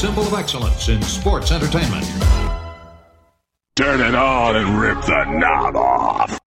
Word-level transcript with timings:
symbol 0.00 0.22
of 0.22 0.32
excellence 0.32 0.88
in 0.88 1.02
sports 1.02 1.52
entertainment. 1.52 2.06
Turn 3.76 4.00
it 4.00 4.14
on 4.14 4.56
and 4.56 4.80
rip 4.80 4.98
the 5.02 5.24
knob 5.26 5.76
off. 5.76 6.39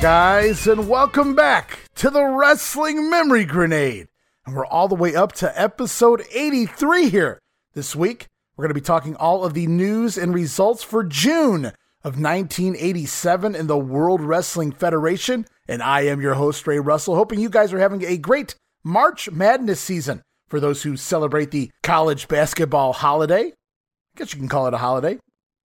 Guys, 0.00 0.66
and 0.66 0.88
welcome 0.88 1.34
back 1.34 1.80
to 1.94 2.08
the 2.08 2.24
Wrestling 2.24 3.10
Memory 3.10 3.44
Grenade. 3.44 4.08
And 4.46 4.56
we're 4.56 4.64
all 4.64 4.88
the 4.88 4.94
way 4.94 5.14
up 5.14 5.32
to 5.34 5.60
episode 5.60 6.22
83 6.32 7.10
here. 7.10 7.38
This 7.74 7.94
week, 7.94 8.26
we're 8.56 8.62
going 8.62 8.70
to 8.70 8.80
be 8.80 8.80
talking 8.80 9.14
all 9.16 9.44
of 9.44 9.52
the 9.52 9.66
news 9.66 10.16
and 10.16 10.32
results 10.32 10.82
for 10.82 11.04
June 11.04 11.66
of 12.02 12.18
1987 12.18 13.54
in 13.54 13.66
the 13.66 13.76
World 13.76 14.22
Wrestling 14.22 14.72
Federation. 14.72 15.44
And 15.68 15.82
I 15.82 16.02
am 16.02 16.22
your 16.22 16.34
host, 16.34 16.66
Ray 16.66 16.78
Russell, 16.78 17.16
hoping 17.16 17.38
you 17.38 17.50
guys 17.50 17.70
are 17.74 17.78
having 17.78 18.02
a 18.02 18.16
great 18.16 18.54
March 18.82 19.30
Madness 19.30 19.80
season 19.80 20.22
for 20.48 20.60
those 20.60 20.82
who 20.82 20.96
celebrate 20.96 21.50
the 21.50 21.70
college 21.82 22.26
basketball 22.26 22.94
holiday. 22.94 23.48
I 23.48 24.16
guess 24.16 24.32
you 24.32 24.38
can 24.38 24.48
call 24.48 24.66
it 24.66 24.72
a 24.72 24.78
holiday. 24.78 25.18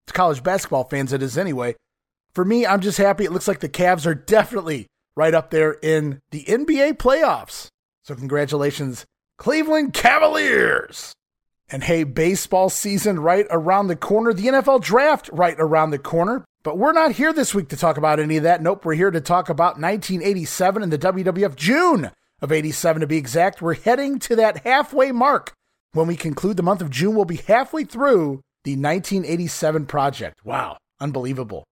To 0.09 0.13
college 0.13 0.43
basketball 0.43 0.85
fans, 0.85 1.13
it 1.13 1.23
is 1.23 1.39
anyway. 1.39 1.77
For 2.35 2.45
me, 2.45 2.67
I'm 2.67 2.81
just 2.81 2.99
happy. 2.99 3.25
It 3.25 3.33
looks 3.33 3.47
like 3.47 3.61
the 3.61 3.69
Cavs 3.69 4.07
are 4.07 4.15
definitely 4.15 4.89
right 5.17 5.35
up 5.35 5.51
there 5.51 5.73
in 5.73 6.21
the 6.33 6.45
NBA 6.45 6.95
playoffs. 6.95 7.69
So, 8.03 8.15
congratulations, 8.15 9.05
Cleveland 9.39 9.95
Cavaliers. 9.95 11.13
And 11.71 11.85
hey, 11.85 12.05
baseball 12.05 12.69
season 12.71 13.21
right 13.21 13.47
around 13.51 13.87
the 13.87 13.97
corner, 13.97 14.33
the 14.33 14.47
NFL 14.49 14.83
draft 14.83 15.31
right 15.33 15.57
around 15.59 15.91
the 15.91 15.99
corner. 15.99 16.45
But 16.63 16.77
we're 16.77 16.93
not 16.93 17.13
here 17.13 17.33
this 17.33 17.55
week 17.55 17.69
to 17.69 17.77
talk 17.77 17.97
about 17.97 18.19
any 18.19 18.37
of 18.37 18.43
that. 18.43 18.63
Nope, 18.63 18.85
we're 18.85 18.95
here 18.95 19.11
to 19.11 19.21
talk 19.21 19.49
about 19.49 19.81
1987 19.81 20.83
and 20.83 20.93
the 20.93 20.99
WWF 20.99 21.57
June 21.57 22.11
of 22.41 22.53
87 22.53 23.01
to 23.01 23.07
be 23.07 23.17
exact. 23.17 23.63
We're 23.63 23.75
heading 23.75 24.19
to 24.21 24.37
that 24.37 24.65
halfway 24.65 25.13
mark. 25.13 25.53
When 25.93 26.07
we 26.07 26.17
conclude 26.17 26.57
the 26.57 26.63
month 26.63 26.83
of 26.83 26.91
June, 26.91 27.15
we'll 27.15 27.25
be 27.25 27.37
halfway 27.37 27.85
through 27.85 28.41
the 28.65 28.73
1987 28.73 29.87
project. 29.87 30.45
Wow, 30.45 30.79
unbelievable. 31.01 31.65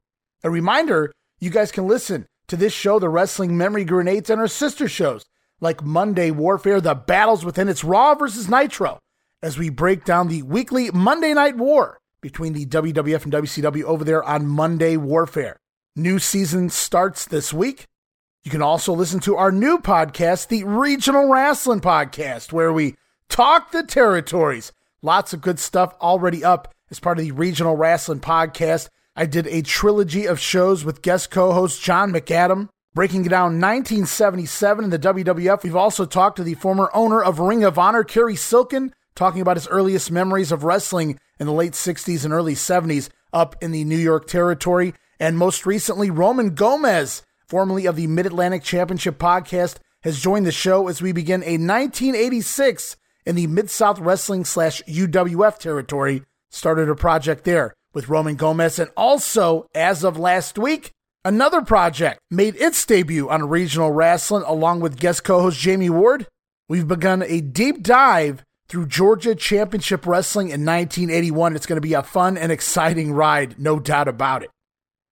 A 0.44 0.50
reminder 0.50 1.12
you 1.38 1.50
guys 1.50 1.70
can 1.70 1.86
listen 1.86 2.26
to 2.48 2.56
this 2.56 2.72
show, 2.72 2.98
The 2.98 3.08
Wrestling 3.08 3.56
Memory 3.56 3.84
Grenades, 3.84 4.28
and 4.28 4.40
our 4.40 4.48
sister 4.48 4.88
shows 4.88 5.24
like 5.60 5.84
Monday 5.84 6.32
Warfare, 6.32 6.80
The 6.80 6.96
Battles 6.96 7.44
Within 7.44 7.68
It's 7.68 7.84
Raw 7.84 8.14
versus 8.16 8.48
Nitro, 8.48 8.98
as 9.40 9.56
we 9.56 9.68
break 9.70 10.04
down 10.04 10.26
the 10.26 10.42
weekly 10.42 10.90
Monday 10.90 11.32
Night 11.32 11.56
War 11.56 12.00
between 12.20 12.54
the 12.54 12.66
WWF 12.66 13.22
and 13.24 13.32
WCW 13.32 13.84
over 13.84 14.04
there 14.04 14.24
on 14.24 14.46
Monday 14.48 14.96
Warfare. 14.96 15.60
New 15.94 16.18
season 16.18 16.70
starts 16.70 17.24
this 17.24 17.52
week. 17.52 17.86
You 18.42 18.50
can 18.50 18.62
also 18.62 18.92
listen 18.92 19.20
to 19.20 19.36
our 19.36 19.52
new 19.52 19.78
podcast, 19.78 20.48
the 20.48 20.64
Regional 20.64 21.28
Wrestling 21.28 21.80
Podcast, 21.80 22.52
where 22.52 22.72
we 22.72 22.96
talk 23.28 23.70
the 23.70 23.84
territories. 23.84 24.72
Lots 25.02 25.32
of 25.32 25.40
good 25.40 25.60
stuff 25.60 25.94
already 26.00 26.42
up 26.42 26.74
as 26.90 26.98
part 26.98 27.18
of 27.18 27.24
the 27.24 27.30
Regional 27.32 27.76
Wrestling 27.76 28.20
Podcast. 28.20 28.88
I 29.14 29.26
did 29.26 29.46
a 29.48 29.60
trilogy 29.60 30.24
of 30.24 30.40
shows 30.40 30.86
with 30.86 31.02
guest 31.02 31.30
co 31.30 31.52
host 31.52 31.82
John 31.82 32.12
McAdam, 32.12 32.70
breaking 32.94 33.24
down 33.24 33.60
1977 33.60 34.84
in 34.84 34.90
the 34.90 34.98
WWF. 34.98 35.62
We've 35.62 35.76
also 35.76 36.06
talked 36.06 36.36
to 36.36 36.42
the 36.42 36.54
former 36.54 36.90
owner 36.94 37.22
of 37.22 37.38
Ring 37.38 37.62
of 37.62 37.78
Honor, 37.78 38.04
Cary 38.04 38.36
Silkin, 38.36 38.94
talking 39.14 39.42
about 39.42 39.58
his 39.58 39.68
earliest 39.68 40.10
memories 40.10 40.50
of 40.50 40.64
wrestling 40.64 41.18
in 41.38 41.46
the 41.46 41.52
late 41.52 41.72
60s 41.72 42.24
and 42.24 42.32
early 42.32 42.54
70s 42.54 43.10
up 43.34 43.54
in 43.60 43.70
the 43.70 43.84
New 43.84 43.98
York 43.98 44.26
territory. 44.26 44.94
And 45.20 45.36
most 45.36 45.66
recently, 45.66 46.10
Roman 46.10 46.54
Gomez, 46.54 47.22
formerly 47.46 47.84
of 47.84 47.96
the 47.96 48.06
Mid 48.06 48.24
Atlantic 48.24 48.62
Championship 48.62 49.18
podcast, 49.18 49.76
has 50.04 50.22
joined 50.22 50.46
the 50.46 50.52
show 50.52 50.88
as 50.88 51.02
we 51.02 51.12
begin 51.12 51.42
a 51.42 51.58
1986 51.58 52.96
in 53.26 53.34
the 53.34 53.46
Mid 53.46 53.68
South 53.68 53.98
Wrestling 53.98 54.46
slash 54.46 54.80
UWF 54.84 55.58
territory. 55.58 56.22
Started 56.50 56.88
a 56.88 56.94
project 56.94 57.44
there 57.44 57.74
with 57.92 58.08
Roman 58.08 58.36
Gomez. 58.36 58.78
And 58.78 58.90
also, 58.96 59.66
as 59.74 60.04
of 60.04 60.18
last 60.18 60.58
week, 60.58 60.92
another 61.24 61.62
project 61.62 62.20
made 62.30 62.56
its 62.56 62.84
debut 62.84 63.28
on 63.28 63.48
regional 63.48 63.90
wrestling 63.90 64.44
along 64.46 64.80
with 64.80 64.98
guest 64.98 65.24
co 65.24 65.40
host 65.40 65.58
Jamie 65.58 65.90
Ward. 65.90 66.26
We've 66.68 66.88
begun 66.88 67.22
a 67.22 67.40
deep 67.40 67.82
dive 67.82 68.44
through 68.68 68.86
Georgia 68.86 69.34
Championship 69.34 70.06
Wrestling 70.06 70.46
in 70.46 70.64
1981. 70.64 71.56
It's 71.56 71.66
going 71.66 71.76
to 71.76 71.86
be 71.86 71.94
a 71.94 72.02
fun 72.02 72.38
and 72.38 72.50
exciting 72.50 73.12
ride, 73.12 73.58
no 73.58 73.78
doubt 73.78 74.08
about 74.08 74.42
it. 74.42 74.50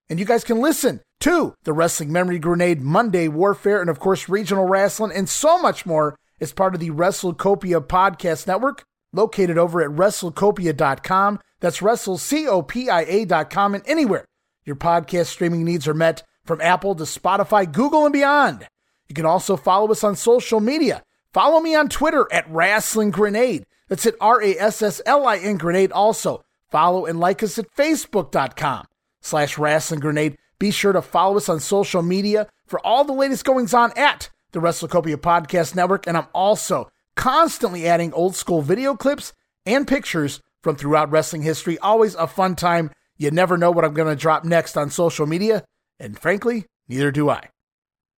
And 0.08 0.18
you 0.18 0.24
guys 0.24 0.44
can 0.44 0.60
listen 0.60 1.00
to 1.20 1.54
the 1.64 1.72
Wrestling 1.72 2.10
Memory 2.10 2.38
Grenade 2.38 2.80
Monday 2.80 3.28
Warfare 3.28 3.80
and, 3.80 3.90
of 3.90 4.00
course, 4.00 4.28
regional 4.28 4.66
wrestling 4.66 5.12
and 5.14 5.28
so 5.28 5.60
much 5.60 5.84
more 5.84 6.16
as 6.40 6.52
part 6.52 6.74
of 6.74 6.80
the 6.80 6.90
WrestleCopia 6.90 7.86
Podcast 7.86 8.46
Network 8.46 8.82
located 9.12 9.58
over 9.58 9.82
at 9.82 9.90
WrestleCopia.com. 9.90 11.40
That's 11.60 11.80
WrestleCopia.com 11.80 13.74
and 13.74 13.84
anywhere 13.86 14.24
your 14.64 14.76
podcast 14.76 15.26
streaming 15.26 15.64
needs 15.64 15.88
are 15.88 15.94
met 15.94 16.22
from 16.44 16.60
Apple 16.60 16.94
to 16.94 17.04
Spotify, 17.04 17.70
Google, 17.70 18.04
and 18.04 18.12
beyond. 18.12 18.66
You 19.08 19.14
can 19.14 19.26
also 19.26 19.56
follow 19.56 19.90
us 19.90 20.04
on 20.04 20.16
social 20.16 20.60
media. 20.60 21.02
Follow 21.32 21.60
me 21.60 21.74
on 21.74 21.88
Twitter 21.88 22.26
at 22.32 22.50
Wrestling 22.50 23.10
Grenade. 23.10 23.64
That's 23.88 24.06
at 24.06 24.14
R 24.20 24.42
A 24.42 24.56
S 24.56 24.82
S 24.82 25.00
L 25.04 25.26
I 25.26 25.38
N 25.38 25.56
Grenade. 25.56 25.92
Also, 25.92 26.44
follow 26.70 27.06
and 27.06 27.18
like 27.18 27.42
us 27.42 27.58
at 27.58 27.74
Facebook.com 27.74 28.86
slash 29.20 29.58
Wrestling 29.58 30.00
Grenade. 30.00 30.36
Be 30.58 30.70
sure 30.70 30.92
to 30.92 31.02
follow 31.02 31.36
us 31.36 31.48
on 31.48 31.60
social 31.60 32.02
media 32.02 32.46
for 32.66 32.84
all 32.86 33.04
the 33.04 33.12
latest 33.12 33.44
goings 33.44 33.74
on 33.74 33.92
at 33.96 34.30
the 34.52 34.60
WrestleCopia 34.60 35.16
Podcast 35.16 35.74
Network. 35.74 36.06
And 36.06 36.16
I'm 36.16 36.28
also 36.32 36.90
constantly 37.16 37.86
adding 37.88 38.12
old 38.12 38.36
school 38.36 38.62
video 38.62 38.94
clips 38.94 39.32
and 39.66 39.88
pictures 39.88 40.40
from 40.62 40.76
throughout 40.76 41.10
wrestling 41.10 41.42
history. 41.42 41.78
Always 41.78 42.14
a 42.14 42.26
fun 42.26 42.56
time. 42.56 42.90
You 43.16 43.30
never 43.30 43.58
know 43.58 43.70
what 43.70 43.84
I'm 43.84 43.94
going 43.94 44.08
to 44.08 44.20
drop 44.20 44.44
next 44.44 44.76
on 44.76 44.90
social 44.90 45.26
media. 45.26 45.64
And 45.98 46.18
frankly, 46.18 46.66
neither 46.88 47.10
do 47.10 47.28
I. 47.28 47.48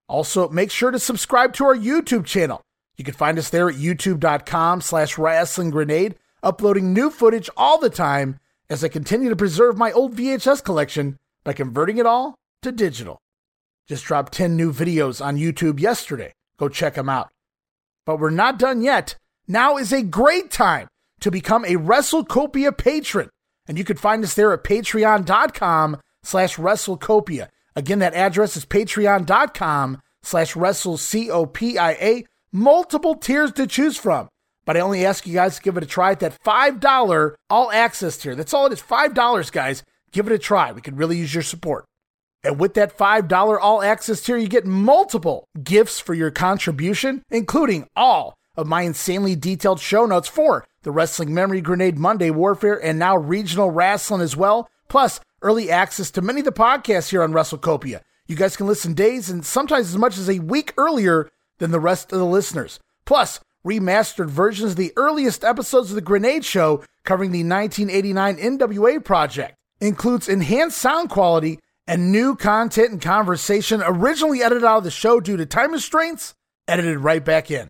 Also, 0.08 0.48
make 0.48 0.70
sure 0.70 0.90
to 0.90 0.98
subscribe 0.98 1.54
to 1.54 1.64
our 1.64 1.76
YouTube 1.76 2.24
channel. 2.24 2.62
You 2.96 3.04
can 3.04 3.14
find 3.14 3.38
us 3.38 3.50
there 3.50 3.68
at 3.68 3.76
youtube.com 3.76 4.80
slash 4.80 5.18
wrestling 5.18 5.70
grenade, 5.70 6.16
uploading 6.42 6.92
new 6.92 7.10
footage 7.10 7.48
all 7.56 7.78
the 7.78 7.90
time 7.90 8.38
as 8.68 8.84
I 8.84 8.88
continue 8.88 9.28
to 9.28 9.36
preserve 9.36 9.76
my 9.76 9.90
old 9.92 10.14
VHS 10.14 10.62
collection 10.62 11.18
by 11.44 11.52
converting 11.52 11.98
it 11.98 12.06
all 12.06 12.36
to 12.62 12.70
digital. 12.70 13.20
Just 13.88 14.04
dropped 14.04 14.32
10 14.32 14.56
new 14.56 14.72
videos 14.72 15.24
on 15.24 15.36
YouTube 15.36 15.80
yesterday. 15.80 16.32
Go 16.58 16.68
check 16.68 16.94
them 16.94 17.08
out. 17.08 17.30
But 18.06 18.18
we're 18.18 18.30
not 18.30 18.58
done 18.58 18.82
yet. 18.82 19.16
Now 19.48 19.76
is 19.76 19.92
a 19.92 20.02
great 20.02 20.50
time 20.50 20.88
to 21.22 21.30
become 21.30 21.64
a 21.64 21.76
WrestleCopia 21.76 22.76
patron. 22.76 23.30
And 23.66 23.78
you 23.78 23.84
can 23.84 23.96
find 23.96 24.22
us 24.24 24.34
there 24.34 24.52
at 24.52 24.64
patreon.com 24.64 26.00
slash 26.22 26.56
WrestleCopia. 26.56 27.48
Again, 27.74 28.00
that 28.00 28.14
address 28.14 28.56
is 28.56 28.66
patreon.com 28.66 30.02
slash 30.22 30.54
WrestleCopia. 30.54 32.24
Multiple 32.52 33.14
tiers 33.14 33.52
to 33.52 33.66
choose 33.66 33.96
from. 33.96 34.28
But 34.64 34.76
I 34.76 34.80
only 34.80 35.04
ask 35.04 35.26
you 35.26 35.32
guys 35.32 35.56
to 35.56 35.62
give 35.62 35.76
it 35.76 35.82
a 35.82 35.86
try 35.86 36.12
at 36.12 36.20
that 36.20 36.40
$5 36.44 37.34
all 37.50 37.72
access 37.72 38.16
tier. 38.16 38.36
That's 38.36 38.54
all 38.54 38.66
it 38.66 38.72
is. 38.72 38.82
$5, 38.82 39.52
guys. 39.52 39.82
Give 40.12 40.26
it 40.26 40.32
a 40.32 40.38
try. 40.38 40.70
We 40.72 40.82
could 40.82 40.98
really 40.98 41.16
use 41.16 41.34
your 41.34 41.42
support. 41.42 41.84
And 42.44 42.60
with 42.60 42.74
that 42.74 42.96
$5 42.96 43.58
all 43.60 43.82
access 43.82 44.20
tier, 44.20 44.36
you 44.36 44.48
get 44.48 44.66
multiple 44.66 45.46
gifts 45.62 45.98
for 45.98 46.14
your 46.14 46.30
contribution, 46.30 47.22
including 47.30 47.86
all 47.96 48.34
of 48.56 48.66
my 48.66 48.82
insanely 48.82 49.34
detailed 49.34 49.80
show 49.80 50.04
notes 50.06 50.28
for 50.28 50.64
the 50.82 50.90
Wrestling 50.90 51.32
Memory 51.32 51.60
Grenade 51.60 51.98
Monday 51.98 52.30
Warfare 52.30 52.82
and 52.82 52.98
now 52.98 53.16
regional 53.16 53.70
wrestling 53.70 54.20
as 54.20 54.36
well, 54.36 54.68
plus 54.88 55.20
early 55.40 55.70
access 55.70 56.10
to 56.12 56.22
many 56.22 56.40
of 56.40 56.44
the 56.44 56.52
podcasts 56.52 57.10
here 57.10 57.22
on 57.22 57.32
WrestleCopia. 57.32 58.00
You 58.26 58.36
guys 58.36 58.56
can 58.56 58.66
listen 58.66 58.94
days 58.94 59.28
and 59.30 59.44
sometimes 59.44 59.88
as 59.88 59.98
much 59.98 60.16
as 60.18 60.28
a 60.28 60.38
week 60.38 60.72
earlier 60.76 61.30
than 61.58 61.70
the 61.70 61.80
rest 61.80 62.12
of 62.12 62.18
the 62.18 62.26
listeners. 62.26 62.78
Plus, 63.04 63.40
remastered 63.64 64.28
versions 64.28 64.72
of 64.72 64.76
the 64.76 64.92
earliest 64.96 65.44
episodes 65.44 65.90
of 65.90 65.94
The 65.94 66.00
Grenade 66.00 66.44
Show 66.44 66.84
covering 67.04 67.32
the 67.32 67.44
1989 67.44 68.36
NWA 68.36 69.04
project. 69.04 69.54
Includes 69.80 70.28
enhanced 70.28 70.78
sound 70.78 71.10
quality 71.10 71.58
and 71.86 72.12
new 72.12 72.36
content 72.36 72.90
and 72.92 73.02
conversation 73.02 73.82
originally 73.84 74.42
edited 74.42 74.64
out 74.64 74.78
of 74.78 74.84
the 74.84 74.90
show 74.90 75.20
due 75.20 75.36
to 75.36 75.46
time 75.46 75.72
restraints, 75.72 76.34
edited 76.68 76.98
right 76.98 77.24
back 77.24 77.50
in. 77.50 77.68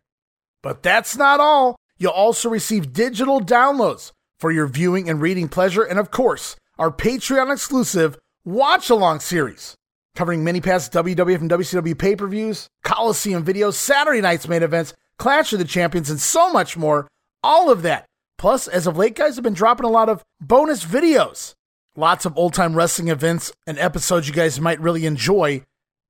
But 0.62 0.82
that's 0.82 1.16
not 1.16 1.40
all. 1.40 1.76
You'll 2.02 2.10
also 2.10 2.48
receive 2.48 2.92
digital 2.92 3.40
downloads 3.40 4.10
for 4.40 4.50
your 4.50 4.66
viewing 4.66 5.08
and 5.08 5.20
reading 5.20 5.46
pleasure, 5.46 5.84
and 5.84 6.00
of 6.00 6.10
course, 6.10 6.56
our 6.76 6.90
Patreon 6.90 7.52
exclusive 7.52 8.18
watch 8.44 8.90
along 8.90 9.20
series 9.20 9.76
covering 10.16 10.42
many 10.42 10.60
past 10.60 10.92
WWF 10.92 11.40
and 11.40 11.48
WCW 11.48 11.96
pay 11.96 12.16
per 12.16 12.26
views, 12.26 12.66
Coliseum 12.82 13.44
videos, 13.44 13.74
Saturday 13.74 14.20
night's 14.20 14.48
main 14.48 14.64
events, 14.64 14.94
Clash 15.16 15.52
of 15.52 15.60
the 15.60 15.64
Champions, 15.64 16.10
and 16.10 16.20
so 16.20 16.52
much 16.52 16.76
more. 16.76 17.06
All 17.44 17.70
of 17.70 17.82
that. 17.82 18.04
Plus, 18.36 18.66
as 18.66 18.88
of 18.88 18.96
late, 18.96 19.14
guys 19.14 19.36
have 19.36 19.44
been 19.44 19.54
dropping 19.54 19.86
a 19.86 19.88
lot 19.88 20.08
of 20.08 20.24
bonus 20.40 20.84
videos. 20.84 21.54
Lots 21.94 22.26
of 22.26 22.36
old 22.36 22.52
time 22.52 22.74
wrestling 22.74 23.10
events 23.10 23.52
and 23.64 23.78
episodes 23.78 24.26
you 24.26 24.34
guys 24.34 24.60
might 24.60 24.80
really 24.80 25.06
enjoy. 25.06 25.62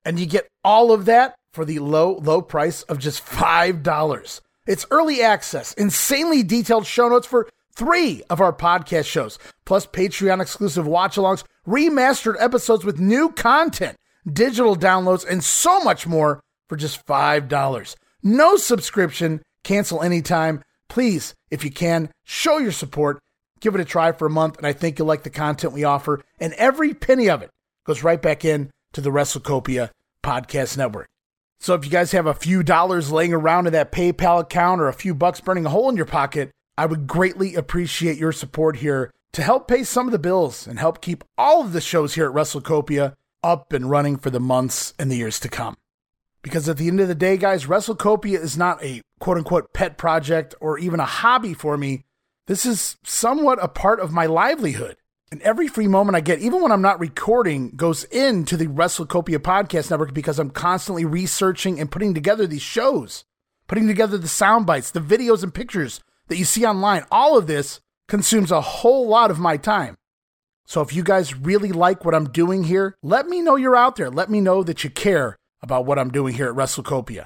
And 0.03 0.19
you 0.19 0.25
get 0.25 0.47
all 0.63 0.91
of 0.91 1.05
that 1.05 1.35
for 1.53 1.65
the 1.65 1.77
low, 1.77 2.15
low 2.15 2.41
price 2.41 2.81
of 2.81 2.97
just 2.97 3.23
$5. 3.23 4.41
It's 4.65 4.85
early 4.91 5.21
access, 5.21 5.73
insanely 5.73 6.41
detailed 6.41 6.85
show 6.85 7.09
notes 7.09 7.27
for 7.27 7.49
three 7.75 8.23
of 8.29 8.39
our 8.39 8.53
podcast 8.53 9.05
shows, 9.05 9.37
plus 9.65 9.85
Patreon 9.85 10.41
exclusive 10.41 10.87
watch 10.87 11.17
alongs, 11.17 11.43
remastered 11.67 12.35
episodes 12.39 12.85
with 12.85 12.99
new 12.99 13.29
content, 13.29 13.97
digital 14.31 14.77
downloads, 14.77 15.27
and 15.27 15.43
so 15.43 15.81
much 15.81 16.07
more 16.07 16.39
for 16.69 16.77
just 16.77 17.05
$5. 17.05 17.95
No 18.23 18.55
subscription, 18.55 19.41
cancel 19.65 20.01
anytime. 20.01 20.63
Please, 20.87 21.33
if 21.51 21.65
you 21.65 21.71
can, 21.71 22.09
show 22.23 22.57
your 22.57 22.71
support, 22.71 23.19
give 23.59 23.75
it 23.75 23.81
a 23.81 23.85
try 23.85 24.13
for 24.13 24.27
a 24.27 24.29
month, 24.29 24.57
and 24.57 24.65
I 24.65 24.71
think 24.71 24.97
you'll 24.97 25.07
like 25.09 25.23
the 25.23 25.29
content 25.29 25.73
we 25.73 25.83
offer. 25.83 26.23
And 26.39 26.53
every 26.53 26.93
penny 26.93 27.29
of 27.29 27.41
it 27.41 27.49
goes 27.85 28.03
right 28.03 28.21
back 28.21 28.45
in 28.45 28.71
to 28.93 29.01
the 29.01 29.09
WrestleCopia 29.09 29.89
Podcast 30.23 30.77
Network. 30.77 31.07
So 31.63 31.75
if 31.75 31.85
you 31.85 31.91
guys 31.91 32.11
have 32.11 32.25
a 32.25 32.33
few 32.33 32.61
dollars 32.61 33.09
laying 33.09 33.33
around 33.33 33.67
in 33.67 33.73
that 33.73 33.93
PayPal 33.93 34.41
account 34.41 34.81
or 34.81 34.89
a 34.89 34.93
few 34.93 35.15
bucks 35.15 35.39
burning 35.39 35.65
a 35.65 35.69
hole 35.69 35.87
in 35.87 35.95
your 35.95 36.05
pocket, 36.05 36.51
I 36.77 36.85
would 36.85 37.07
greatly 37.07 37.55
appreciate 37.55 38.17
your 38.17 38.33
support 38.33 38.75
here 38.75 39.09
to 39.31 39.41
help 39.41 39.69
pay 39.69 39.85
some 39.85 40.05
of 40.05 40.11
the 40.11 40.19
bills 40.19 40.67
and 40.67 40.77
help 40.77 40.99
keep 40.99 41.23
all 41.37 41.61
of 41.61 41.71
the 41.71 41.79
shows 41.79 42.15
here 42.15 42.25
at 42.25 42.35
WrestleCopia 42.35 43.13
up 43.45 43.71
and 43.71 43.89
running 43.89 44.17
for 44.17 44.29
the 44.29 44.41
months 44.41 44.93
and 44.99 45.09
the 45.09 45.15
years 45.15 45.39
to 45.39 45.47
come. 45.47 45.77
Because 46.41 46.67
at 46.67 46.75
the 46.75 46.89
end 46.89 46.99
of 46.99 47.07
the 47.07 47.15
day, 47.15 47.37
guys, 47.37 47.65
WrestleCopia 47.65 48.37
is 48.39 48.57
not 48.57 48.83
a 48.83 49.01
quote 49.21 49.37
unquote 49.37 49.71
pet 49.71 49.97
project 49.97 50.53
or 50.59 50.77
even 50.77 50.99
a 50.99 51.05
hobby 51.05 51.53
for 51.53 51.77
me. 51.77 52.03
This 52.45 52.65
is 52.65 52.97
somewhat 53.05 53.63
a 53.63 53.69
part 53.69 54.01
of 54.01 54.11
my 54.11 54.25
livelihood. 54.25 54.97
And 55.33 55.41
every 55.41 55.67
free 55.67 55.87
moment 55.87 56.15
I 56.15 56.21
get, 56.21 56.41
even 56.41 56.61
when 56.61 56.71
I'm 56.71 56.83
not 56.83 56.99
recording, 56.99 57.71
goes 57.71 58.03
into 58.03 58.55
the 58.55 58.67
WrestleCopia 58.67 59.39
podcast 59.39 59.89
network 59.89 60.13
because 60.13 60.37
I'm 60.37 60.51
constantly 60.51 61.05
researching 61.05 61.79
and 61.79 61.91
putting 61.91 62.13
together 62.13 62.45
these 62.45 62.61
shows, 62.61 63.23
putting 63.65 63.87
together 63.87 64.19
the 64.19 64.27
sound 64.27 64.67
bites, 64.67 64.91
the 64.91 64.99
videos 64.99 65.41
and 65.41 65.51
pictures 65.51 66.01
that 66.27 66.37
you 66.37 66.45
see 66.45 66.67
online. 66.67 67.03
All 67.09 67.35
of 67.35 67.47
this 67.47 67.79
consumes 68.07 68.51
a 68.51 68.61
whole 68.61 69.07
lot 69.07 69.31
of 69.31 69.39
my 69.39 69.57
time. 69.57 69.95
So 70.67 70.81
if 70.81 70.93
you 70.93 71.01
guys 71.01 71.35
really 71.35 71.71
like 71.71 72.05
what 72.05 72.13
I'm 72.13 72.29
doing 72.29 72.65
here, 72.65 72.95
let 73.01 73.25
me 73.25 73.41
know 73.41 73.55
you're 73.55 73.75
out 73.75 73.95
there. 73.95 74.11
Let 74.11 74.29
me 74.29 74.39
know 74.39 74.61
that 74.61 74.83
you 74.83 74.91
care 74.91 75.35
about 75.63 75.87
what 75.87 75.97
I'm 75.97 76.11
doing 76.11 76.35
here 76.35 76.47
at 76.47 76.55
WrestleCopia. 76.55 77.25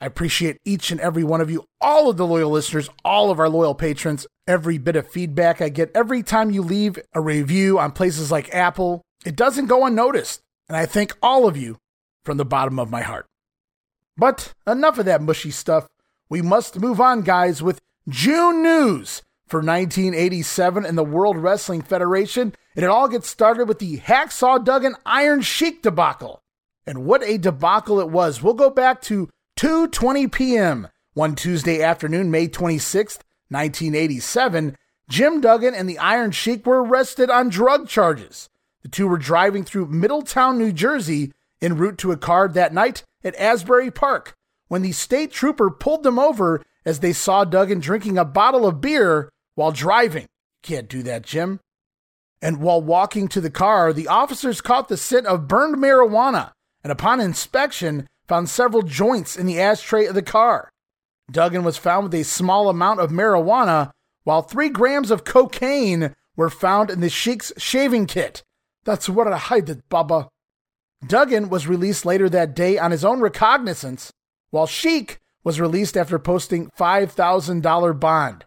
I 0.00 0.06
appreciate 0.06 0.58
each 0.64 0.90
and 0.90 1.00
every 1.00 1.24
one 1.24 1.40
of 1.40 1.50
you, 1.50 1.64
all 1.80 2.10
of 2.10 2.16
the 2.16 2.26
loyal 2.26 2.50
listeners, 2.50 2.90
all 3.04 3.30
of 3.30 3.40
our 3.40 3.48
loyal 3.48 3.74
patrons, 3.74 4.26
every 4.46 4.76
bit 4.76 4.96
of 4.96 5.08
feedback 5.08 5.62
I 5.62 5.70
get 5.70 5.90
every 5.94 6.22
time 6.22 6.50
you 6.50 6.62
leave 6.62 6.98
a 7.14 7.20
review 7.20 7.78
on 7.78 7.92
places 7.92 8.30
like 8.30 8.54
Apple. 8.54 9.02
It 9.24 9.36
doesn't 9.36 9.66
go 9.66 9.86
unnoticed. 9.86 10.42
And 10.68 10.76
I 10.76 10.84
thank 10.84 11.16
all 11.22 11.46
of 11.46 11.56
you 11.56 11.78
from 12.24 12.36
the 12.36 12.44
bottom 12.44 12.78
of 12.78 12.90
my 12.90 13.02
heart. 13.02 13.26
But 14.16 14.52
enough 14.66 14.98
of 14.98 15.06
that 15.06 15.22
mushy 15.22 15.50
stuff. 15.50 15.86
We 16.28 16.42
must 16.42 16.80
move 16.80 17.00
on, 17.00 17.22
guys, 17.22 17.62
with 17.62 17.80
June 18.08 18.62
news 18.62 19.22
for 19.46 19.58
1987 19.58 20.84
in 20.84 20.96
the 20.96 21.04
World 21.04 21.38
Wrestling 21.38 21.82
Federation. 21.82 22.54
And 22.74 22.84
it 22.84 22.90
all 22.90 23.08
gets 23.08 23.28
started 23.28 23.68
with 23.68 23.78
the 23.78 23.98
Hacksaw 23.98 24.64
Duggan 24.64 24.96
Iron 25.06 25.40
Sheik 25.40 25.82
debacle. 25.82 26.42
And 26.86 27.04
what 27.04 27.22
a 27.22 27.38
debacle 27.38 28.00
it 28.00 28.10
was. 28.10 28.42
We'll 28.42 28.54
go 28.54 28.70
back 28.70 29.00
to 29.02 29.28
2:20 29.56 30.30
p.m. 30.30 30.88
one 31.14 31.34
Tuesday 31.34 31.82
afternoon, 31.82 32.30
May 32.30 32.46
26th, 32.46 33.20
1987. 33.48 34.76
Jim 35.08 35.40
Duggan 35.40 35.74
and 35.74 35.88
the 35.88 35.98
Iron 35.98 36.30
Sheik 36.30 36.66
were 36.66 36.84
arrested 36.84 37.30
on 37.30 37.48
drug 37.48 37.88
charges. 37.88 38.50
The 38.82 38.88
two 38.88 39.08
were 39.08 39.16
driving 39.16 39.64
through 39.64 39.86
Middletown, 39.86 40.58
New 40.58 40.72
Jersey, 40.72 41.32
en 41.62 41.78
route 41.78 41.96
to 41.98 42.12
a 42.12 42.18
card 42.18 42.52
that 42.52 42.74
night 42.74 43.02
at 43.24 43.34
Asbury 43.36 43.90
Park 43.90 44.34
when 44.68 44.82
the 44.82 44.92
state 44.92 45.32
trooper 45.32 45.70
pulled 45.70 46.02
them 46.02 46.18
over 46.18 46.62
as 46.84 47.00
they 47.00 47.14
saw 47.14 47.44
Duggan 47.44 47.80
drinking 47.80 48.18
a 48.18 48.26
bottle 48.26 48.66
of 48.66 48.82
beer 48.82 49.30
while 49.54 49.72
driving. 49.72 50.26
Can't 50.62 50.88
do 50.88 51.02
that, 51.04 51.22
Jim. 51.22 51.60
And 52.42 52.58
while 52.58 52.82
walking 52.82 53.26
to 53.28 53.40
the 53.40 53.50
car, 53.50 53.94
the 53.94 54.08
officers 54.08 54.60
caught 54.60 54.88
the 54.88 54.98
scent 54.98 55.26
of 55.26 55.48
burned 55.48 55.76
marijuana 55.76 56.52
and 56.84 56.92
upon 56.92 57.20
inspection 57.20 58.06
found 58.28 58.48
several 58.48 58.82
joints 58.82 59.36
in 59.36 59.46
the 59.46 59.60
ashtray 59.60 60.06
of 60.06 60.14
the 60.14 60.22
car. 60.22 60.70
Duggan 61.30 61.64
was 61.64 61.76
found 61.76 62.04
with 62.04 62.14
a 62.14 62.24
small 62.24 62.68
amount 62.68 63.00
of 63.00 63.10
marijuana, 63.10 63.90
while 64.24 64.42
three 64.42 64.68
grams 64.68 65.10
of 65.10 65.24
cocaine 65.24 66.14
were 66.36 66.50
found 66.50 66.90
in 66.90 67.00
the 67.00 67.08
Sheik's 67.08 67.52
shaving 67.56 68.06
kit. 68.06 68.42
That's 68.84 69.08
what 69.08 69.30
I 69.32 69.36
hide 69.36 69.68
it, 69.68 69.88
Baba. 69.88 70.28
Duggan 71.06 71.48
was 71.48 71.66
released 71.66 72.06
later 72.06 72.28
that 72.28 72.54
day 72.54 72.78
on 72.78 72.90
his 72.90 73.04
own 73.04 73.20
recognizance, 73.20 74.12
while 74.50 74.66
Sheik 74.66 75.20
was 75.44 75.60
released 75.60 75.96
after 75.96 76.18
posting 76.18 76.70
$5,000 76.78 78.00
bond. 78.00 78.44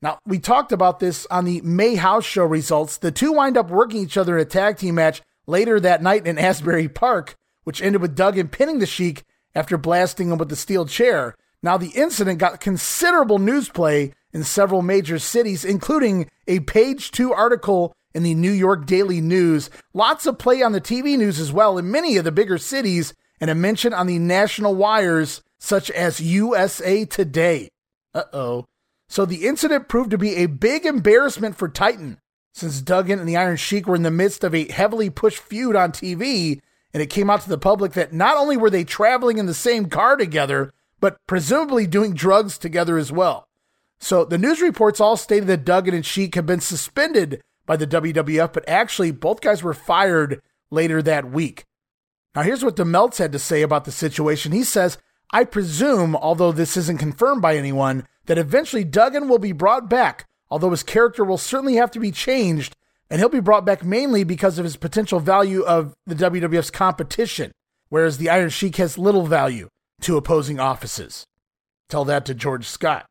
Now, 0.00 0.18
we 0.24 0.38
talked 0.38 0.72
about 0.72 1.00
this 1.00 1.26
on 1.30 1.44
the 1.44 1.60
May 1.62 1.96
House 1.96 2.24
Show 2.24 2.44
results. 2.44 2.98
The 2.98 3.10
two 3.10 3.32
wind 3.32 3.56
up 3.56 3.68
working 3.68 4.00
each 4.00 4.16
other 4.16 4.38
in 4.38 4.42
a 4.42 4.48
tag 4.48 4.78
team 4.78 4.94
match 4.94 5.22
later 5.46 5.80
that 5.80 6.02
night 6.02 6.26
in 6.26 6.38
Asbury 6.38 6.88
Park, 6.88 7.34
which 7.68 7.82
ended 7.82 8.00
with 8.00 8.16
Duggan 8.16 8.48
pinning 8.48 8.78
the 8.78 8.86
Sheik 8.86 9.24
after 9.54 9.76
blasting 9.76 10.30
him 10.30 10.38
with 10.38 10.48
the 10.48 10.56
steel 10.56 10.86
chair. 10.86 11.34
Now, 11.62 11.76
the 11.76 11.90
incident 11.90 12.38
got 12.38 12.62
considerable 12.62 13.38
news 13.38 13.68
play 13.68 14.14
in 14.32 14.42
several 14.42 14.80
major 14.80 15.18
cities, 15.18 15.66
including 15.66 16.30
a 16.46 16.60
page 16.60 17.10
two 17.10 17.30
article 17.30 17.92
in 18.14 18.22
the 18.22 18.34
New 18.34 18.52
York 18.52 18.86
Daily 18.86 19.20
News, 19.20 19.68
lots 19.92 20.24
of 20.24 20.38
play 20.38 20.62
on 20.62 20.72
the 20.72 20.80
TV 20.80 21.18
news 21.18 21.38
as 21.38 21.52
well 21.52 21.76
in 21.76 21.90
many 21.90 22.16
of 22.16 22.24
the 22.24 22.32
bigger 22.32 22.56
cities, 22.56 23.12
and 23.38 23.50
a 23.50 23.54
mention 23.54 23.92
on 23.92 24.06
the 24.06 24.18
national 24.18 24.74
wires 24.74 25.42
such 25.58 25.90
as 25.90 26.22
USA 26.22 27.04
Today. 27.04 27.68
Uh 28.14 28.22
oh. 28.32 28.64
So 29.10 29.26
the 29.26 29.46
incident 29.46 29.88
proved 29.88 30.12
to 30.12 30.16
be 30.16 30.36
a 30.36 30.46
big 30.46 30.86
embarrassment 30.86 31.58
for 31.58 31.68
Titan, 31.68 32.18
since 32.54 32.80
Duggan 32.80 33.18
and 33.18 33.28
the 33.28 33.36
Iron 33.36 33.58
Sheik 33.58 33.86
were 33.86 33.94
in 33.94 34.04
the 34.04 34.10
midst 34.10 34.42
of 34.42 34.54
a 34.54 34.72
heavily 34.72 35.10
pushed 35.10 35.40
feud 35.40 35.76
on 35.76 35.92
TV 35.92 36.62
and 36.92 37.02
it 37.02 37.10
came 37.10 37.30
out 37.30 37.42
to 37.42 37.48
the 37.48 37.58
public 37.58 37.92
that 37.92 38.12
not 38.12 38.36
only 38.36 38.56
were 38.56 38.70
they 38.70 38.84
traveling 38.84 39.38
in 39.38 39.46
the 39.46 39.54
same 39.54 39.88
car 39.88 40.16
together, 40.16 40.72
but 41.00 41.18
presumably 41.26 41.86
doing 41.86 42.14
drugs 42.14 42.58
together 42.58 42.98
as 42.98 43.12
well. 43.12 43.48
So 44.00 44.24
the 44.24 44.38
news 44.38 44.60
reports 44.60 45.00
all 45.00 45.16
stated 45.16 45.48
that 45.48 45.64
Duggan 45.64 45.94
and 45.94 46.06
Sheik 46.06 46.34
had 46.34 46.46
been 46.46 46.60
suspended 46.60 47.42
by 47.66 47.76
the 47.76 47.86
WWF, 47.86 48.52
but 48.52 48.68
actually 48.68 49.10
both 49.10 49.40
guys 49.40 49.62
were 49.62 49.74
fired 49.74 50.40
later 50.70 51.02
that 51.02 51.30
week. 51.30 51.64
Now 52.34 52.42
here's 52.42 52.64
what 52.64 52.76
DeMeltz 52.76 53.18
had 53.18 53.32
to 53.32 53.38
say 53.38 53.62
about 53.62 53.84
the 53.84 53.92
situation. 53.92 54.52
He 54.52 54.64
says, 54.64 54.98
I 55.30 55.44
presume, 55.44 56.16
although 56.16 56.52
this 56.52 56.76
isn't 56.76 56.98
confirmed 56.98 57.42
by 57.42 57.56
anyone, 57.56 58.06
that 58.26 58.38
eventually 58.38 58.84
Duggan 58.84 59.28
will 59.28 59.38
be 59.38 59.52
brought 59.52 59.90
back, 59.90 60.26
although 60.50 60.70
his 60.70 60.82
character 60.82 61.24
will 61.24 61.38
certainly 61.38 61.74
have 61.74 61.90
to 61.90 62.00
be 62.00 62.10
changed 62.10 62.76
and 63.10 63.20
he'll 63.20 63.28
be 63.28 63.40
brought 63.40 63.64
back 63.64 63.84
mainly 63.84 64.24
because 64.24 64.58
of 64.58 64.64
his 64.64 64.76
potential 64.76 65.20
value 65.20 65.62
of 65.62 65.94
the 66.06 66.14
WWF's 66.14 66.70
competition, 66.70 67.52
whereas 67.88 68.18
the 68.18 68.28
Iron 68.28 68.50
Sheik 68.50 68.76
has 68.76 68.98
little 68.98 69.26
value 69.26 69.68
to 70.02 70.16
opposing 70.16 70.60
offices. 70.60 71.26
Tell 71.88 72.04
that 72.04 72.26
to 72.26 72.34
George 72.34 72.66
Scott. 72.66 73.06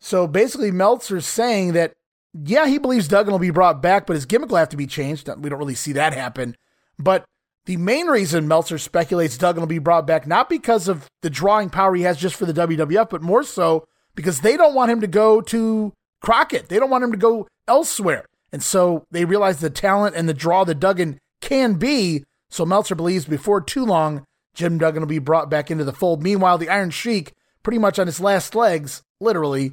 So 0.00 0.26
basically, 0.26 0.70
Meltzer's 0.70 1.26
saying 1.26 1.72
that, 1.72 1.92
yeah, 2.32 2.66
he 2.66 2.78
believes 2.78 3.08
Duggan 3.08 3.32
will 3.32 3.38
be 3.38 3.50
brought 3.50 3.80
back, 3.80 4.06
but 4.06 4.14
his 4.14 4.26
gimmick 4.26 4.50
will 4.50 4.58
have 4.58 4.70
to 4.70 4.76
be 4.76 4.86
changed. 4.86 5.28
We 5.38 5.50
don't 5.50 5.58
really 5.58 5.74
see 5.74 5.92
that 5.92 6.14
happen. 6.14 6.56
But 6.98 7.24
the 7.66 7.76
main 7.76 8.06
reason 8.06 8.48
Meltzer 8.48 8.78
speculates 8.78 9.38
Duggan 9.38 9.60
will 9.60 9.66
be 9.66 9.78
brought 9.78 10.06
back, 10.06 10.26
not 10.26 10.48
because 10.48 10.88
of 10.88 11.08
the 11.22 11.30
drawing 11.30 11.70
power 11.70 11.94
he 11.94 12.02
has 12.02 12.18
just 12.18 12.36
for 12.36 12.44
the 12.44 12.52
WWF, 12.52 13.08
but 13.08 13.22
more 13.22 13.42
so 13.42 13.86
because 14.14 14.40
they 14.40 14.56
don't 14.56 14.74
want 14.74 14.90
him 14.90 15.00
to 15.00 15.06
go 15.06 15.40
to 15.40 15.92
Crockett. 16.20 16.68
They 16.68 16.78
don't 16.78 16.90
want 16.90 17.04
him 17.04 17.12
to 17.12 17.18
go 17.18 17.48
elsewhere. 17.66 18.26
And 18.54 18.62
so 18.62 19.04
they 19.10 19.24
realize 19.24 19.58
the 19.58 19.68
talent 19.68 20.14
and 20.14 20.28
the 20.28 20.32
draw 20.32 20.62
that 20.62 20.78
Duggan 20.78 21.18
can 21.40 21.74
be. 21.74 22.22
So 22.50 22.64
Meltzer 22.64 22.94
believes 22.94 23.24
before 23.24 23.60
too 23.60 23.84
long, 23.84 24.24
Jim 24.54 24.78
Duggan 24.78 25.02
will 25.02 25.08
be 25.08 25.18
brought 25.18 25.50
back 25.50 25.72
into 25.72 25.82
the 25.82 25.92
fold. 25.92 26.22
Meanwhile, 26.22 26.58
the 26.58 26.68
Iron 26.68 26.90
Sheik, 26.90 27.32
pretty 27.64 27.80
much 27.80 27.98
on 27.98 28.06
his 28.06 28.20
last 28.20 28.54
legs, 28.54 29.02
literally, 29.20 29.72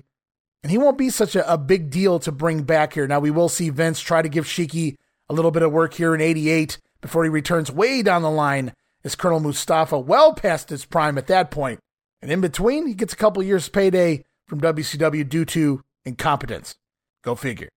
and 0.64 0.72
he 0.72 0.80
won't 0.80 0.98
be 0.98 1.12
such 1.12 1.36
a, 1.36 1.54
a 1.54 1.60
big 1.60 1.92
deal 1.92 2.18
to 2.22 2.32
bring 2.32 2.64
back 2.64 2.94
here. 2.94 3.06
Now, 3.06 3.20
we 3.20 3.30
will 3.30 3.50
see 3.50 3.70
Vince 3.70 4.00
try 4.00 4.24
to 4.24 4.30
give 4.30 4.46
Sheiky 4.46 4.96
a 5.30 5.34
little 5.36 5.52
bit 5.52 5.62
of 5.62 5.72
work 5.72 5.94
here 5.94 6.16
in 6.16 6.20
88 6.20 6.80
before 7.02 7.24
he 7.24 7.30
returns 7.30 7.72
way 7.72 8.02
down 8.02 8.24
the 8.24 8.32
line 8.32 8.74
as 9.04 9.14
Colonel 9.14 9.40
Mustafa, 9.40 10.00
well 10.00 10.34
past 10.34 10.70
his 10.70 10.86
prime 10.86 11.20
at 11.20 11.28
that 11.28 11.52
point. 11.52 11.80
And 12.20 12.32
in 12.32 12.42
between, 12.42 12.88
he 12.88 12.96
gets 12.96 13.14
a 13.14 13.18
couple 13.18 13.44
years' 13.44 13.70
payday 13.70 14.24
from 14.48 14.60
WCW 14.60 15.30
due 15.30 15.46
to 15.46 15.82
incompetence. 16.04 16.74
Go 17.24 17.36
figure. 17.36 17.70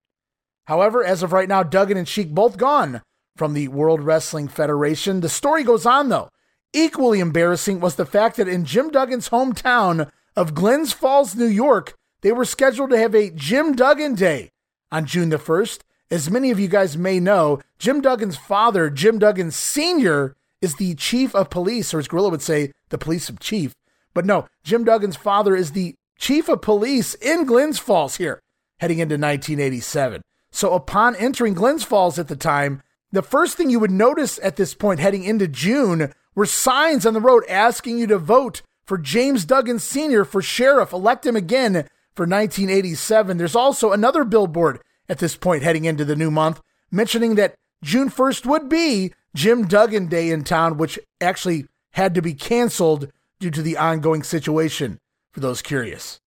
However, 0.66 1.04
as 1.04 1.22
of 1.22 1.32
right 1.32 1.48
now, 1.48 1.62
Duggan 1.62 1.96
and 1.96 2.08
Sheik 2.08 2.30
both 2.30 2.56
gone 2.56 3.02
from 3.36 3.54
the 3.54 3.68
World 3.68 4.00
Wrestling 4.00 4.48
Federation. 4.48 5.20
The 5.20 5.28
story 5.28 5.64
goes 5.64 5.86
on, 5.86 6.08
though. 6.08 6.30
Equally 6.72 7.20
embarrassing 7.20 7.80
was 7.80 7.96
the 7.96 8.06
fact 8.06 8.36
that 8.36 8.48
in 8.48 8.64
Jim 8.64 8.90
Duggan's 8.90 9.28
hometown 9.28 10.10
of 10.36 10.54
Glens 10.54 10.92
Falls, 10.92 11.36
New 11.36 11.46
York, 11.46 11.94
they 12.22 12.32
were 12.32 12.44
scheduled 12.44 12.90
to 12.90 12.98
have 12.98 13.14
a 13.14 13.30
Jim 13.30 13.74
Duggan 13.74 14.14
Day 14.14 14.50
on 14.90 15.06
June 15.06 15.28
the 15.28 15.36
1st. 15.36 15.80
As 16.10 16.30
many 16.30 16.50
of 16.50 16.58
you 16.58 16.68
guys 16.68 16.96
may 16.96 17.20
know, 17.20 17.60
Jim 17.78 18.00
Duggan's 18.00 18.36
father, 18.36 18.90
Jim 18.90 19.18
Duggan 19.18 19.50
Sr., 19.50 20.34
is 20.60 20.76
the 20.76 20.94
chief 20.94 21.34
of 21.34 21.50
police, 21.50 21.92
or 21.92 21.98
as 21.98 22.08
Gorilla 22.08 22.30
would 22.30 22.42
say, 22.42 22.72
the 22.88 22.98
police 22.98 23.28
of 23.28 23.38
chief. 23.38 23.74
But 24.14 24.24
no, 24.24 24.46
Jim 24.62 24.84
Duggan's 24.84 25.16
father 25.16 25.54
is 25.54 25.72
the 25.72 25.94
chief 26.18 26.48
of 26.48 26.62
police 26.62 27.14
in 27.14 27.44
Glens 27.44 27.78
Falls 27.78 28.16
here, 28.16 28.40
heading 28.80 28.98
into 28.98 29.14
1987. 29.14 30.22
So 30.54 30.72
upon 30.72 31.16
entering 31.16 31.54
Glens 31.54 31.82
Falls 31.82 32.16
at 32.16 32.28
the 32.28 32.36
time, 32.36 32.80
the 33.10 33.22
first 33.22 33.56
thing 33.56 33.70
you 33.70 33.80
would 33.80 33.90
notice 33.90 34.38
at 34.40 34.54
this 34.54 34.72
point 34.72 35.00
heading 35.00 35.24
into 35.24 35.48
June 35.48 36.14
were 36.36 36.46
signs 36.46 37.04
on 37.04 37.12
the 37.12 37.20
road 37.20 37.42
asking 37.48 37.98
you 37.98 38.06
to 38.06 38.18
vote 38.18 38.62
for 38.84 38.96
James 38.96 39.44
Duggan 39.44 39.80
Sr. 39.80 40.24
for 40.24 40.40
sheriff, 40.40 40.92
elect 40.92 41.26
him 41.26 41.34
again 41.34 41.72
for 42.14 42.22
1987. 42.22 43.36
There's 43.36 43.56
also 43.56 43.90
another 43.90 44.22
billboard 44.22 44.78
at 45.08 45.18
this 45.18 45.34
point 45.34 45.64
heading 45.64 45.86
into 45.86 46.04
the 46.04 46.14
new 46.14 46.30
month 46.30 46.60
mentioning 46.88 47.34
that 47.34 47.56
June 47.82 48.08
1st 48.08 48.46
would 48.46 48.68
be 48.68 49.12
Jim 49.34 49.66
Duggan 49.66 50.06
Day 50.06 50.30
in 50.30 50.44
town, 50.44 50.78
which 50.78 51.00
actually 51.20 51.66
had 51.94 52.14
to 52.14 52.22
be 52.22 52.32
canceled 52.32 53.10
due 53.40 53.50
to 53.50 53.60
the 53.60 53.76
ongoing 53.76 54.22
situation 54.22 55.00
for 55.32 55.40
those 55.40 55.62
curious. 55.62 56.20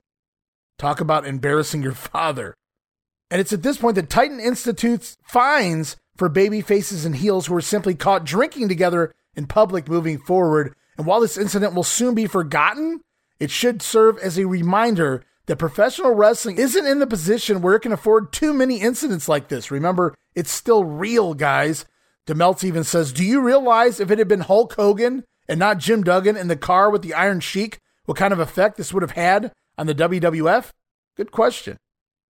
Talk 0.77 0.99
about 0.99 1.25
embarrassing 1.25 1.81
your 1.81 1.93
father. 1.93 2.57
And 3.29 3.41
it's 3.41 3.53
at 3.53 3.63
this 3.63 3.77
point 3.77 3.95
that 3.95 4.09
Titan 4.09 4.39
institutes 4.39 5.17
fines 5.23 5.97
for 6.15 6.29
baby 6.29 6.61
faces 6.61 7.05
and 7.05 7.15
heels 7.15 7.47
who 7.47 7.53
were 7.53 7.61
simply 7.61 7.93
caught 7.93 8.25
drinking 8.25 8.69
together 8.69 9.13
in 9.35 9.47
public 9.47 9.87
moving 9.87 10.17
forward. 10.17 10.73
And 10.97 11.05
while 11.05 11.19
this 11.19 11.37
incident 11.37 11.73
will 11.73 11.83
soon 11.83 12.15
be 12.15 12.25
forgotten, 12.25 13.01
it 13.39 13.51
should 13.51 13.81
serve 13.81 14.17
as 14.19 14.37
a 14.37 14.47
reminder 14.47 15.23
that 15.45 15.57
professional 15.57 16.13
wrestling 16.13 16.57
isn't 16.57 16.85
in 16.85 16.99
the 16.99 17.07
position 17.07 17.61
where 17.61 17.75
it 17.75 17.81
can 17.81 17.91
afford 17.91 18.33
too 18.33 18.53
many 18.53 18.81
incidents 18.81 19.29
like 19.29 19.47
this. 19.47 19.71
Remember, 19.71 20.15
it's 20.35 20.51
still 20.51 20.83
real, 20.83 21.33
guys. 21.33 21.85
DeMeltz 22.25 22.63
even 22.63 22.83
says, 22.83 23.13
Do 23.13 23.23
you 23.23 23.41
realize 23.41 23.99
if 23.99 24.11
it 24.11 24.19
had 24.19 24.27
been 24.27 24.41
Hulk 24.41 24.73
Hogan 24.73 25.23
and 25.47 25.59
not 25.59 25.77
Jim 25.77 26.03
Duggan 26.03 26.35
in 26.35 26.47
the 26.47 26.57
car 26.57 26.89
with 26.89 27.01
the 27.01 27.13
Iron 27.13 27.39
Sheik, 27.39 27.79
what 28.05 28.17
kind 28.17 28.33
of 28.33 28.39
effect 28.39 28.77
this 28.77 28.93
would 28.93 29.03
have 29.03 29.11
had 29.11 29.53
on 29.77 29.87
the 29.87 29.95
WWF? 29.95 30.71
Good 31.15 31.31
question. 31.31 31.77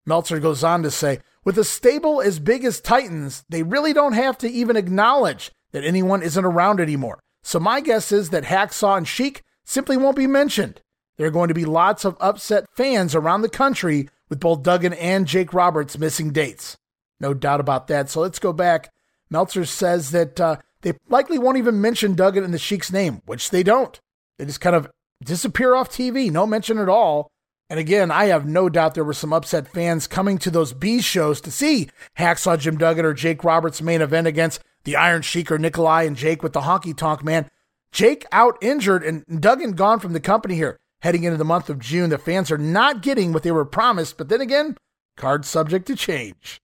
Meltzer 0.08 0.40
goes 0.40 0.64
on 0.64 0.84
to 0.84 0.90
say, 0.90 1.20
with 1.44 1.58
a 1.58 1.64
stable 1.64 2.22
as 2.22 2.40
big 2.40 2.64
as 2.64 2.80
Titans, 2.80 3.44
they 3.50 3.62
really 3.62 3.94
don't 3.94 4.14
have 4.14 4.38
to 4.40 4.50
even 4.50 4.78
acknowledge 4.78 5.52
that 5.72 5.84
anyone 5.84 6.24
isn't 6.24 6.46
around 6.46 6.80
anymore. 6.80 7.20
So 7.44 7.60
my 7.60 7.82
guess 7.82 8.12
is 8.12 8.30
that 8.30 8.46
Hacksaw 8.46 8.98
and 8.98 9.08
Sheik 9.08 9.44
simply 9.66 9.98
won't 9.98 10.16
be 10.16 10.28
mentioned. 10.28 10.82
There 11.18 11.28
are 11.28 11.32
going 11.32 11.50
to 11.50 11.54
be 11.54 11.66
lots 11.66 12.06
of 12.06 12.18
upset 12.20 12.66
fans 12.72 13.16
around 13.16 13.42
the 13.42 13.50
country 13.50 14.10
with 14.30 14.40
both 14.40 14.64
Duggan 14.64 14.94
and 14.94 15.28
Jake 15.28 15.54
Roberts 15.54 15.98
missing 15.98 16.32
dates. 16.32 16.78
No 17.20 17.34
doubt 17.34 17.60
about 17.60 17.88
that. 17.88 18.10
So 18.10 18.22
let's 18.22 18.40
go 18.40 18.54
back. 18.54 18.92
Meltzer 19.30 19.66
says 19.66 20.12
that 20.12 20.40
uh, 20.40 20.58
they 20.82 20.94
likely 21.10 21.38
won't 21.38 21.58
even 21.58 21.82
mention 21.82 22.16
Duggan 22.16 22.44
in 22.44 22.52
the 22.52 22.58
Sheik's 22.58 22.92
name, 22.92 23.22
which 23.26 23.50
they 23.50 23.64
don't. 23.64 24.00
They 24.38 24.46
just 24.46 24.62
kind 24.62 24.76
of 24.76 24.90
disappear 25.24 25.76
off 25.76 25.90
TV, 25.90 26.32
no 26.32 26.46
mention 26.46 26.78
at 26.78 26.90
all. 26.90 27.32
And 27.70 27.80
again, 27.80 28.12
I 28.12 28.26
have 28.26 28.46
no 28.46 28.70
doubt 28.70 28.94
there 28.94 29.04
were 29.04 29.14
some 29.14 29.34
upset 29.34 29.68
fans 29.68 30.08
coming 30.08 30.38
to 30.40 30.50
those 30.50 30.74
B 30.74 31.02
shows 31.02 31.42
to 31.42 31.52
see 31.52 31.90
Hacksaw 32.18 32.60
Jim 32.60 32.78
Duggan 32.78 33.06
or 33.06 33.14
Jake 33.14 33.44
Roberts' 33.44 33.82
main 33.82 34.02
event 34.02 34.26
against 34.26 34.62
the 34.86 34.96
Iron 34.96 35.22
Sheik 35.22 35.52
or 35.52 35.58
Nikolai 35.58 36.04
and 36.04 36.16
Jake 36.16 36.42
with 36.42 36.54
the 36.54 36.62
honky 36.62 36.96
tonk 36.96 37.24
man. 37.24 37.50
Jake 37.92 38.26
out 38.32 38.58
injured 38.62 39.04
and 39.04 39.26
Duggan 39.42 39.74
gone 39.74 40.00
from 40.00 40.14
the 40.14 40.20
company 40.22 40.56
here 40.56 40.78
heading 41.02 41.26
into 41.26 41.38
the 41.38 41.44
month 41.44 41.70
of 41.70 41.80
June. 41.80 42.10
The 42.10 42.18
fans 42.18 42.52
are 42.52 42.58
not 42.58 43.02
getting 43.02 43.34
what 43.34 43.44
they 43.44 43.52
were 43.52 43.66
promised, 43.66 44.18
but 44.18 44.30
then 44.30 44.42
again, 44.42 44.78
card 45.18 45.46
subject 45.46 45.88
to 45.88 45.96
change. 45.96 46.62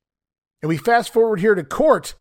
And 0.61 0.69
we 0.69 0.77
fast 0.77 1.11
forward 1.11 1.41
here 1.41 1.55
to 1.55 1.63
court. 1.63 2.15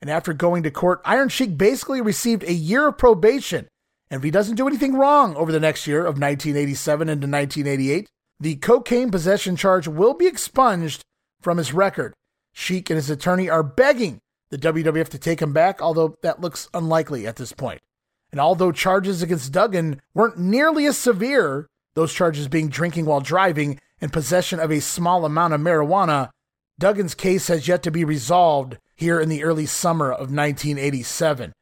And 0.00 0.08
after 0.08 0.32
going 0.32 0.62
to 0.62 0.70
court, 0.70 1.00
Iron 1.04 1.28
Sheik 1.28 1.58
basically 1.58 2.00
received 2.00 2.44
a 2.44 2.52
year 2.52 2.86
of 2.86 2.98
probation. 2.98 3.66
And 4.10 4.18
if 4.18 4.22
he 4.22 4.30
doesn't 4.30 4.54
do 4.54 4.68
anything 4.68 4.94
wrong 4.94 5.34
over 5.34 5.50
the 5.50 5.58
next 5.58 5.88
year 5.88 6.00
of 6.00 6.20
1987 6.20 7.08
into 7.08 7.26
1988, 7.26 8.08
the 8.40 8.56
cocaine 8.56 9.10
possession 9.10 9.56
charge 9.56 9.88
will 9.88 10.14
be 10.14 10.26
expunged 10.26 11.02
from 11.40 11.58
his 11.58 11.72
record. 11.72 12.14
Sheik 12.52 12.90
and 12.90 12.96
his 12.96 13.10
attorney 13.10 13.48
are 13.48 13.62
begging 13.62 14.20
the 14.50 14.58
WWF 14.58 15.08
to 15.08 15.18
take 15.18 15.42
him 15.42 15.52
back, 15.52 15.82
although 15.82 16.16
that 16.22 16.40
looks 16.40 16.68
unlikely 16.72 17.26
at 17.26 17.36
this 17.36 17.52
point. 17.52 17.80
And 18.30 18.40
although 18.40 18.72
charges 18.72 19.22
against 19.22 19.52
Duggan 19.52 20.00
weren't 20.14 20.38
nearly 20.38 20.86
as 20.86 20.98
severe, 20.98 21.66
those 21.94 22.12
charges 22.12 22.48
being 22.48 22.68
drinking 22.68 23.06
while 23.06 23.20
driving 23.20 23.80
and 24.00 24.12
possession 24.12 24.60
of 24.60 24.70
a 24.70 24.80
small 24.80 25.24
amount 25.24 25.54
of 25.54 25.60
marijuana, 25.60 26.30
Duggan's 26.78 27.14
case 27.14 27.48
has 27.48 27.66
yet 27.66 27.82
to 27.82 27.90
be 27.90 28.04
resolved 28.04 28.78
here 28.94 29.20
in 29.20 29.28
the 29.28 29.44
early 29.44 29.66
summer 29.66 30.10
of 30.10 30.32
1987. 30.32 31.52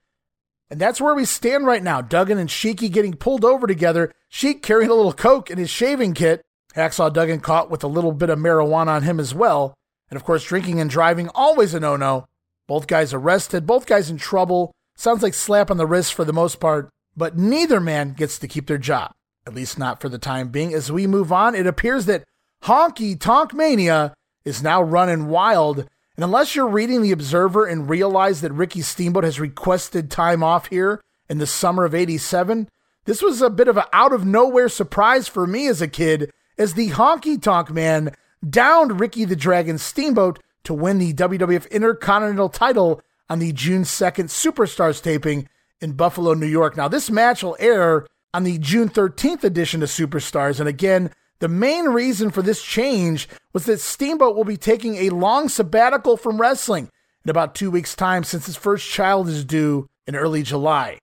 And 0.68 0.80
that's 0.80 1.00
where 1.00 1.14
we 1.14 1.24
stand 1.24 1.66
right 1.66 1.82
now. 1.82 2.00
Duggan 2.00 2.38
and 2.38 2.50
Sheiky 2.50 2.90
getting 2.90 3.14
pulled 3.14 3.44
over 3.44 3.66
together, 3.66 4.12
Sheik 4.28 4.62
carrying 4.62 4.90
a 4.90 4.94
little 4.94 5.12
coke 5.12 5.50
in 5.50 5.58
his 5.58 5.70
shaving 5.70 6.12
kit, 6.12 6.42
Hacksaw 6.76 7.12
Duggan 7.12 7.40
caught 7.40 7.70
with 7.70 7.82
a 7.82 7.88
little 7.88 8.12
bit 8.12 8.30
of 8.30 8.38
marijuana 8.38 8.88
on 8.88 9.02
him 9.02 9.18
as 9.18 9.34
well. 9.34 9.74
And 10.10 10.16
of 10.16 10.24
course, 10.24 10.44
drinking 10.44 10.78
and 10.78 10.90
driving, 10.90 11.28
always 11.34 11.74
a 11.74 11.80
no 11.80 11.96
no. 11.96 12.26
Both 12.68 12.86
guys 12.86 13.14
arrested, 13.14 13.66
both 13.66 13.86
guys 13.86 14.10
in 14.10 14.18
trouble. 14.18 14.72
Sounds 14.96 15.22
like 15.22 15.34
slap 15.34 15.70
on 15.70 15.76
the 15.76 15.86
wrist 15.86 16.14
for 16.14 16.24
the 16.24 16.32
most 16.32 16.60
part, 16.60 16.90
but 17.16 17.36
neither 17.36 17.80
man 17.80 18.12
gets 18.12 18.38
to 18.38 18.48
keep 18.48 18.66
their 18.66 18.78
job, 18.78 19.12
at 19.46 19.54
least 19.54 19.78
not 19.78 20.00
for 20.00 20.08
the 20.08 20.18
time 20.18 20.48
being. 20.48 20.74
As 20.74 20.92
we 20.92 21.06
move 21.06 21.32
on, 21.32 21.54
it 21.54 21.66
appears 21.66 22.06
that 22.06 22.24
Honky 22.64 23.18
Tonk 23.18 23.54
Mania 23.54 24.14
is 24.44 24.62
now 24.62 24.82
running 24.82 25.28
wild. 25.28 25.78
And 25.78 26.24
unless 26.24 26.54
you're 26.54 26.68
reading 26.68 27.02
The 27.02 27.12
Observer 27.12 27.66
and 27.66 27.90
realize 27.90 28.40
that 28.40 28.52
Ricky 28.52 28.82
Steamboat 28.82 29.24
has 29.24 29.38
requested 29.38 30.10
time 30.10 30.42
off 30.42 30.66
here 30.68 31.00
in 31.28 31.38
the 31.38 31.46
summer 31.46 31.84
of 31.84 31.94
87, 31.94 32.68
this 33.04 33.22
was 33.22 33.42
a 33.42 33.50
bit 33.50 33.68
of 33.68 33.76
an 33.76 33.84
out 33.92 34.12
of 34.12 34.24
nowhere 34.24 34.68
surprise 34.68 35.28
for 35.28 35.46
me 35.46 35.68
as 35.68 35.80
a 35.82 35.88
kid 35.88 36.32
as 36.58 36.74
the 36.74 36.90
Honky 36.90 37.40
Tonk 37.40 37.70
Man 37.70 38.14
downed 38.48 39.00
Ricky 39.00 39.24
the 39.24 39.36
Dragon 39.36 39.78
Steamboat 39.78 40.38
to 40.64 40.74
win 40.74 40.98
the 40.98 41.12
WWF 41.14 41.70
Intercontinental 41.70 42.48
title 42.48 43.00
on 43.28 43.38
the 43.38 43.52
June 43.52 43.82
2nd 43.82 44.24
Superstars 44.24 45.02
taping 45.02 45.48
in 45.80 45.92
Buffalo, 45.92 46.34
New 46.34 46.46
York. 46.46 46.76
Now, 46.76 46.88
this 46.88 47.10
match 47.10 47.42
will 47.42 47.56
air 47.58 48.06
on 48.32 48.44
the 48.44 48.58
June 48.58 48.88
13th 48.88 49.44
edition 49.44 49.82
of 49.82 49.88
Superstars. 49.88 50.60
And 50.60 50.68
again, 50.68 51.10
the 51.38 51.48
main 51.48 51.86
reason 51.86 52.30
for 52.30 52.42
this 52.42 52.62
change 52.62 53.28
was 53.52 53.66
that 53.66 53.80
Steamboat 53.80 54.36
will 54.36 54.44
be 54.44 54.56
taking 54.56 54.96
a 54.96 55.10
long 55.10 55.48
sabbatical 55.48 56.16
from 56.16 56.40
wrestling 56.40 56.90
in 57.24 57.30
about 57.30 57.54
two 57.54 57.70
weeks' 57.70 57.94
time 57.94 58.24
since 58.24 58.46
his 58.46 58.56
first 58.56 58.88
child 58.88 59.28
is 59.28 59.44
due 59.44 59.88
in 60.06 60.16
early 60.16 60.42
July. 60.42 60.98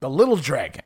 The 0.00 0.10
Little 0.10 0.36
Dragon. 0.36 0.82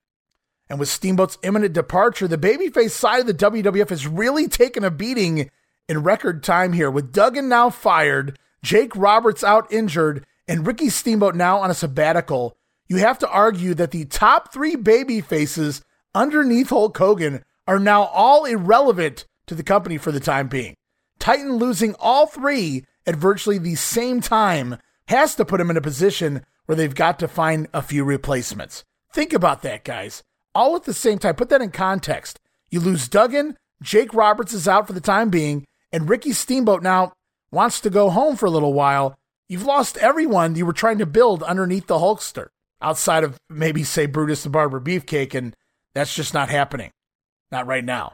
And 0.70 0.78
with 0.78 0.88
Steamboat's 0.88 1.36
imminent 1.42 1.72
departure, 1.72 2.28
the 2.28 2.38
babyface 2.38 2.92
side 2.92 3.20
of 3.20 3.26
the 3.26 3.34
WWF 3.34 3.88
has 3.88 4.06
really 4.06 4.46
taken 4.46 4.84
a 4.84 4.90
beating 4.90 5.50
in 5.88 6.04
record 6.04 6.44
time 6.44 6.72
here, 6.72 6.88
with 6.88 7.12
Duggan 7.12 7.48
now 7.48 7.70
fired, 7.70 8.38
Jake 8.62 8.94
Roberts 8.94 9.42
out 9.42 9.70
injured, 9.72 10.24
and 10.46 10.64
Ricky 10.64 10.88
Steamboat 10.88 11.34
now 11.34 11.58
on 11.58 11.72
a 11.72 11.74
sabbatical. 11.74 12.56
You 12.86 12.98
have 12.98 13.18
to 13.18 13.28
argue 13.28 13.74
that 13.74 13.90
the 13.90 14.04
top 14.04 14.52
three 14.52 14.76
babyfaces 14.76 15.82
underneath 16.14 16.68
Hulk 16.68 16.96
Hogan 16.96 17.42
are 17.66 17.80
now 17.80 18.04
all 18.04 18.44
irrelevant 18.44 19.26
to 19.48 19.56
the 19.56 19.64
company 19.64 19.98
for 19.98 20.12
the 20.12 20.20
time 20.20 20.46
being. 20.46 20.76
Titan 21.18 21.56
losing 21.56 21.96
all 21.98 22.26
three 22.26 22.84
at 23.06 23.16
virtually 23.16 23.58
the 23.58 23.74
same 23.74 24.20
time 24.20 24.76
has 25.08 25.34
to 25.34 25.44
put 25.44 25.60
him 25.60 25.70
in 25.70 25.76
a 25.76 25.80
position 25.80 26.46
where 26.66 26.76
they've 26.76 26.94
got 26.94 27.18
to 27.18 27.26
find 27.26 27.66
a 27.74 27.82
few 27.82 28.04
replacements. 28.04 28.84
Think 29.12 29.32
about 29.32 29.62
that, 29.62 29.82
guys 29.82 30.22
all 30.54 30.76
at 30.76 30.84
the 30.84 30.94
same 30.94 31.18
time. 31.18 31.34
Put 31.34 31.48
that 31.50 31.62
in 31.62 31.70
context. 31.70 32.40
You 32.70 32.80
lose 32.80 33.08
Duggan, 33.08 33.56
Jake 33.82 34.14
Roberts 34.14 34.52
is 34.52 34.68
out 34.68 34.86
for 34.86 34.92
the 34.92 35.00
time 35.00 35.30
being, 35.30 35.64
and 35.92 36.08
Ricky 36.08 36.32
Steamboat 36.32 36.82
now 36.82 37.12
wants 37.50 37.80
to 37.80 37.90
go 37.90 38.10
home 38.10 38.36
for 38.36 38.46
a 38.46 38.50
little 38.50 38.72
while. 38.72 39.16
You've 39.48 39.64
lost 39.64 39.96
everyone 39.96 40.54
you 40.54 40.66
were 40.66 40.72
trying 40.72 40.98
to 40.98 41.06
build 41.06 41.42
underneath 41.42 41.86
the 41.86 41.98
Hulkster, 41.98 42.48
outside 42.80 43.24
of 43.24 43.38
maybe, 43.48 43.82
say, 43.82 44.06
Brutus 44.06 44.44
the 44.44 44.50
Barber 44.50 44.80
Beefcake, 44.80 45.34
and 45.34 45.56
that's 45.94 46.14
just 46.14 46.34
not 46.34 46.48
happening. 46.48 46.92
Not 47.50 47.66
right 47.66 47.84
now. 47.84 48.12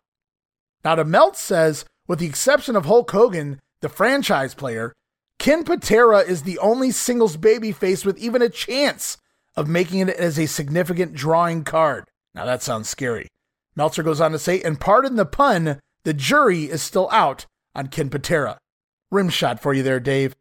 Now, 0.85 0.97
DeMelt 0.97 1.37
says, 1.37 1.85
with 2.07 2.21
the 2.21 2.26
exception 2.26 2.76
of 2.76 2.87
Hulk 2.87 3.11
Hogan, 3.11 3.61
the 3.81 3.88
franchise 3.88 4.55
player, 4.55 4.95
Ken 5.38 5.64
Patera 5.64 6.21
is 6.21 6.43
the 6.43 6.59
only 6.59 6.90
singles 6.90 7.37
babyface 7.37 8.07
with 8.07 8.16
even 8.19 8.40
a 8.40 8.49
chance 8.49 9.19
of 9.57 9.69
making 9.69 10.00
it 10.00 10.09
as 10.09 10.38
a 10.38 10.47
significant 10.47 11.12
drawing 11.12 11.64
card. 11.64 12.07
Now 12.37 12.45
that 12.45 12.62
sounds 12.62 12.88
scary. 12.88 13.28
Meltzer 13.75 14.02
goes 14.02 14.21
on 14.21 14.33
to 14.33 14.38
say, 14.38 14.61
and 14.61 14.78
pardon 14.78 15.16
the 15.16 15.25
pun, 15.25 15.81
the 16.05 16.12
jury 16.12 16.64
is 16.64 16.83
still 16.83 17.09
out 17.11 17.47
on 17.75 17.88
Ken 17.88 18.11
Patera. 18.11 18.59
Rim 19.11 19.31
shot 19.31 19.59
for 19.61 19.73
you 19.73 19.83
there, 19.83 20.00
Dave. 20.00 20.37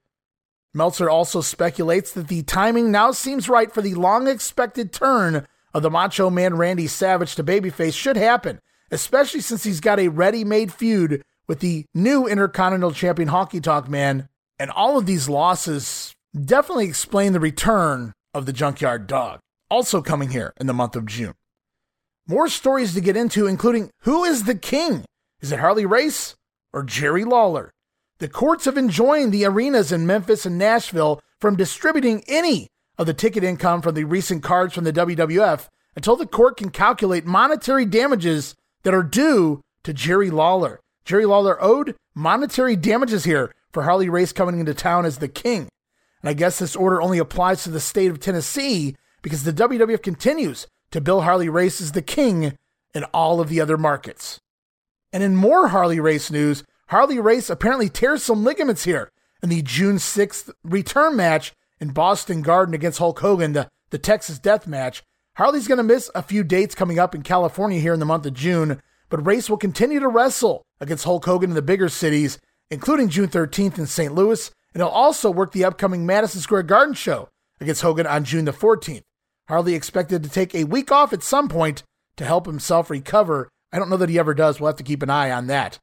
Meltzer 0.73 1.09
also 1.09 1.39
speculates 1.39 2.11
that 2.11 2.27
the 2.27 2.43
timing 2.43 2.91
now 2.91 3.11
seems 3.11 3.47
right 3.47 3.73
for 3.73 3.81
the 3.81 3.95
long 3.95 4.27
expected 4.27 4.91
turn 4.91 5.47
of 5.73 5.83
the 5.83 5.89
Macho 5.89 6.29
Man 6.29 6.57
Randy 6.57 6.87
Savage 6.87 7.35
to 7.35 7.43
babyface 7.45 7.93
should 7.93 8.17
happen, 8.17 8.59
especially 8.91 9.39
since 9.39 9.63
he's 9.63 9.79
got 9.79 9.99
a 9.99 10.09
ready 10.09 10.43
made 10.43 10.73
feud 10.73 11.23
with 11.47 11.61
the 11.61 11.85
new 11.93 12.27
Intercontinental 12.27 12.91
Champion 12.91 13.29
Honky 13.29 13.63
Tonk 13.63 13.87
Man. 13.87 14.27
And 14.59 14.69
all 14.69 14.97
of 14.97 15.05
these 15.05 15.29
losses 15.29 16.13
definitely 16.33 16.87
explain 16.87 17.31
the 17.31 17.39
return 17.39 18.11
of 18.33 18.45
the 18.45 18.53
Junkyard 18.53 19.07
Dog, 19.07 19.39
also 19.69 20.01
coming 20.01 20.29
here 20.29 20.51
in 20.57 20.67
the 20.67 20.73
month 20.73 20.97
of 20.97 21.05
June. 21.05 21.35
More 22.27 22.49
stories 22.49 22.95
to 22.95 23.01
get 23.01 23.15
into, 23.15 23.45
including 23.45 23.91
who 23.99 24.23
is 24.23 24.45
the 24.45 24.55
king? 24.55 25.05
Is 25.41 25.51
it 25.51 25.59
Harley 25.59 25.85
Race 25.85 26.35
or 26.73 26.81
Jerry 26.81 27.23
Lawler? 27.23 27.71
The 28.17 28.27
courts 28.27 28.65
have 28.65 28.79
enjoined 28.79 29.31
the 29.31 29.45
arenas 29.45 29.91
in 29.91 30.07
Memphis 30.07 30.43
and 30.43 30.57
Nashville 30.57 31.21
from 31.39 31.55
distributing 31.55 32.23
any 32.27 32.67
of 32.97 33.05
the 33.05 33.13
ticket 33.13 33.43
income 33.43 33.83
from 33.83 33.93
the 33.93 34.05
recent 34.05 34.41
cards 34.41 34.73
from 34.73 34.85
the 34.85 34.93
WWF 34.93 35.67
until 35.95 36.15
the 36.15 36.25
court 36.25 36.57
can 36.57 36.71
calculate 36.71 37.25
monetary 37.25 37.85
damages 37.85 38.55
that 38.81 38.95
are 38.95 39.03
due 39.03 39.61
to 39.83 39.93
Jerry 39.93 40.31
Lawler. 40.31 40.79
Jerry 41.03 41.27
Lawler 41.27 41.61
owed 41.61 41.95
monetary 42.15 42.75
damages 42.75 43.25
here 43.25 43.53
for 43.71 43.83
Harley 43.83 44.09
Race 44.09 44.33
coming 44.33 44.59
into 44.59 44.73
town 44.73 45.05
as 45.05 45.19
the 45.19 45.27
king. 45.27 45.69
And 46.23 46.29
I 46.29 46.33
guess 46.33 46.57
this 46.57 46.75
order 46.75 47.03
only 47.03 47.19
applies 47.19 47.63
to 47.63 47.69
the 47.69 47.79
state 47.79 48.09
of 48.09 48.19
Tennessee 48.19 48.95
because 49.21 49.43
the 49.43 49.53
WWF 49.53 50.01
continues 50.01 50.65
to 50.95 51.01
bill 51.01 51.21
Harley 51.21 51.49
Race 51.49 51.81
as 51.81 51.91
the 51.91 52.01
king 52.01 52.57
in 52.93 53.03
all 53.13 53.41
of 53.41 53.49
the 53.49 53.59
other 53.59 53.77
markets. 53.77 54.39
And 55.11 55.21
in 55.21 55.35
more 55.35 55.67
Harley 55.67 55.99
Race 55.99 56.31
news, 56.31 56.63
Harley 56.87 57.19
Race 57.19 57.49
apparently 57.49 57.89
tears 57.89 58.23
some 58.23 58.45
ligaments 58.45 58.85
here 58.85 59.11
in 59.43 59.49
the 59.49 59.61
June 59.61 59.97
6th 59.97 60.51
return 60.63 61.17
match 61.17 61.51
in 61.81 61.89
Boston 61.89 62.41
Garden 62.41 62.73
against 62.73 62.99
Hulk 62.99 63.19
Hogan, 63.19 63.51
the, 63.51 63.67
the 63.89 63.97
Texas 63.97 64.39
Death 64.39 64.67
Match. 64.67 65.03
Harley's 65.35 65.67
going 65.67 65.79
to 65.79 65.83
miss 65.83 66.09
a 66.15 66.23
few 66.23 66.45
dates 66.45 66.75
coming 66.75 66.97
up 66.97 67.13
in 67.13 67.23
California 67.23 67.81
here 67.81 67.93
in 67.93 67.99
the 67.99 68.05
month 68.05 68.25
of 68.25 68.33
June, 68.33 68.81
but 69.09 69.25
Race 69.25 69.49
will 69.49 69.57
continue 69.57 69.99
to 69.99 70.07
wrestle 70.07 70.63
against 70.79 71.03
Hulk 71.03 71.25
Hogan 71.25 71.49
in 71.49 71.55
the 71.55 71.61
bigger 71.61 71.89
cities, 71.89 72.39
including 72.71 73.09
June 73.09 73.27
13th 73.27 73.77
in 73.77 73.85
St. 73.85 74.15
Louis, 74.15 74.49
and 74.73 74.81
he'll 74.81 74.87
also 74.87 75.29
work 75.29 75.51
the 75.51 75.65
upcoming 75.65 76.05
Madison 76.05 76.39
Square 76.39 76.63
Garden 76.63 76.93
show 76.93 77.27
against 77.59 77.81
Hogan 77.81 78.07
on 78.07 78.23
June 78.23 78.45
the 78.45 78.53
14th. 78.53 79.03
Harley 79.47 79.75
expected 79.75 80.23
to 80.23 80.29
take 80.29 80.53
a 80.55 80.63
week 80.63 80.91
off 80.91 81.13
at 81.13 81.23
some 81.23 81.47
point 81.47 81.83
to 82.17 82.25
help 82.25 82.45
himself 82.45 82.89
recover. 82.89 83.49
I 83.71 83.79
don't 83.79 83.89
know 83.89 83.97
that 83.97 84.09
he 84.09 84.19
ever 84.19 84.33
does. 84.33 84.59
We'll 84.59 84.69
have 84.69 84.77
to 84.77 84.83
keep 84.83 85.03
an 85.03 85.09
eye 85.09 85.31
on 85.31 85.47
that 85.47 85.79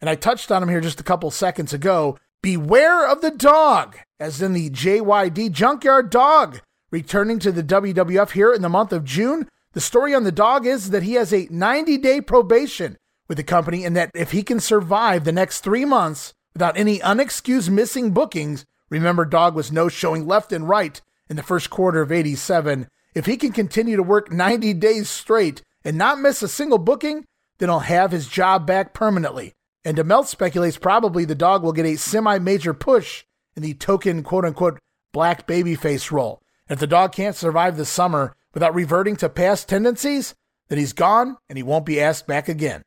and 0.00 0.10
I 0.10 0.14
touched 0.14 0.50
on 0.50 0.62
him 0.62 0.68
here 0.68 0.80
just 0.80 1.00
a 1.00 1.04
couple 1.04 1.30
seconds 1.30 1.72
ago. 1.72 2.18
Beware 2.42 3.10
of 3.10 3.22
the 3.22 3.30
dog, 3.30 3.96
as 4.20 4.42
in 4.42 4.52
the 4.52 4.70
JYD 4.70 5.50
Junkyard 5.52 6.10
Dog, 6.10 6.60
returning 6.90 7.38
to 7.40 7.50
the 7.50 7.62
WWF 7.62 8.32
here 8.32 8.52
in 8.52 8.62
the 8.62 8.68
month 8.68 8.92
of 8.92 9.04
June. 9.04 9.48
The 9.72 9.80
story 9.80 10.14
on 10.14 10.24
the 10.24 10.32
dog 10.32 10.66
is 10.66 10.90
that 10.90 11.02
he 11.02 11.14
has 11.14 11.32
a 11.32 11.48
90 11.50 11.98
day 11.98 12.20
probation 12.20 12.96
with 13.28 13.38
the 13.38 13.44
company, 13.44 13.84
and 13.84 13.96
that 13.96 14.10
if 14.14 14.30
he 14.30 14.42
can 14.42 14.60
survive 14.60 15.24
the 15.24 15.32
next 15.32 15.60
three 15.60 15.84
months 15.84 16.32
without 16.52 16.76
any 16.76 17.00
unexcused 17.00 17.70
missing 17.70 18.12
bookings, 18.12 18.64
remember, 18.88 19.24
Dog 19.24 19.56
was 19.56 19.72
no 19.72 19.88
showing 19.88 20.26
left 20.26 20.52
and 20.52 20.68
right 20.68 21.00
in 21.28 21.34
the 21.34 21.42
first 21.42 21.68
quarter 21.68 22.00
of 22.00 22.12
87. 22.12 22.86
If 23.16 23.24
he 23.24 23.38
can 23.38 23.52
continue 23.52 23.96
to 23.96 24.02
work 24.02 24.30
90 24.30 24.74
days 24.74 25.08
straight 25.08 25.62
and 25.82 25.96
not 25.96 26.20
miss 26.20 26.42
a 26.42 26.48
single 26.48 26.76
booking, 26.76 27.24
then 27.56 27.70
he'll 27.70 27.78
have 27.78 28.12
his 28.12 28.28
job 28.28 28.66
back 28.66 28.92
permanently. 28.92 29.54
And 29.86 29.96
DeMelt 29.96 30.26
speculates 30.26 30.76
probably 30.76 31.24
the 31.24 31.34
dog 31.34 31.62
will 31.62 31.72
get 31.72 31.86
a 31.86 31.96
semi 31.96 32.38
major 32.38 32.74
push 32.74 33.24
in 33.56 33.62
the 33.62 33.72
token 33.72 34.22
quote 34.22 34.44
unquote 34.44 34.78
black 35.14 35.46
babyface 35.46 36.12
role. 36.12 36.42
If 36.68 36.78
the 36.78 36.86
dog 36.86 37.12
can't 37.12 37.34
survive 37.34 37.78
the 37.78 37.86
summer 37.86 38.36
without 38.52 38.74
reverting 38.74 39.16
to 39.16 39.30
past 39.30 39.66
tendencies, 39.66 40.34
then 40.68 40.78
he's 40.78 40.92
gone 40.92 41.38
and 41.48 41.56
he 41.56 41.62
won't 41.62 41.86
be 41.86 41.98
asked 41.98 42.26
back 42.26 42.50
again. 42.50 42.82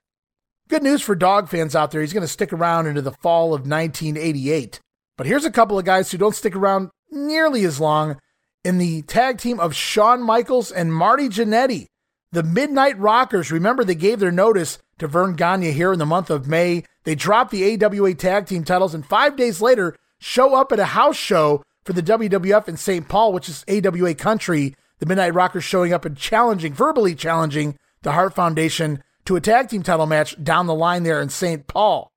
Good 0.67 0.83
news 0.83 1.01
for 1.01 1.15
dog 1.15 1.49
fans 1.49 1.75
out 1.75 1.89
there. 1.89 2.01
He's 2.01 2.13
going 2.13 2.21
to 2.21 2.27
stick 2.27 2.53
around 2.53 2.85
into 2.85 3.01
the 3.01 3.13
fall 3.13 3.55
of 3.55 3.61
1988. 3.61 4.79
But 5.17 5.25
here's 5.25 5.45
a 5.45 5.49
couple 5.49 5.79
of 5.79 5.85
guys 5.85 6.11
who 6.11 6.19
don't 6.19 6.35
stick 6.35 6.55
around 6.55 6.91
nearly 7.09 7.65
as 7.65 7.79
long 7.79 8.19
in 8.63 8.77
the 8.77 9.01
tag 9.03 9.37
team 9.37 9.59
of 9.59 9.75
Shawn 9.75 10.21
Michaels 10.21 10.71
and 10.71 10.93
Marty 10.93 11.29
Jannetty. 11.29 11.87
The 12.31 12.43
Midnight 12.43 12.99
Rockers, 12.99 13.51
remember 13.51 13.83
they 13.83 13.95
gave 13.95 14.19
their 14.19 14.31
notice 14.31 14.77
to 14.99 15.07
Verne 15.07 15.35
Gagne 15.35 15.71
here 15.71 15.91
in 15.91 15.99
the 15.99 16.05
month 16.05 16.29
of 16.29 16.47
May. 16.47 16.83
They 17.03 17.15
dropped 17.15 17.51
the 17.51 17.83
AWA 17.83 18.13
tag 18.13 18.45
team 18.45 18.63
titles 18.63 18.93
and 18.93 19.05
five 19.05 19.35
days 19.35 19.61
later 19.61 19.95
show 20.19 20.55
up 20.55 20.71
at 20.71 20.79
a 20.79 20.85
house 20.85 21.15
show 21.15 21.63
for 21.85 21.93
the 21.93 22.03
WWF 22.03 22.67
in 22.67 22.77
St. 22.77 23.07
Paul, 23.07 23.33
which 23.33 23.49
is 23.49 23.65
AWA 23.67 24.13
country. 24.13 24.75
The 24.99 25.05
Midnight 25.05 25.33
Rockers 25.33 25.63
showing 25.63 25.93
up 25.93 26.05
and 26.05 26.15
challenging, 26.15 26.73
verbally 26.73 27.15
challenging 27.15 27.77
the 28.03 28.11
Hart 28.11 28.35
Foundation 28.35 29.01
to 29.25 29.35
a 29.35 29.41
tag 29.41 29.69
team 29.69 29.81
title 29.81 30.05
match 30.05 30.41
down 30.43 30.67
the 30.67 30.75
line 30.75 31.03
there 31.03 31.21
in 31.21 31.29
St. 31.29 31.65
Paul. 31.65 32.11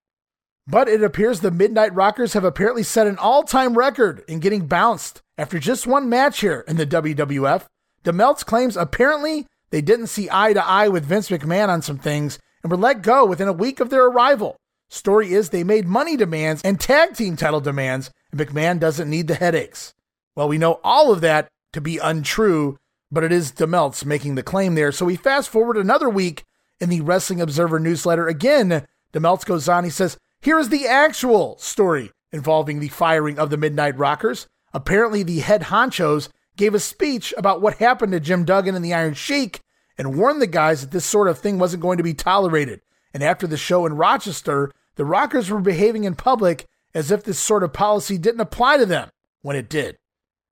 But 0.67 0.87
it 0.87 1.03
appears 1.03 1.39
the 1.39 1.49
Midnight 1.49 1.95
Rockers 1.95 2.33
have 2.33 2.43
apparently 2.43 2.83
set 2.83 3.07
an 3.07 3.17
all 3.17 3.43
time 3.43 3.75
record 3.75 4.23
in 4.27 4.39
getting 4.39 4.67
bounced 4.67 5.22
after 5.37 5.59
just 5.59 5.87
one 5.87 6.09
match 6.09 6.41
here 6.41 6.63
in 6.67 6.77
the 6.77 6.85
WWF. 6.85 7.65
DeMeltz 8.03 8.45
claims 8.45 8.77
apparently 8.77 9.47
they 9.69 9.81
didn't 9.81 10.07
see 10.07 10.29
eye 10.31 10.53
to 10.53 10.65
eye 10.65 10.87
with 10.87 11.05
Vince 11.05 11.29
McMahon 11.29 11.69
on 11.69 11.81
some 11.81 11.97
things 11.97 12.37
and 12.61 12.71
were 12.71 12.77
let 12.77 13.01
go 13.01 13.25
within 13.25 13.47
a 13.47 13.53
week 13.53 13.79
of 13.79 13.89
their 13.89 14.05
arrival. 14.05 14.55
Story 14.89 15.33
is 15.33 15.49
they 15.49 15.63
made 15.63 15.87
money 15.87 16.15
demands 16.15 16.61
and 16.63 16.79
tag 16.79 17.15
team 17.15 17.35
title 17.35 17.61
demands, 17.61 18.11
and 18.31 18.39
McMahon 18.39 18.79
doesn't 18.79 19.09
need 19.09 19.27
the 19.27 19.35
headaches. 19.35 19.93
Well, 20.35 20.47
we 20.47 20.57
know 20.57 20.79
all 20.83 21.11
of 21.11 21.21
that 21.21 21.47
to 21.73 21.81
be 21.81 21.97
untrue, 21.97 22.77
but 23.11 23.23
it 23.23 23.31
is 23.31 23.51
DeMeltz 23.51 24.05
making 24.05 24.35
the 24.35 24.43
claim 24.43 24.75
there. 24.75 24.91
So 24.91 25.05
we 25.05 25.15
fast 25.15 25.49
forward 25.49 25.77
another 25.77 26.09
week 26.09 26.43
in 26.79 26.89
the 26.89 27.01
Wrestling 27.01 27.41
Observer 27.41 27.79
newsletter. 27.79 28.27
Again, 28.27 28.85
DeMeltz 29.13 29.45
goes 29.45 29.67
on. 29.67 29.83
He 29.83 29.89
says, 29.89 30.17
Here 30.41 30.59
is 30.59 30.69
the 30.69 30.87
actual 30.87 31.57
story 31.57 32.11
involving 32.31 32.79
the 32.79 32.89
firing 32.89 33.39
of 33.39 33.49
the 33.49 33.57
Midnight 33.57 33.97
Rockers. 33.97 34.47
Apparently, 34.73 35.23
the 35.23 35.39
head 35.39 35.63
honchos 35.63 36.29
gave 36.55 36.73
a 36.73 36.79
speech 36.79 37.33
about 37.37 37.61
what 37.61 37.77
happened 37.77 38.11
to 38.11 38.19
Jim 38.19 38.45
Duggan 38.45 38.75
and 38.75 38.83
the 38.83 38.93
Iron 38.93 39.13
Sheik 39.13 39.61
and 39.97 40.17
warned 40.17 40.41
the 40.41 40.47
guys 40.47 40.81
that 40.81 40.91
this 40.91 41.05
sort 41.05 41.27
of 41.27 41.39
thing 41.39 41.59
wasn't 41.59 41.81
going 41.81 41.97
to 41.97 42.03
be 42.03 42.13
tolerated. 42.13 42.81
And 43.13 43.23
after 43.23 43.45
the 43.45 43.57
show 43.57 43.85
in 43.85 43.95
Rochester, 43.95 44.71
the 44.95 45.05
Rockers 45.05 45.49
were 45.49 45.61
behaving 45.61 46.03
in 46.03 46.15
public 46.15 46.65
as 46.93 47.11
if 47.11 47.23
this 47.23 47.39
sort 47.39 47.63
of 47.63 47.73
policy 47.73 48.17
didn't 48.17 48.41
apply 48.41 48.77
to 48.77 48.85
them 48.85 49.09
when 49.41 49.55
it 49.55 49.69
did. 49.69 49.97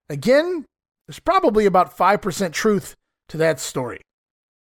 Again, 0.10 0.65
there's 1.07 1.19
probably 1.19 1.65
about 1.65 1.97
5% 1.97 2.51
truth 2.51 2.95
to 3.29 3.38
that 3.38 3.60
story. 3.60 4.01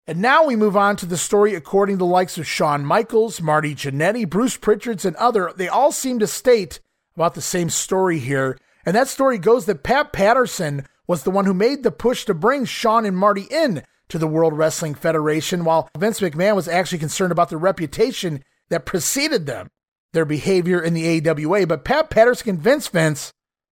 And 0.05 0.19
now 0.19 0.43
we 0.45 0.55
move 0.55 0.75
on 0.75 0.95
to 0.97 1.05
the 1.05 1.17
story 1.17 1.55
according 1.55 1.95
to 1.95 1.99
the 1.99 2.05
likes 2.05 2.37
of 2.37 2.45
Shawn 2.45 2.85
Michaels, 2.85 3.41
Marty 3.41 3.73
Jannetty, 3.73 4.29
Bruce 4.29 4.57
Pritchards, 4.57 5.05
and 5.05 5.15
other. 5.15 5.53
They 5.55 5.69
all 5.69 5.91
seem 5.91 6.19
to 6.19 6.27
state 6.27 6.81
about 7.15 7.35
the 7.35 7.41
same 7.41 7.69
story 7.69 8.19
here. 8.19 8.57
And 8.85 8.95
that 8.95 9.07
story 9.07 9.37
goes 9.37 9.65
that 9.65 9.83
Pat 9.83 10.11
Patterson 10.11 10.85
was 11.07 11.23
the 11.23 11.31
one 11.31 11.45
who 11.45 11.53
made 11.53 11.83
the 11.83 11.91
push 11.91 12.25
to 12.25 12.33
bring 12.33 12.65
Shawn 12.65 13.05
and 13.05 13.17
Marty 13.17 13.43
in 13.49 13.83
to 14.09 14.17
the 14.17 14.27
World 14.27 14.57
Wrestling 14.57 14.95
Federation, 14.95 15.63
while 15.65 15.89
Vince 15.97 16.19
McMahon 16.19 16.55
was 16.55 16.67
actually 16.67 16.99
concerned 16.99 17.31
about 17.31 17.49
the 17.49 17.57
reputation 17.57 18.43
that 18.69 18.85
preceded 18.85 19.45
them, 19.45 19.69
their 20.11 20.25
behavior 20.25 20.81
in 20.81 20.93
the 20.93 21.29
AWA. 21.29 21.65
But 21.65 21.85
Pat 21.85 22.09
Patterson 22.09 22.45
convinced 22.45 22.91
Vince, 22.91 23.31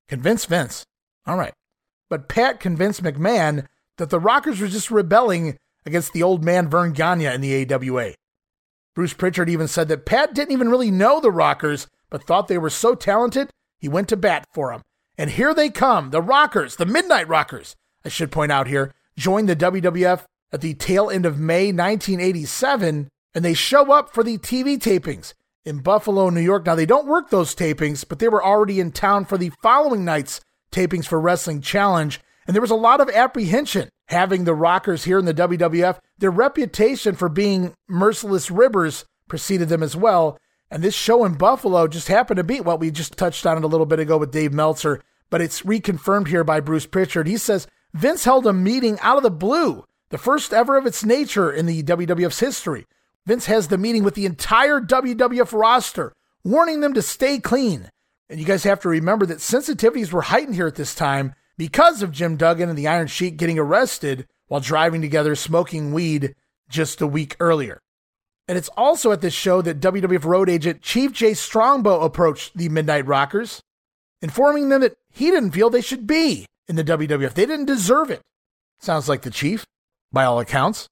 convinced 0.08 0.48
Vince, 0.48 0.84
all 1.26 1.36
right. 1.36 1.54
But 2.08 2.28
Pat 2.28 2.60
convinced 2.60 3.02
McMahon 3.02 3.66
that 3.96 4.10
the 4.10 4.20
Rockers 4.20 4.60
were 4.60 4.68
just 4.68 4.90
rebelling 4.90 5.58
against 5.84 6.12
the 6.12 6.22
old 6.22 6.44
man 6.44 6.68
Verne 6.68 6.92
Gagne 6.92 7.26
in 7.26 7.40
the 7.40 7.72
AWA. 7.72 8.14
Bruce 8.94 9.12
Pritchard 9.12 9.48
even 9.48 9.68
said 9.68 9.88
that 9.88 10.06
Pat 10.06 10.34
didn't 10.34 10.52
even 10.52 10.70
really 10.70 10.90
know 10.90 11.20
the 11.20 11.30
Rockers, 11.30 11.86
but 12.10 12.24
thought 12.24 12.48
they 12.48 12.58
were 12.58 12.70
so 12.70 12.94
talented, 12.94 13.50
he 13.78 13.88
went 13.88 14.08
to 14.08 14.16
bat 14.16 14.44
for 14.52 14.72
them. 14.72 14.82
And 15.18 15.30
here 15.30 15.52
they 15.52 15.68
come, 15.68 16.10
the 16.10 16.22
Rockers, 16.22 16.76
the 16.76 16.86
Midnight 16.86 17.28
Rockers, 17.28 17.74
I 18.04 18.08
should 18.08 18.30
point 18.30 18.52
out 18.52 18.68
here, 18.68 18.94
joined 19.16 19.48
the 19.48 19.56
WWF 19.56 20.24
at 20.52 20.60
the 20.60 20.74
tail 20.74 21.10
end 21.10 21.26
of 21.26 21.40
May 21.40 21.72
1987, 21.72 23.08
and 23.34 23.44
they 23.44 23.52
show 23.52 23.92
up 23.92 24.14
for 24.14 24.22
the 24.22 24.38
TV 24.38 24.78
tapings 24.78 25.34
in 25.64 25.80
Buffalo, 25.80 26.30
New 26.30 26.40
York. 26.40 26.64
Now, 26.64 26.76
they 26.76 26.86
don't 26.86 27.08
work 27.08 27.30
those 27.30 27.54
tapings, 27.54 28.04
but 28.08 28.20
they 28.20 28.28
were 28.28 28.44
already 28.44 28.78
in 28.78 28.92
town 28.92 29.24
for 29.24 29.36
the 29.36 29.50
following 29.60 30.04
night's 30.04 30.40
tapings 30.70 31.06
for 31.06 31.20
Wrestling 31.20 31.60
Challenge, 31.62 32.20
and 32.46 32.54
there 32.54 32.62
was 32.62 32.70
a 32.70 32.76
lot 32.76 33.00
of 33.00 33.10
apprehension 33.10 33.88
having 34.06 34.44
the 34.44 34.54
Rockers 34.54 35.04
here 35.04 35.18
in 35.18 35.24
the 35.24 35.34
WWF. 35.34 35.98
Their 36.16 36.30
reputation 36.30 37.16
for 37.16 37.28
being 37.28 37.74
merciless 37.88 38.50
ribbers 38.50 39.04
preceded 39.28 39.68
them 39.68 39.82
as 39.82 39.96
well. 39.96 40.38
And 40.70 40.82
this 40.82 40.94
show 40.94 41.24
in 41.24 41.34
Buffalo 41.34 41.86
just 41.88 42.08
happened 42.08 42.36
to 42.36 42.44
be 42.44 42.60
what 42.60 42.80
we 42.80 42.90
just 42.90 43.16
touched 43.16 43.46
on 43.46 43.56
it 43.56 43.64
a 43.64 43.68
little 43.68 43.86
bit 43.86 44.00
ago 44.00 44.18
with 44.18 44.32
Dave 44.32 44.52
Meltzer, 44.52 45.02
but 45.30 45.40
it's 45.40 45.62
reconfirmed 45.62 46.28
here 46.28 46.44
by 46.44 46.60
Bruce 46.60 46.86
Pritchard. 46.86 47.26
He 47.26 47.38
says 47.38 47.66
Vince 47.94 48.24
held 48.24 48.46
a 48.46 48.52
meeting 48.52 48.98
out 49.00 49.16
of 49.16 49.22
the 49.22 49.30
blue, 49.30 49.84
the 50.10 50.18
first 50.18 50.52
ever 50.52 50.76
of 50.76 50.86
its 50.86 51.04
nature 51.04 51.52
in 51.52 51.66
the 51.66 51.82
WWF's 51.82 52.40
history, 52.40 52.86
Vince 53.28 53.44
has 53.44 53.68
the 53.68 53.76
meeting 53.76 54.04
with 54.04 54.14
the 54.14 54.24
entire 54.24 54.80
WWF 54.80 55.52
roster, 55.52 56.14
warning 56.44 56.80
them 56.80 56.94
to 56.94 57.02
stay 57.02 57.38
clean. 57.38 57.90
And 58.30 58.40
you 58.40 58.46
guys 58.46 58.64
have 58.64 58.80
to 58.80 58.88
remember 58.88 59.26
that 59.26 59.38
sensitivities 59.38 60.12
were 60.12 60.22
heightened 60.22 60.54
here 60.54 60.66
at 60.66 60.76
this 60.76 60.94
time 60.94 61.34
because 61.58 62.00
of 62.02 62.10
Jim 62.10 62.38
Duggan 62.38 62.70
and 62.70 62.78
the 62.78 62.88
Iron 62.88 63.06
Sheik 63.06 63.36
getting 63.36 63.58
arrested 63.58 64.26
while 64.46 64.62
driving 64.62 65.02
together 65.02 65.34
smoking 65.34 65.92
weed 65.92 66.34
just 66.70 67.02
a 67.02 67.06
week 67.06 67.36
earlier. 67.38 67.78
And 68.48 68.56
it's 68.56 68.70
also 68.70 69.12
at 69.12 69.20
this 69.20 69.34
show 69.34 69.60
that 69.62 69.80
WWF 69.80 70.24
road 70.24 70.48
agent 70.48 70.80
Chief 70.80 71.12
Jay 71.12 71.34
Strongbow 71.34 72.00
approached 72.00 72.56
the 72.56 72.70
Midnight 72.70 73.06
Rockers, 73.06 73.62
informing 74.22 74.70
them 74.70 74.80
that 74.80 74.96
he 75.10 75.30
didn't 75.30 75.50
feel 75.50 75.68
they 75.68 75.82
should 75.82 76.06
be 76.06 76.46
in 76.66 76.76
the 76.76 76.84
WWF. 76.84 77.34
They 77.34 77.44
didn't 77.44 77.66
deserve 77.66 78.10
it. 78.10 78.22
Sounds 78.80 79.08
like 79.08 79.22
the 79.22 79.30
Chief, 79.30 79.66
by 80.10 80.24
all 80.24 80.40
accounts. 80.40 80.88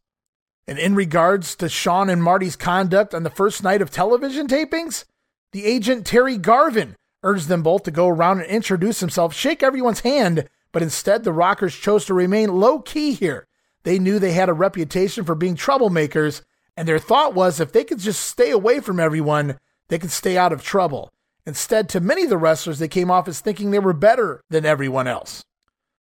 And 0.68 0.78
in 0.78 0.94
regards 0.94 1.56
to 1.56 1.68
Shawn 1.68 2.10
and 2.10 2.22
Marty's 2.22 2.56
conduct 2.56 3.14
on 3.14 3.22
the 3.22 3.30
first 3.30 3.62
night 3.62 3.80
of 3.80 3.90
television 3.90 4.48
tapings, 4.48 5.04
the 5.52 5.64
agent 5.64 6.04
Terry 6.04 6.36
Garvin 6.36 6.96
urged 7.22 7.48
them 7.48 7.62
both 7.62 7.84
to 7.84 7.90
go 7.90 8.08
around 8.08 8.40
and 8.40 8.50
introduce 8.50 9.00
themselves, 9.00 9.36
shake 9.36 9.62
everyone's 9.62 10.00
hand, 10.00 10.48
but 10.72 10.82
instead 10.82 11.24
the 11.24 11.32
Rockers 11.32 11.74
chose 11.74 12.04
to 12.04 12.14
remain 12.14 12.60
low 12.60 12.80
key 12.80 13.14
here. 13.14 13.46
They 13.84 13.98
knew 13.98 14.18
they 14.18 14.32
had 14.32 14.48
a 14.48 14.52
reputation 14.52 15.24
for 15.24 15.34
being 15.34 15.56
troublemakers, 15.56 16.42
and 16.76 16.86
their 16.86 16.98
thought 16.98 17.34
was 17.34 17.58
if 17.58 17.72
they 17.72 17.84
could 17.84 17.98
just 17.98 18.20
stay 18.20 18.50
away 18.50 18.80
from 18.80 19.00
everyone, 19.00 19.58
they 19.88 19.98
could 19.98 20.10
stay 20.10 20.36
out 20.36 20.52
of 20.52 20.62
trouble. 20.62 21.12
Instead, 21.46 21.88
to 21.88 22.00
many 22.00 22.24
of 22.24 22.30
the 22.30 22.36
wrestlers, 22.36 22.78
they 22.78 22.88
came 22.88 23.10
off 23.10 23.28
as 23.28 23.40
thinking 23.40 23.70
they 23.70 23.78
were 23.78 23.92
better 23.92 24.42
than 24.50 24.66
everyone 24.66 25.06
else. 25.06 25.44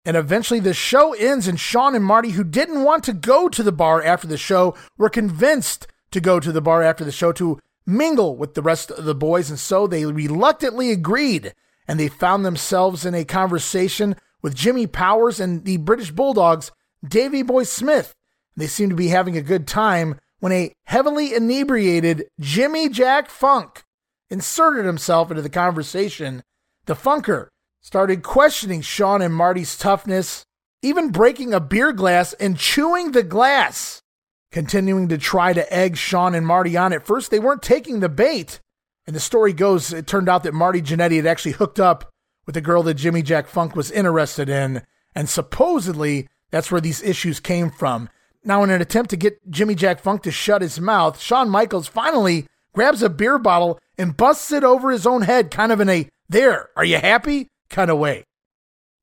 And 0.03 0.17
eventually 0.17 0.59
the 0.59 0.73
show 0.73 1.13
ends, 1.13 1.47
and 1.47 1.59
Shawn 1.59 1.95
and 1.95 2.03
Marty, 2.03 2.31
who 2.31 2.43
didn't 2.43 2.83
want 2.83 3.03
to 3.05 3.13
go 3.13 3.47
to 3.49 3.63
the 3.63 3.71
bar 3.71 4.03
after 4.03 4.27
the 4.27 4.37
show, 4.37 4.75
were 4.97 5.09
convinced 5.09 5.87
to 6.11 6.19
go 6.19 6.39
to 6.39 6.51
the 6.51 6.61
bar 6.61 6.83
after 6.83 7.03
the 7.03 7.11
show 7.11 7.31
to 7.33 7.59
mingle 7.85 8.35
with 8.35 8.53
the 8.53 8.61
rest 8.61 8.91
of 8.91 9.05
the 9.05 9.15
boys. 9.15 9.49
And 9.49 9.59
so 9.59 9.87
they 9.87 10.05
reluctantly 10.05 10.91
agreed, 10.91 11.53
and 11.87 11.99
they 11.99 12.07
found 12.07 12.45
themselves 12.45 13.05
in 13.05 13.15
a 13.15 13.25
conversation 13.25 14.15
with 14.41 14.55
Jimmy 14.55 14.85
Powers 14.85 15.39
and 15.39 15.65
the 15.65 15.77
British 15.77 16.11
Bulldogs, 16.11 16.71
Davy 17.07 17.41
Boy 17.41 17.63
Smith. 17.63 18.15
They 18.55 18.67
seemed 18.67 18.91
to 18.91 18.95
be 18.95 19.07
having 19.07 19.35
a 19.37 19.41
good 19.41 19.67
time 19.67 20.19
when 20.45 20.51
a 20.51 20.71
heavily 20.83 21.33
inebriated 21.33 22.23
Jimmy 22.39 22.87
Jack 22.87 23.31
Funk 23.31 23.83
inserted 24.29 24.85
himself 24.85 25.31
into 25.31 25.41
the 25.41 25.49
conversation. 25.49 26.43
The 26.85 26.93
Funker 26.93 27.47
started 27.81 28.21
questioning 28.21 28.81
Shawn 28.81 29.23
and 29.23 29.33
Marty's 29.33 29.75
toughness, 29.75 30.45
even 30.83 31.09
breaking 31.09 31.51
a 31.51 31.59
beer 31.59 31.91
glass 31.91 32.33
and 32.33 32.59
chewing 32.59 33.11
the 33.11 33.23
glass, 33.23 34.03
continuing 34.51 35.07
to 35.07 35.17
try 35.17 35.51
to 35.51 35.73
egg 35.73 35.97
Shawn 35.97 36.35
and 36.35 36.45
Marty 36.45 36.77
on. 36.77 36.93
At 36.93 37.07
first, 37.07 37.31
they 37.31 37.39
weren't 37.39 37.63
taking 37.63 37.99
the 37.99 38.07
bait. 38.07 38.59
And 39.07 39.15
the 39.15 39.19
story 39.19 39.51
goes, 39.51 39.91
it 39.91 40.05
turned 40.05 40.29
out 40.29 40.43
that 40.43 40.53
Marty 40.53 40.79
Jannetty 40.79 41.15
had 41.15 41.25
actually 41.25 41.53
hooked 41.53 41.79
up 41.79 42.07
with 42.45 42.55
a 42.55 42.61
girl 42.61 42.83
that 42.83 42.93
Jimmy 42.93 43.23
Jack 43.23 43.47
Funk 43.47 43.75
was 43.75 43.89
interested 43.89 44.47
in. 44.47 44.83
And 45.15 45.27
supposedly, 45.27 46.27
that's 46.51 46.71
where 46.71 46.81
these 46.81 47.01
issues 47.01 47.39
came 47.39 47.71
from. 47.71 48.09
Now, 48.45 48.63
in 48.63 48.69
an 48.69 48.81
attempt 48.81 49.09
to 49.09 49.17
get 49.17 49.49
Jimmy 49.49 49.73
Jack 49.73 49.99
Funk 49.99 50.21
to 50.23 50.31
shut 50.31 50.61
his 50.61 50.79
mouth, 50.79 51.19
Shawn 51.19 51.49
Michaels 51.49 51.87
finally 51.87 52.47
grabs 52.73 53.01
a 53.01 53.09
beer 53.09 53.39
bottle 53.39 53.79
and 53.97 54.15
busts 54.15 54.51
it 54.51 54.63
over 54.63 54.91
his 54.91 55.07
own 55.07 55.23
head, 55.23 55.49
kind 55.49 55.71
of 55.71 55.81
in 55.81 55.89
a, 55.89 56.07
there, 56.29 56.69
are 56.75 56.85
you 56.85 56.97
happy? 56.97 57.49
kind 57.69 57.89
of 57.89 57.97
way. 57.97 58.23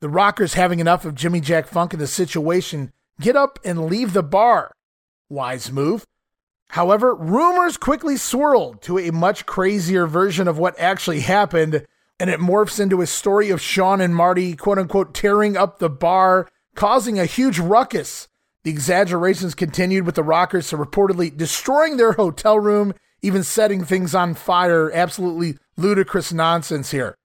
The 0.00 0.08
Rockers, 0.08 0.54
having 0.54 0.80
enough 0.80 1.04
of 1.04 1.14
Jimmy 1.14 1.40
Jack 1.40 1.66
Funk 1.66 1.92
in 1.92 1.98
the 1.98 2.06
situation, 2.06 2.92
get 3.20 3.36
up 3.36 3.58
and 3.64 3.86
leave 3.86 4.12
the 4.12 4.22
bar. 4.22 4.72
Wise 5.28 5.70
move. 5.72 6.06
However, 6.70 7.14
rumors 7.14 7.76
quickly 7.76 8.16
swirled 8.16 8.80
to 8.82 8.98
a 8.98 9.10
much 9.10 9.44
crazier 9.44 10.06
version 10.06 10.48
of 10.48 10.58
what 10.58 10.78
actually 10.78 11.20
happened, 11.20 11.84
and 12.18 12.30
it 12.30 12.40
morphs 12.40 12.80
into 12.80 13.02
a 13.02 13.06
story 13.06 13.50
of 13.50 13.60
Shawn 13.60 14.00
and 14.00 14.14
Marty, 14.14 14.56
quote 14.56 14.78
unquote, 14.78 15.14
tearing 15.14 15.56
up 15.56 15.78
the 15.78 15.90
bar, 15.90 16.48
causing 16.74 17.18
a 17.18 17.26
huge 17.26 17.58
ruckus. 17.58 18.28
The 18.64 18.70
exaggerations 18.70 19.54
continued 19.54 20.06
with 20.06 20.14
the 20.14 20.22
Rockers 20.22 20.70
reportedly 20.70 21.36
destroying 21.36 21.96
their 21.96 22.12
hotel 22.12 22.58
room, 22.58 22.94
even 23.20 23.42
setting 23.42 23.84
things 23.84 24.14
on 24.14 24.34
fire. 24.34 24.90
Absolutely 24.92 25.58
ludicrous 25.76 26.32
nonsense 26.32 26.92
here. 26.92 27.16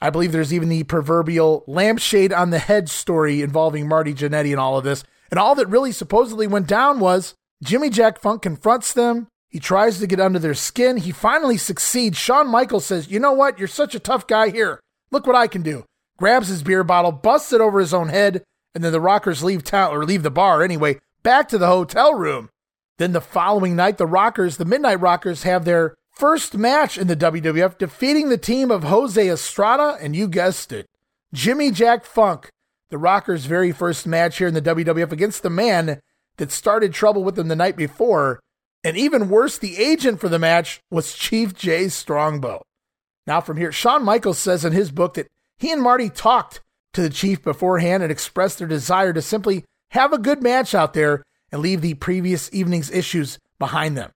I 0.00 0.10
believe 0.10 0.32
there's 0.32 0.52
even 0.52 0.68
the 0.68 0.84
proverbial 0.84 1.64
lampshade 1.66 2.32
on 2.32 2.50
the 2.50 2.58
head 2.58 2.88
story 2.88 3.42
involving 3.42 3.88
Marty 3.88 4.14
Jannetty 4.14 4.50
and 4.50 4.60
all 4.60 4.76
of 4.76 4.84
this. 4.84 5.02
And 5.30 5.40
all 5.40 5.54
that 5.54 5.68
really 5.68 5.92
supposedly 5.92 6.46
went 6.46 6.66
down 6.66 7.00
was 7.00 7.34
Jimmy 7.62 7.90
Jack 7.90 8.20
Funk 8.20 8.42
confronts 8.42 8.92
them. 8.92 9.26
He 9.48 9.58
tries 9.58 9.98
to 9.98 10.06
get 10.06 10.20
under 10.20 10.38
their 10.38 10.54
skin. 10.54 10.98
He 10.98 11.10
finally 11.12 11.56
succeeds. 11.56 12.18
Shawn 12.18 12.48
Michaels 12.48 12.84
says, 12.84 13.10
You 13.10 13.18
know 13.18 13.32
what? 13.32 13.58
You're 13.58 13.68
such 13.68 13.94
a 13.94 14.00
tough 14.00 14.26
guy 14.26 14.50
here. 14.50 14.80
Look 15.10 15.26
what 15.26 15.36
I 15.36 15.46
can 15.46 15.62
do. 15.62 15.84
Grabs 16.18 16.48
his 16.48 16.62
beer 16.62 16.84
bottle, 16.84 17.12
busts 17.12 17.52
it 17.52 17.60
over 17.60 17.80
his 17.80 17.94
own 17.94 18.08
head, 18.08 18.42
and 18.74 18.82
then 18.82 18.92
the 18.92 19.00
Rockers 19.00 19.42
leave 19.42 19.62
town 19.62 19.92
or 19.94 20.04
leave 20.04 20.22
the 20.22 20.30
bar 20.30 20.62
anyway, 20.62 21.00
back 21.22 21.48
to 21.48 21.58
the 21.58 21.66
hotel 21.66 22.14
room. 22.14 22.50
Then 22.98 23.12
the 23.12 23.20
following 23.20 23.76
night, 23.76 23.98
the 23.98 24.06
Rockers, 24.06 24.56
the 24.56 24.64
Midnight 24.64 25.00
Rockers, 25.00 25.42
have 25.42 25.64
their 25.64 25.94
first 26.10 26.56
match 26.56 26.96
in 26.96 27.06
the 27.06 27.16
WWF, 27.16 27.78
defeating 27.78 28.28
the 28.28 28.38
team 28.38 28.70
of 28.70 28.84
Jose 28.84 29.28
Estrada 29.28 29.96
and 30.00 30.14
you 30.14 30.28
guessed 30.28 30.72
it, 30.72 30.86
Jimmy 31.32 31.70
Jack 31.70 32.04
Funk, 32.04 32.50
the 32.90 32.98
Rockers' 32.98 33.46
very 33.46 33.72
first 33.72 34.06
match 34.06 34.38
here 34.38 34.46
in 34.46 34.54
the 34.54 34.62
WWF 34.62 35.10
against 35.10 35.42
the 35.42 35.50
man 35.50 36.00
that 36.36 36.52
started 36.52 36.92
trouble 36.92 37.24
with 37.24 37.34
them 37.34 37.48
the 37.48 37.56
night 37.56 37.76
before. 37.76 38.40
And 38.84 38.96
even 38.96 39.28
worse, 39.28 39.58
the 39.58 39.78
agent 39.78 40.20
for 40.20 40.28
the 40.28 40.38
match 40.38 40.80
was 40.90 41.14
Chief 41.14 41.54
Jay 41.54 41.88
Strongbow. 41.88 42.62
Now, 43.26 43.40
from 43.40 43.56
here, 43.56 43.72
Shawn 43.72 44.04
Michaels 44.04 44.38
says 44.38 44.64
in 44.64 44.72
his 44.72 44.90
book 44.90 45.14
that 45.14 45.28
he 45.58 45.72
and 45.72 45.82
Marty 45.82 46.10
talked 46.10 46.60
to 46.94 47.02
the 47.02 47.10
Chief 47.10 47.42
beforehand 47.42 48.02
and 48.02 48.10
expressed 48.10 48.58
their 48.58 48.68
desire 48.68 49.12
to 49.12 49.22
simply 49.22 49.64
have 49.90 50.12
a 50.12 50.18
good 50.18 50.42
match 50.42 50.74
out 50.74 50.94
there 50.94 51.22
and 51.52 51.60
leave 51.60 51.80
the 51.80 51.94
previous 51.94 52.52
evening's 52.52 52.90
issues 52.90 53.38
behind 53.58 53.96
them. 53.96 54.10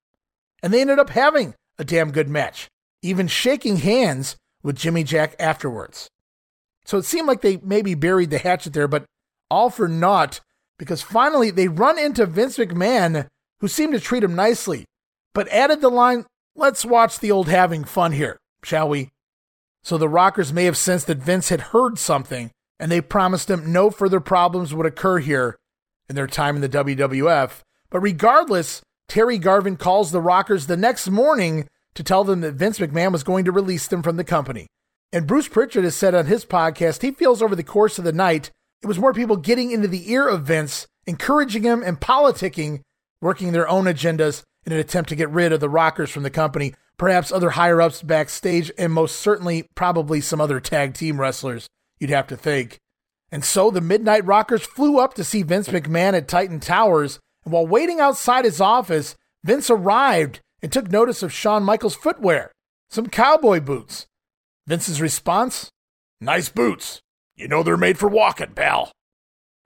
And 0.63 0.73
they 0.73 0.81
ended 0.81 0.99
up 0.99 1.11
having 1.11 1.55
a 1.79 1.85
damn 1.85 2.11
good 2.11 2.29
match, 2.29 2.69
even 3.03 3.29
shaking 3.29 3.77
hands 3.77 4.37
with 4.63 4.77
Jimmy 4.77 5.05
Jack 5.05 5.37
afterwards. 5.39 6.09
So 6.85 6.99
it 6.99 7.05
seemed 7.05 7.29
like 7.29 7.43
they 7.43 7.59
maybe 7.59 7.95
buried 7.95 8.31
the 8.31 8.39
hatchet 8.39 8.73
there, 8.73 8.89
but 8.89 9.05
all 9.51 9.71
for 9.71 9.89
naught 9.89 10.41
because 10.79 11.03
finally 11.03 11.51
they 11.51 11.69
run 11.69 11.99
into 11.99 12.27
Vince 12.27 12.57
McMahon, 12.57 13.29
who 13.61 13.69
seemed 13.69 13.93
to 13.93 14.01
treat 14.01 14.25
him 14.25 14.35
nicely, 14.35 14.85
but 15.35 15.49
added 15.49 15.81
the 15.81 15.89
line, 15.89 16.25
Let's 16.59 16.85
watch 16.85 17.21
the 17.21 17.31
old 17.31 17.49
having 17.49 17.85
fun 17.85 18.11
here, 18.11 18.37
shall 18.65 18.89
we? 18.89 19.11
So 19.85 19.97
the 19.97 20.09
Rockers 20.09 20.53
may 20.53 20.65
have 20.65 20.77
sensed 20.77 21.07
that 21.07 21.19
Vince 21.19 21.51
had 21.51 21.61
heard 21.61 22.01
something, 22.01 22.51
and 22.79 22.91
they 22.91 23.01
promised 23.01 23.51
him 23.51 23.73
no 23.73 23.91
further 23.91 24.21
problems 24.21 24.75
would 24.75 24.87
occur 24.87 25.19
here 25.19 25.59
in 26.09 26.17
their 26.17 26.27
time 26.27 26.57
in 26.57 26.63
the 26.63 26.69
WWF. 26.69 27.61
But 27.91 28.01
regardless, 28.01 28.83
Terry 29.09 29.39
Garvin 29.39 29.77
calls 29.77 30.13
the 30.13 30.21
Rockers 30.21 30.67
the 30.67 30.77
next 30.77 31.09
morning 31.09 31.67
to 31.95 32.03
tell 32.03 32.25
them 32.25 32.41
that 32.43 32.55
Vince 32.55 32.79
McMahon 32.79 33.13
was 33.13 33.23
going 33.23 33.45
to 33.45 33.53
release 33.53 33.89
them 33.89 34.03
from 34.03 34.17
the 34.17 34.25
company. 34.25 34.67
And 35.13 35.27
Bruce 35.27 35.49
Pritchard 35.49 35.85
has 35.85 35.97
said 35.97 36.15
on 36.15 36.27
his 36.27 36.45
podcast 36.45 37.03
he 37.03 37.11
feels 37.11 37.43
over 37.43 37.57
the 37.57 37.65
course 37.65 37.99
of 37.99 38.05
the 38.05 38.13
night 38.13 38.51
it 38.83 38.87
was 38.87 38.99
more 38.99 39.13
people 39.13 39.37
getting 39.37 39.73
into 39.73 39.89
the 39.89 40.13
ear 40.13 40.29
of 40.29 40.45
Vince, 40.45 40.87
encouraging 41.07 41.65
him 41.65 41.83
and 41.83 42.01
politicking, 42.01 42.83
working 43.21 43.53
their 43.53 43.69
own 43.69 43.87
agendas 43.87 44.43
in 44.65 44.73
an 44.73 44.79
attempt 44.79 45.09
to 45.09 45.17
get 45.17 45.31
rid 45.31 45.53
of 45.53 45.61
the 45.61 45.69
Rockers 45.69 46.11
from 46.11 46.23
the 46.23 46.31
company, 46.31 46.75
perhaps 46.97 47.33
other 47.33 47.51
higher 47.51 47.81
ups 47.81 48.03
backstage, 48.03 48.71
and 48.79 48.93
most 48.93 49.17
certainly 49.17 49.67
probably 49.75 50.21
some 50.21 50.41
other 50.41 50.61
tag 50.61 50.95
team 50.95 51.21
wrestlers, 51.21 51.67
you'd 52.01 52.11
have 52.11 52.27
to 52.29 52.37
think. 52.37 52.79
And 53.31 53.45
so 53.45 53.71
the 53.71 53.81
Midnight 53.81 54.25
Rockers 54.25 54.63
flew 54.63 54.99
up 54.99 55.15
to 55.15 55.25
see 55.25 55.43
Vince 55.43 55.69
McMahon 55.69 56.15
at 56.15 56.29
Titan 56.29 56.61
Towers 56.61 57.19
and 57.45 57.53
while 57.55 57.67
waiting 57.67 57.99
outside 57.99 58.45
his 58.45 58.61
office, 58.61 59.17
Vince 59.43 59.71
arrived 59.71 60.41
and 60.63 60.71
took 60.71 60.91
notice 60.91 61.23
of 61.23 61.33
Shawn 61.33 61.63
Michaels' 61.63 61.95
footwear, 61.95 62.53
some 62.91 63.07
cowboy 63.07 63.61
boots. 63.61 64.07
Vince's 64.67 65.01
response? 65.01 65.71
Nice 66.21 66.51
boots. 66.51 67.01
You 67.37 67.49
know 67.49 67.63
they're 67.63 67.79
made 67.79 67.97
for 67.97 68.09
walking, 68.09 68.53
pal. 68.53 68.93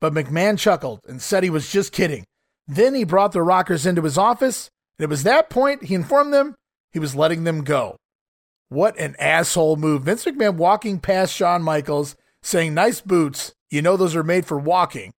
But 0.00 0.12
McMahon 0.12 0.58
chuckled 0.58 1.00
and 1.08 1.20
said 1.20 1.42
he 1.42 1.50
was 1.50 1.72
just 1.72 1.92
kidding. 1.92 2.24
Then 2.68 2.94
he 2.94 3.02
brought 3.02 3.32
the 3.32 3.42
Rockers 3.42 3.84
into 3.84 4.02
his 4.02 4.16
office, 4.18 4.68
and 4.98 5.04
it 5.04 5.10
was 5.10 5.24
that 5.24 5.50
point 5.50 5.84
he 5.84 5.94
informed 5.96 6.32
them 6.32 6.54
he 6.92 7.00
was 7.00 7.16
letting 7.16 7.42
them 7.42 7.64
go. 7.64 7.96
What 8.68 8.96
an 8.96 9.16
asshole 9.18 9.74
move. 9.74 10.04
Vince 10.04 10.24
McMahon 10.24 10.54
walking 10.54 11.00
past 11.00 11.34
Shawn 11.34 11.62
Michaels 11.62 12.14
saying, 12.42 12.74
Nice 12.74 13.00
boots. 13.00 13.52
You 13.70 13.82
know 13.82 13.96
those 13.96 14.14
are 14.14 14.22
made 14.22 14.46
for 14.46 14.58
walking. 14.58 15.12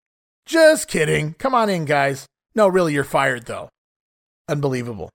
Just 0.46 0.88
kidding. 0.88 1.34
Come 1.34 1.54
on 1.54 1.68
in, 1.68 1.84
guys. 1.84 2.26
No, 2.54 2.68
really, 2.68 2.92
you're 2.92 3.04
fired, 3.04 3.46
though. 3.46 3.68
Unbelievable. 4.48 5.10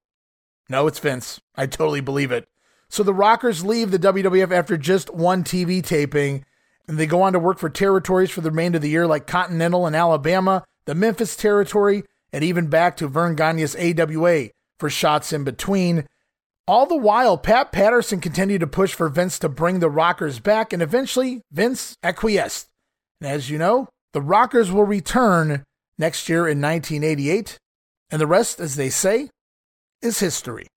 No, 0.70 0.88
it's 0.88 1.00
Vince. 1.00 1.40
I 1.56 1.66
totally 1.66 2.02
believe 2.02 2.32
it. 2.32 2.48
So 2.90 3.04
the 3.04 3.14
Rockers 3.14 3.64
leave 3.64 3.92
the 3.92 4.00
WWF 4.00 4.52
after 4.52 4.76
just 4.76 5.14
one 5.14 5.44
TV 5.44 5.84
taping, 5.84 6.44
and 6.88 6.98
they 6.98 7.06
go 7.06 7.22
on 7.22 7.34
to 7.34 7.40
work 7.40 7.60
for 7.60 7.70
territories 7.70 8.32
for 8.32 8.42
the 8.42 8.50
remainder 8.50 8.78
of 8.78 8.82
the 8.82 8.90
year 8.90 9.06
like 9.06 9.28
Continental 9.28 9.86
and 9.86 9.96
Alabama, 9.96 10.64
the 10.86 10.96
Memphis 10.96 11.36
territory, 11.36 12.04
and 12.34 12.44
even 12.44 12.68
back 12.68 12.98
to 12.98 13.08
Verne 13.08 13.36
Gagne's 13.36 13.76
AWA 13.76 14.50
for 14.80 14.90
shots 14.90 15.32
in 15.32 15.44
between. 15.44 16.06
All 16.70 16.86
the 16.86 16.96
while, 16.96 17.36
Pat 17.36 17.72
Patterson 17.72 18.22
continued 18.22 18.60
to 18.60 18.68
push 18.68 18.94
for 18.94 19.10
Vince 19.10 19.40
to 19.40 19.50
bring 19.50 19.80
the 19.80 19.90
Rockers 19.90 20.40
back, 20.40 20.72
and 20.72 20.84
eventually 20.84 21.42
Vince 21.52 21.96
acquiesced. 22.04 22.68
And 23.20 23.32
as 23.32 23.50
you 23.50 23.58
know, 23.58 23.90
the 24.14 24.22
Rockers 24.22 24.72
will 24.72 24.84
return 24.84 25.64
next 25.98 26.30
year 26.30 26.48
in 26.48 26.62
1988, 26.62 27.58
and 28.12 28.22
the 28.22 28.28
rest, 28.28 28.60
as 28.60 28.76
they 28.76 28.92
say, 28.92 29.32
is 30.04 30.20
history. 30.20 30.68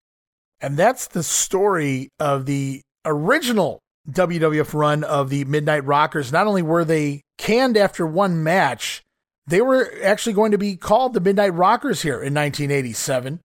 And 0.63 0.79
that's 0.79 1.09
the 1.09 1.23
story 1.23 2.09
of 2.19 2.47
the 2.47 2.81
original 3.05 3.79
WWF 4.11 4.73
run 4.73 5.05
of 5.05 5.29
the 5.29 5.45
Midnight 5.45 5.85
Rockers. 5.85 6.33
Not 6.33 6.47
only 6.47 6.63
were 6.63 6.87
they 6.87 7.21
canned 7.37 7.77
after 7.77 8.07
one 8.07 8.43
match, 8.43 9.03
they 9.47 9.61
were 9.61 9.93
actually 10.03 10.33
going 10.33 10.53
to 10.53 10.59
be 10.59 10.75
called 10.75 11.13
the 11.13 11.21
Midnight 11.21 11.53
Rockers 11.53 12.01
here 12.01 12.23
in 12.23 12.33
1987 12.33 13.41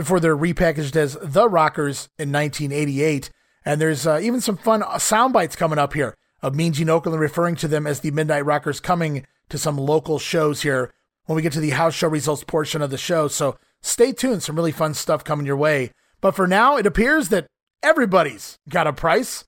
before 0.00 0.18
they're 0.18 0.36
repackaged 0.36 0.96
as 0.96 1.18
the 1.20 1.48
Rockers 1.48 2.08
in 2.18 2.32
1988. 2.32 3.30
And 3.64 3.80
there's 3.80 4.06
uh, 4.06 4.18
even 4.22 4.40
some 4.40 4.56
fun 4.56 4.82
sound 4.98 5.32
bites 5.32 5.56
coming 5.56 5.78
up 5.78 5.92
here 5.92 6.14
of 6.42 6.54
Mean 6.54 6.72
Gene 6.72 6.86
Okerlund 6.86 7.18
referring 7.18 7.56
to 7.56 7.68
them 7.68 7.86
as 7.86 8.00
the 8.00 8.10
Midnight 8.10 8.46
Rockers 8.46 8.80
coming 8.80 9.26
to 9.50 9.58
some 9.58 9.76
local 9.76 10.18
shows 10.18 10.62
here 10.62 10.90
when 11.26 11.36
we 11.36 11.42
get 11.42 11.52
to 11.52 11.60
the 11.60 11.70
house 11.70 11.94
show 11.94 12.08
results 12.08 12.44
portion 12.44 12.80
of 12.80 12.90
the 12.90 12.96
show. 12.96 13.28
So 13.28 13.58
stay 13.82 14.12
tuned. 14.12 14.42
Some 14.42 14.56
really 14.56 14.72
fun 14.72 14.94
stuff 14.94 15.22
coming 15.22 15.44
your 15.44 15.56
way. 15.56 15.90
But 16.22 16.34
for 16.34 16.46
now, 16.46 16.76
it 16.76 16.86
appears 16.86 17.28
that 17.28 17.46
everybody's 17.82 18.58
got 18.68 18.86
a 18.86 18.92
price. 18.92 19.44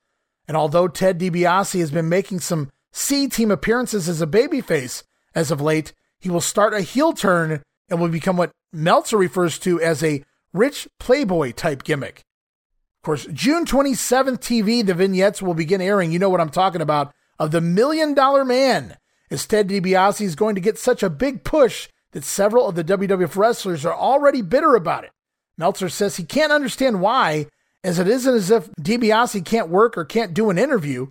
And 0.46 0.56
although 0.56 0.88
Ted 0.88 1.18
DiBiase 1.18 1.80
has 1.80 1.90
been 1.90 2.08
making 2.10 2.40
some 2.40 2.70
C 2.92 3.26
team 3.26 3.50
appearances 3.50 4.06
as 4.06 4.20
a 4.20 4.26
babyface 4.26 5.02
as 5.34 5.50
of 5.50 5.62
late, 5.62 5.94
he 6.20 6.28
will 6.28 6.42
start 6.42 6.74
a 6.74 6.82
heel 6.82 7.14
turn 7.14 7.62
and 7.88 8.00
will 8.00 8.08
become 8.08 8.36
what 8.36 8.52
Meltzer 8.72 9.16
refers 9.16 9.58
to 9.60 9.80
as 9.80 10.02
a 10.02 10.22
rich 10.52 10.88
playboy 10.98 11.52
type 11.52 11.84
gimmick. 11.84 12.22
Of 13.02 13.06
course, 13.06 13.26
June 13.32 13.64
27th 13.64 14.38
TV, 14.38 14.84
the 14.84 14.94
vignettes 14.94 15.42
will 15.42 15.54
begin 15.54 15.80
airing. 15.80 16.12
You 16.12 16.18
know 16.18 16.30
what 16.30 16.40
I'm 16.40 16.50
talking 16.50 16.80
about 16.80 17.12
of 17.38 17.50
the 17.50 17.60
Million 17.60 18.14
Dollar 18.14 18.44
Man, 18.44 18.96
as 19.30 19.46
Ted 19.46 19.68
DiBiase 19.68 20.20
is 20.20 20.36
going 20.36 20.54
to 20.54 20.60
get 20.60 20.78
such 20.78 21.02
a 21.02 21.10
big 21.10 21.42
push 21.42 21.88
that 22.12 22.24
several 22.24 22.68
of 22.68 22.76
the 22.76 22.84
WWF 22.84 23.36
wrestlers 23.36 23.84
are 23.84 23.94
already 23.94 24.42
bitter 24.42 24.76
about 24.76 25.04
it. 25.04 25.10
Meltzer 25.58 25.88
says 25.88 26.16
he 26.16 26.24
can't 26.24 26.52
understand 26.52 27.00
why, 27.00 27.46
as 27.82 27.98
it 27.98 28.06
isn't 28.06 28.34
as 28.34 28.50
if 28.50 28.70
DiBiase 28.80 29.44
can't 29.44 29.68
work 29.68 29.98
or 29.98 30.04
can't 30.04 30.34
do 30.34 30.50
an 30.50 30.58
interview. 30.58 31.08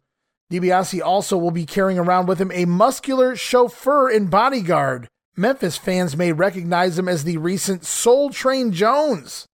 DiBiase 0.51 1.01
also 1.01 1.37
will 1.37 1.51
be 1.51 1.65
carrying 1.65 1.99
around 1.99 2.27
with 2.27 2.39
him 2.39 2.51
a 2.53 2.65
muscular 2.65 3.35
chauffeur 3.35 4.09
and 4.09 4.29
bodyguard. 4.29 5.07
Memphis 5.37 5.77
fans 5.77 6.17
may 6.17 6.33
recognize 6.33 6.99
him 6.99 7.07
as 7.07 7.23
the 7.23 7.37
recent 7.37 7.85
Soul 7.85 8.31
Train 8.31 8.73
Jones. 8.73 9.45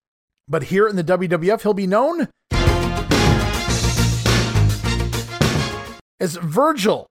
But 0.48 0.64
here 0.64 0.88
in 0.88 0.96
the 0.96 1.04
WWF, 1.04 1.62
he'll 1.62 1.74
be 1.76 1.86
known 1.86 2.30
as 6.20 6.36
Virgil. 6.38 7.06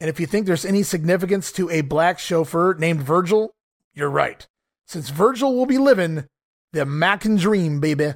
And 0.00 0.10
if 0.10 0.20
you 0.20 0.26
think 0.26 0.46
there's 0.46 0.66
any 0.66 0.82
significance 0.82 1.50
to 1.52 1.70
a 1.70 1.80
black 1.80 2.18
chauffeur 2.18 2.74
named 2.74 3.02
Virgil, 3.02 3.52
you're 3.94 4.10
right. 4.10 4.46
Since 4.86 5.08
Virgil 5.08 5.54
will 5.54 5.66
be 5.66 5.78
living 5.78 6.26
the 6.72 6.82
American 6.82 7.36
dream, 7.36 7.80
baby. 7.80 8.14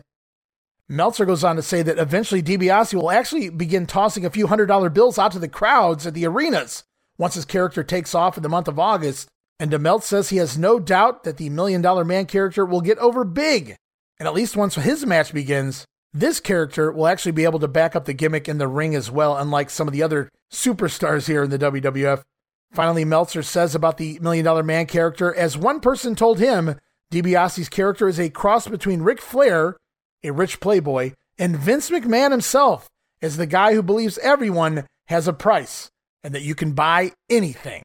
Meltzer 0.87 1.25
goes 1.25 1.45
on 1.45 1.57
to 1.57 1.63
say 1.63 1.83
that 1.83 1.99
eventually 1.99 2.43
DiBiase 2.43 2.93
will 2.93 3.11
actually 3.11 3.49
begin 3.49 3.87
tossing 3.87 4.27
a 4.27 4.31
few 4.31 4.49
hundred 4.49 4.67
dollar 4.67 4.91
bills 4.91 5.19
out 5.19 5.33
to 5.33 5.39
the 5.39 5.49
crowds 5.49 6.07
at 6.07 6.13
the 6.13 6.27
arenas 6.27 6.85
once 7.17 7.35
his 7.35 7.47
character 7.47 7.83
takes 7.83 8.15
off 8.15 8.37
in 8.37 8.43
the 8.43 8.51
month 8.51 8.69
of 8.69 8.79
August. 8.79 9.29
And 9.59 9.71
DeMelt 9.71 10.03
says 10.03 10.29
he 10.29 10.39
has 10.39 10.59
no 10.59 10.81
doubt 10.81 11.25
that 11.25 11.37
the 11.37 11.49
Million 11.51 11.81
Dollar 11.81 12.05
Man 12.05 12.27
character 12.27 12.65
will 12.65 12.81
get 12.81 12.99
over 12.99 13.25
big. 13.25 13.77
And 14.19 14.27
at 14.27 14.35
least 14.35 14.57
once 14.57 14.75
his 14.75 15.07
match 15.07 15.33
begins, 15.33 15.85
this 16.13 16.41
character 16.41 16.93
will 16.93 17.07
actually 17.07 17.33
be 17.33 17.45
able 17.45 17.59
to 17.61 17.69
back 17.69 17.97
up 17.97 18.05
the 18.05 18.13
gimmick 18.13 18.49
in 18.49 18.59
the 18.59 18.69
ring 18.69 18.95
as 18.95 19.11
well, 19.11 19.37
unlike 19.37 19.71
some 19.71 19.89
of 19.89 19.93
the 19.93 20.03
other 20.03 20.29
superstars 20.53 21.27
here 21.27 21.43
in 21.43 21.51
the 21.51 21.59
WWF. 21.59 22.23
Finally, 22.73 23.05
Meltzer 23.05 23.43
says 23.43 23.75
about 23.75 23.99
the 23.99 24.19
Million 24.21 24.45
Dollar 24.45 24.63
Man 24.63 24.87
character, 24.87 25.35
as 25.35 25.57
one 25.57 25.81
person 25.81 26.15
told 26.15 26.39
him, 26.39 26.77
DiBiase's 27.13 27.69
character 27.69 28.09
is 28.09 28.19
a 28.19 28.31
cross 28.31 28.67
between 28.67 29.03
Ric 29.03 29.21
Flair, 29.21 29.77
a 30.25 30.33
rich 30.33 30.59
playboy, 30.61 31.13
and 31.39 31.57
Vince 31.57 31.91
McMahon 31.91 32.31
himself, 32.31 32.89
as 33.23 33.37
the 33.37 33.47
guy 33.47 33.75
who 33.75 33.83
believes 33.83 34.19
everyone 34.19 34.87
has 35.07 35.29
a 35.29 35.33
price 35.33 35.89
and 36.23 36.35
that 36.35 36.43
you 36.43 36.55
can 36.55 36.73
buy 36.73 37.13
anything. 37.29 37.83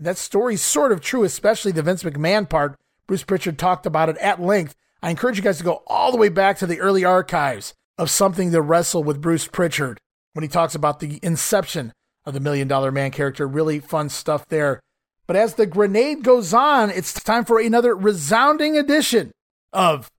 That 0.00 0.18
story's 0.18 0.62
sort 0.62 0.92
of 0.92 1.00
true, 1.00 1.24
especially 1.24 1.72
the 1.72 1.82
Vince 1.82 2.02
McMahon 2.02 2.48
part. 2.48 2.76
Bruce 3.06 3.22
Pritchard 3.22 3.58
talked 3.58 3.86
about 3.86 4.08
it 4.08 4.16
at 4.18 4.40
length. 4.40 4.74
I 5.02 5.10
encourage 5.10 5.36
you 5.36 5.42
guys 5.42 5.58
to 5.58 5.64
go 5.64 5.82
all 5.86 6.10
the 6.10 6.18
way 6.18 6.28
back 6.28 6.58
to 6.58 6.66
the 6.66 6.80
early 6.80 7.04
archives 7.04 7.74
of 7.98 8.10
something 8.10 8.50
to 8.50 8.62
wrestle 8.62 9.04
with 9.04 9.20
Bruce 9.20 9.46
Pritchard 9.46 10.00
when 10.32 10.42
he 10.42 10.48
talks 10.48 10.74
about 10.74 11.00
the 11.00 11.20
inception 11.22 11.92
of 12.24 12.34
the 12.34 12.40
Million 12.40 12.66
Dollar 12.66 12.90
Man 12.90 13.10
character. 13.10 13.46
Really 13.46 13.80
fun 13.80 14.08
stuff 14.08 14.48
there. 14.48 14.80
But 15.26 15.36
as 15.36 15.54
the 15.54 15.66
grenade 15.66 16.22
goes 16.22 16.52
on, 16.52 16.90
it's 16.90 17.12
time 17.12 17.44
for 17.44 17.60
another 17.60 17.94
resounding 17.94 18.76
edition 18.76 19.32
of 19.72 20.10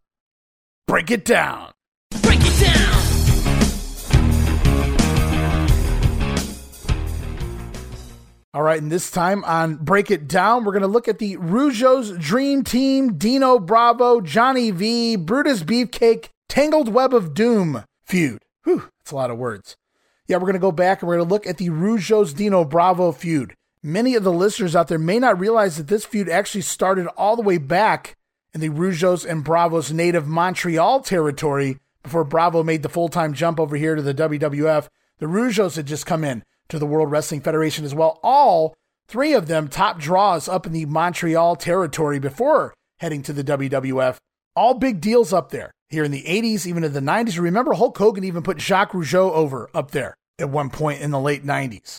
Break 0.87 1.11
It 1.11 1.25
Down. 1.25 1.71
Break 2.21 2.39
It 2.41 2.59
Down! 2.59 2.94
All 8.55 8.63
right, 8.63 8.81
and 8.81 8.89
this 8.89 9.11
time 9.11 9.43
on 9.43 9.75
Break 9.75 10.09
It 10.09 10.29
Down, 10.29 10.63
we're 10.63 10.71
going 10.71 10.81
to 10.81 10.87
look 10.87 11.09
at 11.09 11.19
the 11.19 11.35
Rougeau's 11.35 12.17
Dream 12.17 12.63
Team, 12.63 13.17
Dino 13.17 13.59
Bravo, 13.59 14.21
Johnny 14.21 14.71
V, 14.71 15.17
Brutus 15.17 15.61
Beefcake, 15.61 16.29
Tangled 16.47 16.87
Web 16.87 17.13
of 17.13 17.33
Doom 17.33 17.83
feud. 18.05 18.39
Whew, 18.63 18.89
that's 18.97 19.11
a 19.11 19.15
lot 19.17 19.29
of 19.29 19.37
words. 19.37 19.75
Yeah, 20.25 20.37
we're 20.37 20.43
going 20.43 20.53
to 20.53 20.59
go 20.59 20.71
back 20.71 21.01
and 21.01 21.09
we're 21.09 21.17
going 21.17 21.27
to 21.27 21.33
look 21.33 21.45
at 21.45 21.57
the 21.57 21.67
Rougeau's 21.67 22.33
Dino 22.33 22.63
Bravo 22.63 23.11
feud. 23.11 23.55
Many 23.83 24.15
of 24.15 24.23
the 24.23 24.31
listeners 24.31 24.73
out 24.73 24.87
there 24.87 24.97
may 24.97 25.19
not 25.19 25.37
realize 25.37 25.75
that 25.75 25.87
this 25.87 26.05
feud 26.05 26.29
actually 26.29 26.61
started 26.61 27.07
all 27.17 27.35
the 27.35 27.41
way 27.41 27.57
back 27.57 28.15
in 28.53 28.61
the 28.61 28.69
Rougeau's 28.69 29.25
and 29.25 29.43
Bravo's 29.43 29.91
native 29.91 30.27
Montreal 30.27 31.01
territory 31.01 31.79
before 32.03 32.23
Bravo 32.23 32.63
made 32.63 32.83
the 32.83 32.89
full 32.89 33.09
time 33.09 33.33
jump 33.33 33.59
over 33.59 33.75
here 33.75 33.95
to 33.95 34.01
the 34.01 34.13
WWF. 34.13 34.87
The 35.17 35.27
Rougeau's 35.27 35.75
had 35.75 35.87
just 35.87 36.05
come 36.05 36.23
in 36.23 36.45
to 36.69 36.79
the 36.79 36.85
World 36.85 37.11
Wrestling 37.11 37.41
Federation 37.41 37.85
as 37.85 37.95
well. 37.95 38.19
All 38.23 38.75
three 39.07 39.33
of 39.33 39.47
them 39.47 39.67
top 39.67 39.99
draws 39.99 40.47
up 40.47 40.65
in 40.65 40.73
the 40.73 40.85
Montreal 40.85 41.55
territory 41.55 42.19
before 42.19 42.73
heading 42.99 43.21
to 43.23 43.33
the 43.33 43.43
WWF. 43.43 44.17
All 44.55 44.73
big 44.73 45.01
deals 45.01 45.33
up 45.33 45.51
there 45.51 45.71
here 45.89 46.03
in 46.03 46.11
the 46.11 46.23
80s, 46.23 46.65
even 46.65 46.83
in 46.83 46.93
the 46.93 46.99
90s. 46.99 47.39
Remember, 47.39 47.73
Hulk 47.73 47.97
Hogan 47.97 48.23
even 48.23 48.43
put 48.43 48.61
Jacques 48.61 48.93
Rougeau 48.93 49.31
over 49.31 49.69
up 49.73 49.91
there 49.91 50.15
at 50.39 50.49
one 50.49 50.69
point 50.69 51.01
in 51.01 51.11
the 51.11 51.19
late 51.19 51.45
90s. 51.45 51.97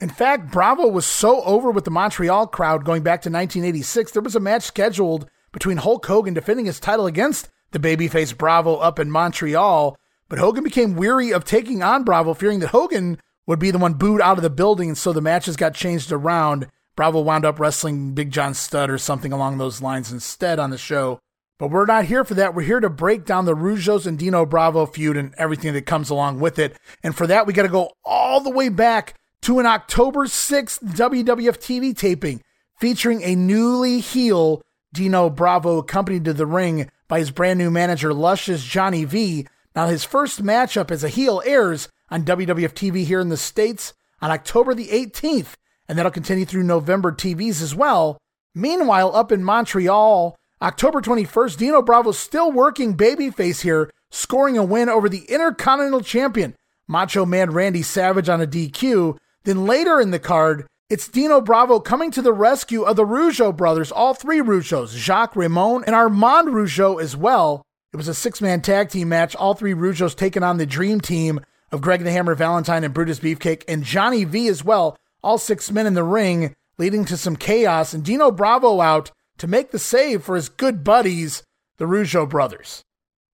In 0.00 0.08
fact, 0.08 0.50
Bravo 0.50 0.88
was 0.88 1.04
so 1.04 1.42
over 1.42 1.70
with 1.70 1.84
the 1.84 1.90
Montreal 1.90 2.46
crowd 2.46 2.84
going 2.84 3.02
back 3.02 3.20
to 3.22 3.28
1986, 3.30 4.12
there 4.12 4.22
was 4.22 4.34
a 4.34 4.40
match 4.40 4.62
scheduled 4.62 5.28
between 5.52 5.76
Hulk 5.76 6.06
Hogan 6.06 6.32
defending 6.32 6.66
his 6.66 6.80
title 6.80 7.06
against 7.06 7.48
the 7.72 7.78
babyface 7.78 8.36
Bravo 8.36 8.76
up 8.76 8.98
in 8.98 9.10
Montreal. 9.10 9.96
But 10.28 10.38
Hogan 10.38 10.64
became 10.64 10.94
weary 10.94 11.32
of 11.32 11.44
taking 11.44 11.82
on 11.82 12.04
Bravo, 12.04 12.34
fearing 12.34 12.60
that 12.60 12.68
Hogan 12.68 13.20
would 13.50 13.58
be 13.58 13.72
the 13.72 13.78
one 13.78 13.94
booed 13.94 14.20
out 14.20 14.36
of 14.36 14.44
the 14.44 14.48
building, 14.48 14.90
and 14.90 14.96
so 14.96 15.12
the 15.12 15.20
matches 15.20 15.56
got 15.56 15.74
changed 15.74 16.12
around. 16.12 16.68
Bravo 16.94 17.20
wound 17.20 17.44
up 17.44 17.58
wrestling 17.58 18.12
Big 18.12 18.30
John 18.30 18.54
Studd 18.54 18.88
or 18.88 18.96
something 18.96 19.32
along 19.32 19.58
those 19.58 19.82
lines 19.82 20.12
instead 20.12 20.60
on 20.60 20.70
the 20.70 20.78
show. 20.78 21.18
But 21.58 21.72
we're 21.72 21.84
not 21.84 22.04
here 22.04 22.22
for 22.24 22.34
that. 22.34 22.54
We're 22.54 22.62
here 22.62 22.78
to 22.78 22.88
break 22.88 23.24
down 23.24 23.46
the 23.46 23.56
Rougeau's 23.56 24.06
and 24.06 24.16
Dino 24.16 24.46
Bravo 24.46 24.86
feud 24.86 25.16
and 25.16 25.34
everything 25.36 25.72
that 25.72 25.84
comes 25.84 26.10
along 26.10 26.38
with 26.38 26.60
it. 26.60 26.76
And 27.02 27.16
for 27.16 27.26
that, 27.26 27.44
we 27.44 27.52
got 27.52 27.64
to 27.64 27.68
go 27.68 27.90
all 28.04 28.40
the 28.40 28.52
way 28.52 28.68
back 28.68 29.14
to 29.42 29.58
an 29.58 29.66
October 29.66 30.26
6th 30.26 30.78
WWF 30.94 31.58
TV 31.58 31.96
taping 31.96 32.42
featuring 32.78 33.20
a 33.24 33.34
newly 33.34 33.98
heel 33.98 34.62
Dino 34.92 35.28
Bravo 35.28 35.78
accompanied 35.78 36.24
to 36.26 36.32
the 36.32 36.46
ring 36.46 36.88
by 37.08 37.18
his 37.18 37.32
brand 37.32 37.58
new 37.58 37.72
manager 37.72 38.14
Luscious 38.14 38.62
Johnny 38.62 39.04
V. 39.04 39.48
Now 39.74 39.88
his 39.88 40.04
first 40.04 40.40
matchup 40.40 40.92
as 40.92 41.02
a 41.02 41.08
heel 41.08 41.42
airs 41.44 41.88
on 42.10 42.24
WWF 42.24 42.72
TV 42.72 43.04
here 43.04 43.20
in 43.20 43.28
the 43.28 43.36
States 43.36 43.94
on 44.20 44.30
October 44.30 44.74
the 44.74 44.88
18th, 44.88 45.54
and 45.88 45.98
that'll 45.98 46.10
continue 46.10 46.44
through 46.44 46.64
November 46.64 47.12
TVs 47.12 47.62
as 47.62 47.74
well. 47.74 48.18
Meanwhile, 48.54 49.14
up 49.14 49.30
in 49.30 49.44
Montreal, 49.44 50.36
October 50.62 51.00
21st, 51.00 51.56
Dino 51.56 51.82
Bravo's 51.82 52.18
still 52.18 52.52
working 52.52 52.96
babyface 52.96 53.62
here, 53.62 53.90
scoring 54.10 54.58
a 54.58 54.64
win 54.64 54.88
over 54.88 55.08
the 55.08 55.24
Intercontinental 55.28 56.02
Champion, 56.02 56.54
Macho 56.86 57.24
Man 57.24 57.50
Randy 57.50 57.82
Savage 57.82 58.28
on 58.28 58.40
a 58.40 58.46
DQ, 58.46 59.16
then 59.44 59.66
later 59.66 60.00
in 60.00 60.10
the 60.10 60.18
card, 60.18 60.66
it's 60.90 61.06
Dino 61.06 61.40
Bravo 61.40 61.78
coming 61.78 62.10
to 62.10 62.20
the 62.20 62.32
rescue 62.32 62.82
of 62.82 62.96
the 62.96 63.06
Rougeau 63.06 63.56
brothers, 63.56 63.92
all 63.92 64.12
three 64.12 64.40
Rougeaus, 64.40 64.96
Jacques 64.96 65.36
Raymond 65.36 65.84
and 65.86 65.94
Armand 65.94 66.48
Rougeau 66.48 67.00
as 67.00 67.16
well. 67.16 67.62
It 67.92 67.96
was 67.96 68.08
a 68.08 68.14
six 68.14 68.40
man 68.40 68.60
tag 68.60 68.90
team 68.90 69.08
match, 69.08 69.36
all 69.36 69.54
three 69.54 69.72
Rougeaus 69.72 70.16
taking 70.16 70.42
on 70.42 70.58
the 70.58 70.66
dream 70.66 71.00
team 71.00 71.40
of 71.72 71.80
Greg 71.80 72.02
the 72.02 72.12
Hammer 72.12 72.34
Valentine 72.34 72.84
and 72.84 72.94
Brutus 72.94 73.20
Beefcake 73.20 73.64
and 73.68 73.84
Johnny 73.84 74.24
V 74.24 74.48
as 74.48 74.64
well, 74.64 74.96
all 75.22 75.38
six 75.38 75.70
men 75.70 75.86
in 75.86 75.94
the 75.94 76.04
ring, 76.04 76.54
leading 76.78 77.04
to 77.04 77.16
some 77.16 77.36
chaos, 77.36 77.94
and 77.94 78.04
Dino 78.04 78.30
Bravo 78.30 78.80
out 78.80 79.10
to 79.38 79.46
make 79.46 79.70
the 79.70 79.78
save 79.78 80.22
for 80.22 80.36
his 80.36 80.48
good 80.48 80.82
buddies, 80.84 81.42
the 81.78 81.86
Rougeau 81.86 82.28
brothers. 82.28 82.84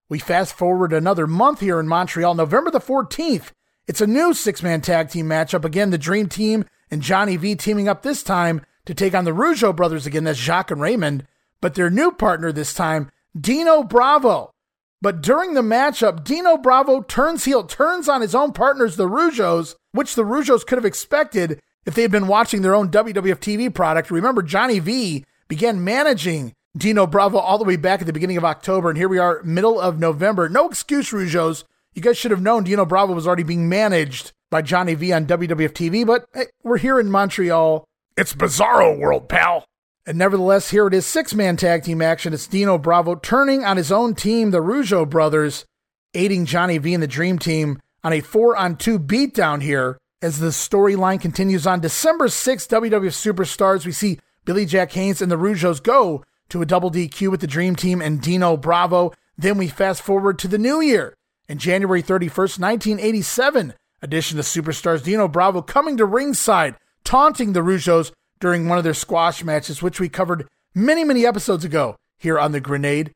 We 0.09 0.19
fast 0.19 0.53
forward 0.53 0.93
another 0.93 1.27
month 1.27 1.59
here 1.59 1.79
in 1.79 1.87
Montreal, 1.87 2.35
November 2.35 2.71
the 2.71 2.79
14th. 2.79 3.51
It's 3.87 4.01
a 4.01 4.07
new 4.07 4.33
six 4.33 4.63
man 4.63 4.81
tag 4.81 5.09
team 5.09 5.27
matchup. 5.27 5.65
Again, 5.65 5.89
the 5.89 5.97
Dream 5.97 6.27
Team 6.27 6.65
and 6.91 7.01
Johnny 7.01 7.37
V 7.37 7.55
teaming 7.55 7.87
up 7.87 8.03
this 8.03 8.23
time 8.23 8.61
to 8.85 8.93
take 8.93 9.13
on 9.13 9.25
the 9.25 9.31
Rougeau 9.31 9.75
brothers 9.75 10.05
again. 10.05 10.23
That's 10.23 10.39
Jacques 10.39 10.71
and 10.71 10.81
Raymond. 10.81 11.25
But 11.59 11.75
their 11.75 11.89
new 11.89 12.11
partner 12.11 12.51
this 12.51 12.73
time, 12.73 13.11
Dino 13.39 13.83
Bravo. 13.83 14.53
But 15.01 15.21
during 15.21 15.53
the 15.53 15.61
matchup, 15.61 16.23
Dino 16.23 16.57
Bravo 16.57 17.01
turns 17.01 17.45
heel, 17.45 17.63
turns 17.63 18.09
on 18.09 18.21
his 18.21 18.33
own 18.33 18.51
partners, 18.51 18.95
the 18.95 19.07
Rougeaus, 19.07 19.75
which 19.91 20.15
the 20.15 20.23
Rougeaus 20.23 20.65
could 20.65 20.77
have 20.77 20.85
expected 20.85 21.59
if 21.85 21.93
they 21.93 22.01
had 22.01 22.11
been 22.11 22.27
watching 22.27 22.61
their 22.61 22.75
own 22.75 22.89
WWF 22.89 23.39
TV 23.39 23.73
product. 23.73 24.09
Remember, 24.09 24.41
Johnny 24.41 24.79
V 24.79 25.23
began 25.47 25.83
managing 25.83 26.53
Dino 26.75 27.07
Bravo 27.07 27.37
all 27.37 27.57
the 27.57 27.63
way 27.63 27.75
back 27.75 28.01
at 28.01 28.07
the 28.07 28.13
beginning 28.13 28.37
of 28.37 28.45
October, 28.45 28.89
and 28.89 28.97
here 28.97 29.07
we 29.07 29.19
are, 29.19 29.41
middle 29.43 29.79
of 29.79 29.99
November. 29.99 30.49
No 30.49 30.67
excuse, 30.67 31.11
Rougeaus. 31.11 31.63
You 31.93 32.01
guys 32.01 32.17
should 32.17 32.31
have 32.31 32.41
known 32.41 32.63
Dino 32.63 32.85
Bravo 32.85 33.13
was 33.13 33.25
already 33.25 33.43
being 33.43 33.69
managed 33.69 34.31
by 34.49 34.61
Johnny 34.61 34.93
V 34.93 35.13
on 35.13 35.25
WWF 35.25 35.71
TV, 35.71 36.05
but 36.05 36.25
hey, 36.33 36.45
we're 36.63 36.77
here 36.77 36.99
in 36.99 37.09
Montreal. 37.09 37.85
It's 38.15 38.33
Bizarro 38.33 38.97
World, 38.99 39.29
pal. 39.29 39.65
And 40.07 40.17
nevertheless, 40.17 40.69
here 40.69 40.87
it 40.87 40.93
is 40.93 41.05
six 41.05 41.35
man 41.35 41.57
tag 41.57 41.83
team 41.83 42.01
action. 42.01 42.31
It's 42.33 42.47
Dino 42.47 42.77
Bravo 42.77 43.15
turning 43.15 43.65
on 43.65 43.75
his 43.75 43.91
own 43.91 44.15
team, 44.15 44.51
the 44.51 44.61
Rougeau 44.61 45.07
brothers, 45.07 45.65
aiding 46.13 46.45
Johnny 46.45 46.77
V 46.77 46.93
and 46.93 47.03
the 47.03 47.07
Dream 47.07 47.37
Team 47.37 47.81
on 48.05 48.13
a 48.13 48.21
four 48.21 48.55
on 48.55 48.77
two 48.77 48.97
beatdown 48.97 49.61
here. 49.61 49.97
As 50.21 50.39
the 50.39 50.47
storyline 50.47 51.19
continues 51.19 51.67
on 51.67 51.81
December 51.81 52.27
6th, 52.27 52.69
WWF 52.69 53.35
Superstars, 53.35 53.85
we 53.85 53.91
see 53.91 54.17
Billy 54.45 54.65
Jack 54.65 54.93
Haynes 54.93 55.21
and 55.21 55.29
the 55.29 55.37
Rougeaus 55.37 55.83
go 55.83 56.23
to 56.47 56.61
a 56.61 56.65
double 56.65 56.89
DQ 56.89 57.29
with 57.29 57.41
the 57.41 57.45
Dream 57.45 57.75
Team 57.75 58.01
and 58.01 58.21
Dino 58.21 58.55
Bravo. 58.55 59.11
Then 59.37 59.57
we 59.57 59.67
fast 59.67 60.01
forward 60.01 60.39
to 60.39 60.47
the 60.47 60.57
new 60.57 60.79
year. 60.79 61.17
In 61.49 61.57
January 61.57 62.01
31st, 62.01 62.59
1987, 62.59 63.73
edition 64.01 64.39
of 64.39 64.45
Superstars, 64.45 65.03
Dino 65.03 65.27
Bravo 65.27 65.61
coming 65.61 65.97
to 65.97 66.05
ringside, 66.05 66.77
taunting 67.03 67.51
the 67.51 67.59
Rougeaus 67.59 68.13
during 68.39 68.67
one 68.67 68.77
of 68.77 68.83
their 68.83 68.93
squash 68.93 69.43
matches, 69.43 69.81
which 69.81 69.99
we 69.99 70.09
covered 70.09 70.47
many, 70.73 71.03
many 71.03 71.25
episodes 71.25 71.65
ago 71.65 71.95
here 72.17 72.39
on 72.39 72.51
the 72.51 72.59
Grenade. 72.59 73.13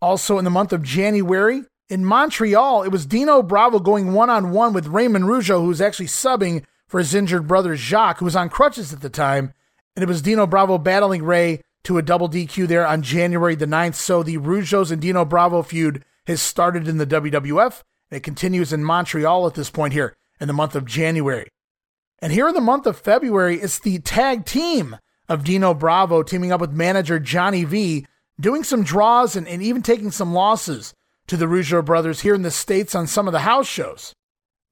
Also, 0.00 0.38
in 0.38 0.44
the 0.44 0.50
month 0.50 0.72
of 0.72 0.82
January, 0.82 1.62
in 1.88 2.04
Montreal, 2.04 2.82
it 2.82 2.90
was 2.90 3.06
Dino 3.06 3.42
Bravo 3.42 3.78
going 3.78 4.12
one 4.12 4.30
on 4.30 4.50
one 4.50 4.72
with 4.72 4.88
Raymond 4.88 5.26
Rougeau, 5.26 5.60
who 5.60 5.68
was 5.68 5.80
actually 5.80 6.06
subbing 6.06 6.64
for 6.88 6.98
his 6.98 7.14
injured 7.14 7.46
brother 7.46 7.76
Jacques, 7.76 8.18
who 8.18 8.24
was 8.24 8.36
on 8.36 8.48
crutches 8.48 8.92
at 8.92 9.00
the 9.00 9.10
time. 9.10 9.52
And 9.94 10.02
it 10.02 10.08
was 10.08 10.22
Dino 10.22 10.46
Bravo 10.46 10.78
battling 10.78 11.22
Ray 11.22 11.62
to 11.84 11.98
a 11.98 12.02
double 12.02 12.28
DQ 12.28 12.66
there 12.66 12.86
on 12.86 13.02
January 13.02 13.54
the 13.54 13.66
9th. 13.66 13.94
So 13.94 14.22
the 14.22 14.38
Rougeaus 14.38 14.90
and 14.90 15.00
Dino 15.00 15.24
Bravo 15.24 15.62
feud 15.62 16.04
has 16.26 16.42
started 16.42 16.88
in 16.88 16.98
the 16.98 17.06
WWF, 17.06 17.82
and 18.10 18.18
it 18.18 18.24
continues 18.24 18.72
in 18.72 18.84
Montreal 18.84 19.46
at 19.46 19.54
this 19.54 19.70
point 19.70 19.92
here 19.92 20.16
in 20.40 20.48
the 20.48 20.52
month 20.52 20.74
of 20.74 20.84
January. 20.84 21.48
And 22.20 22.32
here 22.32 22.48
in 22.48 22.54
the 22.54 22.60
month 22.60 22.86
of 22.86 22.98
February, 22.98 23.60
it's 23.60 23.78
the 23.78 23.98
tag 23.98 24.46
team 24.46 24.96
of 25.28 25.44
Dino 25.44 25.74
Bravo 25.74 26.22
teaming 26.22 26.52
up 26.52 26.60
with 26.60 26.72
manager 26.72 27.18
Johnny 27.18 27.64
V, 27.64 28.06
doing 28.40 28.64
some 28.64 28.82
draws 28.82 29.36
and, 29.36 29.46
and 29.46 29.62
even 29.62 29.82
taking 29.82 30.10
some 30.10 30.32
losses 30.32 30.94
to 31.26 31.36
the 31.36 31.46
Rougeau 31.46 31.84
brothers 31.84 32.20
here 32.20 32.34
in 32.34 32.42
the 32.42 32.50
States 32.50 32.94
on 32.94 33.06
some 33.06 33.26
of 33.26 33.32
the 33.32 33.40
house 33.40 33.66
shows. 33.66 34.14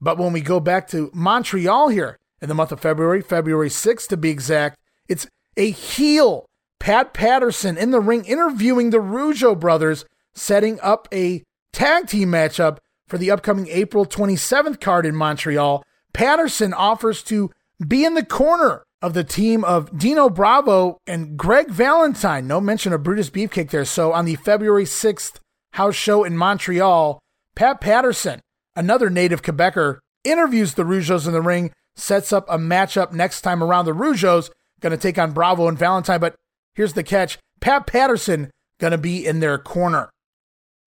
But 0.00 0.18
when 0.18 0.32
we 0.32 0.40
go 0.40 0.60
back 0.60 0.88
to 0.88 1.10
Montreal 1.12 1.88
here 1.88 2.18
in 2.40 2.48
the 2.48 2.54
month 2.54 2.72
of 2.72 2.80
February, 2.80 3.20
February 3.20 3.68
6th 3.68 4.08
to 4.08 4.16
be 4.16 4.30
exact, 4.30 4.78
it's 5.08 5.26
a 5.56 5.70
heel 5.70 6.46
Pat 6.78 7.14
Patterson 7.14 7.76
in 7.76 7.90
the 7.90 8.00
ring 8.00 8.24
interviewing 8.24 8.90
the 8.90 8.98
Rougeau 8.98 9.58
brothers, 9.58 10.04
setting 10.34 10.78
up 10.80 11.08
a 11.12 11.42
tag 11.72 12.06
team 12.06 12.30
matchup 12.30 12.78
for 13.08 13.18
the 13.18 13.30
upcoming 13.30 13.68
April 13.68 14.04
27th 14.04 14.80
card 14.80 15.06
in 15.06 15.14
Montreal 15.14 15.84
Patterson 16.14 16.72
offers 16.72 17.22
to 17.24 17.50
be 17.86 18.04
in 18.04 18.14
the 18.14 18.24
corner 18.24 18.82
of 19.02 19.12
the 19.12 19.24
team 19.24 19.64
of 19.64 19.98
Dino 19.98 20.30
Bravo 20.30 20.96
and 21.06 21.36
Greg 21.36 21.68
Valentine. 21.68 22.46
No 22.46 22.58
mention 22.60 22.94
of 22.94 23.02
Brutus 23.02 23.28
Beefcake 23.28 23.68
there. 23.68 23.84
So 23.84 24.14
on 24.14 24.24
the 24.24 24.36
February 24.36 24.84
6th 24.84 25.40
house 25.74 25.94
show 25.94 26.24
in 26.24 26.38
Montreal, 26.38 27.18
Pat 27.54 27.82
Patterson, 27.82 28.40
another 28.74 29.10
native 29.10 29.42
Quebecer, 29.42 29.98
interviews 30.24 30.74
the 30.74 30.84
Rougeaus 30.84 31.26
in 31.26 31.34
the 31.34 31.42
ring, 31.42 31.70
sets 31.96 32.32
up 32.32 32.46
a 32.48 32.56
matchup 32.56 33.12
next 33.12 33.42
time 33.42 33.62
around. 33.62 33.84
The 33.84 33.92
Rougeaus 33.92 34.50
going 34.80 34.92
to 34.92 34.96
take 34.96 35.18
on 35.18 35.32
Bravo 35.32 35.68
and 35.68 35.78
Valentine. 35.78 36.20
But 36.20 36.34
here's 36.74 36.94
the 36.94 37.02
catch 37.02 37.38
Pat 37.60 37.86
Patterson 37.86 38.50
going 38.80 38.92
to 38.92 38.98
be 38.98 39.26
in 39.26 39.40
their 39.40 39.58
corner. 39.58 40.10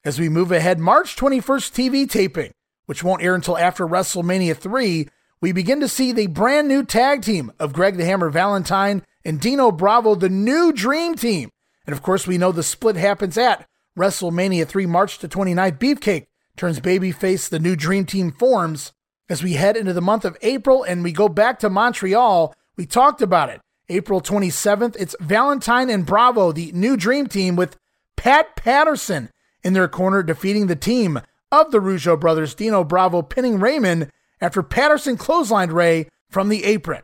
As 0.03 0.19
we 0.19 0.29
move 0.29 0.51
ahead, 0.51 0.79
March 0.79 1.15
21st 1.15 1.71
TV 1.71 2.09
taping, 2.09 2.51
which 2.85 3.03
won't 3.03 3.21
air 3.21 3.35
until 3.35 3.57
after 3.57 3.85
WrestleMania 3.85 4.55
3, 4.55 5.07
we 5.41 5.51
begin 5.51 5.79
to 5.81 5.87
see 5.87 6.11
the 6.11 6.27
brand 6.27 6.67
new 6.67 6.83
tag 6.83 7.21
team 7.21 7.51
of 7.59 7.73
Greg 7.73 7.97
the 7.97 8.05
Hammer 8.05 8.29
Valentine 8.29 9.03
and 9.23 9.39
Dino 9.39 9.71
Bravo, 9.71 10.15
the 10.15 10.29
new 10.29 10.71
Dream 10.71 11.15
Team. 11.15 11.51
And 11.85 11.95
of 11.95 12.01
course, 12.01 12.25
we 12.25 12.37
know 12.37 12.51
the 12.51 12.63
split 12.63 12.95
happens 12.95 13.37
at 13.37 13.67
WrestleMania 13.97 14.67
3, 14.67 14.85
March 14.85 15.19
to 15.19 15.27
29th. 15.27 15.77
Beefcake 15.77 16.27
turns 16.55 16.79
babyface, 16.79 17.49
the 17.49 17.59
new 17.59 17.75
Dream 17.75 18.05
Team 18.05 18.31
forms. 18.31 18.93
As 19.29 19.43
we 19.43 19.53
head 19.53 19.77
into 19.77 19.93
the 19.93 20.01
month 20.01 20.25
of 20.25 20.37
April 20.41 20.83
and 20.83 21.03
we 21.03 21.11
go 21.11 21.27
back 21.27 21.59
to 21.59 21.69
Montreal, 21.69 22.55
we 22.75 22.85
talked 22.85 23.21
about 23.21 23.49
it. 23.49 23.61
April 23.89 24.21
27th, 24.21 24.95
it's 24.99 25.15
Valentine 25.19 25.89
and 25.89 26.05
Bravo, 26.05 26.51
the 26.51 26.71
new 26.73 26.97
Dream 26.97 27.27
Team, 27.27 27.55
with 27.55 27.77
Pat 28.15 28.55
Patterson 28.55 29.29
in 29.63 29.73
their 29.73 29.87
corner, 29.87 30.23
defeating 30.23 30.67
the 30.67 30.75
team 30.75 31.21
of 31.51 31.71
the 31.71 31.79
Rougeau 31.79 32.19
brothers, 32.19 32.55
Dino 32.55 32.83
Bravo 32.83 33.21
pinning 33.21 33.59
Raymond 33.59 34.11
after 34.41 34.63
Patterson 34.63 35.17
clotheslined 35.17 35.71
Ray 35.71 36.07
from 36.29 36.49
the 36.49 36.63
apron. 36.63 37.03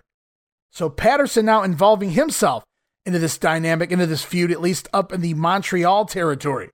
So 0.72 0.90
Patterson 0.90 1.46
now 1.46 1.64
involving 1.64 2.12
himself 2.12 2.64
into 3.06 3.20
this 3.20 3.38
dynamic, 3.38 3.92
into 3.92 4.06
this 4.06 4.24
feud, 4.24 4.52
at 4.52 4.62
least 4.62 4.88
up 4.94 5.12
in 5.12 5.22
the 5.22 5.34
Montreal 5.34 6.06
territory. 6.06 6.70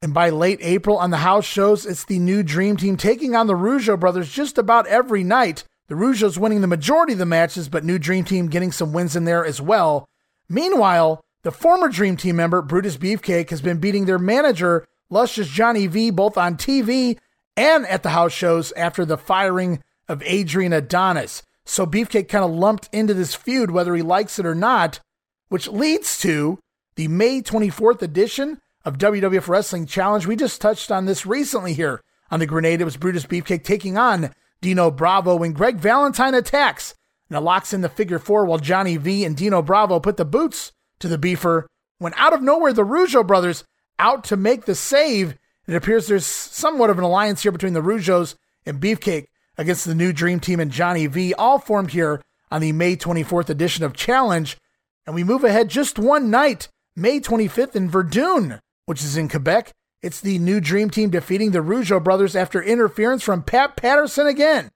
And 0.00 0.14
by 0.14 0.30
late 0.30 0.60
April 0.62 0.96
on 0.98 1.10
the 1.10 1.18
house 1.18 1.44
shows, 1.44 1.84
it's 1.84 2.04
the 2.04 2.20
new 2.20 2.42
Dream 2.42 2.76
Team 2.76 2.96
taking 2.96 3.34
on 3.34 3.48
the 3.48 3.54
Rougeau 3.54 3.98
brothers 3.98 4.30
just 4.30 4.56
about 4.56 4.86
every 4.86 5.24
night. 5.24 5.64
The 5.88 5.96
Rougeaus 5.96 6.38
winning 6.38 6.60
the 6.60 6.66
majority 6.66 7.14
of 7.14 7.18
the 7.18 7.26
matches, 7.26 7.68
but 7.68 7.84
new 7.84 7.98
Dream 7.98 8.24
Team 8.24 8.48
getting 8.48 8.70
some 8.70 8.92
wins 8.92 9.16
in 9.16 9.24
there 9.24 9.44
as 9.44 9.60
well. 9.60 10.06
Meanwhile, 10.48 11.20
the 11.42 11.50
former 11.50 11.88
Dream 11.88 12.16
Team 12.16 12.36
member, 12.36 12.62
Brutus 12.62 12.96
Beefcake, 12.96 13.50
has 13.50 13.60
been 13.60 13.78
beating 13.78 14.06
their 14.06 14.18
manager, 14.18 14.86
Luscious 15.10 15.48
Johnny 15.48 15.86
V, 15.86 16.10
both 16.10 16.38
on 16.38 16.56
TV 16.56 17.18
and 17.58 17.84
at 17.88 18.04
the 18.04 18.10
house 18.10 18.32
shows 18.32 18.70
after 18.72 19.04
the 19.04 19.18
firing 19.18 19.82
of 20.06 20.22
Adrian 20.24 20.72
Adonis. 20.72 21.42
So 21.66 21.86
Beefcake 21.86 22.28
kind 22.28 22.44
of 22.44 22.52
lumped 22.52 22.88
into 22.92 23.14
this 23.14 23.34
feud, 23.34 23.72
whether 23.72 23.96
he 23.96 24.00
likes 24.00 24.38
it 24.38 24.46
or 24.46 24.54
not, 24.54 25.00
which 25.48 25.66
leads 25.66 26.20
to 26.20 26.60
the 26.94 27.08
May 27.08 27.42
24th 27.42 28.00
edition 28.00 28.60
of 28.84 28.96
WWF 28.96 29.48
Wrestling 29.48 29.86
Challenge. 29.86 30.24
We 30.24 30.36
just 30.36 30.60
touched 30.60 30.92
on 30.92 31.06
this 31.06 31.26
recently 31.26 31.74
here 31.74 32.00
on 32.30 32.38
the 32.38 32.46
Grenade. 32.46 32.80
It 32.80 32.84
was 32.84 32.96
Brutus 32.96 33.26
Beefcake 33.26 33.64
taking 33.64 33.98
on 33.98 34.32
Dino 34.60 34.92
Bravo 34.92 35.34
when 35.34 35.52
Greg 35.52 35.78
Valentine 35.78 36.34
attacks 36.34 36.94
and 37.28 37.44
locks 37.44 37.72
in 37.72 37.80
the 37.80 37.88
figure 37.88 38.20
four 38.20 38.44
while 38.44 38.58
Johnny 38.58 38.96
V 38.96 39.24
and 39.24 39.36
Dino 39.36 39.62
Bravo 39.62 39.98
put 39.98 40.16
the 40.16 40.24
boots 40.24 40.72
to 41.00 41.08
the 41.08 41.18
beefer. 41.18 41.64
When 41.98 42.14
out 42.16 42.32
of 42.32 42.40
nowhere, 42.40 42.72
the 42.72 42.84
Rougeau 42.84 43.26
brothers 43.26 43.64
out 43.98 44.22
to 44.24 44.36
make 44.36 44.64
the 44.64 44.76
save 44.76 45.36
it 45.68 45.74
appears 45.74 46.06
there's 46.06 46.26
somewhat 46.26 46.90
of 46.90 46.98
an 46.98 47.04
alliance 47.04 47.42
here 47.42 47.52
between 47.52 47.74
the 47.74 47.82
Rougeaus 47.82 48.34
and 48.64 48.80
Beefcake 48.80 49.26
against 49.58 49.84
the 49.84 49.94
new 49.94 50.12
Dream 50.12 50.40
Team 50.40 50.60
and 50.60 50.70
Johnny 50.70 51.06
V, 51.06 51.34
all 51.34 51.58
formed 51.58 51.90
here 51.90 52.22
on 52.50 52.62
the 52.62 52.72
May 52.72 52.96
24th 52.96 53.50
edition 53.50 53.84
of 53.84 53.92
Challenge. 53.92 54.56
And 55.04 55.14
we 55.14 55.24
move 55.24 55.44
ahead 55.44 55.68
just 55.68 55.98
one 55.98 56.30
night, 56.30 56.68
May 56.96 57.20
25th 57.20 57.76
in 57.76 57.90
Verdun, 57.90 58.60
which 58.86 59.02
is 59.02 59.16
in 59.16 59.28
Quebec. 59.28 59.72
It's 60.00 60.20
the 60.20 60.38
new 60.38 60.60
Dream 60.60 60.88
Team 60.88 61.10
defeating 61.10 61.50
the 61.50 61.58
Rougeau 61.58 62.02
brothers 62.02 62.34
after 62.34 62.62
interference 62.62 63.22
from 63.22 63.42
Pat 63.42 63.76
Patterson 63.76 64.26
again. 64.26 64.70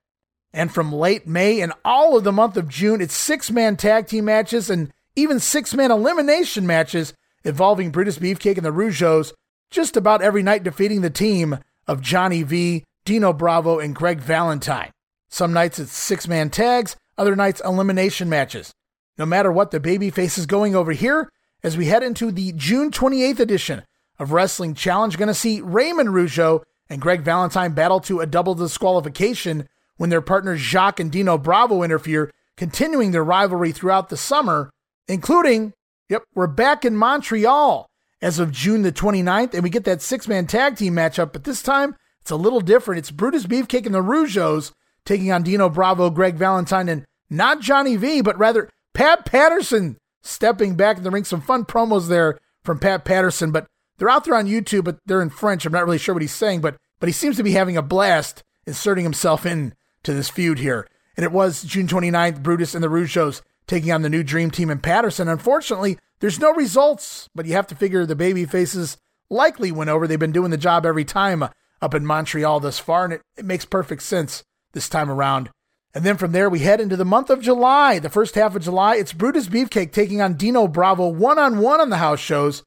And 0.53 0.71
from 0.71 0.93
late 0.93 1.25
May 1.25 1.61
and 1.61 1.73
all 1.83 2.15
of 2.15 2.23
the 2.23 2.31
month 2.31 2.55
of 2.55 2.69
June, 2.69 3.01
it's 3.01 3.15
six 3.15 3.49
man 3.49 3.77
tag 3.77 4.05
team 4.05 4.25
matches 4.25 4.69
and 4.69 4.93
even 5.15 5.39
six 5.39 5.73
man 5.73 5.89
elimination 5.89 6.67
matches 6.67 7.13
involving 7.43 7.89
Brutus 7.89 8.19
Beefcake 8.19 8.57
and 8.57 8.65
the 8.65 8.71
Rougeaus 8.71 9.33
just 9.73 9.97
about 9.97 10.21
every 10.21 10.43
night 10.43 10.63
defeating 10.63 11.01
the 11.01 11.09
team 11.09 11.57
of 11.87 11.99
Johnny 11.99 12.43
V, 12.43 12.85
Dino 13.05 13.33
Bravo, 13.33 13.79
and 13.79 13.95
Greg 13.95 14.19
Valentine. 14.19 14.91
Some 15.29 15.51
nights 15.51 15.79
it's 15.79 15.91
six 15.91 16.27
man 16.27 16.51
tags, 16.51 16.95
other 17.17 17.35
nights 17.35 17.61
elimination 17.65 18.29
matches. 18.29 18.71
No 19.17 19.25
matter 19.25 19.51
what, 19.51 19.71
the 19.71 19.79
babyface 19.79 20.37
is 20.37 20.45
going 20.45 20.75
over 20.75 20.91
here 20.91 21.29
as 21.63 21.75
we 21.75 21.87
head 21.87 22.03
into 22.03 22.31
the 22.31 22.53
June 22.53 22.91
28th 22.91 23.39
edition 23.39 23.83
of 24.19 24.31
Wrestling 24.31 24.75
Challenge. 24.75 25.17
Going 25.17 25.27
to 25.27 25.33
see 25.33 25.59
Raymond 25.59 26.09
Rougeau 26.09 26.61
and 26.87 27.01
Greg 27.01 27.21
Valentine 27.21 27.73
battle 27.73 27.99
to 28.01 28.19
a 28.19 28.27
double 28.27 28.53
disqualification 28.53 29.67
when 29.97 30.11
their 30.11 30.21
partners 30.21 30.59
Jacques 30.59 30.99
and 30.99 31.11
Dino 31.11 31.37
Bravo 31.37 31.81
interfere, 31.81 32.31
continuing 32.57 33.11
their 33.11 33.23
rivalry 33.23 33.71
throughout 33.71 34.09
the 34.09 34.17
summer, 34.17 34.69
including, 35.07 35.73
yep, 36.09 36.23
we're 36.35 36.45
back 36.45 36.85
in 36.85 36.95
Montreal 36.95 37.89
as 38.23 38.39
of 38.39 38.51
June 38.51 38.83
the 38.83 38.91
29th, 38.91 39.53
and 39.53 39.61
we 39.61 39.69
get 39.69 39.83
that 39.83 40.01
six 40.01 40.29
man 40.29 40.47
tag 40.47 40.77
team 40.77 40.95
matchup, 40.95 41.33
but 41.33 41.43
this 41.43 41.61
time 41.61 41.95
it's 42.21 42.31
a 42.31 42.37
little 42.37 42.61
different. 42.61 42.99
It's 42.99 43.11
Brutus 43.11 43.45
Beefcake 43.45 43.85
and 43.85 43.93
the 43.93 43.99
Rougeaus 43.99 44.71
taking 45.05 45.29
on 45.29 45.43
Dino 45.43 45.69
Bravo, 45.69 46.09
Greg 46.09 46.35
Valentine, 46.35 46.87
and 46.87 47.05
not 47.29 47.59
Johnny 47.59 47.97
V, 47.97 48.21
but 48.21 48.39
rather 48.39 48.69
Pat 48.93 49.25
Patterson 49.25 49.97
stepping 50.21 50.75
back 50.75 50.95
in 50.97 51.03
the 51.03 51.11
ring. 51.11 51.25
Some 51.25 51.41
fun 51.41 51.65
promos 51.65 52.07
there 52.07 52.39
from 52.63 52.79
Pat 52.79 53.03
Patterson, 53.03 53.51
but 53.51 53.67
they're 53.97 54.09
out 54.09 54.23
there 54.23 54.35
on 54.35 54.47
YouTube, 54.47 54.85
but 54.85 54.99
they're 55.05 55.21
in 55.21 55.29
French. 55.29 55.65
I'm 55.65 55.73
not 55.73 55.85
really 55.85 55.97
sure 55.97 56.15
what 56.15 56.21
he's 56.21 56.31
saying, 56.31 56.61
but 56.61 56.77
but 57.01 57.09
he 57.09 57.13
seems 57.13 57.35
to 57.35 57.43
be 57.43 57.51
having 57.51 57.75
a 57.75 57.81
blast 57.81 58.41
inserting 58.65 59.03
himself 59.03 59.45
in 59.45 59.73
to 60.03 60.13
this 60.13 60.29
feud 60.29 60.59
here. 60.59 60.87
And 61.17 61.25
it 61.25 61.33
was 61.33 61.61
June 61.63 61.87
29th, 61.87 62.41
Brutus 62.41 62.73
and 62.73 62.81
the 62.81 62.87
Rougeaus 62.87 63.41
taking 63.67 63.91
on 63.91 64.01
the 64.01 64.09
new 64.09 64.23
Dream 64.23 64.51
Team 64.51 64.69
in 64.69 64.79
Patterson. 64.79 65.27
Unfortunately, 65.27 65.97
there's 66.19 66.39
no 66.39 66.53
results, 66.53 67.29
but 67.35 67.45
you 67.45 67.53
have 67.53 67.67
to 67.67 67.75
figure 67.75 68.05
the 68.05 68.15
baby 68.15 68.45
faces 68.45 68.97
likely 69.29 69.71
went 69.71 69.89
over. 69.89 70.07
They've 70.07 70.19
been 70.19 70.31
doing 70.31 70.51
the 70.51 70.57
job 70.57 70.85
every 70.85 71.05
time 71.05 71.43
up 71.81 71.93
in 71.93 72.05
Montreal 72.05 72.59
thus 72.59 72.79
far, 72.79 73.03
and 73.03 73.13
it, 73.13 73.21
it 73.37 73.45
makes 73.45 73.65
perfect 73.65 74.03
sense 74.03 74.43
this 74.73 74.89
time 74.89 75.09
around. 75.09 75.49
And 75.93 76.03
then 76.03 76.17
from 76.17 76.31
there, 76.31 76.49
we 76.49 76.59
head 76.59 76.81
into 76.81 76.97
the 76.97 77.05
month 77.05 77.29
of 77.29 77.41
July. 77.41 77.99
The 77.99 78.09
first 78.09 78.35
half 78.35 78.55
of 78.55 78.63
July, 78.63 78.95
it's 78.95 79.13
Brutus 79.13 79.47
Beefcake 79.47 79.91
taking 79.91 80.21
on 80.21 80.33
Dino 80.35 80.67
Bravo 80.67 81.07
one 81.07 81.37
on 81.37 81.59
one 81.59 81.79
on 81.79 81.89
the 81.89 81.97
house 81.97 82.19
shows. 82.19 82.63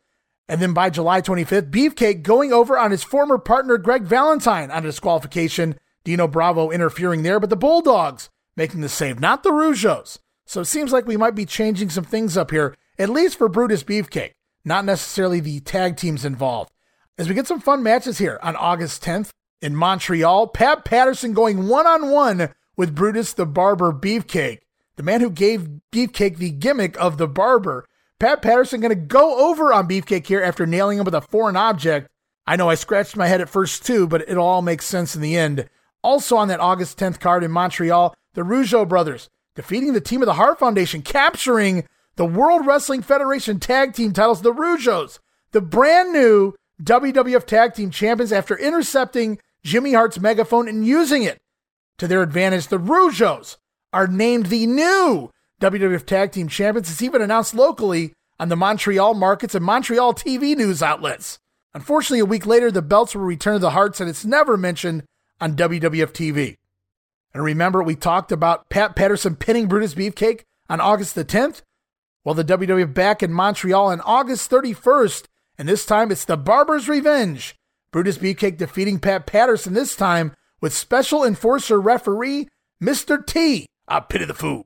And 0.48 0.62
then 0.62 0.72
by 0.72 0.90
July 0.90 1.22
25th, 1.22 1.70
Beefcake 1.70 2.22
going 2.22 2.52
over 2.52 2.78
on 2.78 2.92
his 2.92 3.02
former 3.02 3.36
partner 3.38 3.78
Greg 3.78 4.02
Valentine 4.02 4.70
on 4.70 4.84
a 4.84 4.88
disqualification. 4.88 5.76
Dino 6.04 6.28
Bravo 6.28 6.70
interfering 6.70 7.24
there, 7.24 7.40
but 7.40 7.50
the 7.50 7.56
Bulldogs 7.56 8.30
making 8.56 8.80
the 8.80 8.88
save, 8.88 9.18
not 9.18 9.42
the 9.42 9.50
Rougeaus. 9.50 10.20
So 10.46 10.60
it 10.60 10.66
seems 10.66 10.92
like 10.92 11.06
we 11.06 11.16
might 11.16 11.34
be 11.34 11.44
changing 11.44 11.90
some 11.90 12.04
things 12.04 12.36
up 12.36 12.52
here, 12.52 12.74
at 12.98 13.10
least 13.10 13.36
for 13.36 13.48
Brutus 13.48 13.82
Beefcake, 13.82 14.32
not 14.64 14.84
necessarily 14.84 15.40
the 15.40 15.58
tag 15.60 15.96
teams 15.96 16.24
involved. 16.24 16.70
As 17.18 17.28
we 17.28 17.34
get 17.34 17.48
some 17.48 17.60
fun 17.60 17.82
matches 17.82 18.18
here 18.18 18.38
on 18.42 18.54
August 18.54 19.02
10th 19.02 19.30
in 19.60 19.74
Montreal, 19.74 20.46
Pat 20.48 20.84
Patterson 20.84 21.32
going 21.32 21.66
one 21.66 21.86
on 21.86 22.10
one 22.10 22.54
with 22.76 22.94
Brutus 22.94 23.32
the 23.32 23.44
Barber 23.44 23.92
Beefcake, 23.92 24.60
the 24.94 25.02
man 25.02 25.20
who 25.20 25.30
gave 25.30 25.68
Beefcake 25.90 26.36
the 26.36 26.50
gimmick 26.50 26.98
of 27.00 27.18
the 27.18 27.26
barber. 27.26 27.84
Pat 28.20 28.40
Patterson 28.40 28.80
going 28.80 28.90
to 28.90 28.94
go 28.94 29.50
over 29.50 29.72
on 29.72 29.88
Beefcake 29.88 30.26
here 30.26 30.42
after 30.42 30.64
nailing 30.64 30.98
him 30.98 31.04
with 31.04 31.14
a 31.14 31.20
foreign 31.20 31.56
object. 31.56 32.08
I 32.46 32.54
know 32.54 32.70
I 32.70 32.76
scratched 32.76 33.16
my 33.16 33.26
head 33.26 33.40
at 33.40 33.48
first 33.48 33.84
too, 33.84 34.06
but 34.06 34.28
it 34.28 34.38
all 34.38 34.62
makes 34.62 34.86
sense 34.86 35.16
in 35.16 35.22
the 35.22 35.36
end. 35.36 35.68
Also 36.02 36.36
on 36.36 36.48
that 36.48 36.60
August 36.60 36.98
10th 36.98 37.18
card 37.18 37.42
in 37.42 37.50
Montreal, 37.50 38.14
the 38.34 38.42
Rougeau 38.42 38.88
brothers 38.88 39.28
defeating 39.56 39.92
the 39.92 40.00
team 40.00 40.22
of 40.22 40.26
the 40.26 40.34
Hart 40.34 40.58
Foundation, 40.58 41.02
capturing 41.02 41.84
the 42.14 42.24
World 42.24 42.66
Wrestling 42.66 43.02
Federation 43.02 43.58
tag 43.58 43.94
team 43.94 44.12
titles, 44.12 44.42
the 44.42 44.52
Rougeaus, 44.52 45.18
the 45.50 45.60
brand 45.60 46.12
new 46.12 46.54
WWF 46.82 47.44
tag 47.44 47.74
team 47.74 47.90
champions 47.90 48.32
after 48.32 48.56
intercepting 48.56 49.38
Jimmy 49.64 49.94
Hart's 49.94 50.20
megaphone 50.20 50.68
and 50.68 50.86
using 50.86 51.24
it 51.24 51.38
to 51.98 52.06
their 52.06 52.22
advantage. 52.22 52.68
The 52.68 52.78
Rougeaus 52.78 53.56
are 53.92 54.06
named 54.06 54.46
the 54.46 54.66
new 54.66 55.30
WWF 55.60 56.04
Tag 56.04 56.32
Team 56.32 56.48
Champions. 56.48 56.90
It's 56.90 57.02
even 57.02 57.22
announced 57.22 57.54
locally 57.54 58.12
on 58.38 58.50
the 58.50 58.56
Montreal 58.56 59.14
markets 59.14 59.54
and 59.54 59.64
Montreal 59.64 60.14
TV 60.14 60.54
news 60.54 60.82
outlets. 60.82 61.38
Unfortunately, 61.74 62.20
a 62.20 62.26
week 62.26 62.46
later, 62.46 62.70
the 62.70 62.82
belts 62.82 63.14
were 63.14 63.24
returned 63.24 63.56
to 63.56 63.60
the 63.60 63.70
Harts, 63.70 64.00
and 64.00 64.08
it's 64.08 64.24
never 64.24 64.56
mentioned 64.56 65.04
on 65.40 65.56
WWF 65.56 66.12
TV. 66.12 66.56
And 67.36 67.44
remember, 67.44 67.82
we 67.82 67.96
talked 67.96 68.32
about 68.32 68.70
Pat 68.70 68.96
Patterson 68.96 69.36
pinning 69.36 69.68
Brutus 69.68 69.92
Beefcake 69.92 70.44
on 70.70 70.80
August 70.80 71.14
the 71.14 71.22
10th? 71.22 71.60
Well, 72.24 72.34
the 72.34 72.42
WWF 72.42 72.94
back 72.94 73.22
in 73.22 73.30
Montreal 73.30 73.88
on 73.88 74.00
August 74.00 74.50
31st, 74.50 75.26
and 75.58 75.68
this 75.68 75.84
time 75.84 76.10
it's 76.10 76.24
the 76.24 76.38
Barber's 76.38 76.88
Revenge. 76.88 77.54
Brutus 77.92 78.16
Beefcake 78.16 78.56
defeating 78.56 78.98
Pat 79.00 79.26
Patterson 79.26 79.74
this 79.74 79.94
time 79.94 80.34
with 80.62 80.72
special 80.72 81.22
enforcer 81.22 81.78
referee 81.78 82.48
Mr. 82.82 83.26
T. 83.26 83.66
I 83.86 84.00
pity 84.00 84.24
the 84.24 84.32
fool. 84.32 84.64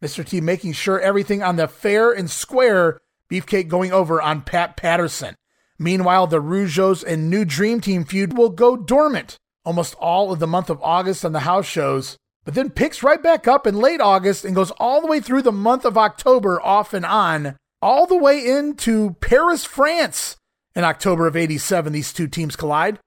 Mr. 0.00 0.24
T 0.24 0.40
making 0.40 0.74
sure 0.74 1.00
everything 1.00 1.42
on 1.42 1.56
the 1.56 1.66
fair 1.66 2.12
and 2.12 2.30
square, 2.30 3.00
Beefcake 3.28 3.66
going 3.66 3.92
over 3.92 4.22
on 4.22 4.42
Pat 4.42 4.76
Patterson. 4.76 5.34
Meanwhile, 5.80 6.28
the 6.28 6.40
Rougeaus 6.40 7.02
and 7.02 7.28
new 7.28 7.44
Dream 7.44 7.80
Team 7.80 8.04
feud 8.04 8.38
will 8.38 8.50
go 8.50 8.76
dormant 8.76 9.40
almost 9.64 9.94
all 9.94 10.32
of 10.32 10.38
the 10.38 10.46
month 10.46 10.70
of 10.70 10.82
August 10.82 11.24
on 11.24 11.32
the 11.32 11.40
house 11.40 11.66
shows, 11.66 12.16
but 12.44 12.54
then 12.54 12.70
picks 12.70 13.02
right 13.02 13.22
back 13.22 13.48
up 13.48 13.66
in 13.66 13.76
late 13.76 14.00
August 14.00 14.44
and 14.44 14.54
goes 14.54 14.70
all 14.72 15.00
the 15.00 15.06
way 15.06 15.20
through 15.20 15.42
the 15.42 15.52
month 15.52 15.84
of 15.84 15.96
October 15.98 16.60
off 16.60 16.92
and 16.92 17.06
on, 17.06 17.56
all 17.80 18.06
the 18.06 18.16
way 18.16 18.46
into 18.46 19.16
Paris, 19.20 19.64
France 19.64 20.36
in 20.74 20.84
October 20.84 21.26
of 21.26 21.36
87. 21.36 21.92
These 21.92 22.12
two 22.12 22.28
teams 22.28 22.56
collide. 22.56 22.98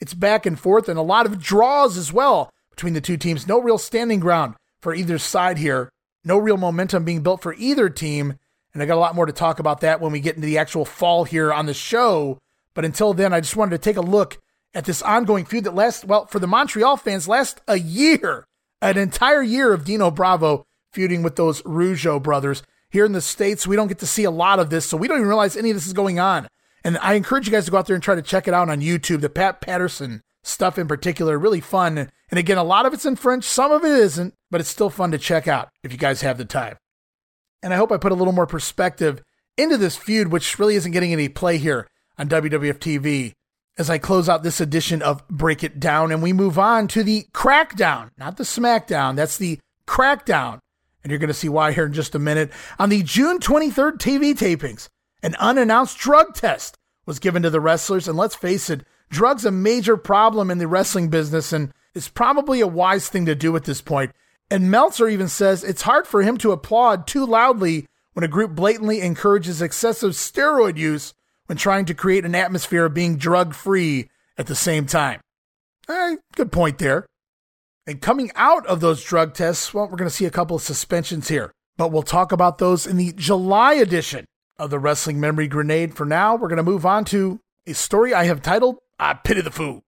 It's 0.00 0.14
back 0.14 0.46
and 0.46 0.58
forth 0.58 0.88
and 0.88 0.98
a 0.98 1.02
lot 1.02 1.26
of 1.26 1.40
draws 1.40 1.96
as 1.96 2.12
well 2.12 2.50
between 2.70 2.94
the 2.94 3.00
two 3.00 3.16
teams. 3.16 3.46
No 3.46 3.60
real 3.60 3.78
standing 3.78 4.20
ground 4.20 4.54
for 4.80 4.94
either 4.94 5.18
side 5.18 5.58
here 5.58 5.90
no 6.24 6.38
real 6.38 6.56
momentum 6.56 7.04
being 7.04 7.22
built 7.22 7.42
for 7.42 7.54
either 7.54 7.88
team. 7.88 8.38
And 8.72 8.82
I 8.82 8.86
got 8.86 8.96
a 8.96 9.00
lot 9.00 9.14
more 9.14 9.26
to 9.26 9.32
talk 9.32 9.58
about 9.58 9.80
that 9.80 10.00
when 10.00 10.12
we 10.12 10.20
get 10.20 10.36
into 10.36 10.46
the 10.46 10.58
actual 10.58 10.84
fall 10.84 11.24
here 11.24 11.52
on 11.52 11.66
the 11.66 11.74
show. 11.74 12.38
But 12.74 12.84
until 12.84 13.12
then, 13.12 13.32
I 13.32 13.40
just 13.40 13.56
wanted 13.56 13.72
to 13.72 13.78
take 13.78 13.96
a 13.96 14.02
look 14.02 14.38
at 14.74 14.84
this 14.84 15.02
ongoing 15.02 15.44
feud 15.44 15.64
that 15.64 15.74
lasts, 15.74 16.04
well, 16.04 16.26
for 16.26 16.38
the 16.38 16.46
Montreal 16.46 16.96
fans, 16.96 17.28
last 17.28 17.60
a 17.68 17.78
year, 17.78 18.46
an 18.80 18.96
entire 18.96 19.42
year 19.42 19.72
of 19.72 19.84
Dino 19.84 20.10
Bravo 20.10 20.66
feuding 20.92 21.22
with 21.22 21.36
those 21.36 21.62
Rougeau 21.62 22.22
brothers. 22.22 22.62
Here 22.90 23.04
in 23.04 23.12
the 23.12 23.20
States, 23.20 23.66
we 23.66 23.76
don't 23.76 23.88
get 23.88 23.98
to 24.00 24.06
see 24.06 24.24
a 24.24 24.30
lot 24.30 24.58
of 24.58 24.70
this, 24.70 24.84
so 24.84 24.96
we 24.96 25.08
don't 25.08 25.18
even 25.18 25.28
realize 25.28 25.56
any 25.56 25.70
of 25.70 25.76
this 25.76 25.86
is 25.86 25.92
going 25.92 26.18
on. 26.18 26.48
And 26.84 26.98
I 26.98 27.14
encourage 27.14 27.46
you 27.46 27.52
guys 27.52 27.64
to 27.66 27.70
go 27.70 27.78
out 27.78 27.86
there 27.86 27.94
and 27.94 28.02
try 28.02 28.14
to 28.14 28.22
check 28.22 28.48
it 28.48 28.54
out 28.54 28.68
on 28.68 28.80
YouTube. 28.80 29.20
The 29.20 29.30
Pat 29.30 29.60
Patterson 29.60 30.22
stuff 30.42 30.78
in 30.78 30.88
particular, 30.88 31.38
really 31.38 31.60
fun. 31.60 32.10
And 32.30 32.38
again, 32.38 32.58
a 32.58 32.64
lot 32.64 32.84
of 32.84 32.92
it's 32.92 33.06
in 33.06 33.16
French, 33.16 33.44
some 33.44 33.70
of 33.70 33.84
it 33.84 33.92
isn't, 33.92 34.34
but 34.50 34.60
it's 34.60 34.70
still 34.70 34.90
fun 34.90 35.10
to 35.12 35.18
check 35.18 35.46
out 35.46 35.70
if 35.82 35.92
you 35.92 35.98
guys 35.98 36.22
have 36.22 36.38
the 36.38 36.44
time. 36.44 36.76
And 37.62 37.72
I 37.72 37.76
hope 37.76 37.92
I 37.92 37.96
put 37.96 38.12
a 38.12 38.16
little 38.16 38.32
more 38.32 38.46
perspective 38.46 39.22
into 39.56 39.76
this 39.76 39.96
feud, 39.96 40.28
which 40.28 40.58
really 40.58 40.74
isn't 40.74 40.92
getting 40.92 41.12
any 41.12 41.28
play 41.28 41.58
here 41.58 41.86
on 42.18 42.28
WWF 42.28 42.78
TV 42.78 43.34
as 43.78 43.88
I 43.88 43.98
close 43.98 44.28
out 44.28 44.42
this 44.42 44.60
edition 44.60 45.00
of 45.02 45.26
Break 45.28 45.64
It 45.64 45.80
Down 45.80 46.12
and 46.12 46.22
we 46.22 46.32
move 46.32 46.58
on 46.58 46.88
to 46.88 47.02
the 47.02 47.26
Crackdown, 47.32 48.10
not 48.18 48.36
the 48.36 48.44
Smackdown. 48.44 49.16
That's 49.16 49.38
the 49.38 49.58
Crackdown. 49.86 50.58
And 51.02 51.10
you're 51.10 51.18
going 51.18 51.28
to 51.28 51.34
see 51.34 51.48
why 51.48 51.72
here 51.72 51.86
in 51.86 51.92
just 51.92 52.14
a 52.14 52.18
minute. 52.18 52.50
On 52.78 52.88
the 52.88 53.02
June 53.02 53.38
23rd 53.38 53.98
TV 53.98 54.34
tapings, 54.34 54.88
an 55.22 55.34
unannounced 55.36 55.98
drug 55.98 56.34
test 56.34 56.76
was 57.06 57.18
given 57.18 57.42
to 57.42 57.50
the 57.50 57.60
wrestlers. 57.60 58.06
And 58.06 58.16
let's 58.16 58.34
face 58.34 58.70
it, 58.70 58.84
drugs 59.10 59.44
a 59.44 59.50
major 59.50 59.96
problem 59.96 60.50
in 60.50 60.58
the 60.58 60.68
wrestling 60.68 61.08
business 61.08 61.52
and 61.52 61.72
it's 61.94 62.08
probably 62.08 62.60
a 62.60 62.66
wise 62.66 63.08
thing 63.08 63.26
to 63.26 63.34
do 63.34 63.54
at 63.56 63.64
this 63.64 63.80
point. 63.80 64.12
And 64.50 64.70
Meltzer 64.70 65.08
even 65.08 65.28
says 65.28 65.64
it's 65.64 65.82
hard 65.82 66.06
for 66.06 66.22
him 66.22 66.36
to 66.38 66.52
applaud 66.52 67.06
too 67.06 67.24
loudly 67.24 67.86
when 68.12 68.24
a 68.24 68.28
group 68.28 68.52
blatantly 68.52 69.00
encourages 69.00 69.62
excessive 69.62 70.12
steroid 70.12 70.76
use 70.76 71.14
when 71.46 71.58
trying 71.58 71.84
to 71.86 71.94
create 71.94 72.24
an 72.24 72.34
atmosphere 72.34 72.84
of 72.84 72.94
being 72.94 73.16
drug 73.16 73.54
free 73.54 74.08
at 74.38 74.46
the 74.46 74.54
same 74.54 74.86
time. 74.86 75.20
Eh, 75.88 76.16
good 76.34 76.52
point 76.52 76.78
there. 76.78 77.06
And 77.86 78.00
coming 78.00 78.30
out 78.36 78.64
of 78.66 78.80
those 78.80 79.02
drug 79.02 79.34
tests, 79.34 79.74
well, 79.74 79.86
we're 79.86 79.96
going 79.96 80.08
to 80.08 80.14
see 80.14 80.24
a 80.24 80.30
couple 80.30 80.56
of 80.56 80.62
suspensions 80.62 81.28
here, 81.28 81.52
but 81.76 81.90
we'll 81.90 82.02
talk 82.02 82.30
about 82.30 82.58
those 82.58 82.86
in 82.86 82.96
the 82.96 83.12
July 83.12 83.74
edition 83.74 84.24
of 84.56 84.70
the 84.70 84.78
Wrestling 84.78 85.18
Memory 85.18 85.48
Grenade. 85.48 85.94
For 85.94 86.06
now, 86.06 86.36
we're 86.36 86.48
going 86.48 86.58
to 86.58 86.62
move 86.62 86.86
on 86.86 87.04
to 87.06 87.40
a 87.66 87.74
story 87.74 88.14
I 88.14 88.24
have 88.24 88.42
titled 88.42 88.78
I 88.98 89.14
Pity 89.14 89.40
the 89.40 89.50
Fool. 89.50 89.82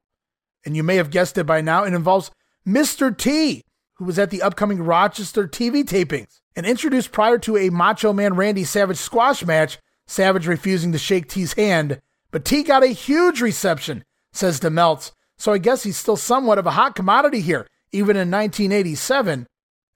And 0.66 0.76
you 0.76 0.82
may 0.82 0.96
have 0.96 1.10
guessed 1.10 1.38
it 1.38 1.44
by 1.44 1.60
now, 1.60 1.84
it 1.84 1.94
involves 1.94 2.30
Mr. 2.66 3.16
T, 3.16 3.62
who 3.94 4.04
was 4.04 4.18
at 4.18 4.30
the 4.30 4.42
upcoming 4.42 4.82
Rochester 4.82 5.46
TV 5.46 5.84
tapings 5.84 6.40
and 6.56 6.66
introduced 6.66 7.12
prior 7.12 7.38
to 7.38 7.56
a 7.56 7.70
Macho 7.70 8.12
Man 8.12 8.34
Randy 8.34 8.64
Savage 8.64 8.96
squash 8.96 9.44
match, 9.44 9.78
Savage 10.06 10.46
refusing 10.46 10.92
to 10.92 10.98
shake 10.98 11.28
T's 11.28 11.54
hand. 11.54 12.00
But 12.30 12.44
T 12.44 12.62
got 12.62 12.82
a 12.82 12.88
huge 12.88 13.40
reception, 13.40 14.04
says 14.32 14.60
DeMeltz, 14.60 15.12
so 15.38 15.52
I 15.52 15.58
guess 15.58 15.82
he's 15.82 15.96
still 15.96 16.16
somewhat 16.16 16.58
of 16.58 16.66
a 16.66 16.72
hot 16.72 16.94
commodity 16.94 17.40
here, 17.40 17.66
even 17.92 18.16
in 18.16 18.30
1987. 18.30 19.46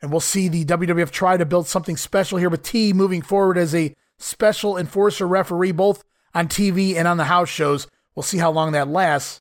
And 0.00 0.10
we'll 0.10 0.20
see 0.20 0.48
the 0.48 0.64
WWF 0.64 1.10
try 1.10 1.36
to 1.36 1.44
build 1.44 1.66
something 1.66 1.96
special 1.96 2.38
here 2.38 2.48
with 2.48 2.62
T 2.62 2.92
moving 2.92 3.22
forward 3.22 3.58
as 3.58 3.74
a 3.74 3.94
special 4.18 4.76
enforcer 4.76 5.26
referee, 5.26 5.72
both 5.72 6.04
on 6.34 6.48
TV 6.48 6.94
and 6.96 7.08
on 7.08 7.16
the 7.16 7.24
house 7.24 7.48
shows. 7.48 7.88
We'll 8.14 8.22
see 8.22 8.38
how 8.38 8.50
long 8.50 8.72
that 8.72 8.88
lasts. 8.88 9.40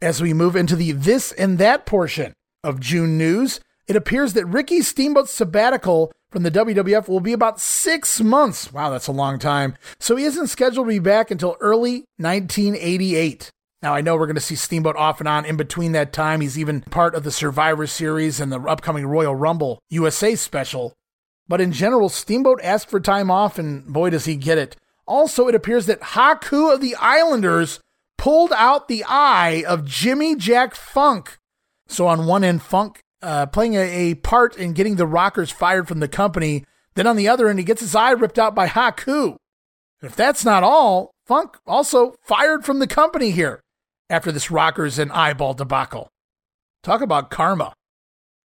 As 0.00 0.22
we 0.22 0.34
move 0.34 0.56
into 0.56 0.76
the 0.76 0.92
this 0.92 1.32
and 1.32 1.58
that 1.58 1.86
portion 1.86 2.34
of 2.62 2.80
June 2.80 3.16
news, 3.16 3.60
it 3.86 3.96
appears 3.96 4.32
that 4.32 4.46
Ricky 4.46 4.80
Steamboat's 4.80 5.30
sabbatical 5.30 6.12
from 6.34 6.42
the 6.42 6.50
WWF 6.50 7.06
will 7.06 7.20
be 7.20 7.32
about 7.32 7.60
six 7.60 8.20
months. 8.20 8.72
Wow, 8.72 8.90
that's 8.90 9.06
a 9.06 9.12
long 9.12 9.38
time. 9.38 9.76
So 10.00 10.16
he 10.16 10.24
isn't 10.24 10.48
scheduled 10.48 10.88
to 10.88 10.92
be 10.92 10.98
back 10.98 11.30
until 11.30 11.56
early 11.60 12.06
1988. 12.16 13.52
Now, 13.80 13.94
I 13.94 14.00
know 14.00 14.16
we're 14.16 14.26
going 14.26 14.34
to 14.34 14.40
see 14.40 14.56
Steamboat 14.56 14.96
off 14.96 15.20
and 15.20 15.28
on 15.28 15.44
in 15.44 15.56
between 15.56 15.92
that 15.92 16.12
time. 16.12 16.40
He's 16.40 16.58
even 16.58 16.80
part 16.80 17.14
of 17.14 17.22
the 17.22 17.30
Survivor 17.30 17.86
Series 17.86 18.40
and 18.40 18.50
the 18.50 18.58
upcoming 18.58 19.06
Royal 19.06 19.36
Rumble 19.36 19.78
USA 19.90 20.34
special. 20.34 20.92
But 21.46 21.60
in 21.60 21.70
general, 21.70 22.08
Steamboat 22.08 22.58
asked 22.64 22.90
for 22.90 22.98
time 22.98 23.30
off, 23.30 23.56
and 23.56 23.86
boy, 23.86 24.10
does 24.10 24.24
he 24.24 24.34
get 24.34 24.58
it. 24.58 24.74
Also, 25.06 25.46
it 25.46 25.54
appears 25.54 25.86
that 25.86 26.00
Haku 26.00 26.74
of 26.74 26.80
the 26.80 26.96
Islanders 26.96 27.78
pulled 28.18 28.52
out 28.54 28.88
the 28.88 29.04
eye 29.06 29.62
of 29.68 29.84
Jimmy 29.84 30.34
Jack 30.34 30.74
Funk. 30.74 31.38
So, 31.86 32.08
on 32.08 32.26
one 32.26 32.42
end, 32.42 32.62
Funk 32.62 33.03
uh, 33.24 33.46
playing 33.46 33.74
a, 33.74 34.10
a, 34.10 34.14
part 34.14 34.56
in 34.56 34.74
getting 34.74 34.96
the 34.96 35.06
Rockers 35.06 35.50
fired 35.50 35.88
from 35.88 36.00
the 36.00 36.08
company. 36.08 36.64
Then 36.94 37.06
on 37.06 37.16
the 37.16 37.28
other 37.28 37.48
end, 37.48 37.58
he 37.58 37.64
gets 37.64 37.80
his 37.80 37.94
eye 37.94 38.10
ripped 38.10 38.38
out 38.38 38.54
by 38.54 38.68
Haku. 38.68 39.36
If 40.02 40.14
that's 40.14 40.44
not 40.44 40.62
all, 40.62 41.10
Funk 41.26 41.56
also 41.66 42.14
fired 42.20 42.64
from 42.64 42.78
the 42.78 42.86
company 42.86 43.30
here 43.30 43.60
after 44.10 44.30
this 44.30 44.50
Rockers 44.50 44.98
and 44.98 45.10
eyeball 45.10 45.54
debacle. 45.54 46.08
Talk 46.82 47.00
about 47.00 47.30
karma. 47.30 47.72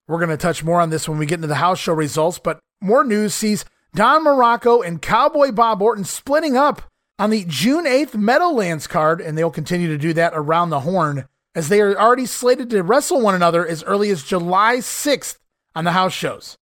We're 0.07 0.19
going 0.19 0.31
to 0.31 0.37
touch 0.37 0.63
more 0.63 0.81
on 0.81 0.91
this 0.91 1.09
when 1.09 1.19
we 1.19 1.27
get 1.27 1.37
into 1.37 1.49
the 1.49 1.57
house 1.57 1.81
show 1.81 1.93
results, 1.93 2.39
but 2.39 2.61
more 2.81 3.03
news 3.03 3.35
sees 3.35 3.65
Don 3.95 4.25
Muraco 4.25 4.87
and 4.87 5.03
Cowboy 5.03 5.51
Bob 5.51 5.83
Orton 5.83 6.05
splitting 6.05 6.57
up 6.57 6.83
on 7.19 7.31
the 7.31 7.45
June 7.49 7.85
8th 7.85 8.15
Meadowlands 8.15 8.87
card, 8.87 9.21
and 9.21 9.37
they'll 9.37 9.51
continue 9.51 9.89
to 9.89 9.99
do 9.99 10.13
that 10.13 10.33
around 10.37 10.71
the 10.71 10.81
horn 10.81 11.27
as 11.59 11.69
they 11.69 11.81
are 11.81 11.99
already 11.99 12.25
slated 12.25 12.71
to 12.71 12.85
wrestle 12.85 13.21
one 13.21 13.35
another 13.35 13.67
as 13.67 13.83
early 13.83 14.11
as 14.11 14.23
July 14.23 14.77
6th 14.77 15.39
on 15.75 15.83
the 15.83 15.91
house 15.91 16.13
shows. 16.13 16.57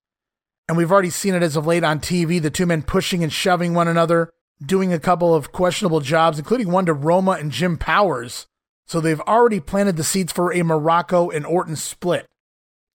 And 0.66 0.78
we've 0.78 0.90
already 0.90 1.10
seen 1.10 1.34
it 1.34 1.42
as 1.42 1.54
of 1.54 1.66
late 1.66 1.84
on 1.84 2.00
TV 2.00 2.40
the 2.40 2.48
two 2.48 2.64
men 2.64 2.80
pushing 2.80 3.22
and 3.22 3.30
shoving 3.30 3.74
one 3.74 3.88
another, 3.88 4.32
doing 4.64 4.94
a 4.94 4.98
couple 4.98 5.34
of 5.34 5.52
questionable 5.52 6.00
jobs, 6.00 6.38
including 6.38 6.70
one 6.70 6.86
to 6.86 6.94
Roma 6.94 7.32
and 7.32 7.52
Jim 7.52 7.76
Powers. 7.76 8.46
So 8.86 8.98
they've 8.98 9.20
already 9.20 9.60
planted 9.60 9.98
the 9.98 10.02
seeds 10.02 10.32
for 10.32 10.50
a 10.50 10.60
Muraco 10.60 11.30
and 11.30 11.44
Orton 11.44 11.76
split. 11.76 12.26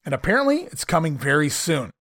And 0.04 0.16
apparently 0.16 0.62
it's 0.72 0.86
coming 0.86 1.20
very 1.20 1.50
soon. 1.50 1.92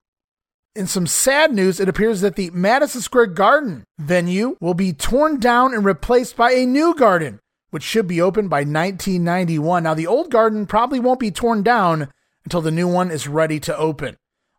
In 0.74 0.86
some 0.86 1.07
sad 1.07 1.53
news, 1.53 1.78
it 1.78 1.90
appears 1.90 2.22
that 2.22 2.36
the 2.36 2.48
Madison 2.53 3.03
Square 3.03 3.26
Garden 3.26 3.84
venue 3.98 4.57
will 4.61 4.72
be 4.72 4.94
torn 4.94 5.38
down 5.38 5.74
and 5.74 5.84
replaced 5.84 6.38
by 6.38 6.53
a 6.53 6.64
new 6.64 6.94
garden, 6.94 7.38
which 7.70 7.82
should 7.82 8.06
be 8.06 8.20
open 8.20 8.48
by 8.48 8.60
1991. 8.60 9.82
Now, 9.82 9.94
the 9.94 10.06
old 10.06 10.30
garden 10.30 10.66
probably 10.66 11.00
won't 11.00 11.20
be 11.20 11.30
torn 11.30 11.62
down 11.62 12.10
until 12.44 12.60
the 12.60 12.70
new 12.70 12.88
one 12.88 13.10
is 13.10 13.28
ready 13.28 13.58
to 13.60 13.76
open. 13.76 14.16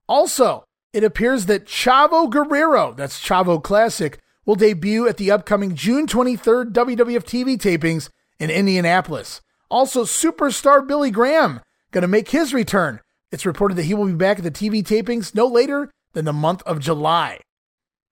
Also, 0.08 0.64
it 0.94 1.04
appears 1.04 1.46
that 1.46 1.66
Chavo 1.66 2.30
Guerrero, 2.30 2.94
that's 2.94 3.20
Chavo 3.20 3.62
Classic, 3.62 4.20
will 4.46 4.56
debut 4.56 5.08
at 5.08 5.18
the 5.18 5.32
upcoming 5.32 5.76
June 5.76 6.08
23rd 6.08 6.74
WWF 6.74 7.24
TV 7.24 7.58
tapings 7.58 8.10
in 8.40 8.50
Indianapolis. 8.50 9.42
Also, 9.70 10.04
superstar 10.04 10.86
Billy 10.86 11.12
Graham 11.12 11.62
going 11.92 12.02
to 12.02 12.08
make 12.08 12.30
his 12.30 12.54
return. 12.54 13.00
It's 13.32 13.46
reported 13.46 13.76
that 13.76 13.86
he 13.86 13.94
will 13.94 14.08
be 14.08 14.14
back 14.14 14.40
at 14.40 14.44
the 14.44 14.52
TV 14.52 14.84
tapings 14.84 15.34
no 15.34 15.48
later 15.48 15.92
than 16.14 16.26
the 16.26 16.34
month 16.34 16.62
of 16.64 16.80
July. 16.80 17.40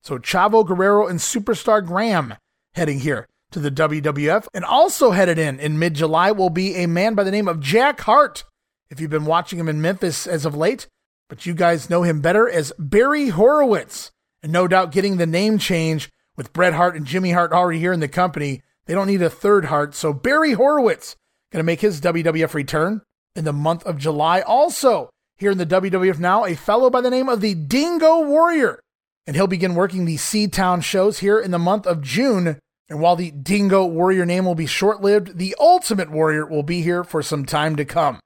So 0.02 0.18
Chavo 0.18 0.66
Guerrero 0.66 1.08
and 1.08 1.20
Superstar 1.20 1.86
Graham 1.86 2.36
heading 2.74 3.00
here 3.00 3.28
to 3.52 3.60
the 3.60 3.72
WWF. 3.72 4.48
And 4.54 4.66
also 4.66 5.12
headed 5.12 5.38
in 5.38 5.60
in 5.60 5.80
mid 5.80 5.94
July 5.94 6.32
will 6.32 6.50
be 6.50 6.76
a 6.76 6.88
man 6.88 7.16
by 7.16 7.24
the 7.24 7.32
name 7.32 7.48
of 7.48 7.60
Jack 7.60 8.02
Hart. 8.02 8.44
If 8.90 9.00
you've 9.00 9.10
been 9.10 9.26
watching 9.26 9.60
him 9.60 9.70
in 9.70 9.82
Memphis 9.82 10.26
as 10.26 10.46
of 10.46 10.56
late, 10.56 10.88
but 11.30 11.46
you 11.46 11.54
guys 11.54 11.90
know 11.90 12.04
him 12.04 12.22
better 12.22 12.50
as 12.50 12.74
Barry 12.80 13.30
Horowitz. 13.30 14.12
And 14.42 14.52
no 14.52 14.68
doubt 14.68 14.92
getting 14.92 15.18
the 15.18 15.28
name 15.28 15.58
change 15.58 16.10
with 16.38 16.54
Bret 16.54 16.74
Hart 16.74 16.96
and 16.96 17.06
Jimmy 17.06 17.32
Hart 17.32 17.52
already 17.52 17.80
here 17.80 17.94
in 17.94 18.00
the 18.00 18.08
company. 18.08 18.64
They 18.86 18.94
don't 18.94 19.08
need 19.08 19.22
a 19.22 19.30
third 19.30 19.66
Hart. 19.66 19.94
So 19.94 20.14
Barry 20.14 20.54
Horowitz 20.54 21.16
going 21.52 21.60
to 21.60 21.66
make 21.66 21.82
his 21.82 22.02
WWF 22.02 22.54
return 22.54 23.02
in 23.36 23.44
the 23.46 23.54
month 23.54 23.86
of 23.86 23.98
July. 23.98 24.42
Also, 24.42 25.10
here 25.38 25.52
in 25.52 25.58
the 25.58 25.66
WWF 25.66 26.20
now, 26.20 26.46
a 26.46 26.56
fellow 26.56 26.90
by 26.90 27.02
the 27.02 27.10
name 27.10 27.30
of 27.30 27.42
the 27.42 27.56
Dingo 27.56 28.22
Warrior. 28.22 28.80
And 29.28 29.36
he'll 29.36 29.48
begin 29.48 29.76
working 29.76 30.06
the 30.06 30.18
Sea 30.18 30.48
Town 30.48 30.82
shows 30.82 31.20
here 31.20 31.40
in 31.40 31.52
the 31.52 31.60
month 31.60 31.86
of 31.86 32.02
June. 32.02 32.60
And 32.90 33.00
while 33.00 33.16
the 33.16 33.32
Dingo 33.32 33.86
Warrior 33.86 34.26
name 34.26 34.46
will 34.46 34.56
be 34.56 34.66
short 34.66 35.02
lived, 35.02 35.38
the 35.38 35.56
Ultimate 35.60 36.10
Warrior 36.10 36.46
will 36.46 36.64
be 36.64 36.82
here 36.82 37.04
for 37.04 37.22
some 37.22 37.46
time 37.46 37.76
to 37.76 37.86
come. 37.86 38.20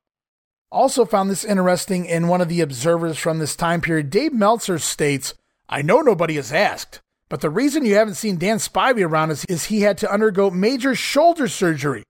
Also, 0.72 1.06
found 1.06 1.30
this 1.30 1.46
interesting 1.46 2.06
in 2.06 2.28
one 2.28 2.42
of 2.42 2.50
the 2.50 2.62
observers 2.62 3.18
from 3.18 3.38
this 3.40 3.56
time 3.56 3.82
period. 3.82 4.10
Dave 4.10 4.34
Meltzer 4.34 4.80
states, 4.80 5.36
I 5.70 5.82
know 5.82 6.02
nobody 6.02 6.36
has 6.36 6.52
asked, 6.52 7.02
but 7.30 7.42
the 7.42 7.50
reason 7.50 7.86
you 7.86 7.96
haven't 7.96 8.16
seen 8.16 8.38
Dan 8.38 8.58
Spivey 8.58 9.06
around 9.06 9.32
is, 9.32 9.46
is 9.46 9.66
he 9.66 9.82
had 9.82 9.98
to 10.00 10.12
undergo 10.12 10.50
major 10.50 10.96
shoulder 10.96 11.48
surgery 11.48 12.04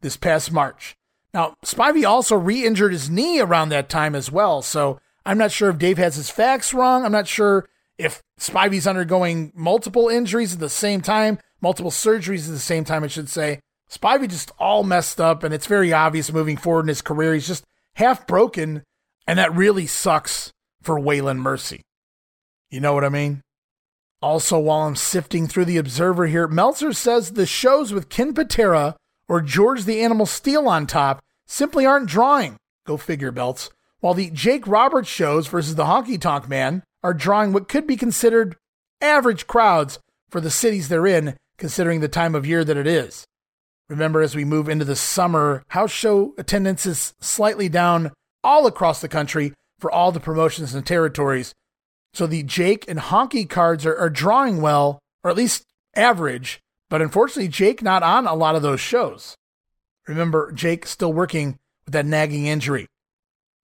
this 0.00 0.16
past 0.16 0.52
March. 0.52 0.96
Now, 1.32 1.54
Spivey 1.64 2.04
also 2.04 2.36
re 2.36 2.64
injured 2.64 2.92
his 2.92 3.08
knee 3.08 3.40
around 3.40 3.68
that 3.68 3.88
time 3.88 4.14
as 4.14 4.30
well. 4.30 4.62
So 4.62 5.00
I'm 5.24 5.38
not 5.38 5.52
sure 5.52 5.70
if 5.70 5.78
Dave 5.78 5.98
has 5.98 6.16
his 6.16 6.30
facts 6.30 6.74
wrong. 6.74 7.04
I'm 7.04 7.12
not 7.12 7.28
sure 7.28 7.68
if 7.98 8.22
Spivey's 8.38 8.86
undergoing 8.86 9.52
multiple 9.54 10.08
injuries 10.08 10.54
at 10.54 10.60
the 10.60 10.68
same 10.68 11.00
time, 11.00 11.38
multiple 11.60 11.90
surgeries 11.90 12.46
at 12.46 12.52
the 12.52 12.58
same 12.58 12.84
time, 12.84 13.04
I 13.04 13.08
should 13.08 13.28
say. 13.28 13.60
Spivey 13.90 14.28
just 14.28 14.52
all 14.58 14.84
messed 14.84 15.20
up, 15.20 15.42
and 15.42 15.52
it's 15.52 15.66
very 15.66 15.92
obvious 15.92 16.32
moving 16.32 16.56
forward 16.56 16.82
in 16.82 16.88
his 16.88 17.02
career. 17.02 17.34
He's 17.34 17.48
just 17.48 17.64
half 17.94 18.26
broken, 18.26 18.82
and 19.26 19.38
that 19.38 19.54
really 19.54 19.86
sucks 19.86 20.52
for 20.82 20.98
Waylon 20.98 21.38
Mercy. 21.38 21.82
You 22.70 22.80
know 22.80 22.94
what 22.94 23.04
I 23.04 23.08
mean? 23.08 23.42
Also, 24.22 24.58
while 24.58 24.82
I'm 24.82 24.96
sifting 24.96 25.46
through 25.46 25.64
the 25.64 25.78
Observer 25.78 26.26
here, 26.26 26.46
Meltzer 26.46 26.92
says 26.92 27.32
the 27.32 27.46
shows 27.46 27.92
with 27.92 28.10
Ken 28.10 28.34
Patera 28.34 28.96
or 29.28 29.40
George 29.40 29.84
the 29.84 30.02
Animal 30.02 30.26
Steele 30.26 30.68
on 30.68 30.86
top 30.86 31.22
simply 31.46 31.86
aren't 31.86 32.08
drawing. 32.08 32.56
Go 32.86 32.96
figure, 32.96 33.32
belts. 33.32 33.70
While 34.00 34.14
the 34.14 34.30
Jake 34.30 34.66
Roberts 34.66 35.08
shows 35.08 35.46
versus 35.46 35.74
the 35.74 35.84
Honky 35.84 36.20
Tonk 36.20 36.48
Man 36.48 36.82
are 37.02 37.14
drawing 37.14 37.52
what 37.52 37.68
could 37.68 37.86
be 37.86 37.96
considered 37.96 38.56
average 39.00 39.46
crowds 39.46 39.98
for 40.28 40.40
the 40.40 40.50
cities 40.50 40.88
they're 40.88 41.06
in, 41.06 41.36
considering 41.60 42.00
the 42.00 42.08
time 42.08 42.34
of 42.34 42.46
year 42.46 42.64
that 42.64 42.76
it 42.76 42.88
is. 42.88 43.26
Remember, 43.88 44.20
as 44.22 44.34
we 44.34 44.44
move 44.44 44.68
into 44.68 44.84
the 44.84 44.96
summer, 44.96 45.62
house 45.68 45.92
show 45.92 46.34
attendance 46.38 46.86
is 46.86 47.14
slightly 47.20 47.68
down 47.68 48.10
all 48.42 48.66
across 48.66 49.00
the 49.00 49.08
country 49.08 49.52
for 49.78 49.90
all 49.90 50.10
the 50.10 50.20
promotions 50.20 50.74
and 50.74 50.84
territories. 50.84 51.54
So 52.12 52.26
the 52.26 52.42
Jake 52.42 52.88
and 52.88 52.98
Honky 52.98 53.48
cards 53.48 53.86
are, 53.86 53.96
are 53.96 54.10
drawing 54.10 54.60
well, 54.60 54.98
or 55.22 55.30
at 55.30 55.36
least 55.36 55.66
average, 55.94 56.60
but 56.88 57.02
unfortunately, 57.02 57.48
Jake 57.48 57.82
not 57.82 58.02
on 58.02 58.26
a 58.26 58.34
lot 58.34 58.56
of 58.56 58.62
those 58.62 58.80
shows. 58.80 59.36
Remember, 60.08 60.50
Jake 60.52 60.86
still 60.86 61.12
working 61.12 61.58
with 61.84 61.92
that 61.92 62.06
nagging 62.06 62.46
injury. 62.46 62.86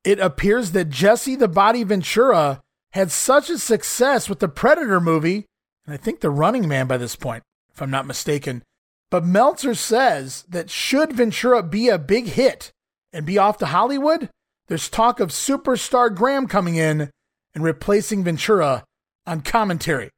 It 0.04 0.20
appears 0.20 0.72
that 0.72 0.90
Jesse 0.90 1.34
the 1.34 1.48
Body 1.48 1.82
Ventura 1.82 2.62
had 2.92 3.10
such 3.10 3.50
a 3.50 3.58
success 3.58 4.28
with 4.28 4.38
the 4.38 4.48
Predator 4.48 5.00
movie, 5.00 5.46
and 5.84 5.94
I 5.94 5.96
think 5.96 6.20
the 6.20 6.30
Running 6.30 6.68
Man 6.68 6.86
by 6.86 6.96
this 6.96 7.16
point, 7.16 7.42
if 7.76 7.82
I'm 7.82 7.90
not 7.90 8.06
mistaken. 8.06 8.62
But 9.10 9.24
Meltzer 9.24 9.74
says 9.74 10.44
that 10.48 10.70
should 10.70 11.12
Ventura 11.12 11.62
be 11.62 11.88
a 11.88 11.98
big 11.98 12.26
hit 12.26 12.72
and 13.12 13.26
be 13.26 13.38
off 13.38 13.58
to 13.58 13.66
Hollywood, 13.66 14.30
there's 14.68 14.88
talk 14.88 15.20
of 15.20 15.28
superstar 15.28 16.12
Graham 16.12 16.46
coming 16.46 16.76
in 16.76 17.10
and 17.54 17.62
replacing 17.62 18.24
Ventura 18.24 18.84
on 19.26 19.42
commentary. 19.42 20.10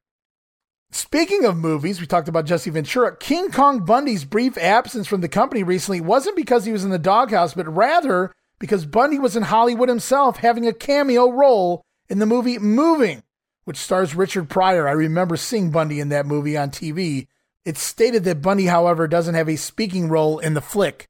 Speaking 0.91 1.45
of 1.45 1.57
movies, 1.57 1.99
we 1.99 2.07
talked 2.07 2.29
about 2.29 2.45
Jesse 2.45 2.71
Ventura. 2.71 3.15
King 3.15 3.51
Kong 3.51 3.85
Bundy's 3.85 4.25
brief 4.25 4.57
absence 4.57 5.05
from 5.05 5.21
the 5.21 5.27
company 5.27 5.61
recently 5.61 6.01
wasn't 6.01 6.37
because 6.37 6.65
he 6.65 6.71
was 6.71 6.83
in 6.83 6.89
the 6.89 6.97
doghouse, 6.97 7.53
but 7.53 7.67
rather 7.67 8.33
because 8.57 8.85
Bundy 8.85 9.19
was 9.19 9.35
in 9.35 9.43
Hollywood 9.43 9.89
himself 9.89 10.37
having 10.37 10.65
a 10.65 10.73
cameo 10.73 11.29
role 11.29 11.83
in 12.07 12.19
the 12.19 12.25
movie 12.25 12.57
Moving, 12.57 13.21
which 13.65 13.77
stars 13.77 14.15
Richard 14.15 14.49
Pryor. 14.49 14.87
I 14.87 14.93
remember 14.93 15.37
seeing 15.37 15.71
Bundy 15.71 15.99
in 15.99 16.09
that 16.09 16.25
movie 16.25 16.57
on 16.57 16.71
TV. 16.71 17.27
It's 17.65 17.81
stated 17.81 18.23
that 18.23 18.41
Bundy, 18.41 18.65
however, 18.65 19.07
doesn't 19.07 19.35
have 19.35 19.49
a 19.49 19.55
speaking 19.55 20.09
role 20.09 20.39
in 20.39 20.53
the 20.53 20.61
flick. 20.61 21.05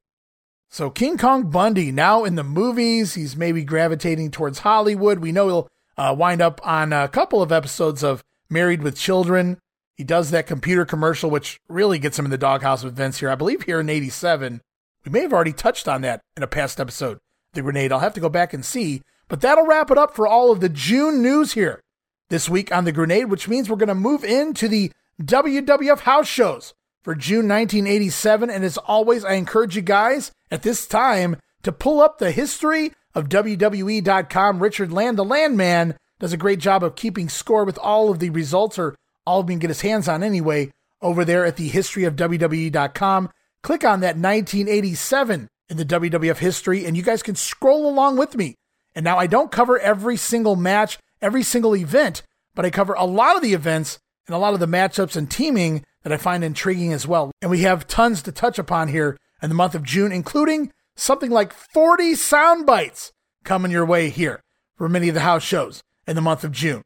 So 0.70 0.90
King 0.90 1.18
Kong 1.18 1.50
Bundy 1.50 1.92
now 1.92 2.24
in 2.24 2.36
the 2.36 2.44
movies, 2.44 3.16
he's 3.16 3.36
maybe 3.36 3.64
gravitating 3.64 4.32
towards 4.32 4.60
Hollywood. 4.60 5.20
We 5.20 5.32
know 5.32 5.48
he'll 5.48 5.68
uh, 5.98 6.16
wind 6.18 6.42
up 6.42 6.62
on 6.64 6.94
a 6.94 7.08
couple 7.08 7.42
of 7.42 7.52
episodes 7.52 8.04
of 8.04 8.24
Married 8.50 8.84
with 8.84 8.98
Children. 8.98 9.58
He 9.96 10.04
does 10.04 10.32
that 10.32 10.48
computer 10.48 10.86
commercial, 10.86 11.30
which 11.30 11.60
really 11.68 12.00
gets 12.00 12.18
him 12.18 12.26
in 12.26 12.32
the 12.32 12.38
doghouse 12.38 12.84
with 12.84 12.96
Vince 12.96 13.20
here. 13.20 13.30
I 13.30 13.36
believe 13.36 13.64
here 13.64 13.80
in 13.80 13.90
87. 13.90 14.62
We 15.06 15.12
may 15.12 15.22
have 15.22 15.34
already 15.34 15.54
touched 15.54 15.88
on 15.88 16.02
that 16.02 16.22
in 16.38 16.44
a 16.44 16.48
past 16.48 16.80
episode, 16.80 17.18
the 17.54 17.62
grenade. 17.62 17.92
I'll 17.92 18.00
have 18.00 18.14
to 18.14 18.22
go 18.22 18.30
back 18.30 18.54
and 18.54 18.64
see. 18.64 19.02
But 19.28 19.42
that'll 19.42 19.66
wrap 19.66 19.92
it 19.92 19.98
up 19.98 20.16
for 20.16 20.28
all 20.28 20.52
of 20.52 20.60
the 20.60 20.70
June 20.70 21.22
news 21.22 21.54
here 21.54 21.82
this 22.30 22.48
week 22.48 22.72
on 22.72 22.86
the 22.86 22.92
grenade, 22.92 23.26
which 23.26 23.48
means 23.48 23.70
we're 23.70 23.76
going 23.76 23.90
to 23.90 23.96
move 23.96 24.24
into 24.24 24.68
the 24.68 24.92
WWF 25.22 26.00
house 26.00 26.28
shows 26.28 26.74
for 27.04 27.16
June 27.16 27.48
1987. 27.48 28.50
And 28.50 28.64
as 28.64 28.78
always, 28.78 29.26
I 29.26 29.34
encourage 29.34 29.76
you 29.76 29.82
guys 29.82 30.32
at 30.50 30.64
this 30.64 30.88
time 30.88 31.38
to 31.64 31.72
pull 31.72 32.00
up 32.00 32.18
the 32.18 32.32
history 32.32 32.94
of 33.14 33.30
WWE.com. 33.30 34.62
Richard 34.62 34.92
Land, 34.92 35.18
the 35.18 35.26
Landman, 35.26 35.96
does 36.20 36.34
a 36.34 36.38
great 36.38 36.60
job 36.60 36.84
of 36.84 36.96
keeping 36.96 37.30
score 37.30 37.66
with 37.66 37.78
all 37.80 38.10
of 38.10 38.20
the 38.20 38.30
results 38.30 38.78
or 38.78 38.96
all 39.26 39.42
of 39.42 39.48
can 39.48 39.60
get 39.60 39.70
his 39.70 39.82
hands 39.82 40.08
on 40.08 40.24
anyway 40.24 40.72
over 41.02 41.24
there 41.24 41.46
at 41.46 41.56
the 41.56 41.68
history 41.68 42.04
of 42.04 42.16
WWE.com. 42.16 43.30
Click 43.62 43.84
on 43.84 44.00
that 44.02 44.18
1987 44.18 45.48
in 45.70 45.78
the 45.78 45.86
WWF 45.86 46.38
history, 46.38 46.86
and 46.86 46.98
you 46.98 47.04
guys 47.04 47.22
can 47.22 47.36
scroll 47.36 47.88
along 47.88 48.18
with 48.18 48.36
me. 48.36 48.56
And 48.96 49.04
now 49.04 49.18
I 49.18 49.28
don't 49.28 49.52
cover 49.52 49.80
every 49.80 50.18
single 50.18 50.56
match, 50.56 50.98
every 51.22 51.44
single 51.44 51.76
event, 51.76 52.24
but 52.56 52.66
I 52.66 52.70
cover 52.70 52.94
a 52.94 53.06
lot 53.06 53.36
of 53.36 53.42
the 53.42 53.54
events 53.54 54.00
and 54.30 54.36
a 54.36 54.40
lot 54.40 54.54
of 54.54 54.60
the 54.60 54.68
matchups 54.68 55.16
and 55.16 55.30
teaming 55.30 55.84
that 56.04 56.14
I 56.14 56.18
find 56.18 56.44
intriguing 56.44 56.94
as 56.94 57.08
well. 57.08 57.32
And 57.42 57.50
we 57.50 57.62
have 57.62 57.88
tons 57.88 58.22
to 58.22 58.32
touch 58.32 58.60
upon 58.60 58.90
here 58.90 59.18
in 59.42 59.50
the 59.50 59.56
month 59.56 59.74
of 59.74 59.82
June, 59.82 60.12
including 60.12 60.72
something 60.96 61.32
like 61.32 61.52
40 61.52 62.14
sound 62.14 62.68
bites 62.68 63.12
coming 63.44 63.72
your 63.72 63.88
way 63.88 64.10
here 64.10 64.40
for 64.78 64.88
many 64.88 65.10
of 65.10 65.16
the 65.16 65.22
house 65.22 65.42
shows 65.42 65.82
in 66.06 66.16
the 66.16 66.22
month 66.22 66.44
of 66.44 66.52
June. 66.52 66.84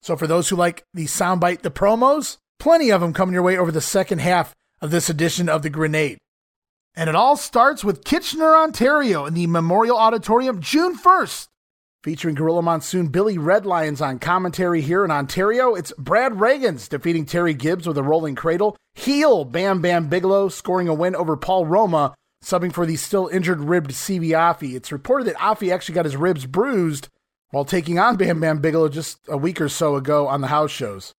So 0.00 0.16
for 0.16 0.26
those 0.26 0.48
who 0.48 0.56
like 0.56 0.82
the 0.94 1.04
soundbite, 1.04 1.60
the 1.60 1.70
promos, 1.70 2.38
plenty 2.58 2.90
of 2.90 3.02
them 3.02 3.12
coming 3.12 3.34
your 3.34 3.42
way 3.42 3.58
over 3.58 3.70
the 3.70 3.82
second 3.82 4.20
half 4.20 4.54
of 4.80 4.90
this 4.90 5.10
edition 5.10 5.50
of 5.50 5.62
the 5.62 5.68
Grenade. 5.68 6.16
And 6.94 7.10
it 7.10 7.14
all 7.14 7.36
starts 7.36 7.84
with 7.84 8.04
Kitchener, 8.04 8.56
Ontario 8.56 9.26
in 9.26 9.34
the 9.34 9.46
Memorial 9.46 9.98
Auditorium 9.98 10.62
June 10.62 10.96
1st. 10.96 11.48
Featuring 12.02 12.34
Gorilla 12.34 12.62
Monsoon, 12.62 13.08
Billy 13.08 13.36
Red 13.36 13.66
Lyons 13.66 14.00
on 14.00 14.18
commentary 14.18 14.80
here 14.80 15.04
in 15.04 15.10
Ontario. 15.10 15.74
It's 15.74 15.92
Brad 15.98 16.32
Rheingans 16.32 16.88
defeating 16.88 17.26
Terry 17.26 17.52
Gibbs 17.52 17.86
with 17.86 17.98
a 17.98 18.02
rolling 18.02 18.34
cradle. 18.34 18.74
Heel 18.94 19.44
Bam 19.44 19.82
Bam 19.82 20.08
Bigelow 20.08 20.48
scoring 20.48 20.88
a 20.88 20.94
win 20.94 21.14
over 21.14 21.36
Paul 21.36 21.66
Roma, 21.66 22.14
subbing 22.42 22.72
for 22.72 22.86
the 22.86 22.96
still 22.96 23.28
injured 23.28 23.60
ribbed 23.60 23.92
Siva 23.92 24.24
Afi. 24.24 24.74
It's 24.74 24.90
reported 24.90 25.26
that 25.26 25.36
Afi 25.36 25.70
actually 25.70 25.94
got 25.94 26.06
his 26.06 26.16
ribs 26.16 26.46
bruised 26.46 27.08
while 27.50 27.66
taking 27.66 27.98
on 27.98 28.16
Bam 28.16 28.40
Bam 28.40 28.60
Bigelow 28.60 28.88
just 28.88 29.18
a 29.28 29.36
week 29.36 29.60
or 29.60 29.68
so 29.68 29.96
ago 29.96 30.26
on 30.26 30.40
the 30.40 30.46
house 30.46 30.70
shows. 30.70 31.12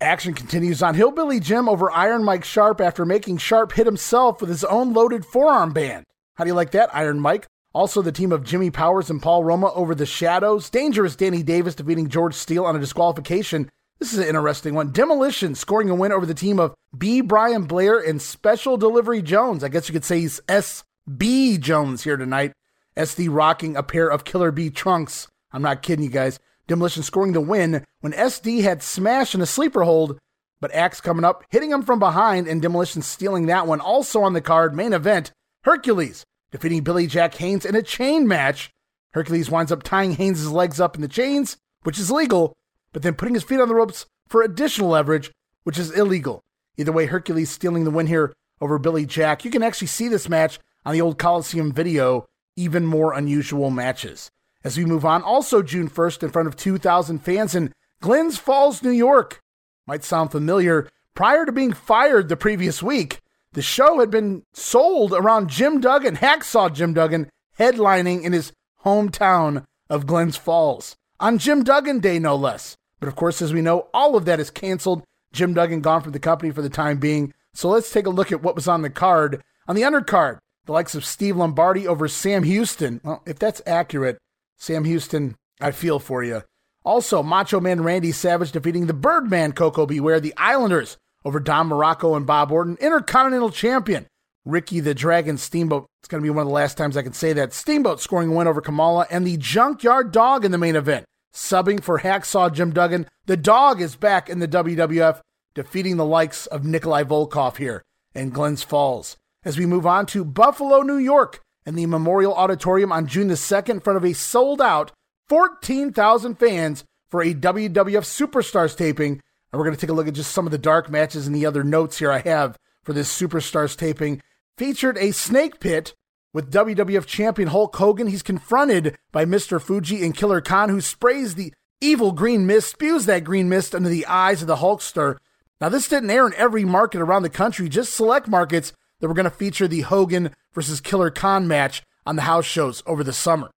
Action 0.00 0.32
continues 0.32 0.82
on 0.82 0.94
Hillbilly 0.94 1.38
Jim 1.38 1.68
over 1.68 1.90
Iron 1.90 2.24
Mike 2.24 2.44
Sharpe 2.44 2.80
after 2.80 3.04
making 3.04 3.36
Sharpe 3.36 3.72
hit 3.72 3.84
himself 3.84 4.40
with 4.40 4.48
his 4.48 4.64
own 4.64 4.94
loaded 4.94 5.26
forearm 5.26 5.74
band. 5.74 6.04
How 6.36 6.44
do 6.44 6.48
you 6.48 6.54
like 6.54 6.70
that, 6.70 6.88
Iron 6.96 7.20
Mike? 7.20 7.46
Also, 7.74 8.00
the 8.00 8.12
team 8.12 8.32
of 8.32 8.44
Jimmy 8.44 8.70
Powers 8.70 9.10
and 9.10 9.20
Paul 9.20 9.44
Roma 9.44 9.72
over 9.74 9.94
the 9.94 10.06
Shadows. 10.06 10.70
Dangerous 10.70 11.16
Danny 11.16 11.42
Davis 11.42 11.74
defeating 11.74 12.08
George 12.08 12.34
Steele 12.34 12.64
on 12.64 12.76
a 12.76 12.78
disqualification. 12.78 13.68
This 13.98 14.12
is 14.12 14.20
an 14.20 14.28
interesting 14.28 14.74
one. 14.74 14.92
Demolition 14.92 15.54
scoring 15.54 15.90
a 15.90 15.94
win 15.94 16.12
over 16.12 16.24
the 16.24 16.34
team 16.34 16.58
of 16.60 16.74
B. 16.96 17.20
Brian 17.20 17.64
Blair 17.64 17.98
and 17.98 18.22
Special 18.22 18.76
Delivery 18.76 19.22
Jones. 19.22 19.64
I 19.64 19.68
guess 19.68 19.88
you 19.88 19.92
could 19.92 20.04
say 20.04 20.20
he's 20.20 20.40
S.B. 20.48 21.58
Jones 21.58 22.04
here 22.04 22.16
tonight. 22.16 22.52
SD 22.96 23.28
rocking 23.30 23.76
a 23.76 23.82
pair 23.82 24.08
of 24.08 24.24
Killer 24.24 24.52
B 24.52 24.70
trunks 24.70 25.26
I'm 25.54 25.62
not 25.62 25.82
kidding 25.82 26.04
you 26.04 26.10
guys. 26.10 26.40
Demolition 26.66 27.04
scoring 27.04 27.32
the 27.32 27.40
win 27.40 27.84
when 28.00 28.12
SD 28.12 28.62
had 28.62 28.82
smash 28.82 29.36
in 29.36 29.40
a 29.40 29.46
sleeper 29.46 29.84
hold, 29.84 30.18
but 30.60 30.74
Axe 30.74 31.00
coming 31.00 31.24
up, 31.24 31.44
hitting 31.48 31.70
him 31.70 31.82
from 31.82 32.00
behind, 32.00 32.48
and 32.48 32.60
Demolition 32.60 33.02
stealing 33.02 33.46
that 33.46 33.68
one. 33.68 33.80
Also 33.80 34.22
on 34.22 34.32
the 34.32 34.40
card, 34.40 34.74
main 34.74 34.92
event, 34.92 35.30
Hercules 35.62 36.24
defeating 36.54 36.84
Billy 36.84 37.08
Jack 37.08 37.34
Haynes 37.34 37.64
in 37.64 37.74
a 37.74 37.82
chain 37.82 38.28
match. 38.28 38.70
Hercules 39.10 39.50
winds 39.50 39.72
up 39.72 39.82
tying 39.82 40.12
Haynes' 40.12 40.52
legs 40.52 40.80
up 40.80 40.94
in 40.94 41.02
the 41.02 41.08
chains, 41.08 41.56
which 41.82 41.98
is 41.98 42.12
legal, 42.12 42.52
but 42.92 43.02
then 43.02 43.14
putting 43.14 43.34
his 43.34 43.42
feet 43.42 43.58
on 43.58 43.66
the 43.66 43.74
ropes 43.74 44.06
for 44.28 44.40
additional 44.40 44.90
leverage, 44.90 45.32
which 45.64 45.80
is 45.80 45.90
illegal. 45.90 46.42
Either 46.76 46.92
way, 46.92 47.06
Hercules 47.06 47.50
stealing 47.50 47.82
the 47.82 47.90
win 47.90 48.06
here 48.06 48.32
over 48.60 48.78
Billy 48.78 49.04
Jack. 49.04 49.44
You 49.44 49.50
can 49.50 49.64
actually 49.64 49.88
see 49.88 50.06
this 50.06 50.28
match 50.28 50.60
on 50.86 50.92
the 50.92 51.00
old 51.00 51.18
Coliseum 51.18 51.72
video, 51.72 52.24
even 52.54 52.86
more 52.86 53.14
unusual 53.14 53.70
matches. 53.70 54.30
As 54.62 54.78
we 54.78 54.84
move 54.84 55.04
on, 55.04 55.24
also 55.24 55.60
June 55.60 55.90
1st, 55.90 56.22
in 56.22 56.30
front 56.30 56.46
of 56.46 56.54
2,000 56.54 57.18
fans 57.18 57.56
in 57.56 57.72
Glens 58.00 58.38
Falls, 58.38 58.80
New 58.80 58.90
York. 58.90 59.42
Might 59.88 60.04
sound 60.04 60.30
familiar. 60.30 60.88
Prior 61.14 61.46
to 61.46 61.50
being 61.50 61.72
fired 61.72 62.28
the 62.28 62.36
previous 62.36 62.80
week, 62.80 63.20
the 63.54 63.62
show 63.62 64.00
had 64.00 64.10
been 64.10 64.42
sold 64.52 65.12
around 65.12 65.48
Jim 65.48 65.80
Duggan, 65.80 66.16
Hacksaw 66.16 66.72
Jim 66.72 66.92
Duggan, 66.92 67.28
headlining 67.58 68.22
in 68.22 68.32
his 68.32 68.52
hometown 68.84 69.64
of 69.88 70.06
Glens 70.06 70.36
Falls 70.36 70.96
on 71.20 71.38
Jim 71.38 71.62
Duggan 71.62 72.00
Day, 72.00 72.18
no 72.18 72.36
less. 72.36 72.76
But 73.00 73.08
of 73.08 73.16
course, 73.16 73.40
as 73.40 73.52
we 73.52 73.62
know, 73.62 73.88
all 73.94 74.16
of 74.16 74.24
that 74.26 74.40
is 74.40 74.50
canceled. 74.50 75.04
Jim 75.32 75.54
Duggan 75.54 75.80
gone 75.80 76.02
from 76.02 76.12
the 76.12 76.18
company 76.18 76.52
for 76.52 76.62
the 76.62 76.68
time 76.68 76.98
being. 76.98 77.32
So 77.54 77.68
let's 77.68 77.92
take 77.92 78.06
a 78.06 78.10
look 78.10 78.32
at 78.32 78.42
what 78.42 78.54
was 78.54 78.68
on 78.68 78.82
the 78.82 78.90
card. 78.90 79.42
On 79.66 79.74
the 79.74 79.82
undercard, 79.82 80.38
the 80.66 80.72
likes 80.72 80.94
of 80.94 81.04
Steve 81.04 81.36
Lombardi 81.36 81.86
over 81.86 82.08
Sam 82.08 82.42
Houston. 82.42 83.00
Well, 83.02 83.22
if 83.26 83.38
that's 83.38 83.62
accurate, 83.66 84.18
Sam 84.58 84.84
Houston, 84.84 85.36
I 85.60 85.70
feel 85.70 85.98
for 85.98 86.22
you. 86.22 86.42
Also, 86.84 87.22
Macho 87.22 87.60
Man 87.60 87.82
Randy 87.82 88.12
Savage 88.12 88.52
defeating 88.52 88.86
the 88.86 88.92
Birdman 88.92 89.52
Koko 89.52 89.86
B. 89.86 90.00
Ware, 90.00 90.20
the 90.20 90.34
Islanders 90.36 90.98
over 91.24 91.40
Don 91.40 91.68
Muraco 91.68 92.16
and 92.16 92.26
Bob 92.26 92.52
Orton, 92.52 92.76
Intercontinental 92.80 93.50
Champion 93.50 94.06
Ricky 94.44 94.80
the 94.80 94.94
Dragon 94.94 95.38
Steamboat. 95.38 95.86
It's 96.00 96.08
going 96.08 96.22
to 96.22 96.26
be 96.26 96.30
one 96.30 96.42
of 96.42 96.48
the 96.48 96.52
last 96.54 96.76
times 96.76 96.96
I 96.96 97.02
can 97.02 97.14
say 97.14 97.32
that. 97.32 97.52
Steamboat 97.52 98.00
scoring 98.00 98.30
a 98.30 98.32
win 98.32 98.46
over 98.46 98.60
Kamala 98.60 99.06
and 99.10 99.26
the 99.26 99.38
Junkyard 99.38 100.12
Dog 100.12 100.44
in 100.44 100.52
the 100.52 100.58
main 100.58 100.76
event. 100.76 101.06
Subbing 101.34 101.82
for 101.82 102.00
Hacksaw 102.00 102.52
Jim 102.52 102.72
Duggan. 102.72 103.08
The 103.26 103.36
dog 103.36 103.80
is 103.80 103.96
back 103.96 104.28
in 104.28 104.38
the 104.38 104.48
WWF, 104.48 105.20
defeating 105.54 105.96
the 105.96 106.04
likes 106.04 106.46
of 106.46 106.64
Nikolai 106.64 107.04
Volkov 107.04 107.56
here 107.56 107.82
in 108.14 108.30
Glens 108.30 108.62
Falls. 108.62 109.16
As 109.44 109.58
we 109.58 109.66
move 109.66 109.86
on 109.86 110.06
to 110.06 110.24
Buffalo, 110.24 110.82
New 110.82 110.98
York, 110.98 111.40
in 111.66 111.74
the 111.74 111.86
Memorial 111.86 112.34
Auditorium 112.34 112.92
on 112.92 113.06
June 113.06 113.28
the 113.28 113.34
2nd 113.34 113.70
in 113.70 113.80
front 113.80 113.96
of 113.96 114.04
a 114.04 114.12
sold 114.12 114.60
out 114.60 114.92
14,000 115.28 116.38
fans 116.38 116.84
for 117.08 117.22
a 117.22 117.34
WWF 117.34 117.70
Superstars 117.72 118.76
taping. 118.76 119.20
And 119.54 119.60
we're 119.60 119.66
going 119.66 119.76
to 119.76 119.80
take 119.80 119.90
a 119.90 119.92
look 119.92 120.08
at 120.08 120.14
just 120.14 120.32
some 120.32 120.46
of 120.46 120.50
the 120.50 120.58
dark 120.58 120.90
matches 120.90 121.28
and 121.28 121.36
the 121.36 121.46
other 121.46 121.62
notes 121.62 122.00
here 122.00 122.10
I 122.10 122.18
have 122.18 122.58
for 122.82 122.92
this 122.92 123.08
Superstars 123.08 123.76
taping. 123.76 124.20
Featured 124.58 124.98
a 124.98 125.12
snake 125.12 125.60
pit 125.60 125.94
with 126.32 126.52
WWF 126.52 127.06
champion 127.06 127.50
Hulk 127.50 127.76
Hogan. 127.76 128.08
He's 128.08 128.24
confronted 128.24 128.98
by 129.12 129.24
Mr. 129.24 129.62
Fuji 129.62 130.04
and 130.04 130.12
Killer 130.12 130.40
Khan, 130.40 130.70
who 130.70 130.80
sprays 130.80 131.36
the 131.36 131.54
evil 131.80 132.10
green 132.10 132.48
mist, 132.48 132.70
spews 132.70 133.06
that 133.06 133.22
green 133.22 133.48
mist 133.48 133.76
under 133.76 133.88
the 133.88 134.06
eyes 134.06 134.42
of 134.42 134.48
the 134.48 134.56
Hulkster. 134.56 135.18
Now, 135.60 135.68
this 135.68 135.86
didn't 135.86 136.10
air 136.10 136.26
in 136.26 136.34
every 136.34 136.64
market 136.64 137.00
around 137.00 137.22
the 137.22 137.30
country, 137.30 137.68
just 137.68 137.94
select 137.94 138.26
markets 138.26 138.72
that 138.98 139.06
were 139.06 139.14
going 139.14 139.22
to 139.22 139.30
feature 139.30 139.68
the 139.68 139.82
Hogan 139.82 140.34
versus 140.52 140.80
Killer 140.80 141.12
Khan 141.12 141.46
match 141.46 141.84
on 142.04 142.16
the 142.16 142.22
house 142.22 142.44
shows 142.44 142.82
over 142.86 143.04
the 143.04 143.12
summer. 143.12 143.52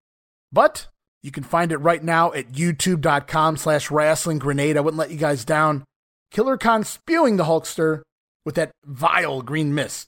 But 0.51 0.89
you 1.23 1.31
can 1.31 1.43
find 1.43 1.71
it 1.71 1.77
right 1.77 2.03
now 2.03 2.31
at 2.33 2.51
youtube.com 2.51 3.57
slash 3.57 3.91
wrestling 3.91 4.39
grenade. 4.39 4.77
I 4.77 4.81
wouldn't 4.81 4.99
let 4.99 5.11
you 5.11 5.17
guys 5.17 5.45
down. 5.45 5.83
Killer 6.31 6.57
Khan 6.57 6.83
spewing 6.83 7.37
the 7.37 7.45
Hulkster 7.45 8.01
with 8.45 8.55
that 8.55 8.71
vile 8.85 9.41
green 9.41 9.73
mist. 9.73 10.07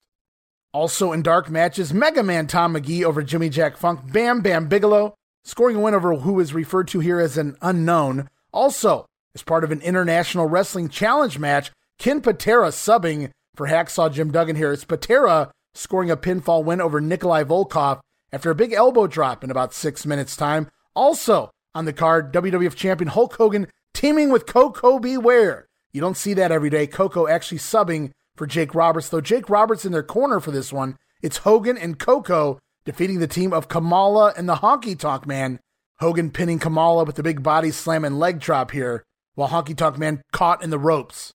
Also 0.72 1.12
in 1.12 1.22
dark 1.22 1.50
matches, 1.50 1.94
Mega 1.94 2.22
Man 2.22 2.46
Tom 2.48 2.74
Magee 2.74 3.04
over 3.04 3.24
Jimmy 3.24 3.50
Jack 3.50 3.76
Funk, 3.78 4.12
Bam 4.12 4.42
Bam 4.42 4.68
Bigelow, 4.68 5.16
scoring 5.44 5.78
a 5.78 5.80
win 5.80 5.96
over 5.96 6.16
who 6.16 6.40
is 6.40 6.54
referred 6.54 6.88
to 6.90 7.00
here 7.00 7.20
as 7.20 7.38
an 7.38 7.58
unknown. 7.62 8.30
Also, 8.54 9.06
as 9.34 9.42
part 9.42 9.64
of 9.64 9.72
an 9.72 9.82
international 9.82 10.46
wrestling 10.46 10.90
challenge 10.90 11.40
match, 11.40 11.72
Ken 11.98 12.22
Patera 12.22 12.70
subbing 12.70 13.32
for 13.56 13.68
Hacksaw 13.68 14.14
Jim 14.14 14.32
Duggan 14.32 14.56
here. 14.56 14.72
It's 14.72 14.86
Patera 14.86 15.52
scoring 15.74 16.12
a 16.12 16.18
pinfall 16.18 16.64
win 16.64 16.82
over 16.82 17.02
Nikolai 17.02 17.44
Volkov 17.44 18.00
after 18.32 18.52
a 18.52 18.56
big 18.56 18.74
elbow 18.74 19.08
drop 19.08 19.44
in 19.44 19.52
about 19.52 19.74
six 19.74 20.06
minutes' 20.06 20.36
time. 20.36 20.70
Also 21.00 21.50
on 21.74 21.86
the 21.86 21.94
card, 21.94 22.34
WWF 22.34 22.76
Champion 22.76 23.08
Hulk 23.08 23.38
Hogan 23.38 23.68
teaming 23.94 24.32
with 24.32 24.46
Koko 24.46 25.00
B. 25.00 25.18
Ware. 25.18 25.66
You 25.94 26.02
don't 26.02 26.18
see 26.18 26.34
that 26.34 26.52
every 26.52 26.70
day. 26.70 26.88
Koko 26.88 27.26
actually 27.26 27.60
subbing 27.60 28.12
for 28.36 28.46
Jake 28.46 28.76
Roberts, 28.76 29.08
though 29.08 29.22
Jake 29.22 29.50
Roberts 29.50 29.86
in 29.86 29.94
their 29.94 30.04
corner 30.04 30.42
for 30.42 30.52
this 30.52 30.74
one. 30.74 30.98
It's 31.22 31.38
Hogan 31.38 31.78
and 31.78 31.98
Koko 31.98 32.60
defeating 32.84 33.20
the 33.20 33.28
team 33.28 33.54
of 33.54 33.70
Kamala 33.70 34.34
and 34.36 34.50
the 34.50 34.56
Honky 34.56 35.00
Tonk 35.00 35.26
Man. 35.26 35.62
Hogan 36.00 36.32
pinning 36.32 36.60
Kamala 36.60 37.06
with 37.06 37.16
the 37.16 37.24
big 37.24 37.44
body 37.44 37.72
slam 37.72 38.04
and 38.04 38.20
leg 38.20 38.42
drop 38.42 38.72
here, 38.72 39.06
while 39.36 39.48
Honky 39.48 39.78
Tonk 39.78 39.98
Man 39.98 40.22
caught 40.34 40.62
in 40.62 40.70
the 40.70 40.78
ropes. 40.78 41.32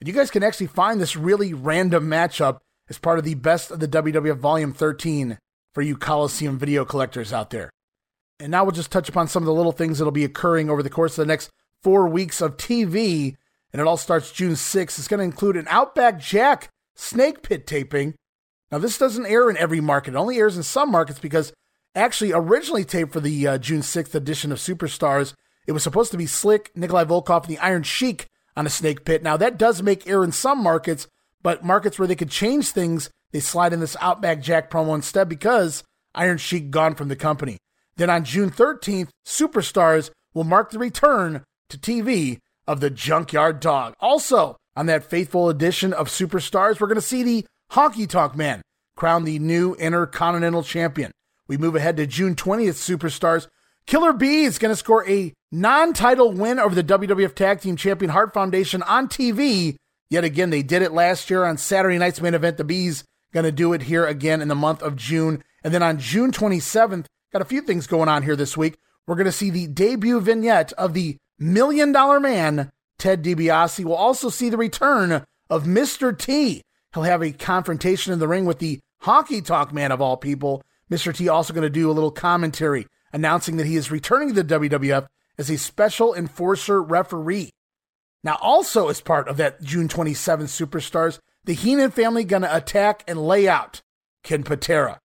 And 0.00 0.08
you 0.08 0.12
guys 0.12 0.32
can 0.32 0.42
actually 0.42 0.66
find 0.66 1.00
this 1.00 1.14
really 1.14 1.54
random 1.54 2.08
matchup 2.08 2.58
as 2.88 2.98
part 2.98 3.20
of 3.20 3.24
the 3.24 3.34
best 3.34 3.70
of 3.70 3.78
the 3.78 3.86
WWF 3.86 4.38
Volume 4.38 4.72
13 4.72 5.38
for 5.72 5.82
you 5.82 5.96
Coliseum 5.96 6.58
video 6.58 6.84
collectors 6.84 7.32
out 7.32 7.50
there. 7.50 7.70
And 8.40 8.50
now 8.50 8.64
we'll 8.64 8.72
just 8.72 8.92
touch 8.92 9.08
upon 9.08 9.28
some 9.28 9.42
of 9.42 9.46
the 9.46 9.54
little 9.54 9.72
things 9.72 9.98
that'll 9.98 10.12
be 10.12 10.24
occurring 10.24 10.70
over 10.70 10.82
the 10.82 10.90
course 10.90 11.18
of 11.18 11.26
the 11.26 11.32
next 11.32 11.50
four 11.82 12.08
weeks 12.08 12.40
of 12.40 12.56
TV. 12.56 13.36
And 13.72 13.80
it 13.80 13.86
all 13.86 13.96
starts 13.96 14.32
June 14.32 14.52
6th. 14.52 14.98
It's 14.98 15.08
going 15.08 15.18
to 15.18 15.24
include 15.24 15.56
an 15.56 15.66
Outback 15.68 16.18
Jack 16.20 16.70
snake 16.94 17.42
pit 17.42 17.66
taping. 17.66 18.14
Now, 18.70 18.78
this 18.78 18.98
doesn't 18.98 19.26
air 19.26 19.48
in 19.48 19.56
every 19.56 19.80
market, 19.80 20.14
it 20.14 20.18
only 20.18 20.38
airs 20.38 20.56
in 20.56 20.62
some 20.62 20.90
markets 20.90 21.18
because 21.18 21.52
actually, 21.94 22.32
originally 22.32 22.84
taped 22.84 23.12
for 23.12 23.20
the 23.20 23.46
uh, 23.46 23.58
June 23.58 23.80
6th 23.80 24.14
edition 24.14 24.52
of 24.52 24.58
Superstars, 24.58 25.34
it 25.66 25.72
was 25.72 25.82
supposed 25.82 26.10
to 26.12 26.18
be 26.18 26.26
Slick, 26.26 26.70
Nikolai 26.76 27.04
Volkov, 27.04 27.44
and 27.44 27.56
the 27.56 27.58
Iron 27.58 27.82
Sheik 27.82 28.26
on 28.56 28.66
a 28.66 28.70
snake 28.70 29.04
pit. 29.04 29.22
Now, 29.22 29.36
that 29.36 29.58
does 29.58 29.82
make 29.82 30.06
air 30.06 30.22
in 30.22 30.32
some 30.32 30.62
markets, 30.62 31.06
but 31.42 31.64
markets 31.64 31.98
where 31.98 32.08
they 32.08 32.16
could 32.16 32.30
change 32.30 32.70
things, 32.70 33.10
they 33.32 33.40
slide 33.40 33.72
in 33.72 33.80
this 33.80 33.96
Outback 34.00 34.40
Jack 34.40 34.70
promo 34.70 34.94
instead 34.94 35.28
because 35.28 35.82
Iron 36.14 36.38
Sheik 36.38 36.70
gone 36.70 36.94
from 36.94 37.08
the 37.08 37.16
company. 37.16 37.58
Then 37.98 38.08
on 38.08 38.24
June 38.24 38.50
13th, 38.50 39.10
Superstars 39.26 40.10
will 40.32 40.44
mark 40.44 40.70
the 40.70 40.78
return 40.78 41.44
to 41.68 41.78
TV 41.78 42.38
of 42.66 42.80
the 42.80 42.88
Junkyard 42.88 43.60
Dog. 43.60 43.94
Also, 44.00 44.56
on 44.74 44.86
that 44.86 45.04
faithful 45.04 45.50
edition 45.50 45.92
of 45.92 46.08
Superstars, 46.08 46.80
we're 46.80 46.86
going 46.86 46.94
to 46.94 47.02
see 47.02 47.22
the 47.22 47.44
Honky 47.72 48.08
Tonk 48.08 48.34
Man 48.34 48.62
crown 48.96 49.24
the 49.24 49.38
new 49.38 49.74
Intercontinental 49.74 50.62
Champion. 50.62 51.10
We 51.46 51.58
move 51.58 51.76
ahead 51.76 51.98
to 51.98 52.06
June 52.06 52.34
20th, 52.34 52.96
Superstars. 52.98 53.46
Killer 53.86 54.14
B 54.14 54.44
is 54.44 54.58
going 54.58 54.72
to 54.72 54.76
score 54.76 55.06
a 55.08 55.34
non 55.52 55.92
title 55.92 56.32
win 56.32 56.58
over 56.58 56.74
the 56.74 56.84
WWF 56.84 57.34
Tag 57.34 57.60
Team 57.60 57.76
Champion 57.76 58.10
Hart 58.10 58.32
Foundation 58.32 58.82
on 58.84 59.08
TV 59.08 59.76
Yet 60.10 60.24
again, 60.24 60.50
they 60.50 60.62
did 60.62 60.82
it 60.82 60.92
last 60.92 61.28
year 61.28 61.44
on 61.44 61.58
Saturday 61.58 61.98
night's 61.98 62.20
main 62.20 62.34
event. 62.34 62.56
The 62.56 62.64
Bees 62.64 63.04
going 63.32 63.44
to 63.44 63.52
do 63.52 63.72
it 63.72 63.82
here 63.82 64.06
again 64.06 64.40
in 64.40 64.48
the 64.48 64.54
month 64.54 64.82
of 64.82 64.96
June. 64.96 65.42
And 65.62 65.74
then 65.74 65.82
on 65.82 65.98
June 65.98 66.32
27th, 66.32 67.06
got 67.32 67.42
a 67.42 67.46
few 67.46 67.60
things 67.60 67.86
going 67.86 68.08
on 68.08 68.22
here 68.22 68.36
this 68.36 68.56
week. 68.56 68.76
We're 69.06 69.16
going 69.16 69.26
to 69.26 69.32
see 69.32 69.50
the 69.50 69.66
debut 69.66 70.20
vignette 70.20 70.72
of 70.74 70.94
the 70.94 71.16
Million 71.38 71.92
Dollar 71.92 72.20
Man, 72.20 72.70
Ted 72.98 73.22
DiBiase. 73.22 73.84
We'll 73.84 73.94
also 73.94 74.28
see 74.28 74.50
the 74.50 74.56
return 74.56 75.24
of 75.48 75.64
Mr. 75.64 76.16
T. 76.16 76.62
He'll 76.94 77.02
have 77.04 77.22
a 77.22 77.32
confrontation 77.32 78.12
in 78.12 78.18
the 78.18 78.28
ring 78.28 78.44
with 78.44 78.58
the 78.58 78.80
Honky 79.02 79.44
Tonk 79.44 79.72
Man 79.72 79.92
of 79.92 80.00
all 80.00 80.16
people. 80.16 80.62
Mr. 80.90 81.14
T 81.14 81.28
also 81.28 81.52
going 81.52 81.62
to 81.62 81.70
do 81.70 81.90
a 81.90 81.92
little 81.92 82.10
commentary 82.10 82.86
announcing 83.12 83.56
that 83.56 83.66
he 83.66 83.76
is 83.76 83.90
returning 83.90 84.34
to 84.34 84.42
the 84.42 84.58
WWF 84.58 85.06
as 85.38 85.50
a 85.50 85.58
special 85.58 86.14
enforcer 86.14 86.82
referee. 86.82 87.50
Now, 88.24 88.36
also 88.40 88.88
as 88.88 89.00
part 89.00 89.28
of 89.28 89.36
that 89.36 89.62
June 89.62 89.88
27th 89.88 90.48
Superstars, 90.48 91.20
the 91.44 91.54
Heenan 91.54 91.92
family 91.92 92.24
going 92.24 92.42
to 92.42 92.56
attack 92.56 93.04
and 93.06 93.24
lay 93.26 93.48
out 93.48 93.80
Ken 94.24 94.42
Patera. 94.42 94.98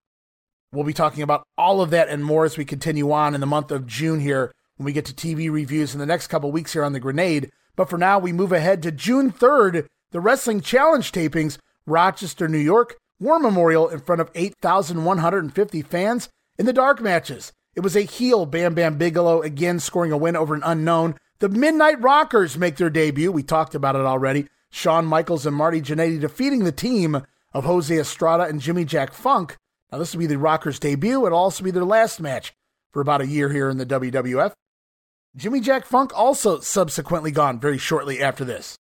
We'll 0.73 0.85
be 0.85 0.95
talking 0.95 1.23
about 1.23 1.47
all 1.59 1.83
of 1.83 1.91
that 1.91 2.09
and 2.09 2.25
more 2.25 2.47
as 2.47 2.57
we 2.57 2.65
continue 2.65 3.13
on 3.13 3.35
in 3.35 3.43
the 3.43 3.47
month 3.47 3.71
of 3.71 3.87
June 3.87 4.21
here 4.21 4.53
when 4.77 4.87
we 4.87 4.95
get 4.95 5.05
to 5.05 5.13
TV 5.13 5.51
reviews 5.53 5.93
in 5.93 6.01
the 6.01 6.07
next 6.07 6.29
couple 6.29 6.51
weeks 6.51 6.73
here 6.73 6.83
on 6.83 6.95
the 6.95 7.01
Grenade. 7.01 7.51
But 7.77 7.91
for 7.91 7.99
now, 7.99 8.19
we 8.19 8.33
move 8.33 8.53
ahead 8.53 8.83
to 8.83 8.91
June 8.91 9.31
3rd, 9.31 9.87
the 10.13 10.21
Wrestling 10.21 10.63
Challenge 10.63 11.13
tapings, 11.13 11.59
Rochester, 11.85 12.49
New 12.49 12.59
York, 12.59 12.97
War 13.21 13.39
Memorial 13.39 13.89
in 13.89 14.01
front 14.01 14.23
of 14.23 14.31
8,150 14.35 15.83
fans 15.83 16.31
in 16.59 16.65
the 16.65 16.73
dark 16.73 17.03
matches. 17.03 17.53
It 17.75 17.81
was 17.81 17.95
a 17.95 18.03
heel 18.03 18.47
Bam 18.47 18.75
Bam 18.75 18.97
Bigelow 18.97 19.43
again 19.43 19.79
scoring 19.79 20.11
a 20.11 20.17
win 20.17 20.37
over 20.37 20.55
an 20.55 20.63
unknown. 20.65 21.17
The 21.41 21.49
Midnight 21.51 22.01
Rockers 22.01 22.57
make 22.57 22.77
their 22.77 22.91
debut. 22.91 23.31
We 23.31 23.43
talked 23.43 23.75
about 23.75 23.97
it 23.97 24.03
already. 24.03 24.49
Shawn 24.71 25.05
Michaels 25.05 25.45
and 25.45 25.55
Marty 25.55 25.83
Jannetty 25.83 26.19
defeating 26.19 26.65
the 26.65 26.73
team 26.73 27.23
of 27.53 27.65
Jose 27.65 27.95
Estrada 27.95 28.45
and 28.45 28.61
Jimmy 28.61 28.87
Jack 28.87 29.13
Funk. 29.13 29.57
Now, 29.93 29.99
this 29.99 30.15
will 30.15 30.21
be 30.21 30.27
the 30.27 30.39
Rockers' 30.39 30.79
debut. 30.79 31.27
It'll 31.27 31.39
also 31.39 31.63
be 31.63 31.71
their 31.71 31.85
last 31.85 32.19
match 32.19 32.55
for 32.93 33.03
about 33.03 33.21
a 33.21 33.27
year 33.27 33.51
here 33.51 33.69
in 33.69 33.77
the 33.77 33.85
WWF. 33.85 34.55
Jimmy 35.37 35.61
Jack 35.61 35.85
Funk 35.85 36.13
also 36.19 36.61
subsequently 36.61 37.31
gone 37.31 37.61
very 37.61 37.79
shortly 37.79 38.23
after 38.23 38.45
this. 38.45 38.79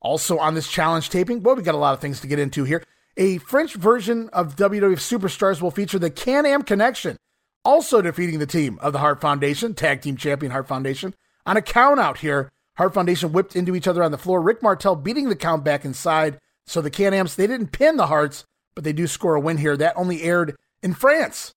Also 0.00 0.38
on 0.38 0.54
this 0.54 0.68
challenge 0.68 1.10
taping, 1.10 1.42
well, 1.42 1.56
we 1.56 1.62
got 1.62 1.74
a 1.74 1.78
lot 1.78 1.94
of 1.94 2.00
things 2.00 2.20
to 2.20 2.26
get 2.28 2.38
into 2.38 2.62
here. 2.62 2.84
A 3.16 3.38
French 3.38 3.74
version 3.74 4.28
of 4.32 4.56
WWF 4.56 4.96
Superstars 4.96 5.60
will 5.60 5.70
feature 5.70 5.98
the 5.98 6.10
Can 6.10 6.46
Am 6.46 6.62
Connection, 6.62 7.16
also 7.64 8.02
defeating 8.02 8.38
the 8.38 8.46
team 8.46 8.78
of 8.80 8.92
the 8.92 8.98
Hart 8.98 9.20
Foundation, 9.20 9.74
tag 9.74 10.02
team 10.02 10.16
champion 10.16 10.52
Hart 10.52 10.68
Foundation. 10.68 11.14
On 11.46 11.56
a 11.56 11.62
count 11.62 12.00
out 12.00 12.18
here, 12.18 12.52
Hart 12.76 12.94
Foundation 12.94 13.32
whipped 13.32 13.56
into 13.56 13.74
each 13.74 13.86
other 13.86 14.02
on 14.02 14.10
the 14.10 14.18
floor. 14.18 14.42
Rick 14.42 14.62
Martel 14.62 14.96
beating 14.96 15.28
the 15.28 15.36
count 15.36 15.64
back 15.64 15.84
inside. 15.84 16.38
So 16.66 16.80
the 16.80 16.90
Can 16.90 17.14
Ams, 17.14 17.36
they 17.36 17.46
didn't 17.46 17.72
pin 17.72 17.96
the 17.96 18.06
Harts, 18.06 18.44
but 18.74 18.84
they 18.84 18.92
do 18.92 19.06
score 19.06 19.34
a 19.34 19.40
win 19.40 19.58
here. 19.58 19.76
That 19.76 19.96
only 19.96 20.22
aired 20.22 20.56
in 20.82 20.94
France 20.94 21.52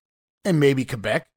and 0.46 0.60
maybe 0.60 0.86
Quebec. 0.86 1.28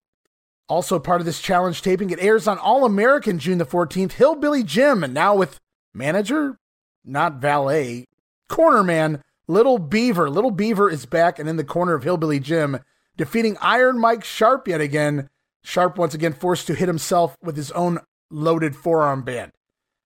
Also 0.68 0.98
part 0.98 1.20
of 1.20 1.24
this 1.26 1.40
challenge 1.40 1.82
taping, 1.82 2.10
it 2.10 2.20
airs 2.20 2.46
on 2.46 2.58
All 2.58 2.84
American 2.84 3.38
June 3.38 3.58
the 3.58 3.66
14th. 3.66 4.12
Hillbilly 4.12 4.62
Jim, 4.62 5.02
and 5.02 5.12
now 5.12 5.34
with 5.34 5.58
manager, 5.92 6.58
not 7.04 7.40
valet, 7.40 8.06
corner 8.48 8.84
man 8.84 9.22
Little 9.48 9.78
Beaver. 9.78 10.30
Little 10.30 10.52
Beaver 10.52 10.88
is 10.88 11.06
back 11.06 11.40
and 11.40 11.48
in 11.48 11.56
the 11.56 11.64
corner 11.64 11.94
of 11.94 12.04
Hillbilly 12.04 12.38
Jim, 12.38 12.78
defeating 13.16 13.56
Iron 13.60 13.98
Mike 13.98 14.22
Sharpe 14.22 14.68
yet 14.68 14.80
again. 14.80 15.28
Sharpe 15.64 15.98
once 15.98 16.14
again 16.14 16.32
forced 16.32 16.68
to 16.68 16.74
hit 16.74 16.86
himself 16.86 17.36
with 17.42 17.56
his 17.56 17.72
own 17.72 17.98
loaded 18.30 18.76
forearm 18.76 19.22
band. 19.22 19.50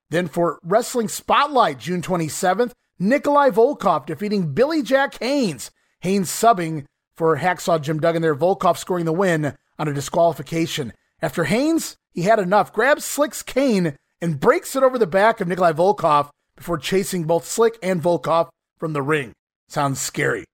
Then 0.08 0.28
for 0.28 0.60
Wrestling 0.62 1.08
Spotlight, 1.08 1.78
June 1.78 2.00
27th, 2.00 2.72
Nikolai 2.98 3.50
Volkov 3.50 4.06
defeating 4.06 4.52
Billy 4.54 4.82
Jack 4.82 5.18
Haynes. 5.20 5.70
Haynes 6.00 6.30
subbing 6.30 6.84
for 7.16 7.38
Hacksaw 7.38 7.80
Jim 7.80 8.00
Duggan 8.00 8.22
there. 8.22 8.34
Volkov 8.34 8.76
scoring 8.76 9.04
the 9.04 9.12
win 9.12 9.54
on 9.78 9.88
a 9.88 9.92
disqualification. 9.92 10.92
After 11.20 11.44
Haynes, 11.44 11.96
he 12.12 12.22
had 12.22 12.38
enough, 12.38 12.72
grabs 12.72 13.04
Slick's 13.04 13.42
cane 13.42 13.96
and 14.20 14.40
breaks 14.40 14.76
it 14.76 14.82
over 14.82 14.98
the 14.98 15.06
back 15.06 15.40
of 15.40 15.48
Nikolai 15.48 15.72
Volkov 15.72 16.30
before 16.56 16.78
chasing 16.78 17.24
both 17.24 17.46
Slick 17.46 17.78
and 17.82 18.02
Volkov 18.02 18.48
from 18.78 18.92
the 18.92 19.02
ring. 19.02 19.32
Sounds 19.68 20.00
scary. 20.00 20.44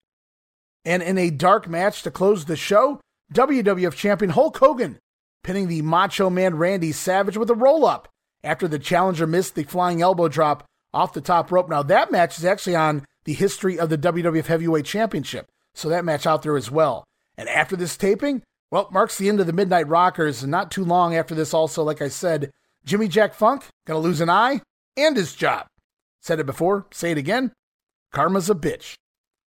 And 0.84 1.03
in 1.03 1.18
a 1.18 1.30
dark 1.30 1.68
match 1.68 2.03
to 2.03 2.11
close 2.11 2.47
the 2.47 2.57
show, 2.57 3.01
WWF 3.34 3.95
Champion 3.95 4.30
Hulk 4.30 4.57
Hogan 4.59 4.99
pinning 5.45 5.68
the 5.68 5.82
Macho 5.82 6.30
Man 6.30 6.57
Randy 6.57 6.93
Savage 6.93 7.36
with 7.36 7.51
a 7.51 7.55
roll 7.55 7.84
up 7.84 8.09
after 8.43 8.66
the 8.66 8.78
challenger 8.78 9.26
missed 9.26 9.55
the 9.55 9.64
flying 9.64 10.01
elbow 10.01 10.28
drop 10.28 10.64
off 10.93 11.12
the 11.12 11.20
top 11.20 11.51
rope. 11.53 11.68
Now, 11.68 11.82
that 11.82 12.12
match 12.12 12.38
is 12.38 12.45
actually 12.45 12.76
on 12.76 13.05
the 13.24 13.32
history 13.32 13.78
of 13.78 13.91
the 13.91 13.99
WWF 13.99 14.47
Heavyweight 14.47 14.84
Championship, 14.84 15.47
so 15.74 15.88
that 15.88 16.05
match 16.05 16.26
out 16.26 16.43
there 16.43 16.57
as 16.57 16.70
well. 16.70 17.05
And 17.36 17.49
after 17.49 17.76
this 17.76 17.97
taping, 17.97 18.43
well, 18.70 18.88
marks 18.93 19.18
the 19.18 19.28
end 19.28 19.41
of 19.41 19.47
the 19.47 19.53
Midnight 19.53 19.88
Rockers. 19.88 20.43
And 20.43 20.51
not 20.51 20.70
too 20.70 20.84
long 20.84 21.14
after 21.14 21.34
this, 21.34 21.53
also, 21.53 21.82
like 21.82 22.01
I 22.01 22.09
said, 22.09 22.51
Jimmy 22.84 23.09
Jack 23.09 23.34
Funk 23.34 23.64
gonna 23.86 23.99
lose 23.99 24.20
an 24.20 24.30
eye 24.30 24.61
and 24.97 25.16
his 25.16 25.34
job. 25.34 25.66
Said 26.20 26.38
it 26.38 26.47
before, 26.47 26.86
say 26.93 27.11
it 27.11 27.18
again. 27.18 27.53
Karma's 28.12 28.51
a 28.51 28.55
bitch. 28.55 28.95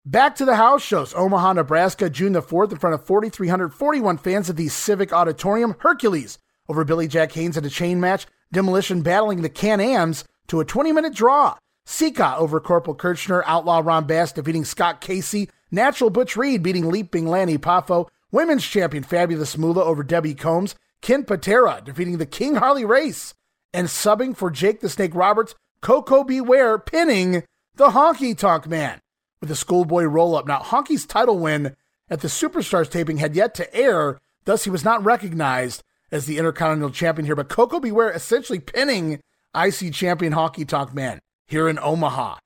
Back 0.07 0.35
to 0.37 0.45
the 0.45 0.57
house 0.57 0.83
shows 0.83 1.15
Omaha, 1.15 1.55
Nebraska, 1.55 2.11
June 2.11 2.33
the 2.33 2.43
4th, 2.43 2.73
in 2.73 2.79
front 2.79 2.95
of 2.95 3.07
4,341 3.07 4.19
fans 4.19 4.51
at 4.51 4.57
the 4.57 4.69
Civic 4.69 5.13
Auditorium. 5.13 5.77
Hercules 5.81 6.39
over 6.69 6.85
Billy 6.85 7.09
Jack 7.09 7.33
Haynes 7.33 7.57
in 7.57 7.65
a 7.65 7.71
chain 7.71 8.01
match. 8.01 8.27
Demolition 8.53 9.03
battling 9.03 9.43
the 9.43 9.49
Can 9.49 9.81
Ams 9.81 10.25
to 10.49 10.61
a 10.61 10.65
20 10.65 10.93
minute 10.93 11.15
draw. 11.15 11.57
Sika 11.87 12.37
over 12.37 12.61
Corporal 12.61 12.95
Kirchner. 12.95 13.43
Outlaw 13.47 13.81
Ron 13.85 14.07
Bass 14.07 14.33
defeating 14.33 14.65
Scott 14.65 15.01
Casey. 15.01 15.51
Natural 15.71 16.11
Butch 16.11 16.37
Reed 16.37 16.63
beating 16.63 16.91
Leaping 16.91 17.27
Lanny 17.27 17.59
Poffo. 17.59 18.09
Women's 18.31 18.65
champion 18.65 19.05
Fabulous 19.05 19.57
Moolah 19.57 19.85
over 19.85 20.03
Debbie 20.03 20.35
Combs. 20.35 20.75
Ken 21.03 21.25
Patera 21.25 21.83
defeating 21.85 22.19
the 22.19 22.27
King 22.27 22.57
Harley 22.57 22.85
Race. 22.85 23.35
And 23.73 23.89
subbing 23.89 24.37
for 24.37 24.51
Jake 24.51 24.81
the 24.81 24.89
Snake 24.89 25.15
Roberts, 25.15 25.55
Koko 25.81 26.25
B. 26.25 26.41
Ware 26.41 26.79
pinning 26.79 27.43
the 27.75 27.91
Honky 27.91 28.37
Tonk 28.37 28.67
Man 28.67 29.01
with 29.41 29.51
a 29.51 29.57
schoolboy 29.57 30.05
roll 30.05 30.37
up. 30.37 30.47
Now, 30.47 30.61
Honky's 30.61 31.05
title 31.05 31.39
win 31.39 31.77
at 32.09 32.21
the 32.21 32.29
Superstars 32.29 32.91
taping 32.91 33.19
had 33.19 33.35
yet 33.35 33.55
to 33.57 33.75
air, 33.75 34.21
thus, 34.45 34.65
he 34.65 34.71
was 34.71 34.85
not 34.85 35.05
recognized 35.05 35.83
as 36.11 36.27
the 36.27 36.39
Intercontinental 36.39 36.91
Champion 36.91 37.27
here. 37.27 37.37
But 37.37 37.49
Koko 37.49 37.81
B. 37.81 37.91
Ware 37.91 38.11
essentially 38.11 38.61
pinning 38.61 39.21
IC 39.55 39.93
Champion 39.93 40.33
Honky 40.33 40.67
Tonk 40.67 40.95
Man 40.95 41.21
here 41.47 41.69
in 41.69 41.79
Omaha. 41.79 42.37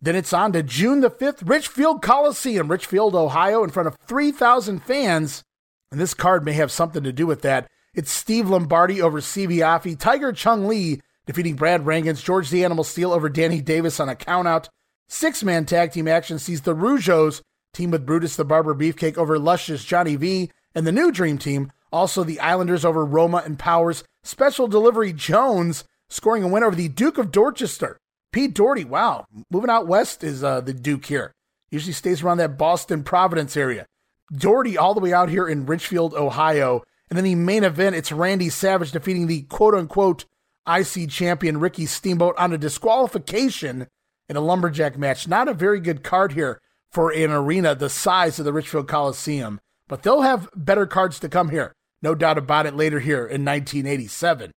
Then 0.00 0.16
it's 0.16 0.32
on 0.32 0.52
to 0.52 0.62
June 0.62 1.00
the 1.00 1.10
5th, 1.10 1.48
Richfield 1.48 2.02
Coliseum, 2.02 2.68
Richfield, 2.68 3.14
Ohio, 3.14 3.64
in 3.64 3.70
front 3.70 3.86
of 3.86 3.96
3,000 4.06 4.80
fans. 4.80 5.42
And 5.90 6.00
this 6.00 6.14
card 6.14 6.44
may 6.44 6.52
have 6.52 6.70
something 6.70 7.02
to 7.02 7.12
do 7.12 7.26
with 7.26 7.42
that. 7.42 7.68
It's 7.94 8.10
Steve 8.10 8.50
Lombardi 8.50 9.00
over 9.00 9.20
Siva 9.20 9.54
Afi, 9.54 9.98
Tiger 9.98 10.32
Chung 10.32 10.66
Lee 10.66 11.00
defeating 11.26 11.56
Brad 11.56 11.84
Rheingans, 11.84 12.22
George 12.22 12.50
the 12.50 12.64
Animal 12.64 12.84
Steele 12.84 13.12
over 13.12 13.28
Danny 13.28 13.60
Davis 13.60 14.00
on 14.00 14.08
a 14.08 14.14
countout. 14.14 14.68
Six 15.08 15.42
man 15.44 15.66
tag 15.66 15.92
team 15.92 16.08
action 16.08 16.38
sees 16.38 16.62
the 16.62 16.74
Rougeaus 16.74 17.42
team 17.74 17.90
with 17.90 18.06
Brutus 18.06 18.36
the 18.36 18.44
Barber 18.44 18.74
Beefcake 18.74 19.18
over 19.18 19.38
Luscious 19.38 19.84
Johnny 19.84 20.16
V 20.16 20.50
and 20.74 20.86
the 20.86 20.92
new 20.92 21.12
Dream 21.12 21.38
Team. 21.38 21.70
Also, 21.92 22.24
the 22.24 22.40
Islanders 22.40 22.84
over 22.84 23.04
Roma 23.04 23.42
and 23.44 23.58
Powers. 23.58 24.04
Special 24.22 24.66
Delivery 24.66 25.12
Jones 25.12 25.84
scoring 26.08 26.42
a 26.42 26.48
win 26.48 26.62
over 26.62 26.76
the 26.76 26.88
Duke 26.88 27.18
of 27.18 27.32
Dorchester. 27.32 27.98
Pete 28.32 28.54
Doherty, 28.54 28.84
wow, 28.84 29.24
moving 29.50 29.70
out 29.70 29.86
west 29.86 30.22
is 30.22 30.44
uh, 30.44 30.60
the 30.60 30.74
Duke 30.74 31.06
here. 31.06 31.32
Usually 31.70 31.92
stays 31.92 32.22
around 32.22 32.38
that 32.38 32.58
Boston 32.58 33.02
Providence 33.02 33.56
area. 33.56 33.86
Doherty 34.32 34.76
all 34.76 34.94
the 34.94 35.00
way 35.00 35.12
out 35.12 35.28
here 35.28 35.48
in 35.48 35.66
Richfield, 35.66 36.14
Ohio. 36.14 36.82
And 37.08 37.16
then 37.16 37.24
the 37.24 37.34
main 37.34 37.64
event, 37.64 37.96
it's 37.96 38.12
Randy 38.12 38.48
Savage 38.48 38.92
defeating 38.92 39.26
the 39.26 39.42
quote 39.42 39.74
unquote 39.74 40.24
IC 40.68 41.08
champion 41.08 41.60
Ricky 41.60 41.86
Steamboat 41.86 42.34
on 42.36 42.52
a 42.52 42.58
disqualification 42.58 43.86
in 44.28 44.36
a 44.36 44.40
lumberjack 44.40 44.98
match. 44.98 45.28
Not 45.28 45.48
a 45.48 45.54
very 45.54 45.80
good 45.80 46.02
card 46.02 46.32
here 46.32 46.60
for 46.90 47.12
an 47.12 47.30
arena 47.30 47.74
the 47.74 47.88
size 47.88 48.38
of 48.38 48.44
the 48.44 48.52
Richfield 48.52 48.88
Coliseum, 48.88 49.60
but 49.88 50.02
they'll 50.02 50.22
have 50.22 50.48
better 50.56 50.86
cards 50.86 51.20
to 51.20 51.28
come 51.28 51.50
here. 51.50 51.72
No 52.02 52.14
doubt 52.14 52.38
about 52.38 52.66
it 52.66 52.74
later 52.74 53.00
here 53.00 53.24
in 53.26 53.44
1987. 53.44 54.52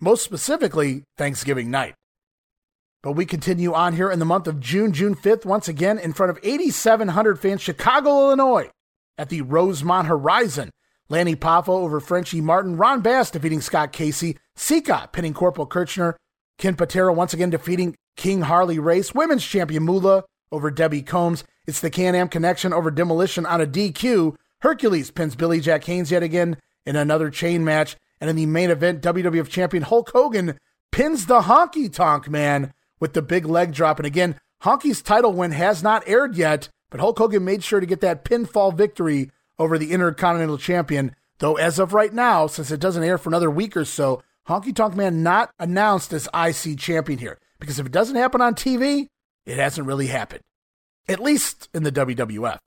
Most 0.00 0.22
specifically, 0.22 1.02
Thanksgiving 1.16 1.70
night. 1.70 1.94
But 3.02 3.12
we 3.12 3.26
continue 3.26 3.72
on 3.72 3.94
here 3.94 4.10
in 4.10 4.20
the 4.20 4.24
month 4.24 4.46
of 4.46 4.60
June, 4.60 4.92
June 4.92 5.16
5th, 5.16 5.44
once 5.44 5.66
again 5.66 5.98
in 5.98 6.12
front 6.12 6.30
of 6.30 6.38
8,700 6.42 7.38
fans, 7.40 7.60
Chicago, 7.60 8.10
Illinois, 8.10 8.70
at 9.16 9.28
the 9.28 9.42
Rosemont 9.42 10.06
Horizon. 10.06 10.70
Lanny 11.08 11.34
Poffo 11.34 11.70
over 11.70 12.00
Frenchie 12.00 12.40
Martin, 12.40 12.76
Ron 12.76 13.00
Bass 13.00 13.30
defeating 13.30 13.60
Scott 13.60 13.92
Casey, 13.92 14.36
Sika 14.56 15.08
pinning 15.10 15.34
Corporal 15.34 15.66
Kirchner, 15.66 16.16
Ken 16.58 16.76
Patera 16.76 17.12
once 17.12 17.32
again 17.32 17.50
defeating 17.50 17.96
King 18.16 18.42
Harley 18.42 18.78
Race, 18.78 19.14
Women's 19.14 19.44
Champion 19.44 19.84
Moolah 19.84 20.24
over 20.52 20.70
Debbie 20.70 21.02
Combs. 21.02 21.44
It's 21.66 21.80
the 21.80 21.90
Can 21.90 22.14
Am 22.14 22.28
Connection 22.28 22.72
over 22.72 22.90
Demolition 22.90 23.46
on 23.46 23.60
a 23.60 23.66
DQ. 23.66 24.36
Hercules 24.60 25.10
pins 25.10 25.34
Billy 25.34 25.60
Jack 25.60 25.84
Haynes 25.84 26.10
yet 26.10 26.22
again 26.22 26.56
in 26.84 26.96
another 26.96 27.30
chain 27.30 27.64
match. 27.64 27.96
And 28.20 28.28
in 28.28 28.36
the 28.36 28.46
main 28.46 28.70
event, 28.70 29.02
WWF 29.02 29.48
Champion 29.48 29.82
Hulk 29.84 30.10
Hogan 30.10 30.58
pins 30.90 31.26
the 31.26 31.42
Honky 31.42 31.92
Tonk 31.92 32.28
Man 32.28 32.72
with 33.00 33.12
the 33.12 33.22
big 33.22 33.44
leg 33.44 33.72
drop. 33.72 33.98
And 33.98 34.06
again, 34.06 34.38
Honky's 34.62 35.02
title 35.02 35.32
win 35.32 35.52
has 35.52 35.82
not 35.82 36.02
aired 36.06 36.34
yet, 36.34 36.68
but 36.90 37.00
Hulk 37.00 37.18
Hogan 37.18 37.44
made 37.44 37.62
sure 37.62 37.80
to 37.80 37.86
get 37.86 38.00
that 38.00 38.24
pinfall 38.24 38.74
victory 38.74 39.30
over 39.58 39.78
the 39.78 39.92
Intercontinental 39.92 40.58
Champion. 40.58 41.14
Though 41.38 41.56
as 41.56 41.78
of 41.78 41.94
right 41.94 42.12
now, 42.12 42.46
since 42.48 42.70
it 42.70 42.80
doesn't 42.80 43.04
air 43.04 43.18
for 43.18 43.30
another 43.30 43.50
week 43.50 43.76
or 43.76 43.84
so, 43.84 44.22
Honky 44.48 44.74
Tonk 44.74 44.96
Man 44.96 45.22
not 45.22 45.50
announced 45.58 46.12
as 46.12 46.28
IC 46.34 46.78
champion 46.78 47.18
here. 47.18 47.38
Because 47.60 47.78
if 47.78 47.86
it 47.86 47.92
doesn't 47.92 48.16
happen 48.16 48.40
on 48.40 48.54
TV, 48.54 49.08
it 49.46 49.56
hasn't 49.56 49.86
really 49.86 50.06
happened. 50.06 50.42
At 51.08 51.20
least 51.20 51.68
in 51.74 51.82
the 51.82 51.92
WWF. 51.92 52.58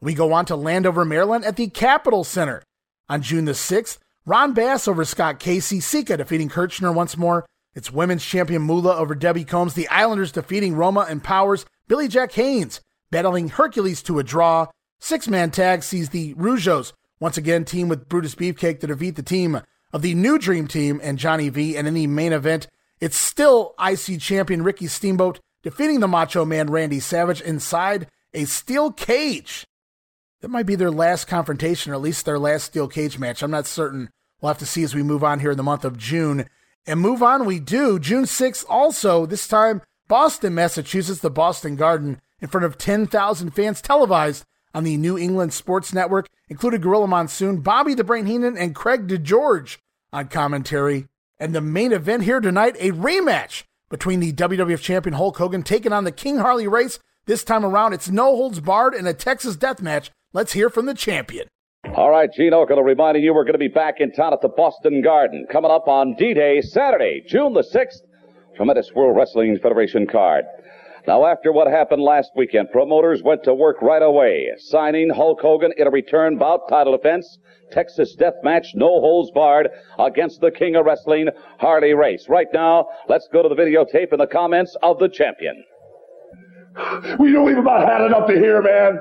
We 0.00 0.14
go 0.14 0.32
on 0.32 0.44
to 0.46 0.56
Landover, 0.56 1.04
Maryland 1.04 1.44
at 1.44 1.56
the 1.56 1.68
Capitol 1.68 2.24
Center. 2.24 2.62
On 3.08 3.22
June 3.22 3.44
the 3.44 3.52
6th, 3.52 3.98
Ron 4.26 4.54
Bass 4.54 4.88
over 4.88 5.04
Scott 5.04 5.38
Casey, 5.38 5.80
Sika 5.80 6.16
defeating 6.16 6.48
Kirchner 6.48 6.90
once 6.90 7.14
more. 7.14 7.44
It's 7.74 7.92
women's 7.92 8.24
champion 8.24 8.62
Moolah 8.62 8.96
over 8.96 9.14
Debbie 9.14 9.44
Combs, 9.44 9.74
the 9.74 9.86
Islanders 9.88 10.32
defeating 10.32 10.74
Roma 10.74 11.06
and 11.10 11.22
Powers, 11.22 11.66
Billy 11.88 12.08
Jack 12.08 12.32
Haynes 12.32 12.80
battling 13.10 13.48
Hercules 13.48 14.02
to 14.04 14.18
a 14.18 14.24
draw. 14.24 14.68
Six 14.98 15.28
man 15.28 15.50
tag 15.50 15.82
sees 15.82 16.08
the 16.08 16.32
Rougeaus 16.36 16.94
once 17.20 17.36
again 17.36 17.66
team 17.66 17.88
with 17.88 18.08
Brutus 18.08 18.34
Beefcake 18.34 18.80
to 18.80 18.86
defeat 18.86 19.16
the 19.16 19.22
team 19.22 19.60
of 19.92 20.00
the 20.00 20.14
new 20.14 20.38
Dream 20.38 20.68
Team 20.68 21.00
and 21.02 21.18
Johnny 21.18 21.50
V. 21.50 21.76
And 21.76 21.86
in 21.86 21.92
the 21.92 22.06
main 22.06 22.32
event, 22.32 22.66
it's 23.00 23.18
still 23.18 23.74
IC 23.78 24.20
champion 24.20 24.62
Ricky 24.62 24.86
Steamboat 24.86 25.38
defeating 25.62 26.00
the 26.00 26.08
Macho 26.08 26.46
Man 26.46 26.70
Randy 26.70 26.98
Savage 26.98 27.42
inside 27.42 28.08
a 28.32 28.46
steel 28.46 28.90
cage. 28.90 29.66
That 30.44 30.50
might 30.50 30.66
be 30.66 30.74
their 30.74 30.90
last 30.90 31.24
confrontation, 31.24 31.90
or 31.90 31.94
at 31.94 32.02
least 32.02 32.26
their 32.26 32.38
last 32.38 32.64
steel 32.64 32.86
cage 32.86 33.18
match. 33.18 33.42
I'm 33.42 33.50
not 33.50 33.66
certain. 33.66 34.10
We'll 34.42 34.50
have 34.50 34.58
to 34.58 34.66
see 34.66 34.82
as 34.82 34.94
we 34.94 35.02
move 35.02 35.24
on 35.24 35.40
here 35.40 35.52
in 35.52 35.56
the 35.56 35.62
month 35.62 35.86
of 35.86 35.96
June. 35.96 36.50
And 36.86 37.00
move 37.00 37.22
on, 37.22 37.46
we 37.46 37.58
do. 37.58 37.98
June 37.98 38.24
6th, 38.24 38.62
also, 38.68 39.24
this 39.24 39.48
time, 39.48 39.80
Boston, 40.06 40.54
Massachusetts, 40.54 41.20
the 41.20 41.30
Boston 41.30 41.76
Garden, 41.76 42.20
in 42.42 42.48
front 42.48 42.66
of 42.66 42.76
10,000 42.76 43.52
fans, 43.52 43.80
televised 43.80 44.44
on 44.74 44.84
the 44.84 44.98
New 44.98 45.16
England 45.16 45.54
Sports 45.54 45.94
Network, 45.94 46.28
included 46.50 46.82
Gorilla 46.82 47.06
Monsoon, 47.06 47.62
Bobby 47.62 47.94
the 47.94 48.04
Brain 48.04 48.26
Heenan, 48.26 48.58
and 48.58 48.74
Craig 48.74 49.08
DeGeorge 49.08 49.78
on 50.12 50.28
commentary. 50.28 51.06
And 51.40 51.54
the 51.54 51.62
main 51.62 51.90
event 51.90 52.24
here 52.24 52.40
tonight, 52.40 52.76
a 52.78 52.90
rematch 52.90 53.62
between 53.88 54.20
the 54.20 54.34
WWF 54.34 54.82
champion 54.82 55.14
Hulk 55.14 55.38
Hogan 55.38 55.62
taking 55.62 55.94
on 55.94 56.04
the 56.04 56.12
King 56.12 56.36
Harley 56.36 56.68
Race. 56.68 56.98
This 57.24 57.44
time 57.44 57.64
around, 57.64 57.94
it's 57.94 58.10
no 58.10 58.36
holds 58.36 58.60
barred 58.60 58.92
in 58.92 59.06
a 59.06 59.14
Texas 59.14 59.56
death 59.56 59.80
match. 59.80 60.10
Let's 60.34 60.52
hear 60.52 60.68
from 60.68 60.86
the 60.86 60.94
champion. 60.94 61.46
All 61.94 62.10
right, 62.10 62.28
Gene 62.32 62.50
Okerlund 62.50 62.84
reminding 62.84 63.22
you 63.22 63.32
we're 63.32 63.44
going 63.44 63.52
to 63.52 63.58
be 63.58 63.68
back 63.68 64.00
in 64.00 64.10
town 64.10 64.32
at 64.32 64.40
the 64.40 64.48
Boston 64.48 65.00
Garden 65.00 65.46
coming 65.48 65.70
up 65.70 65.86
on 65.86 66.16
D-Day, 66.16 66.60
Saturday, 66.60 67.22
June 67.24 67.54
the 67.54 67.62
6th. 67.62 68.00
Tremendous 68.56 68.90
World 68.96 69.16
Wrestling 69.16 69.56
Federation 69.62 70.08
card. 70.08 70.44
Now, 71.06 71.24
after 71.24 71.52
what 71.52 71.68
happened 71.68 72.02
last 72.02 72.32
weekend, 72.34 72.72
promoters 72.72 73.22
went 73.22 73.44
to 73.44 73.54
work 73.54 73.80
right 73.80 74.02
away, 74.02 74.48
signing 74.58 75.08
Hulk 75.08 75.40
Hogan 75.40 75.72
in 75.76 75.86
a 75.86 75.90
return 75.90 76.36
bout 76.36 76.68
title 76.68 76.96
defense, 76.96 77.38
Texas 77.70 78.16
death 78.16 78.34
match, 78.42 78.72
no 78.74 78.88
holds 78.88 79.30
barred, 79.30 79.68
against 80.00 80.40
the 80.40 80.50
king 80.50 80.74
of 80.74 80.84
wrestling, 80.84 81.28
Harley 81.60 81.94
Race. 81.94 82.26
Right 82.28 82.48
now, 82.52 82.88
let's 83.08 83.28
go 83.32 83.40
to 83.40 83.48
the 83.48 83.54
videotape 83.54 84.10
and 84.10 84.20
the 84.20 84.26
comments 84.26 84.76
of 84.82 84.98
the 84.98 85.08
champion. 85.08 85.62
We 87.20 87.30
know 87.30 87.44
we've 87.44 87.56
about 87.56 87.88
had 87.88 88.00
it 88.00 88.12
up 88.12 88.26
to 88.26 88.34
here, 88.34 88.60
man. 88.60 88.98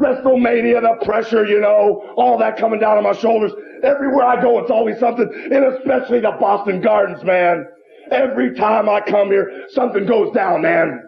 WrestleMania, 0.00 0.80
the 0.80 1.04
pressure, 1.04 1.44
you 1.46 1.60
know, 1.60 2.12
all 2.16 2.38
that 2.38 2.56
coming 2.56 2.78
down 2.78 2.96
on 2.98 3.04
my 3.04 3.12
shoulders. 3.12 3.52
Everywhere 3.82 4.24
I 4.24 4.40
go, 4.40 4.58
it's 4.60 4.70
always 4.70 4.98
something, 4.98 5.28
and 5.52 5.64
especially 5.64 6.20
the 6.20 6.36
Boston 6.38 6.80
Gardens, 6.80 7.22
man. 7.24 7.66
Every 8.10 8.54
time 8.54 8.88
I 8.88 9.00
come 9.00 9.28
here, 9.28 9.66
something 9.70 10.06
goes 10.06 10.32
down, 10.34 10.62
man. 10.62 11.02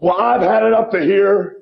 Well, 0.00 0.20
I've 0.20 0.40
had 0.40 0.62
it 0.62 0.72
up 0.72 0.90
to 0.92 1.00
here. 1.00 1.56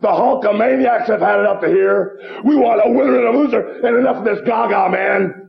The 0.00 0.08
Hulkamaniacs 0.08 1.08
have 1.08 1.20
had 1.20 1.40
it 1.40 1.46
up 1.46 1.60
to 1.60 1.68
here. 1.68 2.18
We 2.44 2.56
want 2.56 2.80
a 2.84 2.90
winner 2.90 3.18
and 3.18 3.36
a 3.36 3.38
loser, 3.38 3.86
and 3.86 3.98
enough 3.98 4.16
of 4.16 4.24
this 4.24 4.40
gaga, 4.46 4.88
man. 4.90 5.48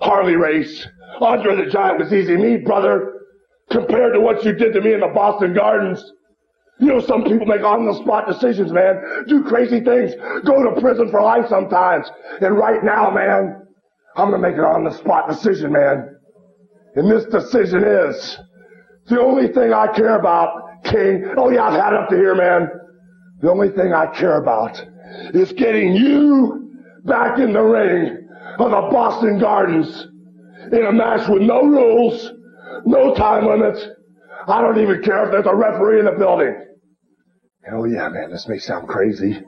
Harley 0.00 0.36
race. 0.36 0.86
Andre 1.20 1.64
the 1.64 1.70
Giant 1.70 1.98
was 1.98 2.12
easy. 2.12 2.36
Me, 2.36 2.58
brother, 2.58 3.12
compared 3.70 4.14
to 4.14 4.20
what 4.20 4.44
you 4.44 4.52
did 4.52 4.72
to 4.74 4.80
me 4.80 4.94
in 4.94 5.00
the 5.00 5.08
Boston 5.08 5.52
Gardens. 5.52 6.02
You 6.78 6.88
know, 6.88 7.00
some 7.00 7.24
people 7.24 7.46
make 7.46 7.62
on 7.62 7.86
the 7.86 7.94
spot 7.94 8.26
decisions, 8.26 8.70
man. 8.72 9.02
Do 9.28 9.42
crazy 9.44 9.80
things. 9.80 10.12
Go 10.44 10.62
to 10.62 10.80
prison 10.80 11.10
for 11.10 11.22
life 11.22 11.46
sometimes. 11.48 12.10
And 12.40 12.56
right 12.56 12.84
now, 12.84 13.10
man, 13.10 13.62
I'm 14.16 14.30
gonna 14.30 14.42
make 14.42 14.54
an 14.54 14.64
on 14.64 14.84
the 14.84 14.92
spot 14.92 15.28
decision, 15.28 15.72
man. 15.72 16.16
And 16.94 17.10
this 17.10 17.24
decision 17.26 17.82
is 17.82 18.38
the 19.06 19.20
only 19.20 19.48
thing 19.48 19.72
I 19.72 19.86
care 19.88 20.18
about, 20.18 20.82
King. 20.84 21.24
Oh 21.36 21.50
yeah, 21.50 21.64
I've 21.64 21.80
had 21.80 21.94
up 21.94 22.08
to 22.10 22.16
here, 22.16 22.34
man. 22.34 22.68
The 23.40 23.50
only 23.50 23.70
thing 23.70 23.92
I 23.92 24.06
care 24.06 24.38
about 24.38 24.82
is 25.34 25.52
getting 25.52 25.94
you 25.94 26.70
back 27.04 27.38
in 27.38 27.52
the 27.52 27.62
ring 27.62 28.28
of 28.58 28.70
the 28.70 28.88
Boston 28.90 29.38
Gardens 29.38 30.08
in 30.72 30.84
a 30.84 30.92
match 30.92 31.28
with 31.28 31.42
no 31.42 31.62
rules, 31.62 32.32
no 32.84 33.14
time 33.14 33.46
limits. 33.46 33.86
I 34.48 34.60
don't 34.60 34.78
even 34.78 35.02
care 35.02 35.24
if 35.24 35.32
there's 35.32 35.46
a 35.46 35.54
referee 35.54 36.00
in 36.00 36.06
the 36.06 36.12
building. 36.12 36.54
Hell 37.68 37.86
yeah, 37.88 38.08
man, 38.08 38.30
this 38.30 38.46
may 38.46 38.58
sound 38.58 38.86
crazy. 38.86 39.42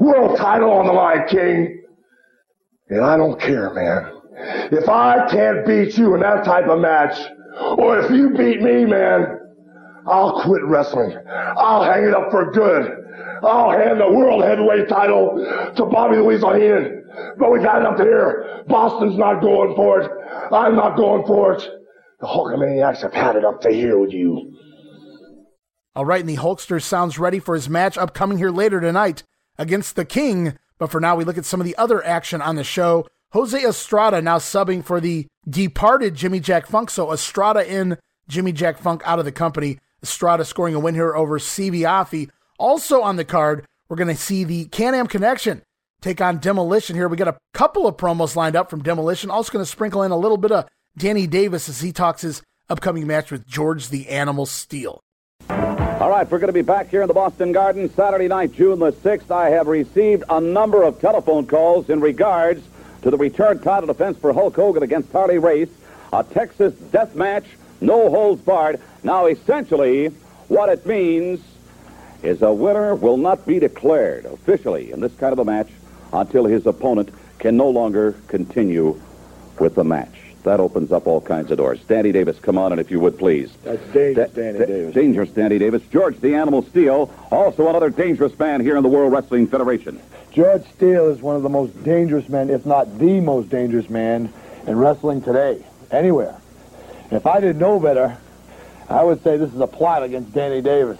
World 0.00 0.38
title 0.38 0.70
on 0.70 0.86
the 0.86 0.92
line, 0.92 1.28
King. 1.28 1.82
And 2.88 3.02
I 3.02 3.18
don't 3.18 3.38
care, 3.38 3.72
man. 3.74 4.10
If 4.72 4.88
I 4.88 5.28
can't 5.30 5.66
beat 5.66 5.98
you 5.98 6.14
in 6.14 6.20
that 6.20 6.44
type 6.44 6.66
of 6.66 6.80
match, 6.80 7.18
or 7.76 8.00
if 8.00 8.10
you 8.10 8.30
beat 8.30 8.62
me, 8.62 8.86
man, 8.86 9.38
I'll 10.06 10.42
quit 10.42 10.64
wrestling. 10.64 11.14
I'll 11.28 11.84
hang 11.84 12.04
it 12.04 12.14
up 12.14 12.30
for 12.30 12.50
good. 12.52 12.90
I'll 13.42 13.70
hand 13.70 14.00
the 14.00 14.10
world 14.10 14.42
heavyweight 14.42 14.88
title 14.88 15.36
to 15.76 15.84
Bobby 15.84 16.18
Weasel 16.18 16.54
Heenan. 16.54 17.04
But 17.38 17.52
we've 17.52 17.62
had 17.62 17.80
it 17.80 17.86
up 17.86 17.98
here. 17.98 18.64
Boston's 18.66 19.18
not 19.18 19.42
going 19.42 19.76
for 19.76 20.00
it. 20.00 20.10
I'm 20.50 20.74
not 20.74 20.96
going 20.96 21.26
for 21.26 21.54
it. 21.54 21.62
The 22.20 22.26
Hulkamaniacs 22.26 23.02
have 23.02 23.12
had 23.12 23.36
it 23.36 23.44
up 23.44 23.60
to 23.62 23.70
here 23.70 23.98
with 23.98 24.12
you. 24.12 24.56
All 25.94 26.06
right, 26.06 26.20
and 26.20 26.28
the 26.28 26.36
Hulkster 26.36 26.82
sounds 26.82 27.18
ready 27.18 27.38
for 27.38 27.54
his 27.54 27.68
match 27.68 27.98
upcoming 27.98 28.38
here 28.38 28.50
later 28.50 28.80
tonight 28.80 29.22
against 29.58 29.94
the 29.94 30.06
King. 30.06 30.58
But 30.78 30.90
for 30.90 31.00
now, 31.00 31.16
we 31.16 31.24
look 31.24 31.36
at 31.36 31.44
some 31.44 31.60
of 31.60 31.66
the 31.66 31.76
other 31.76 32.02
action 32.04 32.40
on 32.40 32.56
the 32.56 32.64
show. 32.64 33.06
Jose 33.32 33.62
Estrada 33.62 34.22
now 34.22 34.38
subbing 34.38 34.82
for 34.82 35.00
the 35.00 35.26
departed 35.48 36.14
Jimmy 36.14 36.40
Jack 36.40 36.66
Funk. 36.66 36.88
So 36.88 37.12
Estrada 37.12 37.70
in, 37.70 37.98
Jimmy 38.26 38.52
Jack 38.52 38.78
Funk 38.78 39.02
out 39.04 39.18
of 39.18 39.26
the 39.26 39.32
company. 39.32 39.80
Estrada 40.02 40.44
scoring 40.44 40.74
a 40.74 40.80
win 40.80 40.94
here 40.94 41.14
over 41.14 41.38
Afi. 41.38 42.30
Also 42.58 43.02
on 43.02 43.16
the 43.16 43.24
card, 43.24 43.66
we're 43.88 43.96
going 43.96 44.08
to 44.08 44.16
see 44.16 44.44
the 44.44 44.64
Can 44.66 44.94
Am 44.94 45.06
Connection 45.06 45.62
take 46.00 46.20
on 46.22 46.38
Demolition 46.38 46.96
here. 46.96 47.06
We 47.06 47.18
got 47.18 47.28
a 47.28 47.38
couple 47.52 47.86
of 47.86 47.98
promos 47.98 48.34
lined 48.34 48.56
up 48.56 48.70
from 48.70 48.82
Demolition. 48.82 49.30
Also 49.30 49.52
going 49.52 49.64
to 49.64 49.70
sprinkle 49.70 50.02
in 50.02 50.10
a 50.10 50.16
little 50.16 50.38
bit 50.38 50.52
of 50.52 50.66
Danny 50.96 51.26
Davis 51.26 51.68
as 51.68 51.80
he 51.80 51.92
talks 51.92 52.22
his 52.22 52.42
upcoming 52.70 53.06
match 53.06 53.30
with 53.30 53.46
George 53.46 53.88
the 53.88 54.08
Animal 54.08 54.46
Steele. 54.46 55.02
All 56.02 56.10
right, 56.10 56.28
we're 56.28 56.40
going 56.40 56.48
to 56.48 56.52
be 56.52 56.62
back 56.62 56.88
here 56.88 57.02
in 57.02 57.06
the 57.06 57.14
Boston 57.14 57.52
Garden 57.52 57.88
Saturday 57.94 58.26
night, 58.26 58.50
June 58.54 58.80
the 58.80 58.90
6th. 58.90 59.30
I 59.30 59.50
have 59.50 59.68
received 59.68 60.24
a 60.28 60.40
number 60.40 60.82
of 60.82 61.00
telephone 61.00 61.46
calls 61.46 61.88
in 61.88 62.00
regards 62.00 62.60
to 63.02 63.10
the 63.12 63.16
return 63.16 63.60
title 63.60 63.86
defense 63.86 64.18
for 64.18 64.32
Hulk 64.32 64.56
Hogan 64.56 64.82
against 64.82 65.12
Harley 65.12 65.38
Race, 65.38 65.68
a 66.12 66.24
Texas 66.24 66.74
death 66.90 67.14
match, 67.14 67.44
no 67.80 68.10
holds 68.10 68.42
barred. 68.42 68.80
Now, 69.04 69.26
essentially, 69.26 70.08
what 70.48 70.70
it 70.70 70.84
means 70.84 71.38
is 72.24 72.42
a 72.42 72.52
winner 72.52 72.96
will 72.96 73.16
not 73.16 73.46
be 73.46 73.60
declared 73.60 74.24
officially 74.24 74.90
in 74.90 74.98
this 74.98 75.14
kind 75.14 75.32
of 75.32 75.38
a 75.38 75.44
match 75.44 75.70
until 76.12 76.46
his 76.46 76.66
opponent 76.66 77.10
can 77.38 77.56
no 77.56 77.68
longer 77.68 78.16
continue 78.26 79.00
with 79.60 79.76
the 79.76 79.84
match. 79.84 80.21
That 80.44 80.58
opens 80.58 80.90
up 80.90 81.06
all 81.06 81.20
kinds 81.20 81.50
of 81.52 81.58
doors. 81.58 81.78
Danny 81.86 82.10
Davis, 82.10 82.38
come 82.40 82.58
on, 82.58 82.72
and 82.72 82.80
if 82.80 82.90
you 82.90 82.98
would 82.98 83.16
please. 83.18 83.50
That's 83.62 83.82
dangerous, 83.92 84.30
Danny 84.32 84.58
Da- 84.58 84.66
Davis. 84.66 84.94
Dangerous 84.94 85.30
Danny 85.30 85.58
Davis. 85.58 85.82
George 85.92 86.18
the 86.20 86.34
Animal 86.34 86.62
Steel, 86.62 87.12
also 87.30 87.68
another 87.68 87.90
dangerous 87.90 88.36
man 88.38 88.60
here 88.60 88.76
in 88.76 88.82
the 88.82 88.88
World 88.88 89.12
Wrestling 89.12 89.46
Federation. 89.46 90.00
George 90.32 90.64
Steele 90.74 91.10
is 91.10 91.20
one 91.20 91.36
of 91.36 91.42
the 91.42 91.48
most 91.48 91.84
dangerous 91.84 92.28
men, 92.28 92.50
if 92.50 92.66
not 92.66 92.98
the 92.98 93.20
most 93.20 93.50
dangerous 93.50 93.88
man 93.88 94.32
in 94.66 94.76
wrestling 94.78 95.22
today, 95.22 95.64
anywhere. 95.90 96.34
If 97.10 97.26
I 97.26 97.38
didn't 97.40 97.58
know 97.58 97.78
better, 97.78 98.16
I 98.88 99.04
would 99.04 99.22
say 99.22 99.36
this 99.36 99.52
is 99.52 99.60
a 99.60 99.66
plot 99.66 100.02
against 100.02 100.32
Danny 100.32 100.60
Davis 100.60 100.98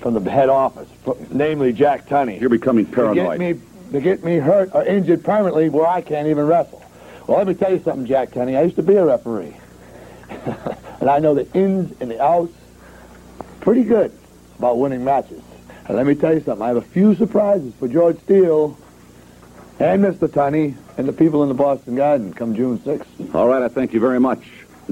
from 0.00 0.14
the 0.14 0.30
head 0.30 0.48
office, 0.48 0.88
namely 1.30 1.72
Jack 1.72 2.06
Tunney. 2.08 2.40
You're 2.40 2.48
becoming 2.50 2.86
paranoid. 2.86 3.38
to 3.38 3.44
get 3.44 3.54
me 3.56 3.60
to 3.92 4.00
get 4.00 4.24
me 4.24 4.36
hurt 4.36 4.70
or 4.72 4.84
injured 4.84 5.22
permanently 5.24 5.68
where 5.68 5.86
I 5.86 6.00
can't 6.00 6.28
even 6.28 6.46
wrestle. 6.46 6.83
Well, 7.26 7.38
let 7.38 7.46
me 7.46 7.54
tell 7.54 7.72
you 7.72 7.82
something, 7.82 8.06
Jack 8.06 8.32
Tunney. 8.32 8.56
I 8.56 8.62
used 8.62 8.76
to 8.76 8.82
be 8.82 8.96
a 8.96 9.04
referee, 9.04 9.56
and 10.28 11.08
I 11.08 11.18
know 11.20 11.34
the 11.34 11.50
ins 11.54 11.98
and 12.00 12.10
the 12.10 12.22
outs 12.22 12.52
pretty 13.60 13.84
good 13.84 14.12
about 14.58 14.78
winning 14.78 15.04
matches. 15.04 15.42
And 15.86 15.96
let 15.96 16.06
me 16.06 16.14
tell 16.14 16.34
you 16.34 16.40
something. 16.42 16.62
I 16.62 16.68
have 16.68 16.76
a 16.76 16.82
few 16.82 17.14
surprises 17.14 17.74
for 17.78 17.88
George 17.88 18.18
Steele 18.20 18.78
and 19.78 20.04
Mr. 20.04 20.28
Tunney 20.28 20.74
and 20.96 21.08
the 21.08 21.12
people 21.12 21.42
in 21.42 21.48
the 21.48 21.54
Boston 21.54 21.96
Garden 21.96 22.32
come 22.32 22.54
June 22.54 22.78
6th. 22.78 23.34
All 23.34 23.48
right, 23.48 23.62
I 23.62 23.68
thank 23.68 23.92
you 23.92 24.00
very 24.00 24.20
much. 24.20 24.42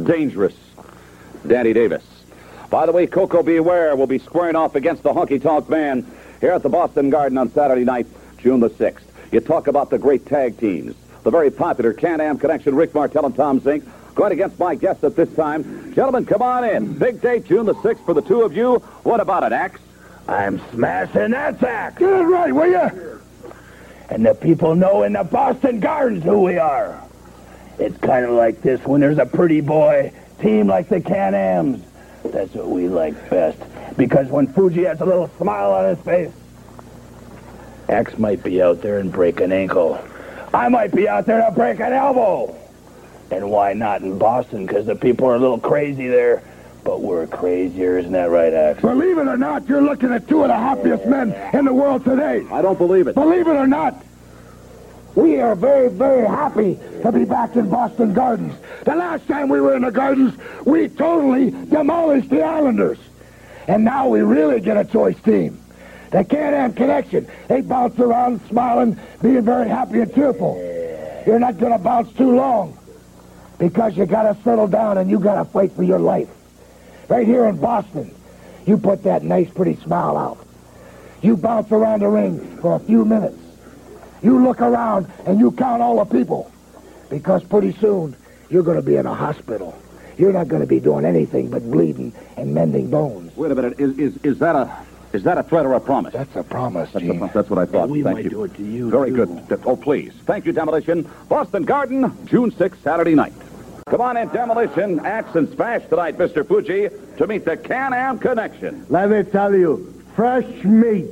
Dangerous 0.03 0.55
Danny 1.47 1.73
Davis. 1.73 2.03
By 2.71 2.87
the 2.87 2.93
way, 2.93 3.07
Koko 3.07 3.43
B. 3.43 3.61
Ware 3.61 3.95
will 3.95 4.07
be 4.07 4.19
squaring 4.19 4.57
off 4.57 4.75
against 4.75 5.03
the 5.03 5.13
Honky 5.13 5.41
Tonk 5.41 5.69
Man 5.69 6.11
here 6.41 6.53
at 6.53 6.63
the 6.63 6.71
Boston 6.71 7.11
Garden 7.11 7.37
on 7.37 7.51
Saturday 7.53 7.85
night, 7.85 8.07
June 8.39 8.61
the 8.61 8.71
6th. 8.71 9.03
You 9.31 9.41
talk 9.41 9.67
about 9.67 9.91
the 9.91 9.99
great 9.99 10.27
tag 10.27 10.59
teams. 10.59 10.95
The 11.23 11.31
very 11.31 11.51
popular 11.51 11.93
Can-Am 11.93 12.39
Connection, 12.39 12.75
Rick 12.75 12.95
Martel 12.95 13.27
and 13.27 13.37
Tom 13.37 13.61
Zenk, 13.61 13.89
going 14.15 14.33
against 14.33 14.59
my 14.59 14.75
guests 14.75 15.05
at 15.05 15.17
this 15.17 15.33
time. 15.35 15.95
Gentlemen, 15.95 16.27
come 16.27 16.43
on 16.43 16.65
in. 16.65 16.99
Big 16.99 17.21
date, 17.21 17.47
June 17.47 17.67
the 17.67 17.75
6th 17.75 18.05
for 18.05 18.15
the 18.15 18.23
two 18.23 18.43
of 18.43 18.57
you. 18.57 18.77
What 19.05 19.21
about 19.21 19.45
it, 19.45 19.53
Axe? 19.53 19.81
I'm 20.29 20.61
smashing 20.71 21.31
that 21.31 21.61
sack. 21.61 21.99
Get 21.99 22.09
it 22.09 22.25
right, 22.25 22.53
will 22.53 22.67
you? 22.67 23.21
And 24.11 24.27
the 24.27 24.35
people 24.35 24.75
know 24.75 25.05
in 25.05 25.15
the 25.15 25.25
Boston 25.25 25.81
Gardens 25.81 26.25
who 26.25 26.41
we 26.41 26.59
are. 26.59 27.01
It's 27.79 27.97
kind 27.99 28.25
of 28.25 28.33
like 28.33 28.61
this 28.61 28.85
when 28.85 29.01
there's 29.01 29.19
a 29.19 29.27
pretty 29.27 29.61
boy 29.61 30.13
team 30.41 30.67
like 30.67 30.89
the 30.89 31.01
Can-Ams. 31.01 31.83
That's 32.25 32.53
what 32.55 32.69
we 32.69 32.89
like 32.89 33.31
best. 33.31 33.59
Because 33.97 34.29
when 34.29 34.53
Fuji 34.53 34.85
has 34.85 35.01
a 35.01 35.05
little 35.05 35.31
smile 35.39 35.73
on 35.73 35.97
his 35.97 36.05
face, 36.05 36.33
Axe 37.89 38.17
might 38.19 38.43
be 38.43 38.63
out 38.63 38.81
there 38.83 38.99
and 38.99 39.11
break 39.11 39.41
an 39.41 39.53
ankle. 39.53 40.03
I 40.55 40.69
might 40.69 40.95
be 40.95 41.09
out 41.09 41.27
there 41.27 41.43
to 41.43 41.51
break 41.51 41.81
an 41.81 41.93
elbow. 41.93 42.57
And 43.31 43.51
why 43.51 43.73
not 43.73 44.03
in 44.03 44.19
Boston? 44.19 44.67
Because 44.67 44.87
the 44.87 44.95
people 44.95 45.27
are 45.29 45.37
a 45.37 45.39
little 45.39 45.59
crazy 45.59 46.09
there. 46.09 46.43
But 46.85 47.01
we're 47.01 47.27
crazier, 47.29 47.99
isn't 47.99 48.13
that 48.13 48.31
right, 48.31 48.53
Axe? 48.53 48.81
Believe 48.81 49.17
it 49.17 49.29
or 49.29 49.37
not, 49.37 49.69
you're 49.69 49.81
looking 49.81 50.13
at 50.13 50.29
two 50.29 50.43
of 50.43 50.49
the 50.49 50.57
happiest 50.57 51.07
men 51.07 51.33
in 51.55 51.65
the 51.65 51.73
world 51.73 52.05
today. 52.05 52.45
I 52.51 52.61
don't 52.61 52.77
believe 52.77 53.07
it. 53.07 53.15
Believe 53.15 53.47
it 53.47 53.55
or 53.55 53.69
not, 53.69 54.05
we 55.15 55.41
are 55.41 55.55
very, 55.55 55.89
very 55.89 56.27
happy 56.27 56.79
to 57.03 57.13
be 57.13 57.25
back 57.25 57.55
in 57.55 57.71
Boston 57.71 58.13
Gardens. 58.13 58.55
The 58.85 58.97
last 58.97 59.29
time 59.29 59.49
we 59.49 59.61
were 59.61 59.77
in 59.77 59.83
the 59.83 59.93
Gardens, 59.93 60.35
we 60.65 60.89
totally 60.89 61.51
demolished 61.51 62.31
the 62.31 62.43
Islanders. 62.43 62.99
And 63.69 63.85
now 63.85 64.09
we 64.09 64.23
really 64.23 64.61
get 64.61 64.77
a 64.77 64.85
choice 64.85 65.21
team. 65.21 65.62
The 66.13 66.25
Can-Am 66.25 66.75
Connection. 66.75 67.27
They 67.49 67.63
bounce 67.63 67.99
around 67.99 68.41
smiling, 68.49 68.99
being 69.23 69.43
very 69.43 69.69
happy 69.69 70.01
and 70.01 70.15
cheerful. 70.15 70.57
You're 71.27 71.39
not 71.39 71.59
going 71.59 71.73
to 71.73 71.79
bounce 71.79 72.13
too 72.13 72.37
long 72.37 72.79
because 73.59 73.97
you 73.97 74.05
got 74.05 74.25
to 74.25 74.43
settle 74.43 74.69
down 74.69 74.99
and 74.99 75.11
you 75.11 75.19
got 75.19 75.37
to 75.37 75.45
fight 75.47 75.73
for 75.73 75.83
your 75.83 75.99
life. 75.99 76.29
Right 77.09 77.27
here 77.27 77.47
in 77.47 77.57
Boston, 77.59 78.15
you 78.67 78.77
put 78.77 79.03
that 79.05 79.23
nice, 79.23 79.51
pretty 79.51 79.77
smile 79.77 80.19
out. 80.19 80.47
You 81.23 81.37
bounce 81.37 81.73
around 81.73 82.01
the 82.01 82.09
ring 82.09 82.59
for 82.59 82.75
a 82.77 82.81
few 82.81 83.05
minutes. 83.05 83.39
You 84.23 84.43
look 84.43 84.61
around 84.61 85.11
and 85.25 85.39
you 85.39 85.51
count 85.53 85.81
all 85.81 86.05
the 86.05 86.05
people 86.05 86.53
because 87.09 87.43
pretty 87.43 87.73
soon 87.73 88.17
you're 88.51 88.63
going 88.63 88.77
to 88.77 88.83
be 88.83 88.97
in 88.97 89.07
a 89.07 89.15
hospital. 89.15 89.79
You're 90.19 90.33
not 90.33 90.49
going 90.49 90.61
to 90.61 90.69
be 90.69 90.79
doing 90.79 91.05
anything 91.05 91.51
but 91.51 91.63
bleeding 91.63 92.13
and 92.37 92.53
mending 92.55 92.91
bones. 92.91 93.35
Wait 93.37 93.51
a 93.51 93.55
minute. 93.55 93.81
Is, 93.81 93.99
is, 93.99 94.17
is 94.25 94.39
that 94.41 94.55
a 94.55 94.67
is 95.13 95.23
that 95.25 95.39
a 95.39 95.43
threat 95.43 95.67
or 95.67 95.75
a 95.75 95.81
promise? 95.81 96.13
That's 96.13 96.35
a 96.37 96.43
promise, 96.43 96.91
That's, 96.93 97.05
Gene. 97.05 97.23
a, 97.23 97.29
that's 97.33 97.51
what 97.51 97.59
I 97.59 97.67
thought. 97.67 97.89
we 97.89 98.03
Thank 98.03 98.17
might 98.17 98.25
you. 98.25 98.31
do 98.31 98.45
it 98.45 98.55
to 98.57 98.63
you, 98.63 98.91
Very 98.91 99.11
too. 99.11 99.27
good. 99.47 99.61
Oh, 99.67 99.77
please. 99.77 100.13
Thank 100.25 100.47
you, 100.47 100.53
Demolition. 100.53 101.09
Boston 101.29 101.65
Garden, 101.65 102.27
June 102.27 102.51
6th, 102.51 102.83
Saturday 102.83 103.15
night. 103.15 103.33
Come 103.89 104.01
on 104.01 104.17
in, 104.17 104.29
Demolition, 104.29 105.01
Axe 105.05 105.35
and 105.35 105.49
Smash 105.55 105.83
tonight, 105.89 106.17
Mr. 106.17 106.47
Fuji, 106.47 106.89
to 107.19 107.27
meet 107.27 107.45
the 107.45 107.57
Can-Am 107.57 108.19
Connection. 108.19 108.87
Let 108.89 109.11
me 109.11 109.23
tell 109.25 109.55
you, 109.55 110.03
fresh 110.15 110.47
meat. 110.65 111.07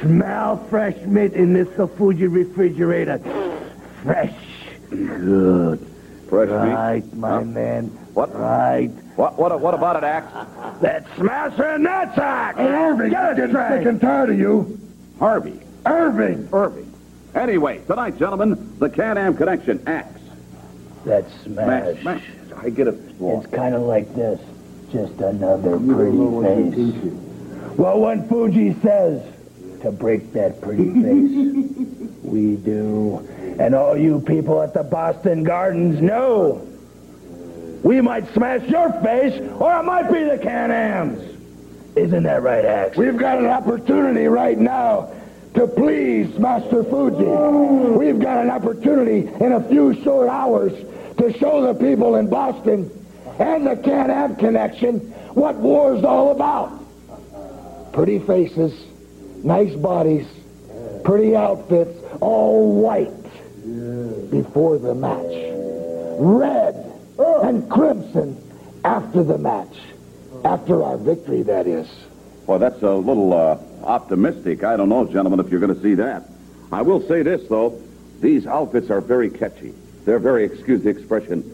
Smell 0.00 0.56
fresh 0.68 0.96
meat 1.02 1.32
in 1.32 1.52
this 1.54 1.68
Fuji 1.96 2.26
refrigerator. 2.26 3.18
Fresh. 4.02 4.34
Good. 4.90 5.78
Fresh 6.28 6.48
meat. 6.48 6.74
Right, 6.74 7.14
my 7.14 7.42
man. 7.44 7.86
What? 8.14 8.34
Right. 8.38 8.90
What, 9.16 9.38
what, 9.38 9.58
what 9.60 9.74
about 9.74 9.96
it, 9.96 10.04
Axe? 10.04 10.80
That 10.80 11.06
smasher 11.16 11.74
in 11.74 11.82
that 11.82 12.14
sack. 12.14 12.56
Hey, 12.56 12.64
Irving, 12.66 13.10
Get 13.10 13.32
it 13.32 13.36
getting 13.36 13.50
straight. 13.50 13.78
sick 13.78 13.86
and 13.86 14.00
tired 14.00 14.30
of 14.30 14.38
you. 14.38 14.78
Harvey. 15.18 15.60
Irving! 15.84 16.48
Irving. 16.52 16.92
Anyway, 17.34 17.80
tonight, 17.86 18.18
gentlemen, 18.18 18.74
the 18.78 18.88
Can-Am 18.88 19.36
Connection, 19.36 19.82
Axe. 19.86 20.20
That 21.04 21.24
Smash, 21.44 21.98
smash. 22.00 22.22
smash. 22.22 22.22
I 22.62 22.70
get 22.70 22.86
it. 22.88 22.94
It's 23.20 23.46
kind 23.48 23.74
of 23.74 23.82
like 23.82 24.14
this. 24.14 24.40
Just 24.92 25.14
another 25.20 25.78
pretty 25.78 26.72
face. 26.72 27.12
Well, 27.76 28.00
when 28.00 28.28
Fuji 28.28 28.74
says 28.82 29.22
to 29.82 29.90
break 29.90 30.32
that 30.34 30.60
pretty 30.60 30.84
face, 31.02 32.08
we 32.22 32.56
do. 32.56 33.26
And 33.58 33.74
all 33.74 33.96
you 33.96 34.20
people 34.20 34.60
at 34.62 34.74
the 34.74 34.82
Boston 34.84 35.42
Gardens 35.44 36.00
know. 36.00 36.66
We 37.82 38.00
might 38.00 38.32
smash 38.32 38.68
your 38.68 38.92
face, 39.02 39.40
or 39.58 39.78
it 39.78 39.82
might 39.82 40.10
be 40.10 40.22
the 40.24 40.38
Can-Ams. 40.38 41.20
Isn't 41.96 42.22
that 42.22 42.42
right, 42.42 42.64
Axe? 42.64 42.96
We've 42.96 43.16
got 43.16 43.38
an 43.38 43.46
opportunity 43.46 44.26
right 44.26 44.58
now 44.58 45.12
to 45.54 45.66
please 45.66 46.38
Master 46.38 46.84
Fuji. 46.84 47.24
We've 47.98 48.20
got 48.20 48.44
an 48.44 48.50
opportunity 48.50 49.28
in 49.44 49.52
a 49.52 49.68
few 49.68 50.00
short 50.02 50.28
hours 50.28 50.72
to 51.18 51.36
show 51.38 51.60
the 51.72 51.74
people 51.74 52.16
in 52.16 52.28
Boston 52.28 52.90
and 53.38 53.66
the 53.66 53.76
Can-Am 53.76 54.36
Connection 54.36 55.00
what 55.34 55.56
war's 55.56 56.04
all 56.04 56.30
about. 56.30 56.72
Pretty 57.92 58.20
faces, 58.20 58.72
nice 59.44 59.74
bodies, 59.74 60.26
pretty 61.04 61.34
outfits, 61.36 61.98
all 62.20 62.80
white 62.80 63.10
before 64.30 64.78
the 64.78 64.94
match. 64.94 65.34
Red 66.18 66.91
and 67.42 67.70
crimson 67.70 68.36
after 68.84 69.22
the 69.22 69.38
match. 69.38 69.76
After 70.44 70.82
our 70.82 70.96
victory, 70.96 71.42
that 71.42 71.66
is. 71.66 71.88
Well, 72.46 72.58
that's 72.58 72.82
a 72.82 72.90
little 72.90 73.32
uh, 73.32 73.58
optimistic. 73.84 74.64
I 74.64 74.76
don't 74.76 74.88
know, 74.88 75.04
gentlemen, 75.06 75.38
if 75.40 75.50
you're 75.50 75.60
going 75.60 75.74
to 75.74 75.80
see 75.80 75.94
that. 75.94 76.24
I 76.72 76.82
will 76.82 77.06
say 77.06 77.22
this, 77.22 77.46
though. 77.48 77.80
These 78.20 78.46
outfits 78.46 78.90
are 78.90 79.00
very 79.00 79.30
catchy. 79.30 79.72
They're 80.04 80.18
very, 80.18 80.44
excuse 80.44 80.82
the 80.82 80.90
expression, 80.90 81.44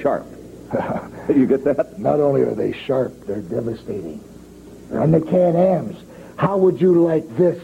sharp. 0.00 0.26
you 1.28 1.46
get 1.46 1.64
that? 1.64 1.98
Not 1.98 2.20
only 2.20 2.42
are 2.42 2.54
they 2.54 2.72
sharp, 2.72 3.26
they're 3.26 3.42
devastating. 3.42 4.22
And 4.90 5.12
the 5.12 5.20
Can-Ams, 5.20 5.96
how 6.36 6.56
would 6.56 6.80
you 6.80 7.02
like 7.02 7.36
this 7.36 7.62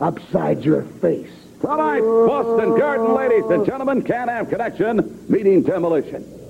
upside 0.00 0.64
your 0.64 0.82
face? 0.82 1.30
Tonight, 1.60 2.00
Boston 2.00 2.78
Garden, 2.78 3.14
ladies 3.14 3.44
and 3.50 3.64
gentlemen, 3.66 4.02
Can-Am 4.02 4.46
Connection, 4.46 5.26
meeting 5.28 5.62
Demolition. 5.62 6.41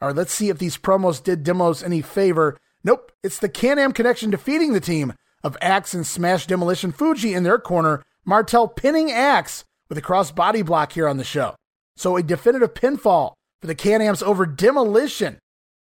All 0.00 0.08
right, 0.08 0.16
let's 0.16 0.32
see 0.32 0.48
if 0.48 0.58
these 0.58 0.76
promos 0.76 1.22
did 1.22 1.42
Demos 1.42 1.82
any 1.82 2.02
favor. 2.02 2.58
Nope, 2.84 3.12
it's 3.22 3.38
the 3.38 3.48
Can-Am 3.48 3.92
Connection 3.92 4.30
defeating 4.30 4.72
the 4.72 4.80
team 4.80 5.14
of 5.42 5.56
Axe 5.60 5.94
and 5.94 6.06
Smash 6.06 6.46
Demolition 6.46 6.92
Fuji 6.92 7.32
in 7.32 7.44
their 7.44 7.58
corner, 7.58 8.02
Martel 8.24 8.68
pinning 8.68 9.10
Axe 9.10 9.64
with 9.88 9.96
a 9.96 10.02
cross 10.02 10.30
body 10.30 10.62
block 10.62 10.92
here 10.92 11.08
on 11.08 11.16
the 11.16 11.24
show. 11.24 11.54
So 11.96 12.16
a 12.16 12.22
definitive 12.22 12.74
pinfall 12.74 13.32
for 13.60 13.66
the 13.66 13.74
Can-Ams 13.74 14.22
over 14.22 14.44
Demolition. 14.44 15.38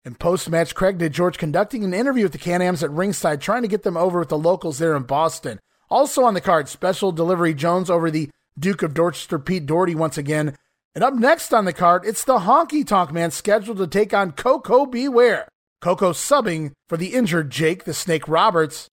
In 0.04 0.14
post-match, 0.14 0.74
Craig 0.74 0.98
DeGeorge 0.98 1.36
conducting 1.36 1.82
an 1.82 1.92
interview 1.92 2.22
with 2.22 2.32
the 2.32 2.38
Can-Ams 2.38 2.84
at 2.84 2.90
ringside, 2.90 3.40
trying 3.40 3.62
to 3.62 3.68
get 3.68 3.82
them 3.82 3.96
over 3.96 4.20
with 4.20 4.28
the 4.28 4.38
locals 4.38 4.78
there 4.78 4.94
in 4.94 5.02
Boston. 5.02 5.58
Also 5.90 6.22
on 6.22 6.34
the 6.34 6.40
card, 6.40 6.68
Special 6.68 7.10
Delivery 7.10 7.52
Jones 7.52 7.90
over 7.90 8.10
the 8.10 8.30
Duke 8.58 8.82
of 8.82 8.94
Dorchester, 8.94 9.38
Pete 9.38 9.66
Doherty 9.66 9.94
once 9.94 10.16
again. 10.16 10.56
And 10.94 11.04
up 11.04 11.14
next 11.14 11.52
on 11.52 11.64
the 11.64 11.72
card, 11.72 12.04
it's 12.04 12.24
the 12.24 12.38
Honky 12.40 12.86
Tonk 12.86 13.12
Man 13.12 13.30
scheduled 13.30 13.78
to 13.78 13.86
take 13.86 14.14
on 14.14 14.32
Coco 14.32 14.86
Beware. 14.86 15.48
Koko 15.80 16.12
subbing 16.12 16.72
for 16.88 16.96
the 16.96 17.14
injured 17.14 17.50
Jake 17.50 17.84
the 17.84 17.94
Snake 17.94 18.26
Roberts. 18.26 18.88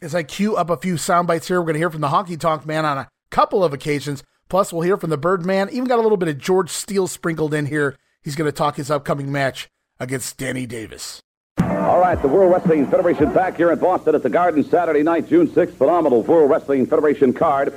As 0.00 0.14
I 0.14 0.22
cue 0.22 0.56
up 0.56 0.70
a 0.70 0.76
few 0.76 0.96
sound 0.96 1.28
bites 1.28 1.48
here, 1.48 1.60
we're 1.60 1.66
going 1.66 1.74
to 1.74 1.80
hear 1.80 1.90
from 1.90 2.00
the 2.00 2.08
Honky 2.08 2.38
Tonk 2.38 2.64
Man 2.64 2.86
on 2.86 2.96
a 2.96 3.08
couple 3.30 3.62
of 3.62 3.74
occasions. 3.74 4.22
Plus, 4.48 4.72
we'll 4.72 4.82
hear 4.82 4.96
from 4.96 5.10
the 5.10 5.18
Birdman. 5.18 5.68
Even 5.70 5.84
got 5.84 5.98
a 5.98 6.02
little 6.02 6.16
bit 6.16 6.28
of 6.28 6.38
George 6.38 6.70
Steele 6.70 7.06
sprinkled 7.06 7.52
in 7.52 7.66
here. 7.66 7.96
He's 8.22 8.36
going 8.36 8.48
to 8.48 8.56
talk 8.56 8.76
his 8.76 8.90
upcoming 8.90 9.30
match 9.30 9.68
against 9.98 10.38
Danny 10.38 10.66
Davis. 10.66 11.20
All 11.60 12.00
right, 12.00 12.20
the 12.20 12.28
World 12.28 12.52
Wrestling 12.52 12.86
Federation 12.86 13.32
back 13.34 13.56
here 13.56 13.70
in 13.70 13.78
Boston 13.78 14.14
at 14.14 14.22
the 14.22 14.30
Garden 14.30 14.64
Saturday 14.64 15.02
night, 15.02 15.28
June 15.28 15.46
6th. 15.46 15.74
Phenomenal 15.74 16.22
World 16.22 16.50
Wrestling 16.50 16.86
Federation 16.86 17.34
card. 17.34 17.74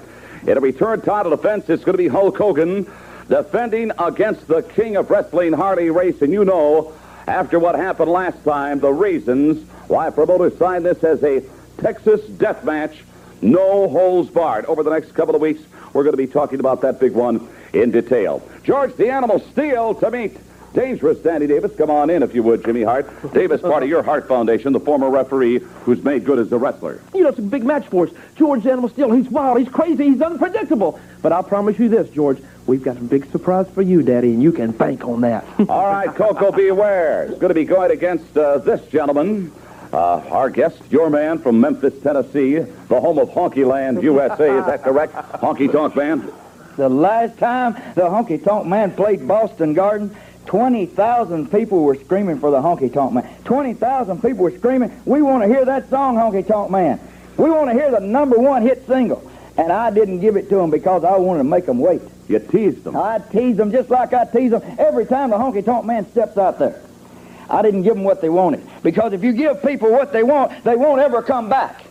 In 0.47 0.57
a 0.57 0.61
return 0.61 1.01
title 1.01 1.35
defense, 1.35 1.69
it's 1.69 1.83
going 1.83 1.95
to 1.95 2.03
be 2.03 2.07
Hulk 2.07 2.37
Hogan 2.37 2.89
defending 3.27 3.91
against 3.99 4.47
the 4.47 4.61
King 4.61 4.95
of 4.95 5.09
Wrestling, 5.09 5.53
Harley 5.53 5.89
Race. 5.89 6.21
And 6.21 6.31
you 6.31 6.45
know, 6.45 6.93
after 7.27 7.59
what 7.59 7.75
happened 7.75 8.11
last 8.11 8.43
time, 8.43 8.79
the 8.79 8.91
reasons 8.91 9.67
why 9.87 10.09
promoters 10.09 10.57
signed 10.57 10.85
this 10.85 11.03
as 11.03 11.23
a 11.23 11.43
Texas 11.77 12.21
death 12.21 12.63
match, 12.63 13.03
no 13.41 13.87
holes 13.87 14.29
barred. 14.29 14.65
Over 14.65 14.83
the 14.83 14.91
next 14.91 15.13
couple 15.13 15.35
of 15.35 15.41
weeks, 15.41 15.61
we're 15.93 16.03
going 16.03 16.13
to 16.13 16.17
be 16.17 16.27
talking 16.27 16.59
about 16.59 16.81
that 16.81 16.99
big 16.99 17.13
one 17.13 17.47
in 17.73 17.91
detail. 17.91 18.47
George 18.63 18.95
the 18.95 19.09
Animal 19.09 19.39
Steele 19.51 19.95
to 19.95 20.11
meet 20.11 20.37
Dangerous 20.73 21.19
Danny 21.19 21.45
Davis. 21.45 21.75
Come 21.75 21.91
on 21.91 22.09
in, 22.09 22.23
if 22.23 22.33
you 22.33 22.41
would, 22.43 22.65
Jimmy 22.65 22.81
Hart. 22.81 23.07
Davis, 23.33 23.61
part 23.61 23.83
of 23.83 23.89
your 23.89 24.01
Hart 24.01 24.27
Foundation, 24.27 24.73
the 24.73 24.79
former 24.79 25.09
referee 25.09 25.59
who's 25.83 26.03
made 26.03 26.25
good 26.25 26.39
as 26.39 26.51
a 26.51 26.57
wrestler. 26.57 26.99
You 27.13 27.23
know, 27.23 27.29
it's 27.29 27.39
a 27.39 27.43
big 27.43 27.63
match 27.63 27.85
for 27.87 28.07
us. 28.07 28.13
George 28.35 28.63
the 28.63 28.71
Animal 28.71 28.89
Steele, 28.89 29.11
he's 29.11 29.29
wild, 29.29 29.59
he's 29.59 29.69
crazy, 29.69 30.05
he's 30.09 30.21
unpredictable. 30.21 30.99
But 31.21 31.31
I'll 31.31 31.43
promise 31.43 31.77
you 31.77 31.89
this, 31.89 32.09
George, 32.09 32.39
we've 32.65 32.83
got 32.83 32.97
a 32.97 33.01
big 33.01 33.29
surprise 33.31 33.67
for 33.69 33.81
you, 33.81 34.01
Daddy, 34.01 34.33
and 34.33 34.41
you 34.41 34.51
can 34.51 34.71
bank 34.71 35.05
on 35.05 35.21
that. 35.21 35.45
All 35.69 35.85
right, 35.87 36.13
Koko 36.13 36.51
B. 36.51 36.71
Ware. 36.71 37.23
It's 37.23 37.39
going 37.39 37.49
to 37.49 37.53
be 37.53 37.65
going 37.65 37.91
against 37.91 38.37
uh, 38.37 38.59
this 38.59 38.85
gentleman. 38.87 39.51
Uh, 39.91 40.23
our 40.31 40.49
guest, 40.49 40.81
your 40.89 41.09
man 41.11 41.37
from 41.37 41.61
Memphis, 41.61 41.93
Tennessee, 42.01 42.57
the 42.57 42.99
home 42.99 43.19
of 43.19 43.29
Honky 43.29 43.63
Land, 43.63 44.01
USA. 44.01 44.57
Is 44.57 44.65
that 44.65 44.81
correct? 44.81 45.13
Honky 45.13 45.71
Tonk 45.71 45.95
Man? 45.95 46.31
The 46.77 46.89
last 46.89 47.37
time 47.37 47.73
the 47.93 48.01
Honky 48.01 48.43
Tonk 48.43 48.65
Man 48.65 48.91
played 48.95 49.27
Boston 49.27 49.75
Garden, 49.75 50.15
20,000 50.47 51.51
people 51.51 51.83
were 51.83 51.93
screaming 51.93 52.39
for 52.39 52.49
the 52.49 52.57
Honky 52.57 52.91
Tonk 52.91 53.13
Man. 53.13 53.29
20,000 53.43 54.19
people 54.19 54.43
were 54.43 54.57
screaming, 54.57 54.99
we 55.05 55.21
want 55.21 55.43
to 55.43 55.47
hear 55.47 55.63
that 55.63 55.87
song, 55.91 56.15
Honky 56.15 56.45
Tonk 56.47 56.71
Man. 56.71 56.99
We 57.37 57.51
want 57.51 57.69
to 57.69 57.73
hear 57.73 57.91
the 57.91 57.99
number 57.99 58.39
one 58.39 58.63
hit 58.63 58.87
single. 58.87 59.29
And 59.57 59.71
I 59.71 59.91
didn't 59.91 60.19
give 60.19 60.35
it 60.35 60.49
to 60.49 60.55
them 60.55 60.71
because 60.71 61.03
I 61.03 61.17
wanted 61.17 61.39
to 61.39 61.43
make 61.43 61.65
them 61.65 61.79
wait. 61.79 62.01
You 62.27 62.39
teased 62.39 62.83
them. 62.83 62.95
I 62.95 63.19
teased 63.19 63.57
them 63.57 63.71
just 63.71 63.89
like 63.89 64.13
I 64.13 64.25
tease 64.25 64.51
them 64.51 64.63
every 64.79 65.05
time 65.05 65.29
the 65.29 65.37
Honky 65.37 65.63
Tonk 65.63 65.85
Man 65.85 66.09
steps 66.11 66.37
out 66.37 66.57
there. 66.57 66.81
I 67.49 67.61
didn't 67.61 67.83
give 67.83 67.95
them 67.95 68.03
what 68.03 68.21
they 68.21 68.29
wanted. 68.29 68.67
Because 68.81 69.13
if 69.13 69.23
you 69.23 69.33
give 69.33 69.61
people 69.61 69.91
what 69.91 70.11
they 70.11 70.23
want, 70.23 70.63
they 70.63 70.75
won't 70.75 71.01
ever 71.01 71.21
come 71.21 71.49
back. 71.49 71.83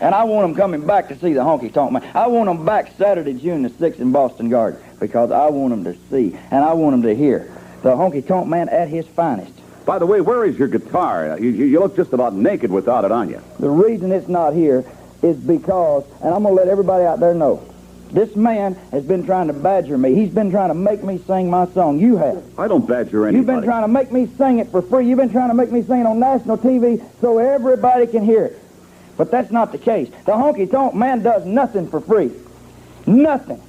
And 0.00 0.14
I 0.14 0.24
want 0.24 0.48
them 0.48 0.56
coming 0.56 0.86
back 0.86 1.08
to 1.08 1.18
see 1.18 1.34
the 1.34 1.40
Honky 1.40 1.72
Tonk 1.72 1.92
Man. 1.92 2.10
I 2.14 2.26
want 2.26 2.48
them 2.48 2.64
back 2.64 2.92
Saturday, 2.98 3.34
June 3.34 3.62
the 3.62 3.70
6th 3.70 4.00
in 4.00 4.10
Boston 4.10 4.48
Garden 4.48 4.80
because 4.98 5.30
I 5.30 5.48
want 5.50 5.70
them 5.70 5.84
to 5.84 5.98
see 6.10 6.36
and 6.50 6.64
I 6.64 6.72
want 6.72 6.94
them 6.94 7.02
to 7.02 7.14
hear 7.14 7.50
the 7.82 7.90
Honky 7.90 8.26
Tonk 8.26 8.48
Man 8.48 8.68
at 8.68 8.88
his 8.88 9.06
finest. 9.06 9.52
By 9.84 9.98
the 9.98 10.06
way, 10.06 10.20
where 10.20 10.44
is 10.44 10.58
your 10.58 10.68
guitar? 10.68 11.38
You, 11.38 11.50
you, 11.50 11.66
you 11.66 11.80
look 11.80 11.94
just 11.94 12.12
about 12.12 12.32
naked 12.34 12.70
without 12.70 13.04
it 13.04 13.12
on 13.12 13.28
you. 13.28 13.40
The 13.60 13.68
reason 13.68 14.10
it's 14.12 14.28
not 14.28 14.54
here 14.54 14.84
is 15.24 15.36
because, 15.38 16.04
and 16.20 16.34
I'm 16.34 16.42
going 16.42 16.54
to 16.54 16.62
let 16.62 16.68
everybody 16.68 17.04
out 17.04 17.18
there 17.18 17.34
know, 17.34 17.66
this 18.12 18.36
man 18.36 18.74
has 18.92 19.02
been 19.04 19.24
trying 19.24 19.48
to 19.48 19.52
badger 19.52 19.98
me. 19.98 20.14
He's 20.14 20.30
been 20.30 20.50
trying 20.50 20.68
to 20.68 20.74
make 20.74 21.02
me 21.02 21.18
sing 21.26 21.50
my 21.50 21.66
song. 21.68 21.98
You 21.98 22.16
have. 22.16 22.44
I 22.58 22.68
don't 22.68 22.86
badger 22.86 23.26
anybody. 23.26 23.38
You've 23.38 23.46
been 23.46 23.64
trying 23.64 23.82
to 23.82 23.88
make 23.88 24.12
me 24.12 24.28
sing 24.38 24.58
it 24.58 24.68
for 24.68 24.82
free. 24.82 25.08
You've 25.08 25.18
been 25.18 25.32
trying 25.32 25.48
to 25.48 25.54
make 25.54 25.72
me 25.72 25.82
sing 25.82 26.00
it 26.00 26.06
on 26.06 26.20
national 26.20 26.58
TV 26.58 27.04
so 27.20 27.38
everybody 27.38 28.06
can 28.06 28.24
hear 28.24 28.44
it. 28.44 28.60
But 29.16 29.30
that's 29.30 29.50
not 29.50 29.72
the 29.72 29.78
case. 29.78 30.10
The 30.26 30.32
honky 30.32 30.70
tonk 30.70 30.94
man 30.94 31.22
does 31.22 31.44
nothing 31.44 31.88
for 31.88 32.00
free. 32.00 32.30
Nothing. 33.06 33.60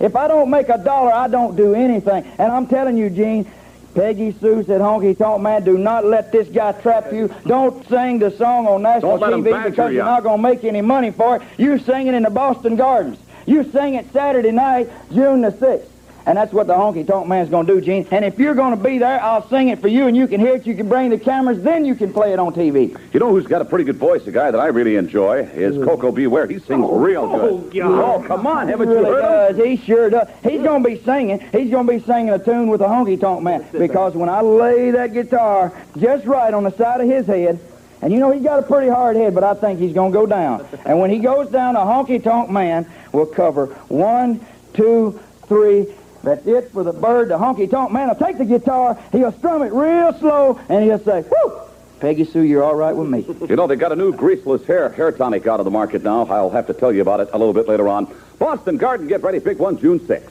If 0.00 0.16
I 0.16 0.28
don't 0.28 0.50
make 0.50 0.68
a 0.68 0.78
dollar, 0.78 1.12
I 1.12 1.28
don't 1.28 1.54
do 1.56 1.74
anything. 1.74 2.24
And 2.38 2.50
I'm 2.52 2.66
telling 2.66 2.96
you, 2.96 3.10
Gene, 3.10 3.50
Peggy 3.94 4.34
Sue 4.40 4.64
said, 4.64 4.80
Honky 4.80 5.16
Tonk 5.16 5.42
Man, 5.42 5.64
do 5.64 5.76
not 5.76 6.04
let 6.04 6.32
this 6.32 6.48
guy 6.48 6.72
trap 6.72 7.12
you. 7.12 7.32
Don't 7.46 7.86
sing 7.88 8.18
the 8.18 8.30
song 8.30 8.66
on 8.66 8.82
national 8.82 9.18
Don't 9.18 9.20
let 9.20 9.32
him 9.32 9.44
TV 9.44 9.64
because 9.64 9.90
you. 9.90 9.96
you're 9.96 10.04
not 10.04 10.22
going 10.22 10.38
to 10.38 10.42
make 10.42 10.64
any 10.64 10.80
money 10.80 11.10
for 11.10 11.36
it. 11.36 11.42
You 11.58 11.78
sing 11.78 12.06
it 12.06 12.14
in 12.14 12.22
the 12.22 12.30
Boston 12.30 12.76
Gardens. 12.76 13.18
You 13.44 13.70
sing 13.70 13.94
it 13.94 14.10
Saturday 14.12 14.52
night, 14.52 14.88
June 15.12 15.42
the 15.42 15.50
6th. 15.50 15.88
And 16.26 16.38
that's 16.38 16.52
what 16.52 16.66
the 16.66 16.74
Honky 16.74 17.06
Tonk 17.06 17.26
Man's 17.26 17.50
going 17.50 17.66
to 17.66 17.74
do, 17.74 17.80
Gene. 17.80 18.06
And 18.10 18.24
if 18.24 18.38
you're 18.38 18.54
going 18.54 18.76
to 18.76 18.82
be 18.82 18.98
there, 18.98 19.20
I'll 19.22 19.48
sing 19.48 19.68
it 19.68 19.80
for 19.80 19.88
you 19.88 20.06
and 20.06 20.16
you 20.16 20.26
can 20.26 20.40
hear 20.40 20.54
it. 20.54 20.66
You 20.66 20.74
can 20.74 20.88
bring 20.88 21.10
the 21.10 21.18
cameras, 21.18 21.62
then 21.62 21.84
you 21.84 21.94
can 21.94 22.12
play 22.12 22.32
it 22.32 22.38
on 22.38 22.52
TV. 22.54 22.96
You 23.12 23.20
know 23.20 23.30
who's 23.30 23.46
got 23.46 23.62
a 23.62 23.64
pretty 23.64 23.84
good 23.84 23.96
voice? 23.96 24.26
A 24.26 24.32
guy 24.32 24.50
that 24.50 24.58
I 24.58 24.66
really 24.66 24.96
enjoy 24.96 25.40
is 25.42 25.76
Koko 25.84 26.12
B. 26.12 26.26
Ware. 26.26 26.46
He 26.46 26.58
sings 26.58 26.84
oh, 26.84 26.98
real 26.98 27.28
good. 27.28 27.82
Oh, 27.82 28.02
oh, 28.02 28.24
come 28.26 28.46
on, 28.46 28.68
haven't 28.68 28.88
he 28.88 28.94
you 28.94 29.00
really 29.00 29.10
heard 29.10 29.50
him? 29.50 29.56
does. 29.56 29.66
He 29.66 29.76
sure 29.76 30.10
does. 30.10 30.28
He's 30.42 30.62
going 30.62 30.82
to 30.82 30.88
be 30.88 31.00
singing. 31.02 31.40
He's 31.52 31.70
going 31.70 31.86
to 31.86 31.92
be 31.92 32.00
singing 32.00 32.30
a 32.30 32.38
tune 32.38 32.68
with 32.68 32.80
the 32.80 32.86
honky 32.86 33.20
tonk 33.20 33.42
man 33.42 33.66
because 33.72 34.14
when 34.14 34.28
I 34.28 34.40
lay 34.40 34.90
that 34.92 35.12
guitar 35.12 35.72
just 35.98 36.24
right 36.26 36.52
on 36.54 36.64
the 36.64 36.70
side 36.70 37.00
of 37.00 37.08
his 37.08 37.26
head, 37.26 37.58
and 38.00 38.12
you 38.12 38.18
know 38.18 38.32
he's 38.32 38.42
got 38.42 38.58
a 38.58 38.62
pretty 38.62 38.88
hard 38.88 39.16
head, 39.16 39.34
but 39.34 39.44
I 39.44 39.54
think 39.54 39.78
he's 39.78 39.94
going 39.94 40.12
to 40.12 40.18
go 40.18 40.26
down. 40.26 40.66
And 40.84 40.98
when 41.00 41.10
he 41.10 41.20
goes 41.20 41.50
down, 41.50 41.76
a 41.76 41.80
honky 41.80 42.22
tonk 42.22 42.50
man 42.50 42.90
will 43.12 43.26
cover 43.26 43.66
one, 43.88 44.44
two, 44.74 45.20
three. 45.46 45.86
That's 46.22 46.46
it 46.46 46.70
for 46.70 46.84
the 46.84 46.92
bird. 46.92 47.28
The 47.28 47.38
honky 47.38 47.68
tonk 47.70 47.90
man 47.90 48.08
will 48.08 48.14
take 48.14 48.38
the 48.38 48.44
guitar. 48.44 48.98
He'll 49.10 49.32
strum 49.32 49.62
it 49.62 49.72
real 49.72 50.12
slow, 50.18 50.60
and 50.68 50.84
he'll 50.84 51.00
say, 51.00 51.22
"Whoo, 51.22 51.52
Peggy 52.00 52.24
Sue, 52.24 52.42
you're 52.42 52.62
all 52.62 52.76
right 52.76 52.94
with 52.94 53.08
me." 53.08 53.26
You 53.48 53.56
know, 53.56 53.66
they 53.66 53.76
got 53.76 53.92
a 53.92 53.96
new 53.96 54.12
greaseless 54.12 54.64
hair 54.66 54.88
hair 54.90 55.10
tonic 55.12 55.46
out 55.46 55.60
of 55.60 55.64
the 55.64 55.70
market 55.70 56.02
now. 56.04 56.24
I'll 56.26 56.50
have 56.50 56.68
to 56.68 56.74
tell 56.74 56.92
you 56.92 57.02
about 57.02 57.20
it 57.20 57.30
a 57.32 57.38
little 57.38 57.52
bit 57.52 57.68
later 57.68 57.88
on. 57.88 58.12
Boston 58.38 58.76
Garden, 58.76 59.08
get 59.08 59.22
ready. 59.22 59.40
Big 59.40 59.58
one, 59.58 59.78
June 59.78 59.98
6th. 60.00 60.30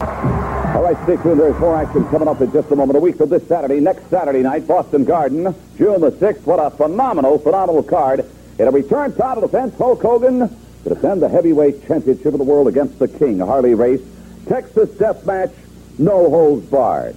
All 0.00 0.82
right, 0.82 0.96
stay 1.04 1.16
tuned. 1.22 1.38
There's 1.38 1.58
more 1.60 1.76
action 1.76 2.04
coming 2.08 2.28
up 2.28 2.40
in 2.40 2.50
just 2.52 2.70
a 2.70 2.76
moment. 2.76 2.96
A 2.96 3.00
week 3.00 3.16
from 3.16 3.28
this 3.28 3.46
Saturday, 3.46 3.78
next 3.80 4.08
Saturday 4.08 4.42
night, 4.42 4.66
Boston 4.66 5.04
Garden, 5.04 5.54
June 5.76 6.00
the 6.00 6.12
6th. 6.12 6.44
What 6.46 6.58
a 6.58 6.70
phenomenal, 6.70 7.38
phenomenal 7.38 7.82
card. 7.82 8.24
In 8.58 8.68
a 8.68 8.70
return 8.70 9.14
title 9.14 9.42
defense, 9.42 9.76
Hulk 9.76 10.00
Hogan 10.00 10.48
to 10.82 10.88
defend 10.88 11.22
the 11.22 11.28
heavyweight 11.28 11.86
championship 11.86 12.32
of 12.32 12.38
the 12.38 12.44
world 12.44 12.68
against 12.68 12.98
the 12.98 13.06
King, 13.06 13.38
Harley 13.38 13.74
Race. 13.74 14.00
Texas 14.46 14.90
Death 14.98 15.24
Match, 15.26 15.52
no 15.98 16.28
holds 16.30 16.66
barred. 16.66 17.16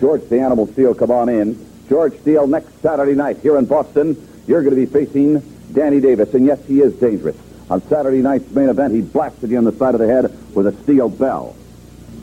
George 0.00 0.28
the 0.28 0.40
Animal 0.40 0.66
Steele, 0.68 0.94
come 0.94 1.10
on 1.10 1.28
in. 1.28 1.66
George 1.88 2.18
Steele, 2.20 2.46
next 2.46 2.80
Saturday 2.82 3.14
night 3.14 3.38
here 3.38 3.58
in 3.58 3.64
Boston, 3.64 4.16
you're 4.46 4.62
going 4.62 4.74
to 4.74 4.80
be 4.80 4.86
facing 4.86 5.40
Danny 5.72 6.00
Davis, 6.00 6.32
and 6.34 6.46
yes, 6.46 6.64
he 6.66 6.80
is 6.80 6.94
dangerous. 6.94 7.36
On 7.70 7.82
Saturday 7.88 8.22
night's 8.22 8.50
main 8.52 8.68
event, 8.68 8.94
he 8.94 9.00
blasted 9.00 9.50
you 9.50 9.58
on 9.58 9.64
the 9.64 9.72
side 9.72 9.94
of 9.94 10.00
the 10.00 10.06
head 10.06 10.32
with 10.54 10.66
a 10.66 10.72
steel 10.82 11.08
bell. 11.08 11.54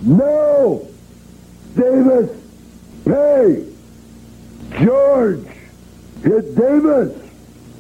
No! 0.02 0.88
Davis! 1.76 2.32
Pay! 3.06 3.66
George! 4.84 5.46
Hit 6.24 6.56
Davis! 6.56 7.14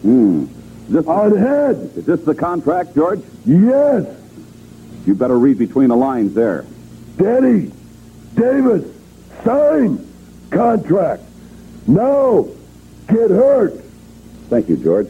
Hmm. 0.02 0.46
Is 0.88 0.94
this, 0.94 1.08
On 1.08 1.36
head! 1.36 1.76
is 1.96 2.06
this 2.06 2.22
the 2.22 2.36
contract, 2.36 2.94
George? 2.94 3.22
Yes! 3.46 4.06
You 5.06 5.14
better 5.14 5.38
read 5.38 5.58
between 5.58 5.90
the 5.90 5.96
lines 5.96 6.34
there. 6.34 6.66
Danny! 7.18 7.72
Davis! 8.36 8.86
Sign! 9.44 10.06
Contract! 10.50 11.22
No! 11.88 12.56
Get 13.08 13.30
hurt! 13.30 13.74
Thank 14.50 14.70
you, 14.70 14.78
George. 14.78 15.08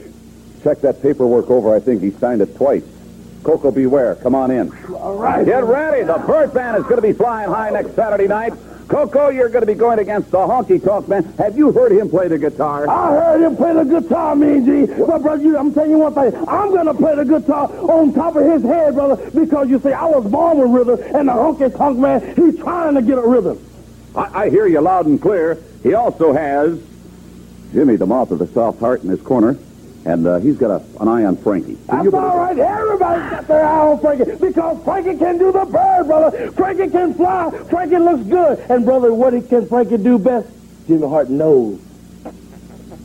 Check 0.64 0.82
that 0.82 1.02
paperwork 1.02 1.50
over. 1.50 1.74
I 1.74 1.80
think 1.80 2.02
he 2.02 2.12
signed 2.12 2.41
it 2.41 2.56
twice. 2.56 2.84
Koko 3.43 3.72
B. 3.72 3.86
Ware, 3.86 4.16
come 4.16 4.34
on 4.36 4.52
in. 4.52 4.72
All 4.93 5.16
right! 5.16 5.46
Get 5.46 5.64
ready. 5.64 6.04
The 6.04 6.18
Bird 6.26 6.54
Band 6.54 6.78
is 6.78 6.84
going 6.84 6.96
to 6.96 7.02
be 7.02 7.14
flying 7.14 7.50
high 7.50 7.70
next 7.70 7.96
Saturday 7.96 8.28
night. 8.28 8.54
Koko, 8.88 9.30
you're 9.30 9.50
going 9.50 9.62
to 9.62 9.66
be 9.66 9.74
going 9.74 10.00
against 10.00 10.30
the 10.32 10.38
Honky 10.38 10.84
Tonk 10.84 11.08
Man. 11.08 11.24
Have 11.40 11.58
you 11.58 11.72
heard 11.72 11.92
him 11.92 12.10
play 12.10 12.28
the 12.28 12.38
guitar? 12.38 12.88
I 12.88 13.12
heard 13.12 13.42
him 13.42 13.58
play 13.58 13.74
the 13.74 13.84
guitar, 13.84 14.36
Mean 14.36 14.66
Gene. 14.66 14.86
But, 15.06 15.24
brother, 15.24 15.41
you, 15.41 15.57
I'm 15.57 15.74
telling 15.74 15.91
you 15.91 15.98
one 15.98 16.14
thing. 16.14 16.36
I'm 16.48 16.70
going 16.70 16.86
to 16.86 16.94
play 16.94 17.16
the 17.16 17.26
guitar 17.26 17.68
on 17.90 18.14
top 18.14 18.36
of 18.36 18.45
his 18.45 18.62
head, 18.62 18.94
brother, 18.94 19.32
because 19.32 19.70
you 19.70 19.80
see, 19.80 19.91
I 19.91 20.06
was 20.06 20.30
born 20.30 20.57
with 20.60 20.88
rhythm, 20.88 21.16
and 21.16 21.28
the 21.28 21.34
honky 21.34 21.76
tonk 21.76 21.98
man, 21.98 22.36
he's 22.36 22.57
trying 22.60 22.94
to 22.95 23.02
get 23.02 23.18
a 23.18 23.28
rhythm. 23.28 23.60
I, 24.16 24.44
I 24.44 24.49
hear 24.49 24.68
you 24.68 24.82
loud 24.82 25.07
and 25.07 25.20
clear. 25.20 25.57
He 25.82 25.94
also 25.94 26.32
has 26.34 26.80
Jimmy, 27.74 27.95
the 27.95 28.06
mouth 28.06 28.32
of 28.32 28.40
the 28.40 28.48
South 28.48 28.80
Hart, 28.80 29.03
in 29.03 29.10
his 29.10 29.22
corner, 29.22 29.57
and 30.06 30.26
uh, 30.27 30.38
he's 30.40 30.57
got 30.57 30.69
a, 30.69 30.84
an 31.02 31.07
eye 31.07 31.26
on 31.26 31.36
Frankie. 31.38 31.76
So 31.76 31.82
That's 31.88 32.03
you 32.06 32.11
better- 32.11 32.26
all 32.27 32.38
right. 32.38 32.57
Everybody's 32.57 33.30
got 33.32 33.48
their 33.48 33.65
eye 33.65 33.88
on 33.88 33.99
Frankie 33.99 34.36
because 34.40 34.84
Frankie 34.84 35.18
can 35.18 35.38
do 35.38 35.52
the 35.52 35.65
bird, 35.65 36.03
brother. 36.06 36.52
Frankie 36.52 36.90
can 36.90 37.14
fly. 37.15 37.52
Frankie 37.69 37.98
looks 37.98 38.23
good. 38.23 38.60
And, 38.69 38.86
brother, 38.86 39.14
what 39.14 39.34
he 39.34 39.41
can 39.41 39.68
Frankie 39.68 39.98
do 39.98 40.18
best? 40.19 40.48
Jimmy 40.88 41.07
Hart 41.07 41.30
knows. 41.30 41.82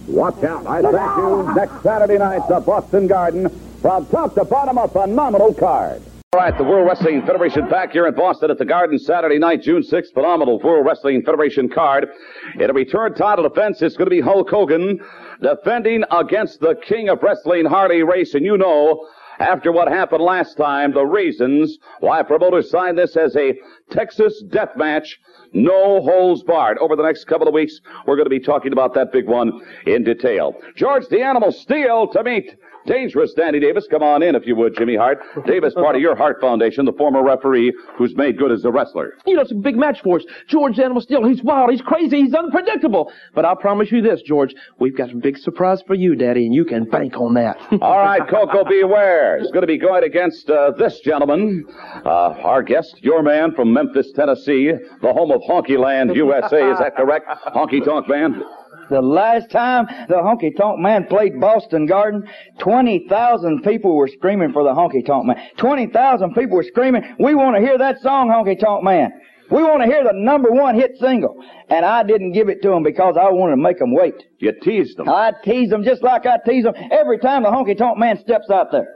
Watch 0.06 0.42
out. 0.44 0.66
I 0.66 0.82
thank 0.82 1.16
you. 1.18 1.52
Next 1.54 1.82
Saturday 1.82 2.18
night, 2.18 2.46
the 2.48 2.60
Boston 2.60 3.06
Garden. 3.06 3.48
From 3.80 4.04
top 4.06 4.34
to 4.34 4.44
bottom, 4.44 4.76
a 4.76 4.88
phenomenal 4.88 5.54
card. 5.54 6.02
All 6.32 6.38
right, 6.40 6.56
the 6.56 6.62
World 6.64 6.86
Wrestling 6.86 7.22
Federation 7.22 7.68
back 7.68 7.92
here 7.92 8.06
in 8.06 8.14
Boston 8.14 8.50
at 8.50 8.58
the 8.58 8.64
Garden 8.64 8.98
Saturday 8.98 9.38
night, 9.38 9.62
June 9.62 9.82
6th. 9.82 10.12
Phenomenal 10.12 10.60
World 10.60 10.84
Wrestling 10.86 11.22
Federation 11.22 11.68
card. 11.68 12.08
In 12.56 12.68
a 12.70 12.72
return 12.72 13.14
title 13.14 13.48
defense, 13.48 13.80
it's 13.82 13.96
going 13.96 14.06
to 14.06 14.10
be 14.10 14.20
Hulk 14.20 14.48
Hogan 14.50 15.00
defending 15.40 16.04
against 16.10 16.60
the 16.60 16.74
King 16.74 17.08
of 17.08 17.22
Wrestling, 17.22 17.64
Harley 17.66 18.02
Race. 18.02 18.34
And 18.34 18.44
you 18.44 18.56
know, 18.56 19.06
after 19.38 19.72
what 19.72 19.88
happened 19.88 20.22
last 20.22 20.56
time, 20.56 20.92
the 20.92 21.04
reasons 21.04 21.78
why 22.00 22.22
promoters 22.22 22.70
signed 22.70 22.98
this 22.98 23.16
as 23.16 23.34
a 23.36 23.54
Texas 23.90 24.42
death 24.50 24.76
match, 24.76 25.18
no 25.52 26.02
holds 26.02 26.42
barred. 26.42 26.78
Over 26.78 26.94
the 26.94 27.02
next 27.02 27.24
couple 27.24 27.48
of 27.48 27.54
weeks, 27.54 27.80
we're 28.06 28.16
going 28.16 28.26
to 28.26 28.30
be 28.30 28.38
talking 28.38 28.72
about 28.72 28.94
that 28.94 29.12
big 29.12 29.26
one 29.26 29.60
in 29.86 30.04
detail. 30.04 30.54
George 30.76 31.06
the 31.08 31.22
Animal 31.22 31.52
Steele 31.52 32.06
to 32.08 32.22
meet 32.22 32.54
dangerous 32.86 33.32
Danny 33.34 33.60
Davis. 33.60 33.86
Come 33.90 34.02
on 34.02 34.22
in, 34.22 34.34
if 34.34 34.46
you 34.46 34.56
would, 34.56 34.76
Jimmy 34.76 34.96
Hart. 34.96 35.18
Davis, 35.46 35.74
part 35.74 35.96
of 35.96 36.02
your 36.02 36.14
Hart 36.16 36.40
Foundation, 36.40 36.84
the 36.84 36.92
former 36.92 37.22
referee 37.22 37.72
who's 37.96 38.14
made 38.16 38.38
good 38.38 38.52
as 38.52 38.64
a 38.64 38.70
wrestler. 38.70 39.14
You 39.26 39.36
know, 39.36 39.42
it's 39.42 39.52
a 39.52 39.56
big 39.56 39.76
match 39.76 40.00
for 40.02 40.16
us. 40.18 40.24
George 40.48 40.78
Animal 40.78 41.00
Steele, 41.00 41.26
he's 41.26 41.42
wild, 41.42 41.70
he's 41.70 41.82
crazy, 41.82 42.22
he's 42.22 42.34
unpredictable. 42.34 43.12
But 43.34 43.44
I'll 43.44 43.56
promise 43.56 43.90
you 43.92 44.02
this, 44.02 44.22
George, 44.22 44.54
we've 44.78 44.96
got 44.96 45.10
a 45.10 45.16
big 45.16 45.38
surprise 45.38 45.82
for 45.86 45.94
you, 45.94 46.14
Daddy, 46.14 46.46
and 46.46 46.54
you 46.54 46.64
can 46.64 46.84
bank 46.84 47.16
on 47.16 47.34
that. 47.34 47.56
All 47.80 47.98
right, 47.98 48.26
Coco, 48.28 48.64
beware. 48.64 49.38
He's 49.40 49.50
going 49.50 49.62
to 49.62 49.66
be 49.66 49.78
going 49.78 50.04
against 50.04 50.48
uh, 50.50 50.72
this 50.72 51.00
gentleman, 51.00 51.66
uh, 52.04 52.34
our 52.42 52.62
guest, 52.62 52.96
your 53.02 53.22
man 53.22 53.54
from 53.54 53.72
Memphis, 53.72 54.12
Tennessee, 54.12 54.72
the 55.02 55.12
home 55.12 55.30
of 55.30 55.40
Honky 55.42 55.78
Land, 55.78 56.14
USA. 56.14 56.70
Is 56.70 56.78
that 56.78 56.96
correct? 56.96 57.26
Honky 57.54 57.84
Tonk 57.84 58.08
Man? 58.08 58.42
The 58.90 59.00
last 59.00 59.50
time 59.50 59.86
the 60.08 60.16
Honky 60.16 60.56
Tonk 60.56 60.80
Man 60.80 61.06
played 61.06 61.40
Boston 61.40 61.86
Garden, 61.86 62.28
20,000 62.58 63.62
people 63.62 63.96
were 63.96 64.08
screaming 64.08 64.52
for 64.52 64.64
the 64.64 64.70
Honky 64.70 65.06
Tonk 65.06 65.26
Man. 65.26 65.36
20,000 65.58 66.34
people 66.34 66.56
were 66.56 66.64
screaming, 66.64 67.02
we 67.20 67.34
want 67.34 67.56
to 67.56 67.62
hear 67.62 67.78
that 67.78 68.00
song, 68.00 68.28
Honky 68.28 68.58
Tonk 68.58 68.82
Man. 68.82 69.12
We 69.50 69.62
want 69.62 69.82
to 69.82 69.86
hear 69.86 70.04
the 70.04 70.12
number 70.12 70.50
one 70.50 70.74
hit 70.76 70.96
single. 71.00 71.36
And 71.68 71.84
I 71.84 72.02
didn't 72.02 72.32
give 72.32 72.48
it 72.48 72.62
to 72.62 72.68
them 72.68 72.82
because 72.82 73.16
I 73.16 73.30
wanted 73.30 73.56
to 73.56 73.62
make 73.62 73.78
them 73.78 73.92
wait. 73.92 74.14
You 74.38 74.52
teased 74.60 74.96
them. 74.96 75.08
I 75.08 75.32
tease 75.44 75.70
them 75.70 75.82
just 75.84 76.02
like 76.02 76.26
I 76.26 76.38
tease 76.46 76.64
them 76.64 76.74
every 76.90 77.18
time 77.18 77.42
the 77.42 77.48
honky 77.48 77.76
tonk 77.76 77.98
man 77.98 78.18
steps 78.18 78.50
out 78.50 78.70
there. 78.70 78.94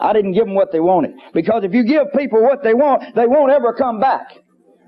I 0.00 0.12
didn't 0.12 0.32
give 0.32 0.44
them 0.44 0.54
what 0.54 0.72
they 0.72 0.80
wanted. 0.80 1.12
Because 1.34 1.64
if 1.64 1.74
you 1.74 1.84
give 1.84 2.12
people 2.16 2.42
what 2.42 2.62
they 2.62 2.74
want, 2.74 3.14
they 3.14 3.26
won't 3.26 3.50
ever 3.50 3.72
come 3.72 3.98
back. 3.98 4.38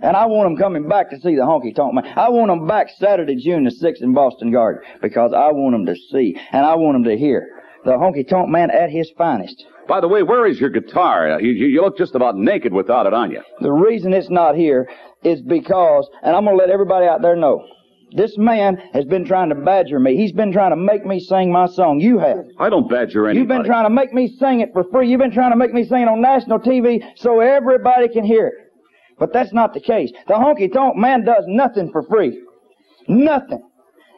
And 0.02 0.16
I 0.16 0.26
want 0.26 0.46
them 0.46 0.56
coming 0.56 0.88
back 0.88 1.10
to 1.10 1.20
see 1.20 1.34
the 1.34 1.42
honky 1.42 1.74
tonk 1.74 1.94
man. 1.94 2.06
I 2.16 2.28
want 2.30 2.50
them 2.50 2.66
back 2.66 2.88
Saturday, 2.98 3.36
June 3.36 3.64
the 3.64 3.70
6th 3.70 4.02
in 4.02 4.14
Boston 4.14 4.50
Garden. 4.50 4.82
Because 5.02 5.32
I 5.32 5.52
want 5.52 5.74
them 5.74 5.86
to 5.86 5.96
see 6.10 6.36
and 6.52 6.64
I 6.64 6.74
want 6.74 6.94
them 6.96 7.04
to 7.04 7.16
hear 7.16 7.48
the 7.84 7.92
honky 7.92 8.26
tonk 8.26 8.48
man 8.48 8.70
at 8.70 8.90
his 8.90 9.10
finest. 9.16 9.64
By 9.88 10.00
the 10.00 10.08
way, 10.08 10.22
where 10.22 10.46
is 10.46 10.60
your 10.60 10.70
guitar? 10.70 11.40
You, 11.40 11.50
you, 11.50 11.66
you 11.66 11.82
look 11.82 11.98
just 11.98 12.14
about 12.14 12.36
naked 12.36 12.72
without 12.72 13.06
it 13.06 13.14
on 13.14 13.30
you. 13.30 13.42
The 13.60 13.72
reason 13.72 14.12
it's 14.12 14.30
not 14.30 14.54
here 14.54 14.88
is 15.22 15.40
because, 15.42 16.08
and 16.22 16.36
I'm 16.36 16.44
going 16.44 16.56
to 16.56 16.62
let 16.62 16.70
everybody 16.70 17.06
out 17.06 17.22
there 17.22 17.36
know, 17.36 17.66
this 18.12 18.36
man 18.36 18.76
has 18.92 19.04
been 19.04 19.24
trying 19.24 19.50
to 19.50 19.54
badger 19.54 19.98
me. 20.00 20.16
He's 20.16 20.32
been 20.32 20.52
trying 20.52 20.70
to 20.70 20.76
make 20.76 21.04
me 21.04 21.20
sing 21.20 21.52
my 21.52 21.66
song. 21.66 22.00
You 22.00 22.18
have. 22.18 22.44
I 22.58 22.68
don't 22.68 22.88
badger 22.88 23.26
anybody. 23.26 23.38
You've 23.38 23.48
been 23.48 23.64
trying 23.64 23.84
to 23.84 23.90
make 23.90 24.12
me 24.12 24.28
sing 24.38 24.60
it 24.60 24.70
for 24.72 24.84
free. 24.90 25.08
You've 25.08 25.20
been 25.20 25.32
trying 25.32 25.52
to 25.52 25.56
make 25.56 25.72
me 25.72 25.84
sing 25.84 26.02
it 26.02 26.08
on 26.08 26.20
national 26.20 26.58
TV 26.58 27.02
so 27.16 27.40
everybody 27.40 28.08
can 28.08 28.24
hear 28.24 28.48
it. 28.48 28.54
But 29.20 29.32
that's 29.32 29.52
not 29.52 29.74
the 29.74 29.80
case. 29.80 30.10
The 30.26 30.34
honky 30.34 30.72
tonk 30.72 30.96
man 30.96 31.24
does 31.24 31.44
nothing 31.46 31.92
for 31.92 32.02
free. 32.02 32.42
Nothing. 33.06 33.62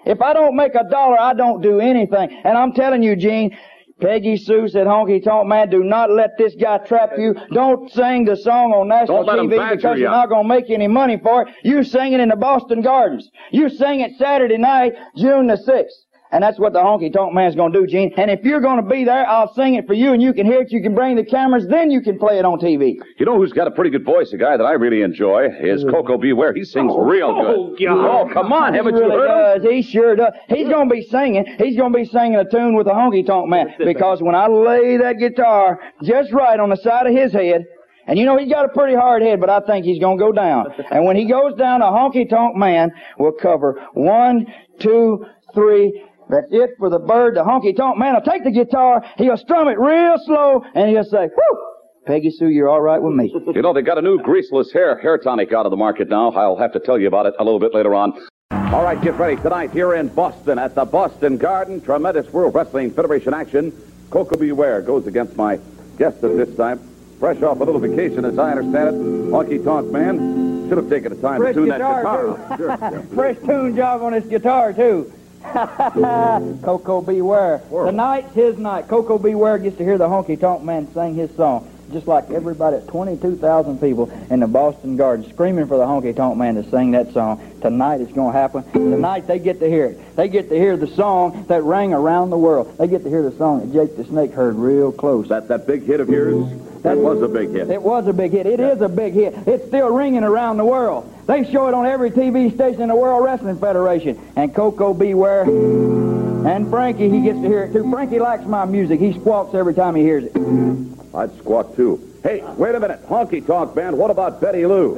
If 0.06 0.22
I 0.22 0.32
don't 0.32 0.56
make 0.56 0.74
a 0.74 0.88
dollar, 0.88 1.18
I 1.18 1.34
don't 1.34 1.60
do 1.60 1.80
anything. 1.80 2.40
And 2.44 2.56
I'm 2.56 2.72
telling 2.72 3.02
you, 3.02 3.14
Gene, 3.14 3.56
Peggy 4.00 4.36
Sue 4.36 4.66
said, 4.68 4.86
Honky 4.86 5.22
Tonk 5.22 5.46
Man, 5.46 5.70
do 5.70 5.84
not 5.84 6.10
let 6.10 6.36
this 6.36 6.56
guy 6.60 6.78
trap 6.78 7.12
you. 7.16 7.36
Don't 7.52 7.90
sing 7.92 8.24
the 8.24 8.36
song 8.36 8.72
on 8.72 8.88
national 8.88 9.18
Don't 9.18 9.26
let 9.26 9.38
him 9.38 9.48
TV 9.48 9.76
because 9.76 9.98
you're 9.98 10.10
not 10.10 10.28
going 10.28 10.42
to 10.42 10.48
make 10.48 10.70
any 10.70 10.88
money 10.88 11.18
for 11.22 11.42
it. 11.42 11.54
You 11.62 11.84
sing 11.84 12.12
it 12.12 12.18
in 12.18 12.28
the 12.28 12.36
Boston 12.36 12.82
Gardens. 12.82 13.30
You 13.52 13.68
sing 13.68 14.00
it 14.00 14.12
Saturday 14.18 14.58
night, 14.58 14.94
June 15.16 15.46
the 15.46 15.54
6th. 15.54 16.01
And 16.32 16.42
that's 16.42 16.58
what 16.58 16.72
the 16.72 16.78
honky 16.78 17.12
tonk 17.12 17.34
man's 17.34 17.54
gonna 17.54 17.72
do, 17.72 17.86
Gene. 17.86 18.12
And 18.16 18.30
if 18.30 18.42
you're 18.42 18.60
gonna 18.60 18.82
be 18.82 19.04
there, 19.04 19.28
I'll 19.28 19.52
sing 19.54 19.74
it 19.74 19.86
for 19.86 19.92
you 19.92 20.14
and 20.14 20.22
you 20.22 20.32
can 20.32 20.46
hear 20.46 20.62
it, 20.62 20.72
you 20.72 20.80
can 20.82 20.94
bring 20.94 21.14
the 21.14 21.24
cameras, 21.24 21.66
then 21.68 21.90
you 21.90 22.00
can 22.00 22.18
play 22.18 22.38
it 22.38 22.44
on 22.46 22.58
TV. 22.58 22.96
You 23.18 23.26
know 23.26 23.36
who's 23.36 23.52
got 23.52 23.68
a 23.68 23.70
pretty 23.70 23.90
good 23.90 24.04
voice? 24.04 24.32
A 24.32 24.38
guy 24.38 24.56
that 24.56 24.64
I 24.64 24.72
really 24.72 25.02
enjoy 25.02 25.48
is 25.60 25.84
Koko 25.84 26.16
B. 26.16 26.32
Ware. 26.32 26.54
He 26.54 26.64
sings 26.64 26.90
oh, 26.94 27.04
real 27.04 27.34
good. 27.76 27.88
Oh, 27.88 28.28
oh 28.28 28.30
come 28.32 28.50
on, 28.52 28.72
haven't 28.72 28.94
he 28.94 29.00
you 29.00 29.06
really 29.06 29.16
heard 29.18 29.56
him? 29.56 29.62
does. 29.62 29.70
He 29.70 29.82
sure 29.82 30.16
does. 30.16 30.32
He's 30.48 30.68
gonna 30.68 30.88
be 30.88 31.02
singing. 31.02 31.44
He's 31.58 31.76
gonna 31.76 31.94
be 31.96 32.06
singing 32.06 32.36
a 32.36 32.48
tune 32.48 32.74
with 32.74 32.86
the 32.86 32.92
honky 32.92 33.26
tonk 33.26 33.48
man. 33.48 33.74
Because 33.92 34.22
when 34.22 34.34
I 34.34 34.46
lay 34.46 34.96
that 34.96 35.18
guitar 35.18 35.78
just 36.02 36.32
right 36.32 36.58
on 36.58 36.70
the 36.70 36.76
side 36.76 37.06
of 37.06 37.14
his 37.14 37.32
head, 37.32 37.66
and 38.06 38.18
you 38.18 38.24
know 38.24 38.38
he's 38.38 38.50
got 38.50 38.64
a 38.64 38.68
pretty 38.68 38.94
hard 38.94 39.22
head, 39.22 39.38
but 39.38 39.50
I 39.50 39.60
think 39.60 39.84
he's 39.84 40.00
gonna 40.00 40.18
go 40.18 40.32
down. 40.32 40.66
And 40.90 41.04
when 41.04 41.16
he 41.16 41.26
goes 41.26 41.54
down, 41.56 41.82
a 41.82 41.86
honky 41.86 42.28
tonk 42.28 42.56
man 42.56 42.90
will 43.18 43.32
cover 43.32 43.86
one, 43.92 44.46
two, 44.78 45.26
three. 45.54 46.02
That's 46.32 46.46
it 46.50 46.70
for 46.78 46.88
the 46.88 46.98
bird. 46.98 47.36
The 47.36 47.44
honky 47.44 47.76
tonk 47.76 47.98
man 47.98 48.14
will 48.14 48.22
take 48.22 48.42
the 48.42 48.50
guitar, 48.50 49.04
he'll 49.18 49.36
strum 49.36 49.68
it 49.68 49.78
real 49.78 50.16
slow, 50.24 50.64
and 50.74 50.88
he'll 50.88 51.04
say, 51.04 51.28
Whoo! 51.28 51.58
Peggy 52.06 52.30
Sue, 52.30 52.48
you're 52.48 52.70
all 52.70 52.80
right 52.80 53.00
with 53.00 53.12
me. 53.12 53.32
You 53.54 53.60
know, 53.60 53.74
they 53.74 53.82
got 53.82 53.98
a 53.98 54.02
new 54.02 54.18
greaseless 54.18 54.72
hair 54.72 54.98
hair 54.98 55.18
tonic 55.18 55.52
out 55.52 55.66
of 55.66 55.70
the 55.70 55.76
market 55.76 56.08
now. 56.08 56.32
I'll 56.32 56.56
have 56.56 56.72
to 56.72 56.80
tell 56.80 56.98
you 56.98 57.06
about 57.06 57.26
it 57.26 57.34
a 57.38 57.44
little 57.44 57.60
bit 57.60 57.74
later 57.74 57.94
on. 57.94 58.14
All 58.50 58.82
right, 58.82 59.00
get 59.00 59.14
ready 59.16 59.36
tonight 59.36 59.72
here 59.72 59.94
in 59.94 60.08
Boston 60.08 60.58
at 60.58 60.74
the 60.74 60.86
Boston 60.86 61.36
Garden. 61.36 61.82
Tremendous 61.82 62.32
World 62.32 62.54
Wrestling 62.54 62.90
Federation 62.92 63.34
action. 63.34 63.70
Koko 64.08 64.36
B. 64.36 64.52
Ware 64.52 64.80
goes 64.80 65.06
against 65.06 65.36
my 65.36 65.60
guest 65.98 66.24
at 66.24 66.34
this 66.36 66.56
time. 66.56 66.80
Fresh 67.20 67.42
off 67.42 67.60
a 67.60 67.64
little 67.64 67.80
vacation, 67.80 68.24
as 68.24 68.38
I 68.38 68.52
understand 68.52 68.88
it. 68.88 68.94
Honky 69.30 69.62
Tonk 69.62 69.92
Man 69.92 70.66
should 70.68 70.78
have 70.78 70.88
taken 70.88 71.14
the 71.14 71.20
time 71.20 71.40
Fresh 71.40 71.54
to 71.54 71.60
tune 71.60 71.70
guitar, 71.70 72.02
that 72.02 72.56
guitar. 72.56 72.56
too. 72.56 72.62
Sure, 72.62 72.68
yeah. 73.10 73.14
Fresh 73.14 73.36
tune 73.46 73.76
job 73.76 74.02
on 74.02 74.14
his 74.14 74.24
guitar, 74.24 74.72
too. 74.72 75.12
Koko 76.62 77.00
B. 77.00 77.20
Ware. 77.20 77.62
Tonight's 77.70 78.34
his 78.34 78.56
night. 78.58 78.88
Koko 78.88 79.18
B. 79.18 79.34
Ware 79.34 79.58
gets 79.58 79.76
to 79.78 79.84
hear 79.84 79.98
the 79.98 80.06
honky 80.06 80.38
tonk 80.38 80.62
man 80.62 80.92
sing 80.94 81.14
his 81.14 81.34
song. 81.36 81.71
Just 81.92 82.06
like 82.06 82.30
everybody, 82.30 82.78
22,000 82.86 83.78
people 83.78 84.10
in 84.30 84.40
the 84.40 84.46
Boston 84.46 84.96
Garden 84.96 85.28
screaming 85.28 85.66
for 85.66 85.76
the 85.76 85.84
honky 85.84 86.16
tonk 86.16 86.38
man 86.38 86.54
to 86.54 86.68
sing 86.70 86.92
that 86.92 87.12
song. 87.12 87.38
Tonight 87.60 88.00
it's 88.00 88.12
going 88.12 88.32
to 88.32 88.38
happen. 88.38 88.64
Tonight 88.72 89.26
they 89.26 89.38
get 89.38 89.60
to 89.60 89.68
hear 89.68 89.86
it. 89.86 90.16
They 90.16 90.28
get 90.28 90.48
to 90.48 90.54
hear 90.54 90.78
the 90.78 90.86
song 90.86 91.44
that 91.48 91.62
rang 91.62 91.92
around 91.92 92.30
the 92.30 92.38
world. 92.38 92.78
They 92.78 92.86
get 92.88 93.02
to 93.02 93.10
hear 93.10 93.22
the 93.22 93.36
song 93.36 93.60
that 93.60 93.72
Jake 93.74 93.96
the 93.98 94.04
Snake 94.04 94.32
heard 94.32 94.54
real 94.54 94.90
close. 94.90 95.28
That, 95.28 95.48
that 95.48 95.66
big 95.66 95.82
hit 95.82 96.00
of 96.00 96.08
yours, 96.08 96.50
that 96.82 96.96
was 96.96 97.20
a 97.20 97.28
big 97.28 97.50
hit. 97.50 97.68
It 97.68 97.82
was 97.82 98.06
a 98.06 98.12
big 98.14 98.32
hit. 98.32 98.46
It 98.46 98.58
is 98.58 98.80
a 98.80 98.88
big 98.88 99.12
hit. 99.12 99.34
It's 99.46 99.66
still 99.66 99.90
ringing 99.90 100.24
around 100.24 100.56
the 100.56 100.64
world. 100.64 101.12
They 101.26 101.50
show 101.52 101.68
it 101.68 101.74
on 101.74 101.84
every 101.84 102.10
TV 102.10 102.54
station 102.54 102.80
in 102.80 102.88
the 102.88 102.96
World 102.96 103.22
Wrestling 103.22 103.58
Federation. 103.58 104.18
And 104.34 104.54
Koko 104.54 104.94
B. 104.94 105.12
Ware. 105.12 105.42
And 105.42 106.70
Frankie, 106.70 107.10
he 107.10 107.20
gets 107.20 107.38
to 107.38 107.46
hear 107.46 107.64
it 107.64 107.74
too. 107.74 107.88
Frankie 107.90 108.18
likes 108.18 108.46
my 108.46 108.64
music. 108.64 108.98
He 108.98 109.12
squawks 109.12 109.54
every 109.54 109.74
time 109.74 109.94
he 109.94 110.02
hears 110.02 110.24
it. 110.24 111.01
I'd 111.14 111.36
squawk 111.38 111.76
too. 111.76 112.00
Hey, 112.22 112.42
wait 112.56 112.74
a 112.74 112.80
minute. 112.80 113.06
Honky 113.06 113.46
Tonk 113.46 113.74
Man, 113.76 113.96
what 113.96 114.10
about 114.10 114.40
Betty 114.40 114.64
Lou? 114.66 114.96